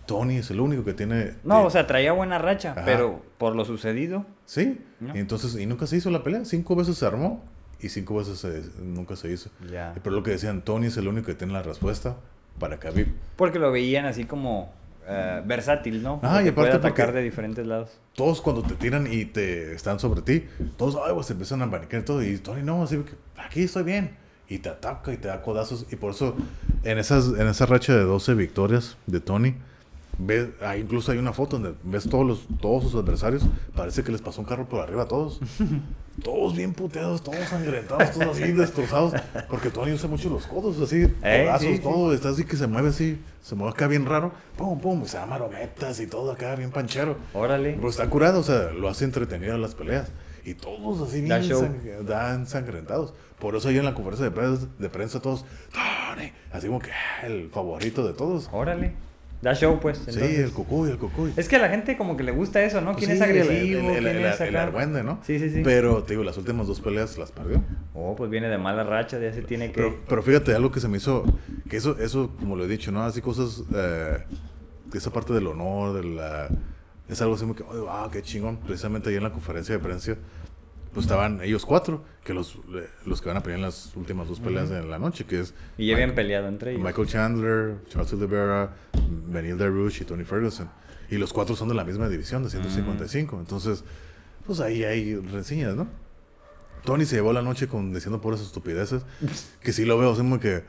Tony 0.06 0.36
es 0.36 0.50
el 0.50 0.60
único 0.60 0.84
que 0.84 0.94
tiene... 0.94 1.34
No, 1.44 1.64
o 1.64 1.70
sea, 1.70 1.86
traía 1.86 2.12
buena 2.12 2.38
racha, 2.38 2.72
Ajá. 2.72 2.82
pero 2.84 3.22
por 3.38 3.54
lo 3.56 3.64
sucedido. 3.64 4.24
Sí. 4.44 4.80
No. 5.00 5.14
Y 5.16 5.18
entonces, 5.18 5.56
y 5.56 5.66
nunca 5.66 5.86
se 5.86 5.96
hizo 5.96 6.10
la 6.10 6.22
pelea. 6.22 6.44
Cinco 6.44 6.76
veces 6.76 6.96
se 6.98 7.06
armó 7.06 7.44
y 7.80 7.88
cinco 7.88 8.16
veces 8.16 8.38
se- 8.38 8.62
nunca 8.82 9.16
se 9.16 9.30
hizo. 9.32 9.50
Ya. 9.70 9.94
Pero 10.02 10.14
lo 10.16 10.22
que 10.22 10.30
decían, 10.30 10.62
Tony 10.62 10.86
es 10.86 10.96
el 10.96 11.08
único 11.08 11.26
que 11.26 11.34
tiene 11.34 11.52
la 11.52 11.62
respuesta 11.62 12.16
para 12.58 12.78
Khabib. 12.78 13.08
Porque 13.36 13.58
lo 13.58 13.70
veían 13.72 14.06
así 14.06 14.24
como 14.24 14.72
eh, 15.08 15.42
versátil, 15.44 16.02
¿no? 16.02 16.20
Ah, 16.22 16.36
y 16.42 16.48
aparte 16.48 16.52
puede 16.52 16.72
atacar 16.72 17.12
de 17.12 17.22
diferentes 17.22 17.66
lados. 17.66 17.98
Todos 18.14 18.40
cuando 18.40 18.62
te 18.62 18.74
tiran 18.74 19.12
y 19.12 19.24
te 19.26 19.74
están 19.74 20.00
sobre 20.00 20.22
ti, 20.22 20.46
todos, 20.76 20.96
ay, 21.06 21.12
pues 21.14 21.30
empiezan 21.30 21.60
a 21.60 21.64
abanicar 21.64 22.00
y 22.00 22.04
todo. 22.04 22.22
Y 22.24 22.38
Tony, 22.38 22.62
no, 22.62 22.82
así 22.82 22.96
que 22.98 23.12
aquí 23.40 23.62
estoy 23.64 23.82
bien. 23.82 24.16
Y 24.48 24.58
te 24.60 24.68
ataca 24.68 25.12
y 25.12 25.16
te 25.16 25.26
da 25.28 25.42
codazos. 25.42 25.86
Y 25.90 25.96
por 25.96 26.12
eso, 26.12 26.36
en, 26.84 26.98
esas, 26.98 27.28
en 27.38 27.48
esa 27.48 27.66
racha 27.66 27.92
de 27.96 28.02
12 28.04 28.34
victorias 28.34 28.96
de 29.06 29.18
Tony, 29.20 29.56
ves, 30.18 30.48
incluso 30.78 31.12
hay 31.12 31.18
una 31.18 31.32
foto 31.32 31.58
donde 31.58 31.78
ves 31.84 32.08
todos, 32.08 32.26
los, 32.26 32.46
todos 32.60 32.84
sus 32.84 32.94
adversarios. 32.94 33.42
Parece 33.74 34.02
que 34.02 34.12
les 34.12 34.20
pasó 34.22 34.40
un 34.40 34.46
carro 34.46 34.68
por 34.68 34.80
arriba 34.80 35.02
a 35.02 35.08
todos. 35.08 35.40
todos 36.22 36.56
bien 36.56 36.72
puteados, 36.72 37.22
todos 37.22 37.38
sangrentados, 37.48 38.10
todos 38.12 38.36
así 38.40 38.52
destrozados. 38.52 39.12
Porque 39.50 39.70
Tony 39.70 39.92
usa 39.92 40.08
mucho 40.08 40.28
los 40.30 40.46
codos, 40.46 40.80
así, 40.80 41.06
Eh, 41.22 41.42
codazos, 41.44 41.60
sí, 41.68 41.76
sí. 41.76 41.82
todo. 41.82 42.12
Está 42.14 42.30
así 42.30 42.44
que 42.44 42.56
se 42.56 42.66
mueve 42.66 42.88
así, 42.90 43.18
se 43.42 43.54
mueve 43.54 43.72
acá 43.72 43.86
bien 43.86 44.06
raro. 44.06 44.32
Pum, 44.56 44.78
pum, 44.80 45.04
se 45.04 45.16
da 45.18 45.26
marometas 45.26 46.00
y 46.00 46.06
todo 46.06 46.32
acá 46.32 46.54
bien 46.56 46.70
panchero. 46.70 47.16
Órale. 47.34 47.74
Pero 47.74 47.88
está 47.90 48.08
curado, 48.08 48.40
o 48.40 48.42
sea, 48.42 48.70
lo 48.72 48.88
hace 48.88 49.04
entretenido 49.04 49.56
las 49.58 49.74
peleas. 49.74 50.08
Y 50.44 50.54
todos 50.54 51.08
así 51.08 51.20
bien 51.22 51.42
sang- 51.42 52.02
dan 52.04 52.46
sangrentados. 52.46 53.12
Por 53.40 53.56
eso 53.56 53.68
ahí 53.68 53.76
en 53.78 53.84
la 53.84 53.92
conferencia 53.94 54.24
de 54.26 54.30
prensa, 54.30 54.66
de 54.78 54.88
prensa 54.88 55.20
todos, 55.20 55.44
Tony, 55.72 56.30
así 56.52 56.68
como 56.68 56.78
que 56.78 56.90
ah, 56.92 57.26
el 57.26 57.50
favorito 57.50 58.06
de 58.06 58.14
todos. 58.14 58.48
Órale. 58.52 58.94
Da 59.42 59.54
show, 59.54 59.78
pues. 59.80 59.98
Sí, 59.98 60.04
entonces. 60.08 60.38
el 60.38 60.50
cucuy, 60.52 60.90
el 60.90 60.98
cucuy. 60.98 61.32
Es 61.36 61.48
que 61.48 61.56
a 61.56 61.58
la 61.58 61.68
gente 61.68 61.96
como 61.96 62.16
que 62.16 62.22
le 62.24 62.32
gusta 62.32 62.62
eso, 62.62 62.80
¿no? 62.80 62.94
¿Quién 62.96 63.10
Pues 63.10 63.20
es 63.20 63.26
sí, 63.26 63.32
el- 63.32 63.42
agresivo? 63.42 63.90
El, 63.90 64.06
el, 64.06 64.16
¿Quién 64.16 64.26
es 64.32 64.40
el 64.40 64.56
argüende, 64.56 65.02
¿no? 65.04 65.20
Sí, 65.24 65.38
sí, 65.38 65.50
sí. 65.50 65.60
Pero, 65.62 66.02
te 66.02 66.14
digo, 66.14 66.24
las 66.24 66.36
últimas 66.38 66.66
dos 66.66 66.80
peleas 66.80 67.18
las 67.18 67.32
perdió. 67.32 67.62
Oh, 67.94 68.16
pues 68.16 68.30
viene 68.30 68.48
de 68.48 68.56
mala 68.58 68.82
racha, 68.84 69.18
ya 69.20 69.32
se 69.32 69.42
tiene 69.42 69.66
que... 69.68 69.74
Pero, 69.74 69.96
pero 70.08 70.22
fíjate, 70.22 70.54
algo 70.54 70.72
que 70.72 70.80
se 70.80 70.88
me 70.88 70.96
hizo, 70.96 71.24
que 71.68 71.76
eso, 71.76 71.96
eso 71.98 72.30
como 72.40 72.56
lo 72.56 72.64
he 72.64 72.68
dicho, 72.68 72.90
¿no? 72.92 73.02
Así 73.02 73.20
cosas, 73.20 73.62
eh, 73.74 74.18
esa 74.94 75.10
parte 75.12 75.32
del 75.34 75.46
honor, 75.46 75.92
de 76.00 76.04
la... 76.08 76.48
Es 77.08 77.20
algo 77.22 77.34
así 77.34 77.44
muy 77.44 77.54
que, 77.54 77.62
oh, 77.62 77.84
wow, 77.84 78.10
qué 78.10 78.22
chingón. 78.22 78.56
Precisamente 78.56 79.10
ahí 79.10 79.16
en 79.16 79.22
la 79.22 79.30
conferencia 79.32 79.74
de 79.76 79.78
prensa, 79.82 80.14
pues 80.96 81.04
estaban 81.04 81.42
ellos 81.42 81.66
cuatro, 81.66 82.02
que 82.24 82.32
los, 82.32 82.58
los 83.04 83.20
que 83.20 83.28
van 83.28 83.36
a 83.36 83.42
pelear 83.42 83.58
en 83.58 83.66
las 83.66 83.94
últimas 83.96 84.26
dos 84.28 84.40
peleas 84.40 84.70
de 84.70 84.82
la 84.82 84.98
noche, 84.98 85.26
que 85.26 85.40
es 85.40 85.52
y 85.76 85.88
ya 85.88 85.92
habían 85.92 86.08
Michael- 86.08 86.14
peleado 86.14 86.48
entre 86.48 86.70
ellos. 86.72 86.82
Michael 86.82 87.06
Chandler, 87.06 87.76
Charles 87.90 88.12
Oliveira, 88.14 88.74
Benil 89.28 89.58
Darush 89.58 90.00
y 90.00 90.04
Tony 90.06 90.24
Ferguson. 90.24 90.70
Y 91.10 91.18
los 91.18 91.34
cuatro 91.34 91.54
son 91.54 91.68
de 91.68 91.74
la 91.74 91.84
misma 91.84 92.08
división, 92.08 92.42
de 92.44 92.48
155. 92.48 93.38
Entonces, 93.38 93.84
pues 94.46 94.58
ahí 94.60 94.84
hay 94.84 95.16
reseñas, 95.16 95.76
¿no? 95.76 95.86
Tony 96.82 97.04
se 97.04 97.16
llevó 97.16 97.34
la 97.34 97.42
noche 97.42 97.68
con 97.68 97.92
diciendo 97.92 98.20
puras 98.22 98.40
estupideces. 98.40 99.02
que 99.60 99.72
sí 99.74 99.84
lo 99.84 99.98
veo, 99.98 100.12
así 100.12 100.22
como 100.22 100.40
que, 100.40 100.64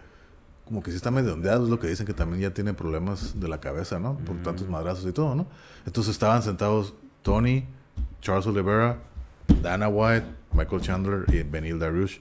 como 0.66 0.84
que 0.84 0.92
sí 0.92 0.98
está 0.98 1.10
medio 1.10 1.34
ondeado, 1.34 1.64
es 1.64 1.70
lo 1.70 1.80
que 1.80 1.88
dicen 1.88 2.06
que 2.06 2.14
también 2.14 2.42
ya 2.42 2.54
tiene 2.54 2.74
problemas 2.74 3.40
de 3.40 3.48
la 3.48 3.62
cabeza, 3.62 3.98
¿no? 3.98 4.18
Por 4.18 4.36
tantos 4.44 4.68
madrazos 4.68 5.06
y 5.08 5.14
todo, 5.14 5.36
¿no? 5.36 5.48
Entonces 5.86 6.12
estaban 6.12 6.44
sentados 6.44 6.94
Tony, 7.22 7.66
Charles 8.20 8.46
Oliveira, 8.46 9.00
Dana 9.62 9.88
White, 9.88 10.26
Michael 10.54 10.82
Chandler 10.82 11.26
y 11.34 11.44
Benil 11.44 11.80
Darush. 11.80 12.18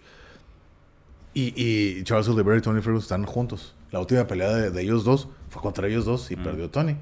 Y, 1.34 1.52
y 1.56 2.02
Charles 2.04 2.28
Oliveira 2.28 2.58
y 2.58 2.62
Tony 2.62 2.80
Ferguson 2.80 3.02
están 3.02 3.24
juntos. 3.26 3.74
La 3.90 4.00
última 4.00 4.26
pelea 4.26 4.48
de, 4.54 4.70
de 4.70 4.82
ellos 4.82 5.04
dos 5.04 5.28
fue 5.50 5.60
contra 5.60 5.86
ellos 5.86 6.04
dos 6.04 6.30
y 6.30 6.36
perdió 6.36 6.70
Tony. 6.70 6.96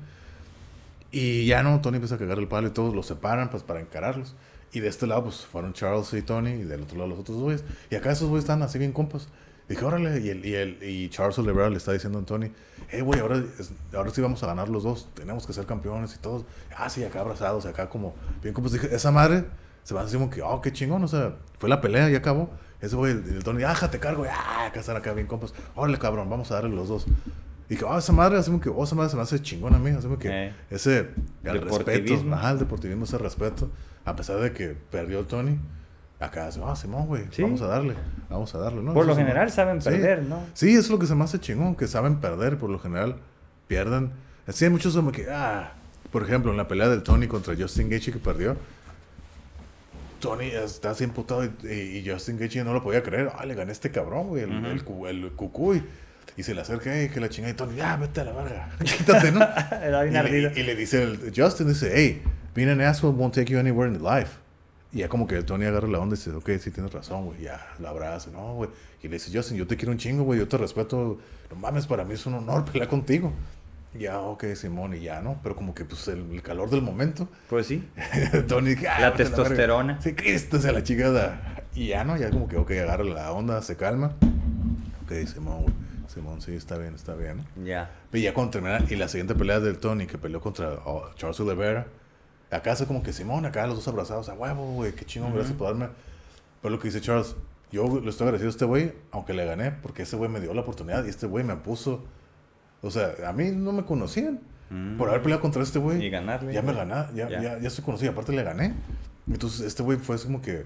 Y 1.13 1.47
ya 1.47 1.63
no, 1.63 1.81
Tony 1.81 1.97
empieza 1.97 2.17
a 2.17 2.19
cagar 2.19 2.39
el 2.39 2.49
palo 2.49 2.67
y 2.67 2.71
todos 2.71 2.95
los 2.95 3.07
separan 3.07 3.49
pues 3.51 3.63
para 3.63 3.81
encararlos. 3.81 4.35
Y 4.73 4.81
de 4.81 4.89
este 4.89 5.07
lado 5.07 5.25
pues 5.25 5.37
fueron 5.47 5.73
Charles 5.73 6.13
y 6.15 6.23
Tony 6.23 6.51
y 6.51 6.65
del 6.65 6.83
otro 6.83 6.97
lado 6.99 7.11
los 7.11 7.21
otros 7.21 7.39
güeyes. 7.39 7.65
Y 7.91 7.95
acá 7.95 8.11
esos 8.11 8.29
güeyes 8.29 8.43
están 8.45 8.63
así 8.63 8.79
bien 8.79 8.93
compas. 8.93 9.29
Dije, 9.69 9.83
órale, 9.85 10.21
y, 10.21 10.29
el, 10.29 10.45
y, 10.45 10.55
el, 10.57 10.83
y 10.83 11.09
Charles 11.09 11.39
Oliveira 11.39 11.71
le 11.71 11.77
está 11.79 11.93
diciendo 11.93 12.19
a 12.19 12.23
Tony, 12.23 12.51
hey, 12.89 13.01
güey, 13.01 13.21
ahora, 13.21 13.37
es- 13.59 13.73
ahora 13.95 14.11
sí 14.11 14.21
vamos 14.21 14.43
a 14.43 14.47
ganar 14.47 14.69
los 14.69 14.83
dos, 14.83 15.09
tenemos 15.15 15.47
que 15.47 15.55
ser 15.55 15.65
campeones 15.65 16.15
y 16.17 16.19
todos. 16.19 16.45
Ah, 16.77 16.91
sí, 16.91 17.03
acá 17.03 17.21
abrazados, 17.21 17.65
acá 17.65 17.89
como 17.89 18.15
bien 18.43 18.53
compas. 18.53 18.73
Dije, 18.73 18.95
esa 18.95 19.11
madre 19.11 19.45
se 19.85 19.95
va 19.95 20.01
a 20.01 20.05
decir 20.05 20.19
como 20.19 20.31
que, 20.31 20.43
oh, 20.43 20.61
qué 20.61 20.73
chingón, 20.73 21.05
o 21.05 21.09
sea, 21.09 21.37
fue 21.59 21.69
la 21.69 21.81
pelea 21.81 22.11
y 22.11 22.17
acabó. 22.17 22.51
Ese 22.81 22.97
güey, 22.97 23.13
el, 23.13 23.19
el 23.37 23.45
Tony, 23.45 23.63
ah, 23.63 23.75
te 23.91 23.99
cargo, 24.01 24.25
y 24.25 24.29
ah, 24.29 24.67
acá 24.67 24.81
están 24.81 24.97
acá 24.97 25.13
bien 25.13 25.27
compas. 25.29 25.55
Órale, 25.77 25.99
cabrón, 25.99 26.29
vamos 26.29 26.51
a 26.51 26.57
darle 26.57 26.75
los 26.75 26.89
dos. 26.89 27.07
Y 27.71 27.77
que, 27.77 27.85
oh, 27.85 27.97
esa 27.97 28.13
madre, 28.13 28.37
así 28.39 28.51
como 28.51 28.61
que, 28.61 28.69
oh, 28.69 28.85
esa 28.85 28.95
madre 28.95 29.09
se 29.11 29.17
me 29.17 29.23
hace 29.23 29.41
chingón 29.41 29.75
a 29.75 29.79
mí, 29.79 29.91
así 29.91 30.03
como 30.03 30.19
que, 30.19 30.29
Eh. 30.49 30.53
ese, 30.71 31.11
el 31.45 31.61
respeto, 31.63 32.15
ajá, 32.35 32.51
el 32.51 32.59
deportivismo, 32.59 33.05
ese 33.05 33.17
respeto, 33.17 33.71
a 34.05 34.15
pesar 34.17 34.39
de 34.41 34.53
que 34.53 34.77
perdió 34.91 35.25
Tony, 35.25 35.59
acá, 36.21 36.49
ah, 36.67 36.77
Simón, 36.77 37.07
güey, 37.07 37.25
Sí. 37.31 37.41
vamos 37.43 37.63
a 37.63 37.67
darle, 37.67 37.95
vamos 38.29 38.55
a 38.55 38.59
darle, 38.59 38.83
¿no? 38.83 38.93
Por 38.93 39.03
Eso 39.05 39.09
lo 39.09 39.15
se 39.15 39.21
me- 39.23 39.27
general 39.29 39.51
saben 39.51 39.81
Sí. 39.81 39.89
perder, 39.91 40.23
¿no? 40.25 40.41
Sí, 40.53 40.71
eso 40.73 40.81
es 40.81 40.91
lo 40.91 40.99
que 40.99 41.07
se 41.07 41.15
me 41.15 41.25
hace 41.25 41.39
chingón, 41.41 41.75
que 41.75 41.87
saben 41.87 42.17
perder, 42.21 42.59
por 42.59 42.69
lo 42.71 42.79
general 42.79 43.17
pierden. 43.67 44.13
Así 44.47 44.65
hay 44.67 44.71
muchos 44.71 44.95
como 44.95 45.11
que, 45.11 45.27
ah, 45.31 45.73
por 46.13 46.23
ejemplo, 46.23 46.51
en 46.51 46.59
la 46.59 46.69
pelea 46.69 46.89
del 46.91 47.03
Tony 47.03 47.27
contra 47.29 47.55
Justin 47.59 47.89
Gaethje 47.89 48.13
que 48.13 48.19
perdió, 48.19 48.57
Tony 50.25 50.47
está 50.47 50.91
así 50.91 51.05
emputado 51.05 51.45
y, 51.45 51.51
y- 51.69 52.05
Justin 52.09 52.39
Gaethje 52.39 52.65
no 52.65 52.73
lo 52.73 52.83
podía 52.83 53.03
creer. 53.03 53.31
Ah, 53.37 53.45
le 53.47 53.55
gané 53.55 53.71
a 53.71 53.73
este 53.73 53.91
cabrón, 53.91 54.29
güey, 54.29 54.43
el, 54.45 54.57
Ujú. 54.57 54.67
el, 54.67 54.85
cu- 54.85 55.07
el 55.07 55.33
cucuy. 55.33 55.83
Y 56.37 56.43
se 56.43 56.55
le 56.55 56.63
acerca 56.63 57.01
y 57.03 57.09
que 57.11 57.21
la 57.21 57.29
chingada 57.29 57.53
y 57.53 57.57
Tony, 57.57 57.77
ya, 57.77 57.97
vete 57.97 58.21
a 58.23 58.25
la 58.25 58.33
verga, 58.33 58.71
quítate, 58.85 59.31
¿no? 59.31 59.41
Y, 60.09 60.11
le, 60.41 60.53
y 60.61 60.63
le 60.65 60.75
dice 60.75 61.03
el 61.05 61.33
Justin, 61.37 61.69
dice, 61.69 61.93
hey, 61.95 62.23
being 62.55 62.69
an 62.71 62.81
asshole 62.81 63.15
won't 63.15 63.35
take 63.35 63.53
you 63.53 63.59
anywhere 63.59 63.89
in 63.89 64.03
life. 64.03 64.39
Y 64.93 64.99
ya 64.99 65.09
como 65.09 65.27
que 65.27 65.37
el 65.37 65.45
Tony 65.45 65.65
agarra 65.67 65.87
la 65.89 65.99
onda 66.01 66.15
y 66.15 66.19
dice, 66.19 66.31
ok, 66.33 66.51
sí 66.61 66.71
tienes 66.71 66.93
razón, 66.93 67.27
güey, 67.27 67.43
ya, 67.43 67.65
lo 67.79 67.89
abraza, 67.89 68.31
no, 68.33 68.55
güey. 68.55 68.71
Y 69.03 69.09
le 69.09 69.15
dice, 69.15 69.31
Justin, 69.37 69.57
yo 69.59 69.67
te 69.67 69.77
quiero 69.77 69.93
un 69.93 69.99
chingo, 69.99 70.25
güey, 70.25 70.39
yo 70.41 70.49
te 70.49 70.57
respeto, 70.57 71.19
no 71.51 71.57
mames, 71.57 71.87
para 71.87 72.05
mí 72.05 72.15
es 72.15 72.25
un 72.27 72.35
honor 72.35 72.65
pelear 72.73 72.89
contigo. 72.89 73.33
Ya, 73.99 74.21
ok, 74.21 74.45
Simón, 74.55 74.95
y 74.95 75.01
ya, 75.01 75.21
¿no? 75.21 75.39
Pero 75.43 75.55
como 75.55 75.75
que, 75.75 75.85
pues, 75.85 76.09
el, 76.09 76.31
el 76.33 76.43
calor 76.43 76.71
del 76.71 76.83
momento, 76.83 77.29
Pues 77.49 77.67
sí. 77.67 77.89
Tony, 78.49 78.75
ah, 78.89 79.01
La 79.01 79.07
a 79.09 79.15
testosterona. 79.15 80.01
Sí, 80.01 80.15
Cristo, 80.15 80.61
se 80.61 80.73
la 80.73 80.83
chingada. 80.83 81.65
Y 81.75 81.89
ya, 81.89 82.05
¿no? 82.05 82.17
Ya 82.17 82.31
como 82.31 82.49
que, 82.49 82.57
ok, 82.57 82.71
agarra 82.73 83.05
la 83.05 83.33
onda, 83.33 83.63
se 83.63 83.77
calma. 83.77 84.17
Ok, 85.05 85.13
Simón, 85.27 85.63
güey. 85.63 85.75
Simón, 86.09 86.41
sí, 86.41 86.55
está 86.55 86.77
bien, 86.79 86.95
está 86.95 87.15
bien, 87.15 87.39
¿no? 87.39 87.65
Ya. 87.65 87.91
Y 88.13 88.23
ya 88.23 88.35
cuando 88.35 88.53
termina, 88.53 88.79
y 88.89 88.95
la 88.97 89.09
siguiente 89.09 89.35
pelea 89.35 89.61
del 89.61 89.79
Tony, 89.79 90.07
que 90.07 90.19
peleó 90.19 90.41
contra 90.41 90.75
oh, 90.85 91.11
Charles 91.17 91.41
Oliveira, 91.41 91.87
Acá 92.55 92.73
hace 92.73 92.87
como 92.87 93.03
que 93.03 93.13
Simón, 93.13 93.47
acá 93.47 93.67
los 93.67 93.77
dos 93.77 93.89
abrazados, 93.89 94.29
a 94.29 94.35
huevo, 94.35 94.75
güey, 94.75 94.93
qué 94.93 95.05
chingón, 95.05 95.35
gracias 95.35 95.57
por 95.57 95.67
darme. 95.69 95.89
Pero 96.63 96.75
lo 96.75 96.81
que 96.81 96.89
dice 96.89 97.01
Charles, 97.01 97.35
yo 97.73 98.01
le 98.01 98.11
estoy 98.11 98.27
agradecido 98.27 98.49
a 98.49 98.51
este 98.51 98.65
güey, 98.65 98.93
aunque 99.11 99.35
le 99.35 99.45
gané, 99.45 99.73
porque 99.73 100.03
ese 100.03 100.15
güey 100.15 100.31
me 100.31 100.41
dio 100.41 100.55
la 100.55 100.61
oportunidad 100.61 101.05
y 101.05 101.09
este 101.09 101.27
güey 101.27 101.43
me 101.43 101.57
puso. 101.57 102.05
O 102.85 102.91
sea, 102.91 103.15
a 103.27 103.33
mí 103.33 103.51
no 103.51 103.73
me 103.73 103.85
conocían. 103.85 104.41
Mm. 104.71 104.97
Por 104.97 105.09
haber 105.09 105.23
peleado 105.23 105.41
contra 105.43 105.63
este 105.63 105.79
güey. 105.79 106.05
Y 106.05 106.11
ganarle. 106.11 106.53
Ya 106.53 106.63
me 106.63 106.73
gané, 106.73 106.95
ya, 107.15 107.29
Ya. 107.29 107.41
ya. 107.43 107.59
Ya, 107.59 107.69
estoy 107.69 107.85
conocido, 107.85 108.13
aparte 108.13 108.33
le 108.33 108.43
gané. 108.43 108.75
Entonces, 109.29 109.61
este 109.63 109.83
güey 109.83 109.99
fue 109.99 110.19
como 110.19 110.41
que 110.43 110.65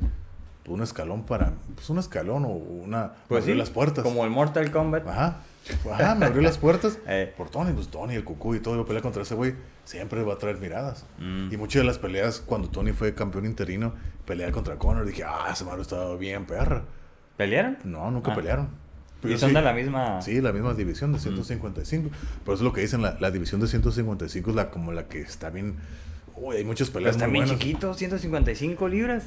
un 0.66 0.82
escalón 0.82 1.24
para. 1.24 1.52
Pues 1.74 1.88
un 1.90 1.98
escalón 1.98 2.44
o 2.44 2.48
una. 2.48 3.12
Pues 3.28 3.44
sí, 3.44 3.54
las 3.54 3.70
puertas. 3.70 4.04
Como 4.04 4.24
el 4.24 4.30
Mortal 4.30 4.70
Kombat. 4.70 5.06
Ajá. 5.06 5.36
Ajá, 5.92 6.14
me 6.14 6.26
abrió 6.26 6.42
las 6.42 6.58
puertas. 6.58 6.98
Eh. 7.06 7.32
Por 7.36 7.50
Tony, 7.50 7.72
pues 7.72 7.88
Tony, 7.88 8.14
el 8.14 8.24
cucú 8.24 8.54
y 8.54 8.60
todo. 8.60 8.76
Yo 8.76 8.86
peleé 8.86 9.02
contra 9.02 9.22
ese 9.22 9.34
güey. 9.34 9.54
Siempre 9.84 10.22
va 10.22 10.34
a 10.34 10.38
traer 10.38 10.58
miradas. 10.58 11.06
Mm. 11.18 11.52
Y 11.52 11.56
muchas 11.56 11.80
de 11.82 11.86
las 11.86 11.98
peleas, 11.98 12.40
cuando 12.44 12.68
Tony 12.68 12.92
fue 12.92 13.14
campeón 13.14 13.46
interino, 13.46 13.94
pelear 14.26 14.52
contra 14.52 14.76
Conor, 14.76 15.06
dije, 15.06 15.24
ah, 15.24 15.48
ese 15.52 15.64
Mario 15.64 15.82
estaba 15.82 16.14
bien 16.16 16.44
perra. 16.46 16.82
¿Pelearon? 17.36 17.78
No, 17.84 18.10
nunca 18.10 18.32
Ah. 18.32 18.34
pelearon. 18.34 18.68
Y 19.18 19.22
Pero 19.22 19.38
son 19.38 19.48
sí- 19.50 19.54
de 19.56 19.62
la 19.62 19.72
misma. 19.72 20.22
Sí, 20.22 20.40
la 20.40 20.52
misma 20.52 20.74
división 20.74 21.12
de 21.12 21.18
155. 21.18 22.10
Por 22.44 22.54
eso 22.54 22.62
es 22.62 22.64
lo 22.64 22.72
que 22.72 22.80
dicen, 22.82 23.02
la, 23.02 23.16
la 23.20 23.30
división 23.30 23.60
de 23.60 23.66
155 23.66 24.50
es 24.50 24.56
la 24.56 24.70
como 24.70 24.92
la 24.92 25.08
que 25.08 25.20
está 25.20 25.50
bien. 25.50 25.76
Uy, 26.36 26.56
hay 26.56 26.64
muchas 26.64 26.88
Pero 26.88 27.00
peleas 27.00 27.16
están 27.16 27.30
muy 27.30 27.40
bien 27.40 27.58
chiquitos, 27.58 27.96
155 27.96 28.88
libras. 28.88 29.24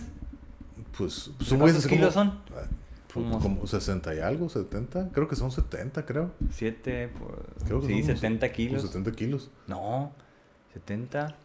Pues, 0.97 1.31
pues 1.37 1.49
¿De 1.49 1.55
un 1.55 1.61
güey 1.61 1.73
cuántos 1.73 1.87
kilos 1.91 2.13
como, 2.13 2.31
son? 2.31 2.39
ah, 2.55 2.67
Como- 3.13 3.39
como 3.41 3.67
60 3.67 4.15
y 4.15 4.19
algo, 4.19 4.47
70. 4.47 5.09
Creo 5.11 5.27
que 5.27 5.35
son 5.35 5.51
70, 5.51 6.05
creo. 6.05 6.31
7, 6.53 7.09
pues, 7.19 7.65
Creo 7.67 7.81
que 7.81 7.87
sí, 7.87 7.93
son 7.93 8.01
como 8.03 8.15
70 8.15 8.47
Como 8.47 8.55
kilos. 8.55 8.81
70 8.83 9.11
kilos. 9.11 9.51
No, 9.67 10.13
70. 10.73 11.35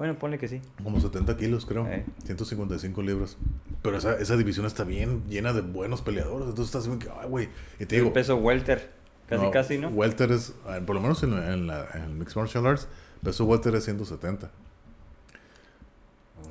Bueno, 0.00 0.18
ponle 0.18 0.38
que 0.38 0.48
sí. 0.48 0.62
Como 0.82 0.98
70 0.98 1.36
kilos, 1.36 1.66
creo. 1.66 1.86
Eh. 1.86 2.06
155 2.24 3.02
libras. 3.02 3.36
Pero 3.82 3.98
esa, 3.98 4.14
esa 4.18 4.34
división 4.38 4.64
está 4.64 4.82
bien 4.84 5.22
llena 5.28 5.52
de 5.52 5.60
buenos 5.60 6.00
peleadores. 6.00 6.48
Entonces 6.48 6.74
estás 6.74 6.84
como 6.88 6.98
que, 6.98 7.10
ay, 7.20 7.28
güey. 7.28 7.48
Y 7.78 7.84
te 7.84 7.96
digo, 7.96 8.06
el 8.06 8.12
peso 8.14 8.36
welter. 8.36 8.92
Casi, 9.28 9.50
casi, 9.50 9.76
¿no? 9.76 9.88
Welter 9.90 10.32
es, 10.32 10.54
eh, 10.70 10.80
por 10.86 10.94
lo 10.96 11.02
menos 11.02 11.22
en, 11.22 11.34
en 11.34 11.66
la, 11.66 11.86
en 11.92 12.00
el 12.04 12.10
Mixed 12.14 12.34
Martial 12.34 12.66
Arts, 12.66 12.88
peso 13.22 13.44
Welter 13.44 13.74
es 13.74 13.84
170. 13.84 14.50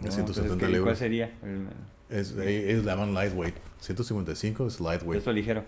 No, 0.04 0.08
es 0.08 0.16
entonces, 0.20 0.44
170 0.46 0.56
¿qué- 0.56 0.60
¿Cuál 0.60 0.72
libras. 0.74 0.98
sería? 1.00 1.34
El 1.42 1.70
Es, 2.16 2.34
le 2.36 2.84
llaman 2.84 3.16
lightweight. 3.16 3.56
155 3.80 4.68
es 4.68 4.80
lightweight. 4.80 5.22
peso 5.22 5.32
ligero. 5.32 5.64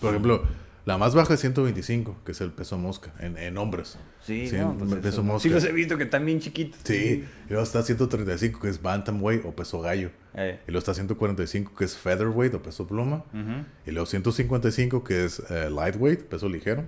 Por 0.00 0.08
ejemplo, 0.08 0.42
la 0.84 0.98
más 0.98 1.14
baja 1.14 1.34
es 1.34 1.40
125, 1.40 2.16
que 2.24 2.32
es 2.32 2.40
el 2.40 2.52
peso 2.52 2.76
mosca, 2.78 3.12
en, 3.18 3.38
en 3.38 3.56
hombres. 3.58 3.96
Sí, 4.24 4.48
Sí, 4.48 4.56
no, 4.56 4.76
pues 4.78 4.94
peso 4.96 5.08
eso- 5.08 5.22
mosca. 5.22 5.42
Sí 5.42 5.48
los 5.48 5.64
he 5.64 5.72
visto 5.72 5.96
que 5.96 6.04
están 6.04 6.24
bien 6.26 6.40
chiquitos. 6.40 6.80
Sí, 6.84 7.24
y 7.46 7.48
luego 7.48 7.62
está 7.64 7.82
135, 7.82 8.60
que 8.60 8.68
es 8.68 8.80
bantamweight 8.82 9.44
o 9.46 9.52
peso 9.56 9.80
gallo. 9.80 10.10
Eh, 10.34 10.58
Y 10.66 10.70
luego 10.70 10.80
está 10.80 10.92
145, 10.94 11.74
que 11.74 11.84
es 11.84 11.96
featherweight 11.96 12.54
o 12.54 12.62
peso 12.62 12.86
pluma. 12.86 13.24
Y 13.86 13.90
luego 13.92 14.06
155, 14.06 15.04
que 15.04 15.24
es 15.24 15.40
eh, 15.50 15.70
lightweight, 15.70 16.22
peso 16.24 16.48
ligero. 16.48 16.84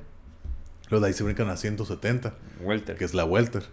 Luego 0.90 1.02
de 1.04 1.08
ahí 1.08 1.14
se 1.14 1.24
brincan 1.24 1.48
a 1.48 1.56
170, 1.56 2.34
Welter. 2.60 2.96
que 2.96 3.04
es 3.04 3.14
la 3.14 3.24
welter. 3.24 3.64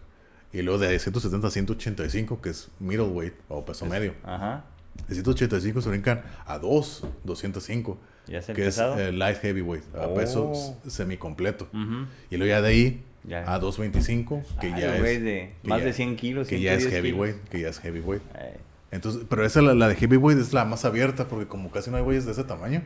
Y 0.51 0.61
luego 0.61 0.79
de 0.79 0.87
ahí 0.87 0.99
170 0.99 1.47
a 1.47 1.51
185, 1.51 2.41
que 2.41 2.49
es 2.49 2.69
middleweight 2.79 3.33
o 3.49 3.65
peso 3.65 3.85
medio. 3.85 4.13
Ajá. 4.23 4.65
De 5.07 5.15
185 5.15 5.81
se 5.81 5.89
brincan 5.89 6.21
a 6.45 6.59
2, 6.59 7.07
205, 7.23 7.97
Ya 8.27 8.39
el 8.39 8.45
que 8.45 8.53
pesado. 8.53 8.93
es 8.95 8.99
eh, 9.09 9.11
light 9.11 9.37
heavyweight, 9.41 9.83
a 9.95 10.07
Oh. 10.07 10.13
peso 10.13 10.53
semicompleto. 10.87 11.67
Ujú. 11.73 12.05
Y 12.29 12.37
luego 12.37 12.49
ya 12.49 12.61
de 12.61 12.67
ahí 12.69 13.03
Ya. 13.25 13.51
a 13.53 13.59
225, 13.59 14.43
que 14.61 14.67
Ay, 14.73 14.81
ya 14.81 14.97
güey, 14.97 15.15
es... 15.17 15.23
de 15.23 15.51
que 15.61 15.69
más 15.69 15.79
ya- 15.79 15.85
de 15.85 15.93
100 15.93 16.15
kilos. 16.15 16.47
Que 16.47 16.59
ya 16.61 16.73
es 16.73 16.83
110 16.83 17.01
kilos. 17.03 17.05
heavyweight, 17.27 17.49
que 17.49 17.59
ya 17.61 17.69
es 17.69 17.79
heavyweight. 17.79 18.21
Eh, 18.35 18.57
Entonces, 18.91 19.23
pero 19.27 19.43
esa, 19.45 19.61
la, 19.61 19.73
la 19.73 19.87
de 19.87 19.95
heavyweight, 19.95 20.39
es 20.39 20.53
la 20.53 20.65
más 20.65 20.85
abierta, 20.85 21.27
porque 21.27 21.47
como 21.47 21.71
casi 21.71 21.89
no 21.89 21.97
hay 21.97 22.03
güeyes 22.03 22.25
de 22.25 22.31
ese 22.33 22.43
tamaño, 22.43 22.83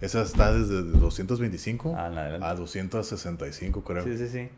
esa 0.00 0.22
está 0.22 0.52
desde 0.52 0.82
225 0.82 1.94
Ah, 1.96 2.38
a 2.42 2.54
265, 2.54 3.82
creo. 3.82 4.04
sí, 4.04 4.16
sí, 4.16 4.28
sí. 4.28 4.48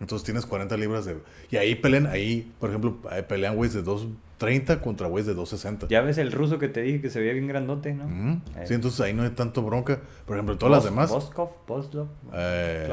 Entonces 0.00 0.24
tienes 0.24 0.46
40 0.46 0.76
libras 0.78 1.04
de... 1.04 1.18
Y 1.50 1.56
ahí 1.56 1.74
pelean, 1.74 2.06
ahí, 2.06 2.50
por 2.58 2.70
ejemplo, 2.70 2.96
pelean 3.28 3.54
güeyes 3.54 3.74
de 3.74 3.82
230 3.82 4.80
contra 4.80 5.06
güeyes 5.08 5.26
de 5.26 5.34
260. 5.34 5.88
Ya 5.88 6.00
ves 6.00 6.16
el 6.16 6.32
ruso 6.32 6.58
que 6.58 6.68
te 6.68 6.80
dije 6.80 7.02
que 7.02 7.10
se 7.10 7.20
veía 7.20 7.34
bien 7.34 7.46
grandote, 7.46 7.92
¿no? 7.92 8.40
Eh. 8.56 8.64
Sí, 8.66 8.74
entonces 8.74 8.98
ahí 9.02 9.12
no 9.12 9.22
hay 9.24 9.30
tanto 9.30 9.62
bronca. 9.62 10.00
Por 10.26 10.36
ejemplo, 10.36 10.56
todas 10.56 10.72
las 10.72 10.84
demás... 10.84 11.10
Boskov, 11.10 11.50
Boslov. 11.66 12.08
Eh. 12.32 12.88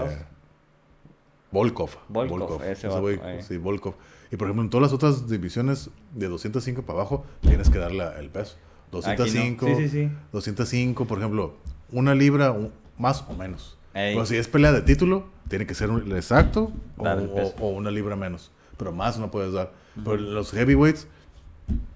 Volkov. 1.51 1.91
Volkov, 2.09 2.61
ese 2.63 2.87
eh. 2.87 3.41
Sí, 3.41 3.57
Volkov. 3.57 3.95
Y 4.31 4.35
por 4.35 4.47
ejemplo, 4.47 4.63
en 4.63 4.69
todas 4.69 4.83
las 4.83 4.93
otras 4.93 5.29
divisiones 5.29 5.89
de 6.13 6.27
205 6.27 6.81
para 6.83 6.99
abajo, 6.99 7.25
tienes 7.41 7.69
que 7.69 7.77
darle 7.79 8.03
el 8.19 8.29
peso. 8.29 8.57
Aquí 8.87 9.07
no. 9.07 9.15
205, 9.17 9.65
Sí, 9.67 9.75
sí, 9.75 9.89
sí. 9.89 10.09
205, 10.33 11.05
por 11.05 11.19
ejemplo, 11.19 11.55
una 11.91 12.13
libra 12.15 12.51
un- 12.51 12.73
más 12.97 13.23
o 13.29 13.33
menos. 13.33 13.76
Ey. 13.97 14.13
Pero 14.13 14.25
si 14.25 14.35
es 14.37 14.47
pelea 14.47 14.71
de 14.71 14.81
título, 14.81 15.25
tiene 15.49 15.65
que 15.65 15.73
ser 15.73 15.89
un- 15.89 16.15
exacto 16.15 16.71
o, 16.97 17.07
el 17.07 17.29
una 17.75 17.91
libra 17.91 18.15
menos. 18.15 18.51
Pero 18.77 18.91
más 18.91 19.17
no 19.17 19.31
puedes 19.31 19.53
dar. 19.53 19.71
Pero 20.03 20.17
los 20.17 20.51
heavyweights, 20.51 21.07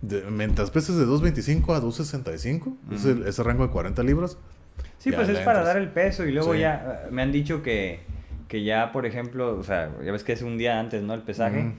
de, 0.01 0.23
mientras 0.31 0.71
peses 0.71 0.95
de 0.95 1.05
225 1.05 1.73
a 1.75 1.79
265, 1.79 2.75
es 2.91 3.05
el- 3.05 3.25
ese 3.27 3.43
rango 3.43 3.65
de 3.65 3.71
40 3.71 4.01
libras, 4.03 4.37
Sí, 4.97 5.11
pues 5.11 5.29
es 5.29 5.39
para 5.39 5.63
dar 5.63 5.77
el 5.77 5.89
peso 5.89 6.25
y 6.25 6.31
luego 6.31 6.53
Sí. 6.53 6.59
ya 6.59 7.07
me 7.11 7.21
han 7.21 7.31
dicho 7.31 7.61
que, 7.63 8.01
que 8.47 8.63
ya, 8.63 8.91
por 8.91 9.05
ejemplo, 9.05 9.57
o 9.57 9.63
sea, 9.63 9.91
ya 10.03 10.11
ves 10.11 10.23
que 10.23 10.33
es 10.33 10.41
un 10.41 10.57
día 10.57 10.79
antes, 10.79 11.01
¿no? 11.03 11.13
El 11.13 11.21
pesaje. 11.21 11.73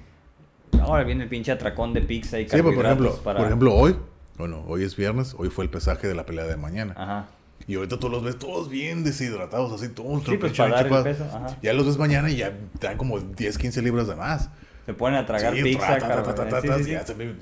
Ahora 0.80 1.04
viene 1.04 1.24
el 1.24 1.28
pinche 1.28 1.52
atracón 1.52 1.92
de 1.92 2.00
pizza 2.02 2.38
y 2.40 2.44
Sí, 2.44 2.50
pero 2.52 2.74
por 2.74 2.84
ejemplo, 2.84 3.14
para... 3.22 3.38
por 3.38 3.46
ejemplo, 3.46 3.74
hoy, 3.74 3.96
bueno, 4.38 4.64
hoy 4.66 4.82
es 4.84 4.96
viernes, 4.96 5.34
hoy 5.38 5.50
fue 5.50 5.64
el 5.64 5.70
pesaje 5.70 6.08
de 6.08 6.14
la 6.14 6.24
pelea 6.26 6.44
de 6.44 6.56
mañana. 6.56 6.94
Ajá. 6.96 7.26
Y 7.66 7.76
ahorita 7.76 7.98
tú 7.98 8.08
los 8.08 8.22
ves 8.24 8.38
todos 8.38 8.68
bien 8.68 9.04
deshidratados, 9.04 9.72
así, 9.72 9.88
todos 9.92 10.24
Sí, 10.24 10.36
pues 10.36 10.52
para 10.56 10.82
dar 10.82 10.86
el 10.86 11.02
peso, 11.02 11.24
ajá. 11.24 11.56
Ya 11.62 11.72
los 11.72 11.86
ves 11.86 11.96
mañana 11.96 12.28
y 12.30 12.36
ya 12.36 12.52
te 12.78 12.86
dan 12.88 12.96
como 12.98 13.20
10, 13.20 13.58
15 13.58 13.82
libras 13.82 14.06
de 14.08 14.16
más. 14.16 14.50
Se 14.86 14.94
ponen 14.94 15.20
a 15.20 15.26
tragar 15.26 15.54
Sí, 15.54 15.62
pizza, 15.62 15.96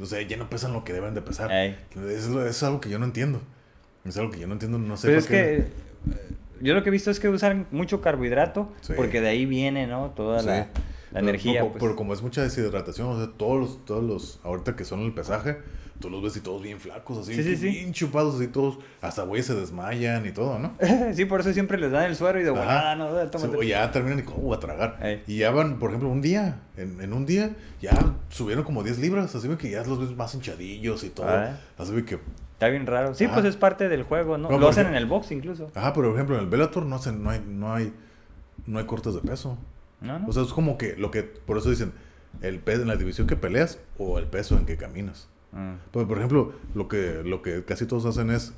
O 0.01 0.07
sea, 0.07 0.21
ya 0.23 0.37
no 0.37 0.51
pesan 0.51 0.73
lo 0.75 0.85
que 0.85 0.93
deben 0.93 1.15
de 1.15 1.23
pesar. 1.23 1.51
Es, 1.53 2.27
es 2.27 2.63
algo 2.63 2.81
que 2.81 2.91
yo 2.91 2.99
no 2.99 3.07
entiendo. 3.07 3.41
Es 4.05 4.17
algo 4.19 4.31
que 4.31 4.39
yo 4.41 4.47
no 4.47 4.55
entiendo, 4.55 4.79
no 4.79 4.97
sé 4.97 5.09
Pero 5.09 5.19
es 5.21 5.27
qué. 5.27 5.33
que 5.33 5.57
eh, 5.57 5.67
yo 6.61 6.75
lo 6.75 6.83
que 6.83 6.89
he 6.89 6.93
visto 6.93 7.11
es 7.11 7.19
que 7.21 7.29
usan 7.29 7.67
mucho 7.71 8.01
carbohidrato 8.01 8.71
Sí. 8.83 8.93
porque 8.97 9.21
de 9.21 9.29
ahí 9.29 9.47
viene, 9.47 9.87
¿no? 9.87 10.11
Toda 10.11 10.41
Sí. 10.41 10.47
la, 10.47 10.57
la 10.57 10.67
Pero- 11.13 11.19
energía. 11.29 11.53
Pero, 11.61 11.73
pues. 11.73 11.83
pero 11.83 11.97
como 11.97 12.13
es 12.15 12.21
mucha 12.23 12.43
deshidratación, 12.43 13.09
o 13.09 13.17
sea, 13.19 13.31
todos 13.37 13.59
los, 13.61 13.85
todos 13.87 14.05
los, 14.05 14.41
ahorita 14.45 14.77
que 14.77 14.85
son 14.85 15.01
el 15.01 15.13
pesaje, 15.15 15.59
tú 16.01 16.11
los 16.11 16.23
ves 16.23 16.37
y 16.37 16.41
todos 16.41 16.63
bien 16.63 16.81
flacos, 16.81 17.19
así, 17.19 17.35
Sí, 17.35 17.43
sí, 17.43 17.57
sí. 17.57 17.69
bien 17.69 17.93
chupados, 17.93 18.35
así 18.37 18.49
todos, 18.49 18.79
hasta 19.03 19.23
güey 19.23 19.43
se 19.43 19.55
desmayan 19.55 20.27
y 20.27 20.33
todo, 20.33 20.59
¿no? 20.59 20.73
sí, 21.15 21.27
por 21.27 21.41
eso 21.41 21.53
siempre 21.53 21.79
les 21.79 21.93
dan 21.93 22.05
el 22.07 22.17
suero 22.17 22.41
y 22.41 22.43
de 22.43 22.51
volada, 22.51 22.97
¿no? 22.97 23.11
Sí, 23.23 23.29
Tómate. 23.31 23.57
o 23.57 23.63
ya 23.63 23.91
terminan 23.93 24.19
y 24.19 24.23
como 24.23 24.49
"Oh, 24.49 24.55
a 24.55 24.59
tragar. 24.61 24.99
Ey. 25.03 25.23
Y 25.27 25.37
ya 25.39 25.51
van, 25.51 25.79
por 25.79 25.91
ejemplo, 25.91 26.09
un 26.09 26.23
día, 26.23 26.61
en, 26.77 27.01
en 27.01 27.13
un 27.13 27.27
día, 27.27 27.55
ya 27.81 27.93
subieron 28.31 28.65
como 28.65 28.83
10 28.83 28.99
libras, 28.99 29.35
así 29.35 29.49
que 29.57 29.71
ya 29.71 29.85
los 29.85 30.01
ves 30.01 30.17
más 30.17 30.35
hinchadillos 30.35 31.05
y 31.05 31.11
todo. 31.11 31.29
Ah. 31.29 31.59
Así 31.79 31.93
ve 31.93 32.05
que, 32.05 32.19
Está 32.55 32.69
bien 32.69 32.87
raro. 32.87 33.15
Sí, 33.15 33.27
pues 33.27 33.45
es 33.47 33.57
parte 33.57 33.89
del 33.89 34.03
juego, 34.03 34.37
¿no? 34.37 34.51
No, 34.51 34.59
lo 34.59 34.69
hacen 34.69 34.87
en 34.87 34.95
el 34.95 35.07
box 35.07 35.33
incluso. 35.33 35.71
ajá, 35.75 35.95
pero 35.95 36.09
por 36.09 36.17
ejemplo, 36.17 36.37
en 36.37 36.43
el 36.45 36.49
Bellator 36.51 36.85
no, 36.85 36.97
hacen, 36.97 37.23
no, 37.23 37.31
hay, 37.31 37.43
no, 37.47 37.73
hay, 37.75 37.93
no 38.67 38.79
hay 38.79 38.85
cortes 38.85 39.15
de 39.15 39.21
peso. 39.21 39.57
¿No? 40.03 40.19
¿no? 40.19 40.29
O 40.29 40.33
sea, 40.33 40.43
es 40.43 40.53
como 40.53 40.77
que 40.79 40.95
lo 40.97 41.11
que, 41.11 41.23
por 41.23 41.57
eso 41.59 41.71
dicen, 41.71 41.93
el 42.43 42.59
peso 42.59 42.83
en 42.83 42.89
la 42.89 42.97
división 42.97 43.27
que 43.27 43.37
peleas 43.37 43.79
o 43.99 44.19
el 44.19 44.27
peso 44.27 44.57
en 44.59 44.67
que 44.67 44.77
caminas. 44.77 45.29
Mm. 45.53 45.75
Pues, 45.91 46.07
por 46.07 46.19
ejemplo, 46.19 46.53
lo 46.75 46.89
que, 46.89 47.23
lo 47.25 47.43
que 47.43 47.65
casi 47.65 47.87
todos 47.87 48.07
hacen 48.07 48.31
es, 48.31 48.53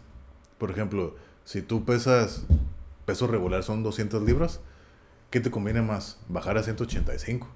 por 0.59 0.71
ejemplo, 0.71 1.15
si 1.45 1.63
tú 1.63 1.85
pesas, 1.85 2.45
peso 3.05 3.27
regular 3.27 3.63
son 3.63 3.83
200 3.83 4.23
libras, 4.23 4.61
¿qué 5.31 5.41
te 5.41 5.51
conviene 5.51 5.83
más? 5.83 6.19
Bajar 6.29 6.59
a 6.59 6.63
185. 6.63 7.49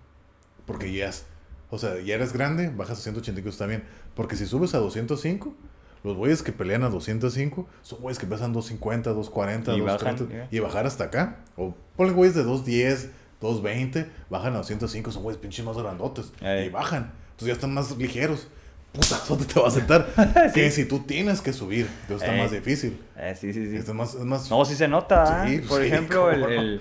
Porque 0.67 0.93
ya 0.93 1.09
es, 1.09 1.27
o 1.71 1.79
sea, 1.79 2.01
ya 2.01 2.15
eres 2.15 2.33
grande, 2.33 2.71
bajas 2.71 2.99
a 2.99 3.03
185 3.03 3.49
está 3.49 3.67
bien. 3.67 3.85
Porque 4.15 4.37
si 4.37 4.47
subes 4.47 4.75
a 4.75 4.79
205, 4.79 5.55
los 6.03 6.17
güeyes 6.17 6.43
que 6.43 6.53
pelean 6.53 6.83
a 6.85 6.89
205 6.89 7.67
son 7.83 8.01
güeyes 8.01 8.19
que 8.19 8.27
pesan 8.27 8.53
250, 8.53 9.11
240, 9.11 9.75
Y 9.75 9.81
230. 9.81 10.25
bajan, 10.25 10.49
y 10.51 10.59
bajar 10.61 10.87
hasta 10.87 11.05
acá. 11.05 11.45
O 11.57 11.75
ponle 11.97 12.13
güeyes 12.13 12.35
de 12.35 12.43
210, 12.43 13.11
220, 13.41 14.11
bajan 14.31 14.55
a 14.55 14.59
205, 14.59 15.11
son 15.13 15.23
güeyes 15.23 15.41
pinches 15.41 15.65
más 15.65 15.77
grandotes. 15.77 16.33
Ey. 16.41 16.67
Y 16.67 16.69
bajan. 16.71 17.13
Entonces 17.31 17.49
ya 17.49 17.53
están 17.53 17.75
más 17.75 17.97
ligeros. 17.97 18.49
Puta, 18.97 19.21
¿dónde 19.29 19.45
te 19.45 19.61
va 19.61 19.69
a 19.69 19.71
sentar? 19.71 20.07
Que 20.55 20.71
si 20.71 20.85
tú 20.87 21.01
tienes 21.01 21.41
que 21.41 21.53
subir, 21.53 21.87
entonces 22.03 22.27
está 22.29 22.35
Ey. 22.37 22.43
más 22.43 22.51
difícil. 22.51 22.99
Eh, 23.17 23.37
sí, 23.39 23.53
sí, 23.53 23.71
sí. 23.71 23.77
Esto 23.77 23.93
es 23.93 23.97
más, 23.97 24.15
es 24.15 24.25
más 24.25 24.51
No, 24.51 24.65
sí 24.65 24.75
se 24.75 24.89
nota. 24.89 25.47
Sí, 25.47 25.61
¿ah? 25.63 25.67
Por 25.69 25.81
sí, 25.83 25.87
ejemplo, 25.89 26.31
el, 26.31 26.43
el- 26.45 26.81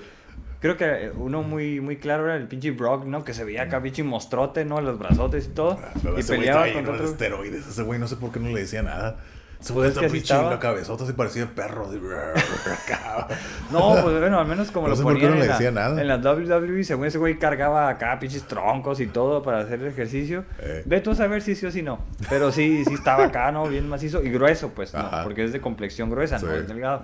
Creo 0.61 0.77
que 0.77 1.11
uno 1.15 1.43
muy, 1.43 1.79
muy 1.79 1.97
claro 1.97 2.25
era 2.25 2.37
el 2.37 2.47
pinche 2.47 2.71
Brock, 2.71 3.05
¿no? 3.05 3.23
Que 3.23 3.35
se 3.35 3.43
veía 3.43 3.63
acá 3.63 3.83
pinche 3.83 4.01
mostrote, 4.03 4.65
¿no? 4.65 4.81
Los 4.81 4.97
brazotes 4.97 5.45
y 5.45 5.49
todo. 5.49 5.77
Pero 6.01 6.17
y 6.17 6.21
ese 6.21 6.33
peleaba 6.37 6.65
está 6.67 6.79
contra 6.79 6.93
otro. 6.95 7.05
esteroides. 7.07 7.67
Ese 7.67 7.83
güey 7.83 7.99
no 7.99 8.07
sé 8.07 8.15
por 8.15 8.31
qué 8.31 8.39
no 8.39 8.49
le 8.49 8.61
decía 8.61 8.81
nada. 8.81 9.17
Se 9.65 9.73
Pues 9.73 9.93
pinche 9.97 10.17
estaba. 10.19 10.51
la 10.51 10.59
cabezota 10.59 11.03
así 11.05 11.13
parecía 11.13 11.47
perro. 11.47 11.89
acá. 11.89 13.27
No, 13.71 13.93
pues 14.03 14.19
bueno, 14.19 14.39
al 14.39 14.45
menos 14.45 14.69
como 14.69 14.87
No 14.87 14.95
lo 14.95 15.01
ponían 15.01 15.31
no 15.31 15.41
en, 15.41 15.47
la, 15.47 15.53
decía 15.53 15.71
nada. 15.71 15.99
en 15.99 16.07
la 16.07 16.17
WWE, 16.17 16.83
según 16.83 17.07
ese 17.07 17.17
güey 17.17 17.39
cargaba 17.39 17.89
acá 17.89 18.19
pinches 18.19 18.43
troncos 18.43 18.99
y 18.99 19.07
todo 19.07 19.41
para 19.41 19.59
hacer 19.61 19.81
el 19.81 19.87
ejercicio. 19.87 20.45
Eh. 20.59 20.83
Ve 20.85 21.01
tú 21.01 21.11
a 21.11 21.15
saber 21.15 21.41
si 21.41 21.55
sí 21.55 21.65
o 21.65 21.71
si 21.71 21.81
no. 21.81 21.97
Pero 22.29 22.51
sí, 22.51 22.85
sí 22.85 22.93
estaba 22.93 23.25
acá, 23.25 23.51
¿no? 23.51 23.67
Bien 23.67 23.89
macizo 23.89 24.21
y 24.23 24.29
grueso, 24.29 24.69
pues, 24.69 24.93
¿no? 24.93 25.09
Porque 25.23 25.43
es 25.43 25.51
de 25.51 25.59
complexión 25.61 26.11
gruesa, 26.11 26.37
no 26.37 26.53
es 26.53 26.67
delgado. 26.67 27.01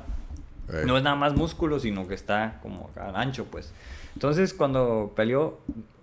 Eh, 0.72 0.84
No 0.86 0.96
es 0.98 1.04
nada 1.04 1.16
más 1.16 1.34
músculo, 1.34 1.80
sino 1.80 2.08
que 2.08 2.14
está 2.14 2.60
como 2.62 2.92
acá 2.92 3.12
ancho, 3.20 3.46
pues. 3.46 3.74
Entonces, 4.14 4.54
cuando 4.54 5.14
peleó, 5.16 5.58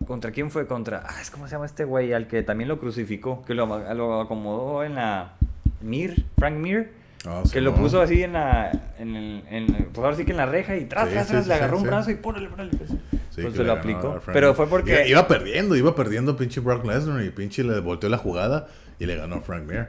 ¿contra 0.07 0.33
quién 0.33 0.51
fue? 0.51 0.67
Contra, 0.67 1.05
ah, 1.07 1.21
es 1.23 1.31
como 1.31 1.47
se 1.47 1.53
llama 1.53 1.67
este 1.67 1.85
güey, 1.85 2.13
al 2.13 2.27
que 2.27 2.43
también 2.43 2.67
lo 2.69 2.81
crucificó, 2.81 3.45
que 3.45 3.55
lo, 3.55 3.67
lo 3.95 4.21
acomodó 4.23 4.83
en 4.83 4.97
la 4.97 5.35
Mir, 5.81 6.25
Frank 6.39 6.57
Mir, 6.57 6.91
ah, 7.27 7.43
que 7.53 7.61
lo 7.61 7.75
puso 7.75 8.01
así 8.01 8.23
en 8.23 8.33
la, 8.35 8.71
en 8.99 9.17
el, 9.17 9.43
en, 9.51 9.67
pues 9.93 9.99
ahora 10.05 10.17
sí 10.17 10.25
que 10.25 10.33
en 10.33 10.37
la 10.39 10.47
reja 10.47 10.77
y 10.77 10.85
tras, 10.87 11.09
Sí, 11.09 11.15
tras, 11.15 11.29
sí, 11.45 11.49
le 11.49 11.55
agarró 11.55 11.79
un 11.79 11.85
brazo 11.85 12.11
y 12.11 12.17
pórale, 12.17 12.49
pórale. 12.49 12.71
Pues, 12.77 12.91
se 13.35 13.43
le 13.43 13.65
lo 13.65 13.73
aplicó. 13.73 14.21
Pero 14.33 14.55
fue 14.55 14.67
porque... 14.67 14.93
Iba, 14.93 15.07
iba 15.07 15.29
perdiendo, 15.29 15.77
iba 15.77 15.95
perdiendo 15.95 16.37
pinche 16.37 16.61
Brock 16.61 16.85
Lesnar 16.85 17.23
y 17.23 17.31
pinche 17.31 17.63
le 17.63 17.79
volteó 17.81 18.09
la 18.09 18.19
jugada 18.19 18.67
y 18.99 19.07
le 19.07 19.15
ganó 19.17 19.37
a 19.37 19.41
Frank 19.41 19.65
Mir. 19.69 19.87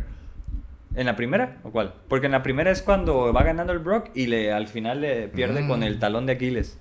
¿En 0.96 1.06
la 1.06 1.16
primera 1.16 1.58
o 1.64 1.72
cuál? 1.72 1.94
Porque 2.08 2.26
en 2.28 2.32
la 2.32 2.44
primera 2.44 2.72
es 2.72 2.82
cuando 2.82 3.32
va 3.34 3.44
ganando 3.44 3.74
el 3.74 3.80
Brock 3.80 4.10
y 4.16 4.28
le 4.28 4.52
al 4.52 4.68
final 4.68 5.02
le 5.02 5.28
pierde 5.30 5.62
Mm. 5.64 5.68
con 5.68 5.84
el 5.84 6.00
talón 6.00 6.26
de 6.26 6.34
Aquiles. 6.34 6.78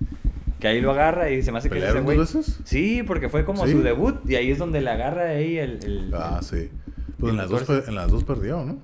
Que 0.60 0.66
ahí 0.68 0.80
lo 0.80 0.90
agarra 0.90 1.30
y 1.30 1.42
se 1.42 1.52
me 1.52 1.58
hace 1.58 1.70
que 1.70 1.78
es 1.78 1.84
ese 1.84 1.92
¿Pelearon 2.00 2.16
güey. 2.26 2.44
Sí, 2.64 3.02
porque 3.06 3.28
fue 3.28 3.44
como 3.44 3.64
Sí. 3.66 3.72
su 3.72 3.82
debut 3.82 4.16
y 4.28 4.34
ahí 4.36 4.50
es 4.50 4.58
donde 4.58 4.80
le 4.80 4.90
agarra 4.90 5.28
ahí 5.28 5.56
el... 5.58 5.78
el- 5.84 6.10
Ah, 6.14 6.38
el- 6.40 6.44
sí. 6.44 6.70
Pues 7.18 7.30
en 7.32 7.36
la 7.36 7.46
las, 7.46 7.50
dos, 7.66 7.88
en 7.88 7.94
las 7.94 8.10
dos 8.10 8.24
perdió, 8.24 8.64
¿no? 8.64 8.78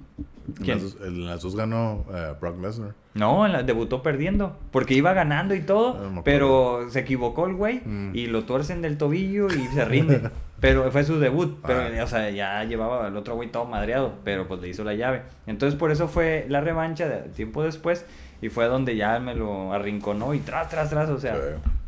En 0.48 0.54
¿Quién? 0.62 0.78
las 0.82 0.82
dos, 0.94 1.06
en 1.06 1.26
las 1.26 1.42
dos 1.42 1.56
ganó 1.56 2.04
eh, 2.12 2.34
Brock 2.40 2.60
Lesnar. 2.60 2.94
No, 3.14 3.46
en 3.46 3.52
la- 3.52 3.62
debutó 3.62 4.02
perdiendo. 4.02 4.56
Porque 4.72 4.94
iba 4.94 5.12
ganando 5.12 5.54
y 5.54 5.60
todo, 5.60 5.96
Ah, 6.00 6.10
no 6.12 6.24
pero 6.24 6.86
se 6.90 7.00
equivocó 7.00 7.46
el 7.46 7.54
güey 7.54 7.80
Mm. 7.84 8.10
y 8.14 8.26
lo 8.26 8.44
tuercen 8.44 8.82
del 8.82 8.98
tobillo 8.98 9.46
y 9.46 9.66
se 9.68 9.84
rinde. 9.84 10.20
pero 10.60 10.90
fue 10.90 11.04
su 11.04 11.18
debut. 11.20 11.58
Pero, 11.66 11.80
Ah. 12.00 12.04
o 12.04 12.06
sea, 12.06 12.30
ya 12.30 12.64
llevaba 12.64 13.06
el 13.08 13.16
otro 13.16 13.36
güey 13.36 13.50
todo 13.50 13.64
madreado, 13.66 14.14
pero 14.24 14.48
pues 14.48 14.60
le 14.60 14.68
hizo 14.68 14.82
la 14.84 14.94
llave. 14.94 15.22
Entonces, 15.46 15.78
por 15.78 15.90
eso 15.92 16.08
fue 16.08 16.46
la 16.48 16.60
revancha 16.60 17.08
de 17.08 17.28
tiempo 17.30 17.62
después 17.62 18.04
y 18.42 18.48
fue 18.48 18.66
donde 18.66 18.96
ya 18.96 19.18
me 19.20 19.34
lo 19.34 19.72
arrinconó 19.72 20.34
y 20.34 20.40
tras, 20.40 20.68
tras, 20.68 20.90
tras. 20.90 21.08
O 21.10 21.18
sea, 21.18 21.34
Sí. 21.36 21.40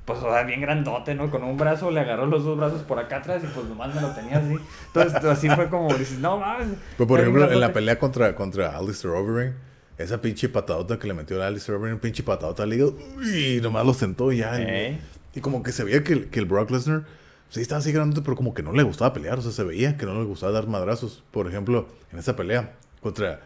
Pues, 0.06 0.18
o 0.20 0.32
sea, 0.32 0.44
bien 0.44 0.60
grandote, 0.62 1.14
¿no? 1.14 1.30
Con 1.30 1.42
un 1.44 1.58
brazo 1.58 1.90
le 1.90 2.00
agarró 2.00 2.24
los 2.26 2.44
dos 2.44 2.56
brazos 2.56 2.80
por 2.82 2.98
acá 2.98 3.16
atrás 3.18 3.42
y 3.44 3.46
pues 3.48 3.66
nomás 3.66 3.94
me 3.94 4.00
lo 4.00 4.08
tenía 4.12 4.38
así. 4.38 4.56
Entonces, 4.86 5.24
así 5.24 5.50
fue 5.50 5.68
como 5.68 5.92
dices, 5.94 6.18
no 6.18 6.38
mames. 6.38 6.68
Pero 6.96 7.06
por 7.06 7.20
ejemplo, 7.20 7.42
en 7.42 7.48
la 7.50 7.56
grandote". 7.56 7.74
pelea 7.74 7.98
contra, 7.98 8.34
contra 8.34 8.76
Alistair 8.78 9.12
Overeem, 9.14 9.52
esa 9.98 10.20
pinche 10.22 10.48
patadota 10.48 10.98
que 10.98 11.06
le 11.08 11.12
metió 11.14 11.42
a 11.42 11.46
Alistair 11.48 11.76
Overeem, 11.76 11.98
pinche 11.98 12.22
patadota 12.22 12.62
al 12.62 12.72
hígado, 12.72 12.94
y 13.22 13.60
nomás 13.60 13.84
lo 13.84 13.92
sentó 13.94 14.32
ya. 14.32 14.58
y- 14.60 15.40
como 15.42 15.62
que 15.62 15.70
se 15.72 15.84
veía 15.84 16.02
que, 16.02 16.14
el- 16.14 16.26
que 16.30 16.38
el 16.38 16.46
Brock 16.46 16.70
Lesnar, 16.70 17.04
sí 17.50 17.60
estaba 17.60 17.80
así 17.80 17.92
grandote, 17.92 18.22
pero 18.22 18.36
como 18.36 18.54
que 18.54 18.62
no 18.62 18.72
le 18.72 18.82
gustaba 18.84 19.12
pelear, 19.12 19.38
o 19.38 19.42
sea, 19.42 19.52
se 19.52 19.64
veía 19.64 19.96
que 19.98 20.06
no 20.06 20.14
le 20.14 20.24
gustaba 20.24 20.50
dar 20.52 20.66
madrazos. 20.66 21.22
Por 21.30 21.46
ejemplo, 21.46 21.88
en 22.12 22.18
esa 22.18 22.34
pelea 22.36 22.72
contra... 23.02 23.40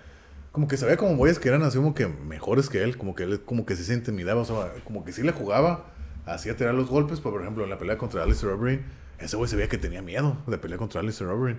Como 0.52 0.66
que 0.68 0.76
se 0.76 0.84
veía 0.84 0.96
como 0.96 1.16
güeyes 1.16 1.38
que 1.38 1.48
eran 1.48 1.62
así 1.62 1.78
como 1.78 1.94
que 1.94 2.06
mejores 2.06 2.68
que 2.68 2.82
él, 2.82 2.96
como 2.96 3.14
que 3.14 3.22
él 3.24 3.40
como 3.44 3.64
que 3.66 3.76
sí 3.76 3.84
se 3.84 3.94
intimidaba, 3.94 4.40
o 4.42 4.44
sea, 4.44 4.72
como 4.84 5.04
que 5.04 5.12
sí 5.12 5.22
le 5.22 5.30
jugaba, 5.32 5.84
hacía 6.34 6.56
tirar 6.56 6.74
los 6.74 6.88
golpes, 6.88 7.20
pero 7.20 7.32
por 7.32 7.42
ejemplo 7.42 7.64
en 7.64 7.70
la 7.70 7.78
pelea 7.78 7.98
contra 7.98 8.22
Alistair 8.22 8.52
Overeem, 8.52 8.82
ese 9.18 9.36
güey 9.36 9.48
se 9.48 9.56
veía 9.56 9.68
que 9.68 9.78
tenía 9.78 10.02
miedo 10.02 10.36
de 10.46 10.58
pelear 10.58 10.78
contra 10.78 11.00
Alistair 11.00 11.30
Overeem. 11.30 11.58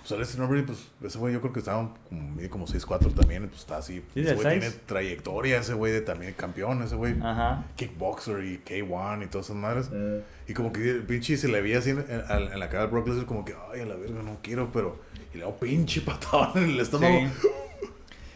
Pues 0.00 0.10
Alistair 0.12 0.42
Overeem, 0.42 0.66
pues 0.66 0.88
ese 1.04 1.16
güey 1.18 1.32
yo 1.32 1.40
creo 1.40 1.52
que 1.52 1.60
estaba 1.60 1.94
como, 2.08 2.48
como 2.50 2.66
6'4 2.66 3.14
también, 3.14 3.46
pues 3.48 3.60
está 3.60 3.76
así. 3.76 4.02
Sí, 4.14 4.20
ese 4.20 4.34
güey 4.34 4.58
tiene 4.58 4.74
trayectoria, 4.86 5.58
ese 5.58 5.74
güey 5.74 5.92
de 5.92 6.00
también 6.00 6.34
campeón, 6.34 6.82
ese 6.82 6.96
güey 6.96 7.14
Ajá. 7.22 7.64
kickboxer 7.76 8.42
y 8.44 8.58
K1 8.66 9.24
y 9.24 9.26
todas 9.28 9.46
esas 9.46 9.56
madres. 9.56 9.90
Eh. 9.92 10.22
Y 10.48 10.54
como 10.54 10.72
que 10.72 10.90
el 10.90 11.02
pinche 11.04 11.36
se 11.36 11.46
le 11.48 11.60
veía 11.62 11.78
así 11.78 11.90
en, 11.90 11.98
en- 12.08 12.52
en 12.52 12.58
la 12.58 12.68
cara 12.68 12.86
de 12.86 12.90
Brock 12.90 13.06
Lesnar 13.08 13.26
como 13.26 13.44
que, 13.44 13.54
ay, 13.72 13.80
a 13.82 13.86
la 13.86 13.94
verga, 13.94 14.22
no 14.22 14.38
quiero, 14.42 14.70
pero... 14.72 15.00
Y 15.34 15.38
le 15.38 15.44
hago 15.44 15.56
pinche 15.56 16.00
patadón 16.02 16.50
en 16.64 16.70
el 16.70 16.80
estómago. 16.80 17.18
Sí. 17.40 17.48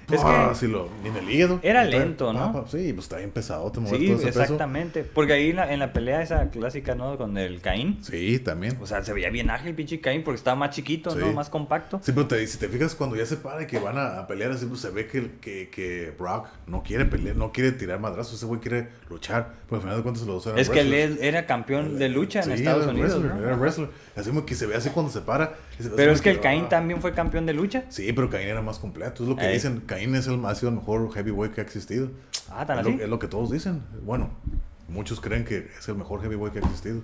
Es 0.08 0.20
que 0.20 0.26
Ah, 0.28 0.52
sí, 0.54 0.68
lo, 0.68 0.88
en 1.04 1.16
el 1.16 1.28
hígado. 1.28 1.58
era 1.62 1.84
lento, 1.84 2.32
¿no? 2.32 2.52
pa, 2.52 2.62
pa, 2.64 2.70
sí, 2.70 2.92
pues 2.92 3.06
está 3.06 3.16
bien 3.16 3.30
pesado, 3.32 3.70
te 3.72 3.80
Sí, 3.80 3.86
todo 3.86 3.96
ese 3.96 4.26
peso. 4.26 4.40
exactamente. 4.42 5.02
Porque 5.02 5.32
ahí 5.32 5.50
en 5.50 5.56
la, 5.56 5.72
en 5.72 5.80
la 5.80 5.92
pelea 5.92 6.22
esa 6.22 6.48
clásica, 6.50 6.94
¿no? 6.94 7.16
Con 7.18 7.36
el 7.38 7.60
Caín. 7.60 7.98
Sí, 8.02 8.38
también. 8.38 8.78
O 8.80 8.86
sea, 8.86 9.02
se 9.02 9.12
veía 9.12 9.30
bien 9.30 9.50
ágil, 9.50 9.74
pinche 9.74 10.00
Caín, 10.00 10.22
porque 10.22 10.36
estaba 10.38 10.54
más 10.56 10.70
chiquito, 10.70 11.10
Sí. 11.10 11.18
¿no? 11.18 11.32
Más 11.32 11.50
compacto. 11.50 12.00
Sí, 12.04 12.12
pero 12.12 12.26
te, 12.28 12.46
si 12.46 12.56
te 12.58 12.68
fijas, 12.68 12.94
cuando 12.94 13.16
ya 13.16 13.26
se 13.26 13.36
para 13.36 13.62
y 13.62 13.66
que 13.66 13.78
van 13.80 13.98
a, 13.98 14.20
a 14.20 14.26
pelear 14.26 14.52
así, 14.52 14.66
pues 14.66 14.80
se 14.80 14.90
ve 14.90 15.06
que, 15.08 15.32
que, 15.40 15.68
que 15.70 16.12
Brock 16.18 16.46
no 16.66 16.82
quiere 16.82 17.04
pelear, 17.06 17.34
no 17.36 17.50
quiere 17.52 17.72
tirar 17.72 17.98
madrazos, 17.98 18.34
ese 18.34 18.46
güey 18.46 18.60
quiere 18.60 18.88
luchar. 19.10 19.54
Pero 19.66 19.76
al 19.76 19.82
final 19.82 19.96
de 19.96 20.02
cuentas 20.04 20.24
los 20.26 20.36
dos 20.44 20.46
eran 20.46 20.58
Es 20.60 20.70
que 20.70 20.80
él 20.82 21.18
era 21.20 21.46
campeón 21.46 21.98
de 21.98 22.08
lucha 22.08 22.38
en 22.40 22.44
Sí, 22.46 22.52
Estados 22.52 22.84
era 22.84 22.92
Unidos, 22.92 23.10
wrestler, 23.14 23.34
¿no? 23.40 23.46
Era 23.48 23.56
wrestler. 23.56 23.88
Así 24.14 24.28
como 24.30 24.46
que 24.46 24.54
se 24.54 24.66
ve 24.66 24.76
así 24.76 24.90
cuando 24.90 25.10
se 25.10 25.20
para. 25.20 25.54
Pero 25.96 26.12
es 26.12 26.20
que 26.22 26.30
el 26.30 26.40
Caín 26.40 26.68
también 26.68 27.00
fue 27.00 27.12
campeón 27.12 27.44
de 27.46 27.52
lucha. 27.52 27.84
Sí, 27.90 28.12
pero 28.12 28.30
Caín 28.30 28.48
era 28.48 28.62
más 28.62 28.78
completo. 28.78 29.22
Es 29.22 29.28
lo 29.28 29.36
que 29.36 29.46
Ey. 29.46 29.54
dicen. 29.54 29.80
Caín 29.80 30.14
es 30.14 30.26
el, 30.26 30.44
ha 30.44 30.54
sido 30.54 30.70
el 30.70 30.76
mejor 30.76 31.12
heavyweight 31.12 31.52
que 31.54 31.60
ha 31.60 31.64
existido. 31.64 32.10
Ah, 32.50 32.64
tan 32.64 32.78
Es 32.78 32.86
así. 32.86 32.96
lo, 32.96 33.04
es 33.04 33.10
lo 33.10 33.18
que 33.18 33.28
todos 33.28 33.50
dicen. 33.50 33.82
Bueno, 34.04 34.30
muchos 34.88 35.20
creen 35.20 35.44
que 35.44 35.68
es 35.78 35.88
el 35.88 35.96
mejor 35.96 36.22
heavyweight 36.22 36.52
que 36.54 36.58
ha 36.60 36.62
existido. 36.62 37.00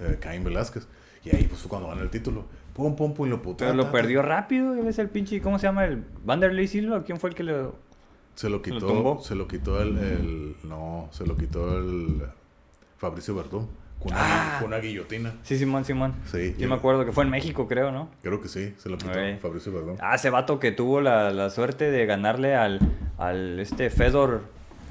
eh, 0.00 0.16
Caín 0.20 0.42
Velázquez. 0.44 0.86
Y 1.24 1.34
ahí 1.34 1.44
pues 1.44 1.60
fue 1.60 1.68
cuando 1.68 1.88
gana 1.88 2.02
el 2.02 2.10
título. 2.10 2.44
Pum, 2.74 2.94
pum, 2.96 3.12
pum, 3.14 3.26
y 3.26 3.30
lo 3.30 3.42
puteó. 3.42 3.66
Pero 3.68 3.74
lo 3.76 3.90
perdió 3.90 4.22
rápido. 4.22 4.74
Es 4.74 4.98
el 4.98 5.08
pinche, 5.08 5.40
¿cómo 5.40 5.58
se 5.58 5.66
llama? 5.66 5.84
El 5.84 6.04
Vanderlei 6.24 6.66
Silva. 6.68 7.02
¿Quién 7.04 7.18
fue 7.18 7.30
el 7.30 7.34
que 7.36 7.42
le.? 7.42 7.66
Se 8.36 8.48
lo 8.48 8.56
¿Lo 8.58 8.62
quitó. 8.62 9.20
Se 9.20 9.34
lo 9.34 9.48
quitó 9.48 9.82
el, 9.82 9.98
el- 9.98 10.56
No, 10.62 11.08
se 11.10 11.26
lo 11.26 11.36
quitó 11.36 11.76
el. 11.78 12.22
Fabricio 12.96 13.34
Verdún. 13.34 13.68
Con 13.98 14.12
una, 14.12 14.20
Ah. 14.20 14.56
con 14.60 14.68
una 14.68 14.78
guillotina. 14.78 15.34
Sí, 15.42 15.58
Simón, 15.58 15.84
Simón. 15.84 16.14
Sí. 16.30 16.54
Yo 16.58 16.68
me 16.68 16.76
acuerdo 16.76 17.04
que 17.04 17.12
fue 17.12 17.24
en 17.24 17.30
México, 17.30 17.66
creo, 17.66 17.90
¿no? 17.90 18.08
Creo 18.22 18.40
que 18.40 18.48
sí, 18.48 18.74
se 18.78 18.88
lo 18.88 18.96
quitó 18.96 19.18
Ey. 19.18 19.38
Fabricio 19.38 19.72
Verdún. 19.72 19.96
Ah, 20.00 20.14
ese 20.14 20.30
vato 20.30 20.60
que 20.60 20.70
tuvo 20.72 21.00
la, 21.00 21.30
la 21.32 21.50
suerte 21.50 21.90
de 21.90 22.06
ganarle 22.06 22.54
al, 22.54 22.78
al 23.18 23.58
este 23.58 23.90
Fedor 23.90 24.42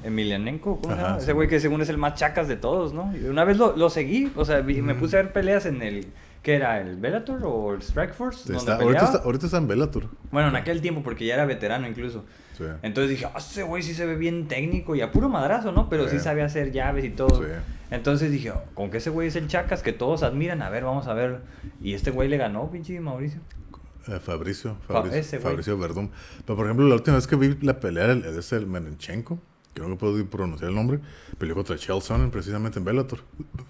Emelianenko, 0.04 0.80
¿cómo 0.80 0.94
se 0.94 1.00
Ajá, 1.00 1.08
llama? 1.08 1.18
sí. 1.20 1.24
Ese 1.24 1.32
güey 1.32 1.48
que 1.48 1.58
según 1.60 1.80
es 1.82 1.88
el 1.88 1.98
más 1.98 2.14
chacas 2.14 2.48
de 2.48 2.56
todos, 2.56 2.92
¿no? 2.92 3.12
Una 3.28 3.44
vez 3.44 3.56
lo, 3.56 3.76
lo 3.76 3.90
seguí, 3.90 4.30
o 4.36 4.44
sea, 4.44 4.62
me 4.62 4.94
puse 4.94 5.18
a 5.18 5.22
ver 5.22 5.32
peleas 5.32 5.66
en 5.66 5.82
el, 5.82 6.06
¿qué 6.42 6.54
era? 6.56 6.80
¿El 6.80 6.96
Bellator 6.96 7.40
o 7.44 7.74
el 7.74 7.82
Strikeforce? 7.82 8.44
donde 8.52 8.58
Está- 8.58 8.76
ahorita, 8.76 9.04
está, 9.04 9.18
ahorita 9.18 9.46
está 9.46 9.58
en 9.58 9.68
Bellator. 9.68 10.08
Bueno, 10.30 10.48
en 10.48 10.56
aquel 10.56 10.80
tiempo, 10.80 11.02
porque 11.02 11.26
ya 11.26 11.34
era 11.34 11.44
veterano 11.44 11.86
incluso. 11.88 12.24
Sí. 12.56 12.64
Entonces 12.82 13.10
dije, 13.10 13.26
ah, 13.26 13.38
ese 13.38 13.62
güey 13.62 13.82
sí 13.82 13.94
se 13.94 14.04
ve 14.04 14.16
bien 14.16 14.48
técnico 14.48 14.96
y 14.96 15.00
a 15.00 15.12
puro 15.12 15.28
madrazo, 15.28 15.70
¿no? 15.72 15.88
Pero 15.88 16.08
sí, 16.08 16.18
Sí. 16.18 16.24
sabe 16.24 16.42
hacer 16.42 16.72
llaves 16.72 17.04
y 17.04 17.10
todo. 17.10 17.40
Sí. 17.42 17.48
Entonces 17.90 18.30
dije, 18.32 18.50
oh, 18.50 18.62
con 18.74 18.90
que 18.90 18.96
ese 18.98 19.10
güey 19.10 19.28
es 19.28 19.36
el 19.36 19.46
chacas 19.46 19.82
que 19.82 19.92
todos 19.92 20.22
admiran, 20.22 20.60
a 20.62 20.68
ver, 20.70 20.84
vamos 20.84 21.06
a 21.06 21.14
ver. 21.14 21.40
Y 21.80 21.94
este 21.94 22.10
güey 22.10 22.28
le 22.28 22.36
ganó, 22.36 22.70
pinche 22.70 22.98
Mauricio. 23.00 23.40
Eh, 24.08 24.18
Fabricio, 24.20 24.76
Fa- 24.86 24.94
Fabricio, 24.94 25.18
ese. 25.20 25.38
Fabricio 25.38 25.78
Verdún. 25.78 26.10
Pero 26.46 26.56
por 26.56 26.66
ejemplo, 26.66 26.86
la 26.88 26.94
última 26.96 27.16
vez 27.16 27.26
que 27.26 27.36
vi 27.36 27.56
la 27.62 27.78
pelea 27.78 28.06
el- 28.06 28.24
es 28.24 28.52
el 28.52 28.66
Menenchenko, 28.66 29.38
que 29.74 29.82
no 29.82 29.88
me 29.88 29.96
puedo 29.96 30.24
pronunciar 30.26 30.70
el 30.70 30.74
nombre, 30.76 30.98
peleó 31.38 31.54
contra 31.54 31.76
Chael 31.76 32.02
Sonnen 32.02 32.30
precisamente 32.30 32.78
en 32.78 32.84
Bellator. 32.84 33.20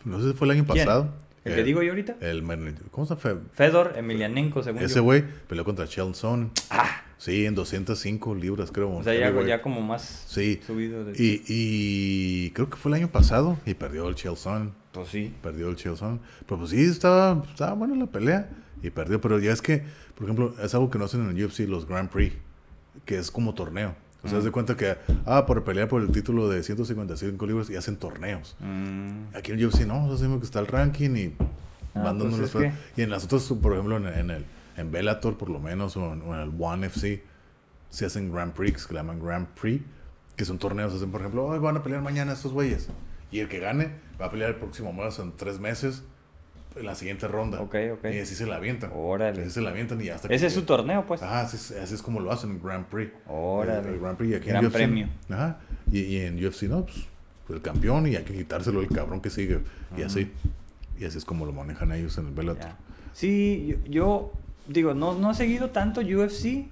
No 0.04 0.20
sé 0.20 0.28
si 0.30 0.34
fue 0.34 0.46
el 0.46 0.52
año 0.52 0.64
¿Quién? 0.64 0.86
pasado. 0.86 1.12
¿El 1.44 1.54
que 1.54 1.64
digo 1.64 1.82
yo 1.82 1.90
ahorita? 1.92 2.16
El 2.20 2.42
¿Cómo 2.90 3.06
se 3.06 3.14
llama? 3.16 3.40
Fedor 3.52 3.94
Emelianenko, 3.96 4.62
según 4.62 4.82
Ese 4.82 5.00
güey 5.00 5.24
peleó 5.48 5.64
contra 5.64 5.86
Chael 5.86 6.14
Sonnen. 6.14 6.50
Ah, 6.70 7.02
Sí, 7.16 7.46
en 7.46 7.56
205 7.56 8.34
libras, 8.36 8.70
creo. 8.70 8.92
o 8.94 9.02
sea, 9.02 9.12
ya, 9.12 9.32
ya 9.44 9.60
como 9.60 9.80
más 9.80 10.24
Sí. 10.28 10.60
subido. 10.64 11.04
De... 11.04 11.12
Y, 11.20 11.42
y 11.48 12.50
creo 12.50 12.70
que 12.70 12.76
fue 12.76 12.90
el 12.90 12.94
año 12.94 13.08
pasado 13.08 13.58
y 13.66 13.74
perdió 13.74 14.08
el 14.08 14.14
Chael 14.14 14.36
Sonnen. 14.36 14.72
Pues 14.92 15.08
sí. 15.08 15.34
Perdió 15.42 15.68
el 15.68 15.74
Chael 15.76 15.96
Sonnen. 15.96 16.20
Pero 16.46 16.58
pues 16.58 16.70
sí, 16.70 16.80
estaba, 16.84 17.42
estaba 17.50 17.72
buena 17.74 17.96
la 17.96 18.06
pelea. 18.06 18.48
Y 18.84 18.90
perdió. 18.90 19.20
Pero 19.20 19.40
ya 19.40 19.52
es 19.52 19.60
que, 19.60 19.82
por 20.14 20.24
ejemplo, 20.24 20.54
es 20.62 20.72
algo 20.74 20.90
que 20.90 20.98
no 20.98 21.06
hacen 21.06 21.28
en 21.28 21.36
el 21.36 21.44
UFC, 21.44 21.60
los 21.68 21.86
Grand 21.88 22.08
Prix. 22.08 22.36
Que 23.04 23.18
es 23.18 23.32
como 23.32 23.52
torneo. 23.52 23.96
O 24.24 24.28
sea, 24.28 24.38
haz 24.38 24.44
de 24.44 24.50
cuenta 24.50 24.76
que, 24.76 24.96
ah, 25.26 25.46
por 25.46 25.62
pelear 25.64 25.88
por 25.88 26.02
el 26.02 26.10
título 26.10 26.48
de 26.48 26.62
155 26.62 27.46
libras 27.46 27.70
y 27.70 27.76
hacen 27.76 27.96
torneos. 27.96 28.56
Mm, 28.58 29.34
Aquí 29.36 29.52
en 29.52 29.64
UFC 29.64 29.86
no, 29.86 30.10
decimos 30.10 30.38
que 30.40 30.44
está 30.44 30.58
el 30.60 30.66
ranking 30.66 31.10
y 31.16 31.34
Ah, 31.94 32.02
van 32.02 32.18
pues 32.18 32.50
que- 32.50 32.72
Y 32.96 33.02
en 33.02 33.10
las 33.10 33.24
otras, 33.24 33.44
por 33.60 33.72
ejemplo, 33.72 33.96
en, 33.96 34.06
en 34.06 34.30
el 34.30 34.44
en 34.76 34.90
Bellator 34.92 35.36
por 35.36 35.50
lo 35.50 35.58
menos, 35.58 35.96
o 35.96 36.12
en, 36.12 36.22
o 36.22 36.34
en 36.34 36.40
el 36.40 36.52
One 36.58 36.86
FC, 36.86 37.22
se 37.90 38.06
hacen 38.06 38.30
Grand 38.32 38.52
Prix, 38.52 38.86
que 38.86 38.94
le 38.94 39.00
llaman 39.00 39.18
Grand 39.20 39.46
Prix, 39.60 39.82
que 40.36 40.44
son 40.44 40.58
torneos, 40.58 40.94
hacen, 40.94 41.10
por 41.10 41.20
ejemplo, 41.22 41.46
hoy 41.46 41.58
van 41.58 41.76
a 41.76 41.82
pelear 41.82 42.02
mañana 42.02 42.32
estos 42.34 42.52
güeyes. 42.52 42.88
Y 43.32 43.40
el 43.40 43.48
que 43.48 43.58
gane 43.58 43.90
va 44.20 44.26
a 44.26 44.30
pelear 44.30 44.50
el 44.50 44.56
próximo 44.56 44.92
mes 44.92 45.18
en 45.18 45.32
tres 45.36 45.58
meses, 45.58 46.04
la 46.82 46.94
siguiente 46.94 47.28
ronda. 47.28 47.60
Ok, 47.60 47.74
ok. 47.94 48.04
Y 48.12 48.18
así 48.18 48.34
se 48.34 48.46
la 48.46 48.56
avientan. 48.56 48.90
Órale. 48.94 49.42
Así 49.42 49.50
se 49.50 49.60
la 49.60 49.70
avientan 49.70 50.00
y 50.00 50.08
hasta 50.08 50.28
Ese 50.28 50.40
que- 50.42 50.46
es 50.46 50.52
su 50.52 50.62
torneo, 50.62 51.04
pues. 51.06 51.22
Ajá, 51.22 51.40
así 51.42 51.56
es, 51.56 51.70
así 51.72 51.94
es 51.94 52.02
como 52.02 52.20
lo 52.20 52.30
hacen 52.32 52.50
en 52.50 52.62
Grand 52.62 52.86
Prix. 52.86 53.12
Órale. 53.26 53.88
El, 53.88 53.94
el 53.94 54.00
Grand 54.00 54.16
Prix 54.16 54.32
y 54.32 54.34
aquí 54.36 54.48
Gran 54.48 54.64
en 54.64 54.66
UFC. 54.68 54.74
premio. 54.76 55.08
Ajá. 55.30 55.58
Y, 55.92 56.00
y 56.00 56.20
en 56.20 56.44
UFC, 56.44 56.62
no, 56.64 56.84
pues, 56.84 56.98
el 57.50 57.62
campeón 57.62 58.06
y 58.06 58.16
hay 58.16 58.24
que 58.24 58.34
quitárselo 58.34 58.80
al 58.80 58.88
cabrón 58.88 59.20
que 59.20 59.30
sigue. 59.30 59.60
Y 59.96 60.02
así. 60.02 60.30
Y 60.98 61.04
así 61.04 61.18
es 61.18 61.24
como 61.24 61.46
lo 61.46 61.52
manejan 61.52 61.92
ellos 61.92 62.18
en 62.18 62.26
el 62.28 62.32
Bellator. 62.34 62.70
Sí, 63.12 63.66
yo, 63.68 63.90
yo, 63.90 64.32
digo, 64.66 64.94
no, 64.94 65.14
no 65.18 65.30
he 65.30 65.34
seguido 65.34 65.70
tanto 65.70 66.00
UFC, 66.00 66.66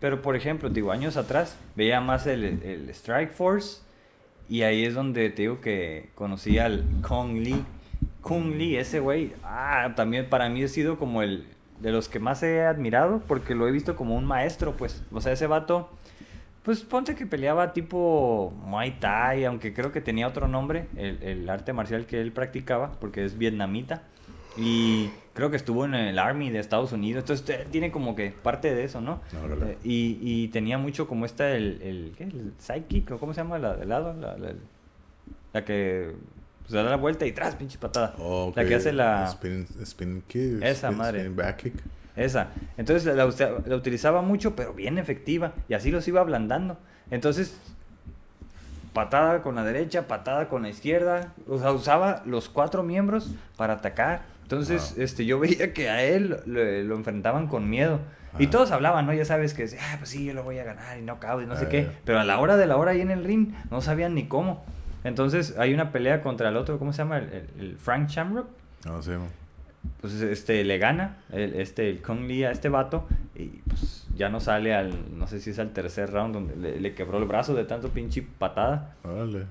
Pero, 0.00 0.20
por 0.22 0.36
ejemplo, 0.36 0.68
digo, 0.68 0.92
años 0.92 1.16
atrás 1.16 1.56
veía 1.76 2.00
más 2.00 2.26
el, 2.26 2.44
el 2.44 2.90
Strike 2.90 3.32
Force 3.32 3.78
y 4.50 4.62
ahí 4.62 4.84
es 4.84 4.92
donde 4.94 5.30
te 5.30 5.42
digo 5.42 5.60
que 5.62 6.10
conocí 6.14 6.58
al 6.58 6.84
Kong 7.00 7.38
Lee. 7.38 7.64
Kung 8.24 8.54
Lee, 8.56 8.78
ese 8.78 9.00
güey, 9.00 9.34
ah, 9.44 9.92
también 9.94 10.28
para 10.28 10.48
mí 10.48 10.64
ha 10.64 10.68
sido 10.68 10.98
como 10.98 11.22
el 11.22 11.46
de 11.80 11.92
los 11.92 12.08
que 12.08 12.18
más 12.18 12.42
he 12.42 12.62
admirado 12.62 13.22
porque 13.28 13.54
lo 13.54 13.68
he 13.68 13.70
visto 13.70 13.94
como 13.94 14.16
un 14.16 14.24
maestro, 14.24 14.76
pues. 14.76 15.04
O 15.12 15.20
sea, 15.20 15.32
ese 15.32 15.46
vato, 15.46 15.90
pues 16.62 16.80
ponte 16.80 17.14
que 17.14 17.26
peleaba 17.26 17.74
tipo 17.74 18.52
Muay 18.64 18.98
Thai, 18.98 19.44
aunque 19.44 19.74
creo 19.74 19.92
que 19.92 20.00
tenía 20.00 20.26
otro 20.26 20.48
nombre, 20.48 20.88
el, 20.96 21.22
el 21.22 21.48
arte 21.50 21.74
marcial 21.74 22.06
que 22.06 22.20
él 22.20 22.32
practicaba, 22.32 22.92
porque 22.98 23.24
es 23.26 23.36
vietnamita. 23.36 24.02
Y 24.56 25.10
creo 25.34 25.50
que 25.50 25.56
estuvo 25.56 25.84
en 25.84 25.94
el 25.94 26.18
Army 26.18 26.48
de 26.48 26.60
Estados 26.60 26.92
Unidos. 26.92 27.24
Entonces 27.28 27.70
tiene 27.70 27.90
como 27.90 28.16
que 28.16 28.30
parte 28.30 28.74
de 28.74 28.84
eso, 28.84 29.02
¿no? 29.02 29.20
Eh, 29.66 29.76
y, 29.84 30.18
y, 30.22 30.48
tenía 30.48 30.78
mucho 30.78 31.06
como 31.06 31.26
esta, 31.26 31.50
el, 31.50 31.82
el, 31.82 32.14
¿qué? 32.16 32.24
el 32.24 32.54
psychic, 32.58 33.18
¿cómo 33.18 33.34
se 33.34 33.42
llama? 33.42 33.58
La 33.58 33.76
de 33.76 33.84
lado, 33.84 34.14
la, 34.14 34.36
la, 35.52 35.64
que 35.64 36.14
se 36.68 36.76
da 36.76 36.82
la 36.84 36.96
vuelta 36.96 37.26
y 37.26 37.32
tras, 37.32 37.56
pinche 37.56 37.78
patada. 37.78 38.14
Oh, 38.18 38.52
La 38.54 38.64
que 38.64 38.74
hace 38.74 38.92
la... 38.92 39.26
Spin, 39.26 39.66
spin 39.82 40.22
kick. 40.26 40.62
Esa 40.62 40.88
spin, 40.88 40.98
madre. 40.98 41.18
Spin 41.20 41.36
back 41.36 41.56
kick. 41.56 41.74
Esa. 42.16 42.48
Entonces 42.76 43.04
la, 43.14 43.26
la, 43.66 43.76
utilizaba 43.76 44.22
mucho, 44.22 44.56
pero 44.56 44.72
bien 44.72 44.98
efectiva. 44.98 45.52
Y 45.68 45.74
así 45.74 45.90
los 45.90 46.06
iba 46.08 46.20
ablandando. 46.20 46.78
Entonces, 47.10 47.56
patada 48.92 49.42
con 49.42 49.56
la 49.56 49.64
derecha, 49.64 50.06
patada 50.08 50.48
con 50.48 50.62
la 50.62 50.70
izquierda. 50.70 51.34
O 51.48 51.58
sea, 51.58 51.72
usaba 51.72 52.22
los 52.24 52.48
cuatro 52.48 52.82
miembros 52.82 53.30
para 53.56 53.74
atacar. 53.74 54.22
Entonces, 54.42 54.94
este, 54.98 55.26
yo 55.26 55.38
veía 55.38 55.72
que 55.72 55.90
a 55.90 56.02
él 56.02 56.40
lo, 56.46 56.94
enfrentaban 56.94 57.48
con 57.48 57.68
miedo. 57.68 58.00
Y 58.38 58.48
todos 58.48 58.72
hablaban, 58.72 59.06
¿no? 59.06 59.12
Ya 59.12 59.24
sabes 59.24 59.54
que, 59.54 59.64
ah, 59.80 59.94
pues 59.98 60.10
sí, 60.10 60.24
yo 60.24 60.34
lo 60.34 60.42
voy 60.42 60.58
a 60.58 60.64
ganar 60.64 60.98
y 60.98 61.02
no 61.02 61.20
cabe, 61.20 61.44
y 61.44 61.46
no 61.46 61.56
sé 61.56 61.68
qué. 61.68 61.88
Pero 62.04 62.18
a 62.18 62.24
la 62.24 62.40
hora 62.40 62.56
de 62.56 62.66
la 62.66 62.76
hora 62.76 62.90
ahí 62.90 63.00
en 63.00 63.12
el 63.12 63.22
ring, 63.22 63.54
no 63.70 63.80
sabían 63.80 64.14
ni 64.14 64.26
cómo. 64.26 64.64
Entonces, 65.04 65.54
hay 65.58 65.74
una 65.74 65.92
pelea 65.92 66.22
contra 66.22 66.48
el 66.48 66.56
otro, 66.56 66.78
¿cómo 66.78 66.92
se 66.92 66.98
llama? 66.98 67.18
El, 67.18 67.76
Frank 67.78 68.08
Shamrock. 68.08 68.48
No 68.86 69.02
sé. 69.02 69.18
Pues 70.00 70.14
este, 70.22 70.64
le 70.64 70.78
gana, 70.78 71.18
el, 71.30 71.54
este, 71.56 71.90
el 71.90 72.00
Kong 72.00 72.22
Lee 72.26 72.44
a 72.44 72.50
este 72.50 72.70
vato, 72.70 73.06
y 73.34 73.48
pues 73.68 74.08
ya 74.16 74.30
no 74.30 74.40
sale 74.40 74.74
al, 74.74 75.18
no 75.18 75.26
sé 75.26 75.40
si 75.40 75.50
es 75.50 75.58
al 75.58 75.72
tercer 75.72 76.10
round, 76.10 76.34
donde 76.34 76.80
le, 76.80 76.94
quebró 76.94 77.18
el 77.18 77.26
brazo 77.26 77.54
de 77.54 77.64
tanto 77.64 77.90
pinche 77.90 78.22
patada. 78.22 78.96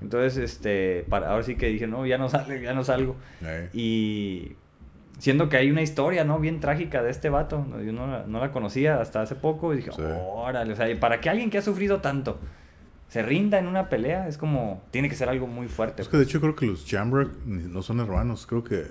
Entonces, 0.02 0.36
este, 0.38 1.06
para, 1.08 1.30
ahora 1.30 1.44
sí 1.44 1.54
que 1.54 1.66
dije, 1.66 1.86
no, 1.86 2.04
ya 2.04 2.18
no 2.18 2.28
sale, 2.28 2.60
ya 2.60 2.74
no 2.74 2.82
salgo. 2.82 3.16
Y 3.72 4.56
Siendo 5.18 5.48
que 5.48 5.56
hay 5.56 5.70
una 5.70 5.82
historia, 5.82 6.24
¿no? 6.24 6.40
Bien 6.40 6.60
trágica 6.60 7.02
de 7.02 7.10
este 7.10 7.30
vato. 7.30 7.64
Yo 7.84 7.92
no, 7.92 8.26
no 8.26 8.40
la 8.40 8.50
conocía 8.50 9.00
hasta 9.00 9.22
hace 9.22 9.36
poco 9.36 9.72
y 9.72 9.76
dije, 9.76 9.90
órale, 9.92 10.72
o 10.72 10.76
sea, 10.76 10.86
para 10.98 11.20
que 11.20 11.30
alguien 11.30 11.50
que 11.50 11.58
ha 11.58 11.62
sufrido 11.62 12.00
tanto 12.00 12.38
se 13.08 13.22
rinda 13.22 13.58
en 13.58 13.66
una 13.66 13.88
pelea, 13.88 14.28
es 14.28 14.38
como, 14.38 14.82
tiene 14.90 15.08
que 15.08 15.16
ser 15.16 15.28
algo 15.28 15.46
muy 15.46 15.68
fuerte. 15.68 16.02
Es 16.02 16.08
que 16.08 16.16
de 16.16 16.24
hecho 16.24 16.40
creo 16.40 16.56
que 16.56 16.66
los 16.66 16.84
Jamrock 16.88 17.44
no 17.46 17.82
son 17.82 18.00
hermanos, 18.00 18.46
creo 18.46 18.64
que... 18.64 18.86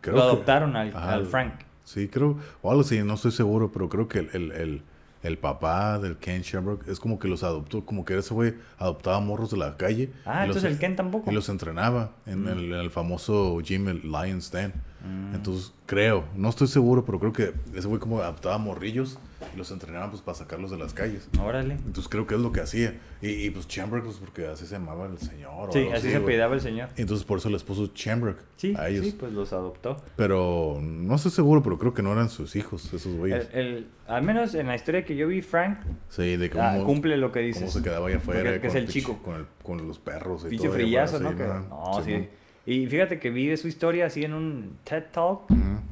Creo 0.00 0.16
Lo 0.16 0.22
adoptaron 0.22 0.76
al, 0.76 0.94
al, 0.94 1.26
Frank. 1.26 1.54
Sí, 1.82 2.08
creo, 2.08 2.38
o 2.62 2.70
algo 2.70 2.82
así, 2.82 3.02
no 3.02 3.14
estoy 3.14 3.32
seguro, 3.32 3.72
pero 3.72 3.88
creo 3.88 4.06
que 4.06 4.18
el, 4.18 4.52
el, 4.52 4.82
el, 5.22 5.38
papá 5.38 5.98
del 5.98 6.18
Ken 6.18 6.42
Shamrock 6.42 6.86
es 6.88 7.00
como 7.00 7.18
que 7.18 7.26
los 7.26 7.42
adoptó, 7.42 7.86
como 7.86 8.04
que 8.04 8.16
ese 8.18 8.34
güey 8.34 8.54
adoptaba 8.78 9.20
morros 9.20 9.50
de 9.50 9.56
la 9.56 9.76
calle. 9.78 10.12
Ah, 10.26 10.44
entonces 10.44 10.70
el 10.70 10.78
Ken 10.78 10.94
tampoco. 10.94 11.30
Y 11.30 11.34
los 11.34 11.48
entrenaba 11.48 12.12
en, 12.26 12.44
mm. 12.44 12.48
el, 12.48 12.72
el, 12.74 12.90
famoso 12.90 13.58
gym, 13.60 13.88
el 13.88 14.02
Lion's 14.02 14.50
Den. 14.50 14.74
Mm. 15.04 15.34
Entonces, 15.34 15.72
creo, 15.86 16.24
no 16.36 16.50
estoy 16.50 16.68
seguro, 16.68 17.04
pero 17.04 17.18
creo 17.18 17.32
que 17.32 17.54
ese 17.74 17.88
güey 17.88 17.98
como 17.98 18.18
adaptaba 18.18 18.58
morrillos 18.58 19.18
y 19.52 19.56
los 19.56 19.70
entrenaba 19.70 20.10
pues 20.10 20.22
para 20.22 20.36
sacarlos 20.36 20.70
de 20.70 20.78
las 20.78 20.94
calles. 20.94 21.28
Órale. 21.40 21.74
Entonces 21.74 22.08
creo 22.08 22.26
que 22.26 22.34
es 22.34 22.40
lo 22.40 22.52
que 22.52 22.60
hacía. 22.60 22.94
Y, 23.20 23.28
y 23.28 23.50
pues 23.50 23.66
Chambrook, 23.68 24.04
pues 24.04 24.16
porque 24.16 24.46
así 24.46 24.66
se 24.66 24.74
llamaba 24.74 25.06
el 25.06 25.18
señor. 25.18 25.72
Sí, 25.72 25.88
así, 25.92 26.10
se 26.10 26.16
apellidaba 26.16 26.54
el 26.54 26.60
señor. 26.60 26.88
Entonces 26.96 27.24
por 27.24 27.38
eso 27.38 27.50
les 27.50 27.62
puso 27.62 27.88
Chambrook 27.88 28.38
sí, 28.56 28.74
a 28.76 28.88
ellos. 28.88 29.06
Sí, 29.06 29.16
pues 29.18 29.32
los 29.32 29.52
adoptó. 29.52 30.02
Pero 30.16 30.78
no 30.80 31.14
estoy 31.14 31.30
seguro, 31.30 31.62
pero 31.62 31.78
creo 31.78 31.94
que 31.94 32.02
no 32.02 32.12
eran 32.12 32.28
sus 32.28 32.56
hijos, 32.56 32.92
esos 32.92 33.14
güeyes. 33.16 33.48
El, 33.52 33.88
al 34.06 34.22
menos 34.22 34.54
en 34.54 34.66
la 34.66 34.74
historia 34.74 35.04
que 35.04 35.16
yo 35.16 35.28
vi, 35.28 35.42
Frank 35.42 35.78
sí, 36.08 36.36
de 36.36 36.50
cómo, 36.50 36.64
ah, 36.64 36.78
cumple 36.84 37.16
lo 37.16 37.32
que 37.32 37.40
dice. 37.40 37.60
Cómo 37.60 37.72
se 37.72 37.82
quedaba 37.82 38.08
allá 38.08 38.18
afuera. 38.18 38.60
Que 38.60 38.66
es 38.66 38.74
el 38.74 38.88
chico. 38.88 39.18
Con, 39.22 39.36
el, 39.36 39.46
con 39.62 39.86
los 39.86 39.98
perros 39.98 40.44
y 40.46 40.48
Pinche 40.48 40.70
frillazo, 40.70 41.20
¿no? 41.20 41.32
no, 41.32 42.02
sí. 42.04 42.28
Y 42.66 42.86
fíjate 42.86 43.18
que 43.18 43.28
vi 43.30 43.54
su 43.58 43.68
historia 43.68 44.06
así 44.06 44.24
en 44.24 44.32
un 44.32 44.78
TED 44.84 45.04
Talk 45.12 45.42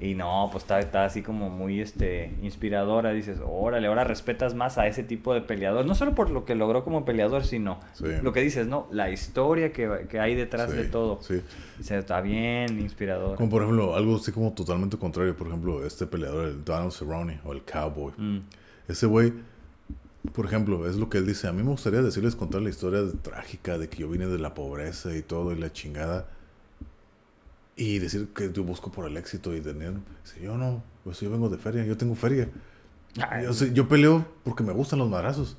y 0.01 0.15
no, 0.15 0.49
pues 0.51 0.65
está, 0.65 0.81
está, 0.81 1.05
así 1.05 1.21
como 1.21 1.51
muy 1.51 1.81
este, 1.81 2.35
inspiradora. 2.43 3.13
Dices, 3.13 3.39
órale, 3.45 3.89
ahora 3.89 4.05
respetas 4.05 4.55
más 4.55 4.79
a 4.79 4.87
ese 4.87 5.03
tipo 5.03 5.35
de 5.35 5.43
peleador. 5.43 5.85
No 5.85 5.95
solo 5.95 6.15
por 6.15 6.31
lo 6.31 6.47
que 6.47 6.55
logró 6.55 6.83
como 6.83 7.05
peleador, 7.05 7.45
sino 7.45 7.79
lo 8.01 8.33
que 8.33 8.41
dices, 8.41 8.67
¿no? 8.67 8.89
La 8.91 9.11
historia 9.11 9.73
que, 9.73 10.07
que 10.09 10.19
hay 10.19 10.35
detrás 10.35 10.73
de 10.73 10.85
todo. 10.85 11.21
Sí. 11.21 11.43
Está 11.79 12.23
bien 12.23 12.81
inspirador. 12.81 13.37
Como 13.37 13.51
por 13.51 13.63
ejemplo, 13.63 13.95
algo 13.95 14.17
así 14.17 14.33
como 14.33 14.53
totalmente 14.53 14.97
contrario. 14.97 15.37
Por 15.37 15.49
ejemplo, 15.49 15.85
este 15.85 16.07
peleador, 16.07 16.47
el 16.47 16.65
Donald 16.65 16.93
Cerrone 16.93 17.41
o 17.45 17.53
el 17.53 17.63
Cowboy. 17.63 18.13
Mm. 18.17 18.39
Ese 18.89 19.07
güey, 19.07 19.33
por 20.33 20.47
ejemplo, 20.47 20.89
es 20.89 20.97
lo 20.97 21.11
que 21.11 21.19
él 21.19 21.27
dice. 21.27 21.49
A 21.49 21.53
mí 21.53 21.63
me 21.63 21.71
gustaría 21.71 22.01
decirles 22.01 22.35
contar 22.35 22.63
la 22.63 22.71
historia 22.71 23.01
trágica 23.21 23.77
de 23.77 23.91
que 23.91 23.99
yo 23.99 24.09
vine 24.09 24.27
de 24.27 24.39
la 24.39 24.55
pobreza 24.55 25.15
y 25.15 25.21
todo 25.21 25.53
y 25.53 25.59
la 25.59 25.71
chingada 25.71 26.27
y 27.77 27.99
decir 27.99 28.29
que 28.35 28.53
yo 28.53 28.65
busco 28.65 28.91
por 28.91 29.07
el 29.07 29.17
éxito 29.17 29.55
y 29.55 29.61
tener. 29.61 29.95
Si 30.25 30.41
yo 30.41 30.57
no, 30.57 30.83
pues 31.05 31.21
yo 31.21 31.31
vengo 31.31 31.49
de 31.49 31.59
feria, 31.59 31.85
yo 31.85 31.97
tengo 31.97 32.15
feria. 32.15 32.49
Yo, 33.15 33.67
yo, 33.67 33.89
peleo 33.89 34.25
porque 34.45 34.63
me 34.63 34.73
gustan 34.73 34.99
los 34.99 35.09
marazos. 35.09 35.57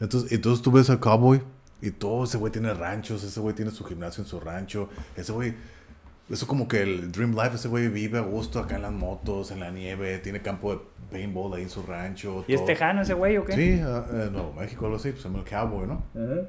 Entonces, 0.00 0.32
entonces 0.32 0.62
tú 0.62 0.70
ves 0.70 0.90
al 0.90 1.00
cowboy 1.00 1.40
y 1.80 1.90
todo 1.90 2.24
ese 2.24 2.38
güey 2.38 2.52
tiene 2.52 2.72
ranchos, 2.72 3.24
ese 3.24 3.40
güey 3.40 3.54
tiene 3.54 3.70
su 3.70 3.84
gimnasio 3.84 4.22
en 4.22 4.28
su 4.28 4.40
rancho, 4.40 4.88
ese 5.16 5.32
güey. 5.32 5.54
Eso 6.30 6.46
como 6.46 6.66
que 6.66 6.80
el 6.80 7.12
Dream 7.12 7.32
Life, 7.32 7.56
ese 7.56 7.68
güey 7.68 7.88
vive 7.88 8.18
a 8.18 8.22
gusto 8.22 8.58
acá 8.58 8.76
en 8.76 8.82
las 8.82 8.92
motos, 8.92 9.50
en 9.50 9.60
la 9.60 9.70
nieve, 9.70 10.18
tiene 10.18 10.40
campo 10.40 10.72
de 10.72 10.80
paintball 11.10 11.52
ahí 11.52 11.64
en 11.64 11.70
su 11.70 11.82
rancho. 11.82 12.46
¿Y 12.48 12.54
es 12.54 12.64
tejano 12.64 13.02
ese 13.02 13.12
güey 13.12 13.36
o 13.36 13.44
qué? 13.44 13.52
Sí, 13.52 13.82
uh, 13.82 14.30
no, 14.30 14.52
México 14.54 14.88
lo 14.88 14.98
sé, 14.98 15.10
pues 15.10 15.22
se 15.22 15.28
llama 15.28 15.40
el 15.40 15.50
cowboy, 15.50 15.86
¿no? 15.86 16.02
Uh 16.14 16.18
-huh. 16.18 16.48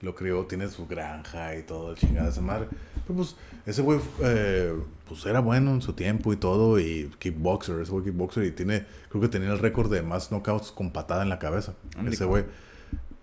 Lo 0.00 0.14
crió, 0.14 0.46
tiene 0.46 0.68
su 0.68 0.86
granja 0.86 1.56
y 1.56 1.62
todo, 1.62 1.90
el 1.90 1.96
chingada 1.96 2.26
de 2.26 2.32
esa 2.32 2.40
madre 2.40 2.68
pues, 3.14 3.36
ese 3.66 3.82
güey, 3.82 4.00
eh, 4.22 4.74
pues 5.08 5.24
era 5.26 5.40
bueno 5.40 5.72
en 5.72 5.82
su 5.82 5.92
tiempo 5.92 6.32
y 6.32 6.36
todo, 6.36 6.78
y 6.78 7.10
kickboxer, 7.18 7.80
ese 7.80 7.90
güey 7.92 8.04
kickboxer, 8.04 8.44
y 8.44 8.52
tiene, 8.52 8.84
creo 9.08 9.22
que 9.22 9.28
tenía 9.28 9.50
el 9.50 9.58
récord 9.58 9.92
de 9.92 10.02
más 10.02 10.30
knockouts 10.30 10.72
con 10.72 10.90
patada 10.90 11.22
en 11.22 11.28
la 11.28 11.38
cabeza. 11.38 11.74
ese 12.06 12.24
güey 12.24 12.44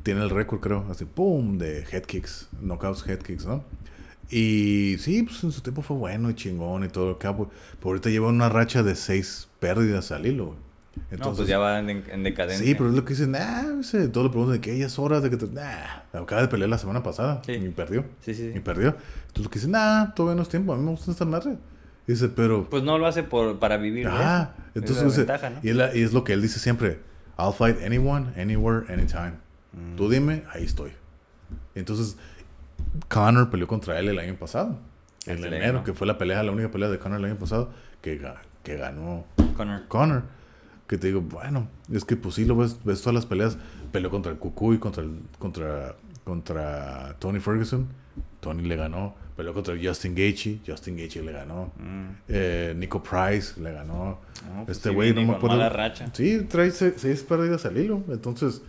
tiene 0.03 0.23
el 0.23 0.29
récord, 0.29 0.59
creo, 0.59 0.85
así, 0.89 1.05
¡pum! 1.05 1.57
de 1.57 1.85
head 1.91 2.03
kicks, 2.03 2.49
knockouts, 2.61 3.07
head 3.07 3.19
kicks, 3.19 3.45
¿no? 3.45 3.63
Y 4.29 4.97
sí, 4.99 5.23
pues 5.23 5.43
en 5.43 5.51
su 5.51 5.61
tiempo 5.61 5.81
fue 5.81 5.95
bueno 5.95 6.29
y 6.29 6.35
chingón 6.35 6.83
y 6.83 6.89
todo 6.89 7.11
el 7.11 7.17
Pero 7.17 7.49
ahorita 7.81 8.09
lleva 8.09 8.27
una 8.27 8.49
racha 8.49 8.83
de 8.83 8.95
seis 8.95 9.47
pérdidas 9.59 10.11
al 10.11 10.25
hilo, 10.25 10.47
güey. 10.47 10.66
Entonces, 11.11 11.19
no, 11.19 11.36
pues 11.36 11.48
ya 11.48 11.57
va 11.57 11.80
en, 11.80 12.24
decadencia. 12.24 12.65
Sí, 12.65 12.76
pero 12.76 12.90
es 12.90 12.95
lo 12.95 13.06
que 13.06 13.14
dicen, 13.14 13.32
nah, 13.32 13.82
todo 14.11 14.24
le 14.24 14.30
preguntan 14.30 14.53
de 14.53 14.61
que 14.61 14.74
ella 14.74 14.88
es 14.88 14.99
hora 14.99 15.22
de 15.22 15.30
que 15.30 15.38
te, 15.38 15.48
nah, 15.48 16.02
acaba 16.14 16.41
de 16.41 16.48
pelear 16.48 16.69
la 16.69 16.78
semana 16.78 17.03
pasada 17.03 17.41
y 17.48 17.69
perdió. 17.69 18.06
Sí, 18.22 18.34
sí, 18.34 18.52
Y 18.53 18.60
perdió. 18.60 18.95
Entonces 19.28 19.45
lo 19.45 19.49
que 19.49 19.60
dicen, 19.60 19.72
nah, 19.72 20.14
todavía 20.14 20.36
no 20.36 20.41
es 20.41 20.49
tiempo, 20.49 20.74
a 20.74 20.78
mí 20.78 20.84
me 20.84 20.91
gusta 20.91 21.11
esta 21.11 21.26
madre. 21.26 21.57
Dice, 22.06 22.30
pero... 22.30 22.69
Pues 22.69 22.84
no 22.84 22.98
lo 22.98 23.06
hace 23.06 23.24
por, 23.24 23.60
para 23.60 23.78
vivir. 23.78 24.07
Ah, 24.10 24.56
entonces 24.76 25.26
y, 25.64 25.69
es 26.02 26.14
lo 26.14 26.24
que 26.24 26.34
él 26.34 26.41
dice 26.41 26.60
siempre, 26.60 26.99
I'll 27.38 27.53
fight 27.53 27.78
anyone, 27.84 28.28
anywhere, 28.41 28.91
anytime. 28.91 29.34
Tú 29.95 30.06
mm. 30.06 30.11
dime, 30.11 30.44
ahí 30.53 30.64
estoy. 30.64 30.91
Entonces, 31.76 32.18
Connor 33.10 33.49
peleó 33.49 33.68
contra 33.68 33.99
él 33.99 34.07
el 34.07 34.19
año 34.19 34.36
pasado. 34.36 34.80
En 35.26 35.44
enero, 35.44 35.84
que 35.84 35.94
fue 35.94 36.07
la 36.07 36.18
pelea, 36.18 36.41
la 36.44 36.53
única 36.53 36.72
pelea 36.72 36.90
de 36.90 36.98
Connor 36.98 37.19
el 37.19 37.26
año 37.26 37.38
pasado, 37.38 37.72
que, 38.02 38.22
que 38.64 38.78
ganó 38.78 39.26
Connor. 39.56 39.88
Connor 39.88 40.36
que 40.88 40.97
te 40.97 41.07
digo, 41.07 41.22
bueno, 41.22 41.68
es 41.91 42.05
que 42.05 42.15
pues 42.15 42.35
sí 42.35 42.45
lo 42.45 42.55
ves, 42.55 42.80
ves 42.84 43.01
todas 43.01 43.15
las 43.15 43.26
peleas, 43.26 43.57
peleó 43.91 44.09
contra 44.09 44.31
el 44.31 44.38
Cucuy, 44.38 44.80
contra 44.80 45.03
el, 45.03 45.19
contra, 45.38 45.95
contra 46.23 47.15
Tony 47.19 47.39
Ferguson, 47.39 47.88
Tony 48.39 48.64
le 48.64 48.77
ganó, 48.77 49.15
peleó 49.35 49.53
contra 49.53 49.76
Justin 49.81 50.15
Gaethje, 50.15 50.59
Justin 50.65 50.95
Gaethje 50.95 51.22
le 51.22 51.34
ganó, 51.34 51.73
mm. 51.77 52.07
eh, 52.30 52.73
Nico 52.77 53.03
Price 53.03 53.59
le 53.59 53.73
ganó, 53.73 54.19
pues 54.65 54.77
este 54.77 54.89
güey 54.89 55.14
no 55.14 55.23
me 55.23 55.34
acuerdo. 55.34 55.69
Racha. 55.69 56.09
Sí, 56.14 56.41
trae 56.49 56.72
seis, 56.72 57.23
pérdidas 57.23 57.65
al 57.65 57.77
hilo, 57.77 58.01
entonces, 58.07 58.61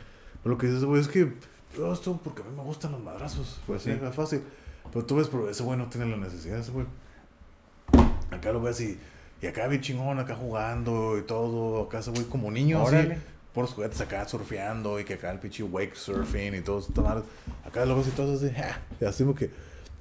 lo 0.45 0.59
que 0.59 0.67
dices, 0.67 0.85
güey, 0.85 1.01
es 1.01 1.09
que 1.09 1.33
todo 1.77 1.93
esto 1.93 2.21
porque 2.25 2.43
a 2.43 2.45
mí 2.47 2.51
me 2.57 2.63
gustan 2.63 2.93
los 2.93 3.03
madrazos, 3.03 3.61
pues 3.67 3.83
sí, 3.83 3.91
es 3.91 4.15
fácil, 4.15 4.41
pero 4.93 5.05
tú 5.05 5.17
ves, 5.17 5.29
pero 5.29 5.49
ese 5.49 5.63
güey 5.63 5.79
no 5.79 5.87
tiene 5.87 6.07
la 6.11 6.17
necesidad, 6.17 6.59
ese 6.59 6.73
güey. 6.73 6.87
Acá 8.31 8.53
lo 8.53 8.61
ves 8.61 8.81
y 8.81 8.99
y 9.41 9.47
acá 9.47 9.69
vi 9.69 9.81
chingón, 9.81 10.19
acá 10.19 10.35
jugando 10.35 11.17
y 11.19 11.23
todo. 11.23 11.85
Acá 11.85 12.03
se 12.03 12.11
voy 12.11 12.25
como 12.25 12.51
niño, 12.51 12.87
así. 12.87 12.97
Por 13.55 13.65
los 13.65 13.73
juguetes 13.73 14.01
acá 14.01 14.27
surfeando 14.29 15.01
y 15.01 15.05
que 15.05 15.15
acá 15.15 15.31
el 15.33 15.39
pinche 15.39 15.63
wake 15.63 15.95
surfing 15.95 16.55
y 16.55 16.61
todo. 16.61 16.87
Acá 17.65 17.85
lo 17.85 17.97
ves 17.97 18.09
y 18.09 18.11
todo 18.11 18.35
así, 18.35 18.51
y 19.01 19.05
así 19.05 19.25
como 19.25 19.35
que. 19.35 19.51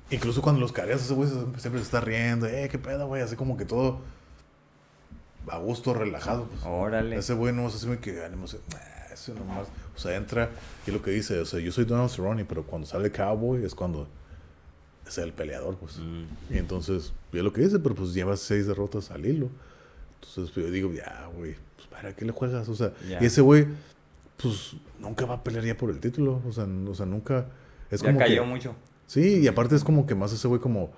Incluso 0.09 0.41
cuando 0.41 0.61
los 0.61 0.72
careas, 0.72 1.01
ese 1.01 1.14
güey 1.14 1.30
siempre 1.57 1.80
se 1.80 1.85
está 1.85 1.99
riendo. 1.99 2.47
Eh, 2.47 2.69
qué 2.72 2.77
pedo, 2.77 3.07
güey. 3.07 3.22
Así 3.22 3.35
como 3.35 3.57
que 3.57 3.65
todo 3.65 3.99
a 5.49 5.57
gusto, 5.57 5.93
relajado. 5.93 6.45
Pues. 6.45 6.65
Órale. 6.65 7.18
Ese 7.18 7.34
güey 7.34 7.53
no 7.53 7.68
es 7.68 7.76
así 7.76 7.88
que 7.97 8.23
ánimo. 8.23 8.45
ese 8.45 9.34
nomás. 9.34 9.68
O 9.95 9.99
sea, 9.99 10.15
entra 10.15 10.49
y 10.85 10.91
lo 10.91 11.01
que 11.01 11.11
dice, 11.11 11.39
o 11.39 11.45
sea, 11.45 11.59
yo 11.59 11.72
soy 11.72 11.85
Donald 11.85 12.09
Cerrone, 12.09 12.45
pero 12.45 12.64
cuando 12.64 12.88
sale 12.88 13.11
Cowboy 13.11 13.65
es 13.65 13.73
cuando 13.73 14.07
es 15.07 15.17
el 15.17 15.34
peleador, 15.34 15.77
pues. 15.77 15.97
Mm. 15.97 16.53
Y 16.53 16.57
entonces, 16.57 17.13
ya 17.31 17.43
lo 17.43 17.53
que 17.53 17.61
dice, 17.61 17.79
pero 17.79 17.95
pues 17.95 18.13
lleva 18.13 18.35
seis 18.38 18.67
derrotas 18.67 19.11
al 19.11 19.25
hilo. 19.25 19.49
Entonces, 20.15 20.51
pues, 20.53 20.65
yo 20.65 20.71
digo, 20.71 20.93
ya, 20.93 21.29
güey, 21.35 21.55
pues 21.75 21.88
para 21.88 22.15
qué 22.15 22.25
le 22.25 22.31
juegas, 22.31 22.67
o 22.69 22.75
sea, 22.75 22.93
y 23.21 23.25
ese 23.25 23.41
güey, 23.41 23.67
pues 24.41 24.75
nunca 24.99 25.25
va 25.25 25.35
a 25.35 25.43
pelear 25.43 25.63
ya 25.65 25.77
por 25.77 25.89
el 25.89 25.99
título, 25.99 26.41
o 26.47 26.51
sea, 26.51 26.65
o 26.65 26.95
sea 26.95 27.05
nunca. 27.05 27.47
Es 27.89 28.01
ya 28.01 28.07
como 28.07 28.19
cayó 28.19 28.43
que, 28.43 28.47
mucho. 28.49 28.75
Sí, 29.05 29.39
y 29.39 29.47
aparte 29.47 29.75
es 29.75 29.84
como 29.84 30.05
que 30.05 30.15
más 30.15 30.34
ese 30.34 30.47
güey 30.47 30.59
como. 30.59 30.91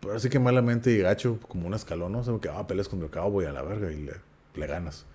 Pero 0.00 0.14
así 0.14 0.28
que 0.28 0.38
malamente 0.38 0.90
y 0.90 0.98
gacho, 0.98 1.38
como 1.48 1.66
un 1.66 1.74
escalón, 1.74 2.12
¿no? 2.12 2.18
O 2.18 2.24
sea, 2.24 2.34
que 2.40 2.48
ah, 2.48 2.66
peleas 2.66 2.88
contra 2.88 3.06
el 3.06 3.12
cowboy 3.12 3.46
a 3.46 3.52
la 3.52 3.62
verga 3.62 3.92
y 3.92 4.02
le, 4.02 4.14
le 4.54 4.66
ganas. 4.66 5.06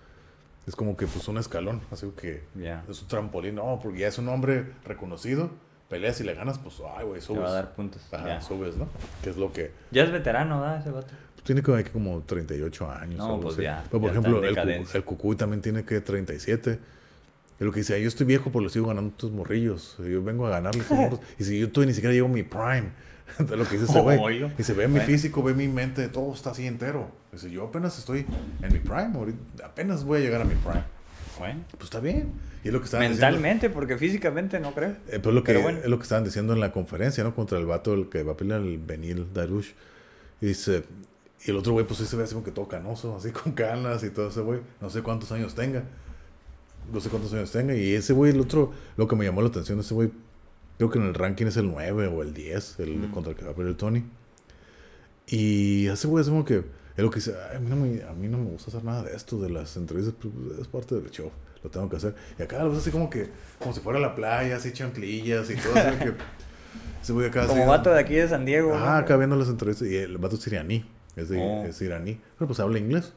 Es 0.66 0.76
como 0.76 0.96
que 0.96 1.06
pues 1.06 1.26
un 1.28 1.38
escalón, 1.38 1.80
así 1.90 2.10
que 2.20 2.42
Ya. 2.54 2.84
es 2.88 3.00
un 3.00 3.08
trampolín, 3.08 3.54
no, 3.54 3.78
porque 3.82 4.00
ya 4.00 4.08
es 4.08 4.18
un 4.18 4.28
hombre 4.28 4.72
reconocido, 4.84 5.50
peleas 5.88 6.20
y 6.20 6.24
le 6.24 6.34
ganas, 6.34 6.58
pues 6.58 6.76
ay, 6.96 7.04
güey, 7.06 7.20
Te 7.20 7.26
subes. 7.26 7.42
va 7.42 7.48
a 7.48 7.52
dar 7.52 7.74
puntos. 7.74 8.02
Ajá, 8.12 8.26
ya. 8.26 8.40
subes, 8.40 8.76
¿no? 8.76 8.88
Que 9.22 9.30
es 9.30 9.36
lo 9.36 9.52
que. 9.52 9.72
Ya 9.90 10.04
es 10.04 10.12
veterano, 10.12 10.60
¿verdad? 10.60 10.80
Ese 10.80 10.90
vato. 10.90 11.12
Tiene 11.44 11.62
que 11.62 11.82
que 11.84 11.90
como 11.90 12.20
38 12.22 12.90
años. 12.90 13.18
No, 13.18 13.40
pues 13.40 13.54
así. 13.54 13.62
ya, 13.62 13.82
Pero 13.90 14.00
por 14.02 14.10
ya 14.12 14.18
ejemplo, 14.18 14.44
el, 14.44 14.86
el 14.92 15.04
Cucuy 15.04 15.34
también 15.36 15.62
tiene 15.62 15.84
que 15.84 16.00
37. 16.00 16.78
Y 17.60 17.64
lo 17.64 17.72
que 17.72 17.80
dice, 17.80 18.00
yo 18.00 18.06
estoy 18.06 18.26
viejo, 18.26 18.50
pero 18.52 18.64
le 18.64 18.70
sigo 18.70 18.86
ganando 18.88 19.10
estos 19.10 19.32
morrillos. 19.32 19.96
Yo 19.98 20.22
vengo 20.22 20.46
a 20.46 20.50
ganarle 20.50 20.80
a 20.80 20.82
estos 20.84 20.98
morros. 20.98 21.20
Y 21.38 21.44
si 21.44 21.58
yo 21.58 21.70
todavía 21.72 21.88
ni 21.90 21.94
siquiera 21.94 22.12
llego 22.12 22.26
a 22.26 22.30
mi 22.30 22.42
prime. 22.42 22.90
Lo 23.38 23.64
que 23.64 23.78
dice 23.78 23.84
ese 23.84 24.00
güey. 24.00 24.18
Y 24.58 24.62
se 24.62 24.72
ve 24.74 24.88
mi 24.88 25.00
físico, 25.00 25.42
ve 25.42 25.54
mi 25.54 25.68
mente, 25.68 26.08
todo 26.08 26.32
está 26.34 26.50
así 26.50 26.66
entero. 26.66 27.10
Dice, 27.32 27.50
yo 27.50 27.64
apenas 27.64 27.98
estoy 27.98 28.26
en 28.62 28.72
mi 28.72 28.78
prime. 28.78 29.12
ahorita- 29.14 29.66
apenas 29.66 30.04
voy 30.04 30.18
a 30.18 30.20
llegar 30.22 30.40
a 30.42 30.44
mi 30.44 30.54
prime. 30.54 30.84
Pues 31.38 31.84
está 31.84 32.00
bien. 32.00 32.32
Y 32.64 32.68
es 32.68 32.72
lo 32.74 32.80
que 32.80 32.86
estaban 32.86 33.08
diciendo. 33.08 33.26
Mentalmente, 33.26 33.70
porque 33.70 33.96
físicamente 33.96 34.58
no 34.60 34.74
creo. 34.74 34.96
Eh, 35.08 35.20
pues 35.22 35.34
lo 35.34 35.42
que, 35.42 35.52
Pero 35.52 35.62
bueno. 35.62 35.78
es 35.78 35.86
lo 35.88 35.96
que 35.98 36.02
estaban 36.02 36.24
diciendo 36.24 36.52
en 36.52 36.60
la 36.60 36.72
conferencia, 36.72 37.22
¿no? 37.24 37.34
Contra 37.34 37.58
el 37.58 37.66
vato 37.66 37.94
el 37.94 38.08
que 38.08 38.22
va 38.22 38.32
a 38.32 38.36
pelear 38.36 38.60
el 38.60 38.78
Benil 38.78 39.32
Darush. 39.32 39.70
Y 40.40 40.46
dice, 40.46 40.84
y 41.46 41.50
el 41.50 41.56
otro 41.56 41.72
güey, 41.72 41.86
pues 41.86 41.98
sí 42.00 42.06
se 42.06 42.16
ve 42.16 42.24
así 42.24 42.34
como 42.34 42.44
que 42.44 42.50
todo 42.50 42.68
canoso, 42.68 43.16
así 43.16 43.30
con 43.30 43.52
canas 43.52 44.02
y 44.04 44.10
todo 44.10 44.28
ese 44.28 44.40
güey. 44.40 44.60
No 44.80 44.90
sé 44.90 45.02
cuántos 45.02 45.30
años 45.32 45.54
tenga. 45.54 45.84
No 46.92 47.00
sé 47.00 47.08
cuántos 47.10 47.32
años 47.34 47.50
tenga. 47.52 47.74
Y 47.74 47.94
ese 47.94 48.12
güey, 48.12 48.32
el 48.32 48.40
otro, 48.40 48.72
lo 48.96 49.06
que 49.06 49.14
me 49.16 49.24
llamó 49.24 49.42
la 49.42 49.48
atención, 49.48 49.78
ese 49.80 49.94
güey, 49.94 50.10
creo 50.78 50.90
que 50.90 50.98
en 50.98 51.06
el 51.06 51.14
ranking 51.14 51.46
es 51.46 51.56
el 51.56 51.66
9 51.70 52.06
o 52.08 52.22
el 52.22 52.32
10, 52.34 52.80
el 52.80 52.96
Mm. 52.98 53.10
contra 53.12 53.32
el 53.32 53.38
que 53.38 53.44
va 53.44 53.50
a 53.50 53.54
pelear 53.54 53.70
el 53.70 53.76
Tony. 53.76 54.04
Y 55.26 55.86
ese 55.88 56.06
güey 56.08 56.22
es 56.22 56.28
como 56.28 56.44
que, 56.44 56.64
es 56.98 57.04
lo 57.04 57.10
que 57.10 57.16
dice, 57.20 57.34
"Ay, 57.50 57.56
a 57.56 57.60
mí, 57.60 57.68
no 57.70 57.76
me, 57.76 58.02
a 58.02 58.12
mí 58.12 58.28
no 58.28 58.38
me 58.38 58.50
gusta 58.50 58.70
hacer 58.70 58.84
nada 58.84 59.02
de 59.04 59.14
esto, 59.16 59.40
de 59.40 59.48
las 59.50 59.76
entrevistas, 59.76 60.14
pero, 60.20 60.34
pues, 60.34 60.58
es 60.60 60.66
parte 60.68 60.94
del 60.96 61.10
show, 61.10 61.30
lo 61.62 61.70
tengo 61.70 61.88
que 61.88 61.96
hacer. 61.96 62.14
Y 62.38 62.42
acá 62.42 62.62
lo 62.62 62.70
ves 62.70 62.80
así 62.80 62.90
como 62.90 63.08
que, 63.08 63.28
como 63.58 63.72
si 63.74 63.80
fuera 63.80 63.98
a 63.98 64.02
la 64.02 64.14
playa, 64.14 64.56
así 64.56 64.72
chanclillas 64.72 65.48
y 65.50 65.54
todo, 65.56 65.74
así 65.76 65.96
que 65.98 66.12
ese 67.02 67.12
güey 67.12 67.28
acá 67.28 67.46
Como 67.46 67.62
así- 67.62 67.68
vato 67.70 67.90
de 67.90 68.00
aquí 68.00 68.14
de 68.14 68.28
San 68.28 68.44
Diego. 68.44 68.74
Ah, 68.74 68.78
¿no? 68.78 68.90
acá 68.98 69.16
viendo 69.16 69.36
las 69.36 69.48
entrevistas, 69.48 69.88
y 69.88 69.96
el 69.96 70.18
vato 70.18 70.36
es 70.36 70.46
iraní, 70.46 70.84
es, 71.16 71.28
de- 71.28 71.38
Oh. 71.40 71.64
es 71.64 71.80
iraní, 71.80 72.20
pero 72.36 72.46
pues 72.48 72.60
habla 72.60 72.78
inglés. 72.78 73.12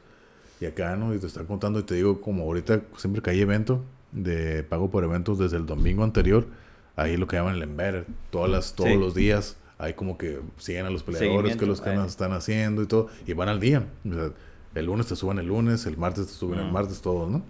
Y 0.60 0.66
acá, 0.66 0.94
¿no? 0.96 1.12
Y 1.12 1.18
te 1.18 1.26
está 1.26 1.42
contando, 1.42 1.80
y 1.80 1.82
te 1.82 1.94
digo, 1.96 2.20
como 2.20 2.44
ahorita 2.44 2.82
siempre 2.96 3.20
que 3.20 3.30
hay 3.30 3.40
evento 3.40 3.82
de 4.12 4.62
pago 4.62 4.90
por 4.90 5.02
eventos 5.02 5.38
desde 5.40 5.56
el 5.56 5.66
domingo 5.66 6.04
anterior, 6.04 6.46
ahí 6.94 7.16
lo 7.16 7.26
que 7.26 7.34
llaman 7.36 7.56
el 7.56 7.62
embedded, 7.62 8.04
todas 8.30 8.48
las, 8.50 8.74
todos 8.74 8.90
Sí. 8.90 8.96
los 8.96 9.12
días, 9.14 9.56
hay 9.78 9.94
como 9.94 10.16
que 10.18 10.40
siguen 10.58 10.86
a 10.86 10.90
los 10.90 11.02
peleadores, 11.02 11.56
que 11.56 11.66
los 11.66 11.80
que 11.80 11.90
eh. 11.90 12.04
están 12.06 12.32
haciendo 12.32 12.82
y 12.82 12.86
todo, 12.86 13.08
y 13.26 13.32
van 13.32 13.48
al 13.48 13.60
día. 13.60 13.86
O 14.08 14.14
sea, 14.14 14.30
el 14.74 14.86
lunes 14.86 15.06
te 15.06 15.16
suben 15.16 15.38
el 15.38 15.46
lunes, 15.46 15.86
el 15.86 15.96
martes 15.98 16.26
te 16.28 16.32
suben 16.32 16.58
el 16.60 16.66
Mm. 16.66 16.72
martes, 16.72 17.00
todos, 17.02 17.30
¿no? 17.30 17.42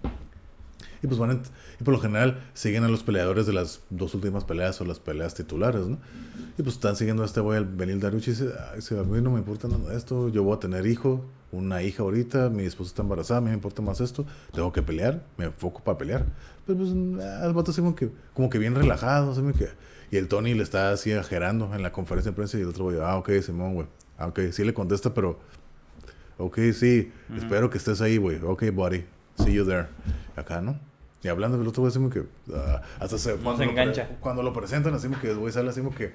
Y 1.01 1.07
pues 1.07 1.19
van, 1.19 1.41
y 1.79 1.83
por 1.83 1.93
lo 1.93 1.99
general 1.99 2.41
siguen 2.53 2.85
a 2.85 2.87
los 2.87 3.03
peleadores 3.03 3.45
de 3.45 3.51
las 3.51 3.81
dos 3.89 4.15
últimas 4.15 4.45
peleas 4.45 4.79
o 4.79 4.85
las 4.85 4.99
peleas 4.99 5.33
titulares, 5.33 5.85
¿no? 5.87 5.97
Y 6.57 6.63
pues 6.63 6.75
están 6.75 6.95
siguiendo 6.95 7.23
a 7.23 7.25
este 7.25 7.41
güey, 7.41 7.57
el 7.57 7.65
Benil 7.65 7.99
Daruch, 7.99 8.27
y 8.27 8.31
dice, 8.31 8.49
"Ay, 8.73 8.79
a 8.97 9.03
mí 9.03 9.21
no 9.21 9.31
me 9.31 9.39
importa 9.39 9.67
nada 9.67 9.89
de 9.89 9.97
esto, 9.97 10.29
yo 10.29 10.43
voy 10.43 10.55
a 10.55 10.59
tener 10.59 10.85
hijo, 10.87 11.25
una 11.51 11.83
hija 11.83 12.03
ahorita, 12.03 12.49
mi 12.49 12.63
esposa 12.63 12.89
está 12.89 13.01
embarazada, 13.01 13.39
a 13.39 13.41
mí 13.41 13.49
me 13.49 13.53
importa 13.53 13.81
más 13.81 13.99
esto, 13.99 14.25
tengo 14.53 14.71
que 14.71 14.81
pelear, 14.81 15.23
me 15.37 15.45
enfoco 15.45 15.83
para 15.83 15.97
pelear. 15.97 16.25
Pues, 16.65 16.77
pues 16.77 16.89
ah, 17.21 17.45
el 17.45 17.53
vato 17.53 17.71
así 17.71 17.81
como 17.81 17.95
que, 17.95 18.09
como 18.33 18.49
que 18.49 18.57
bien 18.57 18.73
relajado, 18.73 19.31
así 19.31 19.41
como 19.41 19.53
que... 19.53 19.67
Y 20.13 20.17
el 20.17 20.27
Tony 20.27 20.53
le 20.53 20.61
está 20.61 20.91
así 20.91 21.11
ajerando 21.11 21.73
en 21.73 21.81
la 21.81 21.91
conferencia 21.91 22.31
de 22.31 22.35
prensa 22.35 22.59
y 22.59 22.61
el 22.61 22.67
otro 22.67 22.83
güey, 22.83 22.99
ah, 23.01 23.17
ok, 23.17 23.31
Simón, 23.41 23.73
güey, 23.73 23.87
ah, 24.19 24.27
ok, 24.27 24.41
sí 24.51 24.63
le 24.63 24.71
contesta, 24.71 25.11
pero... 25.11 25.39
Ok, 26.37 26.59
sí, 26.71 27.11
espero 27.35 27.71
que 27.71 27.79
estés 27.79 27.99
ahí, 27.99 28.17
güey, 28.17 28.39
ok, 28.43 28.65
buddy, 28.71 29.05
see 29.43 29.53
you 29.53 29.65
there. 29.65 29.87
Acá, 30.35 30.61
¿no? 30.61 30.79
Y 31.23 31.29
hablando 31.29 31.57
del 31.57 31.67
otro 31.67 31.81
güey, 31.81 31.89
así 31.89 31.97
como 31.97 32.11
que... 32.11 32.25
ah, 32.53 32.83
hasta 32.99 33.17
se... 33.17 33.37
No 33.37 33.41
cuando 33.41 33.57
se 33.57 33.65
lo 33.65 33.71
engancha. 33.71 34.07
cuando 34.19 34.43
lo 34.43 34.53
presentan, 34.53 34.93
así 34.93 35.07
como 35.07 35.19
que 35.19 35.31
el 35.31 35.37
güey 35.37 35.51
sale 35.51 35.71
así 35.71 35.81
como 35.81 35.95
que... 35.95 36.13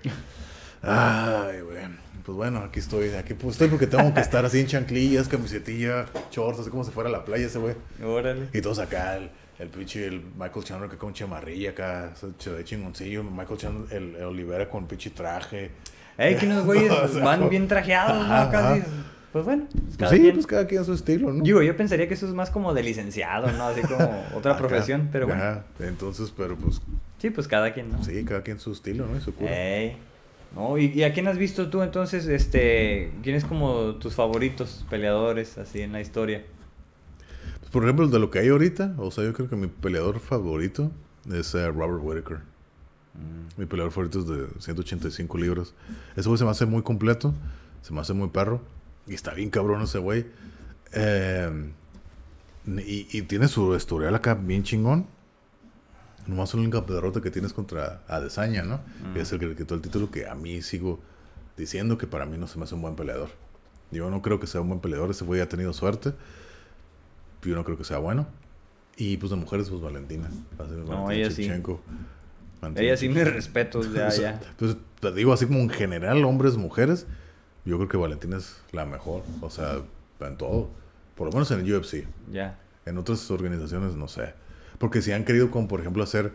Ay, 0.80 1.60
güey. 1.62 1.78
Pues 2.24 2.36
bueno, 2.36 2.60
aquí 2.60 2.78
estoy. 2.78 3.08
Aquí 3.14 3.34
pues 3.34 3.54
estoy 3.54 3.66
porque 3.66 3.88
tengo 3.88 4.14
que 4.14 4.20
estar 4.20 4.44
así 4.44 4.60
en 4.60 4.68
chanclillas, 4.68 5.26
camisetilla, 5.26 6.06
shorts, 6.30 6.60
así 6.60 6.70
como 6.70 6.84
si 6.84 6.92
fuera 6.92 7.08
a 7.08 7.12
la 7.12 7.24
playa 7.24 7.46
ese 7.46 7.58
güey. 7.58 7.74
Órale. 8.00 8.46
Y 8.52 8.60
todos 8.60 8.78
acá, 8.78 9.18
el, 9.58 9.68
pinche, 9.68 10.06
el 10.06 10.22
Michael 10.38 10.64
Chandler 10.64 10.90
que 10.90 10.96
con 10.96 11.12
chamarrilla 11.12 11.70
acá, 11.70 12.12
se 12.38 12.50
ve 12.50 12.64
chingoncillo. 12.64 13.22
Michael 13.24 13.58
Chandler, 13.58 13.96
el, 13.96 14.14
el 14.16 14.24
Olivera 14.24 14.68
con 14.68 14.86
pinche 14.86 15.10
traje. 15.10 15.70
Ey, 16.16 16.36
que 16.36 16.46
unos 16.46 16.64
güeyes 16.64 16.90
O 17.04 17.08
sea, 17.08 17.24
van 17.24 17.48
bien 17.48 17.68
trajeados, 17.68 18.26
¿no? 18.26 18.34
Ajá, 18.34 18.50
Casi. 18.50 18.80
ajá. 18.80 18.88
Pues 19.32 19.44
bueno, 19.44 19.66
pues 19.70 19.82
Pues 19.84 19.96
cada 19.98 20.10
sí, 20.12 20.20
quien. 20.20 20.34
pues 20.34 20.46
cada 20.46 20.66
quien 20.66 20.84
su 20.84 20.94
estilo, 20.94 21.32
¿no? 21.32 21.42
Digo, 21.44 21.62
yo 21.62 21.76
pensaría 21.76 22.08
que 22.08 22.14
eso 22.14 22.26
es 22.26 22.32
más 22.34 22.50
como 22.50 22.72
de 22.72 22.82
licenciado, 22.82 23.50
¿no? 23.52 23.68
Así 23.68 23.82
como 23.82 23.98
otra 24.34 24.52
Acá, 24.52 24.58
profesión, 24.58 25.10
pero 25.12 25.26
bueno. 25.26 25.42
ajá. 25.42 25.64
Entonces, 25.80 26.32
pero 26.36 26.56
pues 26.56 26.80
Sí, 27.18 27.30
pues 27.30 27.46
cada 27.48 27.72
quien, 27.74 27.90
¿no? 27.90 28.02
sí, 28.02 28.24
cada 28.24 28.42
quien 28.42 28.58
su 28.58 28.72
estilo, 28.72 29.06
¿no? 29.06 29.16
Y 29.16 29.20
su 29.20 29.34
cura. 29.34 29.50
Ey. 29.52 29.96
No, 30.54 30.78
¿y, 30.78 30.86
y 30.86 31.02
a 31.02 31.12
quién 31.12 31.28
has 31.28 31.36
visto 31.36 31.68
tú 31.68 31.82
entonces, 31.82 32.26
este, 32.26 33.10
quién 33.22 33.36
es 33.36 33.44
como 33.44 33.96
tus 33.96 34.14
favoritos 34.14 34.86
peleadores 34.88 35.58
así 35.58 35.82
en 35.82 35.92
la 35.92 36.00
historia? 36.00 36.42
Por 37.72 37.84
ejemplo, 37.84 38.08
de 38.08 38.18
lo 38.18 38.30
que 38.30 38.38
hay 38.38 38.48
ahorita, 38.48 38.94
o 38.98 39.10
sea, 39.10 39.24
yo 39.24 39.32
creo 39.32 39.48
que 39.48 39.56
mi 39.56 39.66
peleador 39.66 40.20
favorito 40.20 40.90
es 41.30 41.54
eh, 41.54 41.70
Robert 41.70 42.00
Whitaker. 42.02 42.40
Mi 43.56 43.66
peleador 43.66 43.92
favorito 43.92 44.20
es 44.20 44.26
de 44.26 44.46
185 44.60 45.38
libras. 45.38 45.74
Ese 46.16 46.28
güey 46.28 46.38
se 46.38 46.44
me 46.44 46.50
hace 46.50 46.66
muy 46.66 46.82
completo, 46.82 47.34
se 47.82 47.92
me 47.92 48.00
hace 48.00 48.12
muy 48.12 48.28
perro. 48.28 48.62
Y 49.06 49.14
está 49.14 49.34
bien 49.34 49.50
cabrón 49.50 49.82
ese 49.82 49.98
güey. 49.98 50.26
Eh, 50.92 51.70
y, 52.66 53.08
y 53.10 53.22
tiene 53.22 53.48
su 53.48 53.74
historial 53.74 54.14
acá 54.14 54.34
bien 54.34 54.62
chingón. 54.62 55.06
Nomás 56.26 56.52
la 56.54 56.60
única 56.60 56.80
derrota 56.82 57.20
que 57.22 57.30
tienes 57.30 57.54
contra 57.54 58.02
Adesanya, 58.06 58.62
¿no? 58.62 58.80
Que 59.14 59.22
es 59.22 59.32
el 59.32 59.38
que 59.38 59.46
le 59.46 59.56
quitó 59.56 59.74
el 59.74 59.80
título 59.80 60.10
que 60.10 60.26
a 60.28 60.34
mí 60.34 60.60
sigo 60.60 61.00
diciendo 61.56 61.96
que 61.96 62.06
para 62.06 62.26
mí 62.26 62.36
no 62.36 62.46
se 62.46 62.58
me 62.58 62.64
hace 62.64 62.74
un 62.74 62.82
buen 62.82 62.96
peleador. 62.96 63.30
Yo 63.90 64.10
no 64.10 64.20
creo 64.20 64.38
que 64.38 64.46
sea 64.46 64.60
un 64.60 64.68
buen 64.68 64.80
peleador. 64.80 65.10
Ese 65.10 65.24
güey 65.24 65.40
ha 65.40 65.48
tenido 65.48 65.72
suerte. 65.72 66.12
Yo 67.42 67.54
no 67.54 67.64
creo 67.64 67.76
que 67.78 67.84
sea 67.84 67.98
bueno. 67.98 68.26
Y 68.96 69.16
pues 69.16 69.30
de 69.30 69.36
mujeres, 69.36 69.68
pues 69.70 69.80
Valentina. 69.80 70.28
No, 70.28 71.04
Valentina 71.04 71.14
ella 71.14 71.30
sí. 71.30 71.42
Shevchenko. 71.42 71.80
Valentina 72.60 72.86
Ella 72.86 72.96
sí 72.96 73.08
me 73.08 73.14
Shevchenko. 73.14 73.36
respeto, 73.36 73.82
ya. 73.92 74.40
Pues 74.58 74.76
te 75.00 75.12
digo 75.12 75.32
así 75.32 75.46
como 75.46 75.60
en 75.60 75.70
general, 75.70 76.24
hombres, 76.24 76.56
mujeres, 76.56 77.06
yo 77.64 77.76
creo 77.76 77.88
que 77.88 77.96
Valentina 77.96 78.36
es 78.38 78.60
la 78.72 78.84
mejor. 78.86 79.22
O 79.40 79.50
sea, 79.50 79.78
en 80.20 80.36
todo. 80.36 80.70
Por 81.14 81.26
lo 81.26 81.32
menos 81.32 81.50
en 81.52 81.60
el 81.60 81.74
UFC. 81.76 82.06
Ya. 82.32 82.58
En 82.86 82.98
otras 82.98 83.30
organizaciones 83.30 83.94
no 83.94 84.08
sé. 84.08 84.34
Porque 84.78 85.02
si 85.02 85.12
han 85.12 85.24
querido, 85.24 85.50
como 85.50 85.68
por 85.68 85.80
ejemplo, 85.80 86.02
hacer 86.02 86.32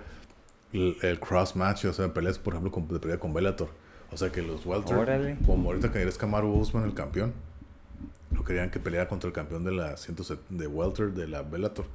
el, 0.72 0.96
el 1.02 1.20
cross 1.20 1.56
match, 1.56 1.86
o 1.86 1.94
sea, 1.94 2.14
peleas, 2.14 2.40
por 2.40 2.54
ejemplo, 2.54 2.72
con, 2.72 2.88
de 2.88 3.00
pelea 3.00 3.18
con 3.20 3.34
Bellator. 3.34 3.70
O 4.12 4.18
sea, 4.18 4.32
que 4.32 4.42
los 4.42 4.66
welter, 4.66 4.96
Órale. 4.96 5.38
como 5.46 5.70
ahorita 5.70 5.92
que 5.92 6.00
eres 6.02 6.18
Kamaru 6.18 6.54
Usman, 6.54 6.84
el 6.84 6.94
campeón, 6.94 7.34
no 8.34 8.44
querían 8.44 8.70
que 8.70 8.80
peleara 8.80 9.08
contra 9.08 9.28
el 9.28 9.34
campeón 9.34 9.64
de 9.64 9.72
la 9.72 9.96
170 9.98 10.62
de 10.62 10.68
welter 10.68 11.12
de 11.14 11.28
la 11.28 11.42
Bellator. 11.44 11.86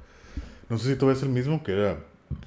No 0.69 0.77
sé 0.77 0.89
si 0.89 0.95
tú 0.95 1.07
ves 1.07 1.21
el 1.23 1.29
mismo, 1.29 1.63
que 1.63 1.73
era 1.73 1.97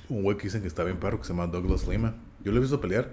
un 0.09 0.23
güey 0.23 0.37
que 0.37 0.45
dicen 0.45 0.63
que 0.63 0.69
está 0.69 0.85
bien 0.85 0.99
perro, 0.99 1.19
que 1.19 1.25
se 1.25 1.33
llama 1.33 1.47
Douglas 1.47 1.87
Lima. 1.89 2.15
Yo 2.45 2.53
lo 2.53 2.59
he 2.59 2.61
visto 2.61 2.81
pelear. 2.81 3.11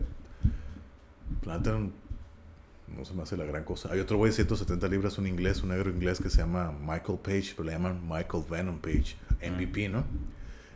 La 1.45 1.57
neta, 1.57 1.77
no 1.77 3.06
se 3.06 3.14
me 3.14 3.23
hace 3.23 3.38
la 3.38 3.45
gran 3.45 3.64
cosa. 3.64 3.91
Hay 3.91 3.99
otro 3.99 4.18
güey 4.18 4.31
de 4.31 4.35
170 4.35 4.88
libras, 4.88 5.18
un 5.18 5.27
inglés, 5.27 5.61
un 5.64 5.69
negro 5.69 5.89
inglés 5.89 6.19
que 6.19 6.30
se 6.30 6.38
llama 6.38 6.72
Michael 6.72 7.19
Page, 7.23 7.53
pero 7.56 7.64
le 7.65 7.72
llaman 7.72 8.01
Michael 8.07 8.43
Venom 8.49 8.80
Page, 8.80 9.15
MVP, 9.41 9.89
¿no? 9.89 10.03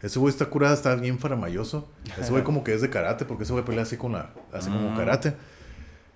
Ese 0.01 0.19
güey 0.19 0.31
está 0.31 0.45
curado, 0.47 0.73
está 0.73 0.95
bien 0.95 1.17
faramayoso. 1.19 1.87
Ese 2.19 2.29
güey 2.31 2.43
como 2.43 2.63
que 2.63 2.73
es 2.73 2.81
de 2.81 2.89
karate, 2.89 3.25
porque 3.25 3.43
ese 3.43 3.53
güey 3.53 3.63
pelea 3.65 3.83
así 3.83 3.97
con 3.97 4.11
la, 4.13 4.31
así 4.51 4.69
como 4.69 4.91
Mm. 4.91 4.95
karate. 4.97 5.33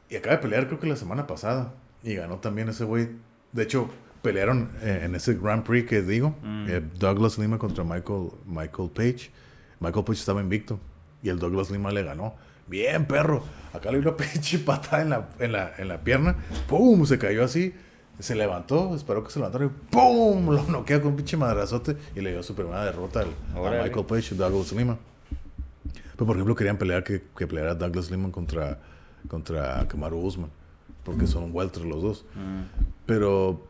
Y 0.09 0.15
acaba 0.15 0.35
de 0.37 0.41
pelear 0.41 0.67
creo 0.67 0.79
que 0.79 0.87
la 0.87 0.95
semana 0.95 1.27
pasada. 1.27 1.73
Y 2.03 2.15
ganó 2.15 2.37
también 2.37 2.69
ese 2.69 2.83
güey. 2.83 3.09
De 3.51 3.63
hecho, 3.63 3.89
pelearon 4.21 4.69
eh, 4.81 5.01
en 5.03 5.15
ese 5.15 5.35
Grand 5.35 5.63
Prix 5.63 5.87
que 5.87 6.01
digo. 6.01 6.35
Mm. 6.43 6.65
eh, 6.69 6.81
Douglas 6.99 7.37
Lima 7.37 7.57
contra 7.57 7.83
Michael, 7.83 8.29
Michael 8.45 8.89
Page. 8.93 9.31
Michael 9.79 10.05
Page 10.05 10.19
estaba 10.19 10.41
invicto. 10.41 10.79
Y 11.23 11.29
el 11.29 11.39
Douglas 11.39 11.71
Lima 11.71 11.91
le 11.91 12.03
ganó. 12.03 12.35
Bien, 12.67 13.05
perro. 13.05 13.43
Acá 13.73 13.91
le 13.91 13.99
dio 14.01 14.09
una 14.09 14.17
pinche 14.17 14.59
patada 14.59 15.01
en 15.01 15.09
la, 15.09 15.29
en 15.39 15.51
la, 15.51 15.71
en 15.77 15.87
la 15.87 16.01
pierna. 16.01 16.35
¡Pum! 16.67 17.05
Se 17.05 17.17
cayó 17.17 17.43
así. 17.43 17.73
Se 18.19 18.33
levantó, 18.33 18.95
esperó 18.95 19.23
que 19.23 19.29
se 19.29 19.37
levantara 19.37 19.65
y 19.65 19.69
¡pum! 19.91 20.49
Lo 20.49 20.63
noquea 20.63 20.99
con 20.99 21.11
un 21.11 21.15
pinche 21.15 21.37
madrazote 21.37 21.95
y 22.15 22.21
le 22.21 22.31
dio 22.31 22.41
su 22.41 22.55
primera 22.55 22.83
derrota 22.83 23.19
al, 23.21 23.27
a. 23.55 23.83
Michael 23.83 24.05
Page 24.07 24.33
y 24.33 24.37
Douglas 24.37 24.71
Lima. 24.73 24.97
Pero 26.13 26.25
por 26.25 26.35
ejemplo 26.35 26.55
querían 26.55 26.77
pelear 26.77 27.03
que, 27.03 27.23
que 27.37 27.45
peleara 27.45 27.75
Douglas 27.75 28.09
Lima 28.09 28.31
contra, 28.31 28.79
contra 29.27 29.87
Kamaru 29.87 30.17
Usman. 30.19 30.49
Porque 31.07 31.25
son 31.25 31.49
welter 31.55 31.85
los 31.85 32.03
dos. 32.03 32.25
Mm. 32.35 32.83
Pero, 33.07 33.65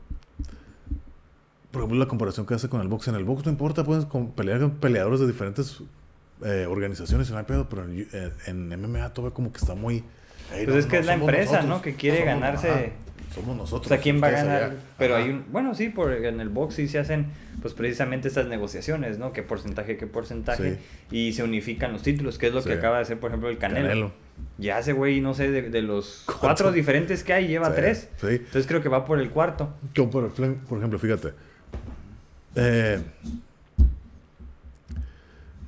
por 1.71 1.81
ejemplo, 1.83 1.99
la 1.99 2.07
comparación 2.07 2.45
que 2.45 2.55
hace 2.55 2.67
con 2.67 2.81
el 2.81 2.87
box. 2.89 3.07
En 3.07 3.15
el 3.15 3.23
box 3.23 3.45
no 3.45 3.51
importa, 3.51 3.83
puedes 3.85 4.05
pelear 4.35 4.59
con 4.59 4.71
peleadores 4.71 5.19
de 5.19 5.27
diferentes 5.27 5.81
eh, 6.43 6.65
organizaciones 6.67 7.29
y 7.29 7.31
no 7.33 7.37
hay 7.37 7.45
pedo, 7.45 7.69
pero 7.69 7.83
en, 7.85 8.07
en 8.47 8.81
MMA 8.81 9.13
todo 9.13 9.33
como 9.33 9.51
que 9.51 9.59
está 9.59 9.75
muy... 9.75 10.03
"Ey, 10.53 10.65
Pues 10.65 10.67
no, 10.67 10.75
es 10.79 10.85
que 10.87 10.95
no, 10.95 10.99
es 11.01 11.05
la 11.05 11.13
empresa, 11.13 11.51
nosotros, 11.57 11.69
¿no? 11.77 11.81
Que 11.81 11.93
quiere 11.95 12.19
somos- 12.25 12.41
ganarse- 12.41 12.69
ajá, 12.69 12.81
somos 13.35 13.49
O 13.51 13.55
nosotros. 13.55 13.87
sea, 13.89 13.99
¿quién 13.99 14.21
va 14.21 14.27
a 14.27 14.31
ganar? 14.31 14.63
allá. 14.63 14.75
Pero 14.97 15.15
Ajá. 15.15 15.23
hay 15.23 15.29
un... 15.31 15.45
Bueno, 15.51 15.75
sí, 15.75 15.89
por, 15.89 16.11
en 16.13 16.39
el 16.39 16.49
box 16.49 16.73
sí 16.75 16.87
se 16.87 16.97
hacen 16.99 17.27
pues 17.61 17.73
precisamente 17.75 18.27
estas 18.29 18.47
negociaciones, 18.47 19.19
¿no? 19.19 19.31
¿Qué 19.33 19.43
porcentaje, 19.43 19.97
qué 19.97 20.07
porcentaje? 20.07 20.79
Y 21.11 21.33
se 21.33 21.43
unifican 21.43 21.91
los 21.93 22.01
títulos, 22.03 22.37
que 22.39 22.47
es 22.47 22.53
lo 22.53 22.61
Sí. 22.61 22.69
que 22.69 22.75
acaba 22.75 22.97
de 22.97 23.03
hacer, 23.03 23.19
por 23.19 23.29
ejemplo, 23.29 23.49
el 23.49 23.57
Canelo. 23.59 23.87
Canelo. 23.87 24.11
Ya 24.59 24.79
ese 24.79 24.93
güey, 24.93 25.21
no 25.21 25.33
sé, 25.35 25.51
de, 25.51 25.69
de 25.69 25.81
los 25.83 26.23
Cuatro. 26.25 26.41
cuatro 26.41 26.71
diferentes 26.71 27.23
que 27.23 27.33
hay, 27.33 27.47
lleva 27.47 27.67
Sí, 27.69 27.73
tres. 27.75 28.09
Sí. 28.19 28.27
Entonces 28.27 28.65
creo 28.67 28.81
que 28.81 28.89
va 28.89 29.05
por 29.05 29.19
el 29.19 29.29
cuarto. 29.29 29.73
Como 29.95 30.09
por, 30.09 30.25
ejemplo- 30.25 30.67
por 30.67 30.77
ejemplo, 30.79 30.99
fíjate. 30.99 31.33
eh, 32.55 32.99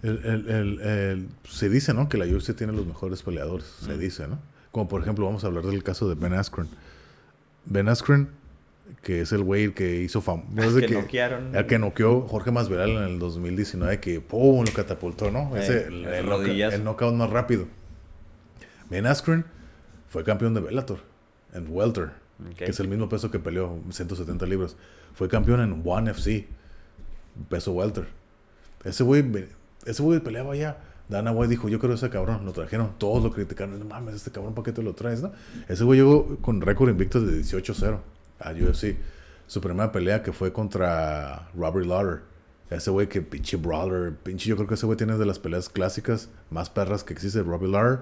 el- 0.02 0.26
el- 0.26 0.50
el- 0.50 0.82
el- 0.82 1.28
se 1.48 1.70
dice, 1.70 1.94
¿no? 1.94 2.08
Que 2.10 2.18
la 2.18 2.26
UFC 2.26 2.54
tiene 2.56 2.74
los 2.74 2.86
mejores 2.88 3.22
peleadores. 3.22 3.66
Se 3.86 3.98
dice, 3.98 4.28
¿no? 4.28 4.40
Como 4.72 4.88
por 4.88 5.02
ejemplo, 5.02 5.26
vamos 5.26 5.44
a 5.44 5.48
hablar 5.48 5.66
del 5.66 5.84
caso 5.84 6.08
de 6.08 6.16
Ben 6.16 6.34
Askren. 6.34 6.68
Ben 7.66 7.90
Askren, 7.90 8.30
que 9.04 9.22
es 9.22 9.32
el 9.34 9.44
güey 9.44 9.74
que 9.74 10.02
hizo 10.02 10.22
famoso. 10.22 10.46
que 10.80 10.88
noquearon. 10.88 11.56
El 11.56 11.66
que 11.68 11.80
noqueó 11.80 12.22
Jorge 12.22 12.52
Masvidal 12.52 12.92
en 12.92 13.04
el 13.04 13.20
2019, 13.20 14.00
que 14.00 14.22
¡pum! 14.22 14.64
lo 14.66 14.74
catapultó, 14.74 15.32
¿no? 15.32 15.56
Eh, 15.58 15.60
Ese, 15.62 16.22
rodillazo. 16.22 16.76
el 16.78 16.84
knockout 16.84 17.14
más 17.16 17.30
rápido. 17.30 17.68
Ben 18.90 19.06
Askren 19.06 19.46
fue 20.08 20.24
campeón 20.24 20.54
de 20.54 20.62
Bellator 20.62 21.00
en 21.54 21.68
welter, 21.70 22.12
que 22.58 22.66
es 22.66 22.80
el 22.80 22.88
mismo 22.88 23.10
peso 23.10 23.30
que 23.32 23.40
peleó, 23.40 23.80
170 23.90 24.46
libras. 24.46 24.76
Fue 25.14 25.28
campeón 25.28 25.62
en 25.62 25.82
One 25.86 26.12
FC, 26.12 26.48
peso 27.50 27.74
welter. 27.74 28.08
Ese 28.84 29.04
güey, 29.04 29.48
ese 29.86 30.02
güey 30.02 30.20
peleaba 30.20 30.56
ya. 30.56 30.78
Dana 31.10 31.32
White 31.32 31.50
dijo, 31.50 31.70
yo 31.70 31.80
creo 31.80 31.96
ese 31.96 32.10
cabrón, 32.10 32.46
lo 32.46 32.54
trajeron, 32.54 32.94
todos 33.00 33.24
lo 33.24 33.32
criticaron, 33.32 33.80
no 33.80 33.86
mames, 33.86 34.14
este 34.14 34.32
cabrón, 34.32 34.54
¿para 34.54 34.66
qué 34.66 34.72
te 34.72 34.84
lo 34.84 34.94
traes, 34.94 35.24
no? 35.24 35.32
Ese 35.68 35.84
güey 35.84 36.00
llegó 36.00 36.38
con 36.38 36.62
récord 36.62 36.90
invicto 36.90 37.20
de 37.20 37.42
18-0 37.42 38.00
a 38.40 38.52
UFC. 38.52 38.96
Su 39.48 39.60
primera 39.60 39.92
pelea 39.92 40.22
que 40.22 40.32
fue 40.32 40.54
contra 40.54 41.50
Robert 41.56 41.88
Lauder. 41.88 42.22
Ese 42.70 42.92
güey 42.92 43.10
que 43.10 43.24
pinche 43.24 43.58
brawler, 43.58 44.16
pinche, 44.16 44.48
yo 44.48 44.56
creo 44.56 44.68
que 44.68 44.76
ese 44.76 44.86
güey 44.86 44.96
tiene 44.96 45.18
de 45.18 45.26
las 45.26 45.40
peleas 45.40 45.70
clásicas 45.70 46.30
más 46.52 46.70
perras 46.70 47.04
que 47.04 47.14
existe, 47.14 47.42
Robbie 47.42 47.72
Lauder. 47.72 48.02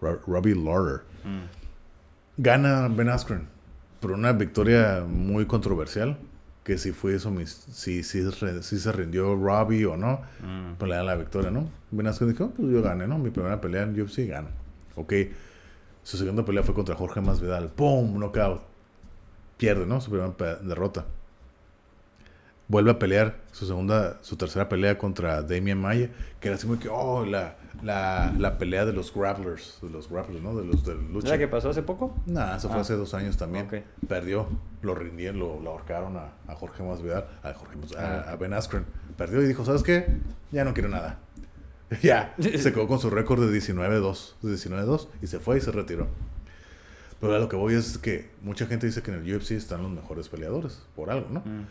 Ro- 0.00 0.20
Robbie 0.26 0.54
Lauder. 0.54 1.02
Mm. 1.24 2.42
Gana 2.42 2.88
Ben 2.88 3.08
Askren 3.08 3.46
por 4.00 4.12
una 4.12 4.32
victoria 4.32 5.04
muy 5.06 5.46
controversial. 5.46 6.18
Que 6.64 6.78
si 6.78 6.92
fue 6.92 7.14
eso, 7.14 7.30
mis, 7.30 7.50
si, 7.50 8.02
si, 8.02 8.22
si 8.62 8.78
se 8.78 8.92
rindió 8.92 9.36
Robbie 9.36 9.84
o 9.84 9.96
no, 9.98 10.22
Mm. 10.42 10.74
pues 10.78 10.88
le 10.88 10.96
dan 10.96 11.04
la 11.06 11.14
victoria, 11.14 11.50
¿no? 11.50 11.68
Ben 11.90 12.06
Askren 12.06 12.30
dijo, 12.30 12.50
pues 12.56 12.70
yo 12.72 12.80
gané, 12.80 13.06
¿no? 13.06 13.18
Mi 13.18 13.28
primera 13.30 13.60
pelea 13.60 13.82
en 13.82 14.00
UFC 14.00 14.26
gano. 14.26 14.48
Ok. 14.96 15.12
Su 16.02 16.16
segunda 16.16 16.44
pelea 16.44 16.62
fue 16.62 16.74
contra 16.74 16.94
Jorge 16.94 17.20
Masvidal. 17.20 17.68
¡Pum! 17.68 18.14
Knockout. 18.18 18.62
Pierde, 19.58 19.84
¿no? 19.86 20.00
Su 20.00 20.10
primera 20.10 20.32
derrota. 20.62 21.04
Vuelve 22.66 22.92
a 22.92 22.98
pelear 22.98 23.36
su 23.52 23.66
segunda, 23.66 24.18
su 24.22 24.36
tercera 24.36 24.68
pelea 24.70 24.96
contra 24.96 25.42
Damian 25.42 25.78
Maya, 25.78 26.08
que 26.40 26.48
era 26.48 26.56
así 26.56 26.66
muy 26.66 26.78
que, 26.78 26.88
oh, 26.88 27.26
la, 27.26 27.56
la, 27.82 28.32
la 28.38 28.56
pelea 28.56 28.86
de 28.86 28.94
los 28.94 29.12
grapplers, 29.14 29.78
de 29.82 29.90
los 29.90 30.08
grapplers, 30.08 30.42
¿no? 30.42 30.56
De 30.56 30.64
los 30.64 30.82
de 30.84 30.94
¿Es 30.94 30.98
lucha. 31.10 31.28
la 31.28 31.38
que 31.38 31.46
pasó 31.46 31.68
hace 31.68 31.82
poco? 31.82 32.16
Nah, 32.24 32.56
eso 32.56 32.68
fue 32.68 32.78
Ah. 32.78 32.80
hace 32.80 32.94
dos 32.94 33.12
años 33.12 33.36
también. 33.36 33.68
Perdió, 34.08 34.48
lo 34.80 34.94
rindieron, 34.94 35.38
lo, 35.40 35.60
lo 35.60 35.70
ahorcaron 35.72 36.16
a, 36.16 36.32
a 36.48 36.54
Jorge 36.54 36.82
Masvidal, 36.82 37.26
a, 37.42 37.52
Jorge, 37.52 37.76
a, 37.98 38.00
Ah. 38.28 38.32
a 38.32 38.36
Ben 38.36 38.54
Askren. 38.54 38.86
Perdió 39.18 39.42
y 39.42 39.46
dijo, 39.46 39.64
¿sabes 39.66 39.82
qué? 39.82 40.06
Ya 40.50 40.64
no 40.64 40.72
quiero 40.72 40.88
nada. 40.88 41.18
ya, 42.02 42.34
se 42.38 42.72
quedó 42.72 42.88
con 42.88 42.98
su 42.98 43.10
récord 43.10 43.42
de 43.46 43.54
19-2, 43.60 44.36
de 44.40 44.54
19-2 44.54 45.08
y 45.20 45.26
se 45.26 45.38
fue 45.38 45.58
y 45.58 45.60
se 45.60 45.70
retiró. 45.70 46.06
Pero 47.20 47.34
a 47.34 47.38
lo 47.38 47.48
que 47.48 47.56
voy 47.56 47.74
es 47.74 47.98
que 47.98 48.30
mucha 48.42 48.66
gente 48.66 48.86
dice 48.86 49.02
que 49.02 49.10
en 49.12 49.18
el 49.22 49.36
UFC 49.36 49.52
están 49.52 49.82
los 49.82 49.90
mejores 49.92 50.30
peleadores, 50.30 50.82
por 50.96 51.10
algo, 51.10 51.28
¿no? 51.30 51.40
Mm. 51.40 51.66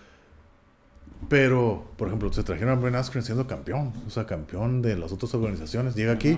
Pero, 1.29 1.85
por 1.97 2.07
ejemplo, 2.09 2.31
se 2.33 2.43
trajeron 2.43 2.77
a 2.77 2.81
Ben 2.81 2.95
Askren 2.95 3.23
siendo 3.23 3.47
campeón, 3.47 3.93
o 4.05 4.09
sea, 4.09 4.25
campeón 4.25 4.81
de 4.81 4.97
las 4.97 5.11
otras 5.11 5.33
organizaciones. 5.33 5.95
Llega 5.95 6.11
aquí 6.13 6.37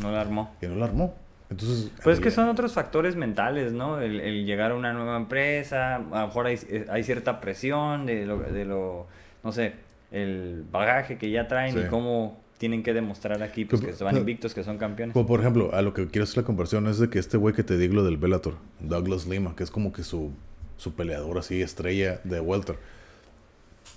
No 0.00 0.10
la 0.10 0.22
armó. 0.22 0.54
y 0.62 0.66
no 0.66 0.76
la 0.76 0.86
armó. 0.86 1.14
Entonces, 1.50 1.90
Pues 2.02 2.18
es 2.18 2.24
que 2.24 2.30
son 2.30 2.48
otros 2.48 2.72
factores 2.72 3.16
mentales, 3.16 3.72
¿no? 3.72 4.00
El, 4.00 4.20
el 4.20 4.46
llegar 4.46 4.70
a 4.72 4.74
una 4.74 4.92
nueva 4.94 5.16
empresa, 5.18 5.96
a 5.96 5.98
lo 5.98 6.26
mejor 6.26 6.46
hay, 6.46 6.58
eh, 6.68 6.86
hay 6.88 7.04
cierta 7.04 7.40
presión 7.40 8.06
de 8.06 8.24
lo, 8.24 8.38
de 8.40 8.64
lo, 8.64 9.06
no 9.44 9.52
sé, 9.52 9.74
el 10.10 10.64
bagaje 10.72 11.18
que 11.18 11.30
ya 11.30 11.46
traen 11.46 11.74
Sí. 11.74 11.80
y 11.80 11.88
cómo 11.88 12.40
tienen 12.56 12.82
que 12.82 12.94
demostrar 12.94 13.42
aquí 13.42 13.66
pues, 13.66 13.82
Pues, 13.82 13.92
que 13.92 13.98
se 13.98 14.04
van 14.04 14.12
pues, 14.14 14.20
invictos, 14.20 14.54
que 14.54 14.64
son 14.64 14.78
campeones. 14.78 15.12
Como 15.12 15.26
por 15.26 15.40
ejemplo, 15.40 15.72
a 15.74 15.82
lo 15.82 15.92
que 15.92 16.06
quiero 16.08 16.24
hacer 16.24 16.38
la 16.38 16.42
conversión 16.44 16.86
es 16.88 16.98
de 16.98 17.10
que 17.10 17.18
este 17.18 17.36
güey 17.36 17.54
que 17.54 17.62
te 17.62 17.76
digo 17.76 17.94
lo 17.94 18.04
del 18.04 18.16
Bellator, 18.16 18.54
Douglas 18.80 19.26
Lima, 19.26 19.54
que 19.54 19.64
es 19.64 19.70
como 19.70 19.92
que 19.92 20.02
su, 20.02 20.32
su 20.78 20.94
peleador 20.94 21.36
así, 21.38 21.60
estrella 21.60 22.20
de 22.24 22.40
welter. 22.40 22.76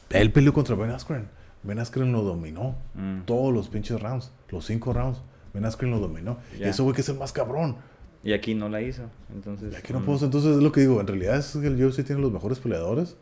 Él 0.10 0.32
peleó 0.32 0.54
contra 0.54 0.76
Ben 0.76 0.92
Askren. 0.92 1.28
Ben 1.64 1.80
Askren 1.80 2.12
lo 2.12 2.22
dominó. 2.22 2.76
Mm. 2.96 3.22
Todos 3.26 3.54
los 3.54 3.68
pinches 3.68 4.00
rounds, 4.02 4.32
los 4.50 4.66
cinco 4.66 4.94
rounds. 4.94 5.22
Ben 5.54 5.66
Askren 5.66 5.92
lo 5.92 6.00
dominó. 6.00 6.38
Y 6.56 6.60
Ya. 6.60 6.70
ese 6.70 6.82
güey 6.82 6.96
que 6.96 7.02
es 7.02 7.10
el 7.10 7.18
más 7.18 7.32
cabrón. 7.34 7.78
Y 8.24 8.34
aquí 8.34 8.56
no 8.56 8.70
la 8.70 8.82
hizo. 8.82 9.04
Entonces, 9.34 9.74
Y 9.74 9.76
aquí 9.76 9.94
no 9.94 10.00
mm, 10.00 10.06
puedo. 10.06 10.26
Entonces 10.26 10.58
es 10.58 10.64
lo 10.64 10.72
que 10.72 10.82
digo. 10.82 11.00
En 11.02 11.08
realidad 11.08 11.38
es 11.38 11.52
que 11.52 11.68
el 11.68 11.84
UFC 11.84 12.04
tiene 12.06 12.22
los 12.22 12.32
mejores 12.32 12.60
peleadores. 12.60 13.16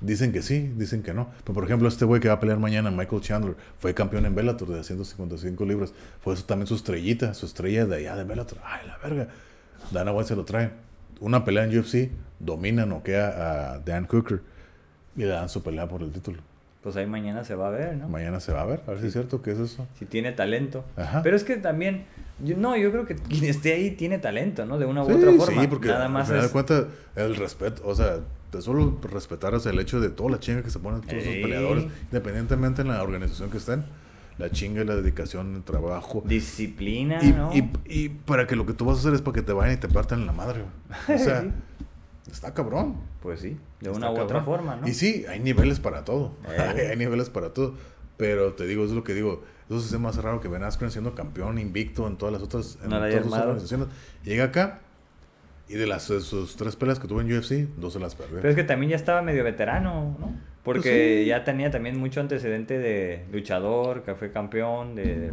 Dicen 0.00 0.32
que 0.32 0.42
sí, 0.42 0.72
dicen 0.76 1.02
que 1.02 1.14
no. 1.14 1.28
Pero 1.44 1.54
por 1.54 1.64
ejemplo, 1.64 1.88
este 1.88 2.04
güey 2.04 2.20
que 2.20 2.28
va 2.28 2.34
a 2.34 2.40
pelear 2.40 2.58
mañana, 2.58 2.90
Michael 2.90 3.22
Chandler, 3.22 3.56
fue 3.78 3.94
campeón 3.94 4.26
en 4.26 4.34
Bellator 4.34 4.68
de 4.68 4.84
155 4.84 5.64
libras. 5.64 5.94
Fue 6.20 6.34
eso 6.34 6.44
también 6.44 6.66
su 6.66 6.74
estrellita, 6.74 7.32
su 7.34 7.46
estrella 7.46 7.86
de 7.86 7.96
allá 7.96 8.16
de 8.16 8.24
Bellator. 8.24 8.58
Ay, 8.64 8.86
la 8.86 8.98
verga. 8.98 9.28
Dana 9.92 10.12
White 10.12 10.28
se 10.28 10.36
lo 10.36 10.44
trae. 10.44 10.72
Una 11.20 11.44
pelea 11.44 11.64
en 11.64 11.78
UFC, 11.78 12.10
domina, 12.38 12.84
noquea 12.84 13.72
a 13.74 13.78
Dan 13.78 14.06
Hooker 14.06 14.42
y 15.16 15.20
le 15.20 15.26
dan 15.28 15.48
su 15.48 15.62
pelea 15.62 15.88
por 15.88 16.02
el 16.02 16.10
título. 16.10 16.40
Pues 16.82 16.96
ahí 16.96 17.06
mañana 17.06 17.44
se 17.44 17.54
va 17.54 17.68
a 17.68 17.70
ver, 17.70 17.96
¿no? 17.96 18.08
Mañana 18.08 18.40
se 18.40 18.52
va 18.52 18.60
a 18.60 18.66
ver, 18.66 18.82
a 18.86 18.90
ver 18.90 19.00
si 19.00 19.06
es 19.06 19.12
cierto 19.14 19.40
que 19.40 19.52
es 19.52 19.58
eso. 19.58 19.86
Si 19.98 20.04
tiene 20.04 20.32
talento. 20.32 20.84
Ajá. 20.96 21.22
Pero 21.22 21.34
es 21.34 21.42
que 21.42 21.56
también, 21.56 22.04
yo- 22.44 22.56
no, 22.58 22.76
yo 22.76 22.90
creo 22.90 23.06
que 23.06 23.14
quien 23.16 23.44
esté 23.44 23.72
ahí 23.72 23.92
tiene 23.92 24.18
talento, 24.18 24.66
¿no? 24.66 24.78
De 24.78 24.84
una 24.84 25.02
u 25.02 25.06
Sí, 25.06 25.12
otra 25.12 25.32
forma. 25.32 25.62
sí, 25.62 25.68
porque 25.68 25.88
Nada 25.88 26.08
más 26.10 26.28
de 26.28 26.40
es... 26.40 26.48
cuentas, 26.48 26.84
el 27.16 27.36
respeto, 27.36 27.80
o 27.86 27.94
sea, 27.94 28.18
de 28.52 28.60
solo 28.62 28.98
respetar 29.10 29.54
hacia 29.54 29.70
el 29.70 29.78
hecho 29.78 29.98
de 29.98 30.10
toda 30.10 30.30
la 30.32 30.38
chinga 30.40 30.62
que 30.62 30.68
se 30.70 30.78
ponen 30.78 31.00
todos 31.00 31.14
esos 31.14 31.32
Ey. 31.34 31.42
peleadores, 31.42 31.86
independientemente 32.10 32.82
en 32.82 32.88
la 32.88 33.02
organización 33.02 33.50
que 33.50 33.56
estén, 33.56 33.84
la 34.36 34.50
chinga 34.50 34.82
y 34.82 34.84
la 34.84 34.94
dedicación, 34.96 35.54
el 35.54 35.62
trabajo. 35.62 36.22
Disciplina, 36.26 37.18
Y, 37.22 37.32
¿no? 37.32 37.50
y, 37.54 37.70
y 37.86 38.08
para 38.10 38.46
que 38.46 38.56
lo 38.56 38.66
que 38.66 38.74
tú 38.74 38.84
vas 38.84 38.96
a 38.98 39.00
hacer 39.00 39.14
es 39.14 39.22
para 39.22 39.36
que 39.36 39.42
te 39.42 39.54
vayan 39.54 39.74
y 39.74 39.78
te 39.78 39.88
partan 39.88 40.20
en 40.20 40.26
la 40.26 40.32
madre. 40.32 40.64
O 41.08 41.18
sea. 41.18 41.44
está 42.30 42.54
cabrón. 42.54 42.96
Pues 43.22 43.40
sí, 43.40 43.56
de 43.80 43.90
una 43.90 44.10
u 44.10 44.18
otra 44.18 44.42
forma, 44.42 44.76
¿no? 44.76 44.86
Y 44.88 44.94
sí, 44.94 45.24
hay 45.28 45.40
niveles 45.40 45.80
para 45.80 46.04
todo. 46.04 46.32
Eh. 46.48 46.86
hay 46.90 46.96
niveles 46.96 47.30
para 47.30 47.52
todo. 47.52 47.74
Pero 48.16 48.52
te 48.54 48.66
digo, 48.66 48.82
eso 48.84 48.92
es 48.92 48.96
lo 48.96 49.04
que 49.04 49.14
digo. 49.14 49.42
Eso 49.68 49.80
se 49.80 49.86
hace 49.88 49.98
más 49.98 50.16
raro 50.16 50.40
que 50.40 50.48
Ben 50.48 50.62
Askren 50.62 50.90
siendo 50.90 51.14
campeón 51.14 51.58
invicto 51.58 52.06
en 52.06 52.16
todas 52.16 52.32
las 52.32 52.42
otras, 52.42 52.78
en 52.84 52.90
No 52.90 52.98
todas 52.98 53.14
armado. 53.14 53.42
organizaciones. 53.44 53.88
Llega 54.22 54.44
acá 54.44 54.80
y 55.68 55.74
de 55.74 55.86
las 55.86 56.06
de 56.08 56.20
sus 56.20 56.56
tres 56.56 56.76
peleas 56.76 56.98
que 57.00 57.08
tuvo 57.08 57.22
en 57.22 57.32
UFC, 57.36 57.66
dos 57.78 57.94
se 57.94 57.98
las 57.98 58.14
perdió. 58.14 58.36
Pero 58.36 58.50
es 58.50 58.54
que 58.56 58.64
también 58.64 58.90
ya 58.90 58.96
estaba 58.96 59.22
medio 59.22 59.42
veterano, 59.42 60.16
¿no? 60.20 60.32
Porque 60.62 60.80
Pues 60.80 61.20
sí. 61.22 61.26
ya 61.26 61.44
tenía 61.44 61.70
también 61.70 61.98
mucho 61.98 62.20
antecedente 62.20 62.78
de 62.78 63.24
luchador, 63.32 64.02
que 64.02 64.14
fue 64.14 64.30
campeón 64.32 64.94
de, 64.94 65.02
de 65.04 65.32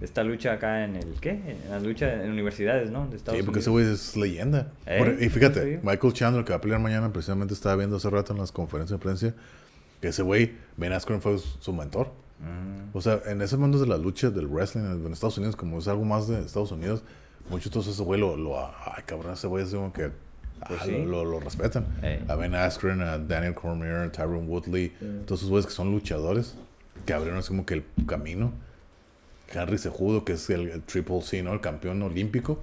esta 0.00 0.22
lucha 0.22 0.52
acá 0.52 0.84
en 0.84 0.96
el, 0.96 1.14
¿qué? 1.20 1.30
En 1.30 1.70
la 1.70 1.80
lucha 1.80 2.22
en 2.22 2.30
universidades, 2.30 2.90
¿no? 2.90 3.06
De 3.08 3.16
Estados 3.16 3.38
Sí, 3.40 3.44
porque 3.44 3.60
ese 3.60 3.70
Unidos. 3.70 3.88
güey 3.88 3.94
es 3.94 4.16
leyenda. 4.16 4.72
Eh, 4.86 4.98
Por- 4.98 5.22
y 5.22 5.28
fíjate, 5.28 5.74
sí. 5.76 5.80
Michael 5.82 6.12
Chandler, 6.12 6.44
que 6.44 6.52
va 6.52 6.58
a 6.58 6.60
pelear 6.60 6.80
mañana, 6.80 7.12
precisamente 7.12 7.54
estaba 7.54 7.76
viendo 7.76 7.96
hace 7.96 8.08
rato 8.10 8.32
en 8.32 8.38
las 8.38 8.52
conferencias 8.52 8.98
de 8.98 9.02
prensa, 9.02 9.34
que 10.00 10.08
ese 10.08 10.22
güey, 10.22 10.52
Ben 10.76 10.92
Askren 10.92 11.20
fue 11.20 11.36
su 11.38 11.72
mentor. 11.72 12.10
Mm, 12.40 12.96
O 12.96 13.00
sea, 13.00 13.20
en 13.26 13.42
ese 13.42 13.56
mundo 13.56 13.78
de 13.80 13.86
la 13.88 13.98
lucha, 13.98 14.30
del 14.30 14.46
wrestling 14.46 14.82
en, 14.82 15.04
en 15.06 15.12
Estados 15.12 15.36
Unidos, 15.38 15.56
como 15.56 15.78
es 15.80 15.88
algo 15.88 16.04
más 16.04 16.28
de 16.28 16.38
Estados 16.40 16.70
Unidos, 16.70 17.02
muchos 17.50 17.72
todos 17.72 17.88
ese 17.88 18.02
güey 18.02 18.20
lo, 18.20 18.36
lo- 18.36 18.56
ay 18.60 19.02
cabrón, 19.06 19.32
ese 19.32 19.48
güey 19.48 19.64
es 19.64 19.70
como 19.74 19.92
que 19.92 20.10
Pues 20.66 20.80
ah, 20.80 20.84
sí. 20.84 20.92
lo, 20.92 21.04
lo- 21.04 21.24
lo 21.24 21.40
respetan. 21.40 21.86
Eh. 22.02 22.22
A 22.28 22.36
Ben 22.36 22.54
Askren, 22.54 23.00
a 23.00 23.18
Daniel 23.18 23.54
Cormier, 23.54 23.96
a 23.96 24.12
Tyrone 24.12 24.46
Woodley, 24.46 24.92
Mm. 25.00 25.24
todos 25.24 25.40
esos 25.40 25.50
güeyes 25.50 25.66
que 25.66 25.72
son 25.72 25.90
luchadores, 25.90 26.54
que 27.04 27.12
abrieron 27.12 27.38
así 27.40 27.48
como 27.48 27.66
que 27.66 27.74
el 27.74 27.84
camino. 28.06 28.52
Henry 29.52 29.78
Sejudo, 29.78 30.24
que 30.24 30.34
es 30.34 30.50
el, 30.50 30.68
el 30.68 30.82
Triple 30.82 31.22
C, 31.22 31.42
¿no? 31.42 31.52
El 31.52 31.60
campeón 31.60 32.02
olímpico. 32.02 32.60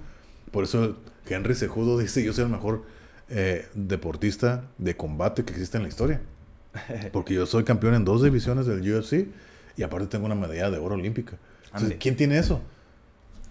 Por 0.50 0.64
eso 0.64 0.96
Henry 1.28 1.54
Sejudo 1.54 1.98
dice, 1.98 2.22
yo 2.22 2.32
soy 2.32 2.44
el 2.44 2.50
mejor 2.50 2.84
eh, 3.28 3.66
deportista 3.74 4.64
de 4.78 4.96
combate 4.96 5.44
que 5.44 5.52
existe 5.52 5.76
en 5.76 5.82
la 5.82 5.88
historia. 5.88 6.20
Porque 7.12 7.34
yo 7.34 7.46
soy 7.46 7.64
campeón 7.64 7.94
en 7.94 8.04
dos 8.04 8.22
divisiones 8.22 8.66
del 8.66 8.80
UFC 8.80 9.28
y 9.76 9.82
aparte 9.82 10.06
tengo 10.06 10.26
una 10.26 10.34
medalla 10.34 10.70
de 10.70 10.78
oro 10.78 10.94
olímpica. 10.94 11.36
Entonces. 11.72 11.98
¿quién 11.98 12.16
tiene 12.16 12.38
eso? 12.38 12.60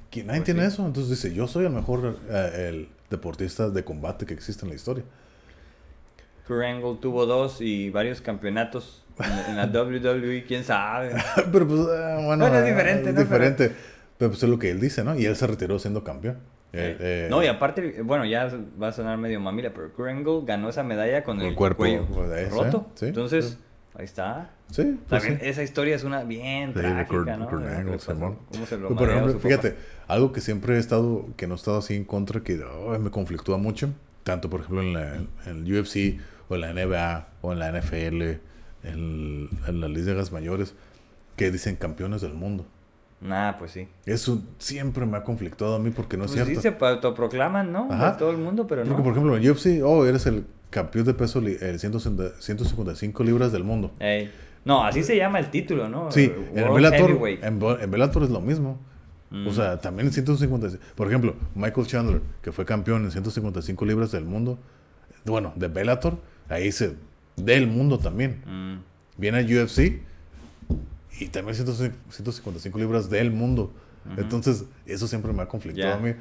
¿Quién? 0.10 0.28
Nadie 0.28 0.42
Pues 0.42 0.46
tiene 0.46 0.62
sí. 0.62 0.68
eso. 0.68 0.86
Entonces 0.86 1.10
dice, 1.10 1.36
yo 1.36 1.48
soy 1.48 1.66
el 1.66 1.72
mejor 1.74 2.18
eh, 2.30 2.68
el 2.70 2.90
deportista 3.10 3.70
de 3.70 3.84
combate 3.84 4.26
que 4.26 4.34
existe 4.34 4.66
en 4.66 4.70
la 4.70 4.76
historia. 4.76 5.04
Kurt 6.48 6.64
Angle 6.64 6.98
tuvo 7.02 7.26
dos 7.26 7.60
y 7.62 7.90
varios 7.90 8.22
campeonatos 8.22 9.05
en, 9.20 9.50
en 9.52 9.56
la 9.58 9.66
WWE, 9.82 10.44
quién 10.48 10.64
sabe. 10.64 11.12
pero 11.52 11.68
pues, 11.68 11.80
eh, 11.82 12.16
bueno, 12.26 12.46
Bueno, 12.46 12.56
es 12.58 12.64
eh, 12.64 12.70
diferente, 12.72 13.10
es 13.10 13.16
¿no? 13.16 13.22
diferente. 13.22 13.72
Pero 14.18 14.32
pues 14.32 14.42
es 14.44 14.50
lo 14.50 14.58
que 14.60 14.72
él 14.72 14.80
dice, 14.80 15.04
¿no? 15.04 15.16
Y 15.18 15.26
él 15.26 15.36
se 15.36 15.46
retiró 15.48 15.78
siendo 15.80 16.04
campeón. 16.04 16.38
Eh, 16.74 16.98
eh, 17.00 17.28
no, 17.30 17.42
y 17.44 17.48
aparte, 17.48 18.02
bueno, 18.02 18.26
ya 18.26 18.50
va 18.82 18.90
a 18.90 18.92
sonar 18.92 19.18
medio 19.18 19.40
mamila, 19.40 19.72
pero 19.74 19.94
Kurt 19.94 20.10
Angle 20.10 20.42
ganó 20.46 20.68
esa 20.70 20.84
medalla 20.84 21.24
con 21.24 21.40
el, 21.40 21.48
el 21.48 21.56
cuerpo 21.56 21.78
cuello 21.80 22.06
ese, 22.36 22.50
roto. 22.50 22.88
sí, 22.96 23.06
Entonces, 23.08 23.46
sí. 23.46 23.58
ahí 23.98 24.04
está. 24.06 24.50
Sí, 24.72 24.98
pues 25.08 25.22
También 25.22 25.40
sí. 25.42 25.48
esa 25.50 25.64
historia 25.64 25.96
es 25.96 26.04
una 26.04 26.24
bien 26.24 26.74
trágica, 26.74 27.08
Kurt- 27.08 27.38
¿no? 27.86 28.00
Simón. 28.00 28.40
cómo 28.52 28.66
se 28.66 28.78
lo 28.78 28.94
Pero, 28.96 29.26
papá. 29.28 29.40
fíjate, 29.40 29.76
algo 30.08 30.34
que 30.34 30.42
siempre 30.42 30.76
he 30.76 30.80
estado, 30.80 31.28
que 31.38 31.48
no 31.48 31.54
he 31.54 31.58
estado 31.58 31.78
así 31.78 31.96
en 31.96 32.04
contra, 32.04 32.42
que 32.42 32.62
me 33.00 33.10
conflictúa 33.10 33.58
mucho, 33.58 33.90
tanto 34.24 34.50
por 34.50 34.62
ejemplo 34.62 34.82
en, 34.82 34.94
la, 34.94 35.16
en 35.16 35.66
el 35.66 35.80
UFC 35.80 36.20
o 36.50 36.56
en 36.56 36.62
la 36.62 36.74
NBA 36.74 37.28
o 37.42 37.54
en 37.54 37.60
la 37.60 37.72
NFL, 37.72 38.40
en, 38.86 39.50
en 39.68 39.82
las 39.82 39.90
ligas 39.90 40.32
mayores, 40.32 40.74
que 41.36 41.52
dicen 41.52 41.76
campeones 41.76 42.22
del 42.22 42.34
mundo. 42.34 42.66
Nah, 43.22 43.54
pues 43.58 43.72
sí. 43.72 43.88
Eso 44.06 44.42
siempre 44.60 45.06
me 45.06 45.18
ha 45.18 45.24
conflictuado 45.24 45.76
a 45.76 45.80
mí 45.80 45.90
porque 45.90 46.18
no 46.18 46.26
es 46.26 46.32
Pues 46.32 46.44
cierto. 46.46 46.62
sí 46.62 46.70
se 46.80 46.86
autoproclaman, 46.86 47.72
¿no? 47.72 47.88
Ajá. 47.92 48.12
De 48.12 48.18
todo 48.20 48.32
el 48.32 48.38
mundo, 48.38 48.68
pero 48.68 48.84
Porque, 48.84 48.98
no. 48.98 49.04
por 49.04 49.12
ejemplo, 49.14 49.38
en 49.38 49.50
UFC, 49.50 49.82
oh, 49.84 50.06
eres 50.06 50.26
el 50.28 50.46
campeón 50.70 51.06
de 51.06 51.14
peso, 51.14 51.40
el 51.40 51.80
160 51.80 52.40
155 52.42 53.24
libras 53.24 53.52
del 53.52 53.64
mundo. 53.64 53.92
Ey. 54.00 54.32
No, 54.66 54.84
así 54.84 55.04
se 55.04 55.16
llama 55.16 55.40
el 55.40 55.50
título, 55.52 55.88
¿no? 55.88 56.12
Sí, 56.12 56.32
en 56.54 56.64
World 56.64 56.76
Bellator, 56.76 57.30
en, 57.44 57.60
Bo- 57.60 57.80
en 57.80 57.92
Bellator 57.92 58.24
es 58.24 58.30
lo 58.32 58.42
mismo. 58.42 58.80
Mm. 59.30 59.48
O 59.48 59.52
sea, 59.52 59.80
también 59.80 60.08
en 60.08 60.14
155. 60.14 60.84
Por 60.96 61.08
ejemplo, 61.08 61.36
Michael 61.56 61.88
Chandler, 61.88 62.22
que 62.42 62.52
fue 62.52 62.66
campeón 62.66 63.06
en 63.06 63.12
155 63.12 63.86
libras 63.86 64.12
del 64.12 64.26
mundo. 64.26 64.58
Bueno, 65.24 65.54
de 65.56 65.68
Bellator, 65.68 66.18
ahí 66.50 66.72
se. 66.72 66.96
Del 67.38 67.68
mundo 67.68 68.00
también. 68.00 68.42
Mm. 68.46 68.82
Viene 69.18 69.38
al 69.40 69.46
UFC 69.46 70.02
y 71.20 71.28
también 71.28 71.56
155 71.56 72.78
libras 72.78 73.10
del 73.10 73.32
mundo. 73.32 73.74
Entonces, 74.18 74.66
eso 74.86 75.08
siempre 75.08 75.34
me 75.34 75.42
ha 75.42 75.48
conflictado 75.48 75.88
Ya. 75.90 75.96
a 75.96 76.00
mí. 76.00 76.14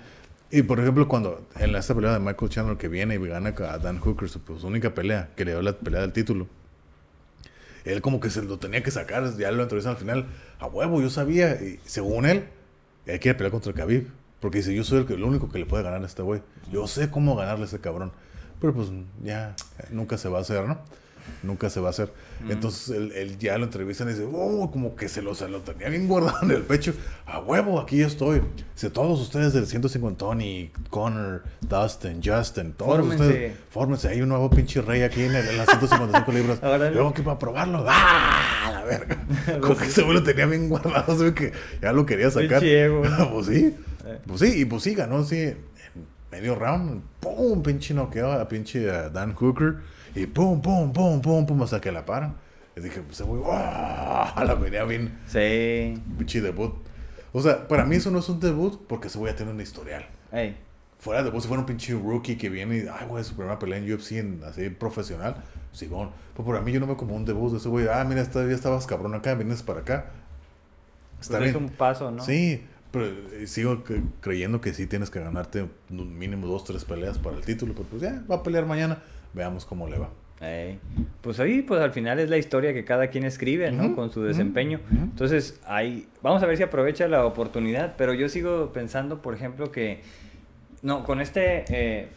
Y 0.51 0.63
por 0.63 0.79
ejemplo, 0.81 1.07
cuando 1.09 1.47
en 1.59 1.73
la- 1.73 1.81
esta 1.81 1.95
pelea 1.95 2.13
de 2.13 2.21
Michael 2.21 2.49
Chandler 2.51 2.77
que 2.79 2.89
viene 2.89 3.17
y 3.17 3.19
gana 3.19 3.51
a 3.59 3.79
Dan 3.79 3.99
Hooker, 3.99 4.29
su 4.29 4.41
pues, 4.41 4.63
única 4.65 4.95
pelea, 4.95 5.31
que 5.37 5.45
le 5.45 5.51
dio 5.53 5.63
la 5.63 5.73
pelea 5.79 6.01
del 6.01 6.13
título, 6.13 6.47
él 7.85 8.01
como 8.01 8.21
que 8.21 8.31
se 8.31 8.43
lo 8.43 8.59
tenía 8.59 8.83
que 8.83 8.91
sacar, 8.91 9.37
ya 9.37 9.51
lo 9.51 9.63
entrevistan 9.63 9.93
al 9.95 9.99
final, 9.99 10.27
a 10.59 10.67
huevo, 10.67 11.03
yo 11.03 11.11
sabía, 11.11 11.61
y 11.63 11.79
según 11.85 12.25
él, 12.27 12.45
él 13.07 13.21
quiere 13.21 13.37
pelear 13.37 13.51
contra 13.53 13.73
Khabib, 13.73 14.09
porque 14.41 14.59
dice, 14.59 14.75
yo 14.75 14.85
soy 14.85 15.01
el, 15.01 15.07
que, 15.07 15.15
el 15.15 15.25
único 15.25 15.51
que 15.51 15.59
le 15.59 15.67
puede 15.67 15.83
ganar 15.83 16.03
a 16.03 16.07
este 16.07 16.23
güey, 16.23 16.41
yo 16.73 16.87
sé 16.87 17.11
cómo 17.11 17.37
ganarle 17.37 17.65
a 17.65 17.67
ese 17.67 17.81
cabrón, 17.81 18.13
pero 18.61 18.73
pues 18.73 18.89
ya, 19.23 19.55
nunca 19.91 20.17
se 20.17 20.29
va 20.29 20.39
a 20.39 20.41
hacer, 20.43 20.67
¿no? 20.67 20.79
Nunca 21.43 21.69
se 21.71 21.79
va 21.81 21.89
a 21.89 21.91
hacer. 21.91 22.11
Entonces 22.49 22.97
él, 22.97 23.13
él 23.15 23.39
ya 23.39 23.57
lo 23.59 23.65
entrevistan 23.65 24.09
y 24.09 24.13
dice, 24.13 24.27
oh, 24.31 24.71
como 24.71 24.97
que 24.97 25.09
se 25.09 25.23
lo, 25.23 25.35
se 25.35 25.49
lo 25.49 25.61
tenía 25.61 25.89
bien 25.89 26.09
guardado 26.09 26.39
en 26.43 26.51
el 26.51 26.63
pecho. 26.63 26.95
A 27.27 27.39
huevo, 27.41 27.81
aquí 27.81 28.03
estoy. 28.03 28.43
Dice, 28.75 28.91
todos 28.91 29.21
ustedes 29.21 29.53
del 29.53 29.67
150, 29.67 30.19
Tony, 30.19 30.71
Connor, 30.91 31.43
Dustin, 31.61 32.21
Justin, 32.25 32.73
todos 32.73 32.97
Fórmense. 32.99 33.25
ustedes, 33.27 33.57
fórmense. 33.71 34.09
Hay 34.09 34.21
un 34.23 34.29
nuevo 34.31 34.51
pinche 34.51 34.81
rey 34.83 35.03
aquí 35.03 35.23
en, 35.23 35.35
el- 35.35 35.47
en 35.49 35.57
las 35.59 35.67
155 35.69 36.33
libras. 36.33 36.59
Luego 36.95 37.13
que 37.15 37.23
para 37.23 37.39
probarlo. 37.39 37.85
¡Ah! 37.89 38.71
La 38.73 38.85
verga. 38.85 39.17
Como 39.61 39.77
que 39.77 39.85
ese 39.87 40.03
güey 40.03 40.15
lo 40.15 40.23
tenía 40.23 40.47
bien 40.47 40.69
guardado, 40.69 41.17
se 41.17 41.25
ve 41.25 41.35
que 41.35 41.53
ya 41.83 41.93
lo 41.93 42.05
quería 42.07 42.31
sacar. 42.31 42.63
Pues 43.33 43.47
sí. 43.47 43.75
Eh. 44.07 44.19
Pues 44.27 44.41
sí, 44.41 44.61
y 44.61 44.65
pues 44.67 44.83
sí, 44.83 44.95
ganó 44.95 45.19
así 45.19 45.37
en 45.39 45.57
medio 46.31 46.55
round. 46.57 47.03
Pum, 47.21 47.63
pinche 47.63 47.95
noqueó 47.95 48.33
a 48.33 48.47
pinche 48.49 48.83
Dan 48.85 49.33
Hooker. 49.35 49.77
Y 50.15 50.27
pum, 50.27 50.61
pum, 50.63 50.93
pum, 50.93 51.21
pum, 51.21 51.47
pum, 51.47 51.63
hasta 51.63 51.81
que 51.81 51.91
la 51.93 52.05
paran. 52.05 52.37
Y 52.77 52.81
dije, 52.81 53.01
pues 53.03 53.21
güey, 53.23 53.43
¡ah! 53.47 54.43
La 54.47 54.55
venía 54.55 54.85
bien, 54.85 55.19
Sí. 55.27 56.01
pinche 56.19 56.41
debut. 56.41 56.73
O 57.33 57.41
sea, 57.43 57.67
para 57.69 57.85
mí 57.85 57.97
eso 57.97 58.11
no 58.11 58.19
es 58.21 58.29
un 58.29 58.39
debut 58.41 58.81
porque 58.89 59.09
ese 59.09 59.19
güey 59.19 59.33
ya 59.33 59.37
tiene 59.37 59.53
un 59.53 59.61
historial. 59.61 60.07
Ey. 60.33 60.57
Fuera 60.99 61.21
de 61.23 61.27
debut, 61.29 61.41
si 61.43 61.49
fuera 61.49 61.61
un 61.61 61.67
pinche 61.67 61.93
rookie 61.95 62.37
que 62.37 62.49
viene 62.49 62.79
y, 62.79 62.81
ay, 62.81 63.07
güey, 63.09 63.23
su 63.25 63.35
primera 63.37 63.59
pelea 63.59 63.79
en 63.79 63.93
UFC 63.93 64.13
en, 64.13 64.41
así 64.45 64.71
profesional, 64.71 65.37
Simón. 65.73 66.11
Pues 66.35 66.47
para 66.47 66.61
mí 66.63 66.73
yo 66.73 66.81
no 66.81 66.87
veo 66.87 66.97
como 66.97 67.15
un 67.15 67.25
debut 67.25 67.51
de 67.53 67.59
ese 67.59 67.69
güey, 67.69 67.87
ah, 67.89 68.05
mira, 68.05 68.23
esta- 68.23 68.47
ya 68.47 68.55
estabas 68.55 68.87
cabrón 68.87 69.15
acá, 69.15 69.35
vienes 69.35 69.63
para 69.63 69.81
acá. 69.81 70.07
Está 71.21 71.39
Pues 71.39 71.49
es 71.51 71.55
bien. 71.55 71.65
un 71.67 71.71
paso, 71.71 72.11
¿no? 72.11 72.23
Sí, 72.25 72.63
pero 72.91 73.07
eh, 73.07 73.47
sigo 73.47 73.85
cre- 73.85 74.03
creyendo 74.21 74.61
que 74.61 74.73
sí 74.73 74.87
tienes 74.87 75.11
que 75.11 75.21
ganarte 75.21 75.69
un 75.91 76.19
mínimo 76.19 76.47
dos, 76.47 76.65
tres 76.65 76.85
peleas 76.85 77.19
para 77.19 77.37
el 77.37 77.45
título. 77.45 77.75
Pero 77.75 77.87
pues 77.89 78.03
ya, 78.03 78.23
va 78.31 78.37
a 78.37 78.43
pelear 78.43 78.67
mañana. 78.67 78.99
Veamos 79.35 79.65
cómo 79.65 79.89
le 79.89 79.99
va. 79.99 80.11
Pues 81.23 81.41
ahí, 81.41 81.63
pues 81.63 81.81
al 81.81 81.93
final 81.93 82.19
es 82.21 82.29
la 82.29 82.37
historia 82.37 82.75
que 82.75 82.85
cada 82.85 83.07
quien 83.07 83.25
escribe, 83.25 83.71
¿no? 83.73 83.95
Con 83.95 84.11
su 84.11 84.23
desempeño. 84.23 84.79
Entonces, 84.93 85.59
ahí, 85.67 86.07
vamos 86.23 86.43
a 86.43 86.47
ver 86.47 86.57
si 86.59 86.63
aprovecha 86.63 87.09
la 87.09 87.25
oportunidad, 87.25 87.95
pero 87.97 88.13
yo 88.13 88.29
sigo 88.29 88.71
pensando, 88.73 89.23
por 89.23 89.35
ejemplo, 89.35 89.73
que, 89.73 90.01
no, 90.83 91.03
con 91.05 91.21
este 91.23 91.65
eh, 91.71 92.09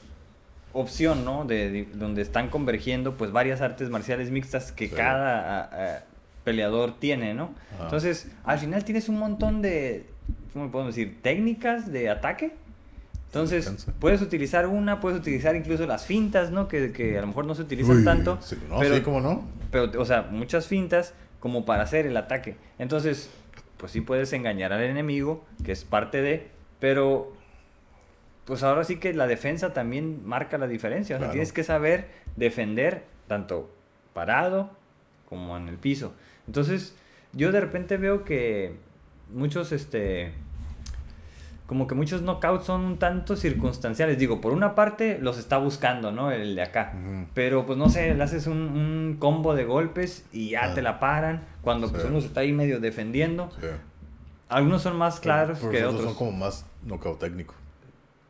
opción, 0.73 1.23
¿no? 1.23 1.45
De, 1.45 1.71
de- 1.71 1.87
donde 1.93 2.21
están 2.21 2.49
convergiendo, 2.49 3.15
pues, 3.15 3.31
varias 3.31 3.61
artes 3.61 3.89
marciales 3.89 4.29
mixtas 4.29 4.71
que 4.73 4.89
Sí. 4.89 4.95
cada 4.95 5.61
a- 5.61 5.95
a, 5.95 6.03
peleador 6.43 6.99
tiene, 6.99 7.33
¿no? 7.33 7.53
Ajá. 7.75 7.85
Entonces, 7.85 8.29
al 8.43 8.59
final 8.59 8.83
tienes 8.83 9.07
un 9.09 9.19
montón 9.19 9.61
de, 9.61 10.05
¿cómo 10.53 10.69
podemos 10.71 10.95
decir? 10.95 11.19
Técnicas 11.21 11.91
de 11.93 12.09
ataque. 12.09 12.51
Entonces, 13.39 13.87
puedes 13.99 14.21
utilizar 14.21 14.67
una, 14.67 14.99
puedes 14.99 15.19
utilizar 15.19 15.55
incluso 15.55 15.85
las 15.85 16.05
fintas, 16.05 16.51
¿no? 16.51 16.67
Que, 16.67 16.91
que 16.91 17.17
a 17.17 17.21
lo 17.21 17.27
mejor 17.27 17.45
no 17.45 17.55
se 17.55 17.61
utilizan 17.63 17.97
Uy, 17.97 18.03
tanto. 18.05 18.37
sí, 18.41 18.57
no, 18.69 18.79
pero, 18.79 18.95
sí, 18.95 19.01
cómo 19.01 19.21
no. 19.21 19.47
pero, 19.71 19.91
o 20.01 20.05
sea, 20.05 20.23
muchas 20.31 20.67
fintas 20.67 21.13
como 21.39 21.65
para 21.65 21.83
hacer 21.83 22.05
el 22.05 22.17
ataque. 22.17 22.55
Entonces, 22.79 23.29
pues 23.77 23.91
sí 23.91 24.01
puedes 24.01 24.33
engañar 24.33 24.73
al 24.73 24.81
enemigo, 24.81 25.45
que 25.63 25.71
es 25.71 25.83
parte 25.85 26.21
de, 26.21 26.47
pero 26.79 27.33
pues 28.45 28.63
ahora 28.63 28.83
sí 28.85 28.95
que 28.97 29.13
la 29.13 29.27
defensa 29.27 29.73
también 29.73 30.25
marca 30.25 30.57
la 30.57 30.67
diferencia. 30.67 31.15
O 31.15 31.19
sea, 31.19 31.27
Claro. 31.27 31.31
tienes 31.33 31.51
que 31.53 31.63
saber 31.63 32.07
defender 32.37 33.03
tanto 33.27 33.69
parado 34.13 34.69
como 35.27 35.57
en 35.57 35.67
el 35.67 35.77
piso. 35.77 36.13
Entonces, 36.47 36.95
yo 37.33 37.51
de 37.51 37.59
repente 37.59 37.97
veo 37.97 38.23
que 38.23 38.77
muchos, 39.33 39.73
este, 39.73 40.31
como 41.67 41.85
que 41.85 41.93
muchos 41.95 42.21
knockouts 42.23 42.65
son 42.65 42.81
un 42.85 42.97
tanto 42.97 43.35
circunstanciales. 43.35 44.17
Digo, 44.17 44.41
por 44.41 44.53
una 44.53 44.73
parte 44.73 45.19
los 45.21 45.37
está 45.37 45.57
buscando, 45.57 46.11
¿no? 46.11 46.31
El 46.31 46.55
de 46.55 46.61
acá. 46.63 46.93
Pero 47.33 47.65
pues 47.65 47.77
no 47.77 47.89
sé, 47.89 48.13
le 48.15 48.23
haces 48.23 48.47
un, 48.47 48.57
un 48.57 49.17
combo 49.19 49.53
de 49.53 49.65
golpes 49.65 50.25
y 50.31 50.49
ya 50.51 50.71
Ah. 50.71 50.73
te 50.73 50.81
la 50.81 50.99
paran. 50.99 51.43
Cuando 51.61 51.91
pues 51.91 52.03
uno 52.05 52.19
se 52.21 52.27
está 52.27 52.39
ahí 52.39 52.53
medio 52.53 52.79
defendiendo. 52.79 53.49
Sí. 53.61 53.67
Algunos 54.49 54.81
son 54.81 54.95
más 54.97 55.19
claros 55.19 55.59
Pero 55.59 55.71
que 55.71 55.85
otros. 55.85 56.03
son 56.05 56.15
como 56.15 56.31
más 56.31 56.65
knockout 56.83 57.19
técnico. 57.19 57.53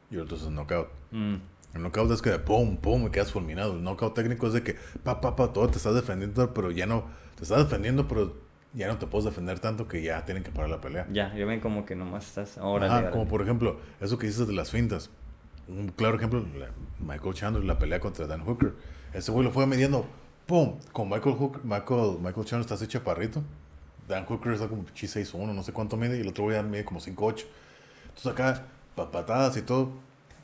Y 0.09 0.17
otros 0.17 0.41
es 0.41 0.49
knockout. 0.49 0.87
Mm, 1.11 1.35
El 1.75 1.83
knockout 1.83 2.09
es 2.11 2.21
que 2.23 2.31
de 2.31 2.39
pum, 2.39 2.77
pum, 2.77 3.03
me 3.03 3.11
quedas 3.11 3.31
fulminado. 3.31 3.73
El 3.73 3.83
knockout 3.83 4.15
técnico 4.15 4.47
es 4.47 4.53
de 4.53 4.63
que 4.63 4.75
pa, 5.03 5.21
pa, 5.21 5.35
pa, 5.35 5.53
todo 5.53 5.67
te 5.69 5.77
estás 5.77 5.93
defendiendo, 5.93 6.53
pero 6.55 6.71
ya 6.71 6.87
no. 6.87 7.03
Te 7.35 7.43
estás 7.43 7.59
defendiendo, 7.59 8.07
pero 8.07 8.33
ya 8.77 8.87
no 8.87 8.97
te 8.97 9.07
puedes 9.07 9.25
defender 9.25 9.59
tanto 9.59 9.87
que 9.87 10.01
ya 10.01 10.23
tienen 10.25 10.43
que 10.43 10.51
parar 10.51 10.69
la 10.69 10.79
pelea. 10.81 11.05
ya, 11.11 11.33
yo 11.35 11.45
ven 11.47 11.59
como 11.59 11.85
que 11.85 11.95
nomás 11.95 12.25
estás 12.27 12.57
ahora. 12.57 12.85
Ajá, 12.87 13.11
como 13.11 13.27
por 13.27 13.41
ejemplo, 13.41 13.79
eso 13.99 14.17
que 14.17 14.27
dices 14.27 14.47
de 14.47 14.53
las 14.53 14.71
fintas. 14.71 15.09
Un 15.67 15.89
claro 15.89 16.15
ejemplo, 16.15 16.45
la- 16.57 16.69
Michael 16.99 17.33
Chandler, 17.33 17.63
la 17.65 17.77
pelea 17.77 17.99
contra 17.99 18.25
Dan 18.27 18.41
Hooker. 18.45 18.73
Ese 19.13 19.31
güey 19.31 19.43
lo 19.43 19.51
fue 19.51 19.65
midiendo, 19.67 20.05
¡pum! 20.45 20.77
Con 20.93 21.09
Michael 21.09 21.35
Hooker, 21.35 21.63
Michael, 21.65 22.17
Michael 22.21 22.45
Chandler 22.45 22.61
está 22.61 22.75
así 22.75 22.87
chaparrito. 22.87 23.43
Dan 24.07 24.25
Hooker 24.25 24.53
está 24.53 24.67
como 24.69 24.85
chi 24.93 25.07
6'1, 25.07 25.53
no 25.53 25.63
sé 25.63 25.73
cuánto 25.73 25.97
mide, 25.97 26.17
y 26.17 26.21
el 26.21 26.27
otro 26.29 26.45
güey 26.45 26.55
ya 26.55 26.63
mide 26.63 26.85
como 26.85 26.99
5'8. 27.01 27.45
Entonces 28.07 28.31
acá, 28.31 28.63
pa- 28.95 29.11
patadas 29.11 29.57
y 29.57 29.61
todo. 29.61 29.91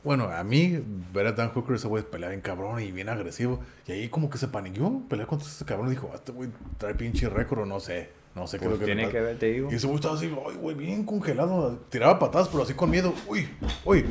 Bueno, 0.04 0.26
a 0.26 0.44
mí, 0.44 0.84
ver 1.14 1.28
a 1.28 1.32
Dan 1.32 1.50
Hooker, 1.52 1.76
ese 1.78 1.88
güey 1.88 2.04
pelear 2.04 2.32
bien 2.32 2.42
cabrón 2.42 2.82
y 2.82 2.92
bien 2.92 3.08
agresivo. 3.08 3.62
Y 3.88 3.94
ahí 3.94 4.10
como 4.10 4.30
que 4.30 4.38
se 4.38 4.50
paniqueó, 4.50 5.02
pelear 5.08 5.30
contra 5.30 5.48
ese 5.48 5.64
cabrón 5.64 5.88
y 5.88 5.92
dijo, 5.92 6.10
"Ah, 6.12 6.16
este 6.16 6.34
güey 6.34 6.50
trae 6.78 6.94
pinche 6.96 7.30
récord 7.30 7.60
o 7.62 7.66
no 7.66 7.80
sé. 7.80 8.10
No 8.36 8.48
sé 8.48 8.58
qué 8.58 8.66
es 8.66 8.70
Pues 8.70 8.80
lo 8.80 8.80
que 8.80 8.86
tiene 8.86 9.04
pasa". 9.04 9.12
que 9.14 9.22
ver, 9.22 9.38
te 9.40 9.46
digo. 9.52 9.72
Y 9.72 9.76
ese 9.76 9.86
güey 9.86 9.96
estaba 9.98 10.16
así, 10.16 10.26
ay, 10.26 10.56
güey, 10.56 10.76
bien 10.76 11.06
congelado. 11.06 11.78
Tiraba 11.90 12.18
patadas, 12.20 12.48
pero 12.50 12.64
así 12.64 12.74
con 12.74 12.90
miedo. 12.90 13.14
Uy, 13.28 13.48
uy. 13.86 14.06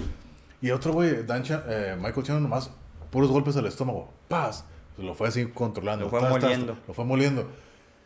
Y 0.60 0.70
otro 0.70 0.92
güey, 0.92 1.24
Dan 1.26 1.42
eh, 1.68 1.96
Michael 1.96 2.24
Chandler, 2.24 2.42
nomás 2.42 2.70
puros 3.10 3.30
golpes 3.30 3.56
al 3.56 3.66
estómago. 3.66 4.12
Paz. 4.28 4.64
Pues 4.94 5.06
lo 5.06 5.14
fue 5.14 5.28
así 5.28 5.46
controlando. 5.46 6.04
Lo 6.04 6.10
fue 6.10 6.20
tas, 6.20 6.30
moliendo. 6.30 6.76
lo 6.86 6.94
fue 6.94 7.04
moliendo. 7.04 7.48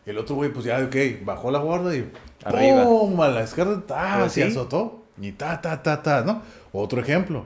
Y 0.06 0.10
el 0.10 0.18
otro 0.18 0.36
güey, 0.36 0.50
pues 0.52 0.64
ya, 0.64 0.78
ok, 0.84 1.24
bajó 1.24 1.50
la 1.50 1.58
guarda 1.58 1.94
y 1.94 2.10
Arriba. 2.44 2.84
¡pum! 2.84 3.20
A 3.20 3.28
la 3.28 3.42
izquierda, 3.42 3.82
ta, 3.86 4.16
Pues 4.20 4.32
se 4.32 4.42
sí. 4.44 4.48
azotó. 4.50 5.02
Y 5.20 5.32
ta, 5.32 5.60
ta, 5.60 5.82
ta, 5.82 6.02
ta, 6.02 6.22
¿no? 6.22 6.42
Otro 6.72 7.00
ejemplo. 7.00 7.44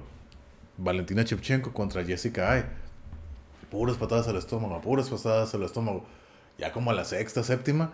Valentina 0.77 1.23
Shevchenko 1.23 1.73
contra 1.73 2.05
Jessica 2.05 2.53
Ay. 2.53 2.65
puras 3.71 3.97
patadas 3.97 4.29
al 4.29 4.37
estómago, 4.37 4.81
puras 4.81 5.09
patadas 5.09 5.55
al 5.55 5.63
estómago. 5.63 6.05
Ya 6.59 6.73
como 6.73 6.91
a 6.91 6.95
la 6.95 7.05
sexta, 7.05 7.43
séptima, 7.43 7.93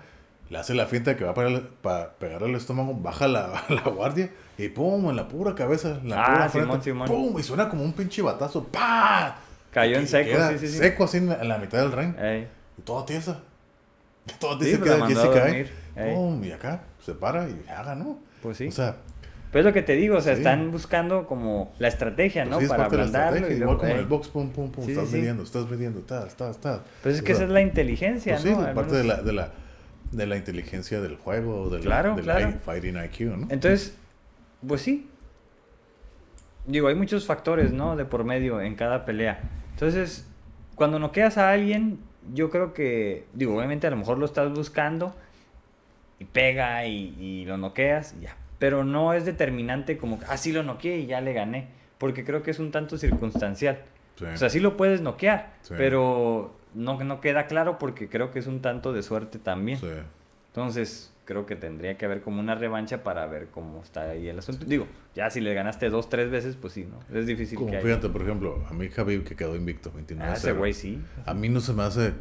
le 0.51 0.59
hace 0.59 0.75
la 0.75 0.87
finta 0.87 1.11
de 1.13 1.17
que 1.17 1.25
va 1.25 1.35
para, 1.35 1.61
para 1.83 2.11
pegar 2.13 2.45
al 2.45 2.55
estómago, 2.55 2.95
baja 2.95 3.27
la, 3.29 3.65
la, 3.69 3.83
guardia 3.83 4.31
y 4.59 4.69
pum, 4.69 5.11
en 5.11 5.17
la 5.17 5.27
pura 5.29 5.55
cabeza, 5.55 5.99
en 6.03 6.09
la 6.11 6.23
Ah, 6.23 6.27
pura 6.33 6.49
Simón, 6.49 6.69
frente, 6.69 6.85
Simón. 6.85 7.09
pum, 7.09 7.39
y 7.39 7.43
suena 7.43 7.69
como 7.69 7.83
un 7.83 7.93
pinche 7.93 8.23
batazo, 8.23 8.65
¡pa! 8.65 9.37
Cayó 9.73 9.99
en 9.99 10.07
seco, 10.09 10.39
sí, 10.53 10.59
sí, 10.59 10.69
sí. 10.69 10.79
Seco 10.79 11.05
así 11.05 11.19
en 11.19 11.29
la, 11.29 11.35
en 11.43 11.49
la 11.49 11.59
mitad 11.59 11.79
del 11.79 11.93
ring, 11.93 12.15
Ey. 12.19 12.49
y 12.79 12.83
toda 12.83 13.05
tiesa. 13.05 13.41
Toda 14.41 14.55
Sí, 14.59 14.65
tiesa 14.65 14.79
pues 14.79 14.91
la 14.91 14.97
queda, 14.97 15.05
mandó 15.05 15.21
a 15.21 15.35
Jessica, 15.45 15.73
ey. 15.97 16.15
Pum, 16.15 16.45
y 16.45 16.51
acá 16.53 16.83
se 17.05 17.13
para 17.15 17.49
y 17.49 17.63
ya 17.67 17.83
ganó. 17.83 18.19
Pues 18.43 18.57
sí. 18.57 18.67
O 18.69 18.73
sea, 18.73 18.97
Pero 19.53 19.61
es 19.61 19.67
lo 19.67 19.73
que 19.73 19.83
te 19.83 19.95
digo, 19.95 20.17
o 20.17 20.21
sea, 20.21 20.35
Sí. 20.35 20.41
están 20.41 20.71
buscando 20.73 21.27
como 21.27 21.73
la 21.79 21.89
estrategia, 21.89 22.43
pues 22.43 22.51
¿no? 22.51 22.59
sí, 22.59 22.65
es 22.65 22.71
Para 22.71 22.89
de 22.89 22.97
la 22.97 23.03
ablandarlo. 23.05 23.39
igual 23.47 23.59
luego, 23.61 23.79
como 23.79 23.93
ey. 23.93 23.99
el 23.99 24.07
box, 24.07 24.29
pum, 24.29 24.51
pum, 24.51 24.71
pum, 24.73 24.85
Sí, 24.85 24.91
estás 24.93 25.07
sí, 25.07 25.11
sí. 25.13 25.17
midiendo, 25.19 25.43
estás 25.45 25.71
midiendo, 25.71 26.01
estás, 26.01 26.27
estás, 26.27 26.51
estás. 26.57 26.81
Pues 27.03 27.15
es 27.17 27.21
O 27.21 27.25
que 27.25 27.29
sea, 27.35 27.37
esa 27.37 27.45
es 27.45 27.51
la 27.51 27.61
inteligencia, 27.61 28.33
Pues 28.35 28.43
sí, 28.43 28.51
¿no? 28.51 28.61
Al 28.63 28.75
parte 28.75 28.97
de 28.97 29.03
menos- 29.05 29.17
la, 29.19 29.23
de 29.23 29.33
la, 29.33 29.53
de 30.13 30.27
la 30.27 30.37
inteligencia 30.37 31.01
del 31.01 31.17
juego, 31.17 31.69
del, 31.71 31.83
Claro, 31.83 32.15
del 32.15 32.25
claro. 32.25 32.53
Fighting 32.65 32.97
IQ, 32.97 33.21
¿no? 33.37 33.47
Entonces, 33.51 33.97
pues 34.67 34.81
sí. 34.83 35.09
Digo, 36.67 36.89
hay 36.89 36.95
muchos 36.95 37.27
factores, 37.27 37.73
¿no? 37.73 37.97
De 37.97 38.05
por 38.05 38.25
medio 38.25 38.61
en 38.61 38.75
cada 38.75 39.05
pelea. 39.05 39.41
Entonces, 39.73 40.27
cuando 40.75 40.99
noqueas 40.99 41.39
a 41.39 41.51
alguien, 41.51 41.99
yo 42.35 42.51
creo 42.51 42.73
que, 42.75 43.25
digo, 43.35 43.57
obviamente 43.57 43.87
a 43.87 43.91
lo 43.91 43.97
mejor 43.97 44.19
lo 44.19 44.27
estás 44.27 44.53
buscando 44.53 45.15
y 46.19 46.25
pega 46.25 46.85
y, 46.87 47.15
y 47.21 47.45
lo 47.45 47.57
noqueas 47.57 48.15
y 48.19 48.25
ya. 48.25 48.37
Pero 48.59 48.85
no 48.85 49.13
es 49.13 49.25
determinante 49.27 49.97
como, 49.99 50.19
ah, 50.29 50.37
sí 50.37 50.51
lo 50.53 50.63
noqueé 50.63 50.99
y 50.99 51.07
ya 51.07 51.21
le 51.21 51.33
gané. 51.35 51.69
Porque 51.99 52.25
creo 52.25 52.43
que 52.43 52.51
es 52.51 52.59
un 52.59 52.71
tanto 52.73 52.99
circunstancial. 52.99 53.79
Sí. 54.17 54.25
O 54.25 54.37
sea, 54.37 54.49
sí 54.51 54.61
lo 54.61 54.77
puedes 54.77 55.03
noquear, 55.03 55.53
Sí. 55.63 55.75
pero 55.77 56.55
no, 56.77 57.03
no 57.03 57.21
queda 57.21 57.47
claro 57.47 57.79
porque 57.79 58.09
creo 58.09 58.31
que 58.31 58.39
es 58.39 58.47
un 58.47 58.61
tanto 58.61 58.93
de 58.93 59.03
suerte 59.03 59.39
también. 59.39 59.79
Sí. 59.79 59.89
Entonces, 60.49 61.13
creo 61.25 61.45
que 61.45 61.57
tendría 61.57 61.99
que 61.99 62.05
haber 62.07 62.23
como 62.23 62.41
una 62.41 62.55
revancha 62.55 63.03
para 63.03 63.27
ver 63.27 63.49
cómo 63.49 63.83
está 63.83 64.11
ahí 64.11 64.29
el 64.29 64.39
asunto. 64.39 64.65
Digo, 64.65 64.87
ya 65.15 65.29
si 65.31 65.41
le 65.41 65.53
ganaste 65.55 65.91
dos, 65.91 66.09
tres 66.09 66.31
veces, 66.31 66.57
pues 66.57 66.73
sí, 66.73 66.87
¿no? 66.91 67.01
Es 67.19 67.27
difícil 67.27 67.59
Como 67.59 67.71
que 67.71 67.77
haya. 67.79 67.87
fíjate, 67.87 68.09
por 68.09 68.23
ejemplo, 68.23 68.65
a 68.71 68.73
mí 68.73 68.89
Javi 68.89 69.21
que 69.21 69.35
quedó 69.35 69.57
invicto, 69.57 69.91
29 69.93 70.31
Ah, 70.31 70.35
ese 70.37 70.53
güey 70.53 70.73
sí. 70.73 71.03
A 71.27 71.35
mí 71.35 71.49
no 71.49 71.61
se 71.61 71.73
me 71.73 71.83
hace 71.83 72.13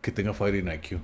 que 0.00 0.12
tenga 0.12 0.32
fighting 0.32 0.68
IQ. 0.68 1.00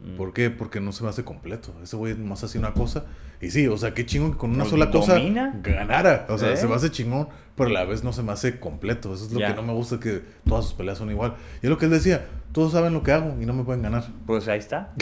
Mm. 0.00 0.16
¿Por 0.16 0.32
qué? 0.32 0.50
Porque 0.50 0.80
no 0.80 0.92
se 0.92 1.02
me 1.04 1.10
hace 1.10 1.24
completo. 1.24 1.74
Ese 1.82 1.96
güey 1.96 2.14
nomás 2.14 2.42
hace 2.44 2.58
una 2.58 2.72
cosa. 2.72 3.04
Y 3.40 3.50
sí, 3.50 3.66
o 3.66 3.76
sea, 3.76 3.92
qué 3.94 4.06
chingón 4.06 4.32
que 4.32 4.38
con 4.38 4.50
una 4.50 4.60
Pues 4.60 4.70
sola 4.70 4.90
cosa 4.90 5.18
ganara. 5.62 6.26
O 6.30 6.38
sea, 6.38 6.52
¿Eh? 6.52 6.56
se 6.56 6.66
me 6.66 6.74
hace 6.74 6.90
chingón, 6.90 7.28
pero 7.56 7.70
a 7.70 7.72
la 7.72 7.84
vez 7.84 8.02
no 8.04 8.12
se 8.12 8.22
me 8.22 8.32
hace 8.32 8.58
completo. 8.58 9.12
Eso 9.14 9.26
es 9.26 9.32
lo 9.32 9.40
Ya. 9.40 9.48
que 9.48 9.54
no 9.54 9.62
me 9.62 9.72
gusta, 9.72 10.00
que 10.00 10.22
todas 10.46 10.64
sus 10.64 10.74
peleas 10.74 10.98
son 10.98 11.10
igual. 11.10 11.34
Y 11.62 11.66
es 11.66 11.70
lo 11.70 11.76
que 11.78 11.84
él 11.86 11.90
decía, 11.90 12.26
todos 12.52 12.72
saben 12.72 12.94
lo 12.94 13.02
que 13.02 13.12
hago 13.12 13.36
y 13.40 13.44
no 13.46 13.52
me 13.52 13.64
pueden 13.64 13.82
ganar. 13.82 14.04
Pues 14.26 14.48
ahí 14.48 14.58
está. 14.58 14.92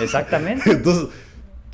Exactamente. 0.00 0.70
Entonces, 0.70 1.08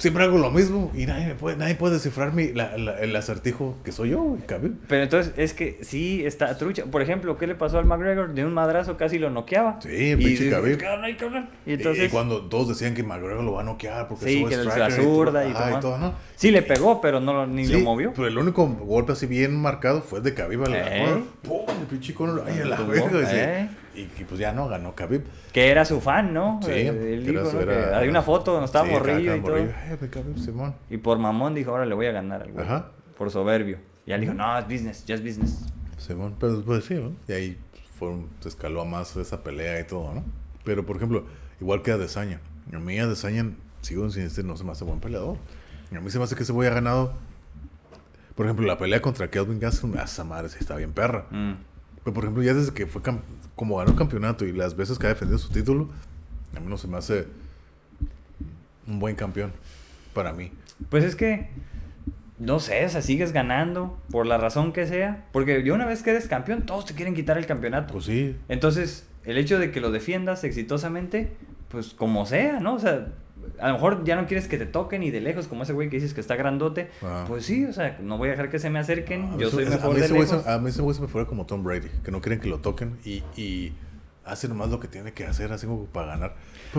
siempre 0.03 0.25
hago 0.25 0.37
lo 0.37 0.51
mismo 0.51 0.91
y 0.95 1.07
nadie, 1.07 1.27
me 1.29 1.35
puede, 1.37 1.57
nadie 1.57 1.77
puede 1.77 1.95
descifrar 1.95 2.33
mi, 2.35 2.53
la- 2.53 2.77
la- 2.77 2.99
el 2.99 3.15
acertijo 3.15 3.77
que 3.85 3.93
soy 3.93 4.11
yo, 4.11 4.37
cabrón. 4.47 4.81
Pero 4.89 5.05
entonces 5.05 5.33
es 5.37 5.55
que 5.55 5.79
sí 5.83 6.27
está 6.27 6.59
trucha. 6.59 6.85
Por 6.87 7.03
ejemplo, 7.03 7.39
¿qué 7.39 7.47
le 7.47 7.55
pasó 7.55 7.79
al 7.79 7.85
McGregor? 7.85 8.35
De 8.35 8.45
un 8.45 8.53
madrazo 8.53 8.97
casi 8.97 9.21
lo 9.21 9.31
noqueaba. 9.31 9.79
Sí, 9.81 10.17
pinche 10.17 10.51
Khabib. 10.51 10.79
Y 11.65 11.71
Y- 11.71 11.75
entonces. 11.75 12.07
y 12.07 12.09
cuando 12.09 12.43
todos 12.49 12.69
decían 12.69 12.95
que 12.95 13.05
McGregor 13.05 13.45
lo 13.45 13.53
va 13.53 13.61
a 13.61 13.65
noquear 13.65 14.09
porque 14.09 14.25
Sí, 14.27 14.45
que 14.45 14.55
es 14.57 14.65
la 14.67 14.91
zurda 14.91 15.47
y 15.47 15.53
ajá, 15.53 15.79
todo. 15.79 15.99
¿no? 15.99 16.15
Sí 16.35 16.51
le 16.51 16.63
pegó, 16.63 17.01
pero 17.01 17.21
no 17.21 17.33
lo- 17.33 17.47
ni 17.47 17.65
Sí, 17.67 17.73
lo 17.75 17.79
movió. 17.81 18.13
Pero 18.15 18.27
el 18.27 18.37
único 18.37 18.67
golpe 18.67 19.13
así 19.13 19.27
bien 19.27 19.55
marcado 19.55 20.03
fue 20.03 20.21
de 20.21 20.35
Khabib 20.35 20.65
a 20.65 20.69
la 20.69 20.97
¿Eh? 20.97 21.23
¡Pum! 21.43 21.61
El 21.81 21.87
pinche 21.87 22.13
Conor, 22.13 22.45
¡ay, 22.47 22.59
a 22.61 22.65
la 22.65 22.81
verga! 22.81 23.71
¿Eh? 23.95 24.09
Y, 24.19 24.21
y 24.21 24.25
pues 24.25 24.41
ya 24.41 24.53
no, 24.53 24.69
ganó 24.69 24.95
Khabib. 24.95 25.25
Que 25.53 25.71
era 25.71 25.85
su 25.85 26.01
fan, 26.01 26.33
¿no? 26.33 26.61
Sí, 26.63 26.71
Eh, 26.71 27.15
Él 27.15 27.95
Hay 27.95 28.09
una 28.09 28.23
foto 28.23 28.53
donde 28.53 28.67
estaba 28.67 28.87
Sí, 28.87 28.95
acá, 28.95 29.21
y 29.21 29.41
todo. 29.41 29.55
Ay, 29.57 29.97
de 30.01 30.09
Khabib, 30.11 30.39
Simón. 30.39 30.75
Y 30.91 30.99
por 30.99 31.19
mamón 31.19 31.55
dijo, 31.55 31.71
ahora 31.71 31.87
le 31.87 31.95
voy 31.95 32.07
a 32.07 32.13
ganar 32.13 32.43
al 32.43 32.53
güey. 32.53 32.65
Ajá. 32.65 32.91
Por 33.17 33.31
soberbio. 33.31 33.79
Y 34.07 34.13
él 34.13 34.21
dijo, 34.21 34.35
no, 34.35 34.59
es 34.59 34.65
business, 34.67 35.05
just 35.09 35.25
business. 35.25 35.67
Simón, 35.99 36.35
pero 36.39 36.63
pues 36.63 36.85
sí, 36.85 36.95
¿no? 36.95 37.13
Y 37.29 37.33
ahí 37.33 37.59
fueron, 37.99 38.29
se 38.41 38.49
escaló 38.49 38.83
a 38.83 38.85
más 38.85 39.17
esa 39.17 39.43
pelea 39.43 39.79
y 39.81 39.85
todo, 39.85 40.13
¿no? 40.15 40.25
Pero, 40.65 40.85
por 40.85 40.97
ejemplo, 40.97 41.25
igual 41.61 41.83
que 41.83 41.93
Adesanya. 41.93 42.41
A 42.73 42.79
mí 42.79 42.99
Adesanya, 42.99 43.53
sigo 43.81 44.09
sin 44.11 44.25
este, 44.25 44.43
no 44.43 44.57
se 44.57 44.65
me 44.65 44.73
hace 44.73 44.85
buen 44.85 45.01
peleador. 45.01 45.37
A 45.97 46.01
mí 46.01 46.11
se 46.11 46.19
me 46.19 46.25
hace 46.25 46.35
que 46.35 46.43
ese 46.43 46.53
güey 46.53 46.69
ha 46.69 46.75
ganado... 46.75 47.13
Por 48.35 48.47
ejemplo, 48.47 48.67
la 48.67 48.79
pelea 48.79 49.03
contra 49.03 49.29
Kelvin 49.31 49.61
Gastelum, 49.61 49.97
esa 49.99 50.25
madre 50.25 50.49
sí 50.49 50.57
está 50.59 50.75
bien 50.77 50.93
perra. 50.93 51.27
Mm. 51.31 51.53
Pero, 52.05 52.15
por 52.15 52.25
ejemplo, 52.25 52.43
ya 52.43 52.55
desde 52.55 52.73
que 52.73 52.87
fue... 52.87 53.03
Como 53.55 53.77
ganó 53.77 53.91
el 53.91 53.97
campeonato 53.97 54.45
y 54.45 54.53
las 54.53 54.77
veces 54.77 54.99
que 54.99 55.07
ha 55.07 55.11
defendido 55.11 55.39
su 55.39 55.51
título, 55.51 55.89
a 56.57 56.61
mí 56.61 56.67
no 56.69 56.77
se 56.77 56.89
me 56.89 56.97
hace 56.97 57.27
un 58.87 58.99
buen 58.99 59.15
campeón 59.15 59.53
para 60.15 60.33
mí. 60.33 60.51
Pues 60.89 61.05
es 61.05 61.15
que, 61.15 61.51
no 62.39 62.59
sé, 62.59 62.85
o 62.85 62.89
sea, 62.89 63.03
sigues 63.03 63.33
ganando 63.33 63.99
por 64.11 64.27
la 64.27 64.39
razón 64.39 64.73
que 64.73 64.87
sea. 64.87 65.27
Porque 65.33 65.63
yo 65.63 65.75
una 65.75 65.87
vez 65.87 66.03
que 66.03 66.11
eres 66.11 66.29
campeón, 66.29 66.67
todos 66.67 66.87
te 66.87 66.95
quieren 66.95 67.15
quitar 67.15 67.39
el 67.39 67.47
campeonato. 67.47 67.93
Pues 67.93 68.07
sí, 68.07 68.37
Entonces, 68.49 69.07
el 69.25 69.39
hecho 69.39 69.59
de 69.59 69.71
que 69.71 69.81
lo 69.81 69.91
defiendas 69.91 70.45
exitosamente, 70.45 71.33
pues 71.69 71.95
como 71.95 72.27
sea, 72.27 72.59
¿no? 72.59 72.75
O 72.75 72.79
sea, 72.79 73.13
a 73.59 73.69
lo 73.69 73.75
mejor 73.75 74.05
ya 74.05 74.17
no 74.17 74.27
quieres 74.27 74.49
que 74.49 74.59
te 74.59 74.67
toquen 74.67 75.03
y 75.03 75.11
de 75.11 75.21
lejos, 75.21 75.47
como 75.49 75.63
ese 75.63 75.73
güey 75.73 75.89
que 75.89 75.97
dices 75.97 76.15
que 76.15 76.21
está 76.21 76.37
grandote. 76.37 76.89
Ah. 77.03 77.25
Pues 77.29 77.45
sí, 77.45 77.65
o 77.65 77.73
sea, 77.73 77.99
no 78.03 78.19
voy 78.19 78.29
a 78.29 78.31
dejar 78.33 78.51
que 78.51 78.59
se 78.59 78.71
me 78.71 78.79
acerquen. 78.79 79.25
A 79.25 79.37
mí 79.37 79.43
yo 79.43 79.51
soy 79.51 79.67
a 79.67 79.71
mejor 79.71 79.95
mí 79.95 80.01
de 80.01 80.07
ese 80.07 80.15
lejos. 80.15 80.47
A 80.47 80.59
mí 80.59 80.69
ese 80.71 80.83
güey 80.83 80.95
se 80.95 81.03
me 81.03 81.09
fuera 81.09 81.27
como 81.27 81.47
Tom 81.47 81.63
Brady, 81.63 81.89
que 82.05 82.11
no 82.11 82.21
quieren 82.21 82.41
que 82.41 82.49
lo 82.49 82.59
toquen 82.59 82.99
y, 83.05 83.23
y 83.37 83.73
hace 84.25 84.49
nomás 84.49 84.71
lo 84.71 84.81
que 84.81 84.89
tiene 84.89 85.13
que 85.13 85.25
hacer, 85.27 85.53
así 85.53 85.67
como 85.67 85.85
para 85.87 86.09
ganar. 86.09 86.35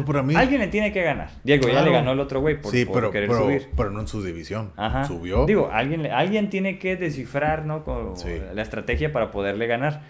Para 0.06 0.24
mí... 0.24 0.36
Alguien 0.36 0.60
le 0.62 0.68
tiene 0.68 0.92
que 0.92 1.04
ganar. 1.04 1.30
Diego 1.44 1.68
ya 1.68 1.82
le 1.84 1.92
ganó 1.92 2.14
el 2.14 2.20
otro 2.20 2.42
güey 2.42 2.60
por, 2.60 2.72
sí, 2.72 2.86
por 2.86 2.96
pero, 2.96 3.12
querer 3.12 3.30
pero, 3.30 3.44
subir. 3.44 3.70
pero 3.76 3.92
no 3.92 4.00
en 4.00 4.08
su 4.08 4.24
división. 4.24 4.72
Ajá. 4.76 5.06
Subió. 5.06 5.46
Digo, 5.46 5.70
alguien, 5.72 6.06
alguien 6.08 6.50
tiene 6.50 6.80
que 6.80 6.96
descifrar, 6.96 7.66
¿no? 7.66 7.84
Con 7.84 8.18
Sí. 8.18 8.30
la 8.54 8.62
estrategia 8.62 9.12
para 9.14 9.32
poderle 9.32 9.68
ganar. 9.68 10.02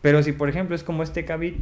Pero 0.00 0.22
si, 0.22 0.32
por 0.32 0.48
ejemplo, 0.48 0.74
es 0.76 0.84
como 0.84 1.02
este 1.02 1.24
Khabib, 1.24 1.56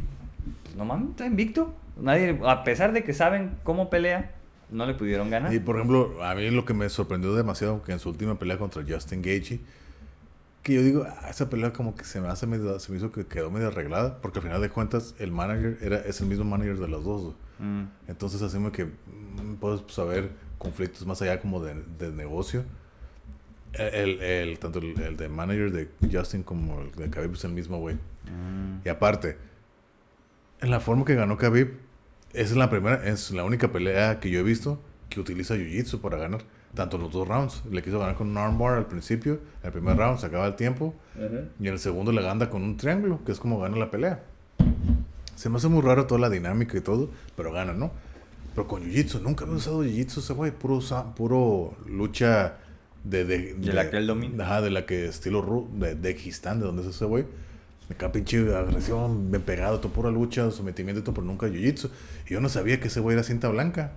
pues 0.63 0.75
no 0.75 0.85
mames, 0.85 1.09
está 1.11 1.25
invicto. 1.25 1.73
Nadie, 1.99 2.39
a 2.45 2.63
pesar 2.63 2.93
de 2.93 3.03
que 3.03 3.13
saben 3.13 3.57
cómo 3.63 3.89
pelea, 3.89 4.31
no 4.69 4.85
le 4.85 4.93
pudieron 4.93 5.29
ganar. 5.29 5.53
Y 5.53 5.59
por 5.59 5.75
ejemplo, 5.75 6.23
a 6.23 6.33
mí 6.35 6.49
lo 6.49 6.65
que 6.65 6.73
me 6.73 6.89
sorprendió 6.89 7.33
demasiado 7.35 7.81
que 7.83 7.91
en 7.91 7.99
su 7.99 8.09
última 8.09 8.37
pelea 8.39 8.57
contra 8.57 8.83
Justin 8.87 9.21
Gaethje, 9.21 9.59
que 10.63 10.73
yo 10.73 10.81
digo, 10.81 11.05
ah, 11.07 11.29
esa 11.29 11.49
pelea 11.49 11.71
como 11.73 11.95
que 11.95 12.03
se 12.05 12.19
me 12.21 12.27
hace 12.27 12.47
medio, 12.47 12.79
se 12.79 12.91
me 12.91 12.97
hizo 12.97 13.11
que 13.11 13.25
quedó 13.27 13.51
medio 13.51 13.67
arreglada, 13.67 14.19
porque 14.21 14.39
al 14.39 14.43
final 14.45 14.61
de 14.61 14.69
cuentas 14.69 15.13
el 15.19 15.31
manager 15.31 15.77
era, 15.81 15.97
es 15.99 16.19
el 16.21 16.27
mismo 16.27 16.43
manager 16.45 16.77
de 16.79 16.87
los 16.87 17.03
dos. 17.03 17.35
Mm. 17.59 17.83
Entonces 18.07 18.41
así 18.41 18.55
como 18.57 18.71
que 18.71 18.85
mm, 18.85 19.55
puedes 19.59 19.81
pues, 19.81 19.97
haber 19.99 20.31
conflictos 20.57 21.05
más 21.05 21.21
allá 21.21 21.39
como 21.39 21.63
de, 21.63 21.75
de 21.99 22.11
negocio. 22.11 22.63
El, 23.73 24.21
el- 24.21 24.57
tanto 24.57 24.79
el, 24.79 24.99
el 25.01 25.17
de 25.17 25.27
manager 25.29 25.71
de 25.71 25.89
Justin 26.11 26.43
como 26.43 26.81
el 26.81 26.91
de 26.93 27.09
Khabib 27.09 27.33
es 27.33 27.43
el 27.43 27.51
mismo 27.51 27.77
güey. 27.79 27.95
Mm. 27.95 28.85
Y 28.85 28.89
aparte, 28.89 29.37
en 30.61 30.71
la 30.71 30.79
forma 30.79 31.03
que 31.05 31.13
ganó 31.13 31.37
Khabib, 31.37 31.77
es 32.35 32.55
la 32.55 32.69
primera, 32.69 33.05
es 33.07 33.31
la 33.31 33.43
única 33.43 33.71
pelea 33.71 34.19
que 34.19 34.29
yo 34.29 34.39
he 34.39 34.43
visto 34.43 34.79
que 35.09 35.19
utiliza 35.19 35.55
Jiu-Jitsu 35.55 35.99
para 36.01 36.17
ganar. 36.17 36.41
Tanto 36.73 36.97
los 36.97 37.11
dos 37.11 37.25
rounds. 37.27 37.63
Le 37.71 37.81
quiso 37.81 37.99
ganar 37.99 38.15
con 38.15 38.27
un 38.27 38.37
armbar 38.37 38.73
al 38.73 38.85
principio. 38.85 39.39
El 39.63 39.71
primer 39.71 39.95
round 39.95 40.19
se 40.19 40.25
acaba 40.25 40.45
el 40.45 40.55
tiempo. 40.55 40.93
Y 41.59 41.67
en 41.67 41.73
el 41.73 41.79
segundo 41.79 42.11
le 42.11 42.21
gana 42.21 42.49
con 42.49 42.63
un 42.63 42.75
triángulo, 42.75 43.21
que 43.25 43.31
es 43.31 43.39
como 43.39 43.59
gana 43.59 43.77
la 43.77 43.89
pelea. 43.89 44.23
Se 45.35 45.49
me 45.49 45.57
hace 45.57 45.69
muy 45.69 45.81
raro 45.81 46.05
toda 46.05 46.19
la 46.19 46.29
dinámica 46.29 46.77
y 46.77 46.81
todo, 46.81 47.09
pero 47.37 47.53
gana, 47.53 47.73
¿no? 47.73 47.91
Pero 48.53 48.67
con 48.67 48.83
Jiu-Jitsu, 48.83 49.21
nunca 49.21 49.45
había 49.45 49.55
usado 49.55 49.85
Jiu-Jitsu 49.85 50.19
ese 50.19 50.33
güey. 50.33 50.51
Puro, 50.51 50.81
puro 51.15 51.75
lucha 51.87 52.57
de... 53.05 53.23
De, 53.23 53.53
De 53.53 53.73
la 53.73 53.89
que 53.89 53.97
él 53.97 54.07
domina. 54.07 54.43
Ajá, 54.43 54.61
de 54.61 54.69
la 54.69 54.85
que 54.85 55.07
estilo 55.07 55.41
ru, 55.41 55.69
de, 55.73 55.95
de 55.95 56.15
Kistán, 56.15 56.59
de 56.59 56.65
donde 56.65 56.81
es 56.81 56.89
ese 56.89 57.05
güey. 57.05 57.25
Acá 57.89 58.11
pinche 58.11 58.37
agresión, 58.55 59.29
bien 59.29 59.43
pegado, 59.43 59.79
todo 59.79 59.91
pura 59.91 60.09
lucha, 60.09 60.49
sometimiento 60.51 61.03
todo, 61.03 61.13
pero 61.13 61.27
nunca 61.27 61.47
Jiu-Jitsu. 61.47 61.89
Y 62.27 62.33
yo 62.33 62.41
no 62.41 62.49
sabía 62.49 62.79
que 62.79 62.87
ese 62.87 62.99
güey 62.99 63.13
era 63.15 63.23
cinta 63.23 63.47
blanca 63.49 63.91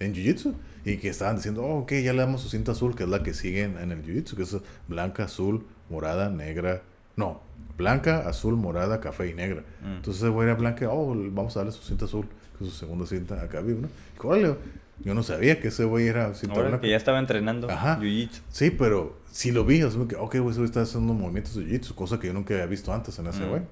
en 0.00 0.14
Jiu-Jitsu. 0.14 0.54
Y 0.84 0.96
que 0.96 1.08
estaban 1.08 1.36
diciendo, 1.36 1.62
oh, 1.62 1.80
ok, 1.80 1.92
ya 2.02 2.12
le 2.12 2.18
damos 2.18 2.40
su 2.40 2.48
cinta 2.48 2.72
azul, 2.72 2.96
que 2.96 3.04
es 3.04 3.08
la 3.08 3.22
que 3.22 3.34
sigue 3.34 3.62
en, 3.62 3.78
en 3.78 3.92
el 3.92 4.04
Jiu-Jitsu, 4.04 4.34
que 4.34 4.42
es 4.42 4.56
blanca, 4.88 5.24
azul, 5.24 5.64
morada, 5.88 6.28
negra. 6.28 6.82
No, 7.14 7.40
blanca, 7.76 8.28
azul, 8.28 8.56
morada, 8.56 9.00
café 9.00 9.28
y 9.28 9.34
negra. 9.34 9.62
Mm. 9.82 9.96
Entonces 9.96 10.22
ese 10.22 10.30
güey 10.30 10.48
era 10.48 10.56
blanca, 10.56 10.88
oh, 10.90 11.14
vamos 11.30 11.56
a 11.56 11.60
darle 11.60 11.72
su 11.72 11.82
cinta 11.82 12.06
azul, 12.06 12.26
que 12.58 12.64
es 12.64 12.70
su 12.70 12.76
segunda 12.76 13.06
cinta 13.06 13.40
acá 13.40 13.60
vivo, 13.60 13.82
¿no? 13.82 13.88
Y, 14.36 14.56
yo 15.04 15.14
no 15.14 15.22
sabía 15.22 15.60
que 15.60 15.68
ese 15.68 15.84
güey 15.84 16.06
era 16.08 16.34
cinta 16.34 16.54
Ahora 16.56 16.68
blanca. 16.68 16.82
que 16.82 16.90
ya 16.90 16.96
estaba 16.96 17.18
entrenando 17.18 17.70
Ajá. 17.70 17.98
Jiu-Jitsu. 18.00 18.40
Sí, 18.50 18.70
pero 18.70 19.18
sí 19.30 19.50
lo 19.52 19.64
vi, 19.64 19.82
o 19.82 19.90
sea, 19.90 20.06
que, 20.06 20.16
ok, 20.16 20.36
güey, 20.38 20.50
ese 20.50 20.58
güey 20.60 20.64
está 20.66 20.82
haciendo 20.82 21.12
movimientos 21.14 21.54
de 21.56 21.62
jiu-jitsu, 21.64 21.94
cosa 21.94 22.18
que 22.20 22.28
yo 22.28 22.32
nunca 22.32 22.54
había 22.54 22.66
visto 22.66 22.92
antes 22.92 23.18
en 23.18 23.26
ese 23.26 23.44
Mm. 23.44 23.48
güey. 23.48 23.62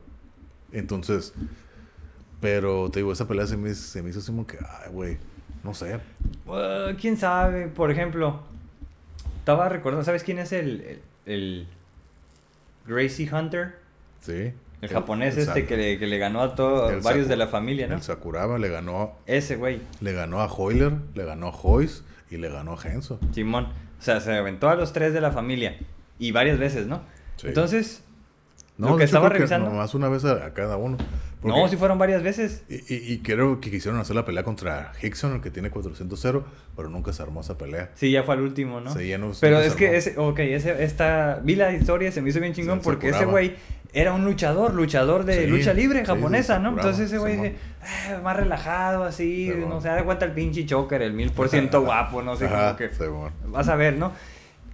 Entonces, 0.72 1.32
pero 2.40 2.90
te 2.90 3.00
digo, 3.00 3.12
esa 3.12 3.26
pelea 3.28 3.46
se 3.46 3.56
me, 3.56 3.74
se 3.74 4.02
me 4.02 4.10
hizo 4.10 4.18
así 4.20 4.28
como 4.28 4.46
que, 4.46 4.58
ay, 4.58 4.90
güey, 4.92 5.18
no 5.62 5.74
sé. 5.74 5.96
Uh, 6.46 6.94
¿Quién 7.00 7.16
sabe? 7.16 7.66
Por 7.68 7.90
ejemplo, 7.90 8.40
estaba 9.38 9.68
recordando, 9.68 10.04
¿sabes 10.04 10.22
quién 10.24 10.38
es 10.38 10.52
el, 10.52 10.80
el, 10.80 11.00
el 11.26 11.66
Gracie 12.86 13.28
Hunter? 13.32 13.76
Sí. 14.20 14.52
El 14.82 14.88
japonés 14.88 15.36
el 15.36 15.42
este 15.42 15.66
que 15.66 15.76
le, 15.76 15.98
que 15.98 16.06
le 16.06 16.18
ganó 16.18 16.40
a 16.42 16.54
todos, 16.54 17.02
varios 17.02 17.28
de 17.28 17.36
la 17.36 17.46
familia, 17.46 17.86
¿no? 17.86 17.96
El 17.96 18.02
Sakuraba 18.02 18.58
le 18.58 18.68
ganó, 18.68 19.12
Ese 19.26 19.56
güey, 19.56 19.80
le 20.00 20.12
ganó 20.12 20.40
a 20.40 20.46
Hoyler, 20.46 20.92
le 21.14 21.24
ganó 21.24 21.48
a 21.48 21.50
Hoyce 21.50 22.02
y 22.30 22.38
le 22.38 22.48
ganó 22.48 22.78
a 22.78 22.88
Henso. 22.88 23.18
Simón. 23.32 23.64
O 23.98 24.02
sea, 24.02 24.20
se 24.20 24.34
aventó 24.34 24.70
a 24.70 24.74
los 24.76 24.92
tres 24.94 25.12
de 25.12 25.20
la 25.20 25.32
familia. 25.32 25.76
Y 26.18 26.32
varias 26.32 26.58
veces, 26.58 26.86
¿no? 26.86 27.02
Sí. 27.36 27.48
Entonces, 27.48 28.02
No, 28.78 28.90
lo 28.90 28.96
que 28.96 29.04
estaba 29.04 29.26
creo 29.28 29.32
que 29.32 29.38
revisando. 29.40 29.68
Nomás 29.70 29.94
una 29.94 30.08
vez 30.08 30.24
a, 30.24 30.46
a 30.46 30.54
cada 30.54 30.76
uno. 30.78 30.96
No, 31.42 31.68
sí 31.68 31.76
fueron 31.76 31.98
varias 31.98 32.22
veces. 32.22 32.62
Y, 32.68 32.74
y- 32.94 33.12
y 33.14 33.18
creo 33.20 33.60
que 33.60 33.70
quisieron 33.70 33.98
hacer 34.00 34.14
la 34.14 34.24
pelea 34.24 34.42
contra 34.42 34.92
Hickson, 35.02 35.34
el 35.36 35.40
que 35.40 35.50
tiene 35.50 35.70
400-0, 35.70 36.44
pero 36.76 36.88
nunca 36.90 37.12
se 37.12 37.22
armó 37.22 37.40
esa 37.40 37.56
pelea. 37.56 37.90
Sí, 37.94 38.10
ya 38.10 38.22
fue 38.24 38.34
al 38.34 38.42
último, 38.42 38.80
¿no? 38.80 38.92
Sí, 38.94 39.08
ya 39.08 39.16
no- 39.18 39.32
Pero 39.40 39.60
es 39.60 39.72
se 39.72 39.78
que 39.78 39.96
ese, 39.96 40.18
ok, 40.18 40.38
ese, 40.40 40.84
esta, 40.84 41.40
vi 41.42 41.54
la 41.56 41.72
historia, 41.72 42.12
se 42.12 42.20
me 42.20 42.28
hizo 42.30 42.40
bien 42.40 42.52
chingón 42.52 42.80
porque 42.80 43.08
ese 43.08 43.24
güey 43.24 43.54
era 43.92 44.12
un 44.12 44.24
luchador, 44.24 44.74
luchador 44.74 45.24
de 45.24 45.44
Sí, 45.44 45.46
lucha 45.46 45.72
libre 45.72 46.04
japonesa, 46.04 46.56
sí, 46.58 46.62
¿no? 46.62 46.68
Entonces 46.70 47.06
ese 47.06 47.18
güey 47.18 47.36
dice, 47.36 47.54
"Ah, 47.82 48.20
más 48.22 48.36
relajado, 48.36 49.04
así, 49.04 49.50
no 49.68 49.80
sé, 49.80 49.88
da 49.88 50.04
cuenta 50.04 50.26
el 50.26 50.32
pinche 50.32 50.66
choker, 50.66 51.00
el 51.02 51.12
mil 51.14 51.30
por 51.32 51.48
ciento 51.48 51.80
guapo, 51.82 52.22
no 52.22 52.36
sé, 52.36 52.46
Ajá, 52.46 52.76
como 52.76 52.76
que 52.76 52.90
vas 53.48 53.68
a 53.68 53.76
ver, 53.76 53.96
¿no? 53.96 54.12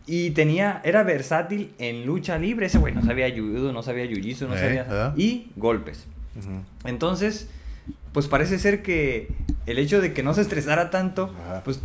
Y 0.09 0.31
tenía, 0.31 0.81
era 0.85 1.03
versátil 1.03 1.73
en 1.79 2.07
lucha 2.07 2.39
libre, 2.39 2.67
ese 2.67 2.79
güey 2.79 2.93
no 2.95 3.03
sabía 3.03 3.29
judo, 3.31 3.73
no 3.73 3.83
sabía 3.83 4.05
jiu-jitsu, 4.05 4.47
no 4.49 4.55
Eh, 4.55 4.59
sabía, 4.59 5.13
y 5.17 5.51
golpes. 5.57 6.07
Entonces, 6.85 7.49
pues 8.13 8.27
parece 8.29 8.59
ser 8.59 8.83
que 8.83 9.29
el 9.67 9.79
hecho 9.79 10.01
de 10.01 10.13
que 10.13 10.23
no 10.23 10.35
se 10.35 10.41
estresara 10.43 10.91
tanto, 10.91 11.35
Ajá. 11.49 11.63
pues 11.65 11.81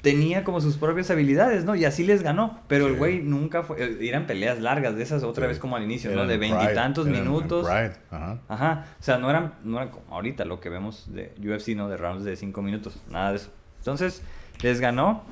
tenía 0.00 0.42
como 0.42 0.60
sus 0.60 0.78
propias 0.78 1.10
habilidades, 1.12 1.64
¿no? 1.64 1.76
Y 1.76 1.84
así 1.84 2.02
les 2.04 2.22
ganó. 2.24 2.58
Pero 2.66 2.86
el 2.88 2.94
Sí. 2.94 2.98
güey 2.98 3.22
nunca 3.22 3.62
fue. 3.62 3.76
eh, 3.80 3.98
Eran 4.08 4.26
peleas 4.26 4.60
largas, 4.60 4.96
de 4.96 5.02
esas 5.04 5.22
otra 5.22 5.44
Sí. 5.44 5.48
vez 5.50 5.58
como 5.60 5.76
al 5.76 5.84
inicio, 5.84 6.10
Eran 6.10 6.24
¿no? 6.24 6.28
De 6.30 6.38
veintitantos 6.38 7.06
minutos. 7.06 7.68
Pride, 7.68 7.92
Ajá. 8.10 8.38
Ajá. 8.48 8.84
O 8.98 9.02
sea, 9.02 9.18
no 9.18 9.30
eran, 9.30 9.54
no 9.62 9.76
eran 9.76 9.90
como 9.90 10.04
ahorita 10.12 10.44
lo 10.44 10.58
que 10.60 10.70
vemos 10.70 11.06
de 11.12 11.32
UFC, 11.38 11.76
¿no? 11.76 11.88
De 11.88 11.96
rounds 11.96 12.24
de 12.24 12.34
cinco 12.36 12.62
minutos. 12.62 13.00
Nada 13.10 13.30
de 13.30 13.36
eso. 13.36 13.50
Entonces, 13.78 14.22
les 14.62 14.80
ganó. 14.80 15.22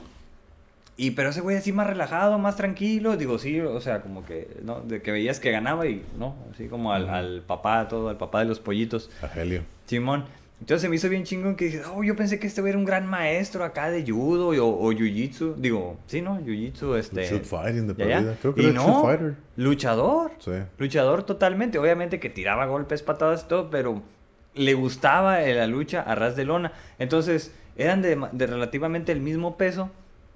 Y 1.02 1.12
pero 1.12 1.30
ese 1.30 1.40
güey 1.40 1.56
así 1.56 1.72
más 1.72 1.86
relajado, 1.86 2.36
más 2.38 2.56
tranquilo, 2.56 3.16
digo, 3.16 3.38
sí, 3.38 3.58
o 3.58 3.80
sea, 3.80 4.02
como 4.02 4.22
que, 4.26 4.58
¿no? 4.62 4.82
De 4.82 5.00
que 5.00 5.10
veías 5.10 5.40
que 5.40 5.50
ganaba 5.50 5.86
y, 5.86 6.04
¿no? 6.18 6.36
Así 6.52 6.66
como 6.66 6.92
al, 6.92 7.08
al 7.08 7.40
papá, 7.40 7.88
todo, 7.88 8.10
al 8.10 8.18
papá 8.18 8.40
de 8.40 8.44
los 8.44 8.60
pollitos. 8.60 9.10
A 9.22 9.40
Helio. 9.40 9.62
Simón. 9.86 10.26
Entonces 10.60 10.82
se 10.82 10.90
me 10.90 10.96
hizo 10.96 11.08
bien 11.08 11.24
chingón 11.24 11.56
que 11.56 11.64
dije, 11.64 11.80
oh, 11.96 12.04
yo 12.04 12.14
pensé 12.16 12.38
que 12.38 12.46
este 12.46 12.60
güey 12.60 12.72
era 12.72 12.78
un 12.78 12.84
gran 12.84 13.06
maestro 13.06 13.64
acá 13.64 13.90
de 13.90 14.04
judo 14.04 14.48
o, 14.48 14.88
o 14.88 14.92
jiu-jitsu. 14.92 15.54
Digo, 15.54 15.96
sí, 16.04 16.20
¿no? 16.20 16.38
Jiu-jitsu, 16.38 16.94
este... 16.98 17.24
Shoot 17.24 17.44
fighting 17.44 17.86
de 17.86 17.94
perdida. 17.94 18.36
Creo 18.38 18.54
que 18.54 18.60
y 18.60 18.66
era 18.66 18.74
no, 18.74 19.02
fighter. 19.02 19.36
luchador. 19.56 20.32
Sí. 20.38 20.52
Luchador 20.76 21.22
totalmente. 21.22 21.78
Obviamente 21.78 22.20
que 22.20 22.28
tiraba 22.28 22.66
golpes, 22.66 23.02
patadas 23.02 23.44
y 23.44 23.48
todo, 23.48 23.70
pero 23.70 24.02
le 24.52 24.74
gustaba 24.74 25.40
la 25.40 25.66
lucha 25.66 26.02
a 26.02 26.14
ras 26.14 26.36
de 26.36 26.44
lona. 26.44 26.72
Entonces, 26.98 27.54
eran 27.78 28.02
de, 28.02 28.22
de 28.32 28.46
relativamente 28.46 29.12
el 29.12 29.20
mismo 29.20 29.56
peso, 29.56 29.88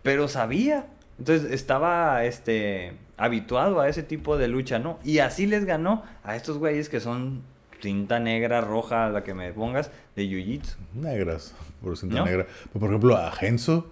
pero 0.04 0.28
sabía. 0.28 0.86
Entonces, 1.18 1.50
estaba 1.50 2.24
este, 2.24 2.92
habituado 3.16 3.80
a 3.80 3.88
ese 3.88 4.04
tipo 4.04 4.36
de 4.36 4.46
lucha, 4.46 4.78
¿no? 4.78 5.00
Y 5.02 5.18
así 5.18 5.46
les 5.46 5.64
ganó 5.64 6.04
a 6.22 6.36
estos 6.36 6.58
güeyes 6.58 6.88
que 6.88 7.00
son 7.00 7.42
cinta 7.80 8.20
negra, 8.20 8.60
roja, 8.60 9.08
la 9.08 9.24
que 9.24 9.34
me 9.34 9.52
pongas, 9.52 9.90
de 10.14 10.24
jiu-jitsu. 10.24 10.76
Negras, 10.94 11.54
por 11.82 11.96
cinta 11.96 12.16
¿No? 12.16 12.24
negra. 12.24 12.46
Pues, 12.46 12.80
por 12.80 12.90
ejemplo, 12.90 13.16
a 13.16 13.32
Genso, 13.32 13.90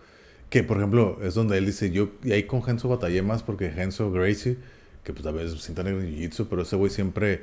que 0.51 0.63
por 0.63 0.77
ejemplo 0.77 1.19
es 1.23 1.35
donde 1.35 1.59
él 1.59 1.67
dice, 1.67 1.91
yo, 1.91 2.11
y 2.23 2.33
ahí 2.33 2.45
con 2.45 2.63
Genso 2.63 2.89
batallé 2.89 3.23
más 3.23 3.43
porque 3.43 3.71
Genso 3.71 4.11
Gracie, 4.13 4.59
que 5.05 5.13
pues 5.13 5.25
tal 5.25 5.35
vez 5.35 5.53
es 5.53 5.63
cinta 5.63 5.83
negra 5.83 6.03
en 6.03 6.15
Jiu-Jitsu, 6.15 6.47
pero 6.49 6.63
ese 6.63 6.77
güey 6.77 6.91
siempre, 6.91 7.43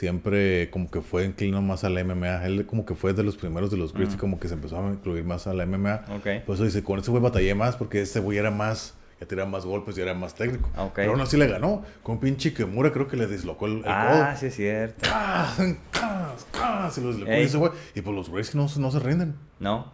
siempre 0.00 0.68
como 0.70 0.90
que 0.90 1.00
fue 1.00 1.24
inclinado 1.24 1.62
más 1.62 1.82
a 1.82 1.88
la 1.88 2.04
MMA. 2.04 2.44
Él 2.44 2.66
como 2.66 2.84
que 2.84 2.94
fue 2.94 3.14
de 3.14 3.22
los 3.22 3.36
primeros 3.38 3.70
de 3.70 3.78
los 3.78 3.94
Gracie, 3.94 4.16
Mm. 4.16 4.20
como 4.20 4.38
que 4.38 4.46
se 4.48 4.52
empezó 4.54 4.78
a 4.78 4.90
incluir 4.92 5.24
más 5.24 5.46
a 5.46 5.54
la 5.54 5.64
MMA. 5.64 6.02
Ok. 6.16 6.44
Por 6.44 6.54
eso 6.56 6.64
dice, 6.64 6.82
con 6.84 6.98
ese 6.98 7.10
güey 7.10 7.22
batallé 7.22 7.54
más 7.54 7.76
porque 7.76 8.02
ese 8.02 8.20
güey 8.20 8.36
era 8.36 8.50
más, 8.50 8.92
ya 9.18 9.26
tiraba 9.26 9.48
más 9.48 9.64
golpes 9.64 9.96
y 9.96 10.02
era 10.02 10.12
más 10.12 10.34
técnico. 10.34 10.68
Ok. 10.76 10.92
Pero 10.96 11.12
aún 11.12 11.20
así 11.22 11.38
le 11.38 11.46
ganó. 11.46 11.82
Con 12.02 12.16
un 12.16 12.20
pinche 12.20 12.52
Kimura 12.52 12.92
creo 12.92 13.08
que 13.08 13.16
le 13.16 13.26
dislocó 13.26 13.64
el, 13.66 13.78
el 13.78 13.84
Ah, 13.86 14.28
codo. 14.32 14.40
sí 14.40 14.46
es 14.46 14.54
cierto. 14.56 15.08
¡Cas! 15.08 15.56
¡Cas! 15.92 16.46
¡Cas! 16.52 16.98
Y 16.98 17.00
los 17.00 17.56
güey. 17.56 17.70
Y 17.94 18.02
pues 18.02 18.14
los 18.16 18.28
Gracie 18.30 18.60
no, 18.60 18.66
no 18.78 18.90
se 18.90 18.98
rinden. 18.98 19.34
¿No? 19.60 19.92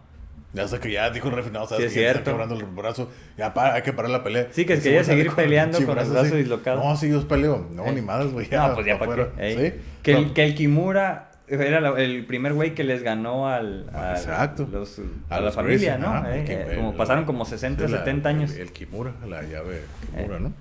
Ya 0.53 0.63
hasta 0.63 0.79
que 0.79 0.91
ya 0.91 1.09
dijo 1.09 1.29
el 1.29 1.35
refinado, 1.35 1.67
¿sabes? 1.67 1.91
Sí, 1.91 1.99
que 1.99 2.01
es 2.05 2.07
está 2.07 2.21
cierto. 2.23 2.31
quebrando 2.31 2.55
el 2.55 2.65
brazo. 2.75 3.09
Ya 3.37 3.53
para, 3.55 3.73
hay 3.73 3.81
que 3.81 3.91
parar 3.91 4.11
la 4.11 4.23
pelea. 4.23 4.47
Sí, 4.51 4.65
que 4.65 4.79
quería 4.79 5.03
seguir 5.03 5.27
el 5.27 5.31
peleando 5.33 5.79
con 5.79 5.89
el 5.89 5.95
brazo 5.95 6.11
brazo 6.11 6.27
así. 6.27 6.37
dislocado. 6.37 6.83
No, 6.83 6.95
sí, 6.95 7.09
yo 7.09 7.27
peleo. 7.27 7.67
No, 7.71 7.91
ni 7.91 8.01
madres, 8.01 8.31
güey. 8.31 8.47
No, 8.51 8.73
pues 8.75 8.85
ya 8.85 8.99
para 8.99 9.15
qué. 9.35 9.73
Sí. 9.73 9.81
Que, 10.03 10.11
el, 10.13 10.33
que 10.33 10.43
el 10.45 10.53
Kimura 10.55 11.31
era 11.47 11.81
la- 11.81 11.99
el 11.99 12.25
primer 12.27 12.53
güey 12.53 12.73
que 12.75 12.83
les 12.83 13.01
ganó 13.03 13.49
al, 13.49 13.89
al- 13.93 14.15
Exacto. 14.15 14.67
los- 14.71 14.99
A 15.29 15.35
a, 15.35 15.39
la 15.39 15.45
los 15.47 15.55
familia, 15.55 15.97
Gracie, 15.97 16.05
¿no? 16.13 16.17
ajá, 16.19 16.37
Eh, 16.37 16.45
que 16.45 16.53
eh, 16.53 16.75
como 16.77 16.95
pasaron 16.95 17.25
como 17.25 17.45
60, 17.45 17.85
sí, 17.87 17.91
la- 17.91 17.99
70 17.99 18.29
años. 18.29 18.51
El, 18.53 18.61
el 18.61 18.71
Kimura, 18.71 19.11
la 19.27 19.41
llave 19.41 19.81
Kimura, 20.15 20.37
Eh. 20.37 20.39
¿no? 20.39 20.53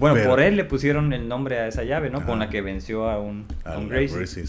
bueno, 0.00 0.14
pero- 0.16 0.28
por 0.30 0.40
él 0.40 0.56
le 0.56 0.64
pusieron 0.64 1.12
el 1.12 1.28
nombre 1.28 1.58
a 1.60 1.68
esa 1.68 1.84
llave, 1.84 2.10
¿no? 2.10 2.26
Con 2.26 2.38
la 2.40 2.50
que 2.50 2.60
venció 2.62 3.08
a 3.08 3.18
un, 3.20 3.46
a 3.64 3.78
un 3.78 3.88
Gracie. 3.88 4.16
Gracie, 4.16 4.44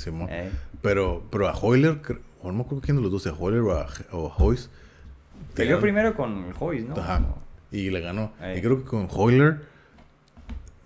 Pero, 0.82 1.24
pero 1.32 1.48
a 1.48 1.54
Hoyler, 1.54 2.02
o 2.44 2.48
no 2.48 2.54
me 2.54 2.62
acuerdo 2.62 2.82
quién 2.82 2.98
de 2.98 3.04
los 3.04 3.12
dos, 3.12 3.28
a 3.28 3.34
Hoyler 3.34 3.62
o 3.62 3.72
a, 3.78 3.88
o 4.12 4.28
a 4.32 4.36
Hoyce. 4.44 4.70
Peleó 5.56 5.80
primero 5.80 6.14
con 6.16 6.54
Hoyce, 6.60 6.88
¿no? 6.88 6.96
Ajá. 6.96 7.22
Y 7.72 7.90
le 7.90 8.02
ganó. 8.02 8.32
Y 8.56 8.62
creo 8.62 8.78
que 8.80 8.84
con 8.84 9.08
Hoyler 9.12 9.62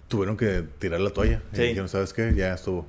tuvieron 0.07 0.37
que 0.37 0.63
tirar 0.79 0.99
la 0.99 1.09
toalla. 1.11 1.41
Y 1.53 1.55
Sí. 1.55 1.61
dijeron, 1.63 1.89
¿sabes 1.89 2.13
qué? 2.13 2.33
Ya 2.35 2.53
estuvo. 2.53 2.85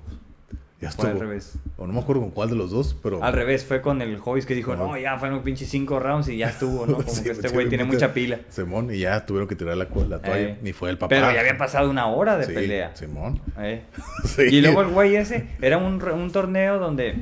Ya 0.78 0.91
Fue 0.91 1.07
estuvo. 1.07 1.23
al 1.23 1.28
revés. 1.28 1.55
O 1.78 1.86
no 1.86 1.94
me 1.94 2.00
acuerdo 2.00 2.20
con 2.20 2.31
cuál 2.31 2.50
de 2.50 2.55
los 2.57 2.70
dos, 2.70 2.94
pero. 3.02 3.23
Al 3.24 3.32
revés, 3.32 3.65
fue 3.65 3.81
con 3.81 4.02
el 4.02 4.18
Hoyce 4.23 4.47
que 4.47 4.55
dijo, 4.55 4.74
Ajá. 4.74 4.82
no, 4.84 4.99
ya 4.99 5.18
fueron 5.18 5.42
pinches 5.42 5.70
cinco 5.70 5.99
rounds 5.99 6.28
y 6.28 6.36
ya 6.36 6.50
estuvo, 6.50 6.86
¿no? 6.86 6.97
Como 6.99 7.08
Sí, 7.08 7.23
que 7.24 7.31
este 7.31 7.49
sí, 7.49 7.55
güey 7.55 7.68
tiene 7.70 7.84
mucha 7.84 8.12
pila. 8.12 8.41
Simón, 8.50 8.92
y 8.92 8.99
ya 8.99 9.24
tuvieron 9.24 9.49
que 9.49 9.57
tirar 9.57 9.74
la, 9.78 9.89
la 10.08 10.18
toalla. 10.20 10.58
Ni 10.60 10.74
fue 10.74 10.91
el 10.91 10.99
papá. 10.99 11.08
Pero 11.08 11.32
ya 11.32 11.41
había 11.41 11.57
pasado 11.57 11.89
una 11.89 12.07
hora 12.08 12.36
de 12.36 12.47
pelea. 12.47 12.94
Simón. 12.94 13.41
Sí. 14.24 14.42
Y 14.42 14.60
luego 14.60 14.82
el 14.82 14.89
güey 14.89 15.16
ese 15.16 15.49
era 15.62 15.78
un, 15.78 16.02
un 16.02 16.31
torneo 16.31 16.78
donde, 16.78 17.16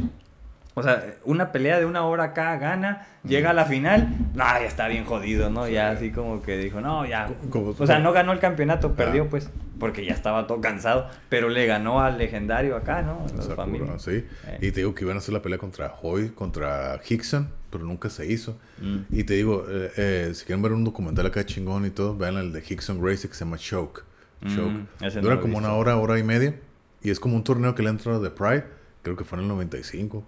o 0.74 0.82
sea, 0.82 1.14
una 1.24 1.52
pelea 1.52 1.78
de 1.78 1.86
una 1.86 2.04
hora 2.04 2.24
acá 2.24 2.56
gana, 2.56 3.06
llega 3.22 3.50
a 3.50 3.52
la 3.52 3.64
final, 3.64 4.08
no, 4.34 4.44
ya 4.44 4.64
está 4.64 4.88
bien 4.88 5.04
jodido, 5.04 5.48
¿no? 5.50 5.68
Ya 5.68 5.90
así 5.90 6.10
como 6.10 6.42
que 6.42 6.56
dijo, 6.58 6.80
no, 6.80 7.06
ya. 7.06 7.30
O 7.78 7.86
sea, 7.86 8.00
no 8.00 8.12
ganó 8.12 8.32
el 8.32 8.40
campeonato, 8.40 8.94
perdió 8.94 9.24
Ah. 9.24 9.26
pues, 9.30 9.50
porque 9.78 10.04
ya 10.04 10.12
estaba 10.14 10.46
todo 10.46 10.60
cansado, 10.60 11.08
pero 11.28 11.48
le 11.48 11.66
ganó 11.66 12.00
al 12.00 12.18
legendario 12.18 12.76
acá, 12.76 13.02
¿no? 13.02 13.24
A 13.32 13.48
la 13.48 13.54
familia. 13.54 13.98
sí. 13.98 14.24
Eh. 14.46 14.58
Y 14.60 14.70
te 14.72 14.80
digo 14.80 14.94
que 14.94 15.04
iban 15.04 15.16
a 15.16 15.18
hacer 15.18 15.32
la 15.34 15.42
pelea 15.42 15.58
contra 15.58 15.94
Hoy, 16.02 16.30
contra 16.30 17.00
Hickson, 17.08 17.48
pero 17.70 17.84
nunca 17.84 18.08
se 18.10 18.26
hizo. 18.26 18.58
Mm. 18.80 18.98
Y 19.10 19.24
te 19.24 19.34
digo, 19.34 19.66
eh, 19.68 19.90
eh, 19.96 20.30
si 20.34 20.44
quieren 20.44 20.62
ver 20.62 20.72
un 20.72 20.84
documental 20.84 21.26
acá 21.26 21.44
chingón 21.44 21.86
y 21.86 21.90
todo, 21.90 22.16
vean 22.16 22.36
el 22.36 22.52
de 22.52 22.62
Hickson 22.66 23.00
Gracie 23.00 23.28
que 23.28 23.34
se 23.36 23.44
llama 23.44 23.58
Choke. 23.58 24.02
Mm, 24.40 24.54
Choke. 24.56 25.20
Dura 25.20 25.40
como 25.40 25.58
una 25.58 25.72
hora, 25.74 25.96
hora 25.96 26.18
y 26.18 26.22
media. 26.22 26.54
Y 27.02 27.10
es 27.10 27.20
como 27.20 27.36
un 27.36 27.44
torneo 27.44 27.74
que 27.74 27.82
le 27.82 27.90
entró 27.90 28.18
de 28.20 28.30
Pride, 28.30 28.64
creo 29.02 29.16
que 29.16 29.24
fue 29.24 29.38
en 29.38 29.44
el 29.44 29.48
95. 29.48 30.26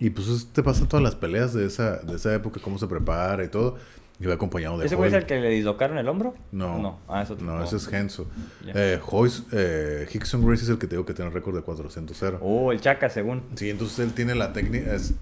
Y 0.00 0.10
pues 0.10 0.28
es- 0.28 0.46
te 0.52 0.62
pasan 0.62 0.88
todas 0.88 1.02
las 1.02 1.14
peleas 1.14 1.54
de 1.54 1.66
esa, 1.66 1.96
de 1.98 2.16
esa 2.16 2.34
época, 2.34 2.60
cómo 2.62 2.78
se 2.78 2.86
prepara 2.86 3.44
y 3.44 3.48
todo. 3.48 3.76
Y 4.20 4.26
va 4.26 4.34
acompañado 4.34 4.78
de 4.78 4.86
¿Ese 4.86 4.94
güey 4.94 5.08
es 5.08 5.14
Hoy. 5.14 5.20
el 5.20 5.26
que 5.26 5.40
le 5.40 5.48
dislocaron 5.50 5.98
el 5.98 6.08
hombro? 6.08 6.34
No. 6.52 6.78
No, 6.78 7.00
ah, 7.08 7.22
es 7.22 7.30
otro. 7.30 7.44
No, 7.44 7.62
ese 7.64 7.76
es 7.76 7.92
Henso. 7.92 8.28
Ya. 8.64 8.72
Eh, 8.74 9.00
Hoyce, 9.04 9.42
eh, 9.50 10.06
Hickson 10.12 10.46
Gracie 10.46 10.62
es 10.64 10.70
el 10.70 10.78
que 10.78 10.86
te 10.86 10.94
digo 10.94 11.04
que 11.04 11.14
tiene 11.14 11.28
el 11.30 11.34
récord 11.34 11.54
de 11.56 11.62
400-0. 11.62 12.38
Oh, 12.40 12.70
el 12.70 12.80
Chaca, 12.80 13.08
según. 13.10 13.42
Sí, 13.56 13.70
entonces 13.70 13.98
él 13.98 14.12
tiene 14.12 14.36
la 14.36 14.52
técnica, 14.52 14.94
es- 14.94 15.14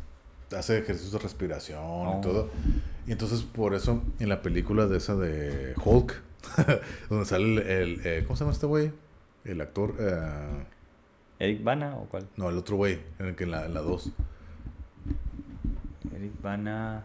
hace 0.56 0.76
ejercicios 0.78 1.12
de 1.12 1.18
respiración 1.20 1.80
Oh. 1.82 2.16
y 2.18 2.20
todo. 2.20 2.50
Y 3.06 3.12
entonces 3.12 3.40
por 3.42 3.74
eso 3.74 4.02
en 4.20 4.28
la 4.28 4.42
película 4.42 4.86
de 4.86 4.98
esa 4.98 5.16
de 5.16 5.72
Hulk, 5.82 6.14
donde 7.08 7.24
sale 7.24 7.44
el, 7.44 7.58
el, 7.60 8.00
eh, 8.06 8.24
¿cómo 8.26 8.36
se 8.36 8.44
llama 8.44 8.52
este 8.52 8.66
güey? 8.66 8.92
El 9.46 9.60
actor, 9.62 9.94
eh, 9.98 10.64
¿Eric 11.38 11.64
Bana 11.64 11.96
o 11.96 12.04
cuál? 12.10 12.28
no, 12.36 12.50
el 12.50 12.58
otro 12.58 12.76
güey, 12.76 12.98
en 13.18 13.26
el 13.28 13.34
que 13.36 13.44
en 13.44 13.50
la 13.52 13.66
2. 13.68 14.10
Eric 16.22 16.40
Bana. 16.40 17.04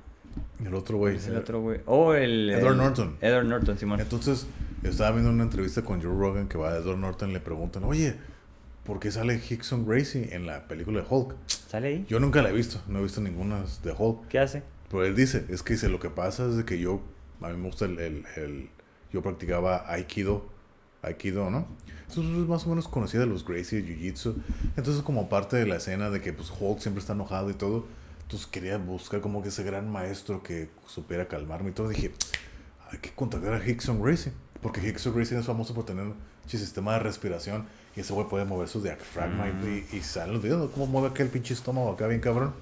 el 0.63 0.73
otro 0.75 0.97
güey. 0.97 1.17
El 1.25 1.37
otro 1.37 1.61
güey. 1.61 1.81
Oh, 1.85 2.13
el. 2.13 2.49
Edward 2.51 2.73
el- 2.73 2.77
Norton. 2.77 3.17
Edward 3.21 3.45
Norton, 3.45 3.77
Simón. 3.77 3.99
Entonces, 3.99 4.45
estaba 4.83 5.11
viendo 5.11 5.31
una 5.31 5.43
entrevista 5.43 5.81
con 5.81 6.01
Joe 6.01 6.11
Rogan 6.15 6.47
que 6.47 6.57
va 6.57 6.73
a 6.73 6.77
Edward 6.77 6.97
Norton 6.99 7.33
le 7.33 7.39
preguntan, 7.39 7.83
oye, 7.83 8.15
¿por 8.85 8.99
qué 8.99 9.11
sale 9.11 9.41
Hickson 9.49 9.87
Gracie 9.87 10.35
en 10.35 10.45
la 10.45 10.67
película 10.67 11.01
de 11.01 11.07
Hulk? 11.09 11.35
¿Sale 11.47 11.87
ahí? 11.87 12.05
Yo 12.07 12.19
nunca 12.19 12.41
la 12.43 12.49
he 12.49 12.53
visto, 12.53 12.79
no 12.87 12.99
he 12.99 13.03
visto 13.03 13.21
ninguna 13.21 13.63
de 13.83 13.91
Hulk. 13.97 14.27
¿Qué 14.27 14.39
hace? 14.39 14.61
Pero 14.89 15.03
él 15.03 15.15
dice, 15.15 15.45
es 15.49 15.63
que 15.63 15.73
dice, 15.73 15.89
lo 15.89 15.99
que 15.99 16.09
pasa 16.09 16.47
es 16.47 16.55
de 16.57 16.63
que 16.65 16.79
yo, 16.79 17.01
a 17.41 17.49
mí 17.49 17.57
me 17.57 17.65
gusta 17.67 17.85
el, 17.85 17.97
el, 17.99 18.23
el- 18.37 18.69
yo 19.11 19.21
practicaba 19.23 19.91
Aikido, 19.91 20.45
Aikido, 21.01 21.49
¿no? 21.49 21.67
Eso 22.09 22.21
es 22.21 22.27
más 22.27 22.65
o 22.65 22.69
menos 22.69 22.87
conocida 22.87 23.21
de 23.21 23.27
los 23.27 23.45
Gracie, 23.45 23.83
Jiu-Jitsu. 23.83 24.35
Entonces, 24.77 25.01
como 25.03 25.27
parte 25.27 25.57
de 25.57 25.65
la 25.65 25.75
escena 25.77 26.09
de 26.09 26.21
que 26.21 26.31
pues 26.33 26.51
Hulk 26.57 26.79
siempre 26.79 27.01
está 27.01 27.13
enojado 27.13 27.49
y 27.49 27.53
todo, 27.53 27.85
entonces 28.27 28.45
quería 28.47 28.77
buscar 28.77 29.21
como 29.21 29.41
que 29.41 29.47
ese 29.47 29.63
gran 29.63 29.89
maestro 29.89 30.43
que 30.43 30.69
supiera 30.85 31.29
calmarme 31.29 31.69
y 31.69 31.73
todo. 31.73 31.87
Dije, 31.87 32.11
hay 32.91 32.97
que 32.97 33.11
contactar 33.11 33.53
a 33.53 33.65
Hickson 33.65 34.01
Gracie, 34.01 34.33
porque 34.61 34.85
Hickson 34.85 35.15
Gracie 35.15 35.39
es 35.39 35.45
famoso 35.45 35.73
por 35.73 35.85
tener 35.85 36.03
un 36.03 36.15
sistema 36.45 36.91
de 36.93 36.99
respiración 36.99 37.65
Y 37.95 38.01
ese 38.01 38.11
güey 38.11 38.27
puede 38.27 38.43
mover 38.43 38.67
su 38.67 38.81
diafragma 38.83 39.45
Mm. 39.45 39.63
y, 39.63 39.95
y, 39.95 39.97
y 39.99 40.01
salen 40.01 40.33
los 40.33 40.43
videos. 40.43 40.69
¿Cómo 40.71 40.87
mueve 40.87 41.07
aquel 41.07 41.29
pinche 41.29 41.53
estómago 41.53 41.89
acá 41.89 42.05
bien 42.07 42.19
cabrón? 42.19 42.53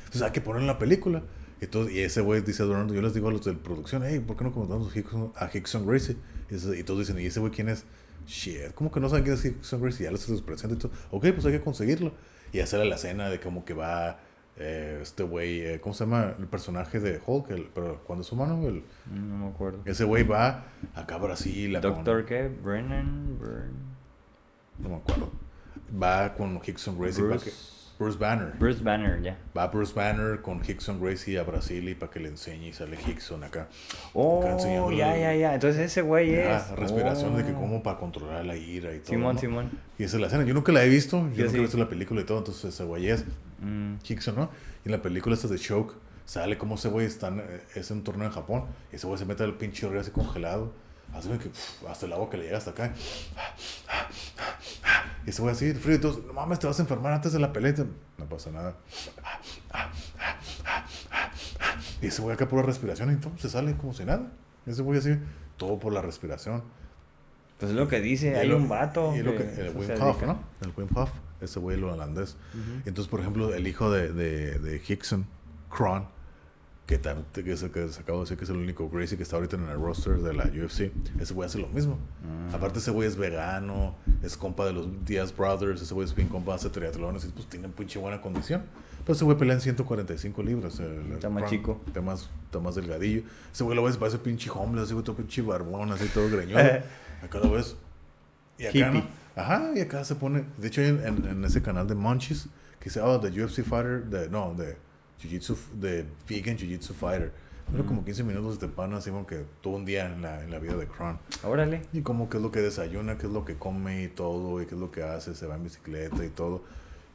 Entonces 0.00 0.22
hay 0.22 0.32
que 0.32 0.40
ponerlo 0.40 0.62
en 0.62 0.66
la 0.66 0.78
película. 0.80 1.22
Entonces, 1.60 1.94
y 1.94 2.00
ese 2.00 2.20
güey 2.20 2.40
dice 2.40 2.64
Donald, 2.64 2.92
yo 2.92 3.02
les 3.02 3.14
digo 3.14 3.28
a 3.28 3.32
los 3.32 3.44
de 3.44 3.52
producción, 3.52 4.02
hey, 4.04 4.18
¿por 4.18 4.36
qué 4.36 4.42
no 4.42 4.52
comentamos 4.52 4.92
a 4.92 4.98
Hickson, 4.98 5.32
a 5.36 5.48
Hickson 5.52 5.86
Gracie? 5.86 6.16
Y, 6.50 6.82
todos 6.82 6.98
dicen, 6.98 7.20
¿y 7.20 7.26
ese 7.26 7.38
güey 7.38 7.52
quién 7.52 7.68
es? 7.68 7.84
Shit, 8.26 8.72
¿cómo 8.74 8.90
que 8.90 8.98
no 8.98 9.08
saben 9.08 9.22
quién 9.22 9.36
es 9.36 9.44
Hickson 9.44 9.80
Gracie? 9.80 10.04
Ya 10.04 10.10
les 10.10 10.24
presento 10.42 10.74
y 10.74 10.78
todo. 10.78 10.92
Ok, 11.12 11.28
pues 11.32 11.46
hay 11.46 11.52
que 11.52 11.60
conseguirlo. 11.60 12.12
Y 12.52 12.58
hacer 12.58 12.84
la 12.84 12.96
escena 12.96 13.28
de 13.30 13.38
como 13.38 13.64
que 13.64 13.74
va 13.74 14.18
eh, 14.60 14.98
este 15.02 15.22
güey, 15.22 15.60
eh, 15.62 15.80
¿cómo 15.80 15.94
se 15.94 16.04
llama? 16.04 16.34
El 16.38 16.46
personaje 16.46 17.00
de 17.00 17.18
Hulk, 17.24 17.50
el, 17.50 17.70
pero 17.74 18.00
cuando 18.06 18.22
es 18.22 18.30
humano, 18.30 18.68
el, 18.68 18.84
No 19.10 19.38
me 19.38 19.48
acuerdo. 19.48 19.80
ese 19.86 20.04
güey 20.04 20.22
va 20.22 20.64
acá 20.94 21.14
a 21.14 21.18
Brasil. 21.18 21.74
a 21.76 21.80
con- 21.80 21.94
Doctor 21.94 22.26
qué? 22.26 22.48
Brennan. 22.48 23.38
Bren- 23.40 23.72
no 24.78 24.88
me 24.90 24.96
acuerdo. 24.96 25.30
Va 26.00 26.34
con 26.34 26.60
Hickson 26.64 26.94
que- 26.94 27.00
Bruce, 27.00 27.22
Bruce 28.00 28.18
Banner. 28.18 28.52
Bruce 28.58 28.82
Banner, 28.82 29.20
ya. 29.22 29.36
Va 29.56 29.66
Bruce 29.66 29.92
Banner 29.94 30.40
con 30.40 30.62
Hickson 30.66 30.98
Gracie 31.00 31.38
a 31.38 31.42
Brasil 31.42 31.86
y 31.86 31.94
para 31.94 32.10
que 32.10 32.18
le 32.18 32.28
enseñe 32.28 32.68
y 32.68 32.72
sale 32.72 32.96
Hickson 33.06 33.44
acá. 33.44 33.68
Oh, 34.14 34.42
ya, 34.90 35.16
ya, 35.18 35.34
ya. 35.34 35.54
Entonces 35.54 35.82
ese 35.82 36.00
güey 36.00 36.34
es. 36.34 36.70
Respiración 36.70 37.36
de 37.36 37.44
que 37.44 37.52
Oh. 37.52 37.56
como 37.60 37.82
para 37.82 37.98
controlar 37.98 38.44
la 38.46 38.56
ira 38.56 38.94
y 38.94 39.00
todo. 39.00 39.10
Simón, 39.10 39.34
¿no? 39.34 39.40
Simón. 39.40 39.70
Y 39.98 40.04
esa 40.04 40.16
es 40.16 40.20
la 40.22 40.26
escena. 40.28 40.44
Yo 40.44 40.54
nunca 40.54 40.72
la 40.72 40.82
he 40.82 40.88
visto. 40.88 41.18
Yo 41.18 41.24
Yo 41.34 41.36
nunca 41.44 41.50
sí. 41.50 41.56
he 41.58 41.60
visto 41.60 41.76
la 41.76 41.88
película 41.90 42.22
y 42.22 42.24
todo. 42.24 42.38
Entonces 42.38 42.64
ese 42.74 42.84
güey 42.84 43.08
es 43.08 43.24
Mm. 43.60 43.96
Hickson, 44.08 44.34
¿no? 44.34 44.50
Y 44.84 44.88
en 44.88 44.92
la 44.92 45.02
película 45.02 45.34
esta 45.34 45.48
de 45.48 45.58
Choke 45.58 45.92
sale 46.24 46.56
como 46.56 46.76
ese 46.76 46.88
güey 46.88 47.04
está 47.06 47.28
en, 47.28 47.40
eh, 47.40 47.60
es 47.74 47.90
un 47.90 48.02
torneo 48.02 48.26
en 48.28 48.32
Japón. 48.32 48.64
Y 48.90 48.96
ese 48.96 49.06
güey 49.06 49.18
se 49.18 49.26
mete 49.26 49.42
al 49.44 49.54
pinche 49.58 49.86
río 49.88 50.00
así 50.00 50.10
congelado. 50.10 50.72
Así 51.14 51.28
que 51.38 51.50
hasta 51.88 52.06
el 52.06 52.12
agua 52.12 52.30
que 52.30 52.36
le 52.36 52.44
llega 52.44 52.58
hasta 52.58 52.70
acá. 52.70 52.92
Y 55.26 55.30
ese 55.30 55.42
güey 55.42 55.52
así, 55.54 55.72
frío 55.74 55.96
y. 55.96 56.26
No 56.26 56.32
mames, 56.32 56.58
te 56.58 56.66
vas 56.66 56.78
a 56.78 56.82
enfermar 56.82 57.12
antes 57.12 57.32
de 57.32 57.38
la 57.38 57.52
pelea. 57.52 57.74
Y 57.76 57.84
No 58.20 58.26
pasa 58.28 58.50
nada. 58.50 58.74
Y 62.02 62.06
ese 62.06 62.22
güey 62.22 62.34
acá 62.34 62.48
por 62.48 62.60
la 62.60 62.66
respiración 62.66 63.12
y 63.12 63.16
todo, 63.16 63.32
se 63.38 63.50
sale 63.50 63.76
como 63.76 63.92
si 63.92 64.04
nada. 64.04 64.28
Ese 64.66 64.82
güey 64.82 64.98
así, 64.98 65.18
todo 65.56 65.78
por 65.78 65.92
la 65.92 66.00
respiración. 66.02 66.62
Pues 67.58 67.70
es 67.72 67.76
lo 67.76 67.88
que 67.88 68.00
dice, 68.00 68.30
Y 68.30 68.34
hay 68.34 68.48
lo- 68.48 68.56
un 68.56 68.68
vato. 68.68 69.14
y 69.14 69.22
lo 69.22 69.36
que 69.36 69.42
el 69.42 69.76
Wim 69.76 69.86
se 69.86 69.94
Hof. 70.02 70.22
¿no? 70.22 70.42
El 70.62 70.72
Wim 70.76 70.88
Hof, 70.96 71.10
ese 71.42 71.58
güey 71.60 71.76
el 71.76 71.84
holandés. 71.84 72.36
Ujú. 72.54 72.82
Entonces, 72.86 73.06
por 73.08 73.20
ejemplo, 73.20 73.52
el 73.54 73.66
hijo 73.66 73.90
de, 73.90 74.12
de, 74.12 74.58
de 74.58 74.82
Hickson, 74.86 75.26
Kron, 75.70 76.06
que, 76.90 77.00
tam- 77.00 77.22
que, 77.32 77.52
es 77.52 77.62
el 77.62 77.70
que 77.70 77.88
se 77.88 78.00
acabo 78.00 78.18
de 78.18 78.24
decir 78.24 78.36
que 78.36 78.44
es 78.44 78.50
el 78.50 78.56
único 78.56 78.90
Gracie 78.90 79.16
que 79.16 79.22
está 79.22 79.36
ahorita 79.36 79.56
en 79.56 79.68
el 79.68 79.80
roster 79.80 80.18
de 80.18 80.34
la 80.34 80.44
UFC, 80.44 80.90
ese 81.20 81.32
güey 81.34 81.46
hace 81.46 81.58
lo 81.58 81.68
mismo. 81.68 81.94
Mm. 82.50 82.54
Aparte, 82.54 82.80
ese 82.80 82.90
güey 82.90 83.06
es 83.08 83.16
vegano, 83.16 83.94
es 84.22 84.36
compa 84.36 84.66
de 84.66 84.72
los 84.72 84.88
Diaz 85.06 85.34
Brothers, 85.36 85.80
ese 85.80 85.94
güey 85.94 86.06
es 86.06 86.14
bien 86.14 86.28
compa, 86.28 86.54
hace 86.54 86.68
triatlones 86.68 87.24
y 87.24 87.28
pues 87.28 87.46
tiene 87.46 87.68
pinche 87.68 87.98
buena 88.00 88.20
condición. 88.20 88.64
Pero 89.04 89.14
ese 89.14 89.24
güey 89.24 89.38
pelea 89.38 89.54
en 89.54 89.60
145 89.60 90.42
libras. 90.42 90.78
el- 90.80 91.12
Está 91.12 91.30
más 91.30 91.48
chico. 91.48 91.80
Está 91.86 92.00
más, 92.02 92.28
está 92.44 92.58
más 92.58 92.74
delgadillo. 92.74 93.22
Ese 93.52 93.64
güey 93.64 93.76
lo 93.76 93.84
ves, 93.84 93.96
parece 93.96 94.18
pinche 94.18 94.50
homeless, 94.50 94.84
así 94.86 94.92
güey, 94.92 95.04
todo 95.04 95.16
pinche 95.16 95.40
barbón, 95.42 95.92
así 95.92 96.06
todo 96.08 96.28
greñudo. 96.28 96.58
Acá 97.22 97.38
lo 97.38 97.52
ves. 97.52 97.76
Y 98.58 98.66
acá. 98.66 98.90
¿no? 98.90 99.06
Ajá, 99.36 99.70
y 99.74 99.80
acá 99.80 100.04
se 100.04 100.16
pone. 100.16 100.44
De 100.58 100.68
hecho, 100.68 100.82
en, 100.82 101.00
en, 101.06 101.24
en 101.26 101.44
ese 101.44 101.62
canal 101.62 101.86
de 101.86 101.94
Munchies, 101.94 102.48
que 102.78 102.90
se 102.90 103.00
llama 103.00 103.20
The 103.20 103.28
UFC 103.44 103.62
Fighter, 103.62 104.04
de, 104.06 104.28
no, 104.28 104.54
de 104.54 104.76
Jiu-Jitsu, 105.20 105.56
de 105.74 106.06
Vegan 106.28 106.56
Jiu-Jitsu 106.56 106.92
Fighter. 106.94 107.32
Pero 107.70 107.84
Mm. 107.84 107.86
como 107.86 108.04
15 108.04 108.24
minutos 108.24 108.58
de 108.58 108.66
pan, 108.68 108.92
así 108.94 109.10
como 109.10 109.26
que 109.26 109.44
todo 109.60 109.74
un 109.74 109.84
día 109.84 110.06
en 110.06 110.22
la, 110.22 110.42
en 110.42 110.50
la 110.50 110.58
vida 110.58 110.74
de 110.76 110.86
Kron. 110.88 111.18
Órale. 111.44 111.82
Y 111.92 112.00
como 112.02 112.28
qué 112.28 112.38
es 112.38 112.42
lo 112.42 112.50
que 112.50 112.60
desayuna, 112.60 113.16
qué 113.16 113.26
es 113.26 113.32
lo 113.32 113.44
que 113.44 113.56
come 113.56 114.02
y 114.02 114.08
todo, 114.08 114.60
y 114.60 114.66
qué 114.66 114.74
es 114.74 114.80
lo 114.80 114.90
que 114.90 115.02
hace, 115.04 115.34
se 115.36 115.46
va 115.46 115.54
en 115.54 115.62
bicicleta 115.64 116.24
y 116.24 116.30
todo. 116.30 116.62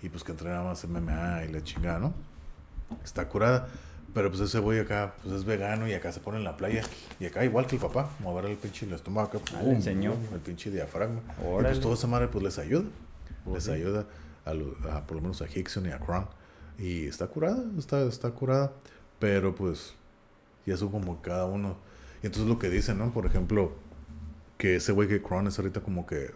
Y 0.01 0.07
pues 0.09 0.23
que 0.23 0.31
entrena 0.31 0.61
más 0.63 0.85
MMA 0.85 1.45
y 1.45 1.51
la 1.51 1.61
chingada, 1.63 1.99
¿no? 1.99 2.13
Está 3.03 3.27
curada. 3.27 3.67
Pero 4.13 4.29
pues 4.29 4.39
ese 4.41 4.59
güey 4.59 4.79
acá, 4.79 5.15
pues 5.21 5.35
es 5.35 5.43
vegano 5.43 5.89
y 5.89 5.93
acá 5.93 6.13
se 6.13 6.21
pone 6.21 6.37
en 6.37 6.45
la 6.45 6.55
playa. 6.55 6.83
Y 7.19 7.25
acá 7.25 7.43
igual 7.43 7.67
que 7.67 7.75
el 7.75 7.81
papá, 7.81 8.09
mover 8.19 8.45
el 8.45 8.55
pinche 8.55 8.85
el 8.85 8.93
estómago 8.93 9.27
acá. 9.27 9.39
Ah, 9.53 9.57
le 9.57 9.63
pum, 9.65 9.73
enseñó. 9.75 10.13
El 10.33 10.39
pinche 10.39 10.71
diafragma. 10.71 11.19
Y 11.41 11.47
Órale. 11.47 11.69
pues 11.69 11.81
toda 11.81 11.95
esa 11.95 12.07
madre 12.07 12.29
pues 12.29 12.41
les 12.45 12.57
ayuda. 12.59 12.85
Pues 13.43 13.55
les 13.55 13.63
sí. 13.65 13.71
ayuda 13.71 14.05
a, 14.45 14.51
a, 14.97 15.01
por 15.05 15.17
lo 15.17 15.21
menos 15.21 15.41
a 15.41 15.47
Hickson 15.53 15.85
y 15.87 15.89
a 15.89 15.99
Kron. 15.99 16.25
Y 16.77 17.07
está 17.07 17.27
curada, 17.27 17.63
está, 17.77 18.03
está 18.03 18.31
curada. 18.31 18.73
Pero 19.19 19.55
pues 19.55 19.93
ya 20.65 20.77
son 20.77 20.89
como 20.89 21.21
cada 21.21 21.45
uno. 21.45 21.77
Y 22.21 22.27
entonces 22.27 22.49
lo 22.49 22.59
que 22.59 22.69
dicen, 22.69 22.97
¿no? 22.97 23.13
Por 23.13 23.25
ejemplo, 23.25 23.73
que 24.57 24.75
ese 24.77 24.91
güey 24.91 25.07
que 25.07 25.21
Kron 25.21 25.47
es 25.47 25.57
ahorita 25.59 25.81
como 25.81 26.05
que 26.05 26.31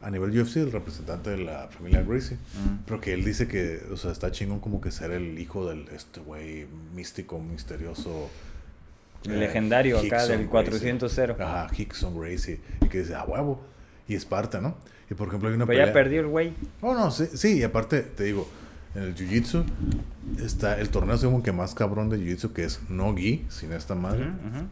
a 0.00 0.10
nivel 0.10 0.30
UFC 0.38 0.58
el 0.58 0.70
representante 0.72 1.30
de 1.30 1.38
la 1.38 1.68
familia 1.68 2.02
Gracie. 2.02 2.36
Mm. 2.36 2.84
Pero 2.86 3.00
que 3.00 3.12
él 3.12 3.24
dice 3.24 3.48
que, 3.48 3.82
o 3.90 3.96
sea, 3.96 4.12
está 4.12 4.30
chingón 4.30 4.60
como 4.60 4.80
que 4.80 4.90
ser 4.90 5.10
el 5.10 5.38
hijo 5.38 5.68
del 5.68 5.88
este 5.88 6.20
güey 6.20 6.66
místico, 6.94 7.38
misterioso. 7.40 8.30
eh, 9.24 9.30
Legendario 9.30 9.98
acá 9.98 10.26
del 10.26 10.48
Gracie. 10.48 10.48
400 10.48 11.18
Ajá, 11.18 11.68
Hickson 11.76 12.18
Gracie. 12.18 12.60
Y 12.80 12.88
que 12.88 13.00
dice, 13.00 13.14
ah, 13.14 13.24
huevo. 13.24 13.60
Y 14.06 14.14
Esparta, 14.14 14.60
¿no? 14.60 14.76
Y 15.10 15.14
por 15.14 15.28
ejemplo 15.28 15.48
hay 15.48 15.54
una 15.54 15.66
Pues 15.66 15.78
ya 15.78 15.92
perdió 15.92 16.20
el 16.20 16.26
güey. 16.28 16.52
Oh, 16.80 16.94
no, 16.94 17.10
sí, 17.10 17.26
sí, 17.34 17.58
y 17.58 17.62
aparte, 17.62 18.02
te 18.02 18.24
digo, 18.24 18.48
en 18.98 19.04
el 19.04 19.14
Jiu-Jitsu 19.14 19.64
está 20.44 20.78
el 20.80 20.88
torneo 20.90 21.16
según 21.16 21.42
que 21.42 21.52
más 21.52 21.74
cabrón 21.74 22.08
de 22.10 22.18
Jiu-Jitsu, 22.18 22.52
que 22.52 22.64
es 22.64 22.80
no 22.88 23.14
gi, 23.16 23.44
sin 23.48 23.72
esta 23.72 23.94
madre, 23.94 24.24
Ujú, 24.28 24.30
ujú. 24.58 24.66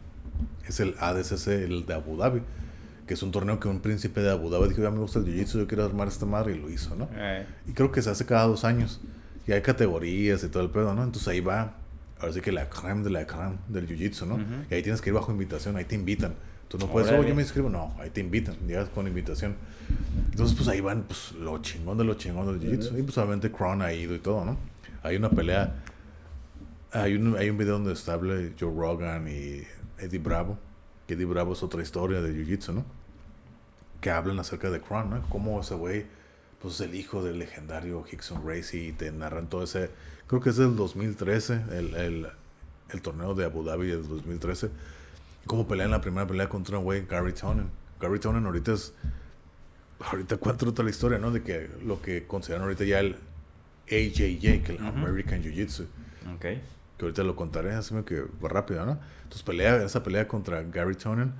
es 0.69 0.81
el 0.81 0.95
ADCC, 0.99 1.47
el 1.65 1.87
de 1.87 1.95
Abu 1.95 2.17
Dhabi, 2.17 2.43
que 3.07 3.15
es 3.15 3.23
un 3.23 3.31
torneo 3.31 3.59
que 3.61 3.69
un 3.69 3.81
príncipe 3.81 4.21
de 4.21 4.31
Abu 4.31 4.51
Dhabi 4.51 4.69
dijo, 4.69 4.83
ya 4.83 4.91
me 4.91 4.99
gusta 4.99 5.19
el 5.21 5.27
Jiu-Jitsu, 5.27 5.59
yo 5.59 5.67
quiero 5.67 5.85
armar 5.85 6.09
esta 6.09 6.27
madre, 6.27 6.55
y 6.55 6.59
lo 6.59 6.69
hizo, 6.71 6.95
¿no? 6.97 7.09
Eh, 7.15 7.47
Y 7.69 7.73
creo 7.73 7.93
que 7.93 8.03
se 8.03 8.11
hace 8.11 8.27
cada 8.27 8.47
dos 8.47 8.65
años, 8.65 9.01
y 9.47 9.53
hay 9.53 9.63
categorías 9.63 10.43
y 10.45 10.49
todo 10.49 10.63
el 10.63 10.71
pedo, 10.71 10.93
¿no? 10.95 11.05
Entonces 11.05 11.29
ahí 11.29 11.41
va, 11.41 11.75
ahora 12.21 12.33
sí 12.33 12.41
que 12.41 12.51
la 12.53 12.69
creme 12.69 13.03
de 13.05 13.11
la 13.11 13.27
creme 13.27 13.57
del 13.69 13.87
Jiu-Jitsu, 13.89 14.27
¿no? 14.27 14.39
Y 14.71 14.75
ahí 14.75 14.83
tienes 14.83 15.01
que 15.01 15.11
ir 15.11 15.15
bajo 15.15 15.31
invitación, 15.33 15.77
ahí 15.77 15.85
te 15.85 15.95
invitan. 15.95 16.35
Tú 16.77 16.87
no 16.87 16.93
puedes, 16.93 17.11
oh, 17.11 17.23
yo 17.23 17.35
me 17.35 17.41
inscribo, 17.41 17.71
no, 17.71 17.95
ahí 17.99 18.11
te 18.11 18.21
invitan, 18.21 18.55
llegas 18.67 18.91
con 18.91 19.07
invitación. 19.07 19.57
Entonces, 20.31 20.55
pues 20.55 20.69
ahí 20.69 20.83
van, 20.83 21.05
pues 21.05 21.33
lo 21.33 21.57
chingón 21.63 21.97
de 21.97 22.05
lo 22.05 22.15
chingón 22.15 22.47
del 22.47 22.61
Jiu-Jitsu. 22.61 22.99
Y 22.99 23.03
pues 23.03 23.17
obviamente 23.17 23.51
Kron 23.51 23.81
ha 23.81 23.93
ido 23.95 24.15
y 24.15 24.19
todo, 24.19 24.45
¿no? 24.45 24.59
Hay 25.03 25.17
una 25.17 25.31
pelea, 25.31 25.83
hay 26.93 27.15
un, 27.15 27.35
hay 27.37 27.49
un 27.49 27.57
video 27.57 27.75
donde 27.75 27.95
está 27.95 28.19
Joe 28.19 28.75
Rogan 28.77 29.27
y 29.29 29.63
Eddie 29.99 30.19
Bravo. 30.19 30.59
Que 31.07 31.15
Eddie 31.15 31.25
Bravo 31.25 31.55
es 31.55 31.63
otra 31.63 31.83
historia 31.83 32.21
de 32.21 32.33
Jiu-Jitsu, 32.33 32.75
¿no? 32.75 32.85
Que 34.03 34.11
hablan 34.11 34.39
acerca 34.39 34.69
de 34.69 34.81
Kron, 34.81 35.09
¿no? 35.09 35.23
Cómo 35.31 35.59
ese 35.61 35.75
güey, 35.75 36.05
pues 36.61 36.75
es 36.75 36.81
el 36.83 36.95
hijo 36.95 37.25
del 37.25 37.39
legendario 37.39 38.05
Hickson 38.11 38.45
Gracie 38.45 38.89
y 38.89 38.93
te 38.93 39.11
narran 39.13 39.49
todo 39.49 39.63
ese, 39.63 39.91
creo 40.27 40.43
que 40.43 40.51
es 40.51 40.57
del 40.57 40.77
2013, 40.77 41.63
el, 41.73 41.95
el, 41.95 42.27
el 42.91 43.03
torneo 43.03 43.35
de 43.35 43.47
Abu 43.47 43.65
Dhabi 43.65 43.87
del 43.87 44.07
2013 44.07 44.71
cómo 45.47 45.67
pelean 45.67 45.91
la 45.91 46.01
primera 46.01 46.27
pelea 46.27 46.49
contra 46.49 46.79
un 46.79 46.85
güey, 46.85 47.07
Gary 47.07 47.33
Tonin. 47.33 47.71
Gary 48.01 48.19
Tonin 48.19 48.45
ahorita 48.45 48.73
es. 48.73 48.93
Ahorita 49.99 50.37
cuento 50.37 50.71
toda 50.73 50.85
la 50.85 50.91
historia, 50.91 51.19
¿no? 51.19 51.31
De 51.31 51.43
que 51.43 51.71
lo 51.85 52.03
que 52.03 52.27
consideran 52.27 52.65
ahorita 52.65 52.85
ya 52.85 53.01
el 53.01 53.17
AJJ, 53.87 54.63
que 54.63 54.77
el. 54.77 54.87
American 54.87 55.43
Jiu 55.43 55.53
Jitsu. 55.53 55.85
ok. 56.35 56.41
Que 56.41 57.05
ahorita 57.05 57.23
lo 57.23 57.37
contaré, 57.37 57.75
así 57.75 57.95
me 57.95 58.05
que 58.05 58.23
va 58.43 58.49
rápido, 58.49 58.85
¿no? 58.85 58.99
Entonces 59.23 59.43
pelea, 59.43 59.83
esa 59.83 60.03
pelea 60.03 60.29
contra 60.29 60.63
Gary 60.63 60.95
Tonin. 60.95 61.33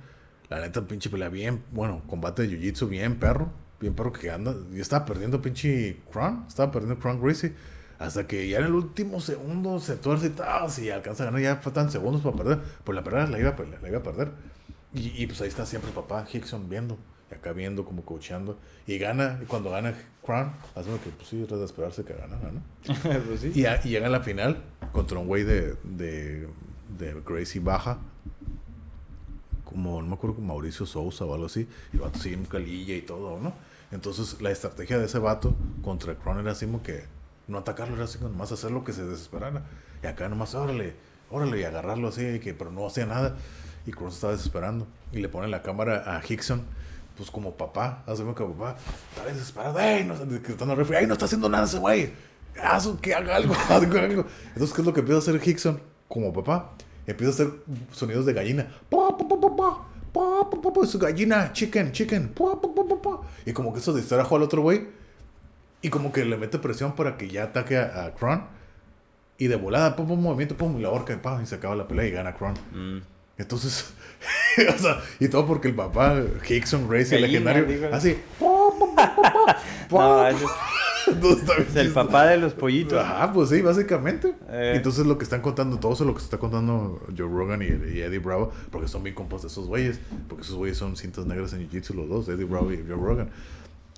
La 0.49 0.61
neta, 0.61 0.87
pinche 0.87 1.09
pelea 1.09 1.29
bien, 1.29 1.61
bueno, 1.71 2.01
combate 2.07 2.43
de 2.43 2.49
Jiu 2.49 2.59
Jitsu 2.59 2.87
bien 2.87 3.19
perro. 3.19 3.51
Bien 3.79 3.93
perro 3.93 4.11
que 4.11 4.31
anda. 4.31 4.55
Y 4.73 4.79
estaba 4.79 5.05
perdiendo 5.05 5.41
pinche 5.41 5.97
Kron. 6.11 6.45
Estaba 6.47 6.71
perdiendo 6.71 6.99
Kron 6.99 7.21
Gracie. 7.21 7.53
Hasta 7.99 8.27
que 8.27 8.47
ya 8.47 8.59
en 8.59 8.65
el 8.65 8.73
último 8.73 9.19
segundo 9.19 9.79
se 9.79 9.95
tuerce 9.97 10.27
y 10.27 10.29
tal. 10.31 10.69
Si 10.69 10.89
alcanza 10.89 11.23
a 11.23 11.25
ganar, 11.27 11.41
ya 11.41 11.55
faltan 11.57 11.91
segundos 11.91 12.21
para 12.21 12.35
perder. 12.35 12.59
Pues 12.83 12.95
la 12.95 13.03
perder 13.03 13.29
la 13.29 13.39
iba 13.39 13.49
a, 13.49 13.55
perder, 13.55 13.81
la 13.81 13.89
iba 13.89 13.97
a 13.99 14.03
perder. 14.03 14.31
Y, 14.93 15.21
y 15.23 15.27
pues 15.27 15.41
ahí 15.41 15.47
está 15.47 15.65
siempre 15.65 15.89
el 15.89 15.95
papá 15.95 16.25
Hickson 16.31 16.69
viendo. 16.69 16.97
Y 17.31 17.35
acá 17.35 17.51
viendo, 17.53 17.83
como 17.85 18.03
coachando. 18.05 18.57
Y 18.85 18.97
gana. 18.99 19.39
Y 19.41 19.45
cuando 19.45 19.71
gana 19.71 19.93
Crown, 20.25 20.51
hace 20.75 20.89
que 21.03 21.09
pues 21.09 21.27
sí, 21.27 21.43
era 21.43 21.57
de 21.57 21.65
esperarse 21.65 22.03
que 22.03 22.13
ganara, 22.13 22.51
¿no? 22.51 22.61
pues 23.27 23.41
sí. 23.41 23.51
Y, 23.55 23.65
a- 23.65 23.81
y 23.83 23.89
llega 23.89 24.07
a 24.07 24.09
la 24.11 24.21
final 24.21 24.61
contra 24.93 25.17
un 25.19 25.27
güey 25.27 25.43
de, 25.43 25.75
de, 25.83 26.47
de 26.97 27.21
Gracie 27.25 27.59
Baja. 27.61 27.97
Como, 29.65 30.01
no 30.01 30.07
me 30.07 30.13
acuerdo, 30.13 30.35
como 30.35 30.47
Mauricio 30.47 30.85
Sousa 30.85 31.25
o 31.25 31.33
algo 31.33 31.47
así. 31.47 31.67
Y 31.91 31.97
el 31.97 32.01
vato 32.03 32.19
sigue 32.19 32.35
en 32.35 32.45
calilla 32.45 32.95
y 32.95 33.01
todo, 33.01 33.39
¿no? 33.39 33.53
Entonces, 33.91 34.41
la 34.41 34.51
estrategia 34.51 34.97
de 34.97 35.05
ese 35.05 35.19
vato 35.19 35.55
contra 35.81 36.15
Crown 36.15 36.39
era 36.39 36.51
así 36.51 36.65
como 36.65 36.81
que 36.83 37.03
no 37.47 37.59
atacarlo, 37.59 37.95
era 37.95 38.05
así, 38.05 38.19
nomás 38.21 38.51
hacer 38.51 38.71
lo 38.71 38.83
que 38.83 38.93
se 38.93 39.05
desesperara. 39.05 39.63
Y 40.03 40.07
acá 40.07 40.27
nomás, 40.29 40.53
órale, 40.55 40.95
órale, 41.29 41.59
y 41.59 41.63
agarrarlo 41.63 42.09
así, 42.09 42.39
que, 42.39 42.53
pero 42.53 42.71
no 42.71 42.85
hacía 42.85 43.05
nada. 43.05 43.35
Y 43.85 43.91
Cruz 43.91 44.15
estaba 44.15 44.33
desesperando. 44.33 44.87
Y 45.11 45.19
le 45.19 45.29
ponen 45.29 45.51
la 45.51 45.61
cámara 45.61 46.03
a 46.05 46.21
Hickson, 46.27 46.63
pues 47.15 47.31
como 47.31 47.55
papá, 47.55 48.03
hace 48.05 48.23
que 48.23 48.43
papá, 48.43 48.75
está 49.15 49.25
desesperado, 49.31 49.79
¡ey! 49.79 50.03
No, 50.03 50.15
que 50.41 50.75
refri, 50.75 50.95
¡ay! 50.97 51.07
No 51.07 51.13
está 51.13 51.25
haciendo 51.25 51.49
nada 51.49 51.65
ese 51.65 51.79
güey. 51.79 52.11
Haz 52.61 52.87
que 53.01 53.13
haga 53.13 53.35
algo, 53.37 53.53
haz 53.69 53.71
algo. 53.71 53.97
Entonces, 53.97 54.73
¿qué 54.73 54.81
es 54.81 54.85
lo 54.85 54.93
que 54.93 54.99
empieza 54.99 55.17
a 55.17 55.21
hacer 55.21 55.47
Hickson 55.47 55.79
como 56.07 56.33
papá? 56.33 56.71
Empieza 57.05 57.31
a 57.31 57.33
hacer 57.33 57.59
sonidos 57.91 58.25
de 58.25 58.33
gallina. 58.33 58.67
¡Pa, 58.89 59.17
pa, 59.17 59.27
pa, 59.27 59.39
pa, 59.39 59.55
pa! 59.55 59.87
pa, 60.17 60.49
pa, 60.49 60.73
pa, 60.73 60.85
su 60.85 60.97
gallina, 60.97 61.51
chicken, 61.53 61.91
chicken, 61.91 62.29
pa, 62.29 62.59
pa, 62.59 62.67
pa, 62.73 62.83
pa, 62.87 63.01
pa. 63.01 63.21
Y 63.45 63.53
como 63.53 63.71
que 63.71 63.79
eso 63.79 63.93
distrajo 63.93 64.35
al 64.35 64.43
otro 64.43 64.61
güey 64.61 64.87
y 65.81 65.89
como 65.89 66.11
que 66.11 66.25
le 66.25 66.37
mete 66.37 66.57
presión 66.59 66.93
para 66.95 67.17
que 67.17 67.29
ya 67.29 67.43
ataque 67.43 67.77
a, 67.77 68.05
a 68.05 68.13
Kron. 68.13 68.43
Y 69.37 69.47
de 69.47 69.55
volada, 69.55 69.95
pum, 69.95 70.07
pum, 70.07 70.21
movimiento, 70.21 70.55
pum, 70.57 70.77
y 70.77 70.81
la 70.81 70.89
horca, 70.89 71.15
pum, 71.21 71.41
y 71.43 71.45
se 71.45 71.55
acaba 71.55 71.75
la 71.75 71.87
pelea 71.87 72.07
y 72.07 72.11
gana 72.11 72.33
Kron. 72.33 72.53
Mm. 72.73 73.01
Entonces, 73.37 73.93
o 74.75 74.77
sea, 74.79 74.99
y 75.19 75.27
todo 75.27 75.45
porque 75.45 75.67
el 75.67 75.75
papá, 75.75 76.19
Hickson 76.49 76.89
Gracie, 76.89 77.17
el 77.17 77.21
legendario, 77.23 77.65
digo. 77.65 77.87
así, 77.91 78.17
No, 79.91 80.27
es- 80.27 80.35
Entonces, 81.07 81.73
el 81.77 81.93
papá 81.93 82.25
de 82.27 82.35
los 82.37 82.53
pollitos. 82.53 82.99
Ajá, 83.01 83.31
pues 83.31 83.47
sí, 83.49 83.61
básicamente. 83.61 84.35
Eh. 84.49 84.73
Entonces 84.75 85.05
lo 85.05 85.17
que 85.17 85.23
están 85.23 85.39
contando, 85.41 85.77
todo 85.79 85.93
eso 85.93 86.03
lo 86.03 86.13
que 86.13 86.19
se 86.19 86.25
está 86.25 86.37
contando 86.37 87.01
Joe 87.17 87.29
Rogan 87.29 87.61
y, 87.61 87.65
y 87.65 88.01
Eddie 88.01 88.19
Bravo, 88.19 88.51
porque 88.71 88.89
son 88.89 89.03
bien 89.03 89.15
compas 89.15 89.43
de 89.43 89.47
esos 89.47 89.67
güeyes, 89.67 90.01
porque 90.27 90.43
esos 90.43 90.55
güeyes 90.57 90.77
son 90.77 90.97
cintas 90.97 91.25
negras 91.25 91.53
en 91.53 91.69
Jiu-Jitsu 91.69 91.93
los 91.93 92.09
dos, 92.09 92.27
Eddie 92.27 92.43
Bravo 92.43 92.73
y 92.73 92.77
Joe 92.85 92.97
Rogan. 92.97 93.29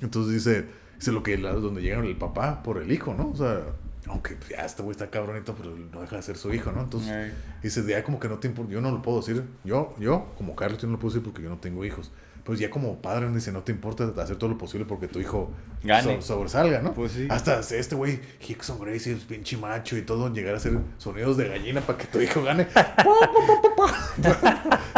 Entonces 0.01 0.33
dice, 0.35 0.65
dice 0.99 1.11
lo 1.11 1.23
que 1.23 1.37
donde 1.37 1.81
llegan 1.81 2.05
el 2.05 2.15
papá 2.17 2.61
por 2.61 2.77
el 2.77 2.91
hijo, 2.91 3.15
¿no? 3.15 3.29
O 3.31 3.35
sea, 3.35 3.61
aunque 4.07 4.35
pues, 4.35 4.49
ya 4.49 4.65
este 4.65 4.83
güey 4.83 4.91
está 4.91 5.09
cabronito, 5.09 5.55
pero 5.55 5.75
no 5.75 6.01
deja 6.01 6.17
de 6.17 6.21
ser 6.21 6.37
su 6.37 6.53
hijo, 6.53 6.71
¿no? 6.71 6.81
Entonces 6.81 7.09
Eh. 7.11 7.31
dice, 7.63 7.83
ya 7.87 8.03
como 8.03 8.19
que 8.19 8.27
no 8.27 8.37
te 8.37 8.47
importa, 8.47 8.71
yo 8.71 8.81
no 8.81 8.91
lo 8.91 9.01
puedo 9.01 9.19
decir, 9.21 9.43
yo, 9.63 9.95
yo 9.99 10.27
como 10.37 10.55
Carlos, 10.55 10.79
yo 10.81 10.87
no 10.87 10.93
lo 10.93 10.99
puedo 10.99 11.13
decir 11.13 11.23
porque 11.23 11.41
yo 11.41 11.49
no 11.49 11.57
tengo 11.57 11.83
hijos. 11.85 12.11
Pues 12.43 12.57
ya 12.59 12.69
como 12.71 12.99
padre, 12.99 13.27
uno 13.27 13.35
dice, 13.35 13.51
no 13.51 13.61
te 13.61 13.71
importa 13.71 14.11
hacer 14.19 14.37
todo 14.37 14.49
lo 14.49 14.57
posible 14.57 14.85
porque 14.85 15.07
tu 15.07 15.19
hijo 15.19 15.51
Gane. 15.83 16.19
so- 16.21 16.35
sobresalga, 16.35 16.81
¿no? 16.81 16.93
Pues 16.93 17.11
sí. 17.11 17.27
Hasta 17.29 17.59
este 17.59 17.95
güey, 17.95 18.19
Hickson 18.47 18.79
Gracie, 18.79 19.13
es 19.13 19.23
pinche 19.25 19.55
macho 19.57 19.95
y 19.97 20.01
todo, 20.01 20.33
llegar 20.33 20.55
a 20.55 20.57
hacer 20.57 20.79
sonidos 20.97 21.37
de 21.37 21.47
gallina 21.47 21.81
para 21.81 21.99
que 21.99 22.07
tu 22.07 22.19
hijo 22.19 22.41
gane. 22.43 22.67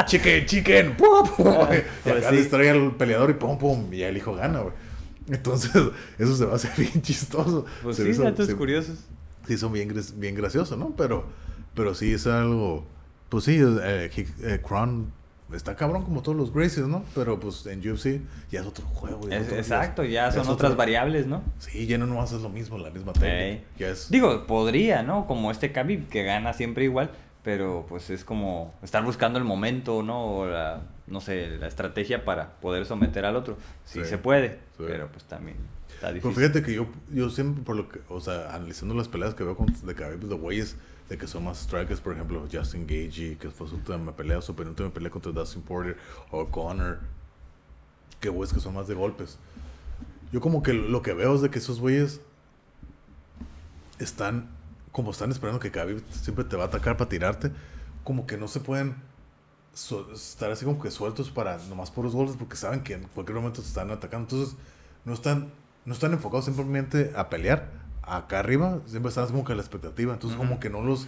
chicken, 0.06 0.46
chicken. 0.46 0.92
y 0.92 0.94
Pues 0.94 2.18
acá 2.18 2.30
sí. 2.30 2.36
distrae 2.38 2.70
al 2.70 2.96
peleador 2.96 3.30
y 3.32 3.34
pum, 3.34 3.58
pum, 3.58 3.92
y 3.94 3.98
ya 4.00 4.10
el 4.10 4.18
hijo 4.18 4.34
gana, 4.36 4.60
güey. 4.62 4.74
Entonces, 5.30 5.72
eso 6.18 6.36
se 6.36 6.46
va 6.46 6.54
a 6.54 6.56
hacer 6.56 6.72
bien 6.78 7.02
chistoso. 7.02 7.66
Pues 7.84 7.98
Se 7.98 8.04
sí, 8.04 8.10
hizo- 8.12 8.24
datos 8.24 8.48
se- 8.48 8.56
curiosos. 8.56 9.00
sí 9.48 9.58
son 9.58 9.74
bien, 9.74 9.94
bien 10.16 10.36
graciosos, 10.36 10.78
¿no? 10.78 10.94
Pero, 10.98 11.26
pero 11.76 11.94
sí 11.96 12.14
es 12.14 12.28
algo, 12.28 12.86
pues 13.30 13.44
sí, 13.46 13.58
eh, 13.62 14.10
eh, 14.44 14.62
Kron 14.68 15.12
está 15.54 15.76
cabrón 15.76 16.04
como 16.04 16.22
todos 16.22 16.38
los 16.38 16.54
Gracies, 16.54 16.88
¿no? 16.88 17.04
Pero 17.14 17.38
pues 17.40 17.66
en 17.66 17.80
UFC 17.80 18.22
ya 18.50 18.62
es 18.62 18.66
otro 18.66 18.86
juego. 18.88 19.28
ya 19.28 19.38
Es- 19.38 19.48
otro- 19.48 19.58
exacto, 19.58 20.04
ya 20.06 20.32
son 20.32 20.42
otro- 20.42 20.54
otras 20.54 20.76
variables, 20.78 21.28
¿no? 21.28 21.44
Sí, 21.60 21.86
ya 21.88 21.98
no 21.98 22.08
nomás 22.08 22.32
es 22.32 22.42
lo 22.42 22.50
mismo, 22.50 22.78
la 22.78 22.90
misma 22.90 23.14
técnica. 23.14 23.64
Ya 23.78 23.90
es, 23.90 24.10
Digo, 24.10 24.48
podría, 24.48 25.04
¿no? 25.04 25.28
Como 25.28 25.52
este 25.52 25.72
Khabib 25.72 26.08
que 26.08 26.24
gana 26.24 26.54
siempre 26.54 26.86
igual, 26.86 27.12
pero 27.44 27.86
pues 27.90 28.10
es 28.10 28.24
como 28.24 28.74
estar 28.82 29.04
buscando 29.04 29.40
el 29.40 29.46
momento, 29.46 30.04
¿no? 30.04 30.24
O 30.38 30.46
la, 30.46 30.82
no 31.12 31.22
sé, 31.22 31.58
la 31.60 31.68
estrategia 31.68 32.26
para 32.26 32.54
poder 32.60 32.86
someter 32.86 33.26
al 33.26 33.36
otro. 33.36 33.58
Sí, 33.86 34.00
Sí, 34.00 34.06
se 34.06 34.18
puede, 34.18 34.60
sí. 34.78 34.84
pero 34.88 35.12
pues 35.12 35.26
también 35.26 35.58
está 35.90 36.12
Pero 36.20 36.30
difícil. 36.30 36.36
fíjate 36.36 36.64
que 36.64 36.74
yo, 36.74 36.88
yo 37.12 37.30
siempre, 37.30 37.64
por 37.64 37.76
lo 37.76 37.90
que, 37.90 38.00
o 38.10 38.20
sea, 38.20 38.56
analizando 38.56 38.96
las 38.96 39.08
peleas 39.08 39.36
que 39.36 39.44
veo 39.44 39.56
con, 39.56 39.68
de 39.68 39.94
Khabib, 39.96 40.22
de 40.28 40.36
güeyes, 40.36 40.78
de 41.10 41.18
que 41.18 41.28
son 41.28 41.44
más 41.44 41.60
strikers, 41.60 42.00
por 42.02 42.14
ejemplo, 42.14 42.48
Justin 42.52 42.88
Gagey, 42.88 43.36
que 43.36 43.50
fue 43.52 43.68
su 43.68 43.76
última 43.76 44.16
pelea, 44.16 44.42
su 44.42 44.56
penúltima 44.56 44.90
pelea 44.90 45.12
contra 45.12 45.32
Dustin 45.32 45.62
Porter, 45.62 45.98
o 46.32 46.48
Connor, 46.48 47.00
que 48.20 48.30
güeyes 48.30 48.54
que 48.54 48.60
son 48.62 48.74
más 48.74 48.88
de 48.88 48.94
golpes. 48.96 49.38
Yo 50.32 50.40
como 50.40 50.64
que 50.64 50.74
lo 50.74 51.02
que 51.02 51.14
veo 51.14 51.36
es 51.36 51.42
de 51.42 51.50
que 51.50 51.60
esos 51.60 51.82
güeyes 51.82 52.22
están, 54.00 54.50
como 54.92 55.12
están 55.12 55.32
esperando 55.32 55.60
que 55.60 55.72
Khabib 55.72 56.02
siempre 56.12 56.46
te 56.46 56.56
va 56.56 56.64
a 56.64 56.68
atacar 56.68 56.98
para 56.98 57.10
tirarte, 57.10 57.52
como 58.04 58.26
que 58.26 58.38
no 58.38 58.48
se 58.48 58.60
pueden 58.62 58.96
estar 59.74 60.52
así 60.52 60.66
como 60.66 60.82
que 60.82 60.92
sueltos 60.92 61.30
para 61.30 61.58
nomás 61.70 61.92
por 61.92 62.04
los 62.06 62.14
golpes 62.14 62.36
porque 62.38 62.56
saben 62.56 62.82
que 62.82 62.94
en 62.94 63.04
cualquier 63.04 63.38
momento 63.38 63.62
te 63.62 63.68
están 63.68 63.90
atacando. 63.92 64.28
Entonces, 64.30 64.56
no 65.06 65.14
están, 65.14 65.52
no 65.86 65.94
están 65.94 66.14
enfocados 66.14 66.46
simplemente 66.46 67.14
a 67.16 67.30
pelear 67.30 67.72
acá 68.04 68.40
arriba, 68.40 68.80
siempre 68.86 69.10
están 69.10 69.28
como 69.28 69.44
que 69.46 69.54
a 69.54 69.56
la 69.56 69.62
expectativa. 69.62 70.14
Entonces, 70.14 70.38
Ujú. 70.38 70.48
como 70.48 70.60
que 70.60 70.70
no 70.70 70.82
los. 70.82 71.08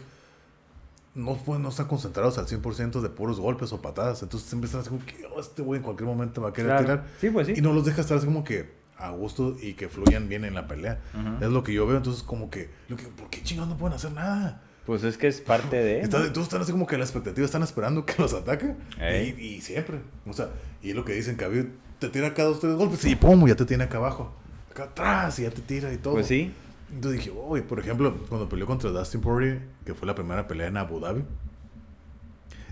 No, 1.16 1.38
no 1.60 1.70
están 1.70 1.88
concentrados 1.88 2.40
al 2.40 2.48
100% 2.48 3.02
de 3.02 3.10
puros 3.10 3.40
golpes 3.40 3.72
o 3.72 3.82
patadas. 3.82 4.24
Entonces, 4.24 4.50
siempre 4.50 4.66
están 4.66 4.82
así 4.82 4.90
como 4.90 5.06
que 5.06 5.26
"Oh, 5.36 5.40
este 5.40 5.62
güey 5.62 5.78
en 5.78 5.84
cualquier 5.84 6.08
momento 6.08 6.42
va 6.42 6.50
a 6.50 6.54
querer 6.54 6.72
Claro. 6.72 6.84
tirar. 6.86 7.06
Sí, 7.22 7.30
pues 7.30 7.48
sí. 7.48 7.54
Y 7.58 7.62
no 7.62 7.72
los 7.72 7.86
deja 7.86 8.02
estar 8.02 8.18
así 8.18 8.26
como 8.26 8.44
que 8.44 8.74
a 8.98 9.12
gusto 9.12 9.56
y 9.62 9.74
que 9.74 9.90
fluyan 9.90 10.28
bien 10.28 10.44
en 10.44 10.56
la 10.56 10.68
pelea. 10.68 11.02
Ujú. 11.14 11.44
Es 11.46 11.52
lo 11.52 11.64
que 11.64 11.72
yo 11.74 11.86
veo. 11.86 11.98
Entonces, 11.98 12.24
como 12.24 12.50
que, 12.50 12.72
lo 12.90 12.96
que 12.98 13.04
¿por 13.04 13.30
qué 13.30 13.44
chingados 13.44 13.70
no 13.70 13.78
pueden 13.78 13.96
hacer 13.96 14.12
nada? 14.12 14.64
Pues 14.86 15.04
es 15.06 15.18
que 15.18 15.28
es 15.28 15.40
parte 15.40 15.78
de... 15.78 16.02
Está- 16.02 16.32
todos 16.34 16.48
están 16.48 16.62
así 16.62 16.72
como 16.74 16.86
que 16.88 16.98
la 16.98 17.04
expectativa, 17.06 17.46
están 17.46 17.64
esperando 17.64 18.06
que 18.06 18.16
los 18.22 18.34
ataque. 18.34 18.76
Y, 19.00 19.42
y 19.42 19.62
siempre. 19.62 20.00
O 20.28 20.34
sea, 20.34 20.50
y 20.82 20.90
es 20.90 20.96
lo 20.96 21.06
que 21.06 21.14
dicen, 21.14 21.38
que 21.38 21.68
te 22.00 22.10
tira 22.10 22.28
acá 22.28 22.44
dos, 22.44 22.60
tres 22.60 22.74
golpes 22.76 23.04
y 23.06 23.16
pum, 23.16 23.48
ya 23.48 23.56
te 23.56 23.66
tiene 23.66 23.86
acá 23.86 23.98
abajo. 23.98 24.34
Acá 24.72 24.84
atrás 24.84 25.40
y 25.40 25.44
ya 25.44 25.52
te 25.52 25.62
tira 25.62 25.94
y 25.94 25.98
todo. 25.98 26.16
Pues 26.16 26.28
sí. 26.28 26.52
Entonces 26.94 27.22
dije, 27.22 27.32
uy, 27.32 27.62
por 27.62 27.80
ejemplo, 27.80 28.16
cuando 28.28 28.50
peleó 28.50 28.68
contra 28.68 28.90
Dustin 28.90 29.22
Poirier, 29.22 29.62
que 29.86 29.94
fue 29.94 30.06
la 30.06 30.16
primera 30.16 30.48
pelea 30.48 30.68
en 30.68 30.78
Abu 30.78 31.00
Dhabi, 31.00 31.24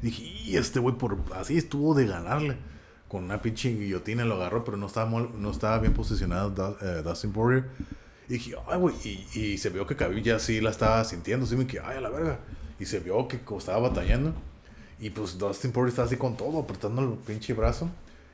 dije, 0.01 0.21
y 0.23 0.57
este 0.57 0.79
güey 0.79 0.95
por 0.95 1.17
así 1.35 1.57
estuvo 1.57 1.93
de 1.95 2.07
ganarle. 2.07 2.57
Con 3.07 3.25
una 3.25 3.41
pinche 3.41 3.69
guillotina 3.75 4.23
lo 4.23 4.35
agarró, 4.35 4.63
pero 4.63 4.77
no 4.77 4.85
estaba, 4.87 5.09
no 5.09 5.51
estaba 5.51 5.79
bien 5.79 5.93
posicionado 5.93 6.77
eh, 6.81 7.01
Dustin 7.03 7.31
Poirier. 7.33 7.65
Y 8.31 8.35
dije, 8.35 8.55
ay, 8.69 8.79
güey, 8.79 8.95
y, 9.03 9.27
y 9.39 9.57
se 9.57 9.69
vio 9.71 9.85
que 9.85 9.97
Khabib 9.97 10.23
ya 10.23 10.39
sí 10.39 10.61
la 10.61 10.69
estaba 10.69 11.03
sintiendo, 11.03 11.45
así 11.45 11.57
me 11.57 11.67
que, 11.67 11.81
ay, 11.81 11.97
a 11.97 12.01
la 12.01 12.09
verga. 12.09 12.39
Y 12.79 12.85
se 12.85 13.01
vio 13.01 13.27
que 13.27 13.41
estaba 13.57 13.89
batallando. 13.89 14.33
Y 15.01 15.09
pues 15.09 15.37
Dustin 15.37 15.73
Poirier 15.73 15.89
estaba 15.89 16.05
así 16.05 16.15
con 16.15 16.37
todo, 16.37 16.59
apretando 16.59 17.01
el 17.01 17.17
pinche 17.17 17.53
brazo. 17.53 17.89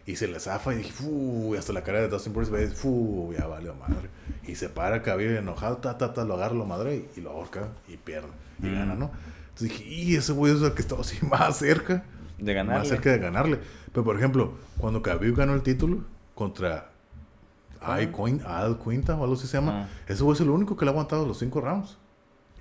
Y 0.05 0.15
se 0.17 0.27
le 0.27 0.39
zafa 0.39 0.73
y 0.75 0.77
dije, 0.77 0.91
fu, 0.91 1.55
hasta 1.57 1.73
la 1.73 1.83
cara 1.83 1.99
de 1.99 2.09
Dustin 2.09 2.31
Poirier 2.31 2.53
se 2.53 2.67
ve, 2.67 2.71
fu, 2.75 3.33
ya 3.35 3.47
valió 3.47 3.73
madre. 3.73 4.09
Y 4.45 4.53
se 4.53 4.69
para 4.69 5.01
Khabib 5.01 5.35
enojado, 5.37 5.77
ta, 5.77 5.97
ta, 5.97 6.13
ta, 6.13 6.23
lo 6.25 6.35
agarra, 6.35 6.53
lo 6.53 6.65
madre 6.65 7.07
y, 7.15 7.19
y 7.19 7.21
lo 7.23 7.31
ahorca 7.31 7.69
y 7.87 7.97
pierde. 7.97 8.29
Y 8.61 8.67
Mm. 8.67 8.73
gana, 8.75 8.93
¿no? 8.93 9.11
Entonces 9.49 9.69
dije, 9.79 9.83
y 9.85 10.15
ese 10.15 10.31
güey 10.33 10.55
es 10.55 10.61
el 10.61 10.73
que 10.73 10.81
estaba 10.83 11.01
así 11.01 11.17
más 11.25 11.57
cerca. 11.57 12.03
De 12.37 12.53
ganarle. 12.53 12.79
Más 12.81 12.87
cerca 12.87 13.09
de 13.11 13.17
ganarle. 13.17 13.59
Pero 13.91 14.03
por 14.03 14.15
ejemplo, 14.15 14.53
cuando 14.77 15.01
Khabib 15.01 15.35
ganó 15.35 15.55
el 15.55 15.63
título 15.63 16.03
contra 16.35 16.91
Al, 17.81 18.11
Quin- 18.11 18.43
Al 18.45 18.79
Quinta 18.79 19.15
o 19.15 19.23
algo 19.23 19.35
así 19.35 19.47
se 19.47 19.57
llama, 19.57 19.83
Ah. 19.83 19.89
ese 20.07 20.23
güey 20.23 20.35
es 20.35 20.41
el 20.41 20.49
único 20.49 20.75
que 20.75 20.85
le 20.85 20.89
ha 20.91 20.93
aguantado 20.93 21.25
los 21.25 21.37
cinco 21.39 21.61
rounds. 21.61 21.97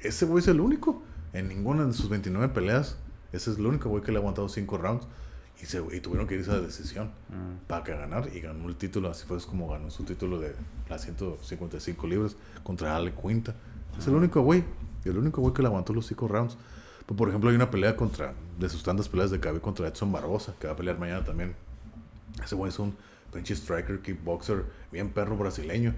Ese 0.01 0.27
güey 0.27 0.41
es 0.41 0.49
el 0.49 0.61
único. 0.61 1.03
En 1.33 1.49
ninguna 1.49 1.85
de 1.85 1.93
sus 1.93 2.09
29 2.09 2.49
peleas, 2.49 2.97
ese 3.33 3.51
es 3.51 3.59
el 3.59 3.67
único 3.67 3.89
güey 3.89 4.03
que 4.03 4.13
le 4.13 4.19
ha 4.19 4.21
aguantado 4.21 4.49
cinco 4.49 4.79
rounds. 4.79 5.07
Y, 5.61 5.65
se, 5.65 5.83
y 5.91 6.01
tuvieron 6.01 6.27
que 6.27 6.35
irse 6.35 6.51
a 6.51 6.61
decisión 6.61 7.07
Mm. 7.31 7.67
para 7.67 7.83
que 7.83 7.93
ganar. 7.97 8.29
Y 8.35 8.41
ganó 8.41 8.69
el 8.69 8.77
título, 8.77 9.09
así 9.11 9.25
fue 9.27 9.39
como 9.47 9.69
ganó 9.69 9.91
su 9.91 10.05
título 10.05 10.39
de 10.39 10.55
las 10.91 11.03
155 11.03 12.07
libras 12.07 12.37
contra 12.63 12.95
Ale 12.97 13.13
Quinta. 13.15 13.55
Es 13.99 14.07
el 14.07 14.15
único 14.15 14.43
güey. 14.43 14.65
El 15.05 15.17
único 15.19 15.41
güey 15.41 15.55
que 15.55 15.63
le 15.63 15.69
aguantó 15.69 15.93
los 15.95 16.07
cinco 16.07 16.29
rounds. 16.29 16.57
Pero, 17.07 17.17
por 17.17 17.29
ejemplo, 17.29 17.49
hay 17.51 17.57
una 17.57 17.71
pelea 17.71 17.97
contra, 17.97 18.35
de 18.59 18.69
sus 18.69 18.83
tantas 18.83 19.09
peleas 19.09 19.31
de 19.31 19.39
Khabib 19.41 19.61
contra 19.61 19.87
Edson 19.89 20.11
Barbosa, 20.13 20.55
que 20.59 20.67
va 20.67 20.73
a 20.75 20.77
pelear 20.77 20.99
mañana 20.99 21.25
también. 21.25 21.55
Ese 22.45 22.55
güey 22.55 22.69
es 22.71 22.79
un 22.79 22.95
pinche 23.37 23.55
striker, 23.55 24.01
kickboxer, 24.01 24.65
bien 24.91 25.11
perro 25.11 25.37
brasileño. 25.37 25.95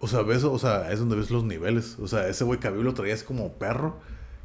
O 0.00 0.08
sea, 0.08 0.22
ves, 0.22 0.42
o 0.42 0.58
sea, 0.58 0.90
es 0.90 0.98
donde 0.98 1.14
ves 1.14 1.30
los 1.30 1.44
niveles. 1.44 1.98
O 2.00 2.08
sea, 2.08 2.26
ese 2.26 2.42
güey 2.42 2.58
Khabib 2.58 2.82
lo 2.82 2.94
traía 2.94 3.14
así 3.14 3.24
como 3.24 3.52
perro. 3.52 3.98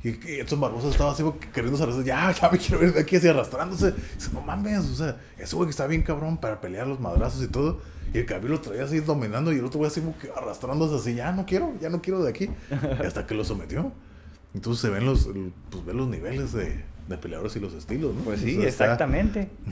Y, 0.03 0.09
y 0.09 0.39
Edson 0.39 0.59
Barbosa 0.59 0.89
estaba 0.89 1.11
así 1.11 1.23
queriendo 1.53 1.81
arrastrar. 1.81 2.05
Ya, 2.05 2.31
ya 2.41 2.49
me 2.51 2.57
quiero 2.59 2.79
ver 2.79 2.93
de 2.93 2.99
aquí 2.99 3.15
así 3.15 3.27
arrastrándose. 3.27 3.93
Dice, 4.15 4.31
no 4.33 4.41
mames, 4.41 4.85
o 4.85 4.95
sea, 4.95 5.19
ese 5.37 5.55
güey 5.55 5.67
que 5.67 5.71
está 5.71 5.87
bien 5.87 6.03
cabrón 6.03 6.37
para 6.37 6.61
pelear 6.61 6.85
los 6.85 6.99
madrazos 6.99 7.41
y 7.41 7.47
todo. 7.47 7.79
Y 8.13 8.19
el 8.19 8.25
Khabib 8.25 8.49
lo 8.49 8.61
traía 8.61 8.83
así 8.83 8.99
dominando 8.99 9.51
y 9.51 9.57
el 9.57 9.65
otro 9.65 9.79
güey 9.79 9.89
así 9.89 10.01
como 10.01 10.17
que 10.17 10.29
arrastrándose 10.29 10.95
así. 10.95 11.15
Ya 11.15 11.31
no 11.31 11.45
quiero, 11.45 11.73
ya 11.81 11.89
no 11.89 12.01
quiero 12.01 12.21
de 12.23 12.29
aquí. 12.29 12.49
Y 13.01 13.05
hasta 13.05 13.25
que 13.25 13.33
lo 13.33 13.43
sometió. 13.43 13.91
Entonces 14.53 14.81
se 14.81 14.89
ven 14.89 15.05
los, 15.05 15.29
pues, 15.71 15.85
ven 15.85 15.97
los 15.97 16.07
niveles 16.07 16.53
de, 16.53 16.83
de 17.07 17.17
peleadores 17.17 17.55
y 17.55 17.59
los 17.59 17.73
estilos, 17.73 18.13
¿no? 18.15 18.21
Pues 18.21 18.41
O 18.41 18.43
sí, 18.45 18.55
está- 18.57 18.67
exactamente. 18.85 19.49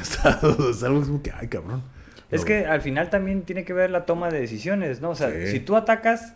Es 0.69 0.83
algo 0.83 1.01
como 1.01 1.21
que, 1.21 1.31
ay, 1.31 1.47
cabrón. 1.47 1.83
Es 2.31 2.43
que 2.43 2.65
al 2.65 2.81
final 2.81 3.09
también 3.09 3.43
tiene 3.43 3.63
que 3.65 3.73
ver 3.73 3.89
la 3.91 4.05
toma 4.05 4.29
de 4.29 4.39
decisiones, 4.39 4.99
¿no? 5.01 5.11
O 5.11 5.15
sea, 5.15 5.29
Sí. 5.31 5.47
si 5.47 5.59
tú 5.59 5.75
atacas, 5.75 6.33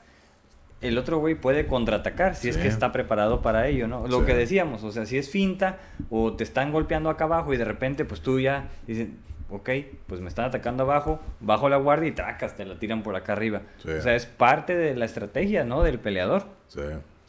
el 0.81 0.97
otro 0.97 1.17
güey 1.19 1.35
puede 1.35 1.67
contraatacar 1.67 2.35
si 2.35 2.47
es 2.49 2.57
que 2.57 2.67
está 2.67 2.91
preparado 2.91 3.41
para 3.41 3.67
ello, 3.67 3.87
¿no? 3.87 4.07
Lo 4.07 4.19
Sí. 4.21 4.25
que 4.27 4.33
decíamos, 4.35 4.83
o 4.83 4.91
sea, 4.91 5.05
si 5.05 5.17
es 5.17 5.29
finta 5.29 5.77
o 6.09 6.33
te 6.33 6.43
están 6.43 6.71
golpeando 6.71 7.09
acá 7.09 7.25
abajo 7.25 7.53
y 7.53 7.57
de 7.57 7.65
repente 7.65 8.05
pues 8.05 8.21
tú 8.21 8.39
ya 8.39 8.69
dices, 8.87 9.07
ok, 9.49 9.69
pues 10.07 10.21
me 10.21 10.27
están 10.29 10.45
atacando 10.45 10.83
abajo, 10.83 11.19
bajo 11.41 11.67
la 11.69 11.77
guardia 11.77 12.07
y 12.07 12.11
tracas, 12.13 12.55
te 12.55 12.63
la 12.65 12.77
tiran 12.79 13.01
por 13.03 13.15
acá 13.17 13.33
arriba. 13.33 13.63
O 13.83 14.01
sea, 14.01 14.15
es 14.15 14.25
parte 14.25 14.77
de 14.77 14.95
la 14.95 15.03
estrategia, 15.05 15.63
¿no? 15.65 15.83
Del 15.83 15.99
peleador. 15.99 16.45
Sí. 16.67 16.81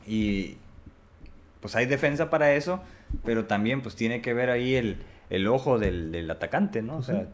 Y 0.07 0.57
pues 1.61 1.75
hay 1.77 1.87
defensa 1.87 2.31
para 2.31 2.53
eso, 2.55 2.81
pero 3.25 3.45
también 3.47 3.83
pues 3.83 3.97
tiene 3.97 4.21
que 4.23 4.35
ver 4.35 4.51
ahí 4.51 4.75
el, 4.75 4.99
el 5.31 5.47
ojo 5.47 5.79
del, 5.79 6.13
del 6.13 6.31
atacante, 6.31 6.83
¿no? 6.83 6.99
O 6.99 7.03
sea, 7.03 7.21
Sí. 7.23 7.27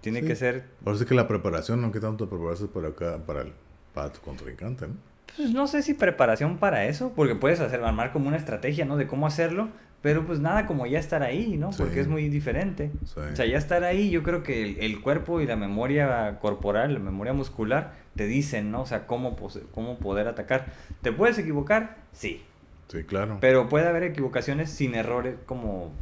tiene 0.00 0.20
Sí. 0.20 0.26
que 0.26 0.36
ser 0.36 0.64
Ahora 0.84 0.98
sí 0.98 1.04
que 1.06 1.14
la 1.14 1.28
preparación, 1.28 1.80
no 1.80 1.92
que 1.92 2.00
tanto 2.00 2.28
prepararse 2.28 2.66
para 2.66 2.88
acá, 2.88 3.18
para, 3.26 3.42
el, 3.42 3.52
para 3.94 4.12
tu 4.12 4.20
contrincante, 4.20 4.86
¿no? 4.88 4.94
Pues 5.36 5.50
no 5.50 5.66
sé 5.66 5.82
si 5.82 5.94
preparación 5.94 6.58
para 6.58 6.84
eso, 6.86 7.12
porque 7.16 7.34
puedes 7.34 7.58
hacer, 7.60 7.82
armar 7.82 8.12
como 8.12 8.28
una 8.28 8.36
estrategia, 8.36 8.84
¿no? 8.84 8.96
De 8.96 9.06
cómo 9.06 9.26
hacerlo, 9.26 9.68
Pero 10.02 10.26
pues 10.26 10.38
nada 10.38 10.66
como 10.66 10.84
ya 10.86 10.98
estar 10.98 11.22
ahí, 11.22 11.56
¿no? 11.56 11.72
Sí. 11.72 11.78
Porque 11.82 11.98
es 12.00 12.08
muy 12.08 12.28
diferente. 12.28 12.90
Sí. 13.06 13.20
O 13.20 13.34
sea, 13.34 13.46
ya 13.46 13.56
estar 13.56 13.84
ahí, 13.84 14.10
yo 14.10 14.22
creo 14.22 14.42
que 14.42 14.62
el, 14.62 14.76
el 14.80 15.00
cuerpo 15.00 15.40
y 15.40 15.46
la 15.46 15.56
memoria 15.56 16.38
corporal, 16.42 16.92
la 16.92 17.00
memoria 17.00 17.32
muscular, 17.32 17.94
te 18.14 18.26
dicen, 18.26 18.70
¿no? 18.70 18.82
O 18.82 18.86
sea, 18.86 19.06
cómo, 19.06 19.34
pose- 19.34 19.62
cómo 19.72 19.96
poder 19.98 20.28
atacar. 20.28 20.66
¿Te 21.00 21.10
puedes 21.10 21.38
equivocar? 21.38 21.96
Sí. 22.12 22.42
Sí, 22.88 23.04
claro. 23.04 23.38
Pero 23.40 23.68
puede 23.68 23.86
haber 23.88 24.02
equivocaciones 24.04 24.70
sin 24.70 24.94
errores 24.94 25.36
como 25.46 25.92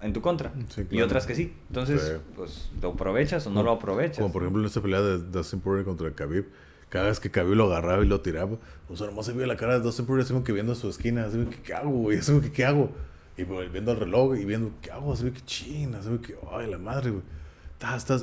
en 0.00 0.12
tu 0.12 0.20
contra. 0.20 0.52
Sí, 0.68 0.86
Y 0.90 1.00
otras 1.00 1.26
que 1.26 1.34
sí. 1.34 1.54
Entonces, 1.68 2.02
Sí. 2.02 2.12
pues, 2.36 2.70
¿lo 2.82 2.90
aprovechas 2.90 3.46
o 3.46 3.50
no 3.50 3.62
lo 3.62 3.72
aprovechas? 3.72 4.18
Como 4.18 4.32
por 4.32 4.42
ejemplo 4.42 4.60
en 4.62 4.66
esta 4.66 4.80
pelea 4.80 5.00
de 5.00 5.18
Dustin 5.18 5.60
Poirier 5.60 5.84
contra 5.84 6.10
Khabib. 6.12 6.46
Cada 6.88 7.06
vez 7.06 7.18
que 7.18 7.30
Khabib 7.30 7.54
lo 7.56 7.64
agarraba 7.64 8.04
y 8.04 8.06
lo 8.06 8.20
tiraba, 8.20 8.58
o 8.88 8.96
sea, 8.96 9.08
nomás 9.08 9.26
se 9.26 9.32
veía 9.32 9.46
la 9.48 9.56
cara 9.56 9.74
de 9.74 9.80
Dustin 9.80 10.06
Poirier 10.06 10.24
así 10.24 10.32
como 10.32 10.44
que 10.44 10.52
viendo 10.52 10.72
a 10.72 10.76
su 10.76 10.88
esquina, 10.88 11.24
así 11.24 11.36
como 11.36 11.50
que, 11.50 11.60
¿qué 11.62 11.74
hago, 11.74 11.90
güey? 11.90 12.18
Así 12.18 12.30
como 12.30 12.42
que, 12.42 12.52
¿qué 12.52 12.64
hago? 12.64 12.90
Y 13.36 13.44
pues, 13.44 13.72
viendo 13.72 13.90
el 13.92 13.98
reloj 13.98 14.36
y 14.36 14.44
viendo, 14.44 14.70
¿qué 14.80 14.92
hago? 14.92 15.12
Así 15.12 15.24
como 15.24 15.34
que, 15.34 15.40
china, 15.44 15.98
así 15.98 16.08
como 16.08 16.20
que, 16.20 16.36
ay, 16.52 16.70
la 16.70 16.78
madre, 16.78 17.10
güey. 17.10 17.22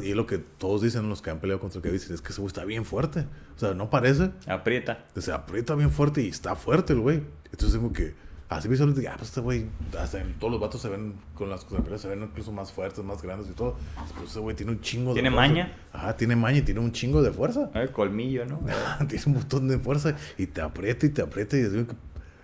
Y 0.01 0.09
es 0.09 0.15
lo 0.15 0.25
que 0.25 0.37
todos 0.39 0.81
dicen 0.81 1.07
los 1.09 1.21
que 1.21 1.29
han 1.29 1.39
peleado 1.39 1.59
contra 1.59 1.81
Khabib, 1.81 1.93
dicen, 1.99 2.15
es 2.15 2.21
que 2.21 2.29
ese 2.31 2.41
güey 2.41 2.47
está 2.47 2.63
bien 2.65 2.85
fuerte. 2.85 3.25
O 3.55 3.59
sea, 3.59 3.73
no 3.73 3.89
parece, 3.89 4.31
Aprieta. 4.47 5.05
se 5.17 5.31
aprieta 5.31 5.75
bien 5.75 5.91
fuerte 5.91 6.21
y 6.21 6.29
está 6.29 6.55
fuerte 6.55 6.93
el 6.93 6.99
güey. 7.01 7.21
Entonces 7.53 7.77
como 7.77 7.93
que 7.93 8.13
así 8.49 8.67
visualmente, 8.67 9.07
ah, 9.07 9.13
pues 9.17 9.29
este 9.29 9.41
güey, 9.41 9.65
hasta 9.97 10.19
en 10.19 10.33
todos 10.33 10.51
los 10.51 10.61
vatos 10.61 10.81
se 10.81 10.89
ven 10.89 11.13
con 11.33 11.49
las 11.49 11.63
peleas 11.65 12.01
se 12.01 12.07
ven 12.07 12.23
incluso 12.23 12.51
más 12.51 12.71
fuertes, 12.71 13.03
más 13.03 13.21
grandes 13.21 13.49
y 13.49 13.53
todo. 13.53 13.77
Pues 14.17 14.31
ese 14.31 14.39
güey 14.39 14.55
tiene 14.55 14.73
un 14.73 14.81
chingo 14.81 15.13
¿Tiene 15.13 15.29
de 15.29 15.35
fuerza. 15.35 15.49
maña? 15.53 15.77
Ajá, 15.93 16.17
tiene 16.17 16.35
maña 16.35 16.57
y 16.57 16.61
tiene 16.63 16.79
un 16.81 16.91
chingo 16.91 17.21
de 17.21 17.31
fuerza. 17.31 17.69
El 17.73 17.91
colmillo, 17.91 18.45
¿no? 18.45 18.59
tiene 19.07 19.23
un 19.27 19.33
montón 19.33 19.67
de 19.67 19.79
fuerza 19.79 20.15
y 20.37 20.47
te 20.47 20.61
aprieta 20.61 21.05
y 21.05 21.09
te 21.09 21.21
aprieta 21.21 21.57
y 21.57 21.61
es 21.61 21.67
ese 21.73 21.85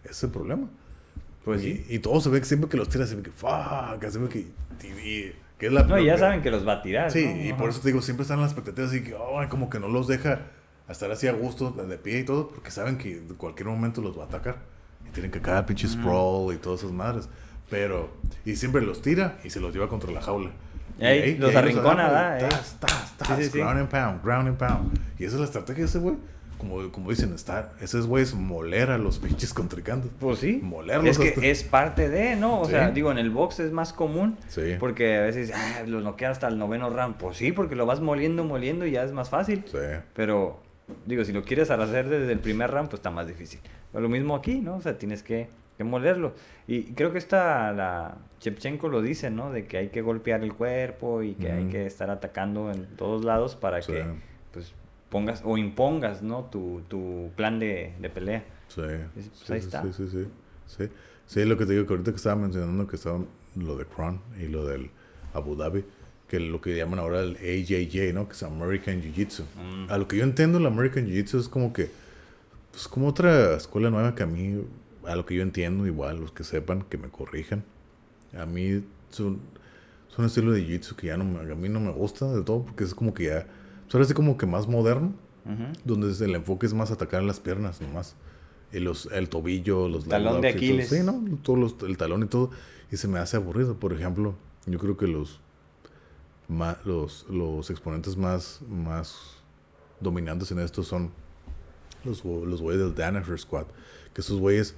es 0.09 0.23
el 0.23 0.29
problema. 0.29 0.69
Pues 1.43 1.63
y, 1.63 1.73
sí. 1.75 1.85
y 1.89 1.99
todo 1.99 2.21
se 2.21 2.29
ve 2.29 2.39
que 2.39 2.45
siempre 2.45 2.69
que 2.69 2.77
los 2.77 2.89
tiras 2.89 3.09
se 3.09 3.15
ve 3.15 3.23
que 3.23 3.31
fuck, 3.31 4.03
así 4.03 4.17
como 4.17 4.29
que 4.29 4.39
y, 4.39 5.31
que 5.57 5.67
es 5.67 5.73
la 5.73 5.83
No, 5.83 5.99
ya 5.99 6.17
saben 6.17 6.41
que 6.41 6.51
los 6.51 6.67
va 6.67 6.73
a 6.73 6.81
tirar. 6.81 7.11
Sí, 7.11 7.25
¿no? 7.25 7.43
y 7.43 7.49
Ajá. 7.49 7.57
por 7.57 7.69
eso 7.69 7.81
te 7.81 7.89
digo, 7.89 8.01
siempre 8.01 8.21
están 8.21 8.39
las 8.39 8.51
expectativas 8.51 8.91
así 8.91 9.03
que, 9.03 9.15
ay, 9.37 9.47
como 9.47 9.69
que 9.69 9.79
no 9.79 9.87
los 9.87 10.07
deja 10.07 10.41
estar 10.87 11.11
así 11.11 11.27
a 11.27 11.33
gusto, 11.33 11.71
de 11.71 11.97
pie 11.97 12.19
y 12.19 12.23
todo, 12.23 12.49
porque 12.49 12.71
saben 12.71 12.97
que 12.97 13.17
en 13.17 13.35
cualquier 13.35 13.67
momento 13.67 14.01
los 14.01 14.17
va 14.17 14.23
a 14.23 14.27
atacar. 14.27 14.57
Y 15.07 15.11
tienen 15.11 15.31
que 15.31 15.41
caer 15.41 15.65
pinche 15.65 15.87
sprawl 15.87 16.53
y 16.53 16.57
todas 16.57 16.79
esas 16.81 16.91
madres. 16.91 17.29
Pero, 17.69 18.09
y 18.45 18.55
siempre 18.55 18.81
los 18.81 19.01
tira 19.01 19.37
y 19.43 19.49
se 19.49 19.59
los 19.59 19.73
lleva 19.73 19.87
contra 19.87 20.11
la 20.11 20.21
jaula. 20.21 20.51
Y 20.99 21.05
ahí 21.05 21.37
los 21.37 21.55
arrincona. 21.55 22.37
Tas, 22.39 22.77
tas, 22.79 23.17
tas, 23.17 23.37
Sí, 23.37 23.43
sí, 23.45 23.49
sí. 23.51 23.57
ground 23.59 23.79
and 23.79 23.89
pound, 23.89 24.23
ground 24.23 24.47
and 24.49 24.57
pound. 24.57 24.99
Y 25.17 25.23
esa 25.25 25.35
es 25.35 25.39
la 25.39 25.45
estrategia 25.45 25.83
de 25.83 25.89
ese 25.89 25.99
güey. 25.99 26.15
Como, 26.57 26.91
como 26.91 27.09
dicen, 27.09 27.33
está, 27.33 27.71
ese 27.79 28.01
güey 28.01 28.23
es 28.23 28.33
moler 28.33 28.89
a 28.91 28.97
los 28.97 29.17
pinches 29.19 29.53
contrincantes. 29.53 30.11
Pues 30.19 30.39
sí. 30.39 30.59
Molerlos 30.61 31.11
Es 31.11 31.17
que 31.17 31.29
hasta- 31.29 31.45
es 31.45 31.63
parte 31.63 32.09
de, 32.09 32.35
¿no? 32.35 32.59
O 32.61 32.65
Sí. 32.65 32.71
sea, 32.71 32.91
digo, 32.91 33.11
en 33.11 33.17
el 33.17 33.29
box 33.29 33.61
es 33.61 33.71
más 33.71 33.93
común. 33.93 34.35
Sí. 34.49 34.75
Porque 34.77 35.15
a 35.17 35.21
veces, 35.21 35.53
ah, 35.55 35.83
los 35.87 36.03
noquea 36.03 36.31
hasta 36.31 36.49
el 36.49 36.57
noveno 36.57 36.89
round. 36.89 37.15
Pues 37.15 37.37
sí, 37.37 37.53
porque 37.53 37.75
lo 37.75 37.85
vas 37.85 38.01
moliendo, 38.01 38.43
moliendo 38.43 38.85
y 38.85 38.91
ya 38.91 39.03
es 39.03 39.13
más 39.13 39.29
fácil. 39.29 39.63
Sí. 39.71 39.77
Pero, 40.13 40.59
digo, 41.05 41.23
si 41.23 41.31
lo 41.31 41.43
quieres 41.43 41.69
hacer 41.71 42.09
desde 42.09 42.31
el 42.33 42.39
primer 42.39 42.71
round, 42.71 42.89
pues 42.89 42.99
está 42.99 43.09
más 43.11 43.25
difícil. 43.27 43.61
Lo 43.93 44.07
mismo 44.09 44.35
aquí, 44.35 44.59
¿no? 44.61 44.75
O 44.77 44.81
sea, 44.81 44.97
tienes 44.97 45.23
que, 45.23 45.47
que 45.77 45.83
molerlo. 45.83 46.33
Y 46.67 46.83
creo 46.93 47.11
que 47.11 47.17
esta, 47.17 47.71
la 47.73 48.17
Chepchenko 48.39 48.87
lo 48.89 49.01
dice, 49.01 49.29
¿no? 49.31 49.51
De 49.51 49.65
que 49.65 49.77
hay 49.77 49.87
que 49.89 50.01
golpear 50.01 50.43
el 50.43 50.53
cuerpo 50.53 51.23
y 51.23 51.33
que 51.35 51.51
hay 51.51 51.65
que 51.67 51.85
estar 51.85 52.09
atacando 52.09 52.71
en 52.71 52.85
todos 52.95 53.25
lados 53.25 53.55
para 53.55 53.81
Sí. 53.81 53.93
que, 53.93 54.05
pues, 54.53 54.73
pongas 55.09 55.41
o 55.43 55.57
impongas, 55.57 56.21
¿no? 56.21 56.45
Tu, 56.45 56.81
tu 56.87 57.31
plan 57.35 57.57
de, 57.59 57.93
de 57.99 58.09
pelea. 58.09 58.43
Sí. 58.67 58.81
Pues 59.13 59.29
sí, 59.33 59.53
ahí 59.53 59.59
está. 59.59 59.81
Sí, 59.83 59.89
sí, 59.93 60.07
sí. 60.09 60.27
Sí, 60.67 60.89
Sí, 61.25 61.45
lo 61.45 61.57
que 61.57 61.65
te 61.67 61.73
digo, 61.73 61.85
que 61.85 61.93
ahorita 61.93 62.11
que 62.11 62.17
estaba 62.17 62.35
mencionando 62.35 62.87
que 62.87 62.95
estaba 62.95 63.19
lo 63.55 63.75
de 63.77 63.85
Kron 63.85 64.19
y 64.39 64.47
lo 64.47 64.65
del 64.65 64.89
Abu 65.33 65.55
Dhabi, 65.55 65.85
que 66.27 66.39
lo 66.39 66.59
que 66.61 66.75
llaman 66.75 66.97
ahora 66.99 67.21
el 67.21 67.35
AJJ, 67.37 68.13
¿no? 68.13 68.27
Que 68.27 68.33
es 68.33 68.41
American 68.43 68.99
Jiu 69.01 69.13
Jitsu. 69.13 69.43
Mm. 69.55 69.91
A 69.91 69.97
lo 69.99 70.07
que 70.07 70.17
yo 70.17 70.23
entiendo, 70.23 70.57
el 70.57 70.65
American 70.65 71.05
Jiu 71.05 71.13
Jitsu 71.15 71.39
es 71.39 71.47
como 71.47 71.71
que, 71.71 71.89
pues 72.71 72.87
como 72.87 73.07
otra 73.07 73.55
escuela 73.55 73.89
nueva 73.89 74.15
que 74.15 74.23
a 74.23 74.27
mí, 74.27 74.63
a 75.05 75.15
lo 75.15 75.25
que 75.25 75.35
yo 75.35 75.41
entiendo, 75.41 75.85
igual, 75.87 76.19
los 76.19 76.31
que 76.31 76.43
sepan, 76.43 76.83
que 76.83 76.97
me 76.97 77.09
corrijan. 77.09 77.63
A 78.37 78.45
mí 78.45 78.83
es 79.11 79.19
un, 79.19 79.41
es 80.11 80.17
un 80.17 80.25
estilo 80.25 80.51
de 80.51 80.61
Jiu 80.61 80.69
Jitsu 80.73 80.95
que 80.95 81.07
ya 81.07 81.17
no 81.17 81.23
me, 81.25 81.39
a 81.51 81.55
mí 81.55 81.69
no 81.69 81.79
me 81.79 81.91
gusta 81.91 82.31
de 82.31 82.43
todo, 82.43 82.63
porque 82.63 82.83
es 82.83 82.93
como 82.93 83.13
que 83.13 83.25
ya, 83.25 83.47
pues 83.83 83.95
ahora 83.95 84.05
sí 84.05 84.13
como 84.13 84.37
que 84.37 84.45
más 84.45 84.67
moderno 84.67 85.13
donde 85.83 86.13
el 86.23 86.35
enfoque 86.35 86.67
es 86.67 86.73
más 86.75 86.91
atacar 86.91 87.23
las 87.23 87.39
piernas 87.39 87.81
nomás. 87.81 88.15
Y 88.71 88.79
los, 88.79 89.07
el 89.11 89.29
tobillo, 89.29 89.89
los 89.89 90.05
Talón 90.07 90.41
de. 90.41 90.49
Aquiles. 90.49 90.89
Sí, 90.89 90.99
¿no? 91.03 91.37
Todos 91.41 91.57
los- 91.57 91.89
el 91.89 91.97
talón 91.97 92.21
y 92.21 92.27
todo. 92.27 92.51
Y 92.91 92.97
se 92.97 93.07
me 93.07 93.17
hace 93.17 93.37
aburrido. 93.37 93.79
Por 93.79 93.93
ejemplo, 93.93 94.35
yo 94.67 94.77
creo 94.77 94.95
que 94.95 95.07
los, 95.07 95.39
ma- 96.47 96.77
los, 96.85 97.25
los 97.31 97.71
exponentes 97.71 98.15
más, 98.15 98.61
más 98.69 99.15
dominantes 99.99 100.51
en 100.51 100.59
esto 100.59 100.83
son 100.83 101.09
los, 102.03 102.23
los 102.23 102.61
güeyes 102.61 102.81
del 102.83 102.95
Danaher 102.95 103.37
Squad. 103.37 103.65
Que 104.13 104.21
esos 104.21 104.39
güeyes, 104.39 104.75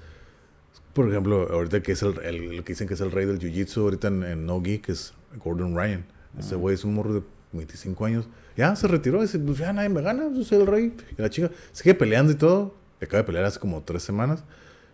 por 0.93 1.09
ejemplo, 1.09 1.47
ahorita 1.51 1.81
que 1.81 1.93
es 1.93 2.01
el, 2.01 2.19
el, 2.19 2.35
el 2.53 2.63
que 2.63 2.73
dicen 2.73 2.87
que 2.87 2.93
es 2.93 3.01
el 3.01 3.11
rey 3.11 3.25
del 3.25 3.39
jiu-jitsu, 3.39 3.81
ahorita 3.81 4.07
en, 4.07 4.23
en 4.23 4.45
No 4.45 4.61
Gi, 4.61 4.79
que 4.79 4.91
es 4.91 5.13
Gordon 5.43 5.75
Ryan. 5.75 6.05
Ese 6.37 6.55
güey 6.55 6.75
es 6.75 6.85
un 6.85 6.93
morro 6.93 7.13
de 7.13 7.23
25 7.51 8.05
años. 8.05 8.27
Ya 8.55 8.75
se 8.75 8.87
retiró 8.87 9.21
dice, 9.21 9.39
pues 9.39 9.57
ya 9.57 9.73
nadie 9.73 9.89
me 9.89 10.01
gana, 10.01 10.29
yo 10.33 10.43
soy 10.43 10.59
el 10.59 10.67
rey. 10.67 10.95
Y 11.17 11.21
la 11.21 11.29
chica 11.29 11.51
sigue 11.71 11.93
peleando 11.93 12.31
y 12.31 12.35
todo. 12.35 12.75
Acaba 13.01 13.17
de 13.19 13.23
pelear 13.23 13.45
hace 13.45 13.59
como 13.59 13.81
tres 13.81 14.03
semanas. 14.03 14.43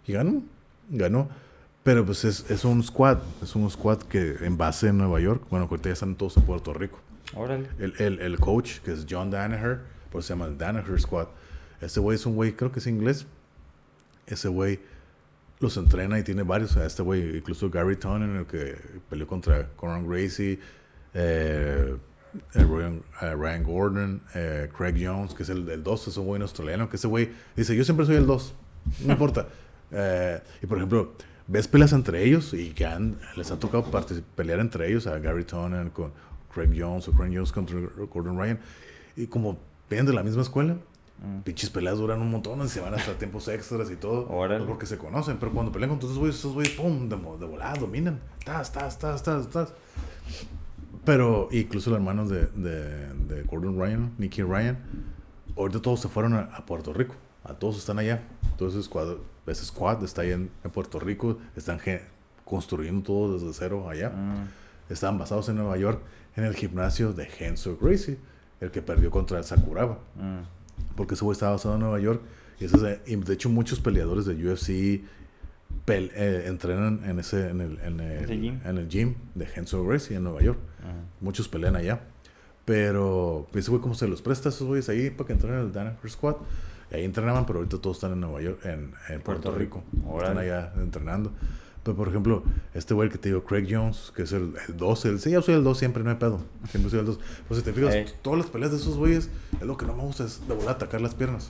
Y 0.06 0.14
ganó, 0.14 0.44
ganó. 0.90 1.30
Pero 1.84 2.06
pues 2.06 2.26
es, 2.26 2.50
es 2.50 2.66
un 2.66 2.84
squad, 2.84 3.20
es 3.42 3.56
un 3.56 3.70
squad 3.70 4.00
que 4.00 4.36
en 4.42 4.58
base 4.58 4.90
en 4.90 4.98
Nueva 4.98 5.22
York, 5.22 5.44
bueno, 5.50 5.68
ahorita 5.70 5.90
ya 5.90 5.94
están 5.94 6.16
todos 6.16 6.36
en 6.38 6.44
Puerto 6.44 6.74
Rico. 6.74 7.00
Órale. 7.34 7.68
El, 7.80 7.94
el, 8.00 8.20
el 8.20 8.40
coach, 8.40 8.80
que 8.80 8.92
es 8.92 9.06
John 9.10 9.32
Danaher, 9.32 9.80
por 10.12 10.20
eso 10.20 10.28
se 10.28 10.34
llama 10.34 10.48
el 10.48 10.58
Danaher 10.58 11.00
Squad. 11.00 11.28
Ese 11.82 12.00
güey 12.00 12.16
es 12.16 12.26
un 12.26 12.36
güey, 12.36 12.54
creo 12.54 12.72
que 12.72 12.80
es 12.80 12.88
inglés. 12.88 13.26
Ese 14.26 14.48
güey 14.50 14.80
los 15.60 15.78
entrena 15.78 16.20
y 16.20 16.24
tiene 16.24 16.44
varios. 16.44 16.72
O 16.72 16.74
sea, 16.76 16.86
este 16.86 17.04
güey, 17.04 17.38
incluso 17.38 17.70
Gary 17.70 17.96
Tonnen, 17.96 18.36
el 18.36 18.46
que 18.46 18.76
peleó 19.10 19.28
contra 19.28 19.68
Conor 19.76 20.08
Gracie, 20.08 20.60
eh, 21.14 21.96
eh, 22.54 22.64
Ryan, 22.64 23.02
eh, 23.22 23.34
Ryan 23.36 23.64
Gordon, 23.64 24.22
eh, 24.36 24.70
Craig 24.76 24.96
Jones, 25.04 25.34
que 25.34 25.44
es 25.44 25.50
el, 25.50 25.68
el 25.70 25.84
2, 25.84 26.08
es 26.10 26.18
un 26.18 26.26
güey 26.26 26.42
australiano, 26.42 26.90
que 26.90 26.98
ese 26.98 27.08
güey 27.08 27.30
dice, 27.56 27.76
yo 27.76 27.84
siempre 27.84 28.06
soy 28.06 28.16
el 28.16 28.26
2, 28.28 28.54
no 29.06 29.14
importa. 29.14 29.48
Y 30.62 30.66
por 30.68 30.78
ejemplo, 30.80 31.14
ves 31.48 31.70
peleas 31.70 31.94
entre 31.94 32.22
ellos 32.26 32.54
y 32.54 32.72
que 32.72 32.86
han- 32.86 33.18
les 33.38 33.50
ha 33.52 33.58
tocado 33.58 33.90
pelear 34.36 34.60
entre 34.60 34.90
ellos, 34.90 35.08
a 35.08 35.18
Gary 35.20 35.46
Tonnen 35.46 35.92
con 35.92 36.12
Craig 36.54 36.72
Jones 36.78 37.08
o 37.08 37.14
Craig 37.14 37.32
Jones 37.34 37.54
contra 37.54 37.80
Gordon 38.14 38.38
Ryan, 38.38 38.60
y 39.16 39.28
como 39.28 39.58
vienen 39.90 40.06
de 40.08 40.12
la 40.14 40.24
misma 40.24 40.42
escuela, 40.42 40.76
Mm. 41.20 41.42
pinches 41.42 41.70
peleas 41.72 41.98
duran 41.98 42.22
un 42.22 42.30
montón 42.30 42.62
y 42.64 42.68
se 42.68 42.80
van 42.80 42.94
hasta 42.94 43.18
tiempos 43.18 43.48
extras 43.48 43.90
y 43.90 43.96
todo. 43.96 44.30
Órale. 44.30 44.66
Porque 44.66 44.86
se 44.86 44.98
conocen, 44.98 45.38
pero 45.38 45.52
cuando 45.52 45.72
pelean 45.72 45.90
con 45.90 46.00
todos 46.00 46.12
esos 46.12 46.20
güeyes, 46.20 46.38
esos 46.40 46.54
güeyes, 46.54 46.74
pum, 46.76 47.10
de, 47.10 47.16
de 47.16 47.46
volada, 47.46 47.74
dominan. 47.80 48.20
Tas, 48.46 48.72
tas, 48.72 49.00
tas, 49.00 49.24
tas, 49.24 49.50
tas. 49.50 49.74
Pero 51.06 51.48
incluso 51.52 51.90
los 51.90 51.98
hermanos 51.98 52.30
de, 52.30 52.48
de, 52.48 53.14
de 53.14 53.44
Gordon 53.44 53.80
Ryan, 53.80 54.14
Nicky 54.18 54.44
Ryan, 54.44 54.78
ahorita 55.56 55.82
todos 55.82 56.02
se 56.02 56.10
fueron 56.10 56.34
a, 56.34 56.42
a 56.54 56.66
Puerto 56.66 56.94
Rico. 56.94 57.16
A 57.44 57.54
todos 57.54 57.78
están 57.78 57.98
allá. 57.98 58.24
Entonces, 58.52 58.86
squad, 58.86 59.16
ese 59.46 59.64
squad 59.66 60.04
está 60.04 60.24
ahí 60.24 60.32
en, 60.32 60.52
en 60.64 60.72
Puerto 60.72 61.00
Rico. 61.00 61.38
Están 61.56 61.80
construyendo 62.44 63.04
todo 63.04 63.34
desde 63.34 63.54
cero 63.54 63.90
allá. 63.90 64.10
Mm. 64.10 64.92
Estaban 64.92 65.18
basados 65.18 65.48
en 65.50 65.56
Nueva 65.56 65.78
York, 65.78 66.02
en 66.36 66.44
el 66.44 66.54
gimnasio 66.56 67.14
de 67.14 67.28
Henzo 67.40 67.78
Gracie, 67.82 68.18
el 68.60 68.72
que 68.72 68.82
perdió 68.82 69.10
contra 69.12 69.38
el 69.38 69.44
Sakuraba 69.44 70.00
Mm. 70.16 70.57
Porque 70.96 71.14
ese 71.16 71.24
güey 71.24 71.34
estaba 71.34 71.54
basado 71.54 71.76
en 71.76 71.82
Nueva 71.82 72.00
York. 72.00 72.22
Y, 72.60 72.66
ese 72.66 72.76
es 72.78 72.82
de, 72.82 73.02
y 73.06 73.16
de 73.16 73.34
hecho, 73.34 73.50
muchos 73.50 73.80
peleadores 73.80 74.26
de 74.26 74.34
UFC 74.34 75.04
pel- 75.86 76.12
eh, 76.16 76.46
entrenan 76.48 77.02
en, 77.06 77.20
ese, 77.20 77.50
en, 77.50 77.62
el, 77.62 77.80
en, 77.82 78.00
el, 78.00 78.26
gym. 78.28 78.60
en 78.66 78.78
el 78.78 78.88
gym 78.90 79.16
de 79.36 79.48
Henzo 79.56 79.84
Gracie 79.86 80.18
en 80.18 80.24
Nueva 80.24 80.42
York. 80.42 80.60
Muchos 81.22 81.48
pelean 81.48 81.76
allá. 81.76 82.02
Pero 82.66 83.48
pues, 83.52 83.64
ese 83.66 83.72
güey, 83.72 83.82
¿cómo 83.82 83.96
se 83.96 84.08
los 84.08 84.22
presta 84.22 84.50
a 84.50 84.52
esos 84.52 84.68
güeyes 84.68 84.90
ahí 84.90 85.10
para 85.10 85.28
que 85.28 85.34
entrenen 85.34 85.60
en 85.60 85.66
el 85.68 85.72
Danaher 85.72 86.10
Squad? 86.10 86.36
Y 86.92 86.96
ahí 86.96 87.04
entrenaban, 87.06 87.46
pero 87.46 87.60
ahorita 87.60 87.78
todos 87.80 87.98
están 87.98 88.14
en 88.14 88.20
Nueva 88.22 88.42
York, 88.42 88.60
en, 88.66 88.72
en 89.10 89.22
Puerto, 89.22 89.24
Puerto 89.24 89.52
Rico. 89.58 89.84
Rico. 89.94 90.18
Están 90.20 90.38
allá 90.38 90.74
entrenando. 90.78 91.32
Pero, 91.88 91.96
por 91.96 92.10
ejemplo, 92.10 92.44
este 92.74 92.94
güey 92.94 93.08
que 93.10 93.18
te 93.18 93.30
digo, 93.30 93.46
Craig 93.46 93.66
Jones, 93.70 94.12
que 94.14 94.24
es 94.24 94.34
el, 94.34 94.54
el 94.68 94.76
2, 94.76 95.06
el, 95.06 95.20
sí, 95.22 95.32
yo 95.32 95.42
soy 95.42 95.56
el 95.56 95.64
2, 95.64 95.78
siempre 95.78 96.04
no 96.04 96.10
hay 96.10 96.18
pedo. 96.18 96.42
Siempre 96.70 96.90
soy 96.92 97.00
el 97.00 97.06
2. 97.06 97.20
Pues 97.48 97.60
si 97.62 97.64
te 97.64 97.72
fijas, 97.72 98.14
todas 98.22 98.40
las 98.40 98.48
peleas 98.50 98.72
de 98.72 98.78
esos 98.78 98.98
güeyes, 98.98 99.30
es 99.54 99.66
lo 99.66 99.78
que 99.78 99.86
no 99.86 99.96
me 99.96 100.04
gusta, 100.04 100.26
es 100.26 100.46
de 100.46 100.54
volar 100.54 100.68
a 100.68 100.72
atacar 100.74 101.00
las 101.00 101.16
piernas. 101.16 101.50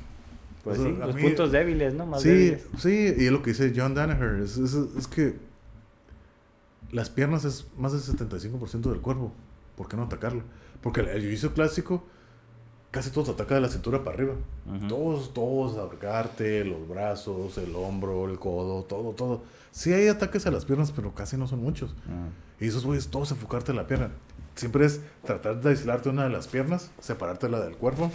Pues 0.64 0.78
Eso, 0.78 0.90
sí, 0.90 0.96
los 1.00 1.16
mí- 1.16 1.24
puntos 1.24 1.52
débiles, 1.52 1.96
¿no? 1.96 2.06
Más 2.06 2.22
sí, 2.22 2.30
débiles. 2.30 2.68
sí, 2.78 3.14
y 3.18 3.26
es 3.26 3.32
lo 3.32 3.42
que 3.42 3.50
dice 3.50 3.74
John 3.76 3.96
Danaher, 3.96 4.42
es, 4.44 4.58
es, 4.58 4.76
es 4.76 5.08
que 5.08 5.38
las 6.92 7.10
piernas 7.10 7.44
es 7.44 7.66
más 7.76 7.94
del 7.94 8.02
75% 8.02 8.92
del 8.92 9.02
cuerpo. 9.02 9.34
¿Por 9.76 9.88
qué 9.88 9.98
no 9.98 10.04
atacarlo? 10.04 10.44
Porque 10.82 11.02
el, 11.02 11.24
jiu-jitsu 11.24 11.54
clásico 11.54 12.06
casi 12.92 13.12
todo 13.12 13.26
te 13.26 13.32
ataca 13.32 13.56
de 13.56 13.62
la 13.62 13.70
cintura 13.70 14.04
para 14.04 14.16
arriba. 14.16 14.34
Todos, 14.88 15.34
todos, 15.34 15.78
ahorcarte, 15.78 16.64
los 16.66 16.88
brazos, 16.88 17.58
el 17.58 17.76
hombro, 17.76 18.30
el 18.30 18.40
codo, 18.40 18.84
todo, 18.84 19.12
todo. 19.12 19.42
Sí 19.72 19.94
hay 19.94 20.08
ataques 20.08 20.46
a 20.48 20.52
las 20.52 20.66
piernas, 20.66 20.92
pero 20.92 21.14
casi 21.14 21.38
no 21.38 21.48
son 21.48 21.62
muchos. 21.62 21.96
Ah. 22.08 22.30
Y 22.60 22.68
esos 22.68 22.86
güeyes, 22.86 23.08
todos 23.10 23.32
enfocarte 23.32 23.72
en 23.72 23.78
la 23.78 23.88
pierna. 23.88 24.12
Siempre 24.56 24.86
es 24.86 25.02
tratar 25.24 25.62
de 25.62 25.70
aislarte 25.70 26.10
una 26.10 26.24
de 26.24 26.30
las 26.30 26.48
piernas, 26.48 26.90
separártela 27.00 27.60
del 27.60 27.76
cuerpo 27.76 28.12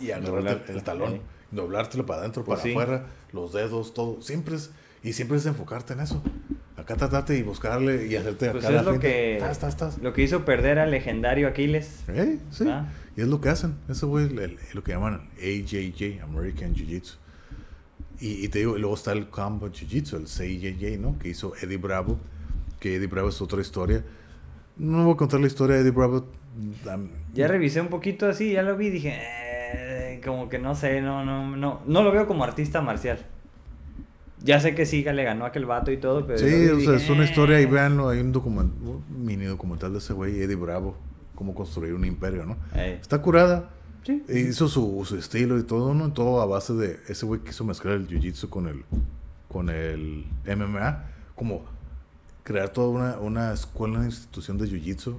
y 0.00 0.10
agarrarte 0.10 0.30
Doblarte, 0.30 0.72
el 0.72 0.82
talón. 0.82 1.20
Doblártelo 1.50 2.06
para 2.06 2.20
adentro, 2.20 2.44
Pues 2.44 2.60
para 2.60 2.62
sí. 2.62 2.70
afuera, 2.70 3.06
los 3.32 3.52
dedos, 3.52 3.92
todo. 3.92 4.22
Siempre 4.22 4.56
es, 4.56 4.70
y 5.02 5.12
siempre 5.12 5.36
es 5.38 5.46
enfocarte 5.46 5.92
en 5.94 6.00
eso. 6.00 6.22
Acá 6.76 6.96
tratarte 6.96 7.36
y 7.38 7.42
buscarle 7.42 8.06
y 8.08 8.16
hacerte 8.16 8.50
Pues 8.50 8.64
acá 8.64 8.80
es 8.80 8.84
lo 8.84 8.98
que, 8.98 9.38
tas. 9.40 9.98
lo 9.98 10.12
que 10.12 10.22
hizo 10.22 10.44
perder 10.44 10.78
al 10.78 10.90
legendario 10.90 11.46
Aquiles. 11.46 12.02
Eh, 12.08 12.38
sí. 12.50 12.64
Ah. 12.68 12.86
Y 13.16 13.20
es 13.20 13.28
lo 13.28 13.40
que 13.40 13.50
hacen. 13.50 13.76
Ese 13.88 14.06
güey, 14.06 14.24
el- 14.26 14.58
lo 14.72 14.82
que 14.82 14.92
llaman 14.92 15.28
AJJ, 15.38 16.22
American 16.22 16.74
Jiu-Jitsu. 16.74 17.16
Y, 18.20 18.44
y 18.44 18.48
te 18.48 18.60
digo, 18.60 18.76
y 18.76 18.80
luego 18.80 18.94
está 18.96 19.12
el 19.12 19.28
Combo 19.28 19.68
Jiu-Jitsu, 19.68 20.16
el 20.16 20.26
CJJ, 20.26 20.98
¿no? 20.98 21.18
Que 21.18 21.28
hizo 21.28 21.52
Eddie 21.60 21.76
Bravo. 21.76 22.18
Que 22.80 22.96
Eddie 22.96 23.06
Bravo 23.06 23.28
es 23.28 23.40
otra 23.40 23.60
historia. 23.60 24.02
No 24.76 25.04
voy 25.04 25.14
a 25.14 25.16
contar 25.16 25.40
la 25.40 25.46
historia 25.46 25.76
de 25.76 25.82
Eddie 25.82 25.90
Bravo. 25.92 26.26
am- 26.90 27.10
Ya 27.34 27.46
revisé 27.48 27.80
un 27.80 27.88
poquito 27.88 28.26
así, 28.28 28.52
ya 28.52 28.62
lo 28.62 28.76
vi, 28.76 28.90
dije, 28.90 29.18
eh, 29.20 30.20
como 30.24 30.48
que 30.48 30.58
no 30.58 30.74
sé, 30.74 31.00
no, 31.00 31.24
no, 31.24 31.56
no, 31.56 31.80
no 31.86 32.02
lo 32.02 32.10
veo 32.12 32.26
como 32.26 32.42
artista 32.44 32.80
marcial. 32.80 33.18
Ya 34.44 34.60
sé 34.60 34.74
que 34.74 34.86
sí, 34.86 35.04
le 35.04 35.24
ganó 35.24 35.44
a 35.44 35.48
aquel 35.48 35.66
vato 35.66 35.90
y 35.92 35.96
todo, 35.98 36.26
pero... 36.26 36.38
Sí, 36.38 36.68
o 36.68 36.80
sea, 36.80 36.94
es 36.96 37.08
una 37.08 37.24
historia 37.24 37.60
y 37.60 37.64
"Eh". 37.64 37.66
véanlo. 37.66 38.08
Hay 38.08 38.20
un, 38.20 38.32
document, 38.32 38.72
un 38.82 39.04
mini 39.24 39.44
documental 39.44 39.92
de 39.92 39.98
ese 39.98 40.12
güey, 40.12 40.40
Eddie 40.40 40.56
Bravo. 40.56 40.96
Cómo 41.34 41.54
construir 41.54 41.94
un 41.94 42.04
imperio, 42.04 42.44
¿no? 42.44 42.56
Ey. 42.74 42.92
Está 43.00 43.20
curada. 43.22 43.70
Sí. 44.04 44.22
E 44.28 44.40
Hizo 44.40 44.68
su, 44.68 45.02
su 45.04 45.16
estilo 45.16 45.58
y 45.58 45.62
todo, 45.62 45.94
¿no? 45.94 46.12
Todo 46.12 46.40
a 46.40 46.46
base 46.46 46.72
de 46.74 46.98
ese 47.08 47.24
güey 47.24 47.40
quiso 47.40 47.64
mezclar 47.64 47.94
el 47.94 48.08
jiu-jitsu 48.08 48.48
con 48.48 48.66
el, 48.66 48.84
con 49.48 49.68
el 49.70 50.24
MMA. 50.46 51.04
Como 51.36 51.64
crear 52.42 52.68
toda 52.70 52.88
una, 52.88 53.18
una 53.18 53.52
escuela, 53.52 53.98
una 53.98 54.06
institución 54.06 54.58
de 54.58 54.66
jiu-jitsu, 54.66 55.16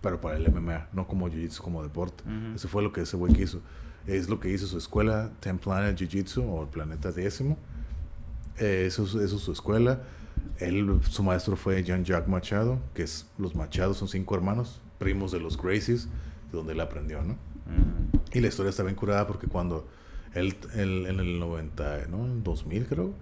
pero 0.00 0.20
para 0.20 0.36
el 0.36 0.48
MMA, 0.50 0.88
no 0.92 1.06
como 1.08 1.28
jiu-jitsu 1.28 1.58
como 1.58 1.82
deporte. 1.82 2.22
Ujú. 2.24 2.54
Eso 2.56 2.68
fue 2.68 2.82
lo 2.82 2.92
que 2.92 3.02
ese 3.02 3.16
güey 3.16 3.32
quiso. 3.32 3.60
Es 4.06 4.28
lo 4.30 4.40
que 4.40 4.48
hizo 4.50 4.66
su 4.66 4.78
escuela, 4.78 5.30
Ten 5.40 5.58
Planet 5.58 5.96
Jiu-Jitsu 5.98 6.42
o 6.48 6.62
el 6.62 6.68
Planeta 6.68 7.12
Décimo. 7.12 7.58
Eh, 8.60 8.84
eso, 8.86 9.04
es- 9.04 9.14
eso 9.14 9.36
es 9.36 9.42
su 9.42 9.52
escuela. 9.52 10.02
Él, 10.58 11.00
su 11.08 11.22
maestro 11.22 11.56
fue 11.56 11.82
Jean-Jacques 11.82 12.28
Machado, 12.28 12.78
que 12.94 13.02
es, 13.02 13.26
los 13.38 13.54
Machados 13.54 13.96
son 13.96 14.08
cinco 14.08 14.34
hermanos, 14.36 14.80
primos 14.98 15.32
de 15.32 15.40
los 15.40 15.60
Gracies, 15.60 16.06
de 16.50 16.56
donde 16.56 16.72
él 16.74 16.80
aprendió, 16.80 17.22
¿no? 17.22 17.34
Mm. 17.34 18.18
Y 18.32 18.40
la 18.40 18.48
historia 18.48 18.70
está 18.70 18.82
bien 18.82 18.94
curada 18.94 19.26
porque 19.26 19.46
cuando 19.46 19.88
él, 20.34 20.56
él 20.74 21.06
en 21.08 21.18
el 21.20 21.38
90, 21.40 22.06
¿no? 22.08 22.24
En 22.26 22.42
2000 22.44 22.86
creo, 22.86 23.12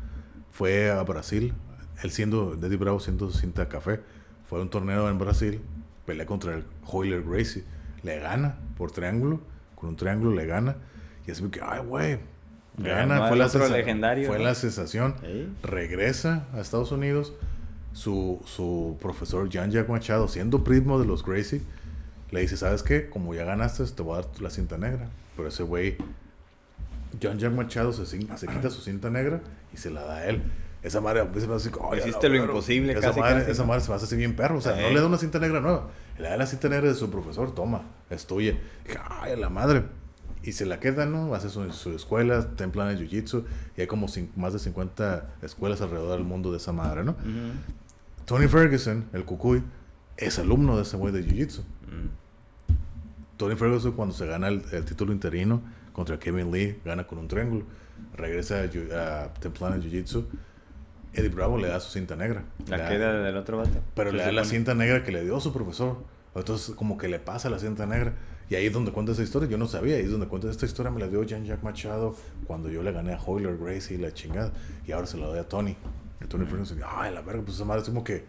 fue 0.50 0.90
a 0.90 1.02
Brasil, 1.04 1.54
él 2.02 2.10
siendo, 2.10 2.54
Eddie 2.54 2.76
Bravo 2.76 3.00
siendo 3.00 3.30
cinta 3.30 3.68
café, 3.68 4.00
fue 4.48 4.58
a 4.58 4.62
un 4.62 4.70
torneo 4.70 5.08
en 5.08 5.18
Brasil, 5.18 5.60
pelea 6.06 6.26
contra 6.26 6.54
el 6.54 6.64
Hoyler 6.86 7.22
Gracie, 7.22 7.64
le 8.02 8.18
gana 8.18 8.58
por 8.76 8.90
triángulo, 8.90 9.40
con 9.76 9.90
un 9.90 9.96
triángulo 9.96 10.34
le 10.34 10.46
gana, 10.46 10.76
y 11.26 11.30
así 11.30 11.44
que, 11.50 11.60
ay, 11.62 11.80
güey, 11.84 12.18
gana, 12.78 13.28
fue, 13.28 13.36
la, 13.36 13.46
legendario, 13.76 14.28
fue 14.28 14.38
¿no? 14.38 14.44
la 14.44 14.54
sensación, 14.54 15.14
Ey. 15.22 15.52
regresa 15.62 16.46
a 16.54 16.60
Estados 16.60 16.92
Unidos, 16.92 17.32
su, 17.92 18.40
su 18.46 18.96
profesor 19.00 19.48
Jean-Jacques 19.48 19.90
Machado, 19.90 20.28
siendo 20.28 20.62
primo 20.64 20.98
de 21.00 21.06
los 21.06 21.24
Gracie, 21.24 21.62
le 22.30 22.40
dice, 22.40 22.56
¿sabes 22.56 22.82
qué? 22.82 23.08
Como 23.08 23.34
ya 23.34 23.44
ganaste, 23.44 23.84
te 23.84 24.02
voy 24.02 24.18
a 24.18 24.22
dar 24.22 24.40
la 24.40 24.50
cinta 24.50 24.76
negra. 24.78 25.08
Pero 25.36 25.48
ese 25.48 25.62
güey, 25.62 25.96
Jean-Jacques 27.20 27.56
Machado, 27.56 27.92
se, 27.92 28.06
se 28.06 28.46
quita 28.46 28.70
su 28.70 28.80
cinta 28.82 29.10
negra 29.10 29.40
y 29.72 29.76
se 29.76 29.90
la 29.90 30.02
da 30.02 30.16
a 30.18 30.26
él. 30.26 30.42
Esa 30.82 31.00
madre 31.00 31.22
veces 31.24 31.48
me 31.48 31.56
hace 31.56 31.70
así, 31.70 31.78
"Ay, 31.80 31.86
a 31.86 31.90
la 31.96 32.00
Hiciste 32.08 32.28
lo 32.28 32.32
verga". 32.34 32.46
imposible, 32.46 32.92
esa 32.92 33.00
casi, 33.08 33.20
madre, 33.20 33.40
casi, 33.40 33.50
Esa 33.50 33.64
madre 33.64 33.80
se 33.80 33.88
me 33.90 33.96
hace 33.96 34.04
así 34.04 34.16
bien 34.16 34.36
perro. 34.36 34.58
O 34.58 34.60
sea, 34.60 34.76
no 34.80 34.90
le 34.90 35.00
da 35.00 35.06
una 35.06 35.18
cinta 35.18 35.40
negra 35.40 35.60
nueva. 35.60 35.88
Le 36.18 36.28
da 36.28 36.36
la 36.36 36.46
cinta 36.46 36.68
negra 36.68 36.88
de 36.88 36.94
su 36.94 37.10
profesor, 37.10 37.52
toma, 37.52 37.82
es 38.10 38.26
tuya. 38.26 38.56
Ay, 39.20 39.36
la 39.36 39.48
madre. 39.48 39.82
Y 40.48 40.52
se 40.52 40.64
la 40.66 40.80
queda, 40.80 41.04
¿no? 41.06 41.34
Hace 41.34 41.48
su, 41.50 41.70
su 41.72 41.90
escuela, 41.94 42.48
ten 42.56 42.70
planes 42.70 42.98
de 42.98 43.06
jiu-jitsu. 43.08 43.44
Y 43.76 43.82
hay 43.82 43.86
como 43.86 44.06
más 44.36 44.52
de 44.52 44.58
50 44.58 45.34
escuelas 45.42 45.80
alrededor 45.82 46.12
del 46.16 46.24
mundo 46.24 46.50
de 46.50 46.56
esa 46.56 46.72
madre, 46.72 47.04
¿no? 47.04 47.16
Tony 48.24 48.48
Ferguson, 48.48 49.04
el 49.12 49.24
cucuy, 49.24 49.62
es 50.16 50.38
alumno 50.38 50.76
de 50.76 50.82
ese 50.82 50.96
güey 50.96 51.12
de 51.12 51.24
jiu-jitsu. 51.24 51.60
Mm. 51.60 52.08
Tony 53.36 53.54
Ferguson 53.56 53.92
cuando 53.92 54.14
se 54.14 54.26
gana 54.26 54.48
el, 54.48 54.62
el 54.72 54.84
título 54.84 55.12
interino 55.12 55.62
contra 55.92 56.18
Kevin 56.18 56.50
Lee, 56.50 56.78
gana 56.84 57.06
con 57.06 57.18
un 57.18 57.28
triángulo. 57.28 57.64
Regresa 58.16 58.60
a, 58.62 58.64
Jiu- 58.66 58.92
a 58.92 59.32
Templana 59.34 59.76
Jiu-Jitsu. 59.76 60.24
Eddie 61.12 61.28
Bravo 61.30 61.56
le 61.58 61.68
da 61.68 61.80
su 61.80 61.90
cinta 61.90 62.16
negra. 62.16 62.44
La 62.68 62.78
da- 62.78 62.88
queda 62.88 63.12
del 63.22 63.36
otro 63.36 63.56
vato. 63.58 63.80
Pero 63.94 64.12
le 64.12 64.22
da 64.22 64.32
la 64.32 64.44
cinta 64.44 64.74
negra 64.74 65.04
que 65.04 65.12
le 65.12 65.24
dio 65.24 65.38
su 65.40 65.52
profesor. 65.52 65.98
Entonces 66.34 66.74
como 66.74 66.96
que 66.98 67.08
le 67.08 67.18
pasa 67.18 67.48
la 67.50 67.58
cinta 67.58 67.86
negra. 67.86 68.12
Y 68.50 68.54
ahí 68.54 68.66
es 68.66 68.72
donde 68.72 68.92
cuenta 68.92 69.12
esa 69.12 69.22
historia. 69.22 69.48
Yo 69.48 69.58
no 69.58 69.66
sabía. 69.66 69.96
Ahí 69.96 70.02
es 70.04 70.10
donde 70.10 70.26
cuenta 70.26 70.48
esta 70.50 70.64
historia. 70.66 70.90
Me 70.90 71.00
la 71.00 71.08
dio 71.08 71.22
Jean-Jacques 71.22 71.62
Machado 71.64 72.16
cuando 72.46 72.70
yo 72.70 72.82
le 72.82 72.92
gané 72.92 73.12
a 73.12 73.18
Hoyler 73.20 73.56
Gracie 73.58 73.96
y 73.96 74.00
la 74.00 74.12
chingada. 74.14 74.52
Y 74.86 74.92
ahora 74.92 75.06
se 75.06 75.18
la 75.18 75.26
doy 75.26 75.38
a 75.38 75.48
Tony. 75.48 75.76
Y 76.22 76.26
Tony 76.26 76.46
Ferguson, 76.46 76.78
ay, 76.86 77.12
la 77.14 77.20
verga, 77.20 77.42
pues 77.42 77.56
esa 77.56 77.64
madre 77.64 77.82
es 77.82 77.88
como 77.88 78.02
que 78.02 78.24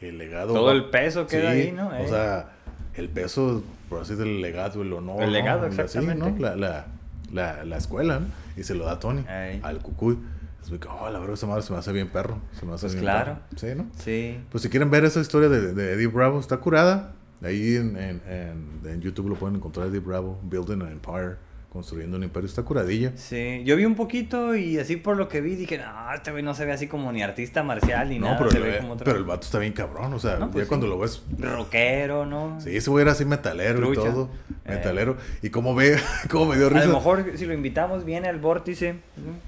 el 0.00 0.18
legado. 0.18 0.52
Todo 0.54 0.66
va- 0.66 0.72
el 0.72 0.90
peso 0.90 1.26
queda 1.26 1.52
Sí, 1.52 1.60
ahí, 1.60 1.72
¿no? 1.72 1.88
O 1.88 1.94
Eh. 1.94 2.08
sea, 2.08 2.50
el 2.94 3.08
peso, 3.08 3.62
por 3.88 4.00
así 4.02 4.12
decirlo, 4.14 4.32
el 4.32 4.42
legado, 4.42 4.82
el 4.82 4.92
honor. 4.92 5.22
El 5.22 5.32
legado, 5.32 5.60
¿no? 5.60 5.66
Exactamente. 5.68 6.30
¿no? 6.32 6.38
La, 6.38 6.56
la, 6.56 6.86
la, 7.32 7.64
la 7.64 7.76
escuela, 7.76 8.18
¿no? 8.20 8.26
Y 8.56 8.64
se 8.64 8.74
lo 8.74 8.84
da 8.86 8.92
a 8.92 8.98
Tony, 9.00 9.24
Ey. 9.28 9.60
al 9.62 9.78
cucuy. 9.78 10.18
Es 10.62 10.68
que, 10.68 10.88
oh, 10.88 11.08
la 11.08 11.18
verdad, 11.18 11.34
esa 11.34 11.46
madre 11.46 11.62
se 11.62 11.72
me 11.72 11.78
hace 11.78 11.92
bien 11.92 12.08
perro. 12.08 12.38
Se 12.58 12.66
me 12.66 12.74
hace 12.74 12.82
Pues 12.86 12.92
bien 12.94 13.04
claro. 13.04 13.34
perro. 13.34 13.40
Sí, 13.56 13.66
¿no? 13.74 13.86
Sí. 13.96 14.40
Pues 14.50 14.62
si 14.62 14.68
quieren 14.68 14.90
ver 14.90 15.04
esa 15.06 15.20
historia 15.20 15.48
de, 15.48 15.72
de 15.72 15.92
Eddie 15.94 16.06
Bravo, 16.08 16.38
está 16.40 16.58
curada. 16.58 17.14
Ahí 17.42 17.76
en, 17.76 17.96
en, 17.96 18.20
en, 18.28 18.80
en 18.90 19.00
YouTube 19.00 19.28
lo 19.28 19.34
pueden 19.36 19.56
encontrar 19.56 19.86
Eddie 19.88 20.00
Bravo, 20.00 20.38
Building 20.42 20.82
an 20.82 20.92
Empire, 20.92 21.36
construyendo 21.72 22.16
un 22.18 22.24
imperio. 22.24 22.46
Está 22.48 22.62
curadilla. 22.64 23.12
Sí, 23.16 23.62
yo 23.64 23.76
vi 23.76 23.84
un 23.86 23.94
poquito 23.94 24.54
y 24.56 24.78
así 24.78 24.96
por 24.96 25.16
lo 25.16 25.28
que 25.28 25.40
vi 25.40 25.54
dije, 25.54 25.78
no, 25.78 26.12
este 26.14 26.32
güey 26.32 26.42
no 26.42 26.52
se 26.54 26.64
ve 26.66 26.72
así 26.72 26.86
como 26.88 27.10
ni 27.12 27.22
artista 27.22 27.62
marcial 27.62 28.08
ni 28.10 28.18
No, 28.18 28.26
nada, 28.26 28.38
pero, 28.38 28.50
se 28.50 28.56
el- 28.58 28.62
ve 28.64 28.78
como 28.80 28.92
otro 28.94 29.04
pero 29.06 29.16
el 29.16 29.24
vato 29.24 29.42
está 29.46 29.58
bien 29.58 29.72
cabrón. 29.72 30.12
O 30.12 30.18
sea, 30.18 30.36
No, 30.36 30.50
pues 30.50 30.64
ya 30.64 30.68
cuando 30.68 30.86
lo 30.86 30.98
ves, 30.98 31.22
rockero, 31.38 32.26
¿no? 32.26 32.60
Sí, 32.60 32.76
ese 32.76 32.90
güey 32.90 33.02
era 33.02 33.12
así 33.12 33.24
metalero 33.24 33.78
Trucha. 33.78 34.00
y 34.00 34.04
todo. 34.12 34.28
Eh. 34.66 34.72
Metalero. 34.74 35.16
Y 35.42 35.48
como 35.50 35.74
ve, 35.74 35.96
como 36.30 36.46
me 36.46 36.56
dio 36.58 36.66
A 36.66 36.70
risa. 36.70 36.86
lo 36.86 36.94
mejor 36.94 37.24
si 37.36 37.46
lo 37.46 37.54
invitamos 37.54 38.04
viene 38.04 38.28
al 38.28 38.38
vórtice. 38.38 38.96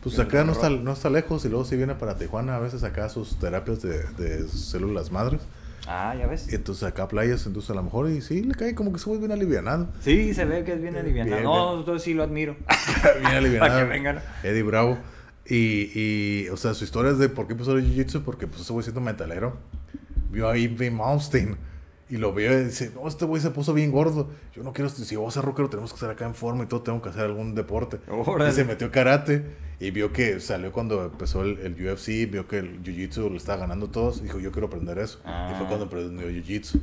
Pues 0.03 0.19
acá 0.19 0.45
no 0.45 0.53
está, 0.53 0.71
no 0.71 0.93
está 0.93 1.11
lejos 1.11 1.45
y 1.45 1.49
luego 1.51 1.65
si 1.67 1.77
viene 1.77 1.95
para 1.97 2.17
Tijuana 2.17 2.57
a 2.57 2.61
veces 2.61 2.85
acá 2.85 3.09
sus 3.11 3.39
terapias 3.39 3.83
de, 3.83 4.03
de 4.17 4.49
células 4.49 5.11
madres. 5.13 5.43
Ah, 5.87 6.15
ya 6.17 6.27
ves. 6.27 6.53
Entonces 6.53 6.85
acá 6.85 7.09
playas, 7.09 7.47
entonces 7.47 7.71
a 7.71 7.75
lo 7.75 7.83
mejor 7.83 8.09
y 8.09 8.21
sí 8.21 8.43
le 8.43 8.55
cae 8.55 8.75
como 8.75 8.93
que 8.93 8.99
se 8.99 9.07
vuelve 9.07 9.27
bien 9.27 9.39
alivianado. 9.39 9.89
Sí, 10.01 10.33
se 10.33 10.45
ve 10.45 10.65
que 10.65 10.75
es 10.75 10.83
bien 10.83 10.97
aliviado. 10.97 11.29
Bien, 11.31 11.43
no, 11.43 11.79
entonces 11.79 12.03
sí 12.03 12.15
lo 12.15 12.23
admiro. 12.23 12.57
bien 13.21 13.33
alivianado. 13.33 13.73
Para 13.73 13.85
que 13.85 13.91
vengan. 13.91 14.21
Eddie 14.43 14.63
Bravo. 14.63 14.99
Y, 15.45 15.91
y, 15.95 16.49
o 16.51 16.57
sea, 16.57 16.75
su 16.75 16.85
historia 16.85 17.11
es 17.11 17.19
de 17.19 17.29
por 17.29 17.47
qué 17.47 17.53
empezó 17.53 17.77
el 17.77 17.85
jiu-jitsu, 17.85 18.23
porque 18.23 18.47
pues 18.47 18.63
ese 18.63 18.73
güey 18.73 18.85
siendo 18.85 19.01
metalero, 19.01 19.57
vio 20.31 20.49
a 20.49 20.57
Yves 20.57 20.93
Malmsteen 20.93 21.57
y 22.13 22.19
lo 22.19 22.35
vio 22.35 22.53
y 22.61 22.65
dice, 22.65 22.93
no, 22.95 23.09
este 23.09 23.25
güey 23.25 23.41
se 23.41 23.51
puso 23.51 23.73
bien 23.73 23.91
gordo. 23.91 24.29
Yo 24.55 24.63
no 24.63 24.75
quiero, 24.75 24.91
si 24.91 25.17
vamos 25.17 25.35
a 25.35 25.41
ser 25.41 25.47
rockero 25.47 25.71
tenemos 25.71 25.93
que 25.93 25.97
estar 25.97 26.11
acá 26.11 26.27
en 26.27 26.35
forma 26.35 26.65
y 26.65 26.67
todo, 26.67 26.83
tengo 26.83 27.01
que 27.01 27.09
hacer 27.09 27.23
algún 27.23 27.55
deporte. 27.55 27.99
Órale. 28.09 28.51
Y 28.51 28.55
se 28.55 28.65
metió 28.67 28.91
karate 28.91 29.45
y 29.81 29.91
vio 29.93 30.13
que 30.13 30.39
salió 30.39 30.73
cuando 30.73 31.05
empezó 31.07 31.41
el, 31.43 31.59
el 31.61 31.73
UFC, 31.73 32.31
vio 32.31 32.47
que 32.47 32.59
el 32.59 32.83
jiu-jitsu 32.83 33.31
lo 33.31 33.37
estaba 33.39 33.61
ganando 33.61 33.89
todos, 33.89 34.23
dijo, 34.23 34.39
yo 34.39 34.53
quiero 34.53 34.67
aprender 34.67 34.99
eso. 34.99 35.21
Y 35.21 35.55
fue 35.55 35.65
Ah. 35.65 35.65
cuando 35.69 35.87
aprendió 35.87 36.29
jiu-jitsu. 36.29 36.81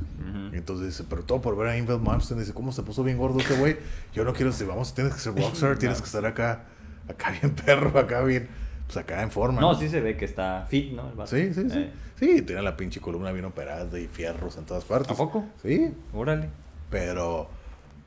Y 0.52 0.56
entonces 0.56 0.88
dice, 0.88 1.04
pero 1.08 1.22
todo 1.22 1.40
por 1.40 1.56
ver 1.56 1.68
a 1.68 1.78
Invel 1.78 2.00
Malmsteen, 2.00 2.40
dice, 2.40 2.52
¿cómo 2.52 2.72
se 2.72 2.82
puso 2.82 3.04
bien 3.04 3.16
gordo 3.16 3.38
este 3.38 3.54
güey? 3.54 3.76
Yo 4.12 4.24
no 4.24 4.32
quiero, 4.32 4.50
si 4.50 4.64
vamos, 4.64 4.92
tienes 4.94 5.14
que 5.14 5.20
ser 5.20 5.32
boxer, 5.32 5.78
tienes 5.78 6.00
que 6.00 6.06
estar 6.06 6.26
acá, 6.26 6.64
acá 7.08 7.30
bien 7.40 7.54
perro, 7.54 7.96
acá 7.96 8.20
bien, 8.22 8.48
pues 8.92 9.04
acá 9.04 9.22
en 9.22 9.30
forma. 9.30 9.60
No, 9.60 9.74
sí 9.76 9.88
se 9.88 10.00
ve 10.00 10.16
que 10.16 10.24
está 10.24 10.66
fit, 10.68 10.92
¿no? 10.92 11.08
El 11.08 11.14
vato. 11.14 11.30
Sí, 11.30 11.54
sí, 11.54 11.70
sí. 11.70 11.78
Eh, 11.78 11.92
Sí, 12.16 12.42
tiene 12.42 12.60
la 12.60 12.76
pinche 12.76 13.00
columna 13.00 13.32
bien 13.32 13.46
operada 13.46 13.98
y 13.98 14.06
fierros 14.06 14.58
en 14.58 14.64
todas 14.66 14.84
partes. 14.84 15.12
¿A 15.12 15.14
poco? 15.16 15.46
Sí, 15.62 15.94
Órale. 16.12 16.50
pero, 16.90 17.48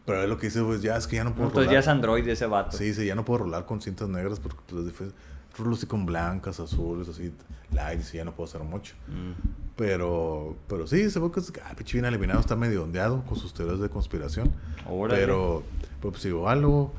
pero 0.05 0.21
es 0.21 0.29
lo 0.29 0.37
que 0.37 0.47
dice, 0.47 0.61
pues 0.61 0.83
ya 0.83 0.97
es 0.97 1.07
que 1.07 1.15
ya 1.15 1.23
no 1.23 1.31
puedo 1.31 1.47
Entonces 1.47 1.67
rolar. 1.67 1.73
ya 1.73 1.79
es 1.79 1.87
android 1.87 2.27
ese 2.27 2.45
vato. 2.45 2.77
Sí, 2.77 2.93
sí, 2.93 3.05
ya 3.07 3.15
no 3.15 3.25
puedo 3.25 3.45
rolar 3.45 3.65
con 3.65 3.81
cintas 3.81 4.09
negras 4.09 4.39
porque 4.39 4.59
pues 4.67 4.81
es 4.81 4.85
difícil. 4.85 5.13
Rolo 5.57 5.75
así 5.75 5.87
con 5.87 6.05
blancas, 6.05 6.59
azules, 6.59 7.07
así, 7.07 7.31
lights, 7.71 8.13
y 8.13 8.17
ya 8.17 8.25
no 8.25 8.33
puedo 8.33 8.47
hacer 8.49 8.61
mucho. 8.61 8.93
Mm. 9.07 9.31
Pero, 9.75 10.55
pero 10.67 10.85
sí, 10.85 11.09
se 11.09 11.19
ve 11.19 11.31
que 11.31 11.41
ah, 11.63 11.73
pinche 11.75 11.93
bien 11.97 12.05
eliminado, 12.05 12.39
está 12.39 12.55
medio 12.55 12.83
ondeado 12.83 13.23
con 13.23 13.37
sus 13.37 13.53
teorías 13.53 13.79
de 13.79 13.89
conspiración. 13.89 14.51
Órale. 14.87 15.19
Pero, 15.19 15.63
pero 15.99 16.11
pues 16.11 16.23
digo, 16.23 16.49
algo, 16.49 16.93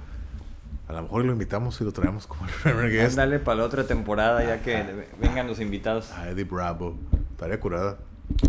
a 0.88 0.92
lo 0.92 1.02
mejor 1.02 1.24
lo 1.24 1.32
invitamos 1.32 1.80
y 1.80 1.84
lo 1.84 1.92
traemos 1.92 2.26
como 2.26 2.46
el 2.46 2.52
primer 2.62 2.90
guest. 2.90 3.16
Dale 3.16 3.38
para 3.38 3.58
la 3.58 3.64
otra 3.64 3.86
temporada 3.86 4.44
ya 4.44 4.62
que 4.62 5.06
vengan 5.20 5.46
los 5.46 5.60
invitados. 5.60 6.10
A 6.12 6.30
Eddie 6.30 6.44
Bravo, 6.44 6.96
tarea 7.38 7.58
curada. 7.58 7.98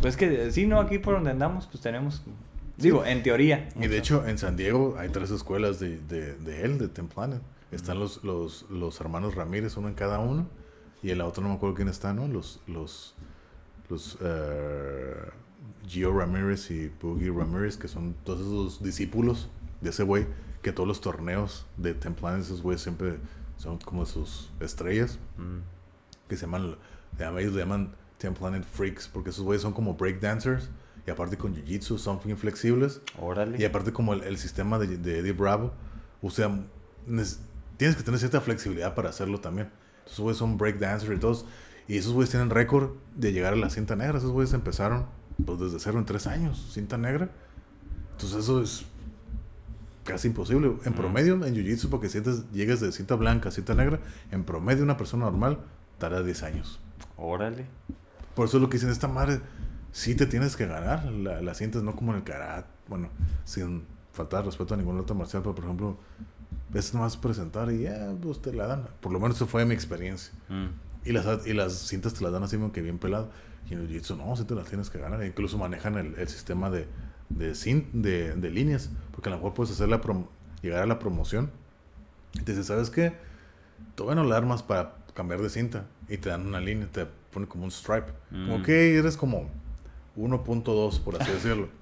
Pues 0.02 0.18
que 0.18 0.52
sí, 0.52 0.68
no, 0.68 0.80
aquí 0.80 1.00
por 1.00 1.16
donde 1.16 1.32
andamos, 1.32 1.68
pues 1.68 1.82
tenemos 1.82 2.24
Digo, 2.78 3.06
en 3.06 3.24
teoría. 3.24 3.70
Y 3.80 3.88
de 3.88 3.98
hecho, 3.98 4.28
en 4.28 4.38
San 4.38 4.58
Diego 4.58 4.96
hay 4.98 5.10
tres 5.10 5.32
escuelas 5.32 5.80
de, 5.80 5.98
de, 5.98 6.36
de 6.36 6.64
él, 6.64 6.78
de 6.78 6.88
Templanet. 6.90 7.42
Están 7.72 8.00
los, 8.00 8.24
los, 8.24 8.66
los 8.70 9.00
hermanos 9.00 9.36
Ramírez, 9.36 9.78
uno 9.78 9.88
en 9.88 9.94
cada 9.94 10.20
uno. 10.20 10.48
Y 11.02 11.12
el 11.12 11.22
otro 11.22 11.44
no 11.44 11.50
me 11.50 11.56
acuerdo 11.56 11.76
quién 11.76 11.88
está, 11.88 12.14
¿no? 12.14 12.28
Los, 12.28 12.62
los, 12.68 13.16
los 13.90 14.18
eh, 14.22 15.14
Gio 15.88 16.18
Ramírez 16.18 16.70
y 16.72 16.92
Boogie 17.02 17.32
Ramírez, 17.32 17.78
que 17.78 17.88
son 17.88 18.16
todos 18.24 18.42
esos 18.42 18.84
discípulos 18.84 19.50
de 19.82 19.92
ese 19.92 20.04
güey, 20.04 20.26
que 20.66 20.72
todos 20.74 20.88
los 20.88 21.00
torneos 21.00 21.68
de 21.78 21.94
Templanet, 21.94 22.42
esos 22.42 22.64
güeyes 22.64 22.82
siempre 22.82 23.20
son 23.58 23.78
como 23.78 24.04
sus 24.08 24.50
estrellas, 24.60 25.20
Mm. 25.38 25.60
que 26.28 26.36
se 26.38 26.48
llaman, 26.48 26.76
ellos 27.20 27.54
le 27.54 27.60
llaman 27.60 27.94
Templanet 28.18 28.64
Freaks, 28.66 29.08
porque 29.08 29.30
esos 29.30 29.44
güeyes 29.46 29.62
son 29.62 29.74
como 29.74 29.94
breakdancers, 29.94 30.70
y 31.06 31.12
aparte 31.12 31.38
con 31.38 31.54
Jiu-Jitsu 31.56 32.00
son 32.00 32.20
bien 32.26 32.36
flexibles. 32.40 33.00
Órale. 33.20 33.62
Y 33.62 33.64
aparte 33.66 33.94
como 33.94 34.14
el, 34.16 34.24
el 34.24 34.38
sistema 34.40 34.80
de, 34.80 34.98
de 34.98 35.20
Eddie 35.20 35.34
Bravo, 35.34 35.72
o 36.24 36.32
sea, 36.32 36.50
nes- 37.08 37.38
tienes 37.78 37.96
que 37.96 38.02
tener 38.02 38.20
cierta 38.20 38.42
flexibilidad 38.42 38.96
para 38.96 39.10
hacerlo 39.10 39.40
también. 39.40 39.70
Esos 40.08 40.22
güeyes 40.22 40.38
son 40.40 40.58
breakdancers 40.58 41.16
y 41.16 41.20
todos. 41.20 41.46
Y 41.88 41.98
esos 41.98 42.14
güeyes 42.14 42.32
tienen 42.32 42.50
récord 42.50 42.90
de 43.16 43.32
llegar 43.34 43.54
a 43.54 43.56
la 43.56 43.70
cinta 43.70 43.96
negra. 43.96 44.18
Esos 44.18 44.32
güeyes 44.32 44.52
empezaron 44.54 45.06
pues, 45.46 45.60
desde 45.60 45.80
cero 45.80 46.00
en 46.00 46.06
tres 46.06 46.26
años, 46.26 46.72
cinta 46.74 46.98
negra. 46.98 47.30
Entonces 48.14 48.40
eso 48.40 48.62
es 48.64 48.86
casi 50.06 50.30
imposible. 50.30 50.78
En 50.86 50.94
promedio, 50.94 51.34
en 51.34 51.54
Jiu-Jitsu, 51.54 51.90
porque 51.90 52.08
si 52.08 52.20
antes 52.20 52.50
llegas 52.52 52.80
de 52.80 52.92
cinta 52.94 53.16
blanca 53.16 53.50
a 53.50 53.52
cinta 53.52 53.76
negra, 53.76 54.00
en 54.32 54.46
promedio 54.46 54.84
una 54.84 54.96
persona 54.96 55.26
normal 55.26 55.60
tarda 55.98 56.24
10 56.24 56.44
años. 56.44 56.80
Órale. 57.18 57.66
Por 58.36 58.48
eso 58.48 58.58
es 58.58 58.62
lo 58.62 58.70
que 58.70 58.78
dicen, 58.78 58.92
esta 58.92 59.08
madre, 59.08 59.42
sí 59.92 60.16
te 60.16 60.26
tienes 60.26 60.56
que 60.56 60.68
ganar. 60.68 61.06
La, 61.06 61.42
la 61.42 61.54
sientes 61.54 61.84
no 61.84 61.96
como 61.96 62.12
en 62.12 62.20
el 62.20 62.24
karate. 62.24 62.70
Bueno, 62.88 63.10
sin 63.44 63.84
faltar 64.14 64.46
respeto 64.46 64.76
a 64.76 64.78
ningún 64.78 65.00
otro 65.00 65.16
marcial, 65.16 65.42
pero 65.42 65.56
por 65.56 65.66
ejemplo, 65.66 65.98
es 66.74 66.94
nomás 66.94 67.18
presentar 67.18 67.72
y 67.72 67.84
ya, 67.84 68.14
pues 68.22 68.42
te 68.42 68.54
la 68.54 68.68
dan. 68.68 68.88
Por 69.02 69.12
lo 69.12 69.20
menos 69.20 69.38
eso 69.38 69.48
fue 69.48 69.66
mi 69.66 69.74
experiencia. 69.74 70.34
Mm. 70.50 70.68
Y 71.06 71.12
las, 71.12 71.46
y 71.48 71.54
las 71.54 71.74
cintas 71.74 72.14
te 72.14 72.24
las 72.24 72.32
dan 72.32 72.44
así 72.44 72.58
como 72.58 72.72
que 72.72 72.82
bien 72.82 73.00
pelado. 73.00 73.30
Y 73.70 73.74
en 73.74 73.80
el 73.80 73.90
jiu-jitsu 73.90 74.18
no, 74.18 74.36
sí 74.36 74.44
te 74.44 74.54
las 74.54 74.68
tienes 74.68 74.90
que 74.90 75.00
ganar. 75.00 75.22
E 75.24 75.28
incluso 75.28 75.58
manejan 75.58 75.98
el, 75.98 76.16
el 76.16 76.28
sistema 76.28 76.70
de, 76.70 76.88
de, 77.30 77.54
de, 77.94 78.34
de 78.36 78.50
líneas. 78.50 78.90
Porque 79.12 79.30
a 79.30 79.32
lo 79.32 79.38
mejor 79.38 79.54
puedes 79.54 79.72
hacer 79.74 79.90
la 79.90 80.02
prom- 80.02 80.28
llegar 80.62 80.82
a 80.84 80.86
la 80.86 81.00
promoción. 81.00 81.52
Y 82.34 82.40
te 82.40 82.52
dicen, 82.52 82.64
¿sabes 82.66 82.90
qué? 82.90 83.14
Todavía 83.96 84.22
no 84.22 84.28
la 84.28 84.38
armas 84.38 84.64
para 84.64 84.96
cambiar 85.14 85.42
de 85.42 85.50
cinta. 85.50 85.86
Y 86.10 86.18
te 86.18 86.30
dan 86.30 86.46
una 86.46 86.60
línea, 86.60 86.88
te 86.92 87.06
ponen 87.32 87.48
como 87.48 87.64
un 87.66 87.72
stripe. 87.72 88.12
Como 88.30 88.60
Mm. 88.60 88.64
que 88.64 88.98
eres 88.98 89.18
como 89.18 89.50
1.2, 90.18 91.00
por 91.02 91.22
así 91.22 91.32
decirlo. 91.32 91.68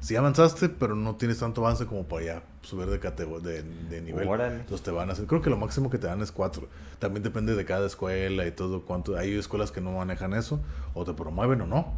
Sí 0.00 0.16
avanzaste, 0.16 0.70
pero 0.70 0.94
no 0.96 1.16
tienes 1.16 1.38
tanto 1.38 1.60
avance 1.60 1.84
como 1.84 2.04
para 2.04 2.24
ya 2.24 2.42
subir 2.62 2.86
de 2.86 2.98
de, 2.98 3.62
de 3.62 4.00
nivel. 4.00 4.26
Órale. 4.26 4.60
Entonces 4.60 4.82
te 4.82 4.90
van 4.90 5.10
a 5.10 5.12
hacer, 5.12 5.26
creo 5.26 5.42
que 5.42 5.50
lo 5.50 5.58
máximo 5.58 5.90
que 5.90 5.98
te 5.98 6.06
dan 6.06 6.22
es 6.22 6.32
4. 6.32 6.66
También 6.98 7.22
depende 7.22 7.54
de 7.54 7.64
cada 7.66 7.86
escuela 7.86 8.46
y 8.46 8.52
todo 8.52 8.86
cuánto. 8.86 9.18
Hay 9.18 9.34
escuelas 9.36 9.70
que 9.70 9.82
no 9.82 9.92
manejan 9.92 10.32
eso, 10.32 10.62
o 10.94 11.04
te 11.04 11.12
promueven 11.12 11.60
o 11.60 11.66
no, 11.66 11.92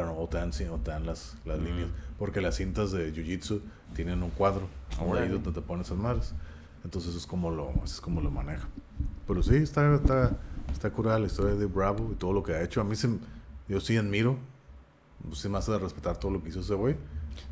pero 0.00 0.16
o 0.18 0.28
te 0.28 0.36
dan, 0.38 0.52
sí, 0.52 0.64
o 0.64 0.76
te 0.76 0.90
dan 0.90 1.06
las, 1.06 1.36
las 1.44 1.58
Mm. 1.58 1.64
líneas. 1.64 1.88
Porque 2.18 2.40
las 2.40 2.56
cintas 2.56 2.92
de 2.92 3.12
Jiu-Jitsu 3.14 3.60
tienen 3.94 4.22
un 4.22 4.30
cuadro, 4.30 4.68
ahí 4.98 5.06
Órale. 5.08 5.28
donde 5.28 5.52
te 5.52 5.60
pones 5.60 5.86
esas 5.86 5.98
madres. 5.98 6.34
Entonces 6.84 7.10
eso 7.10 7.18
es 7.18 7.26
como 7.26 7.50
lo, 7.50 7.70
así 7.82 7.94
es 7.94 8.00
como 8.00 8.20
lo 8.20 8.30
maneja. 8.30 8.66
Pero 9.26 9.42
sí, 9.42 9.56
está, 9.56 9.94
está, 9.94 10.32
está 10.72 10.90
curada 10.90 11.18
la 11.18 11.26
historia 11.26 11.54
de 11.54 11.66
Bravo 11.66 12.10
y 12.12 12.14
todo 12.14 12.32
lo 12.32 12.42
que 12.42 12.54
ha 12.54 12.62
hecho. 12.62 12.80
A 12.80 12.84
mí 12.84 12.94
se, 12.96 13.08
yo 13.68 13.80
sí 13.80 13.96
admiro, 13.96 14.36
sí 15.32 15.48
me 15.48 15.58
hace 15.58 15.72
de 15.72 15.78
respetar 15.78 16.16
todo 16.18 16.30
lo 16.32 16.42
que 16.42 16.50
hizo 16.50 16.60
ese 16.60 16.74
güey. 16.74 16.96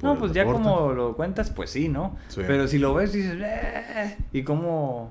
No, 0.02 0.18
pues 0.18 0.32
ya 0.32 0.44
deporte. 0.44 0.62
como 0.62 0.92
lo 0.92 1.14
cuentas, 1.16 1.50
pues 1.50 1.70
sí, 1.70 1.89
¿no? 1.89 2.16
Sí. 2.28 2.40
Pero 2.47 2.68
si 2.68 2.78
lo 2.78 2.94
ves, 2.94 3.12
dices, 3.12 3.36
"Eh", 3.39 4.16
y 4.32 4.42
como, 4.44 5.10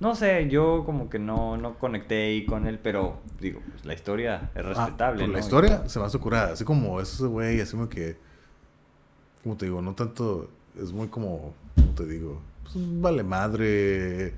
no 0.00 0.14
sé, 0.14 0.48
yo 0.48 0.82
como 0.84 1.08
que 1.08 1.18
no, 1.18 1.56
no 1.56 1.74
conecté 1.78 2.24
ahí 2.24 2.46
con 2.46 2.66
él, 2.66 2.78
pero 2.82 3.18
digo, 3.40 3.60
pues, 3.70 3.84
la 3.84 3.94
historia 3.94 4.50
es 4.54 4.64
Ah, 4.64 4.68
respetable. 4.68 5.26
¿no? 5.26 5.32
La 5.32 5.38
historia 5.40 5.88
se 5.88 5.98
me 5.98 6.06
hace 6.06 6.18
curada, 6.18 6.52
así 6.52 6.64
como 6.64 7.00
ese 7.00 7.24
güey, 7.26 7.60
así 7.60 7.72
como 7.72 7.88
que, 7.88 8.16
como 9.42 9.56
te 9.56 9.66
digo, 9.66 9.80
no 9.82 9.94
tanto, 9.94 10.50
es 10.80 10.92
muy 10.92 11.08
como, 11.08 11.54
¿cómo 11.76 11.92
te 11.96 12.06
digo? 12.06 12.40
Pues 12.64 12.74
vale 13.00 13.22
madre, 13.22 14.34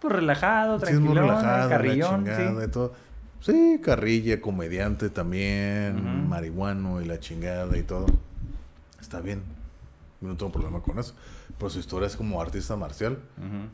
Pues 0.00 0.14
relajado, 0.14 0.78
sí, 0.78 0.86
es 0.86 1.00
muy 1.00 1.14
tranquilón, 1.14 1.28
relajado, 1.28 1.68
la 1.70 1.76
carrillón, 1.76 2.24
chingada 2.24 2.62
sí. 2.62 2.68
y 2.68 2.70
todo. 2.70 2.92
Sí, 3.40 3.80
carrilla, 3.82 4.40
comediante 4.40 5.10
también, 5.10 5.96
Ujú. 5.96 6.28
marihuano 6.28 7.00
y 7.02 7.06
la 7.06 7.18
chingada 7.18 7.76
y 7.76 7.82
todo. 7.82 8.06
Está 9.00 9.20
bien, 9.20 9.42
no 10.20 10.36
tengo 10.36 10.52
problema 10.52 10.80
con 10.80 10.98
eso. 11.00 11.14
Pero 11.62 11.70
su 11.70 11.78
historia 11.78 12.08
es 12.08 12.16
como 12.16 12.42
artista 12.42 12.74
marcial, 12.74 13.20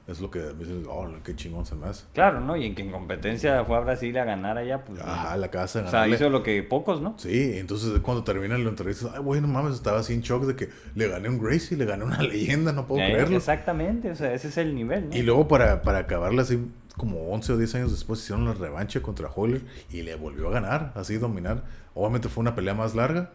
es 0.06 0.20
lo 0.20 0.30
que 0.30 0.40
dices, 0.40 0.86
oh, 0.90 1.08
qué 1.24 1.34
chingón 1.34 1.64
se 1.64 1.74
me 1.74 1.86
hace. 1.86 2.04
Claro, 2.12 2.38
¿no? 2.38 2.54
Y 2.54 2.66
en 2.66 2.74
que 2.74 2.82
en 2.82 2.90
competencia 2.90 3.64
fue 3.64 3.78
a 3.78 3.80
Brasil 3.80 4.14
a 4.18 4.24
ganar 4.24 4.58
allá, 4.58 4.84
pues... 4.84 5.00
Ajá, 5.00 5.38
la 5.38 5.50
casa. 5.50 5.84
o 5.86 5.90
sea, 5.90 6.06
hizo 6.06 6.28
lo 6.28 6.42
que 6.42 6.62
pocos, 6.62 7.00
¿no? 7.00 7.14
Sí, 7.16 7.52
entonces 7.56 7.98
cuando 8.00 8.24
termina 8.24 8.58
la 8.58 8.68
entrevista, 8.68 9.10
ay, 9.14 9.20
güey, 9.20 9.40
no 9.40 9.48
mames, 9.48 9.72
estaba 9.72 10.00
así 10.00 10.12
en 10.12 10.20
shock 10.20 10.44
de 10.44 10.54
que 10.54 10.68
le 10.94 11.08
gané 11.08 11.30
un 11.30 11.38
Gracie, 11.38 11.78
le 11.78 11.86
gané 11.86 12.04
una 12.04 12.20
leyenda, 12.22 12.72
no 12.72 12.86
puedo 12.86 13.00
creerlo. 13.00 13.38
Exactamente, 13.38 14.10
o 14.10 14.14
sea, 14.14 14.34
ese 14.34 14.48
es 14.48 14.58
el 14.58 14.74
nivel, 14.74 15.08
¿no? 15.08 15.16
Y 15.16 15.22
luego 15.22 15.48
para, 15.48 15.80
para 15.80 16.00
acabarla 16.00 16.42
así, 16.42 16.70
como 16.98 17.30
11 17.30 17.54
o 17.54 17.56
10 17.56 17.74
años 17.76 17.90
después, 17.90 18.20
hicieron 18.20 18.44
la 18.44 18.52
revancha 18.52 19.00
contra 19.00 19.30
Hoyler 19.34 19.62
y 19.88 20.02
le 20.02 20.14
volvió 20.14 20.48
a 20.48 20.50
ganar, 20.50 20.92
así 20.94 21.16
dominar. 21.16 21.64
Obviamente 21.94 22.28
fue 22.28 22.42
una 22.42 22.54
pelea 22.54 22.74
más 22.74 22.94
larga 22.94 23.30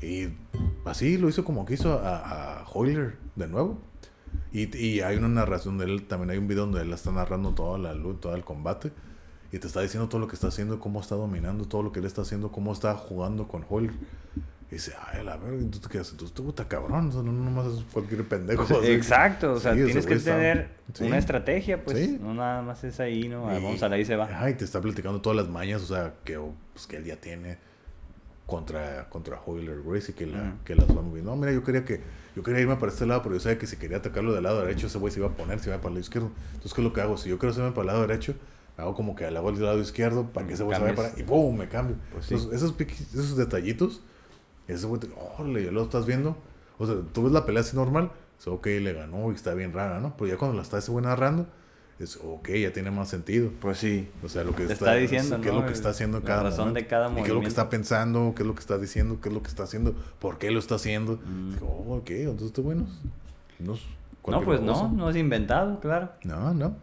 y 0.00 0.28
así 0.84 1.18
lo 1.18 1.28
hizo 1.28 1.44
como 1.44 1.66
quiso 1.66 1.98
a, 1.98 2.60
a 2.60 2.64
Hoyler 2.72 3.16
de 3.34 3.48
nuevo. 3.48 3.78
Y, 4.58 4.74
y 4.76 5.00
hay 5.00 5.16
una 5.16 5.28
narración 5.28 5.76
de 5.78 5.84
él, 5.84 6.06
también 6.06 6.30
hay 6.30 6.38
un 6.38 6.48
video 6.48 6.64
donde 6.66 6.80
él 6.82 6.92
está 6.92 7.10
narrando 7.12 7.52
toda 7.52 7.78
la 7.78 7.92
lucha, 7.94 8.20
todo 8.20 8.34
el 8.36 8.44
combate. 8.44 8.90
Y 9.52 9.58
te 9.58 9.66
está 9.66 9.80
diciendo 9.80 10.08
todo 10.08 10.20
lo 10.20 10.28
que 10.28 10.34
está 10.34 10.48
haciendo, 10.48 10.80
cómo 10.80 11.00
está 11.00 11.14
dominando, 11.14 11.66
todo 11.66 11.82
lo 11.82 11.92
que 11.92 12.00
él 12.00 12.06
está 12.06 12.22
haciendo, 12.22 12.50
cómo 12.50 12.72
está 12.72 12.94
jugando 12.94 13.46
con 13.48 13.64
Hoyler. 13.68 13.94
Y 14.70 14.74
dice, 14.74 14.92
ay, 15.12 15.24
la 15.24 15.36
verga, 15.36 15.62
¿y 15.62 15.66
tú 15.66 15.78
te 15.78 15.88
quedas, 15.88 16.12
tú 16.16 16.42
puta 16.42 16.66
cabrón, 16.66 17.08
o 17.08 17.12
sea, 17.12 17.22
no 17.22 17.30
nomás 17.32 17.66
es 17.66 17.84
cualquier 17.92 18.26
pendejo. 18.26 18.64
Exacto, 18.82 19.52
o 19.52 19.60
sea, 19.60 19.74
Sí, 19.74 19.84
tienes 19.84 20.04
que 20.06 20.14
está- 20.14 20.34
tener 20.34 20.70
sí. 20.92 21.04
una 21.04 21.18
estrategia, 21.18 21.84
pues 21.84 21.98
Sí. 21.98 22.18
no 22.20 22.34
nada 22.34 22.62
más 22.62 22.82
es 22.82 22.98
ahí, 22.98 23.28
¿no? 23.28 23.48
Y- 23.50 23.62
Vamos 23.62 23.82
a 23.84 23.88
la 23.88 23.98
y 23.98 24.04
se 24.04 24.16
va. 24.16 24.24
Ajá, 24.24 24.50
y 24.50 24.54
te 24.54 24.64
está 24.64 24.80
platicando 24.80 25.20
todas 25.20 25.36
las 25.36 25.48
mañas, 25.48 25.82
o 25.82 25.86
sea, 25.86 26.14
que, 26.24 26.40
pues, 26.72 26.86
que 26.88 26.96
él 26.96 27.04
ya 27.04 27.16
tiene 27.16 27.58
contra, 28.46 29.08
contra 29.08 29.40
Hoyler 29.44 29.82
Gracie, 29.84 30.14
que, 30.14 30.26
la, 30.26 30.54
que 30.64 30.74
las 30.74 30.88
va 30.88 31.02
moviendo. 31.02 31.30
No, 31.30 31.36
mira, 31.36 31.52
yo 31.52 31.62
quería 31.62 31.84
que 31.84 32.00
yo 32.36 32.42
quería 32.44 32.60
irme 32.60 32.76
para 32.76 32.92
este 32.92 33.06
lado, 33.06 33.22
pero 33.22 33.34
yo 33.34 33.40
sabía 33.40 33.58
que 33.58 33.66
si 33.66 33.76
quería 33.78 33.96
atacarlo 33.96 34.32
del 34.32 34.44
lado 34.44 34.60
derecho, 34.60 34.86
ese 34.86 34.98
güey 34.98 35.12
se 35.12 35.18
iba 35.18 35.28
a 35.28 35.32
poner, 35.32 35.58
se 35.58 35.70
iba 35.70 35.78
para 35.78 35.88
el 35.88 35.94
lado 35.94 36.00
izquierdo. 36.02 36.30
Entonces, 36.52 36.74
¿qué 36.74 36.80
es 36.82 36.84
lo 36.84 36.92
que 36.92 37.00
hago? 37.00 37.16
Si 37.16 37.28
yo 37.30 37.38
quiero 37.38 37.50
hacerme 37.52 37.70
para 37.70 37.80
el 37.80 37.86
lado 37.88 38.00
derecho, 38.06 38.34
me 38.76 38.84
hago 38.84 38.94
como 38.94 39.16
que 39.16 39.24
al 39.24 39.34
lado 39.34 39.50
del 39.50 39.62
lado 39.64 39.80
izquierdo 39.80 40.26
para 40.32 40.46
que 40.46 40.52
ese 40.54 40.62
güey 40.62 40.76
se 40.76 40.82
vaya 40.82 40.94
para 40.94 41.12
y 41.18 41.22
¡pum! 41.24 41.56
me 41.56 41.68
cambio. 41.68 41.96
Pues 42.12 42.26
sí. 42.26 42.34
Entonces, 42.34 42.56
esos, 42.62 42.76
piqui- 42.76 43.00
esos 43.14 43.36
detallitos, 43.36 44.02
ese 44.68 44.86
güey, 44.86 45.00
te- 45.00 45.08
órale, 45.38 45.64
ya 45.64 45.70
lo 45.72 45.82
estás 45.82 46.04
viendo. 46.06 46.36
O 46.78 46.86
sea, 46.86 46.96
tú 47.12 47.22
ves 47.24 47.32
la 47.32 47.46
pelea 47.46 47.62
así 47.62 47.74
normal, 47.74 48.12
es 48.38 48.46
ok, 48.46 48.66
le 48.66 48.92
ganó 48.92 49.32
y 49.32 49.34
está 49.34 49.54
bien 49.54 49.72
rara, 49.72 49.98
¿no? 50.00 50.14
Pero 50.18 50.28
ya 50.28 50.36
cuando 50.36 50.56
la 50.56 50.62
está 50.62 50.76
ese 50.78 50.90
güey 50.90 51.02
narrando, 51.04 51.46
es 51.98 52.16
ok, 52.22 52.48
ya 52.50 52.72
tiene 52.72 52.90
más 52.90 53.08
sentido. 53.08 53.50
Pues 53.60 53.78
sí. 53.78 54.08
O 54.22 54.28
sea, 54.28 54.44
lo 54.44 54.54
que 54.54 54.66
Te 54.66 54.74
está 54.74 54.94
diciendo, 54.94 55.40
qué 55.40 55.48
es 55.48 55.54
¿no? 55.54 55.60
lo 55.60 55.66
que 55.66 55.72
está 55.72 55.88
haciendo 55.90 56.18
en 56.18 56.24
La 56.24 56.28
cada 56.28 56.42
razón 56.44 56.68
momento. 56.68 56.80
de 56.80 56.86
cada 56.86 57.06
Y 57.06 57.08
qué 57.08 57.12
es 57.14 57.16
lo 57.20 57.24
que 57.24 57.30
movimiento. 57.32 57.48
está 57.48 57.70
pensando, 57.70 58.32
qué 58.36 58.42
es 58.42 58.46
lo 58.46 58.54
que 58.54 58.60
está 58.60 58.78
diciendo, 58.78 59.18
qué 59.22 59.28
es 59.30 59.34
lo 59.34 59.42
que 59.42 59.48
está 59.48 59.62
haciendo, 59.62 59.94
por 60.18 60.38
qué 60.38 60.50
lo 60.50 60.58
está 60.58 60.74
haciendo. 60.74 61.14
Mm. 61.24 61.54
Oh, 61.62 61.96
ok, 61.96 62.10
entonces 62.10 62.48
está 62.48 62.62
bueno. 62.62 62.86
No, 63.58 63.74
es 63.74 63.80
No, 64.28 64.42
pues 64.42 64.60
no, 64.60 64.72
cosa. 64.74 64.88
no 64.88 65.08
es 65.10 65.16
inventado, 65.16 65.80
claro. 65.80 66.10
No, 66.24 66.52
no. 66.52 66.76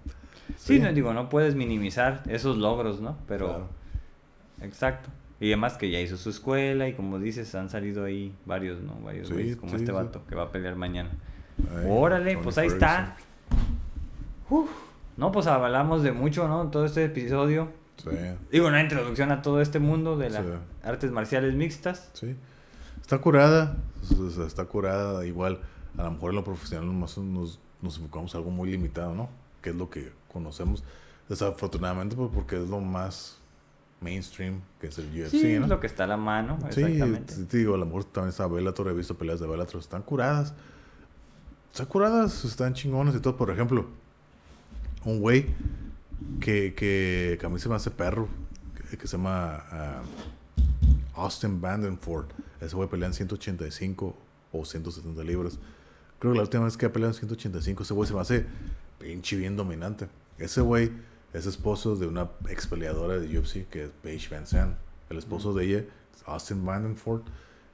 Sí, 0.57 0.79
no 0.79 0.91
digo, 0.93 1.13
no 1.13 1.29
puedes 1.29 1.55
minimizar 1.55 2.23
esos 2.27 2.57
logros, 2.57 2.99
¿no? 3.01 3.17
Pero, 3.27 3.47
Claro. 3.47 3.69
exacto. 4.61 5.09
Y 5.39 5.47
además 5.47 5.77
que 5.77 5.89
ya 5.91 5.99
hizo 5.99 6.15
su 6.17 6.29
escuela 6.29 6.87
y 6.87 6.93
como 6.93 7.19
dices, 7.19 7.53
han 7.55 7.69
salido 7.69 8.05
ahí 8.05 8.33
varios, 8.45 8.81
¿no? 8.81 8.95
Varios 9.03 9.27
Sí, 9.27 9.33
güeyes 9.33 9.57
como 9.57 9.71
sí, 9.71 9.75
este 9.77 9.87
sí. 9.87 9.91
vato 9.93 10.23
que 10.27 10.35
va 10.35 10.43
a 10.43 10.51
pelear 10.51 10.75
mañana. 10.75 11.11
Ay, 11.75 11.85
Órale, 11.89 12.37
pues 12.37 12.57
ahí 12.57 12.69
Ferguson. 12.69 12.89
está. 12.89 13.17
Uf. 14.49 14.69
No, 15.17 15.31
pues 15.31 15.47
hablamos 15.47 16.03
de 16.03 16.11
mucho, 16.11 16.47
¿no? 16.47 16.69
Todo 16.69 16.85
este 16.85 17.05
episodio. 17.05 17.71
Sí, 17.97 18.09
Digo, 18.51 18.67
una 18.67 18.81
introducción 18.81 19.31
a 19.31 19.41
todo 19.41 19.61
este 19.61 19.79
mundo 19.79 20.17
de 20.17 20.29
las 20.31 20.43
Sí. 20.45 20.51
artes 20.83 21.11
marciales 21.11 21.53
mixtas. 21.55 22.09
sí. 22.13 22.35
Está 23.01 23.17
curada, 23.19 23.75
está 24.47 24.63
curada. 24.65 25.25
Igual, 25.25 25.59
a 25.97 26.03
lo 26.03 26.11
mejor 26.11 26.29
en 26.29 26.37
lo 26.37 26.43
profesional 26.45 26.87
nomás 26.87 27.17
nos, 27.17 27.59
nos 27.81 27.97
enfocamos 27.97 28.33
a 28.33 28.37
algo 28.37 28.49
muy 28.49 28.71
limitado, 28.71 29.13
¿no? 29.13 29.29
Que 29.61 29.71
es 29.71 29.75
lo 29.75 29.89
que 29.89 30.13
conocemos. 30.31 30.83
Desafortunadamente, 31.27 32.15
pues 32.15 32.29
porque 32.33 32.61
es 32.63 32.69
lo 32.69 32.79
más 32.79 33.37
mainstream, 33.99 34.61
que 34.79 34.87
es 34.87 34.97
el 34.99 35.05
UFC, 35.07 35.31
Sí, 35.31 35.55
¿no? 35.59 35.63
es 35.65 35.69
lo 35.69 35.79
que 35.81 35.87
está 35.87 36.05
a 36.05 36.07
la 36.07 36.17
mano, 36.17 36.57
Sí, 36.71 36.81
exactamente. 36.81 37.35
te 37.45 37.57
digo, 37.57 37.75
a 37.75 37.77
lo 37.77 37.85
mejor 37.85 38.05
también 38.05 38.29
está 38.29 38.47
Bellator, 38.47 38.87
he 38.87 38.93
visto 38.93 39.17
peleas 39.17 39.39
de 39.41 39.47
Bellator, 39.47 39.79
están 39.81 40.01
curadas. 40.01 40.53
Están 41.71 41.85
curadas, 41.87 42.45
están 42.45 42.73
chingones 42.73 43.15
y 43.15 43.19
todo. 43.19 43.35
Por 43.35 43.49
ejemplo, 43.51 43.85
un 45.05 45.19
güey 45.19 45.47
que, 46.39 46.73
que, 46.73 47.37
que 47.39 47.45
a 47.45 47.49
mí 47.49 47.59
se 47.59 47.69
me 47.69 47.75
hace 47.75 47.91
perro, 47.91 48.27
que, 48.89 48.97
que 48.97 49.07
se 49.07 49.17
llama 49.17 49.63
ah, 49.71 50.01
Austin 51.15 51.61
Vandenford. 51.61 52.27
Ese 52.61 52.75
güey 52.75 52.89
pelea 52.89 53.07
en 53.07 53.13
185 53.13 54.15
o 54.51 54.65
170 54.65 55.23
libras. 55.23 55.59
Creo 56.19 56.33
que 56.33 56.37
la 56.37 56.43
última 56.43 56.63
vez 56.63 56.77
que 56.77 56.85
ha 56.85 56.93
peleado 56.93 57.13
en 57.13 57.19
185, 57.19 57.83
ese 57.83 57.93
güey 57.93 58.07
se 58.07 58.13
me 58.13 58.21
hace 58.21 58.45
pinche 58.99 59.35
bien 59.35 59.57
dominante. 59.57 60.07
Ese 60.37 60.61
güey 60.61 60.91
es 61.33 61.45
esposo 61.45 61.95
de 61.95 62.07
una 62.07 62.29
ex 62.49 62.67
peleadora 62.67 63.17
de 63.17 63.37
UFC 63.37 63.67
que 63.69 63.85
es 63.85 63.89
Paige 64.01 64.33
Van 64.33 64.47
Zandt. 64.47 64.77
El 65.09 65.17
esposo 65.17 65.53
de 65.53 65.65
ella, 65.65 65.85
Austin 66.25 66.65
Vandenford, 66.65 67.23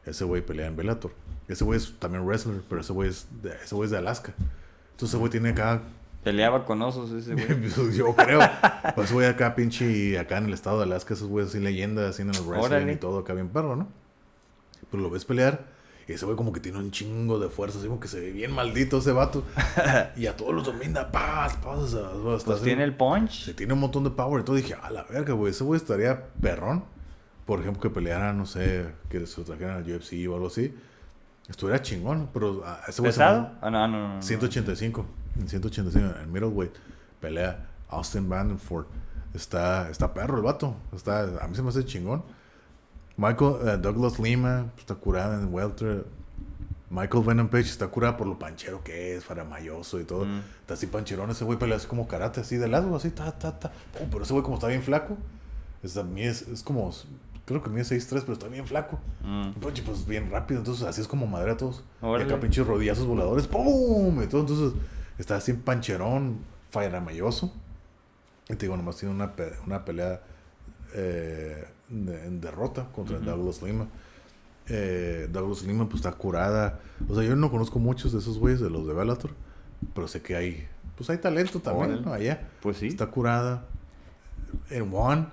ese 0.05 0.23
güey 0.23 0.43
pelea 0.43 0.67
en 0.67 0.75
Bellator. 0.75 1.11
Ese 1.47 1.63
güey 1.63 1.77
es 1.77 1.93
también 1.99 2.25
wrestler, 2.25 2.61
pero 2.67 2.81
ese 2.81 2.93
güey 2.93 3.09
es 3.09 3.27
de, 3.41 3.53
ese 3.63 3.75
güey 3.75 3.85
es 3.85 3.91
de 3.91 3.97
Alaska. 3.97 4.33
Entonces 4.91 5.09
ese 5.09 5.17
güey 5.17 5.31
tiene 5.31 5.49
acá 5.49 5.81
Peleaba 6.29 6.63
con 6.63 6.81
osos 6.81 7.11
ese 7.11 7.33
güey. 7.33 7.47
Yo 7.97 8.15
creo. 8.15 8.39
Pues 8.93 9.11
güey 9.11 9.27
acá, 9.27 9.55
pinche, 9.55 10.19
acá 10.19 10.37
en 10.37 10.45
el 10.45 10.53
estado 10.53 10.77
de 10.77 10.83
Alaska, 10.83 11.15
esos 11.15 11.27
güeyes 11.27 11.49
así 11.49 11.59
leyendas, 11.59 12.19
en 12.19 12.29
el 12.29 12.41
wrestling 12.41 12.65
Órale. 12.65 12.93
y 12.93 12.97
todo, 12.97 13.19
acá 13.19 13.33
bien 13.33 13.49
perro, 13.49 13.75
¿no? 13.75 13.87
Pero 14.91 15.01
lo 15.01 15.09
ves 15.09 15.25
pelear 15.25 15.65
y 16.09 16.13
ese 16.13 16.25
güey 16.25 16.35
como 16.35 16.51
que 16.51 16.59
tiene 16.59 16.79
un 16.79 16.89
chingo 16.89 17.37
de 17.37 17.49
fuerza, 17.49 17.77
así 17.77 17.87
como 17.87 17.99
que 17.99 18.07
se 18.07 18.19
ve 18.19 18.31
bien 18.31 18.51
maldito 18.51 18.97
ese 18.97 19.11
vato. 19.11 19.43
y 20.17 20.25
a 20.25 20.35
todos 20.35 20.55
los 20.55 20.63
domina, 20.63 21.11
paz, 21.11 21.55
paz, 21.57 21.93
está 21.93 22.45
Pues 22.45 22.61
tiene 22.63 22.83
el 22.83 22.95
punch. 22.95 23.45
se 23.45 23.53
tiene 23.53 23.73
un 23.73 23.79
montón 23.79 24.03
de 24.03 24.09
power 24.09 24.41
y 24.41 24.43
todo. 24.43 24.55
Dije, 24.55 24.75
a 24.79 24.89
la 24.89 25.03
verga, 25.03 25.33
güey, 25.33 25.51
ese 25.51 25.63
güey 25.63 25.79
estaría 25.79 26.29
perrón. 26.41 26.83
Por 27.45 27.59
ejemplo, 27.59 27.81
que 27.81 27.89
peleara, 27.91 28.33
no 28.33 28.47
sé, 28.47 28.87
que 29.07 29.25
se 29.27 29.41
lo 29.41 29.45
trajeran 29.45 29.77
al 29.77 29.83
UFC 29.83 30.27
o 30.27 30.33
algo 30.33 30.47
así. 30.47 30.73
Estuviera 31.47 31.81
chingón, 31.81 32.29
pero 32.33 32.63
a 32.65 32.81
ese 32.87 33.01
güey 33.01 33.11
¿Pesado? 33.11 33.51
Ah, 33.61 33.69
no, 33.69 33.87
no, 33.87 34.07
no, 34.07 34.15
no. 34.15 34.21
185. 35.35 35.41
En 35.41 35.49
185, 35.49 36.19
en 36.23 36.31
middleweight. 36.31 36.73
Pelea 37.19 37.67
Austin 37.89 38.29
Vandenford. 38.29 38.85
Está, 39.33 39.89
está 39.89 40.13
perro 40.13 40.37
el 40.37 40.43
vato. 40.43 40.75
Está, 40.95 41.43
a 41.43 41.47
mí 41.47 41.55
se 41.55 41.61
me 41.61 41.69
hace 41.69 41.85
chingón. 41.85 42.23
Michael 43.17 43.55
eh, 43.67 43.77
Douglas 43.77 44.17
Lima 44.17 44.67
pues, 44.71 44.81
está 44.81 44.95
curada 44.95 45.39
en 45.39 45.53
welter. 45.53 46.05
Michael 46.89 47.23
Venom 47.23 47.49
Page 47.49 47.65
está 47.65 47.87
curada 47.87 48.17
por 48.17 48.25
lo 48.25 48.39
panchero 48.39 48.83
que 48.83 49.15
es, 49.15 49.23
faramayoso 49.23 49.99
y 49.99 50.05
todo. 50.05 50.25
Mm. 50.25 50.41
Está 50.61 50.73
así 50.73 50.87
pancherón. 50.87 51.29
Ese 51.29 51.43
güey 51.43 51.59
pelea 51.59 51.77
así 51.77 51.85
como 51.85 52.07
karate, 52.07 52.41
así 52.41 52.57
de 52.57 52.67
lado, 52.67 52.95
así, 52.95 53.11
ta, 53.11 53.31
ta, 53.31 53.59
ta. 53.59 53.71
Pum, 53.97 54.07
pero 54.09 54.23
ese 54.23 54.33
güey 54.33 54.43
como 54.43 54.55
está 54.55 54.67
bien 54.67 54.81
flaco. 54.81 55.17
Es, 55.83 55.97
a 55.97 56.03
mí 56.03 56.23
es, 56.23 56.47
es 56.47 56.63
como, 56.63 56.91
creo 57.45 57.61
que 57.61 57.69
mide 57.69 57.83
6'3, 57.83 58.21
pero 58.21 58.33
está 58.33 58.47
bien 58.47 58.65
flaco. 58.65 58.99
Mm. 59.23 59.51
Pues, 59.59 59.81
pues 59.81 60.07
bien 60.07 60.31
rápido, 60.31 60.61
entonces 60.61 60.87
así 60.87 61.01
es 61.01 61.07
como 61.07 61.27
madre 61.27 61.51
a 61.51 61.57
todos. 61.57 61.83
Y 62.01 62.05
Órale. 62.05 62.25
acá 62.25 62.39
pinches 62.39 62.65
rodillazos 62.65 63.05
voladores, 63.05 63.45
¡pum! 63.45 64.23
Y 64.23 64.27
todo, 64.27 64.41
entonces 64.41 64.73
está 65.19 65.35
así 65.35 65.51
en 65.51 65.61
pancherón, 65.61 66.39
fairamayoso. 66.71 67.53
Y 68.49 68.55
te 68.55 68.65
digo, 68.65 68.75
nomás 68.77 68.97
tiene 68.97 69.13
una, 69.13 69.35
pe- 69.35 69.53
una 69.67 69.85
pelea 69.85 70.21
eh, 70.95 71.65
de- 71.89 72.25
en 72.25 72.41
derrota 72.41 72.87
contra 72.93 73.17
Ujú. 73.17 73.25
Douglas 73.25 73.61
Lima. 73.61 73.87
Eh, 74.67 75.27
Douglas 75.31 75.63
Lima 75.63 75.85
pues 75.87 75.97
está 76.03 76.11
curada. 76.13 76.79
O 77.07 77.13
sea, 77.15 77.23
yo 77.23 77.35
no 77.35 77.51
conozco 77.51 77.79
muchos 77.79 78.11
de 78.11 78.19
esos 78.19 78.37
güeyes, 78.39 78.59
de 78.59 78.69
los 78.69 78.87
de 78.87 78.93
Bellator, 78.93 79.31
pero 79.93 80.07
sé 80.07 80.21
que 80.21 80.35
hay, 80.35 80.67
pues 80.95 81.09
hay 81.09 81.17
talento 81.17 81.59
también. 81.59 82.01
¿no? 82.03 82.13
Allá. 82.13 82.47
Pues 82.61 82.77
sí. 82.77 82.87
Está 82.87 83.07
curada. 83.07 83.65
En 84.71 84.91
One, 84.93 85.27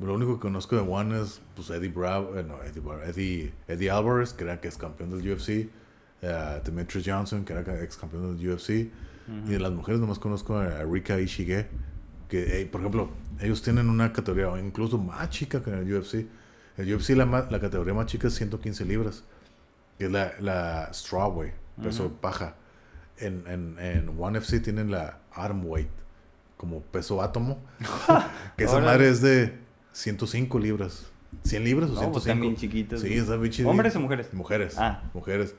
lo 0.00 0.14
único 0.14 0.34
que 0.34 0.40
conozco 0.40 0.74
de 0.74 0.82
One 0.82 1.20
es 1.20 1.40
pues, 1.54 1.70
Eddie 1.70 1.90
Bravo, 1.90 2.36
eh, 2.36 2.42
no, 2.44 2.60
Eddie, 2.62 2.82
Eddie, 3.06 3.52
Eddie 3.68 3.90
Alvarez, 3.90 4.32
que 4.32 4.42
era 4.44 4.60
que 4.60 4.66
es 4.68 4.76
campeón 4.76 5.10
del 5.10 5.32
UFC. 5.32 5.68
Eh, 6.22 6.60
Demetrius 6.64 7.04
Johnson, 7.06 7.44
que 7.44 7.52
era 7.52 7.82
ex 7.82 7.96
campeón 7.96 8.36
del 8.36 8.48
UFC. 8.54 8.90
Ujú. 9.28 9.48
Y 9.48 9.52
de 9.52 9.58
las 9.60 9.72
mujeres 9.72 10.00
nomás 10.00 10.18
conozco 10.18 10.56
a, 10.56 10.80
a 10.80 10.84
Rika 10.84 11.20
Ishige, 11.20 11.66
que, 12.28 12.60
eh, 12.62 12.66
por 12.66 12.80
ejemplo, 12.80 13.10
ellos 13.40 13.62
tienen 13.62 13.88
una 13.90 14.12
categoría 14.12 14.58
incluso 14.60 14.98
más 14.98 15.28
chica 15.30 15.62
que 15.62 15.70
en 15.70 15.78
el 15.78 15.94
UFC. 15.94 16.26
El 16.78 16.94
UFC, 16.94 17.10
la, 17.10 17.26
la 17.26 17.60
categoría 17.60 17.92
más 17.94 18.06
chica 18.06 18.28
es 18.28 18.34
115 18.34 18.84
libras, 18.86 19.24
que 19.98 20.06
es 20.06 20.10
la, 20.10 20.32
la 20.40 20.88
strawweight, 20.92 21.52
peso 21.82 22.06
Ujú. 22.06 22.14
paja. 22.16 22.54
En, 23.18 23.44
en, 23.46 23.78
en 23.78 24.10
One 24.18 24.38
FC 24.38 24.60
tienen 24.60 24.90
la 24.90 25.18
arm 25.32 25.64
weight, 25.66 25.90
como 26.56 26.80
peso 26.80 27.20
átomo, 27.22 27.58
que 28.56 28.64
esa 28.64 28.80
madre 28.80 29.08
es 29.10 29.20
de 29.20 29.58
105 29.92 30.58
libras. 30.58 31.06
¿100 31.44 31.62
libras 31.62 31.90
o 31.90 31.94
No, 31.94 32.00
105? 32.00 32.12
pues 32.12 32.24
están 32.24 32.40
bien 32.40 32.56
chiquitos. 32.56 33.00
Sí, 33.00 33.08
güey. 33.08 33.18
está 33.18 33.36
bien 33.36 33.52
chido. 33.52 33.68
¿Hombres 33.68 33.94
o 33.96 34.00
mujeres? 34.00 34.32
Mujeres. 34.34 34.74
Ah. 34.78 35.02
Mujeres. 35.14 35.54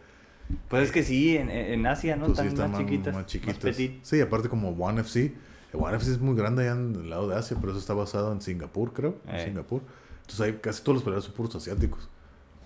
Pues 0.69 0.83
es 0.83 0.91
que 0.91 1.03
sí, 1.03 1.37
en, 1.37 1.49
en 1.49 1.85
Asia, 1.87 2.15
¿no? 2.15 2.25
Pues 2.27 2.39
sí, 2.39 2.47
están 2.47 2.71
más, 2.71 2.79
chiquitas. 2.81 3.13
Más 3.13 3.25
chiquitas. 3.25 3.75
sí, 4.01 4.21
aparte 4.21 4.49
como 4.49 4.69
One 4.69 5.01
FC. 5.01 5.33
One 5.73 5.95
FC 5.97 6.11
es 6.13 6.19
muy 6.19 6.35
grande 6.35 6.63
allá 6.63 6.79
en 6.79 6.95
el 6.95 7.09
lado 7.09 7.27
de 7.27 7.35
Asia, 7.35 7.57
pero 7.59 7.71
eso 7.71 7.79
está 7.79 7.93
basado 7.93 8.31
en 8.31 8.41
Singapur, 8.41 8.93
creo. 8.93 9.15
En 9.27 9.35
Eh. 9.35 9.45
Singapur. 9.45 9.81
Entonces 10.21 10.41
ahí 10.41 10.59
casi 10.61 10.81
todos 10.83 10.95
los 10.95 11.03
peleadores 11.03 11.25
son 11.25 11.33
puros 11.35 11.55
asiáticos. 11.55 12.09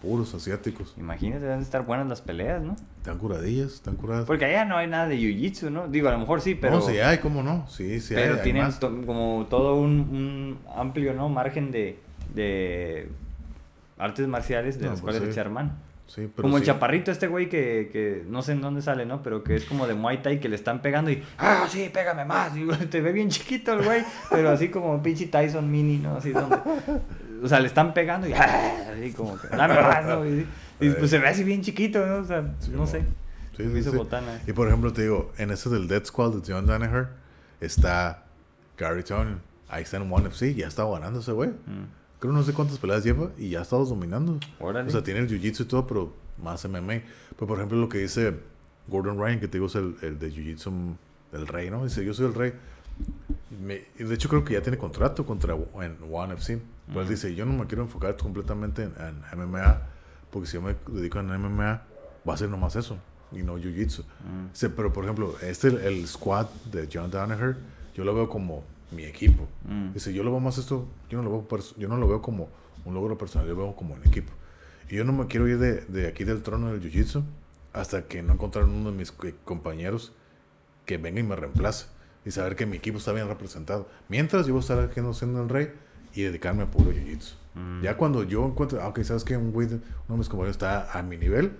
Puros 0.01 0.31
asiáticos. 0.35 0.93
Imagínate, 0.97 1.41
deben 1.41 1.57
de 1.57 1.63
estar 1.63 1.83
buenas 1.85 2.07
las 2.07 2.21
peleas, 2.21 2.61
¿no? 2.61 2.75
Están 2.97 3.17
curadillas, 3.17 3.73
están 3.73 3.95
curadas. 3.95 4.25
Porque 4.25 4.45
allá 4.45 4.63
no 4.65 4.77
hay 4.77 4.87
nada 4.87 5.07
de 5.07 5.17
jiu-jitsu, 5.17 5.71
¿no? 5.71 5.87
Digo, 5.87 6.07
a 6.07 6.11
lo 6.11 6.19
mejor 6.19 6.39
sí, 6.41 6.53
pero... 6.53 6.75
no, 6.75 6.81
sí 6.81 6.99
hay, 6.99 7.17
¿cómo 7.17 7.41
no? 7.41 7.67
Sí, 7.67 7.99
sí 7.99 8.13
hay. 8.13 8.21
pero 8.21 8.35
hay 8.35 8.41
tienen 8.43 8.63
más. 8.63 8.79
to- 8.79 9.01
como 9.07 9.47
todo 9.49 9.75
un, 9.75 9.91
un 9.91 10.59
amplio, 10.75 11.13
¿no? 11.13 11.29
Margen 11.29 11.71
de, 11.71 11.97
de 12.35 13.09
artes 13.97 14.27
marciales 14.27 14.77
de 14.77 14.85
No, 14.85 14.91
las 14.91 15.01
pues 15.01 15.13
cuales 15.15 15.23
sí. 15.23 15.39
echar 15.39 15.49
mano. 15.49 15.71
Sí, 16.07 16.29
pero 16.33 16.43
Como 16.43 16.57
el 16.57 16.63
chaparrito 16.63 17.11
este 17.11 17.27
güey 17.27 17.49
que, 17.49 17.89
que 17.91 18.23
no 18.27 18.41
sé 18.41 18.53
en 18.53 18.61
dónde 18.61 18.81
sale, 18.81 19.05
¿no? 19.05 19.21
Pero 19.21 19.43
que 19.43 19.55
es 19.55 19.65
como 19.65 19.87
de 19.87 19.93
Muay 19.93 20.21
Thai 20.21 20.39
que 20.39 20.49
le 20.49 20.55
están 20.55 20.81
pegando 20.81 21.11
y 21.11 21.21
¡Ah, 21.37 21.67
sí, 21.69 21.89
pégame 21.93 22.25
más! 22.25 22.55
Y 22.55 22.65
te 22.87 23.01
ve 23.01 23.11
bien 23.11 23.29
chiquito 23.29 23.73
el 23.73 23.83
güey, 23.83 24.03
pero 24.29 24.49
así 24.49 24.69
como 24.69 25.01
pinche 25.03 25.27
Tyson 25.27 25.69
mini, 25.69 25.97
¿no? 25.97 26.15
Así 26.15 26.31
donde... 26.31 26.57
O 27.43 27.47
sea, 27.47 27.59
le 27.59 27.67
están 27.67 27.93
pegando 27.93 28.27
y 28.27 28.33
¡Ah! 28.33 28.93
Así 28.93 29.11
como 29.11 29.37
que 29.39 29.47
¡Dame 29.49 29.75
más! 29.75 30.05
¿no? 30.05 30.25
Y, 30.25 30.47
y, 30.79 30.89
pues 30.89 31.11
se 31.11 31.19
ve 31.19 31.27
así 31.27 31.43
bien 31.43 31.61
chiquito, 31.61 32.05
¿no? 32.05 32.17
O 32.17 32.25
sea, 32.25 32.43
Sí, 32.59 32.71
no 32.71 32.87
sé. 32.87 33.03
Botana. 33.95 34.41
Y 34.45 34.53
por 34.53 34.67
ejemplo, 34.67 34.93
te 34.93 35.03
digo, 35.03 35.31
en 35.37 35.51
ese 35.51 35.69
del 35.69 35.87
Dead 35.87 36.05
Squad 36.05 36.33
de 36.33 36.53
John 36.53 36.67
Danaher 36.67 37.09
está 37.59 38.25
Gary 38.77 39.03
Tonin. 39.03 39.39
Ahí 39.67 39.83
está 39.83 39.97
en 39.97 40.11
One 40.11 40.27
FC, 40.27 40.53
ya 40.53 40.67
está 40.67 40.85
ganando 40.85 41.19
ese 41.19 41.31
güey. 41.31 41.49
Mm. 41.49 41.87
Creo 42.19 42.33
no 42.33 42.43
sé 42.43 42.53
cuántas 42.53 42.77
peleas 42.79 43.03
lleva 43.03 43.31
y 43.37 43.49
ya 43.49 43.59
ha 43.59 43.61
estado 43.63 43.85
dominando. 43.85 44.39
Órale. 44.59 44.87
O 44.87 44.91
sea, 44.91 45.03
tiene 45.03 45.19
el 45.21 45.27
jiu-jitsu 45.29 45.61
y 45.61 45.65
todo, 45.65 45.85
pero 45.85 46.13
más 46.43 46.65
MMA. 46.67 47.01
Pues, 47.35 47.47
por 47.47 47.57
ejemplo, 47.57 47.77
lo 47.77 47.89
que 47.89 47.99
dice 47.99 48.33
Gordon 48.87 49.19
Ryan, 49.19 49.39
que 49.39 49.47
te 49.47 49.57
digo 49.57 49.67
es 49.67 49.75
el, 49.75 49.95
el 50.01 50.17
de 50.19 50.31
jiu-jitsu 50.31 50.95
del 51.31 51.47
rey, 51.47 51.69
¿no? 51.69 51.83
Dice, 51.83 52.03
yo 52.03 52.13
soy 52.13 52.25
el 52.27 52.33
rey. 52.33 52.53
Me- 53.61 53.83
de 53.97 54.13
hecho, 54.15 54.29
creo 54.29 54.43
que 54.43 54.53
ya 54.53 54.61
tiene 54.61 54.77
contrato 54.77 55.25
contra 55.25 55.53
en 55.55 55.97
One 56.11 56.33
FC. 56.33 56.59
Pues 56.87 56.97
él 56.97 57.01
Ujú. 57.03 57.09
dice, 57.11 57.35
yo 57.35 57.45
no 57.45 57.53
me 57.53 57.67
quiero 57.67 57.83
enfocar 57.83 58.15
completamente 58.17 58.83
en, 58.83 58.93
en 58.99 59.39
MMA, 59.39 59.81
porque 60.31 60.47
si 60.47 60.53
yo 60.53 60.61
me 60.61 60.75
dedico 60.87 61.19
en 61.19 61.27
MMA, 61.27 61.81
va 62.27 62.33
a 62.33 62.37
ser 62.37 62.49
nomás 62.49 62.75
eso, 62.75 62.97
y 63.31 63.43
no 63.43 63.57
jiu-jitsu. 63.57 64.01
Mm. 64.03 64.67
Pero 64.75 64.91
por 64.93 65.03
ejemplo, 65.03 65.35
este, 65.41 65.67
el 65.87 66.07
squad 66.07 66.47
de 66.71 66.87
John 66.91 67.11
Danaher, 67.11 67.57
yo 67.93 68.03
lo 68.05 68.15
veo 68.15 68.29
como 68.29 68.63
mi 68.91 69.03
equipo. 69.03 69.47
Mm. 69.67 69.93
Dice, 69.93 70.13
yo 70.13 70.23
lo 70.23 70.31
veo 70.31 70.39
más 70.39 70.57
esto, 70.57 70.87
yo 71.09 71.21
no 71.21 71.29
lo 71.29 71.43
veo, 71.47 71.59
yo 71.77 71.87
no 71.87 71.97
lo 71.97 72.07
veo 72.07 72.21
como 72.21 72.49
un 72.85 72.93
logro 72.93 73.17
personal, 73.17 73.47
yo 73.47 73.53
lo 73.55 73.63
veo 73.63 73.75
como 73.75 73.93
un 73.95 74.01
equipo. 74.07 74.31
Y 74.89 74.95
yo 74.95 75.03
no 75.03 75.11
me 75.13 75.27
quiero 75.27 75.47
ir 75.47 75.57
de, 75.59 75.81
de 75.81 76.07
aquí 76.07 76.23
del 76.23 76.41
trono 76.43 76.71
del 76.71 76.81
jiu-jitsu 76.81 77.23
hasta 77.73 78.03
que 78.07 78.23
no 78.23 78.33
encontrar 78.33 78.65
uno 78.65 78.91
de 78.91 78.97
mis 78.97 79.11
co- 79.11 79.27
compañeros 79.43 80.13
que 80.85 80.97
venga 80.97 81.19
y 81.19 81.23
me 81.23 81.35
reemplace. 81.35 81.87
Y 82.25 82.31
saber 82.31 82.55
que 82.55 82.65
mi 82.65 82.77
equipo 82.77 82.97
está 82.97 83.11
bien 83.13 83.27
representado. 83.27 83.87
Mientras 84.09 84.47
yo 84.47 84.53
voy 84.53 84.59
a 84.59 84.61
estar 84.61 84.79
aquí 84.79 84.99
siendo 85.13 85.41
el 85.41 85.49
rey 85.49 85.71
y 86.13 86.23
dedicarme 86.23 86.63
a 86.63 86.71
puro 86.71 86.91
jiu-jitsu. 86.91 87.33
Mm. 87.55 87.81
Ya 87.83 87.97
cuando 87.97 88.23
yo 88.23 88.45
encuentre, 88.45 88.79
ah, 88.81 88.87
ok, 88.89 89.01
sabes 89.03 89.23
que 89.23 89.35
un 89.37 89.51
güey, 89.51 89.67
uno 89.67 89.81
de 90.09 90.17
mis 90.17 90.29
compañeros 90.29 90.55
está 90.55 90.97
a 90.97 91.03
mi 91.03 91.17
nivel, 91.17 91.51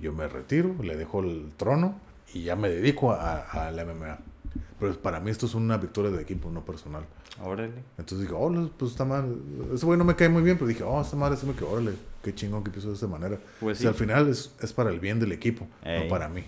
yo 0.00 0.12
me 0.12 0.26
retiro, 0.28 0.74
le 0.82 0.96
dejo 0.96 1.20
el 1.20 1.52
trono 1.56 1.98
y 2.34 2.42
ya 2.42 2.54
me 2.56 2.68
dedico 2.68 3.12
a, 3.12 3.38
a 3.42 3.70
la 3.70 3.84
MMA. 3.84 4.18
Pero 4.78 4.94
para 5.00 5.20
mí 5.20 5.30
esto 5.30 5.46
es 5.46 5.54
una 5.54 5.76
victoria 5.76 6.10
de 6.10 6.22
equipo, 6.22 6.50
no 6.50 6.64
personal. 6.64 7.04
Órale. 7.42 7.72
Entonces 7.98 8.20
dije, 8.20 8.32
oh, 8.36 8.70
pues 8.76 8.92
está 8.92 9.04
mal. 9.04 9.36
Ese 9.74 9.84
güey 9.86 9.98
no 9.98 10.04
me 10.04 10.14
cae 10.16 10.28
muy 10.28 10.42
bien, 10.42 10.56
pero 10.56 10.68
dije, 10.68 10.82
oh, 10.82 11.00
esta 11.00 11.16
madre 11.16 11.36
se 11.36 11.46
me 11.46 11.52
quedó, 11.54 11.70
órale, 11.70 11.92
qué 12.22 12.34
chingón 12.34 12.62
que 12.64 12.68
empiezo 12.68 12.88
de 12.88 12.94
esta 12.94 13.06
manera. 13.06 13.38
Pues 13.60 13.78
O 13.78 13.82
sea, 13.82 13.90
sí. 13.92 13.94
al 13.94 13.94
final 13.94 14.28
es, 14.28 14.52
es 14.60 14.72
para 14.72 14.90
el 14.90 15.00
bien 15.00 15.20
del 15.20 15.32
equipo, 15.32 15.66
Ey. 15.84 16.04
no 16.04 16.08
para 16.08 16.28
mí. 16.28 16.44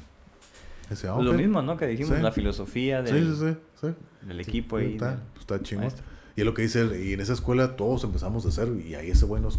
Dice, 0.91 1.09
ah, 1.09 1.19
lo 1.21 1.35
mismo, 1.35 1.61
¿no? 1.61 1.77
Que 1.77 1.87
dijimos, 1.87 2.17
Sí. 2.17 2.23
la 2.23 2.33
filosofía 2.33 3.03
del, 3.03 3.37
sí, 3.37 4.41
equipo 4.41 4.79
ahí. 4.79 4.93
Está, 4.95 5.11
del 5.11 5.19
pues, 5.35 5.41
está 5.41 5.63
chingón. 5.63 5.85
maestro. 5.85 6.05
Y 6.35 6.41
es 6.41 6.47
lo 6.47 6.55
que 6.55 6.63
dice, 6.63 6.81
él, 6.83 7.03
y 7.05 7.13
en 7.13 7.21
esa 7.21 7.33
escuela 7.33 7.77
todos 7.77 8.05
empezamos 8.05 8.47
a 8.47 8.49
hacer, 8.49 8.69
y 8.69 8.95
ahí 8.95 9.11
ese 9.11 9.27
güey 9.27 9.43
nos, 9.43 9.59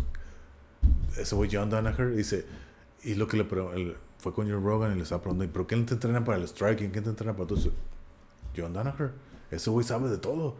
ese 1.18 1.36
güey 1.36 1.50
John 1.52 1.70
Danaher 1.70 2.16
dice, 2.16 2.46
y 3.04 3.16
lo 3.16 3.28
que 3.28 3.38
le 3.38 3.46
fue 4.18 4.34
con 4.34 4.50
Joe 4.50 4.60
Rogan 4.60 4.94
y 4.94 4.96
le 4.96 5.04
estaba 5.04 5.22
preguntando, 5.22 5.52
¿pero 5.54 5.68
quién 5.68 5.86
te 5.86 5.94
entrena 5.94 6.24
para 6.24 6.38
el 6.38 6.48
striking? 6.48 6.92
¿Quién 6.92 7.04
te 7.04 7.10
entrena 7.10 7.34
para 7.34 7.48
todo 7.48 7.60
eso? 7.60 7.72
John 8.60 8.74
Danaher, 8.74 9.12
ese 9.52 9.70
güey 9.70 9.86
sabe 9.86 10.10
de 10.10 10.18
todo. 10.18 10.56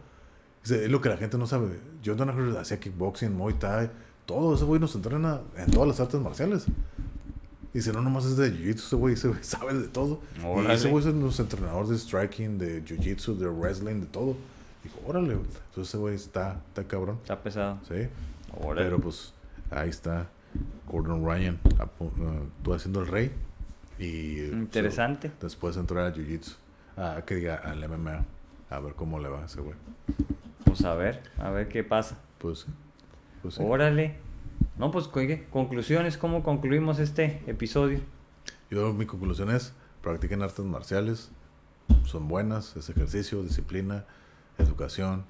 Dice, 0.62 0.84
es 0.84 0.90
lo 0.90 1.00
que 1.00 1.08
la 1.08 1.16
gente 1.16 1.38
no 1.38 1.46
sabe. 1.46 1.78
John 2.04 2.16
Danaher 2.18 2.56
hacía 2.58 2.78
kickboxing, 2.80 3.34
Muay 3.34 3.54
Thai, 3.54 3.90
todo, 4.26 4.54
ese 4.54 4.64
güey 4.64 4.80
nos 4.80 4.94
entrena 4.94 5.40
en 5.56 5.70
todas 5.70 5.88
las 5.88 6.00
artes 6.00 6.20
marciales. 6.20 6.66
Dice, 7.72 7.92
no 7.92 8.02
nomás 8.02 8.24
es 8.24 8.36
de 8.36 8.50
Jiu-Jitsu, 8.52 8.74
ese 8.84 8.96
güey, 8.96 9.14
ese 9.14 9.28
güey 9.28 9.40
sabe 9.44 9.74
de 9.74 9.88
todo. 9.88 10.20
Y 10.40 10.44
Órale. 10.44 10.74
ese 10.74 10.88
güey 10.90 11.06
es 11.06 11.14
nuestro 11.14 11.44
entrenador 11.44 11.86
de 11.86 11.96
striking, 11.96 12.58
de 12.58 12.84
Jiu-Jitsu, 12.84 13.36
de 13.36 13.48
wrestling, 13.48 14.00
de 14.00 14.06
todo. 14.06 14.36
Dijo, 14.82 14.98
órale, 15.06 15.34
güey. 15.34 15.46
entonces 15.68 15.88
ese 15.88 15.98
güey 15.98 16.14
está, 16.14 16.60
está 16.68 16.84
cabrón. 16.84 17.18
Está 17.22 17.40
pesado. 17.42 17.78
Sí. 17.86 18.08
Órale. 18.60 18.86
Pero 18.88 19.00
pues 19.00 19.32
ahí 19.70 19.88
está 19.90 20.28
Gordon 20.88 21.24
Ryan, 21.24 21.60
uh, 22.00 22.08
tú 22.62 22.74
haciendo 22.74 23.02
el 23.02 23.06
rey. 23.06 23.30
Y 23.98 24.40
Interesante. 24.46 25.28
so, 25.28 25.34
después 25.46 25.76
entrar 25.76 26.06
al 26.06 26.14
Jiu-Jitsu. 26.14 26.54
Ah, 27.02 27.22
que 27.24 27.34
diga 27.34 27.54
al 27.54 27.88
MMA. 27.88 28.26
A 28.68 28.78
ver 28.78 28.94
cómo 28.94 29.18
le 29.20 29.30
va 29.30 29.40
a 29.42 29.46
ese 29.46 29.62
güey. 29.62 29.74
Pues 30.66 30.84
a 30.84 30.94
ver, 30.94 31.22
a 31.38 31.48
ver 31.48 31.66
qué 31.66 31.82
pasa. 31.82 32.18
Pues. 32.36 32.66
Pues 33.40 33.54
sí. 33.54 33.62
Órale. 33.64 34.18
No, 34.76 34.90
pues 34.90 35.08
¿qué? 35.08 35.46
conclusiones, 35.50 36.18
¿cómo 36.18 36.42
concluimos 36.42 36.98
este 36.98 37.42
episodio? 37.46 38.00
Yo 38.70 38.92
mi 38.92 39.06
conclusión 39.06 39.50
es, 39.50 39.72
practiquen 40.02 40.42
artes 40.42 40.64
marciales, 40.66 41.30
son 42.04 42.28
buenas, 42.28 42.76
es 42.76 42.90
ejercicio, 42.90 43.42
disciplina, 43.42 44.04
educación, 44.58 45.24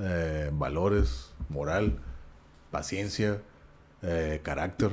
eh, 0.00 0.50
valores, 0.52 1.32
moral, 1.48 2.00
paciencia, 2.70 3.40
eh, 4.02 4.40
carácter. 4.42 4.90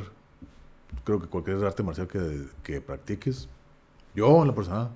Creo 1.04 1.20
que 1.20 1.28
cualquier 1.28 1.64
arte 1.66 1.84
marcial 1.84 2.08
que, 2.08 2.48
que 2.64 2.80
practiques, 2.80 3.50
yo 4.16 4.42
en 4.42 4.48
la 4.48 4.56
persona 4.56 4.90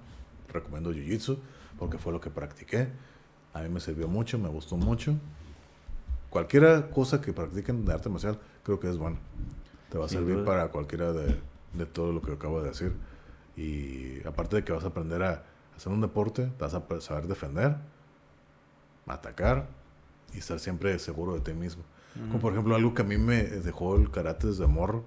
recomiendo 0.56 0.92
Jiu-Jitsu 0.92 1.38
porque 1.78 1.98
fue 1.98 2.12
lo 2.12 2.20
que 2.20 2.30
practiqué. 2.30 2.90
A 3.54 3.62
mí 3.62 3.70
me 3.70 3.80
sirvió 3.80 4.08
mucho, 4.08 4.38
me 4.40 4.50
gustó 4.50 4.76
mucho. 4.78 5.16
Cualquier 6.30 6.90
cosa 6.90 7.22
que 7.22 7.32
practiquen 7.32 7.86
de 7.86 7.94
arte 7.94 8.10
marcial 8.10 8.40
creo 8.64 8.80
que 8.80 8.90
es 8.90 8.98
bueno. 8.98 9.18
Te 9.90 9.98
va 9.98 10.06
a 10.06 10.10
Sin 10.10 10.20
servir 10.20 10.36
duda. 10.36 10.46
para 10.46 10.68
cualquiera 10.70 11.14
de, 11.14 11.40
de 11.74 11.86
todo 11.86 12.12
lo 12.12 12.22
que 12.22 12.34
acabo 12.34 12.62
de 12.62 12.70
decir. 12.70 12.94
Y 13.56 14.26
aparte 14.28 14.58
de 14.58 14.64
que 14.66 14.74
vas 14.74 14.84
a 14.84 14.88
aprender 14.88 15.24
a 15.24 15.44
hacer 15.78 15.92
un 15.94 16.02
deporte, 16.02 16.48
te 16.48 16.64
vas 16.64 16.74
a 16.74 16.84
saber 17.00 17.28
defender, 17.28 17.78
atacar 19.08 19.68
y 20.34 20.40
estar 20.40 20.60
siempre 20.60 20.98
seguro 21.00 21.36
de 21.36 21.42
ti 21.42 21.54
mismo. 21.54 21.84
Como 22.28 22.40
por 22.40 22.54
ejemplo 22.54 22.76
algo 22.76 22.94
que 22.94 23.02
a 23.02 23.06
mí 23.06 23.18
me 23.18 23.44
dejó 23.44 23.96
el 23.98 24.10
karate 24.10 24.48
desde 24.48 24.68
morro 24.68 25.04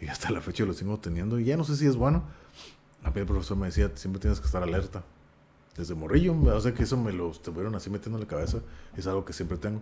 y 0.00 0.08
hasta 0.08 0.30
la 0.30 0.40
fecha 0.40 0.64
lo 0.64 0.72
sigo 0.72 0.98
teniendo 0.98 1.38
y 1.38 1.44
ya 1.44 1.56
no 1.56 1.64
sé 1.64 1.76
si 1.76 1.86
es 1.86 1.96
bueno. 1.96 2.24
A 3.06 3.10
mí 3.10 3.20
el 3.20 3.26
profesor 3.26 3.56
me 3.56 3.66
decía, 3.66 3.90
siempre 3.94 4.20
tienes 4.20 4.40
que 4.40 4.46
estar 4.46 4.62
alerta. 4.62 5.02
Desde 5.76 5.94
morrillo, 5.94 6.34
o 6.34 6.60
sea 6.60 6.72
que 6.74 6.82
eso 6.82 6.96
me 6.96 7.12
lo 7.12 7.30
estuvieron 7.30 7.74
así 7.74 7.90
metiendo 7.90 8.18
en 8.18 8.24
la 8.24 8.28
cabeza. 8.28 8.58
Es 8.96 9.06
algo 9.06 9.24
que 9.24 9.32
siempre 9.32 9.58
tengo. 9.58 9.80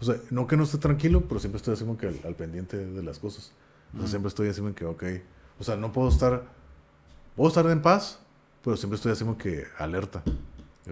O 0.00 0.04
sea, 0.04 0.16
no 0.30 0.46
que 0.46 0.56
no 0.56 0.64
esté 0.64 0.78
tranquilo, 0.78 1.22
pero 1.28 1.40
siempre 1.40 1.56
estoy 1.56 1.74
así 1.74 1.84
como 1.84 1.96
que 1.98 2.06
al, 2.08 2.20
al 2.24 2.34
pendiente 2.34 2.76
de 2.76 3.02
las 3.02 3.18
cosas. 3.18 3.52
O 3.94 3.98
sea, 4.00 4.08
siempre 4.08 4.28
estoy 4.28 4.48
así 4.48 4.60
como 4.60 4.74
que, 4.74 4.84
ok. 4.84 5.02
O 5.58 5.64
sea, 5.64 5.76
no 5.76 5.92
puedo 5.92 6.08
estar, 6.08 6.44
puedo 7.36 7.48
estar 7.48 7.66
en 7.66 7.82
paz, 7.82 8.20
pero 8.62 8.76
siempre 8.76 8.96
estoy 8.96 9.12
así 9.12 9.24
como 9.24 9.36
que 9.36 9.64
alerta. 9.78 10.22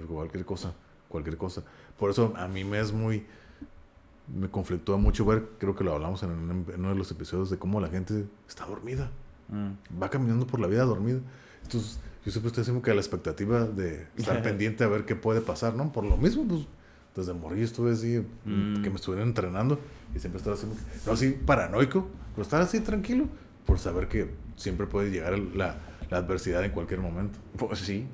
Cualquier 0.09 0.45
cosa, 0.45 0.73
cualquier 1.09 1.37
cosa. 1.37 1.63
Por 1.99 2.11
eso 2.11 2.33
a 2.37 2.49
mí 2.49 2.65
me 2.65 2.81
es 2.81 2.93
muy, 2.93 3.27
me 4.35 4.49
conflictúa 4.51 4.97
mucho 4.97 5.25
ver, 5.27 5.49
creo 5.59 5.77
que 5.77 5.85
lo 5.85 5.93
hablamos 5.95 6.23
en 6.23 6.31
uno 6.77 6.89
de 6.89 6.95
los 6.95 7.11
episodios, 7.11 7.51
de 7.51 7.59
cómo 7.59 7.81
la 7.81 7.89
gente 7.89 8.25
está 8.49 8.67
dormida 8.67 9.11
Mm. 9.51 10.01
va 10.03 10.11
caminando 10.11 10.47
por 10.47 10.61
la 10.61 10.67
vida 10.67 10.85
dormida. 10.85 11.21
Entonces, 11.69 12.01
yo 12.25 12.33
siempre 12.33 12.49
estoy 12.49 12.63
haciendo 12.63 12.83
que 12.83 12.91
la 12.95 13.01
expectativa 13.01 13.65
de 13.67 14.07
estar 14.17 14.43
pendiente 14.43 14.85
a 14.85 14.89
ver 14.89 15.05
qué 15.05 15.15
puede 15.15 15.43
pasar, 15.43 15.75
¿no? 15.75 15.93
Por 15.93 16.05
lo 16.05 16.17
mismo, 16.17 16.45
pues, 16.49 16.63
desde 17.15 17.35
morir 17.35 17.63
estuve 17.65 17.93
así, 17.93 18.25
Mm. 18.47 18.83
que 18.83 18.89
me 18.91 18.97
estuvieran 18.97 19.29
entrenando 19.29 19.79
y 20.15 20.19
siempre 20.19 20.39
estaba 20.39 20.55
haciendo, 20.57 20.77
no 21.07 21.13
así 21.13 21.31
paranoico, 21.45 22.09
pero 22.35 22.43
estar 22.43 22.63
así 22.63 22.81
tranquilo 22.81 23.27
por 23.67 23.79
saber 23.79 24.09
que 24.09 24.31
siempre 24.57 24.87
puede 24.87 25.11
llegar 25.11 25.39
la, 25.39 25.77
la 26.11 26.17
adversidad 26.19 26.65
en 26.65 26.71
cualquier 26.71 27.01
momento. 27.01 27.39
Pues 27.59 27.81
sí. 27.81 28.07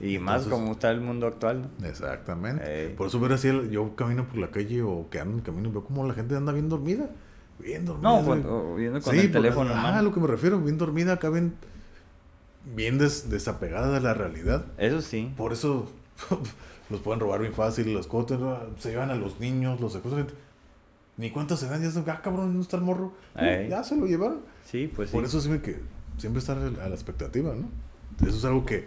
Y 0.00 0.18
más 0.18 0.44
Entonces- 0.44 0.52
como 0.60 0.72
está 0.72 0.90
el 0.90 1.00
mundo 1.00 1.26
actual, 1.26 1.70
¿no? 1.80 1.86
Exactamente. 1.86 2.94
Por 2.96 3.06
eso 3.08 3.20
ver 3.20 3.32
así, 3.32 3.48
yo 3.70 3.94
camino 3.96 4.26
por 4.26 4.38
la 4.38 4.50
calle 4.50 4.82
o 4.82 5.08
que 5.10 5.20
ando 5.20 5.36
en 5.38 5.42
camino 5.42 5.68
y 5.68 5.72
veo 5.72 5.84
como 5.84 6.04
la 6.06 6.14
gente 6.14 6.34
anda 6.36 6.52
bien 6.52 6.68
dormida. 6.68 7.10
Bien 7.60 7.84
dormida. 7.84 8.08
No, 8.08 8.16
así. 8.18 8.26
con- 8.26 8.46
o 8.46 8.74
viendo 8.76 9.00
con 9.00 9.12
Sí, 9.12 9.20
el 9.20 9.32
teléfono, 9.32 9.70
Ah, 9.74 9.98
a 9.98 10.02
lo 10.02 10.12
que 10.12 10.20
me 10.20 10.26
refiero, 10.28 10.60
bien 10.60 10.78
dormida, 10.78 11.14
acá 11.14 11.28
bien, 11.30 11.54
bien 12.74 12.98
des- 12.98 13.30
desapegada 13.30 13.90
de 13.92 14.00
la 14.00 14.14
realidad. 14.14 14.64
Eso 14.78 15.00
sí. 15.02 15.32
Por 15.36 15.52
eso 15.52 15.90
los 16.90 17.00
pueden 17.00 17.20
robar 17.20 17.40
bien 17.40 17.52
fácil, 17.54 17.92
los 17.92 18.06
cotes, 18.06 18.38
¿no? 18.38 18.58
se 18.78 18.90
llevan 18.90 19.10
a 19.10 19.14
los 19.14 19.40
niños, 19.40 19.80
los 19.80 19.92
secuestran. 19.92 20.26
Ni 21.16 21.30
cuántos 21.30 21.58
se 21.60 21.66
dan, 21.68 21.82
ya 21.82 21.90
se, 21.90 21.98
ah, 22.10 22.20
cabrón, 22.22 22.46
¿dónde 22.46 22.60
está 22.62 22.76
el 22.76 22.82
morro? 22.84 23.12
Ey. 23.36 23.68
ya 23.68 23.82
se 23.82 23.96
lo 23.96 24.06
llevaron. 24.06 24.40
Sí, 24.64 24.90
pues 24.94 25.10
sí. 25.10 25.16
Por 25.16 25.24
eso 25.24 25.40
siempre 25.40 25.62
que 25.74 25.80
siempre 26.16 26.38
estar 26.40 26.56
a 26.56 26.88
la 26.88 26.94
expectativa, 26.94 27.54
¿no? 27.54 27.68
Eso 28.26 28.36
es 28.36 28.44
algo 28.44 28.64
que 28.64 28.86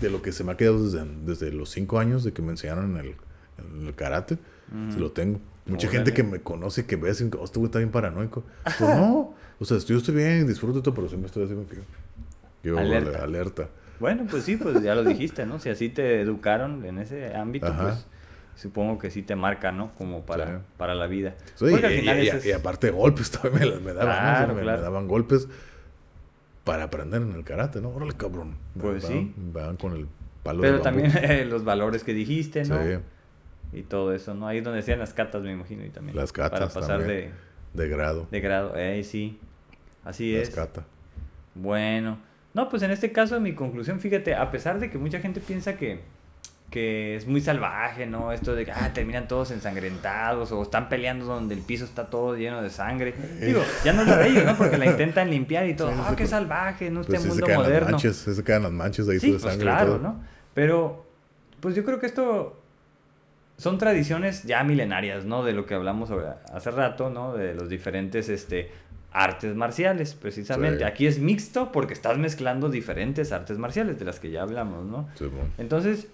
de 0.00 0.10
lo 0.10 0.22
que 0.22 0.30
se 0.32 0.44
me 0.44 0.52
ha 0.52 0.56
quedado 0.56 0.84
desde, 0.84 1.04
desde 1.24 1.52
los 1.52 1.70
cinco 1.70 1.98
años 1.98 2.22
de 2.22 2.32
que 2.32 2.42
me 2.42 2.50
enseñaron 2.52 2.92
en 2.92 2.96
el, 3.06 3.14
en 3.80 3.86
el 3.88 3.94
karate, 3.94 4.34
Ujú. 4.72 4.92
se 4.92 4.98
lo 5.00 5.10
tengo. 5.10 5.40
Mucha 5.66 5.88
Órale. 5.88 6.04
gente 6.04 6.14
que 6.14 6.22
me 6.22 6.40
conoce, 6.40 6.86
que 6.86 6.94
ve 6.96 7.10
así, 7.10 7.28
oh, 7.38 7.44
este 7.44 7.58
güey 7.58 7.66
está 7.68 7.78
bien 7.78 7.90
paranoico. 7.90 8.44
Pues 8.64 8.80
no, 8.80 9.34
o 9.58 9.64
sea, 9.64 9.78
yo 9.78 9.98
estoy 9.98 10.14
bien, 10.14 10.46
disfruto 10.46 10.80
todo, 10.80 10.94
pero 10.94 11.08
siempre 11.08 11.26
estoy 11.26 11.44
así 11.44 11.54
como 11.54 11.66
que... 11.66 11.76
Yo, 12.62 12.78
Alerta. 12.78 13.22
alerta. 13.22 13.68
Bueno, 14.00 14.26
pues 14.30 14.44
sí, 14.44 14.56
pues 14.56 14.80
ya 14.82 14.94
lo 14.94 15.04
dijiste, 15.04 15.44
¿no? 15.46 15.58
Si 15.58 15.70
así 15.70 15.88
te 15.88 16.20
educaron 16.20 16.84
en 16.84 16.98
ese 16.98 17.34
ámbito, 17.34 17.66
Ajá. 17.66 17.82
pues 17.82 18.06
supongo 18.56 18.98
que 18.98 19.10
sí 19.10 19.22
te 19.22 19.34
marca, 19.36 19.72
¿no? 19.72 19.92
Como 19.96 20.24
para, 20.24 20.46
Sí. 20.46 20.52
para 20.76 20.94
la 20.94 21.06
vida. 21.06 21.34
Sí, 21.54 21.66
al 21.66 21.92
y, 21.92 21.98
final 22.00 22.18
y- 22.18 22.28
ese 22.28 22.36
y- 22.36 22.38
es- 22.40 22.46
y 22.46 22.52
aparte 22.52 22.90
golpes 22.90 23.30
también 23.42 23.62
me, 23.62 23.70
las- 23.70 23.80
me 23.82 23.92
daban, 23.94 24.56
me, 24.56 24.64
daban 24.64 25.08
golpes 25.08 25.48
para 26.64 26.84
aprender 26.84 27.22
en 27.22 27.32
el 27.32 27.44
karate, 27.44 27.80
¿no? 27.80 27.90
Órale, 27.90 28.12
cabrón. 28.12 28.56
Pues 28.80 29.04
sí. 29.04 29.32
Daban 29.52 29.76
con 29.76 29.94
el 29.94 30.06
palo 30.42 30.60
Pero 30.60 30.76
de 30.78 30.82
también 30.82 31.12
eh, 31.22 31.44
los 31.44 31.64
valores 31.64 32.04
que 32.04 32.12
dijiste, 32.14 32.64
¿no? 32.64 32.80
Sí, 32.82 32.98
Y 33.72 33.82
todo 33.82 34.12
eso, 34.14 34.34
¿no? 34.34 34.46
Ahí 34.48 34.58
es 34.58 34.64
donde 34.64 34.78
decían 34.78 34.98
las 34.98 35.12
catas, 35.14 35.42
me 35.42 35.52
imagino, 35.52 35.84
y 35.84 35.90
también. 35.90 36.16
Las 36.16 36.32
catas 36.32 36.58
Para 36.60 36.66
pasar 36.72 36.98
también. 37.00 37.32
de, 37.74 37.82
de 37.82 37.88
grado. 37.88 38.26
de 38.30 38.40
grado. 38.40 38.72
Eh, 38.76 39.02
sí. 39.04 39.38
Así 40.04 40.32
Las 40.36 40.48
es. 40.48 40.54
cata. 40.54 40.84
Bueno, 41.54 42.18
no, 42.58 42.68
pues 42.68 42.82
en 42.82 42.90
este 42.90 43.12
caso 43.12 43.38
mi 43.38 43.54
conclusión, 43.54 44.00
fíjate, 44.00 44.34
a 44.34 44.50
pesar 44.50 44.80
de 44.80 44.90
que 44.90 44.98
mucha 44.98 45.20
gente 45.20 45.38
piensa 45.38 45.76
que, 45.76 46.00
que 46.72 47.14
es 47.14 47.24
muy 47.28 47.40
salvaje, 47.40 48.04
¿no? 48.04 48.32
Esto 48.32 48.56
de 48.56 48.64
que 48.64 48.72
ah, 48.72 48.90
terminan 48.92 49.28
todos 49.28 49.52
ensangrentados 49.52 50.50
o 50.50 50.60
están 50.60 50.88
peleando 50.88 51.24
donde 51.24 51.54
el 51.54 51.60
piso 51.60 51.84
está 51.84 52.10
todo 52.10 52.36
lleno 52.36 52.60
de 52.60 52.68
sangre. 52.70 53.14
Digo, 53.40 53.62
ya 53.84 53.92
no 53.92 54.02
es 54.02 54.08
de 54.08 54.26
ellos, 54.26 54.44
¿no? 54.44 54.56
Porque 54.56 54.76
la 54.76 54.86
intentan 54.86 55.30
limpiar 55.30 55.68
y 55.68 55.74
todo. 55.74 55.90
Ah, 55.92 56.06
sí, 56.08 56.16
qué 56.16 56.24
pues- 56.24 56.30
salvaje, 56.30 56.90
no 56.90 57.02
Pues 57.02 57.10
este 57.14 57.20
se 57.20 57.28
mundo 57.28 57.46
quedan 57.46 57.58
las 57.60 57.68
moderno. 57.68 57.90
manchas, 57.92 58.16
sí 58.16 58.34
se 58.34 58.42
quedan 58.42 58.62
las 58.64 58.72
manchas 58.72 59.08
ahí 59.08 59.20
Sí, 59.20 59.26
de 59.28 59.32
pues 59.34 59.42
sangre 59.44 59.58
y 59.60 59.62
claro, 59.62 59.86
todo. 59.92 59.98
¿no? 60.00 60.24
Pero, 60.54 61.06
pues 61.60 61.76
yo 61.76 61.84
creo 61.84 62.00
que 62.00 62.06
esto 62.06 62.60
son 63.56 63.78
tradiciones 63.78 64.42
ya 64.42 64.64
milenarias, 64.64 65.24
¿no? 65.24 65.44
De 65.44 65.52
lo 65.52 65.64
que 65.64 65.74
hablamos 65.74 66.10
hace 66.52 66.70
rato, 66.72 67.08
¿no? 67.08 67.34
De 67.34 67.54
los 67.54 67.68
diferentes 67.68 68.28
este, 68.28 68.72
artes 69.24 69.54
marciales, 69.56 70.14
precisamente. 70.14 70.78
Sí. 70.78 70.84
Aquí 70.84 71.06
es 71.06 71.18
mixto 71.18 71.72
porque 71.72 71.92
estás 71.94 72.18
mezclando 72.18 72.68
diferentes 72.68 73.32
artes 73.32 73.58
marciales 73.58 73.98
de 73.98 74.04
las 74.04 74.20
que 74.20 74.30
ya 74.30 74.42
hablamos, 74.42 74.84
¿no? 74.86 75.08
Sí, 75.16 75.24
bueno. 75.26 75.48
Entonces, 75.58 76.06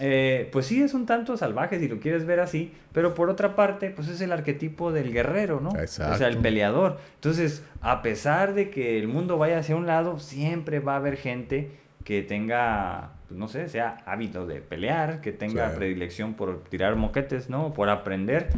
eh, 0.00 0.48
pues 0.52 0.66
sí 0.66 0.82
es 0.82 0.94
un 0.94 1.04
tanto 1.04 1.36
salvaje 1.36 1.78
si 1.78 1.88
lo 1.88 1.98
quieres 2.00 2.24
ver 2.24 2.40
así, 2.40 2.72
pero 2.92 3.14
por 3.14 3.28
otra 3.30 3.54
parte, 3.56 3.90
pues 3.90 4.08
es 4.08 4.20
el 4.20 4.32
arquetipo 4.32 4.92
del 4.92 5.12
guerrero, 5.12 5.60
¿no? 5.60 5.70
O 5.70 5.86
sea, 5.86 6.06
el 6.06 6.12
Exacto. 6.12 6.42
peleador. 6.42 6.98
Entonces, 7.16 7.64
a 7.80 8.00
pesar 8.00 8.54
de 8.54 8.70
que 8.70 8.98
el 8.98 9.08
mundo 9.08 9.38
vaya 9.38 9.58
hacia 9.58 9.76
un 9.76 9.86
lado, 9.86 10.18
siempre 10.18 10.78
va 10.80 10.94
a 10.94 10.96
haber 10.96 11.16
gente 11.16 11.72
que 12.04 12.22
tenga, 12.22 13.10
pues, 13.28 13.38
no 13.38 13.48
sé, 13.48 13.68
sea 13.68 13.98
hábito 14.06 14.46
de 14.46 14.60
pelear, 14.60 15.20
que 15.20 15.30
tenga 15.32 15.70
Sí. 15.70 15.76
predilección 15.76 16.34
por 16.34 16.64
tirar 16.64 16.96
moquetes, 16.96 17.48
¿no? 17.50 17.72
Por 17.74 17.88
aprender 17.90 18.48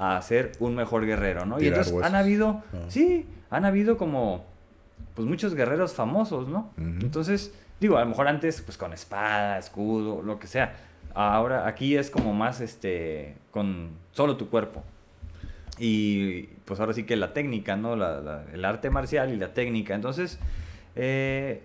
a 0.00 0.20
ser 0.22 0.52
un 0.60 0.74
mejor 0.76 1.04
guerrero, 1.06 1.44
¿no? 1.44 1.60
y 1.60 1.66
entonces 1.68 1.92
han 2.02 2.14
habido, 2.14 2.62
Ah. 2.72 2.84
sí, 2.88 3.26
han 3.50 3.64
habido 3.64 3.96
como, 3.96 4.44
pues 5.14 5.26
muchos 5.26 5.54
guerreros 5.54 5.92
famosos, 5.92 6.48
¿no? 6.48 6.70
Entonces, 6.76 7.52
digo, 7.80 7.96
a 7.96 8.00
lo 8.00 8.06
mejor 8.06 8.28
antes, 8.28 8.60
pues 8.62 8.78
con 8.78 8.92
espada, 8.92 9.58
escudo, 9.58 10.22
lo 10.22 10.38
que 10.38 10.46
sea. 10.46 10.76
Ahora, 11.14 11.66
aquí 11.66 11.96
es 11.96 12.10
como 12.10 12.32
más, 12.34 12.60
este, 12.60 13.34
con 13.50 13.90
solo 14.12 14.36
tu 14.36 14.48
cuerpo. 14.48 14.84
Y 15.78 16.42
pues 16.64 16.80
ahora 16.80 16.92
sí 16.92 17.04
que 17.04 17.16
la 17.16 17.32
técnica, 17.32 17.76
¿no? 17.76 17.96
La- 17.96 18.20
la- 18.20 18.44
el 18.52 18.64
arte 18.64 18.90
marcial 18.90 19.32
y 19.32 19.36
la 19.36 19.54
técnica. 19.54 19.94
Entonces, 19.94 20.38
eh, 20.96 21.62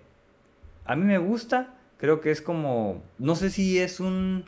a 0.84 0.94
mí 0.96 1.04
me 1.04 1.18
gusta, 1.18 1.74
creo 1.98 2.20
que 2.20 2.30
es 2.30 2.40
como, 2.40 3.02
no 3.18 3.34
sé 3.34 3.50
si 3.50 3.78
es 3.78 4.00
un, 4.00 4.44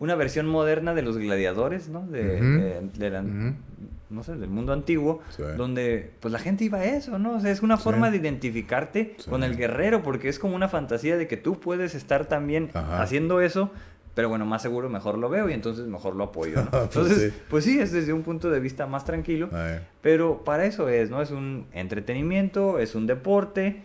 una 0.00 0.14
versión 0.16 0.46
moderna 0.46 0.92
de 0.94 1.02
los 1.02 1.16
gladiadores, 1.18 1.88
¿no? 1.88 2.04
De, 2.06 2.36
Ujú. 2.36 2.44
de- 2.44 2.80
de 2.98 3.10
la- 3.10 3.22
no 3.22 4.24
sé, 4.24 4.34
del 4.34 4.50
mundo 4.50 4.72
antiguo, 4.72 5.20
Sí. 5.30 5.44
donde 5.56 6.10
pues 6.18 6.32
la 6.32 6.40
gente 6.40 6.64
iba 6.64 6.78
a 6.78 6.84
eso, 6.84 7.18
¿no? 7.20 7.34
O 7.36 7.40
sea, 7.40 7.52
es 7.52 7.62
una 7.62 7.76
Sí. 7.76 7.84
forma 7.84 8.10
de 8.10 8.16
identificarte 8.16 9.14
Sí. 9.18 9.30
con 9.30 9.44
el 9.44 9.56
guerrero, 9.56 10.02
porque 10.02 10.28
es 10.28 10.40
como 10.40 10.56
una 10.56 10.68
fantasía 10.68 11.16
de 11.16 11.28
que 11.28 11.36
tú 11.36 11.60
puedes 11.60 11.94
estar 11.94 12.26
también 12.26 12.70
Ajá. 12.74 13.00
haciendo 13.02 13.40
eso, 13.40 13.70
pero 14.16 14.28
bueno, 14.28 14.44
más 14.46 14.62
seguro 14.62 14.88
mejor 14.88 15.16
lo 15.16 15.28
veo 15.28 15.48
y 15.48 15.52
entonces 15.52 15.86
mejor 15.86 16.16
lo 16.16 16.24
apoyo, 16.24 16.56
¿no? 16.64 16.70
Pues 16.70 16.82
Entonces, 16.96 17.32
pues 17.48 17.64
sí, 17.64 17.78
es 17.78 17.92
desde 17.92 18.12
un 18.12 18.22
punto 18.22 18.50
de 18.50 18.58
vista 18.58 18.86
más 18.88 19.04
tranquilo, 19.04 19.48
Ay, 19.52 19.78
pero 20.00 20.42
para 20.42 20.64
eso 20.64 20.88
es, 20.88 21.08
¿no? 21.10 21.22
Es 21.22 21.30
un 21.30 21.66
entretenimiento, 21.72 22.78
es 22.80 22.94
un 22.96 23.06
deporte 23.06 23.82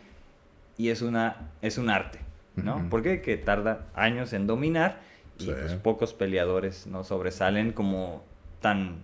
y 0.78 0.90
es, 0.90 1.02
una, 1.04 1.52
es 1.62 1.78
un 1.78 1.90
arte, 1.92 2.20
¿no? 2.56 2.88
Porque 2.90 3.22
que 3.22 3.38
tarda 3.38 3.86
años 3.94 4.34
en 4.34 4.48
dominar 4.48 5.00
y 5.40 5.46
pues, 5.46 5.74
pocos 5.74 6.14
peleadores 6.14 6.88
no 6.88 7.04
sobresalen 7.04 7.72
como 7.74 8.24
tan 8.62 9.04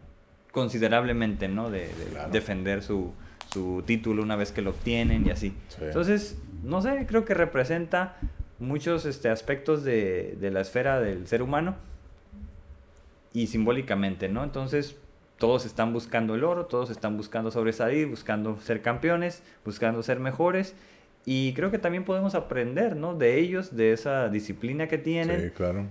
considerablemente, 0.52 1.48
¿no? 1.48 1.70
De, 1.70 1.88
de 1.88 2.06
Claro. 2.12 2.30
defender 2.32 2.82
su, 2.84 3.14
su 3.54 3.84
título 3.86 4.22
una 4.24 4.36
vez 4.36 4.52
que 4.52 4.62
lo 4.62 4.72
obtienen 4.72 5.26
y 5.26 5.30
así. 5.32 5.54
Sí. 5.70 5.78
Entonces, 5.84 6.38
no 6.64 6.82
sé, 6.82 7.06
creo 7.08 7.26
que 7.26 7.34
representa 7.34 8.18
muchos 8.60 9.06
este, 9.06 9.30
aspectos 9.30 9.84
de, 9.84 10.38
de 10.40 10.52
la 10.52 10.62
esfera 10.62 11.00
del 11.00 11.26
ser 11.28 11.42
humano 11.42 11.76
y 13.34 13.48
simbólicamente, 13.48 14.28
¿no? 14.30 14.44
Entonces, 14.44 14.98
todos 15.38 15.66
están 15.66 15.94
buscando 15.94 16.36
el 16.36 16.44
oro, 16.44 16.66
todos 16.66 16.90
están 16.90 17.18
buscando 17.18 17.50
sobresalir, 17.50 18.08
buscando 18.08 18.60
ser 18.60 18.82
campeones, 18.82 19.42
buscando 19.66 20.04
ser 20.04 20.20
mejores. 20.20 20.76
Y 21.26 21.54
creo 21.54 21.72
que 21.72 21.78
también 21.78 22.04
podemos 22.04 22.36
aprender, 22.36 22.96
¿no? 22.96 23.16
De 23.16 23.40
ellos, 23.40 23.76
de 23.76 23.94
esa 23.94 24.28
disciplina 24.30 24.88
que 24.88 24.98
tienen. 24.98 25.42
Sí, 25.42 25.50
claro. 25.52 25.86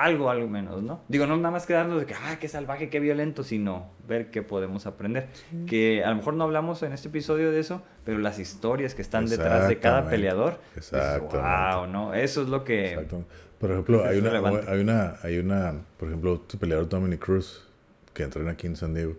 Algo, 0.00 0.30
algo 0.30 0.48
menos, 0.48 0.82
¿no? 0.82 1.02
Digo, 1.08 1.26
no 1.26 1.36
nada 1.36 1.50
más 1.50 1.66
quedarnos 1.66 2.00
de 2.00 2.06
que, 2.06 2.14
ah, 2.14 2.38
qué 2.40 2.48
salvaje, 2.48 2.88
qué 2.88 3.00
violento, 3.00 3.44
sino 3.44 3.90
ver 4.08 4.30
qué 4.30 4.40
podemos 4.40 4.86
aprender. 4.86 5.28
Que 5.66 6.02
a 6.02 6.08
lo 6.08 6.16
mejor 6.16 6.32
no 6.32 6.44
hablamos 6.44 6.82
en 6.82 6.94
este 6.94 7.08
episodio 7.08 7.52
de 7.52 7.60
eso, 7.60 7.82
pero 8.02 8.16
las 8.16 8.38
historias 8.38 8.94
que 8.94 9.02
están 9.02 9.26
detrás 9.26 9.68
de 9.68 9.78
cada 9.78 10.08
peleador. 10.08 10.58
Exactamente. 10.74 11.36
Wow, 11.36 11.86
¿no? 11.86 12.14
Eso 12.14 12.40
es 12.40 12.48
lo 12.48 12.64
que... 12.64 12.92
Exacto. 12.92 13.24
Por 13.58 13.72
ejemplo, 13.72 14.02
hay 14.02 14.16
una, 14.16 14.30
relevante. 14.30 14.70
hay 14.70 14.80
una, 14.80 15.16
hay 15.22 15.38
una, 15.38 15.74
por 15.98 16.08
ejemplo, 16.08 16.40
tu 16.40 16.56
peleador 16.56 16.88
Dominic 16.88 17.22
Cruz, 17.22 17.68
que 18.14 18.22
entrena 18.22 18.52
aquí 18.52 18.68
en 18.68 18.76
San 18.76 18.94
Diego. 18.94 19.16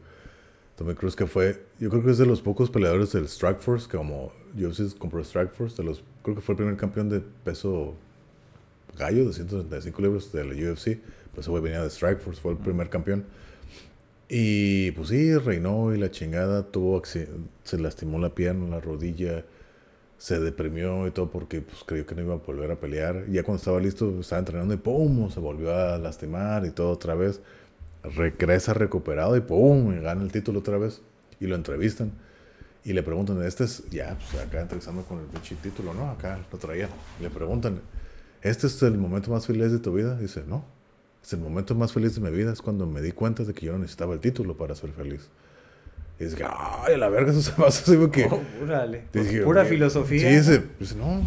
Dominic 0.79 0.97
Cruz 0.97 1.15
que 1.15 1.27
fue, 1.27 1.63
yo 1.77 1.91
creo 1.91 2.03
que 2.03 2.09
es 2.09 2.17
de 2.17 2.25
los 2.25 2.41
pocos 2.41 2.71
peleadores 2.71 3.11
del 3.11 3.27
Strikeforce, 3.27 3.87
que 3.87 3.97
como 3.97 4.31
UFC 4.55 4.97
compró 4.97 5.23
Strikeforce, 5.23 5.77
de 5.77 5.83
los, 5.83 6.03
creo 6.23 6.35
que 6.35 6.41
fue 6.41 6.53
el 6.53 6.57
primer 6.57 6.75
campeón 6.75 7.07
de 7.07 7.19
peso 7.19 7.95
gallo 8.97 9.25
de 9.25 9.33
135 9.33 10.01
libras 10.01 10.31
de 10.31 10.43
la 10.43 10.53
UFC. 10.53 10.99
Pues 11.33 11.45
ese 11.45 11.49
güey 11.49 11.63
venía 11.63 11.81
de 11.81 11.89
Strikeforce, 11.89 12.41
fue 12.41 12.51
el 12.51 12.57
primer 12.57 12.89
campeón. 12.89 13.25
Y 14.27 14.91
pues 14.91 15.09
sí, 15.09 15.35
reinó 15.37 15.93
y 15.93 15.97
la 15.97 16.09
chingada, 16.09 16.63
tuvo 16.63 17.01
se 17.05 17.27
lastimó 17.77 18.17
la 18.19 18.33
pierna, 18.33 18.67
la 18.69 18.79
rodilla, 18.79 19.43
se 20.21 20.39
deprimió 20.39 21.07
y 21.07 21.11
todo 21.11 21.31
porque 21.31 21.61
pues 21.61 21.83
creyó 21.83 22.05
que 22.05 22.13
no 22.13 22.21
iba 22.21 22.35
a 22.35 22.37
volver 22.37 22.69
a 22.69 22.75
pelear. 22.75 23.25
Y 23.27 23.33
ya 23.33 23.43
cuando 23.43 23.57
estaba 23.57 23.79
listo, 23.79 24.19
estaba 24.19 24.37
entrenando 24.37 24.71
y 24.71 24.77
¡pum! 24.77 25.31
se 25.31 25.39
volvió 25.39 25.75
a 25.75 25.97
lastimar 25.97 26.63
y 26.63 26.69
todo 26.69 26.91
otra 26.91 27.15
vez. 27.15 27.41
Regresa 28.03 28.75
recuperado 28.75 29.35
y 29.35 29.41
¡pum! 29.41 29.97
y 29.97 29.99
gana 29.99 30.21
el 30.21 30.31
título 30.31 30.59
otra 30.59 30.77
vez. 30.77 31.01
Y 31.39 31.47
lo 31.47 31.55
entrevistan. 31.55 32.11
Y 32.83 32.93
le 32.93 33.01
preguntan, 33.01 33.41
este 33.41 33.63
es, 33.63 33.89
ya, 33.89 34.15
pues 34.15 34.43
acá 34.43 34.61
entrevistando 34.61 35.03
con 35.05 35.19
el 35.19 35.25
pinche 35.25 35.55
título, 35.55 35.91
¿no? 35.95 36.11
Acá 36.11 36.39
lo 36.51 36.57
traía. 36.59 36.87
Le 37.19 37.31
preguntan, 37.31 37.81
¿este 38.41 38.67
es 38.67 38.81
el 38.83 38.97
momento 38.97 39.31
más 39.31 39.45
feliz 39.45 39.71
de 39.71 39.79
tu 39.79 39.93
vida? 39.93 40.17
Dice, 40.17 40.43
no. 40.47 40.65
Es 41.23 41.33
el 41.33 41.39
momento 41.39 41.75
más 41.75 41.93
feliz 41.93 42.15
de 42.15 42.21
mi 42.21 42.35
vida. 42.35 42.51
Es 42.51 42.61
cuando 42.61 42.85
me 42.85 43.01
di 43.01 43.11
cuenta 43.11 43.43
de 43.43 43.53
que 43.53 43.65
yo 43.67 43.73
no 43.73 43.79
necesitaba 43.79 44.13
el 44.13 44.19
título 44.19 44.57
para 44.57 44.75
ser 44.75 44.91
feliz. 44.91 45.29
Y 46.19 46.25
dice, 46.25 46.43
ay, 46.47 46.93
a 46.93 46.97
la 46.97 47.09
verga, 47.09 47.31
eso 47.31 47.41
se 47.41 47.51
hace 47.63 47.65
así 47.65 47.97
porque... 47.97 48.27
Oh. 48.29 48.39
Dije, 49.11 49.41
Pura 49.41 49.65
filosofía. 49.65 50.29
Sí, 50.29 50.35
dice, 50.35 50.63
dice, 50.79 50.95
no, 50.95 51.21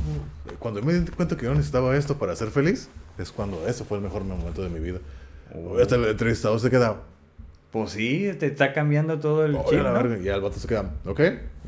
cuando 0.60 0.82
me 0.82 0.92
di 0.92 1.10
cuenta 1.10 1.36
que 1.36 1.46
yo 1.46 1.52
necesitaba 1.52 1.96
esto 1.96 2.16
para 2.16 2.36
ser 2.36 2.50
feliz, 2.50 2.88
es 3.18 3.32
cuando 3.32 3.66
ese 3.66 3.84
fue 3.84 3.98
el 3.98 4.04
mejor 4.04 4.22
momento 4.22 4.62
de 4.62 4.68
mi 4.68 4.78
vida. 4.78 5.00
Oh. 5.52 5.78
Hasta 5.78 5.96
el 5.96 6.04
entrevistado 6.04 6.56
se 6.60 6.70
queda, 6.70 7.02
Pues 7.72 7.90
sí, 7.90 8.30
te 8.38 8.46
está 8.46 8.72
cambiando 8.72 9.18
todo 9.18 9.44
el 9.44 9.56
oye, 9.56 9.64
chip, 9.70 9.82
la 9.82 9.92
¿no? 9.92 9.94
verga. 9.94 10.16
Y 10.22 10.28
el 10.28 10.40
vato 10.40 10.60
se 10.60 10.68
queda, 10.68 10.92
ok, 11.04 11.20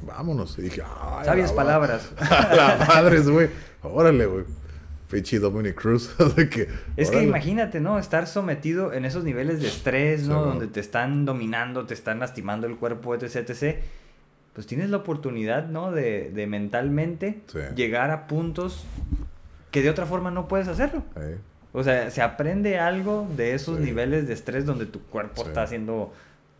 vámonos. 0.07 0.57
Y 0.58 0.62
dije, 0.62 0.83
ay, 0.84 1.25
Sabias 1.25 1.52
palabras. 1.52 2.10
A 2.18 2.55
la 2.55 2.86
madre, 2.86 3.20
güey. 3.23 3.49
Órale, 3.83 4.26
güey. 4.26 4.44
Pinche 5.10 5.39
Dominic 5.39 5.75
Cruz. 5.75 6.15
de 6.36 6.49
que, 6.49 6.68
Es 6.97 7.10
que 7.10 7.23
imagínate, 7.23 7.81
¿no? 7.81 7.99
Estar 7.99 8.26
sometido 8.26 8.93
en 8.93 9.05
esos 9.05 9.25
niveles 9.25 9.60
de 9.60 9.68
estrés, 9.68 10.26
¿no? 10.26 10.44
Donde 10.44 10.67
te 10.67 10.81
están 10.81 11.25
dominando, 11.25 11.86
te 11.86 11.94
están 11.94 12.18
lastimando 12.18 12.67
el 12.67 12.76
cuerpo, 12.76 13.15
etc, 13.15 13.36
etc. 13.49 13.76
Pues 14.52 14.67
tienes 14.67 14.91
la 14.91 14.97
oportunidad, 14.99 15.68
¿no? 15.68 15.93
De, 15.93 16.31
de 16.35 16.47
mentalmente 16.47 17.41
Sí. 17.47 17.59
llegar 17.75 18.10
a 18.10 18.26
puntos 18.26 18.85
que 19.70 19.83
de 19.83 19.91
otra 19.91 20.07
forma 20.07 20.31
no 20.31 20.49
puedes 20.49 20.68
hacerlo. 20.68 21.02
O 21.73 21.85
sea, 21.85 22.10
se 22.10 22.23
aprende 22.23 22.78
algo 22.78 23.28
de 23.36 23.55
esos 23.55 23.78
niveles 23.78 24.26
de 24.26 24.33
estrés 24.33 24.65
donde 24.65 24.86
tu 24.86 25.01
cuerpo 25.02 25.43
está 25.47 25.67
siendo 25.67 26.12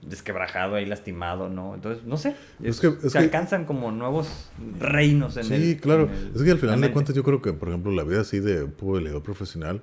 desquebrajado 0.08 0.76
ahí, 0.76 0.86
lastimado, 0.86 1.48
¿no? 1.48 1.74
Entonces, 1.74 2.04
no 2.04 2.16
sé. 2.16 2.36
Es 2.62 2.76
es- 2.76 2.80
que- 2.80 2.86
es 3.06 3.12
se 3.12 3.18
que- 3.18 3.18
alcanzan 3.18 3.64
como 3.64 3.90
nuevos 3.90 4.50
reinos 4.78 5.36
en 5.36 5.44
Sí, 5.44 5.54
el. 5.72 5.80
claro. 5.80 6.04
en 6.04 6.10
el- 6.12 6.32
es 6.36 6.42
que 6.42 6.50
al 6.52 6.58
final 6.58 6.80
de 6.80 6.92
cuentas 6.92 7.14
yo 7.14 7.22
creo 7.24 7.42
que, 7.42 7.52
por 7.52 7.68
ejemplo, 7.68 7.90
la 7.92 8.04
vida 8.04 8.20
así 8.20 8.38
de 8.40 8.62
un 8.64 8.70
peleador 8.72 9.22
profesional, 9.22 9.82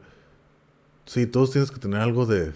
sí, 1.06 1.26
todos 1.28 1.52
tienes 1.52 1.72
que 1.72 1.80
tener 1.80 2.00
algo 2.00 2.26
de, 2.26 2.54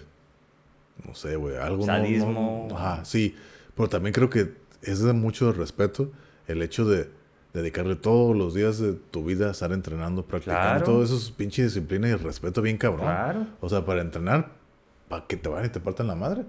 no 1.06 1.14
sé, 1.14 1.36
güey, 1.36 1.56
algo... 1.56 1.86
no- 1.86 1.92
no- 1.92 1.98
Sadismo. 1.98 2.68
ajá, 2.74 3.04
sí, 3.04 3.34
pero 3.76 3.88
también 3.88 4.12
creo 4.14 4.30
que 4.30 4.54
es 4.82 5.00
de 5.02 5.12
mucho 5.12 5.52
respeto 5.52 6.10
el 6.46 6.62
hecho 6.62 6.84
de 6.86 7.10
dedicarle 7.52 7.96
todos 7.96 8.36
los 8.36 8.54
días 8.54 8.78
de 8.78 8.92
tu 8.94 9.24
vida 9.24 9.48
a 9.48 9.50
estar 9.50 9.72
entrenando, 9.72 10.24
practicando, 10.24 10.60
Claro. 10.62 10.84
todo 10.84 11.02
eso 11.04 11.16
es 11.16 11.30
pinche 11.30 11.62
disciplina 11.64 12.08
y 12.08 12.14
respeto 12.14 12.62
bien 12.62 12.76
cabrón. 12.78 13.06
Claro. 13.06 13.46
O 13.60 13.68
sea, 13.68 13.84
para 13.84 14.00
entrenar, 14.02 14.52
para 15.08 15.26
que 15.26 15.36
te 15.36 15.48
vayan 15.48 15.66
y 15.66 15.68
te 15.72 15.80
partan 15.80 16.06
la 16.06 16.14
madre. 16.14 16.44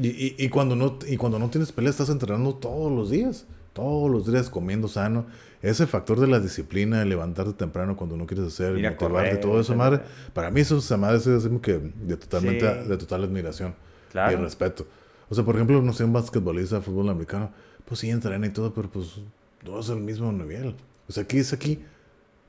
Y, 0.00 0.08
y, 0.08 0.34
y 0.38 0.48
cuando 0.48 0.76
no, 0.76 0.98
y 1.06 1.16
cuando 1.16 1.38
no 1.38 1.48
tienes 1.50 1.72
pelea, 1.72 1.90
estás 1.90 2.08
entrenando 2.10 2.54
todos 2.54 2.90
los 2.92 3.10
días. 3.10 3.46
Todos 3.72 4.10
los 4.10 4.30
días 4.30 4.50
comiendo 4.50 4.88
sano. 4.88 5.26
Ese 5.62 5.86
factor 5.86 6.18
de 6.20 6.26
la 6.26 6.40
disciplina, 6.40 7.00
de 7.00 7.04
levantarte 7.04 7.52
temprano 7.52 7.96
cuando 7.96 8.16
no 8.16 8.26
quieres 8.26 8.46
hacer, 8.46 8.66
a 8.68 8.70
motivarte, 8.74 8.96
correr, 8.96 9.40
todo 9.40 9.60
eso, 9.60 9.74
madre. 9.74 10.00
Para 10.32 10.50
mí 10.50 10.60
eso, 10.60 10.80
madre, 10.98 11.16
es 11.18 11.48
que 11.62 11.78
de 11.78 12.16
totalmente, 12.16 12.82
Sí. 12.82 12.88
de 12.88 12.96
total 12.96 13.24
admiración 13.24 13.74
Claro. 14.12 14.38
y 14.38 14.42
respeto. 14.42 14.86
O 15.28 15.34
sea, 15.34 15.44
por 15.44 15.54
ejemplo, 15.56 15.80
no 15.82 15.92
sé, 15.92 16.04
un 16.04 16.12
basquetbolista, 16.12 16.80
fútbol 16.80 17.08
americano, 17.08 17.50
pues 17.84 18.00
sí 18.00 18.10
entrena 18.10 18.46
y 18.46 18.50
todo, 18.50 18.72
pero 18.72 18.88
pues 18.88 19.16
no 19.64 19.80
es 19.80 19.88
el 19.88 19.98
mismo 19.98 20.30
nivel. 20.32 20.74
O 21.08 21.12
sea, 21.12 21.24
aquí 21.24 21.38
es 21.38 21.52
aquí. 21.52 21.82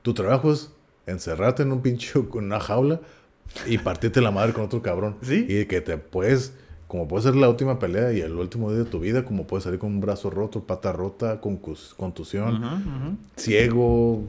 Tu 0.02 0.14
trabajo 0.14 0.52
es 0.52 0.70
encerrarte 1.06 1.62
en 1.64 1.72
un 1.72 1.82
pinche, 1.82 2.12
con 2.28 2.44
una 2.44 2.60
jaula 2.60 3.00
y 3.66 3.78
partirte 3.78 4.20
la 4.20 4.30
madre 4.30 4.52
con 4.52 4.64
otro 4.64 4.82
cabrón. 4.82 5.16
Sí. 5.22 5.46
Y 5.48 5.66
que 5.66 5.80
te 5.80 5.98
puedes, 5.98 6.54
como 6.90 7.06
puede 7.06 7.22
ser 7.22 7.36
la 7.36 7.48
última 7.48 7.78
pelea 7.78 8.12
y 8.12 8.20
el 8.20 8.32
último 8.32 8.68
día 8.72 8.80
de 8.80 8.84
tu 8.84 8.98
vida, 8.98 9.24
como 9.24 9.46
puedes 9.46 9.62
salir 9.62 9.78
con 9.78 9.90
un 9.92 10.00
brazo 10.00 10.28
roto, 10.28 10.64
pata 10.64 10.90
rota, 10.90 11.40
contusión, 11.40 13.16
ciego, 13.36 14.24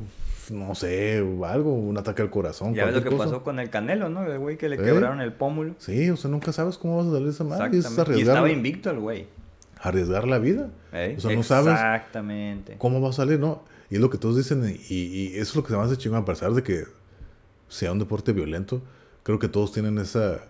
no 0.51 0.75
sé, 0.75 1.25
algo, 1.43 1.73
un 1.73 1.97
ataque 1.97 2.21
al 2.21 2.29
corazón. 2.29 2.75
Ya 2.75 2.85
ves 2.85 2.93
lo 2.93 3.01
que 3.03 3.09
cosa. 3.09 3.23
pasó 3.23 3.43
con 3.43 3.57
el 3.59 3.71
Canelo, 3.71 4.09
¿no? 4.09 4.23
El 4.31 4.37
güey 4.37 4.59
que 4.59 4.69
le 4.69 4.75
¿Eh? 4.75 4.79
quebraron 4.79 5.21
el 5.21 5.33
pómulo. 5.33 5.73
Sí, 5.79 6.07
o 6.11 6.17
sea, 6.17 6.29
nunca 6.29 6.53
sabes 6.53 6.77
cómo 6.77 6.97
vas 6.97 7.07
a 7.07 7.11
salir 7.13 7.29
esa 7.29 7.43
madre. 7.43 7.75
y 7.75 7.79
Es. 7.79 7.97
Y 8.15 8.21
estaba 8.21 8.51
invicto 8.51 8.91
el 8.91 8.99
güey. 8.99 9.25
arriesgar 9.79 10.27
la 10.27 10.37
vida. 10.37 10.69
¿eh? 10.93 11.15
O 11.17 11.19
sea, 11.19 11.35
no 11.35 11.41
sabes 11.41 11.73
Exactamente. 11.73 12.75
cómo 12.77 13.01
va 13.01 13.09
a 13.09 13.13
salir, 13.13 13.39
¿no? 13.39 13.63
Y 13.89 13.95
es 13.95 14.01
lo 14.01 14.11
que 14.11 14.19
todos 14.19 14.37
dicen, 14.37 14.77
y, 14.87 14.93
y 14.95 15.27
eso 15.33 15.41
es 15.49 15.55
lo 15.55 15.63
que 15.63 15.69
se 15.71 15.77
me 15.77 15.81
hace 15.83 15.97
chingón, 15.97 16.19
a 16.19 16.25
pesar 16.25 16.51
de 16.53 16.61
que 16.61 16.83
sea 17.69 17.91
un 17.91 17.97
deporte 17.97 18.33
violento, 18.33 18.83
creo 19.23 19.39
que 19.39 19.47
todos 19.47 19.71
tienen 19.73 19.97
esa 19.97 20.43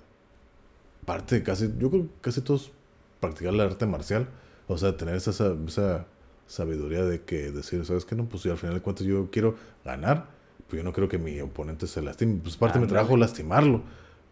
parte, 1.05 1.43
casi, 1.43 1.71
yo 1.77 1.89
creo 1.89 2.03
que 2.03 2.09
casi 2.21 2.41
todos 2.41 2.71
practicar 3.19 3.53
el 3.53 3.61
arte 3.61 3.85
marcial, 3.85 4.27
o 4.67 4.77
sea, 4.77 4.97
tener 4.97 5.15
esa, 5.15 5.31
esa, 5.67 6.05
sabiduría 6.47 7.05
de 7.05 7.21
que 7.21 7.49
decir, 7.51 7.85
¿sabes 7.85 8.03
qué? 8.03 8.13
No, 8.13 8.27
pues 8.27 8.43
yo 8.43 8.51
al 8.51 8.57
final 8.57 8.75
de 8.75 8.81
cuentas 8.81 9.05
yo 9.05 9.29
quiero 9.31 9.55
ganar, 9.85 10.27
pero 10.67 10.81
yo 10.81 10.83
no 10.83 10.91
quiero 10.91 11.07
que 11.07 11.17
mi 11.17 11.39
oponente 11.39 11.87
se 11.87 12.01
lastime, 12.01 12.39
pues 12.43 12.57
parte 12.57 12.77
de 12.77 12.85
mi 12.85 12.89
trabajo 12.89 13.15
lastimarlo, 13.15 13.83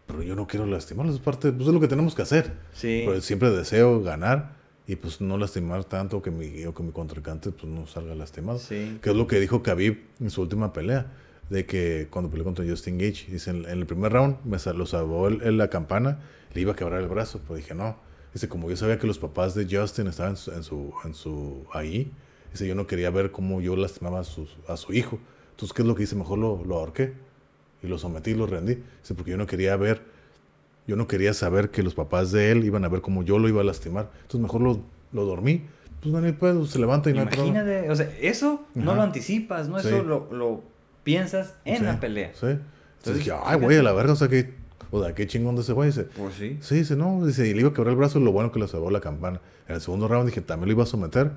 pero 0.06 0.22
yo 0.22 0.34
no 0.34 0.46
quiero 0.46 0.66
lastimarlo, 0.66 1.12
es 1.12 1.18
parte, 1.18 1.50
pues 1.50 1.68
es 1.68 1.74
lo 1.74 1.80
que 1.80 1.88
tenemos 1.88 2.14
que 2.14 2.22
hacer. 2.22 2.52
Sí. 2.74 3.04
Pero 3.06 3.20
siempre 3.22 3.50
deseo 3.50 4.02
ganar 4.02 4.56
y 4.86 4.96
pues 4.96 5.20
no 5.20 5.38
lastimar 5.38 5.84
tanto 5.84 6.20
que 6.20 6.30
mi, 6.30 6.64
o 6.64 6.74
que 6.74 6.82
mi 6.82 6.92
contrincante 6.92 7.52
pues 7.52 7.72
no 7.72 7.86
salga 7.86 8.14
lastimado. 8.14 8.58
Sí. 8.58 8.98
Que 9.00 9.10
es 9.10 9.16
lo 9.16 9.26
que 9.26 9.38
dijo 9.38 9.62
Khabib 9.62 10.00
en 10.20 10.30
su 10.30 10.42
última 10.42 10.72
pelea. 10.72 11.06
De 11.50 11.66
que 11.66 12.06
cuando 12.10 12.30
peleó 12.30 12.44
contra 12.44 12.64
Justin 12.64 12.96
Gage, 12.96 13.26
dice, 13.30 13.50
en, 13.50 13.64
en 13.66 13.78
el 13.80 13.86
primer 13.86 14.12
round 14.12 14.36
me 14.44 14.58
sal- 14.58 14.78
lo 14.78 14.86
salvó 14.86 15.28
el- 15.28 15.58
la 15.58 15.68
campana, 15.68 16.20
le 16.54 16.60
iba 16.62 16.72
a 16.72 16.76
quebrar 16.76 17.00
el 17.02 17.08
brazo, 17.08 17.40
pero 17.42 17.56
dije, 17.56 17.74
no. 17.74 17.96
Dice, 18.32 18.48
como 18.48 18.70
yo 18.70 18.76
sabía 18.76 18.98
que 18.98 19.06
los 19.08 19.18
papás 19.18 19.54
de 19.54 19.66
Justin 19.70 20.06
estaban 20.06 20.32
en 20.32 20.36
su, 20.36 20.52
en 20.52 20.62
su, 20.62 20.92
en 21.04 21.14
su- 21.14 21.66
ahí, 21.72 22.10
dice, 22.52 22.66
yo 22.66 22.74
no 22.74 22.86
quería 22.86 23.10
ver 23.10 23.32
cómo 23.32 23.60
yo 23.60 23.74
lastimaba 23.76 24.20
a, 24.20 24.24
su 24.24 24.92
hijo. 24.92 25.18
Entonces, 25.50 25.74
¿qué 25.74 25.82
es 25.82 25.88
lo 25.88 25.94
que 25.96 26.04
hice? 26.04 26.14
Mejor 26.16 26.38
lo, 26.38 26.64
lo 26.64 26.76
ahorqué 26.78 27.12
y 27.82 27.88
lo 27.88 27.98
sometí, 27.98 28.32
lo 28.34 28.46
rendí. 28.46 28.76
Dice, 29.00 29.14
porque 29.14 29.32
yo 29.32 29.36
no 29.36 29.46
quería 29.46 29.76
ver 29.76 30.02
yo 30.86 30.96
no 30.96 31.06
quería 31.06 31.34
saber 31.34 31.70
que 31.70 31.84
los 31.84 31.94
papás 31.94 32.32
de 32.32 32.50
él 32.50 32.64
iban 32.64 32.84
a 32.84 32.88
ver 32.88 33.00
cómo 33.00 33.22
yo 33.22 33.38
lo 33.38 33.48
iba 33.48 33.60
a 33.60 33.64
lastimar. 33.64 34.10
Entonces 34.22 34.40
mejor 34.40 34.60
lo, 34.62 34.80
lo 35.12 35.24
dormí. 35.24 35.62
Pues 36.00 36.12
Daniel 36.12 36.34
pues, 36.34 36.70
se 36.70 36.80
levanta 36.80 37.10
y 37.10 37.12
no. 37.12 37.22
Imagínate, 37.22 37.88
o 37.90 37.94
sea, 37.94 38.10
eso 38.20 38.64
no 38.74 38.90
Ajá. 38.92 38.96
lo 38.96 39.02
anticipas, 39.02 39.68
¿no? 39.68 39.78
Sí. 39.78 39.86
Eso 39.88 40.02
lo, 40.02 40.28
lo 40.32 40.62
piensas 41.04 41.54
en 41.64 41.78
Sí, 41.78 41.84
la 41.84 42.00
pelea. 42.00 42.28
Sí. 42.34 42.46
Entonces, 42.46 42.60
Entonces, 42.98 43.24
dije, 43.24 43.36
ay, 43.44 43.58
güey, 43.60 43.78
a 43.78 43.82
la 43.82 43.92
verga, 43.92 44.12
o 44.12 44.16
sea, 44.16 44.28
que, 44.28 44.54
o 44.90 45.02
sea, 45.02 45.14
qué 45.14 45.26
chingón 45.26 45.54
de 45.56 45.62
ese 45.62 45.72
güey. 45.72 45.88
Dice, 45.88 46.04
Pues 46.04 46.34
sí. 46.34 46.58
sí, 46.60 46.74
dice, 46.76 46.96
no, 46.96 47.24
dice, 47.26 47.46
y 47.48 47.54
le 47.54 47.60
iba 47.60 47.70
a 47.70 47.72
quebrar 47.72 47.92
el 47.92 47.96
brazo, 47.98 48.20
lo 48.20 48.32
bueno 48.32 48.52
que 48.52 48.60
le 48.60 48.68
salvó 48.68 48.90
la 48.90 49.00
campana. 49.00 49.40
En 49.68 49.76
el 49.76 49.80
segundo 49.80 50.08
round 50.08 50.26
dije, 50.28 50.40
también 50.40 50.68
lo 50.68 50.72
iba 50.74 50.82
a 50.82 50.86
someter, 50.86 51.30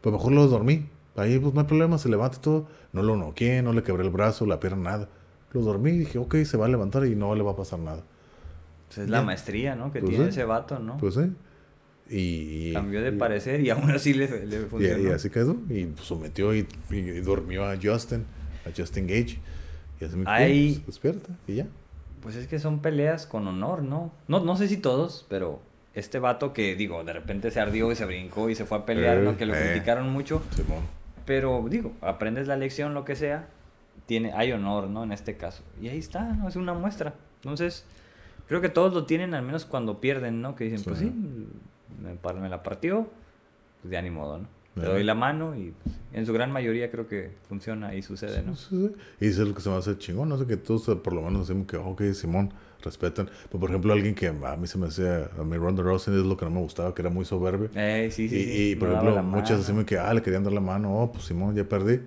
pues 0.00 0.12
mejor 0.12 0.32
lo 0.32 0.46
dormí. 0.46 0.88
Ahí, 1.16 1.38
pues 1.40 1.52
no 1.54 1.60
hay 1.60 1.66
problema, 1.66 1.98
se 1.98 2.08
levanta 2.08 2.36
y 2.38 2.40
todo. 2.40 2.68
No 2.92 3.02
lo 3.02 3.16
noqué, 3.16 3.60
no 3.62 3.72
le 3.72 3.82
quebré 3.82 4.04
el 4.04 4.10
brazo, 4.10 4.46
la 4.46 4.60
pierna, 4.60 4.90
nada. 4.90 5.08
Lo 5.52 5.62
dormí 5.62 5.90
y 5.90 5.98
dije, 5.98 6.18
ok, 6.18 6.36
se 6.44 6.56
va 6.56 6.66
a 6.66 6.68
levantar 6.68 7.04
y 7.06 7.16
no 7.16 7.34
le 7.34 7.42
va 7.42 7.52
a 7.52 7.56
pasar 7.56 7.78
nada. 7.80 8.04
Pues 8.86 8.98
es 8.98 9.10
la 9.10 9.22
maestría, 9.22 9.74
¿no? 9.74 9.90
Que 9.92 9.98
Pues 10.00 10.10
tiene 10.10 10.24
sí. 10.26 10.30
ese 10.30 10.44
vato, 10.44 10.78
¿no? 10.78 10.96
Pues 10.98 11.14
sí. 11.14 11.32
Y, 12.10 12.68
y- 12.68 12.72
Cambió 12.72 13.02
de 13.02 13.08
y- 13.10 13.18
parecer 13.18 13.60
y 13.60 13.70
aún 13.70 13.90
así 13.90 14.14
le, 14.14 14.46
le 14.46 14.62
Y, 14.62 14.64
funcionó. 14.66 15.02
y 15.08 15.12
así 15.12 15.28
quedó. 15.30 15.56
Y 15.68 15.86
pues, 15.86 16.06
sometió 16.06 16.54
y, 16.54 16.66
y 16.90 17.00
durmió 17.20 17.64
a 17.64 17.76
Justin, 17.82 18.24
a 18.68 18.72
Justin 18.76 19.06
Gage. 19.06 19.38
Y 20.00 20.04
Ahí- 20.26 20.72
pues, 20.74 20.86
despierta 20.86 21.32
y 21.46 21.56
ya. 21.56 21.66
Pues 22.22 22.36
es 22.36 22.46
que 22.46 22.58
son 22.58 22.80
peleas 22.80 23.26
con 23.26 23.46
honor, 23.46 23.82
¿no? 23.82 24.12
¿no? 24.28 24.40
No 24.40 24.56
sé 24.56 24.68
si 24.68 24.76
todos, 24.76 25.26
pero 25.28 25.60
este 25.94 26.18
vato 26.18 26.52
que, 26.52 26.76
digo, 26.76 27.02
de 27.04 27.12
repente 27.12 27.50
se 27.50 27.60
ardió 27.60 27.90
y 27.92 27.96
se 27.96 28.04
brincó 28.04 28.50
y 28.50 28.54
se 28.54 28.64
fue 28.64 28.78
a 28.78 28.86
pelear, 28.86 29.18
¿no? 29.18 29.30
Eh, 29.32 29.36
Que 29.36 29.46
lo 29.46 29.54
eh. 29.54 29.70
criticaron 29.72 30.10
mucho. 30.12 30.42
Pero, 31.24 31.64
digo, 31.68 31.92
aprendes 32.00 32.46
la 32.48 32.56
lección, 32.56 32.94
lo 32.94 33.04
que 33.04 33.14
sea, 33.16 33.48
tiene, 34.06 34.32
hay 34.32 34.52
honor, 34.52 34.88
¿no? 34.88 35.04
En 35.04 35.12
este 35.12 35.36
caso. 35.36 35.62
Y 35.80 35.88
ahí 35.88 35.98
está, 35.98 36.22
¿no? 36.32 36.48
Es 36.48 36.56
una 36.56 36.72
muestra. 36.74 37.14
Entonces, 37.42 37.84
creo 38.46 38.60
que 38.60 38.68
todos 38.68 38.94
lo 38.94 39.04
tienen, 39.04 39.34
al 39.34 39.42
menos 39.42 39.64
cuando 39.66 40.00
pierden, 40.00 40.40
¿no? 40.40 40.54
Que 40.56 40.64
dicen, 40.64 40.82
pues 40.84 40.98
Sí. 41.00 41.12
me, 42.02 42.40
me 42.40 42.48
la 42.48 42.62
partió, 42.62 43.08
pues 43.82 43.92
ya 43.92 44.00
ni 44.02 44.10
modo, 44.10 44.38
¿no? 44.38 44.48
Le 44.82 44.88
doy 44.88 45.04
la 45.04 45.14
mano 45.14 45.56
y 45.56 45.72
pues, 45.82 45.94
en 46.12 46.26
su 46.26 46.32
gran 46.32 46.50
mayoría 46.52 46.90
creo 46.90 47.06
que 47.06 47.30
funciona 47.48 47.94
y 47.94 48.02
sucede, 48.02 48.42
¿no? 48.42 48.56
Sí, 48.56 48.66
sí, 48.70 48.88
sí. 48.88 48.94
Y 49.20 49.28
eso 49.28 49.42
es 49.42 49.48
lo 49.48 49.54
que 49.54 49.60
se 49.60 49.68
me 49.70 49.76
hace 49.76 49.96
chingón. 49.98 50.28
No 50.28 50.38
sé 50.38 50.46
que 50.46 50.56
todos 50.56 50.82
por 50.98 51.12
lo 51.12 51.22
menos 51.22 51.46
decimos 51.48 51.66
que, 51.66 51.76
ok, 51.76 52.02
Simón, 52.14 52.52
respetan. 52.82 53.28
Pero, 53.48 53.60
por 53.60 53.70
ejemplo, 53.70 53.92
alguien 53.92 54.14
que 54.14 54.28
a 54.28 54.56
mí 54.56 54.66
se 54.66 54.78
me 54.78 54.86
hacía, 54.86 55.30
a 55.38 55.42
mí 55.44 55.56
Ronda 55.56 55.82
Rousey 55.82 56.14
es 56.14 56.24
lo 56.24 56.36
que 56.36 56.44
no 56.44 56.50
me 56.50 56.60
gustaba, 56.60 56.94
que 56.94 57.02
era 57.02 57.10
muy 57.10 57.24
soberbio. 57.24 57.70
Eh, 57.74 58.08
sí, 58.12 58.28
sí, 58.28 58.36
y, 58.36 58.44
sí, 58.44 58.70
y, 58.72 58.76
por 58.76 58.88
ejemplo, 58.90 59.22
muchas 59.22 59.58
decimos 59.58 59.84
que, 59.84 59.98
ah, 59.98 60.12
le 60.14 60.22
querían 60.22 60.44
dar 60.44 60.52
la 60.52 60.60
mano, 60.60 60.94
oh, 61.02 61.12
pues 61.12 61.24
Simón, 61.24 61.54
ya 61.54 61.64
perdí. 61.64 62.00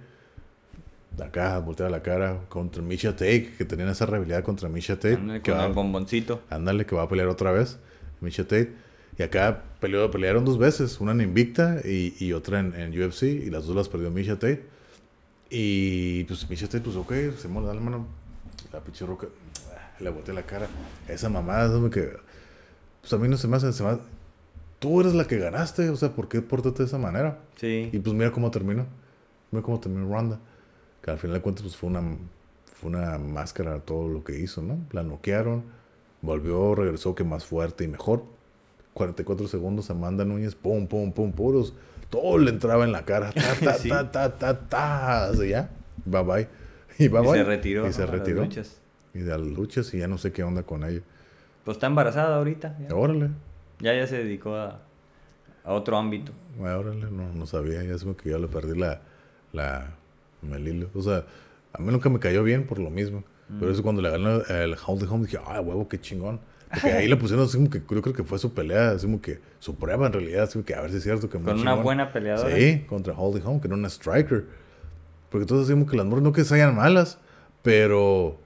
De 1.17 1.25
acá, 1.25 1.59
volteaba 1.59 1.89
la 1.89 2.01
cara 2.01 2.39
contra 2.47 2.81
Misha 2.81 3.11
Tate, 3.11 3.53
que 3.57 3.65
tenían 3.65 3.89
esa 3.89 4.05
rivalidad 4.05 4.43
contra 4.43 4.69
Misha 4.69 4.95
Tate. 4.95 5.15
Ándale, 5.15 5.41
que 5.41 5.51
con 5.51 5.59
va- 5.59 5.65
el 5.67 5.73
bomboncito. 5.73 6.41
Ándale, 6.49 6.85
que 6.85 6.95
va 6.95 7.03
a 7.03 7.07
pelear 7.09 7.27
otra 7.27 7.51
vez. 7.51 7.77
Misha 8.21 8.43
Tate. 8.43 8.71
Y 9.17 9.23
acá 9.23 9.61
peleó, 9.81 10.09
pelearon 10.09 10.45
dos 10.45 10.57
veces. 10.57 11.01
Una 11.01 11.11
en 11.11 11.19
Invicta 11.21 11.81
y, 11.83 12.15
y 12.19 12.31
otra 12.31 12.61
en, 12.61 12.73
en 12.75 12.91
UFC. 13.03 13.23
Y 13.23 13.49
las 13.49 13.65
dos 13.65 13.75
las 13.75 13.89
perdió 13.89 14.09
Misha 14.11 14.35
Tate. 14.35 14.63
Y 15.49 16.23
pues 16.25 16.49
Misha 16.49 16.67
Tate, 16.67 16.79
pues 16.81 16.95
ok, 16.95 17.11
se 17.37 17.47
mola, 17.49 17.67
dale 17.67 17.81
mano. 17.81 18.07
La 18.71 18.79
pinche 18.79 19.05
roca. 19.05 19.27
Le 19.99 20.09
boté 20.09 20.31
la 20.33 20.43
cara. 20.43 20.67
Esa 21.09 21.27
mamada, 21.29 21.65
es 21.65 21.71
como 21.73 21.89
que. 21.89 22.13
Pues 23.01 23.11
a 23.13 23.17
mí 23.17 23.27
no 23.27 23.35
se 23.37 23.47
me 23.47 23.57
hace. 23.57 23.73
Se 23.73 23.83
me 23.83 23.89
hace- 23.89 24.01
Tú 24.79 25.01
eres 25.01 25.13
la 25.13 25.27
que 25.27 25.37
ganaste. 25.37 25.89
O 25.89 25.95
sea, 25.95 26.13
¿por 26.13 26.27
qué 26.29 26.41
pórtate 26.41 26.79
de 26.79 26.85
esa 26.85 26.97
manera? 26.97 27.39
Sí. 27.57 27.89
Y 27.91 27.99
pues 27.99 28.15
mira 28.15 28.31
cómo 28.31 28.49
terminó. 28.49 28.85
Mira 29.51 29.61
cómo 29.63 29.79
terminó 29.79 30.07
Ronda. 30.09 30.39
Que 31.03 31.11
al 31.11 31.17
final 31.19 31.35
de 31.35 31.41
cuentas 31.41 31.63
pues 31.63 31.75
fue 31.75 31.89
una, 31.89 32.01
fue 32.79 32.89
una 32.89 33.17
máscara 33.17 33.79
todo 33.79 34.07
lo 34.07 34.23
que 34.23 34.39
hizo, 34.39 34.61
¿no? 34.61 34.79
La 34.91 35.03
noquearon. 35.03 35.63
Volvió, 36.21 36.73
regresó 36.75 37.13
que 37.13 37.23
más 37.23 37.45
fuerte 37.45 37.83
y 37.83 37.87
mejor. 37.87 38.23
44 38.93 39.47
segundos 39.47 39.89
Amanda 39.89 40.25
Núñez, 40.25 40.55
pum, 40.55 40.87
pum, 40.87 41.11
pum, 41.11 41.31
puros. 41.31 41.73
Todo 42.09 42.37
le 42.37 42.49
entraba 42.51 42.83
en 42.83 42.91
la 42.91 43.05
cara. 43.05 43.31
Ta, 43.31 43.41
ta, 43.63 43.73
Sí. 43.75 43.89
ta, 43.89 44.11
ta, 44.11 44.37
ta, 44.37 44.59
ta. 44.59 45.25
Así 45.25 45.49
ya. 45.49 45.69
Bye 46.05 46.23
bye. 46.23 46.47
Y 46.99 47.07
bye 47.07 47.21
y 47.21 47.25
bye. 47.25 47.33
se 47.37 47.43
retiró. 47.43 47.87
Y 47.87 47.93
se 47.93 48.05
retiró. 48.05 48.41
luchas. 48.43 48.79
Y 49.13 49.19
de 49.19 49.31
las 49.31 49.41
luchas 49.47 49.93
y 49.93 49.99
ya 49.99 50.07
no 50.07 50.17
sé 50.17 50.31
qué 50.31 50.43
onda 50.43 50.63
con 50.63 50.83
ella. 50.83 51.01
Pues 51.63 51.77
está 51.77 51.87
embarazada 51.87 52.35
ahorita. 52.37 52.77
Ya, 52.87 52.95
Órale. 52.95 53.29
ya, 53.79 53.93
ya 53.93 54.05
se 54.07 54.17
dedicó 54.23 54.55
a, 54.55 54.79
a 55.63 55.73
otro 55.73 55.97
ámbito. 55.97 56.31
Órale, 56.59 57.09
no, 57.11 57.31
no 57.33 57.45
sabía. 57.45 57.83
Ya 57.83 57.93
es 57.95 58.03
como 58.03 58.15
que 58.17 58.29
yo 58.29 58.37
le 58.39 58.47
perdí 58.47 58.77
la, 58.77 59.01
la, 59.53 59.91
el 60.51 60.67
hilo. 60.67 60.89
O 60.93 61.01
sea, 61.01 61.25
a 61.73 61.81
mí 61.81 61.91
nunca 61.91 62.09
me 62.09 62.19
cayó 62.19 62.43
bien 62.43 62.65
por 62.67 62.77
lo 62.79 62.89
mismo. 62.89 63.23
Pero 63.59 63.69
Mm. 63.71 63.73
eso 63.73 63.83
cuando 63.83 64.01
le 64.01 64.09
ganó 64.09 64.41
el 64.45 64.75
Hold 64.85 65.03
Home 65.09 65.25
dije, 65.25 65.39
ay, 65.45 65.59
huevo, 65.61 65.87
qué 65.89 65.99
chingón. 65.99 66.39
Porque 66.73 66.91
ahí 66.91 67.07
le 67.07 67.15
pusieron 67.17 67.45
así 67.45 67.57
como 67.57 67.69
que 67.69 67.79
yo 67.79 68.01
creo 68.01 68.13
que 68.15 68.23
fue 68.23 68.39
su 68.39 68.53
pelea, 68.53 68.91
así 68.91 69.05
como 69.05 69.21
que 69.21 69.39
su 69.59 69.75
prueba 69.75 70.07
en 70.07 70.13
realidad, 70.13 70.43
así 70.43 70.53
como 70.53 70.65
que 70.65 70.73
a 70.75 70.81
ver 70.81 70.91
si 70.91 70.97
es 70.97 71.03
cierto 71.03 71.29
que 71.29 71.37
Con 71.37 71.43
una 71.53 71.55
chingón. 71.71 71.83
buena 71.83 72.11
peleadora. 72.11 72.55
Sí, 72.55 72.85
contra 72.87 73.13
Holdy 73.13 73.41
Home, 73.45 73.61
que 73.61 73.67
era 73.67 73.75
una 73.75 73.87
striker. 73.89 74.45
Porque 75.29 75.45
todos 75.45 75.67
decimos 75.67 75.89
que 75.89 75.95
las 75.97 76.05
morras 76.05 76.23
no 76.23 76.33
que 76.33 76.43
sean 76.43 76.75
malas, 76.75 77.17
pero 77.61 78.39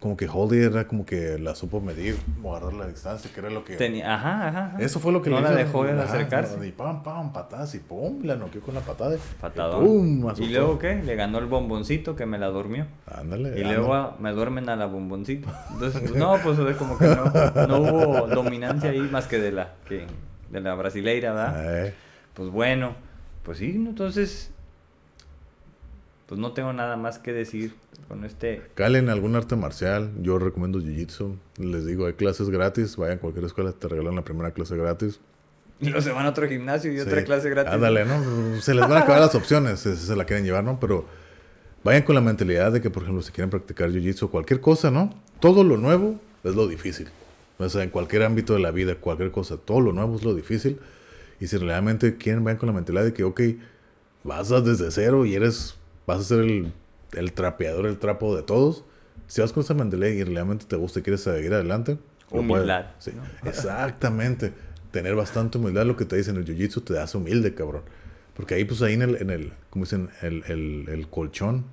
como 0.00 0.16
que 0.16 0.26
Holdy 0.26 0.62
era 0.62 0.88
como 0.88 1.04
que 1.04 1.38
la 1.38 1.54
supo 1.54 1.82
medir, 1.82 2.16
guardar 2.40 2.72
la 2.72 2.88
distancia, 2.88 3.30
que 3.32 3.38
era 3.38 3.50
lo 3.50 3.64
que... 3.64 3.76
Tenía, 3.76 4.14
ajá, 4.14 4.48
ajá, 4.48 4.66
ajá. 4.66 4.76
Eso 4.80 4.98
fue 4.98 5.12
lo 5.12 5.20
que 5.20 5.28
No 5.28 5.36
le 5.36 5.42
la 5.42 5.52
dejó 5.52 5.84
de 5.84 5.92
acercarse. 5.92 6.66
Y 6.66 6.72
pam, 6.72 7.02
pam, 7.02 7.34
patadas 7.34 7.74
y 7.74 7.80
pum, 7.80 8.22
la 8.24 8.36
noqueó 8.36 8.62
con 8.62 8.74
la 8.74 8.80
patada. 8.80 9.18
Patadón. 9.42 9.84
Y 9.84 9.86
pum, 9.86 10.24
¿Y 10.24 10.28
azotó. 10.30 10.48
luego 10.48 10.78
qué? 10.78 11.02
Le 11.02 11.16
ganó 11.16 11.38
el 11.38 11.44
bomboncito 11.44 12.16
que 12.16 12.24
me 12.24 12.38
la 12.38 12.46
durmió. 12.46 12.86
Ándale. 13.06 13.50
Y 13.50 13.62
ándale. 13.62 13.74
luego 13.76 13.94
ah, 13.94 14.16
me 14.18 14.32
duermen 14.32 14.70
a 14.70 14.76
la 14.76 14.86
bomboncito. 14.86 15.50
Entonces, 15.70 16.14
no, 16.16 16.38
pues 16.42 16.58
es 16.58 16.76
como 16.76 16.96
que 16.96 17.04
no, 17.04 17.66
no 17.66 17.80
hubo 17.80 18.26
dominancia 18.26 18.88
ahí 18.88 19.00
más 19.00 19.26
que 19.26 19.38
de 19.38 19.52
la, 19.52 19.74
que, 19.86 20.06
de 20.50 20.60
la 20.62 20.74
brasileira, 20.76 21.34
¿verdad? 21.34 21.92
Pues 22.32 22.48
bueno, 22.48 22.94
pues 23.42 23.58
sí, 23.58 23.70
entonces, 23.74 24.50
pues 26.30 26.40
no 26.40 26.52
tengo 26.52 26.72
nada 26.72 26.96
más 26.96 27.18
que 27.18 27.32
decir 27.32 27.74
con 28.06 28.24
este... 28.24 28.62
Calen 28.76 29.08
algún 29.08 29.34
arte 29.34 29.56
marcial. 29.56 30.12
Yo 30.22 30.38
recomiendo 30.38 30.78
Jiu-Jitsu. 30.78 31.36
Les 31.58 31.84
digo, 31.84 32.06
hay 32.06 32.12
clases 32.12 32.50
gratis. 32.50 32.96
Vayan 32.96 33.18
a 33.18 33.20
cualquier 33.20 33.46
escuela, 33.46 33.72
te 33.72 33.88
regalan 33.88 34.14
la 34.14 34.22
primera 34.22 34.52
clase 34.52 34.76
gratis. 34.76 35.18
Y 35.80 35.86
luego 35.86 36.02
se 36.02 36.12
van 36.12 36.26
a 36.26 36.28
otro 36.28 36.46
gimnasio 36.46 36.92
y 36.92 37.00
otra 37.00 37.24
clase 37.24 37.50
gratis. 37.50 37.72
Ándale, 37.72 38.04
¿no? 38.04 38.60
Se 38.60 38.74
les 38.74 38.82
van 38.82 38.98
a 38.98 39.00
acabar 39.00 39.20
las 39.20 39.34
opciones, 39.34 39.80
si 39.80 39.96
se 39.96 40.14
la 40.14 40.24
quieren 40.24 40.44
llevar, 40.44 40.62
¿no? 40.62 40.78
Pero 40.78 41.04
vayan 41.82 42.02
con 42.02 42.14
la 42.14 42.20
mentalidad 42.20 42.70
de 42.70 42.80
que, 42.80 42.90
por 42.90 43.02
ejemplo, 43.02 43.22
si 43.22 43.32
quieren 43.32 43.50
practicar 43.50 43.90
jiu-jitsu 43.90 44.24
o 44.24 44.30
cualquier 44.30 44.60
cosa, 44.60 44.92
¿no? 44.92 45.12
Todo 45.40 45.64
lo 45.64 45.78
nuevo 45.78 46.20
es 46.44 46.54
lo 46.54 46.68
difícil. 46.68 47.08
O 47.58 47.68
sea, 47.68 47.82
en 47.82 47.90
cualquier 47.90 48.22
ámbito 48.22 48.52
de 48.54 48.60
la 48.60 48.70
vida, 48.70 48.94
cualquier 48.94 49.32
cosa, 49.32 49.56
todo 49.56 49.80
lo 49.80 49.92
nuevo 49.92 50.14
es 50.14 50.22
lo 50.22 50.32
difícil. 50.32 50.78
Y 51.40 51.48
si 51.48 51.56
realmente 51.56 52.18
quieren, 52.18 52.44
vayan 52.44 52.58
con 52.58 52.68
la 52.68 52.74
mentalidad 52.74 53.04
de 53.04 53.14
que, 53.14 53.24
ok, 53.24 53.40
vas 54.22 54.50
desde 54.50 54.92
cero 54.92 55.24
y 55.24 55.34
eres, 55.34 55.79
vas 56.10 56.20
a 56.20 56.24
ser 56.24 56.40
el, 56.40 56.72
el 57.12 57.32
trapeador, 57.32 57.86
el 57.86 57.98
trapo 57.98 58.36
de 58.36 58.42
todos. 58.42 58.84
Si 59.26 59.40
vas 59.40 59.52
con 59.52 59.62
esa 59.62 59.74
mentalidad 59.74 60.08
y 60.10 60.24
realmente 60.24 60.66
te 60.66 60.76
gusta 60.76 61.00
y 61.00 61.02
quieres 61.02 61.20
seguir 61.22 61.52
adelante. 61.54 61.98
Humildad, 62.30 62.86
Sí, 62.98 63.12
¿no? 63.14 63.22
exactamente. 63.48 64.52
Tener 64.90 65.14
bastante 65.14 65.58
humildad, 65.58 65.86
lo 65.86 65.96
que 65.96 66.04
te 66.04 66.16
dicen 66.16 66.36
en 66.36 66.42
el 66.42 66.48
jiu-jitsu 66.48 66.82
te 66.84 66.98
hace 66.98 67.16
humilde, 67.16 67.54
cabrón. 67.54 67.82
Porque 68.34 68.54
ahí, 68.54 68.64
pues 68.64 68.82
ahí 68.82 68.94
en 68.94 69.02
el, 69.02 69.16
en 69.16 69.30
el 69.30 69.52
como 69.70 69.84
dicen, 69.84 70.08
el, 70.22 70.42
el, 70.48 70.88
el 70.88 71.08
colchón 71.08 71.64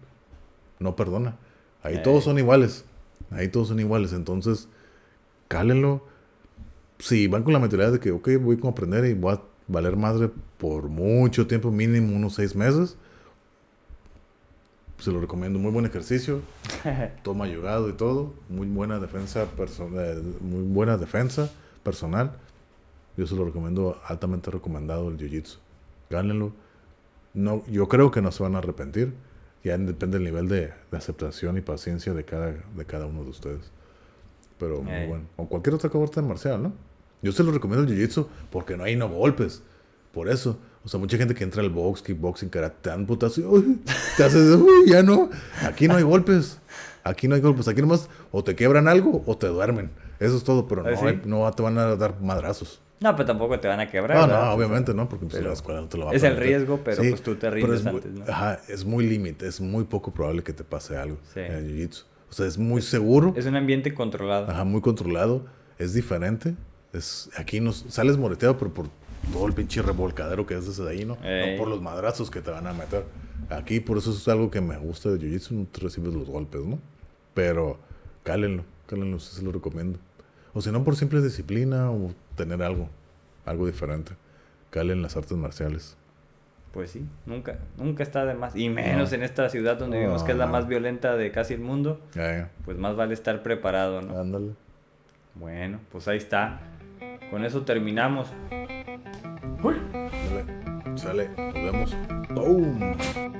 no 0.79 0.95
perdona. 0.95 1.37
Ahí 1.81 1.95
Eh. 1.95 2.01
todos 2.03 2.23
son 2.25 2.37
iguales. 2.37 2.85
Ahí 3.31 3.47
todos 3.49 3.69
son 3.69 3.79
iguales. 3.79 4.13
Entonces, 4.13 4.67
cálenlo. 5.47 6.05
Si 6.99 7.27
van 7.27 7.43
con 7.43 7.53
la 7.53 7.59
mentalidad 7.59 7.91
de 7.91 7.99
que, 7.99 8.11
ok, 8.11 8.29
voy 8.41 8.59
a 8.63 8.67
aprender 8.67 9.05
y 9.05 9.13
voy 9.13 9.33
a 9.35 9.41
valer 9.67 9.95
madre 9.95 10.29
por 10.57 10.83
mucho 10.89 11.45
tiempo, 11.47 11.71
mínimo 11.71 12.15
unos 12.15 12.35
seis 12.35 12.55
meses, 12.55 12.97
se 14.97 15.11
lo 15.11 15.19
recomiendo. 15.19 15.59
Muy 15.59 15.71
buen 15.71 15.85
ejercicio. 15.85 16.41
Toma 17.23 17.45
ayudado 17.45 17.89
y 17.89 17.93
todo. 17.93 18.33
Muy 18.49 18.67
buena 18.67 18.99
defensa 18.99 19.45
personal. 19.45 20.23
Muy 20.41 20.63
buena 20.63 20.97
defensa 20.97 21.49
personal. 21.83 22.31
Yo 23.15 23.25
se 23.25 23.35
lo 23.35 23.45
recomiendo, 23.45 23.99
altamente 24.05 24.51
recomendado 24.51 25.09
el 25.09 25.17
Jiu-Jitsu. 25.17 25.57
Gánenlo. 26.09 26.51
No, 27.33 27.63
yo 27.67 27.87
creo 27.87 28.11
que 28.11 28.21
no 28.21 28.31
se 28.31 28.43
van 28.43 28.55
a 28.55 28.59
arrepentir. 28.59 29.13
Ya 29.63 29.77
depende 29.77 30.17
del 30.17 30.25
nivel 30.25 30.47
de, 30.47 30.71
de 30.91 30.97
aceptación 30.97 31.57
y 31.57 31.61
paciencia 31.61 32.13
de 32.13 32.23
cada, 32.23 32.51
de 32.51 32.85
cada 32.85 33.05
uno 33.05 33.23
de 33.23 33.29
ustedes. 33.29 33.71
Pero 34.59 34.81
muy 34.81 34.93
Eh. 34.93 35.07
bueno. 35.07 35.25
O 35.35 35.47
cualquier 35.47 35.75
otra 35.75 35.89
arte 36.01 36.21
marcial, 36.21 36.61
¿no? 36.63 36.73
Yo 37.21 37.31
se 37.31 37.43
lo 37.43 37.51
recomiendo 37.51 37.91
el 37.91 37.97
Jiu-Jitsu 37.97 38.27
porque 38.51 38.77
no 38.77 38.83
hay 38.83 38.95
no 38.95 39.09
golpes. 39.09 39.61
Por 40.13 40.29
eso. 40.29 40.57
O 40.87 40.89
sea, 40.89 41.01
mucha 41.01 41.17
gente 41.17 41.35
que 41.35 41.43
entra 41.43 41.61
al 41.61 41.69
box, 41.69 42.01
kickboxing, 42.01 42.47
karate, 42.47 42.77
te 42.83 42.89
dan 42.91 43.05
putazo 43.05 43.41
y 43.41 43.43
uy, 43.43 43.81
te 44.15 44.23
haces, 44.23 44.55
uy, 44.55 44.89
ya 44.89 45.03
no. 45.03 45.29
Aquí 45.65 45.85
no 45.89 45.97
hay 45.97 46.03
golpes. 46.03 46.59
Aquí 47.03 47.27
no 47.27 47.35
hay 47.35 47.41
golpes. 47.41 47.67
Aquí 47.67 47.81
nomás 47.81 48.07
o 48.31 48.41
te 48.41 48.55
quebran 48.55 48.87
algo 48.87 49.21
o 49.25 49.37
te 49.37 49.47
duermen. 49.47 49.91
Eso 50.17 50.37
es 50.37 50.45
todo, 50.45 50.65
pero 50.65 50.83
no, 50.83 50.89
¿Ah, 50.89 50.95
sí? 50.95 51.05
hay- 51.05 51.21
no 51.25 51.51
te 51.51 51.61
van 51.61 51.77
a 51.77 51.97
dar 51.97 52.21
madrazos. 52.21 52.79
No, 53.01 53.13
pero 53.17 53.25
tampoco 53.27 53.59
te 53.59 53.67
van 53.67 53.81
a 53.81 53.89
quebrar. 53.91 54.15
No, 54.17 54.27
no, 54.27 54.33
¿verdad? 54.33 54.53
obviamente 54.53 54.93
no, 54.93 55.09
porque 55.09 55.25
pues, 55.25 55.43
la 55.43 55.51
escuela 55.51 55.81
no 55.81 55.89
te 55.89 55.97
lo 55.97 56.05
va 56.05 56.11
a 56.13 56.15
es 56.15 56.23
el 56.23 56.37
riesgo, 56.37 56.79
pero, 56.85 57.03
pues, 57.03 57.21
tú 57.21 57.35
te 57.35 57.49
rindes 57.51 57.83
muy- 57.83 57.95
antes, 57.95 58.11
¿no? 58.13 58.23
Ajá, 58.25 58.59
es 58.69 58.85
muy 58.85 59.05
límite, 59.05 59.45
es 59.45 59.59
muy 59.59 59.83
poco 59.83 60.11
probable 60.13 60.41
que 60.41 60.53
te 60.53 60.63
pase 60.63 60.95
algo 60.95 61.17
Sí. 61.33 61.41
en 61.41 61.51
el 61.51 61.67
jiu-jitsu. 61.69 62.03
O 62.29 62.33
sea, 62.33 62.45
es 62.47 62.57
muy 62.57 62.81
seguro, 62.81 63.33
Es 63.35 63.45
un 63.45 63.57
ambiente 63.57 63.93
controlado. 63.93 64.49
ajá, 64.49 64.63
muy 64.63 64.79
controlado, 64.79 65.45
es 65.77 65.93
diferente. 65.93 66.55
Es, 66.93 67.29
aquí 67.37 67.59
nos 67.59 67.83
sales 67.89 68.15
moreteado, 68.17 68.57
pero 68.57 68.73
por 68.73 68.87
todo 69.33 69.47
el 69.47 69.53
pinche 69.53 69.81
revolcadero 69.81 70.45
que 70.45 70.55
haces 70.55 70.79
ahí, 70.79 71.05
¿no? 71.05 71.17
Ey. 71.23 71.51
No 71.53 71.57
por 71.59 71.67
los 71.67 71.81
madrazos 71.81 72.29
que 72.31 72.41
te 72.41 72.51
van 72.51 72.67
a 72.67 72.73
meter. 72.73 73.03
Aquí, 73.49 73.79
por 73.79 73.97
eso 73.97 74.11
es 74.11 74.27
algo 74.27 74.49
que 74.51 74.61
me 74.61 74.77
gusta 74.77 75.09
de 75.09 75.19
jiu-jitsu, 75.19 75.51
no 75.51 75.65
te 75.65 75.81
recibes 75.81 76.13
los 76.13 76.27
golpes, 76.27 76.61
¿no? 76.63 76.79
Pero 77.33 77.77
cálenlo, 78.23 78.63
cálenlo, 78.87 79.19
sí 79.19 79.35
se 79.35 79.41
lo 79.43 79.51
recomiendo. 79.51 79.99
O 80.53 80.61
si 80.61 80.71
no, 80.71 80.83
por 80.83 80.95
simple 80.95 81.21
disciplina 81.21 81.91
o 81.91 82.11
tener 82.35 82.61
algo, 82.63 82.89
algo 83.45 83.65
diferente. 83.65 84.13
Calen 84.69 85.01
las 85.01 85.15
artes 85.15 85.37
marciales. 85.37 85.95
Pues 86.73 86.91
sí, 86.91 87.05
nunca, 87.25 87.59
nunca 87.77 88.03
está 88.03 88.25
de 88.25 88.33
más. 88.33 88.55
Y 88.55 88.69
menos 88.69 89.11
No. 89.11 89.15
en 89.17 89.23
esta 89.23 89.49
ciudad 89.49 89.77
donde 89.77 89.97
vivimos, 89.99 90.23
que 90.23 90.31
es 90.33 90.37
la 90.37 90.45
No. 90.47 90.51
más 90.51 90.67
violenta 90.67 91.15
de 91.15 91.31
casi 91.31 91.53
el 91.53 91.61
mundo, 91.61 92.01
pues 92.65 92.77
más 92.77 92.95
vale 92.95 93.13
estar 93.13 93.41
preparado. 93.43 94.01
¿no? 94.01 94.19
Ándale. 94.19 94.51
Bueno, 95.35 95.79
pues 95.91 96.07
ahí 96.07 96.17
está. 96.17 96.59
Con 97.31 97.45
eso 97.45 97.61
terminamos. 97.63 98.27
Dale, 99.63 100.97
sale, 100.97 101.29
nos 101.37 101.53
vemos. 101.53 101.97
Boom. 102.29 103.36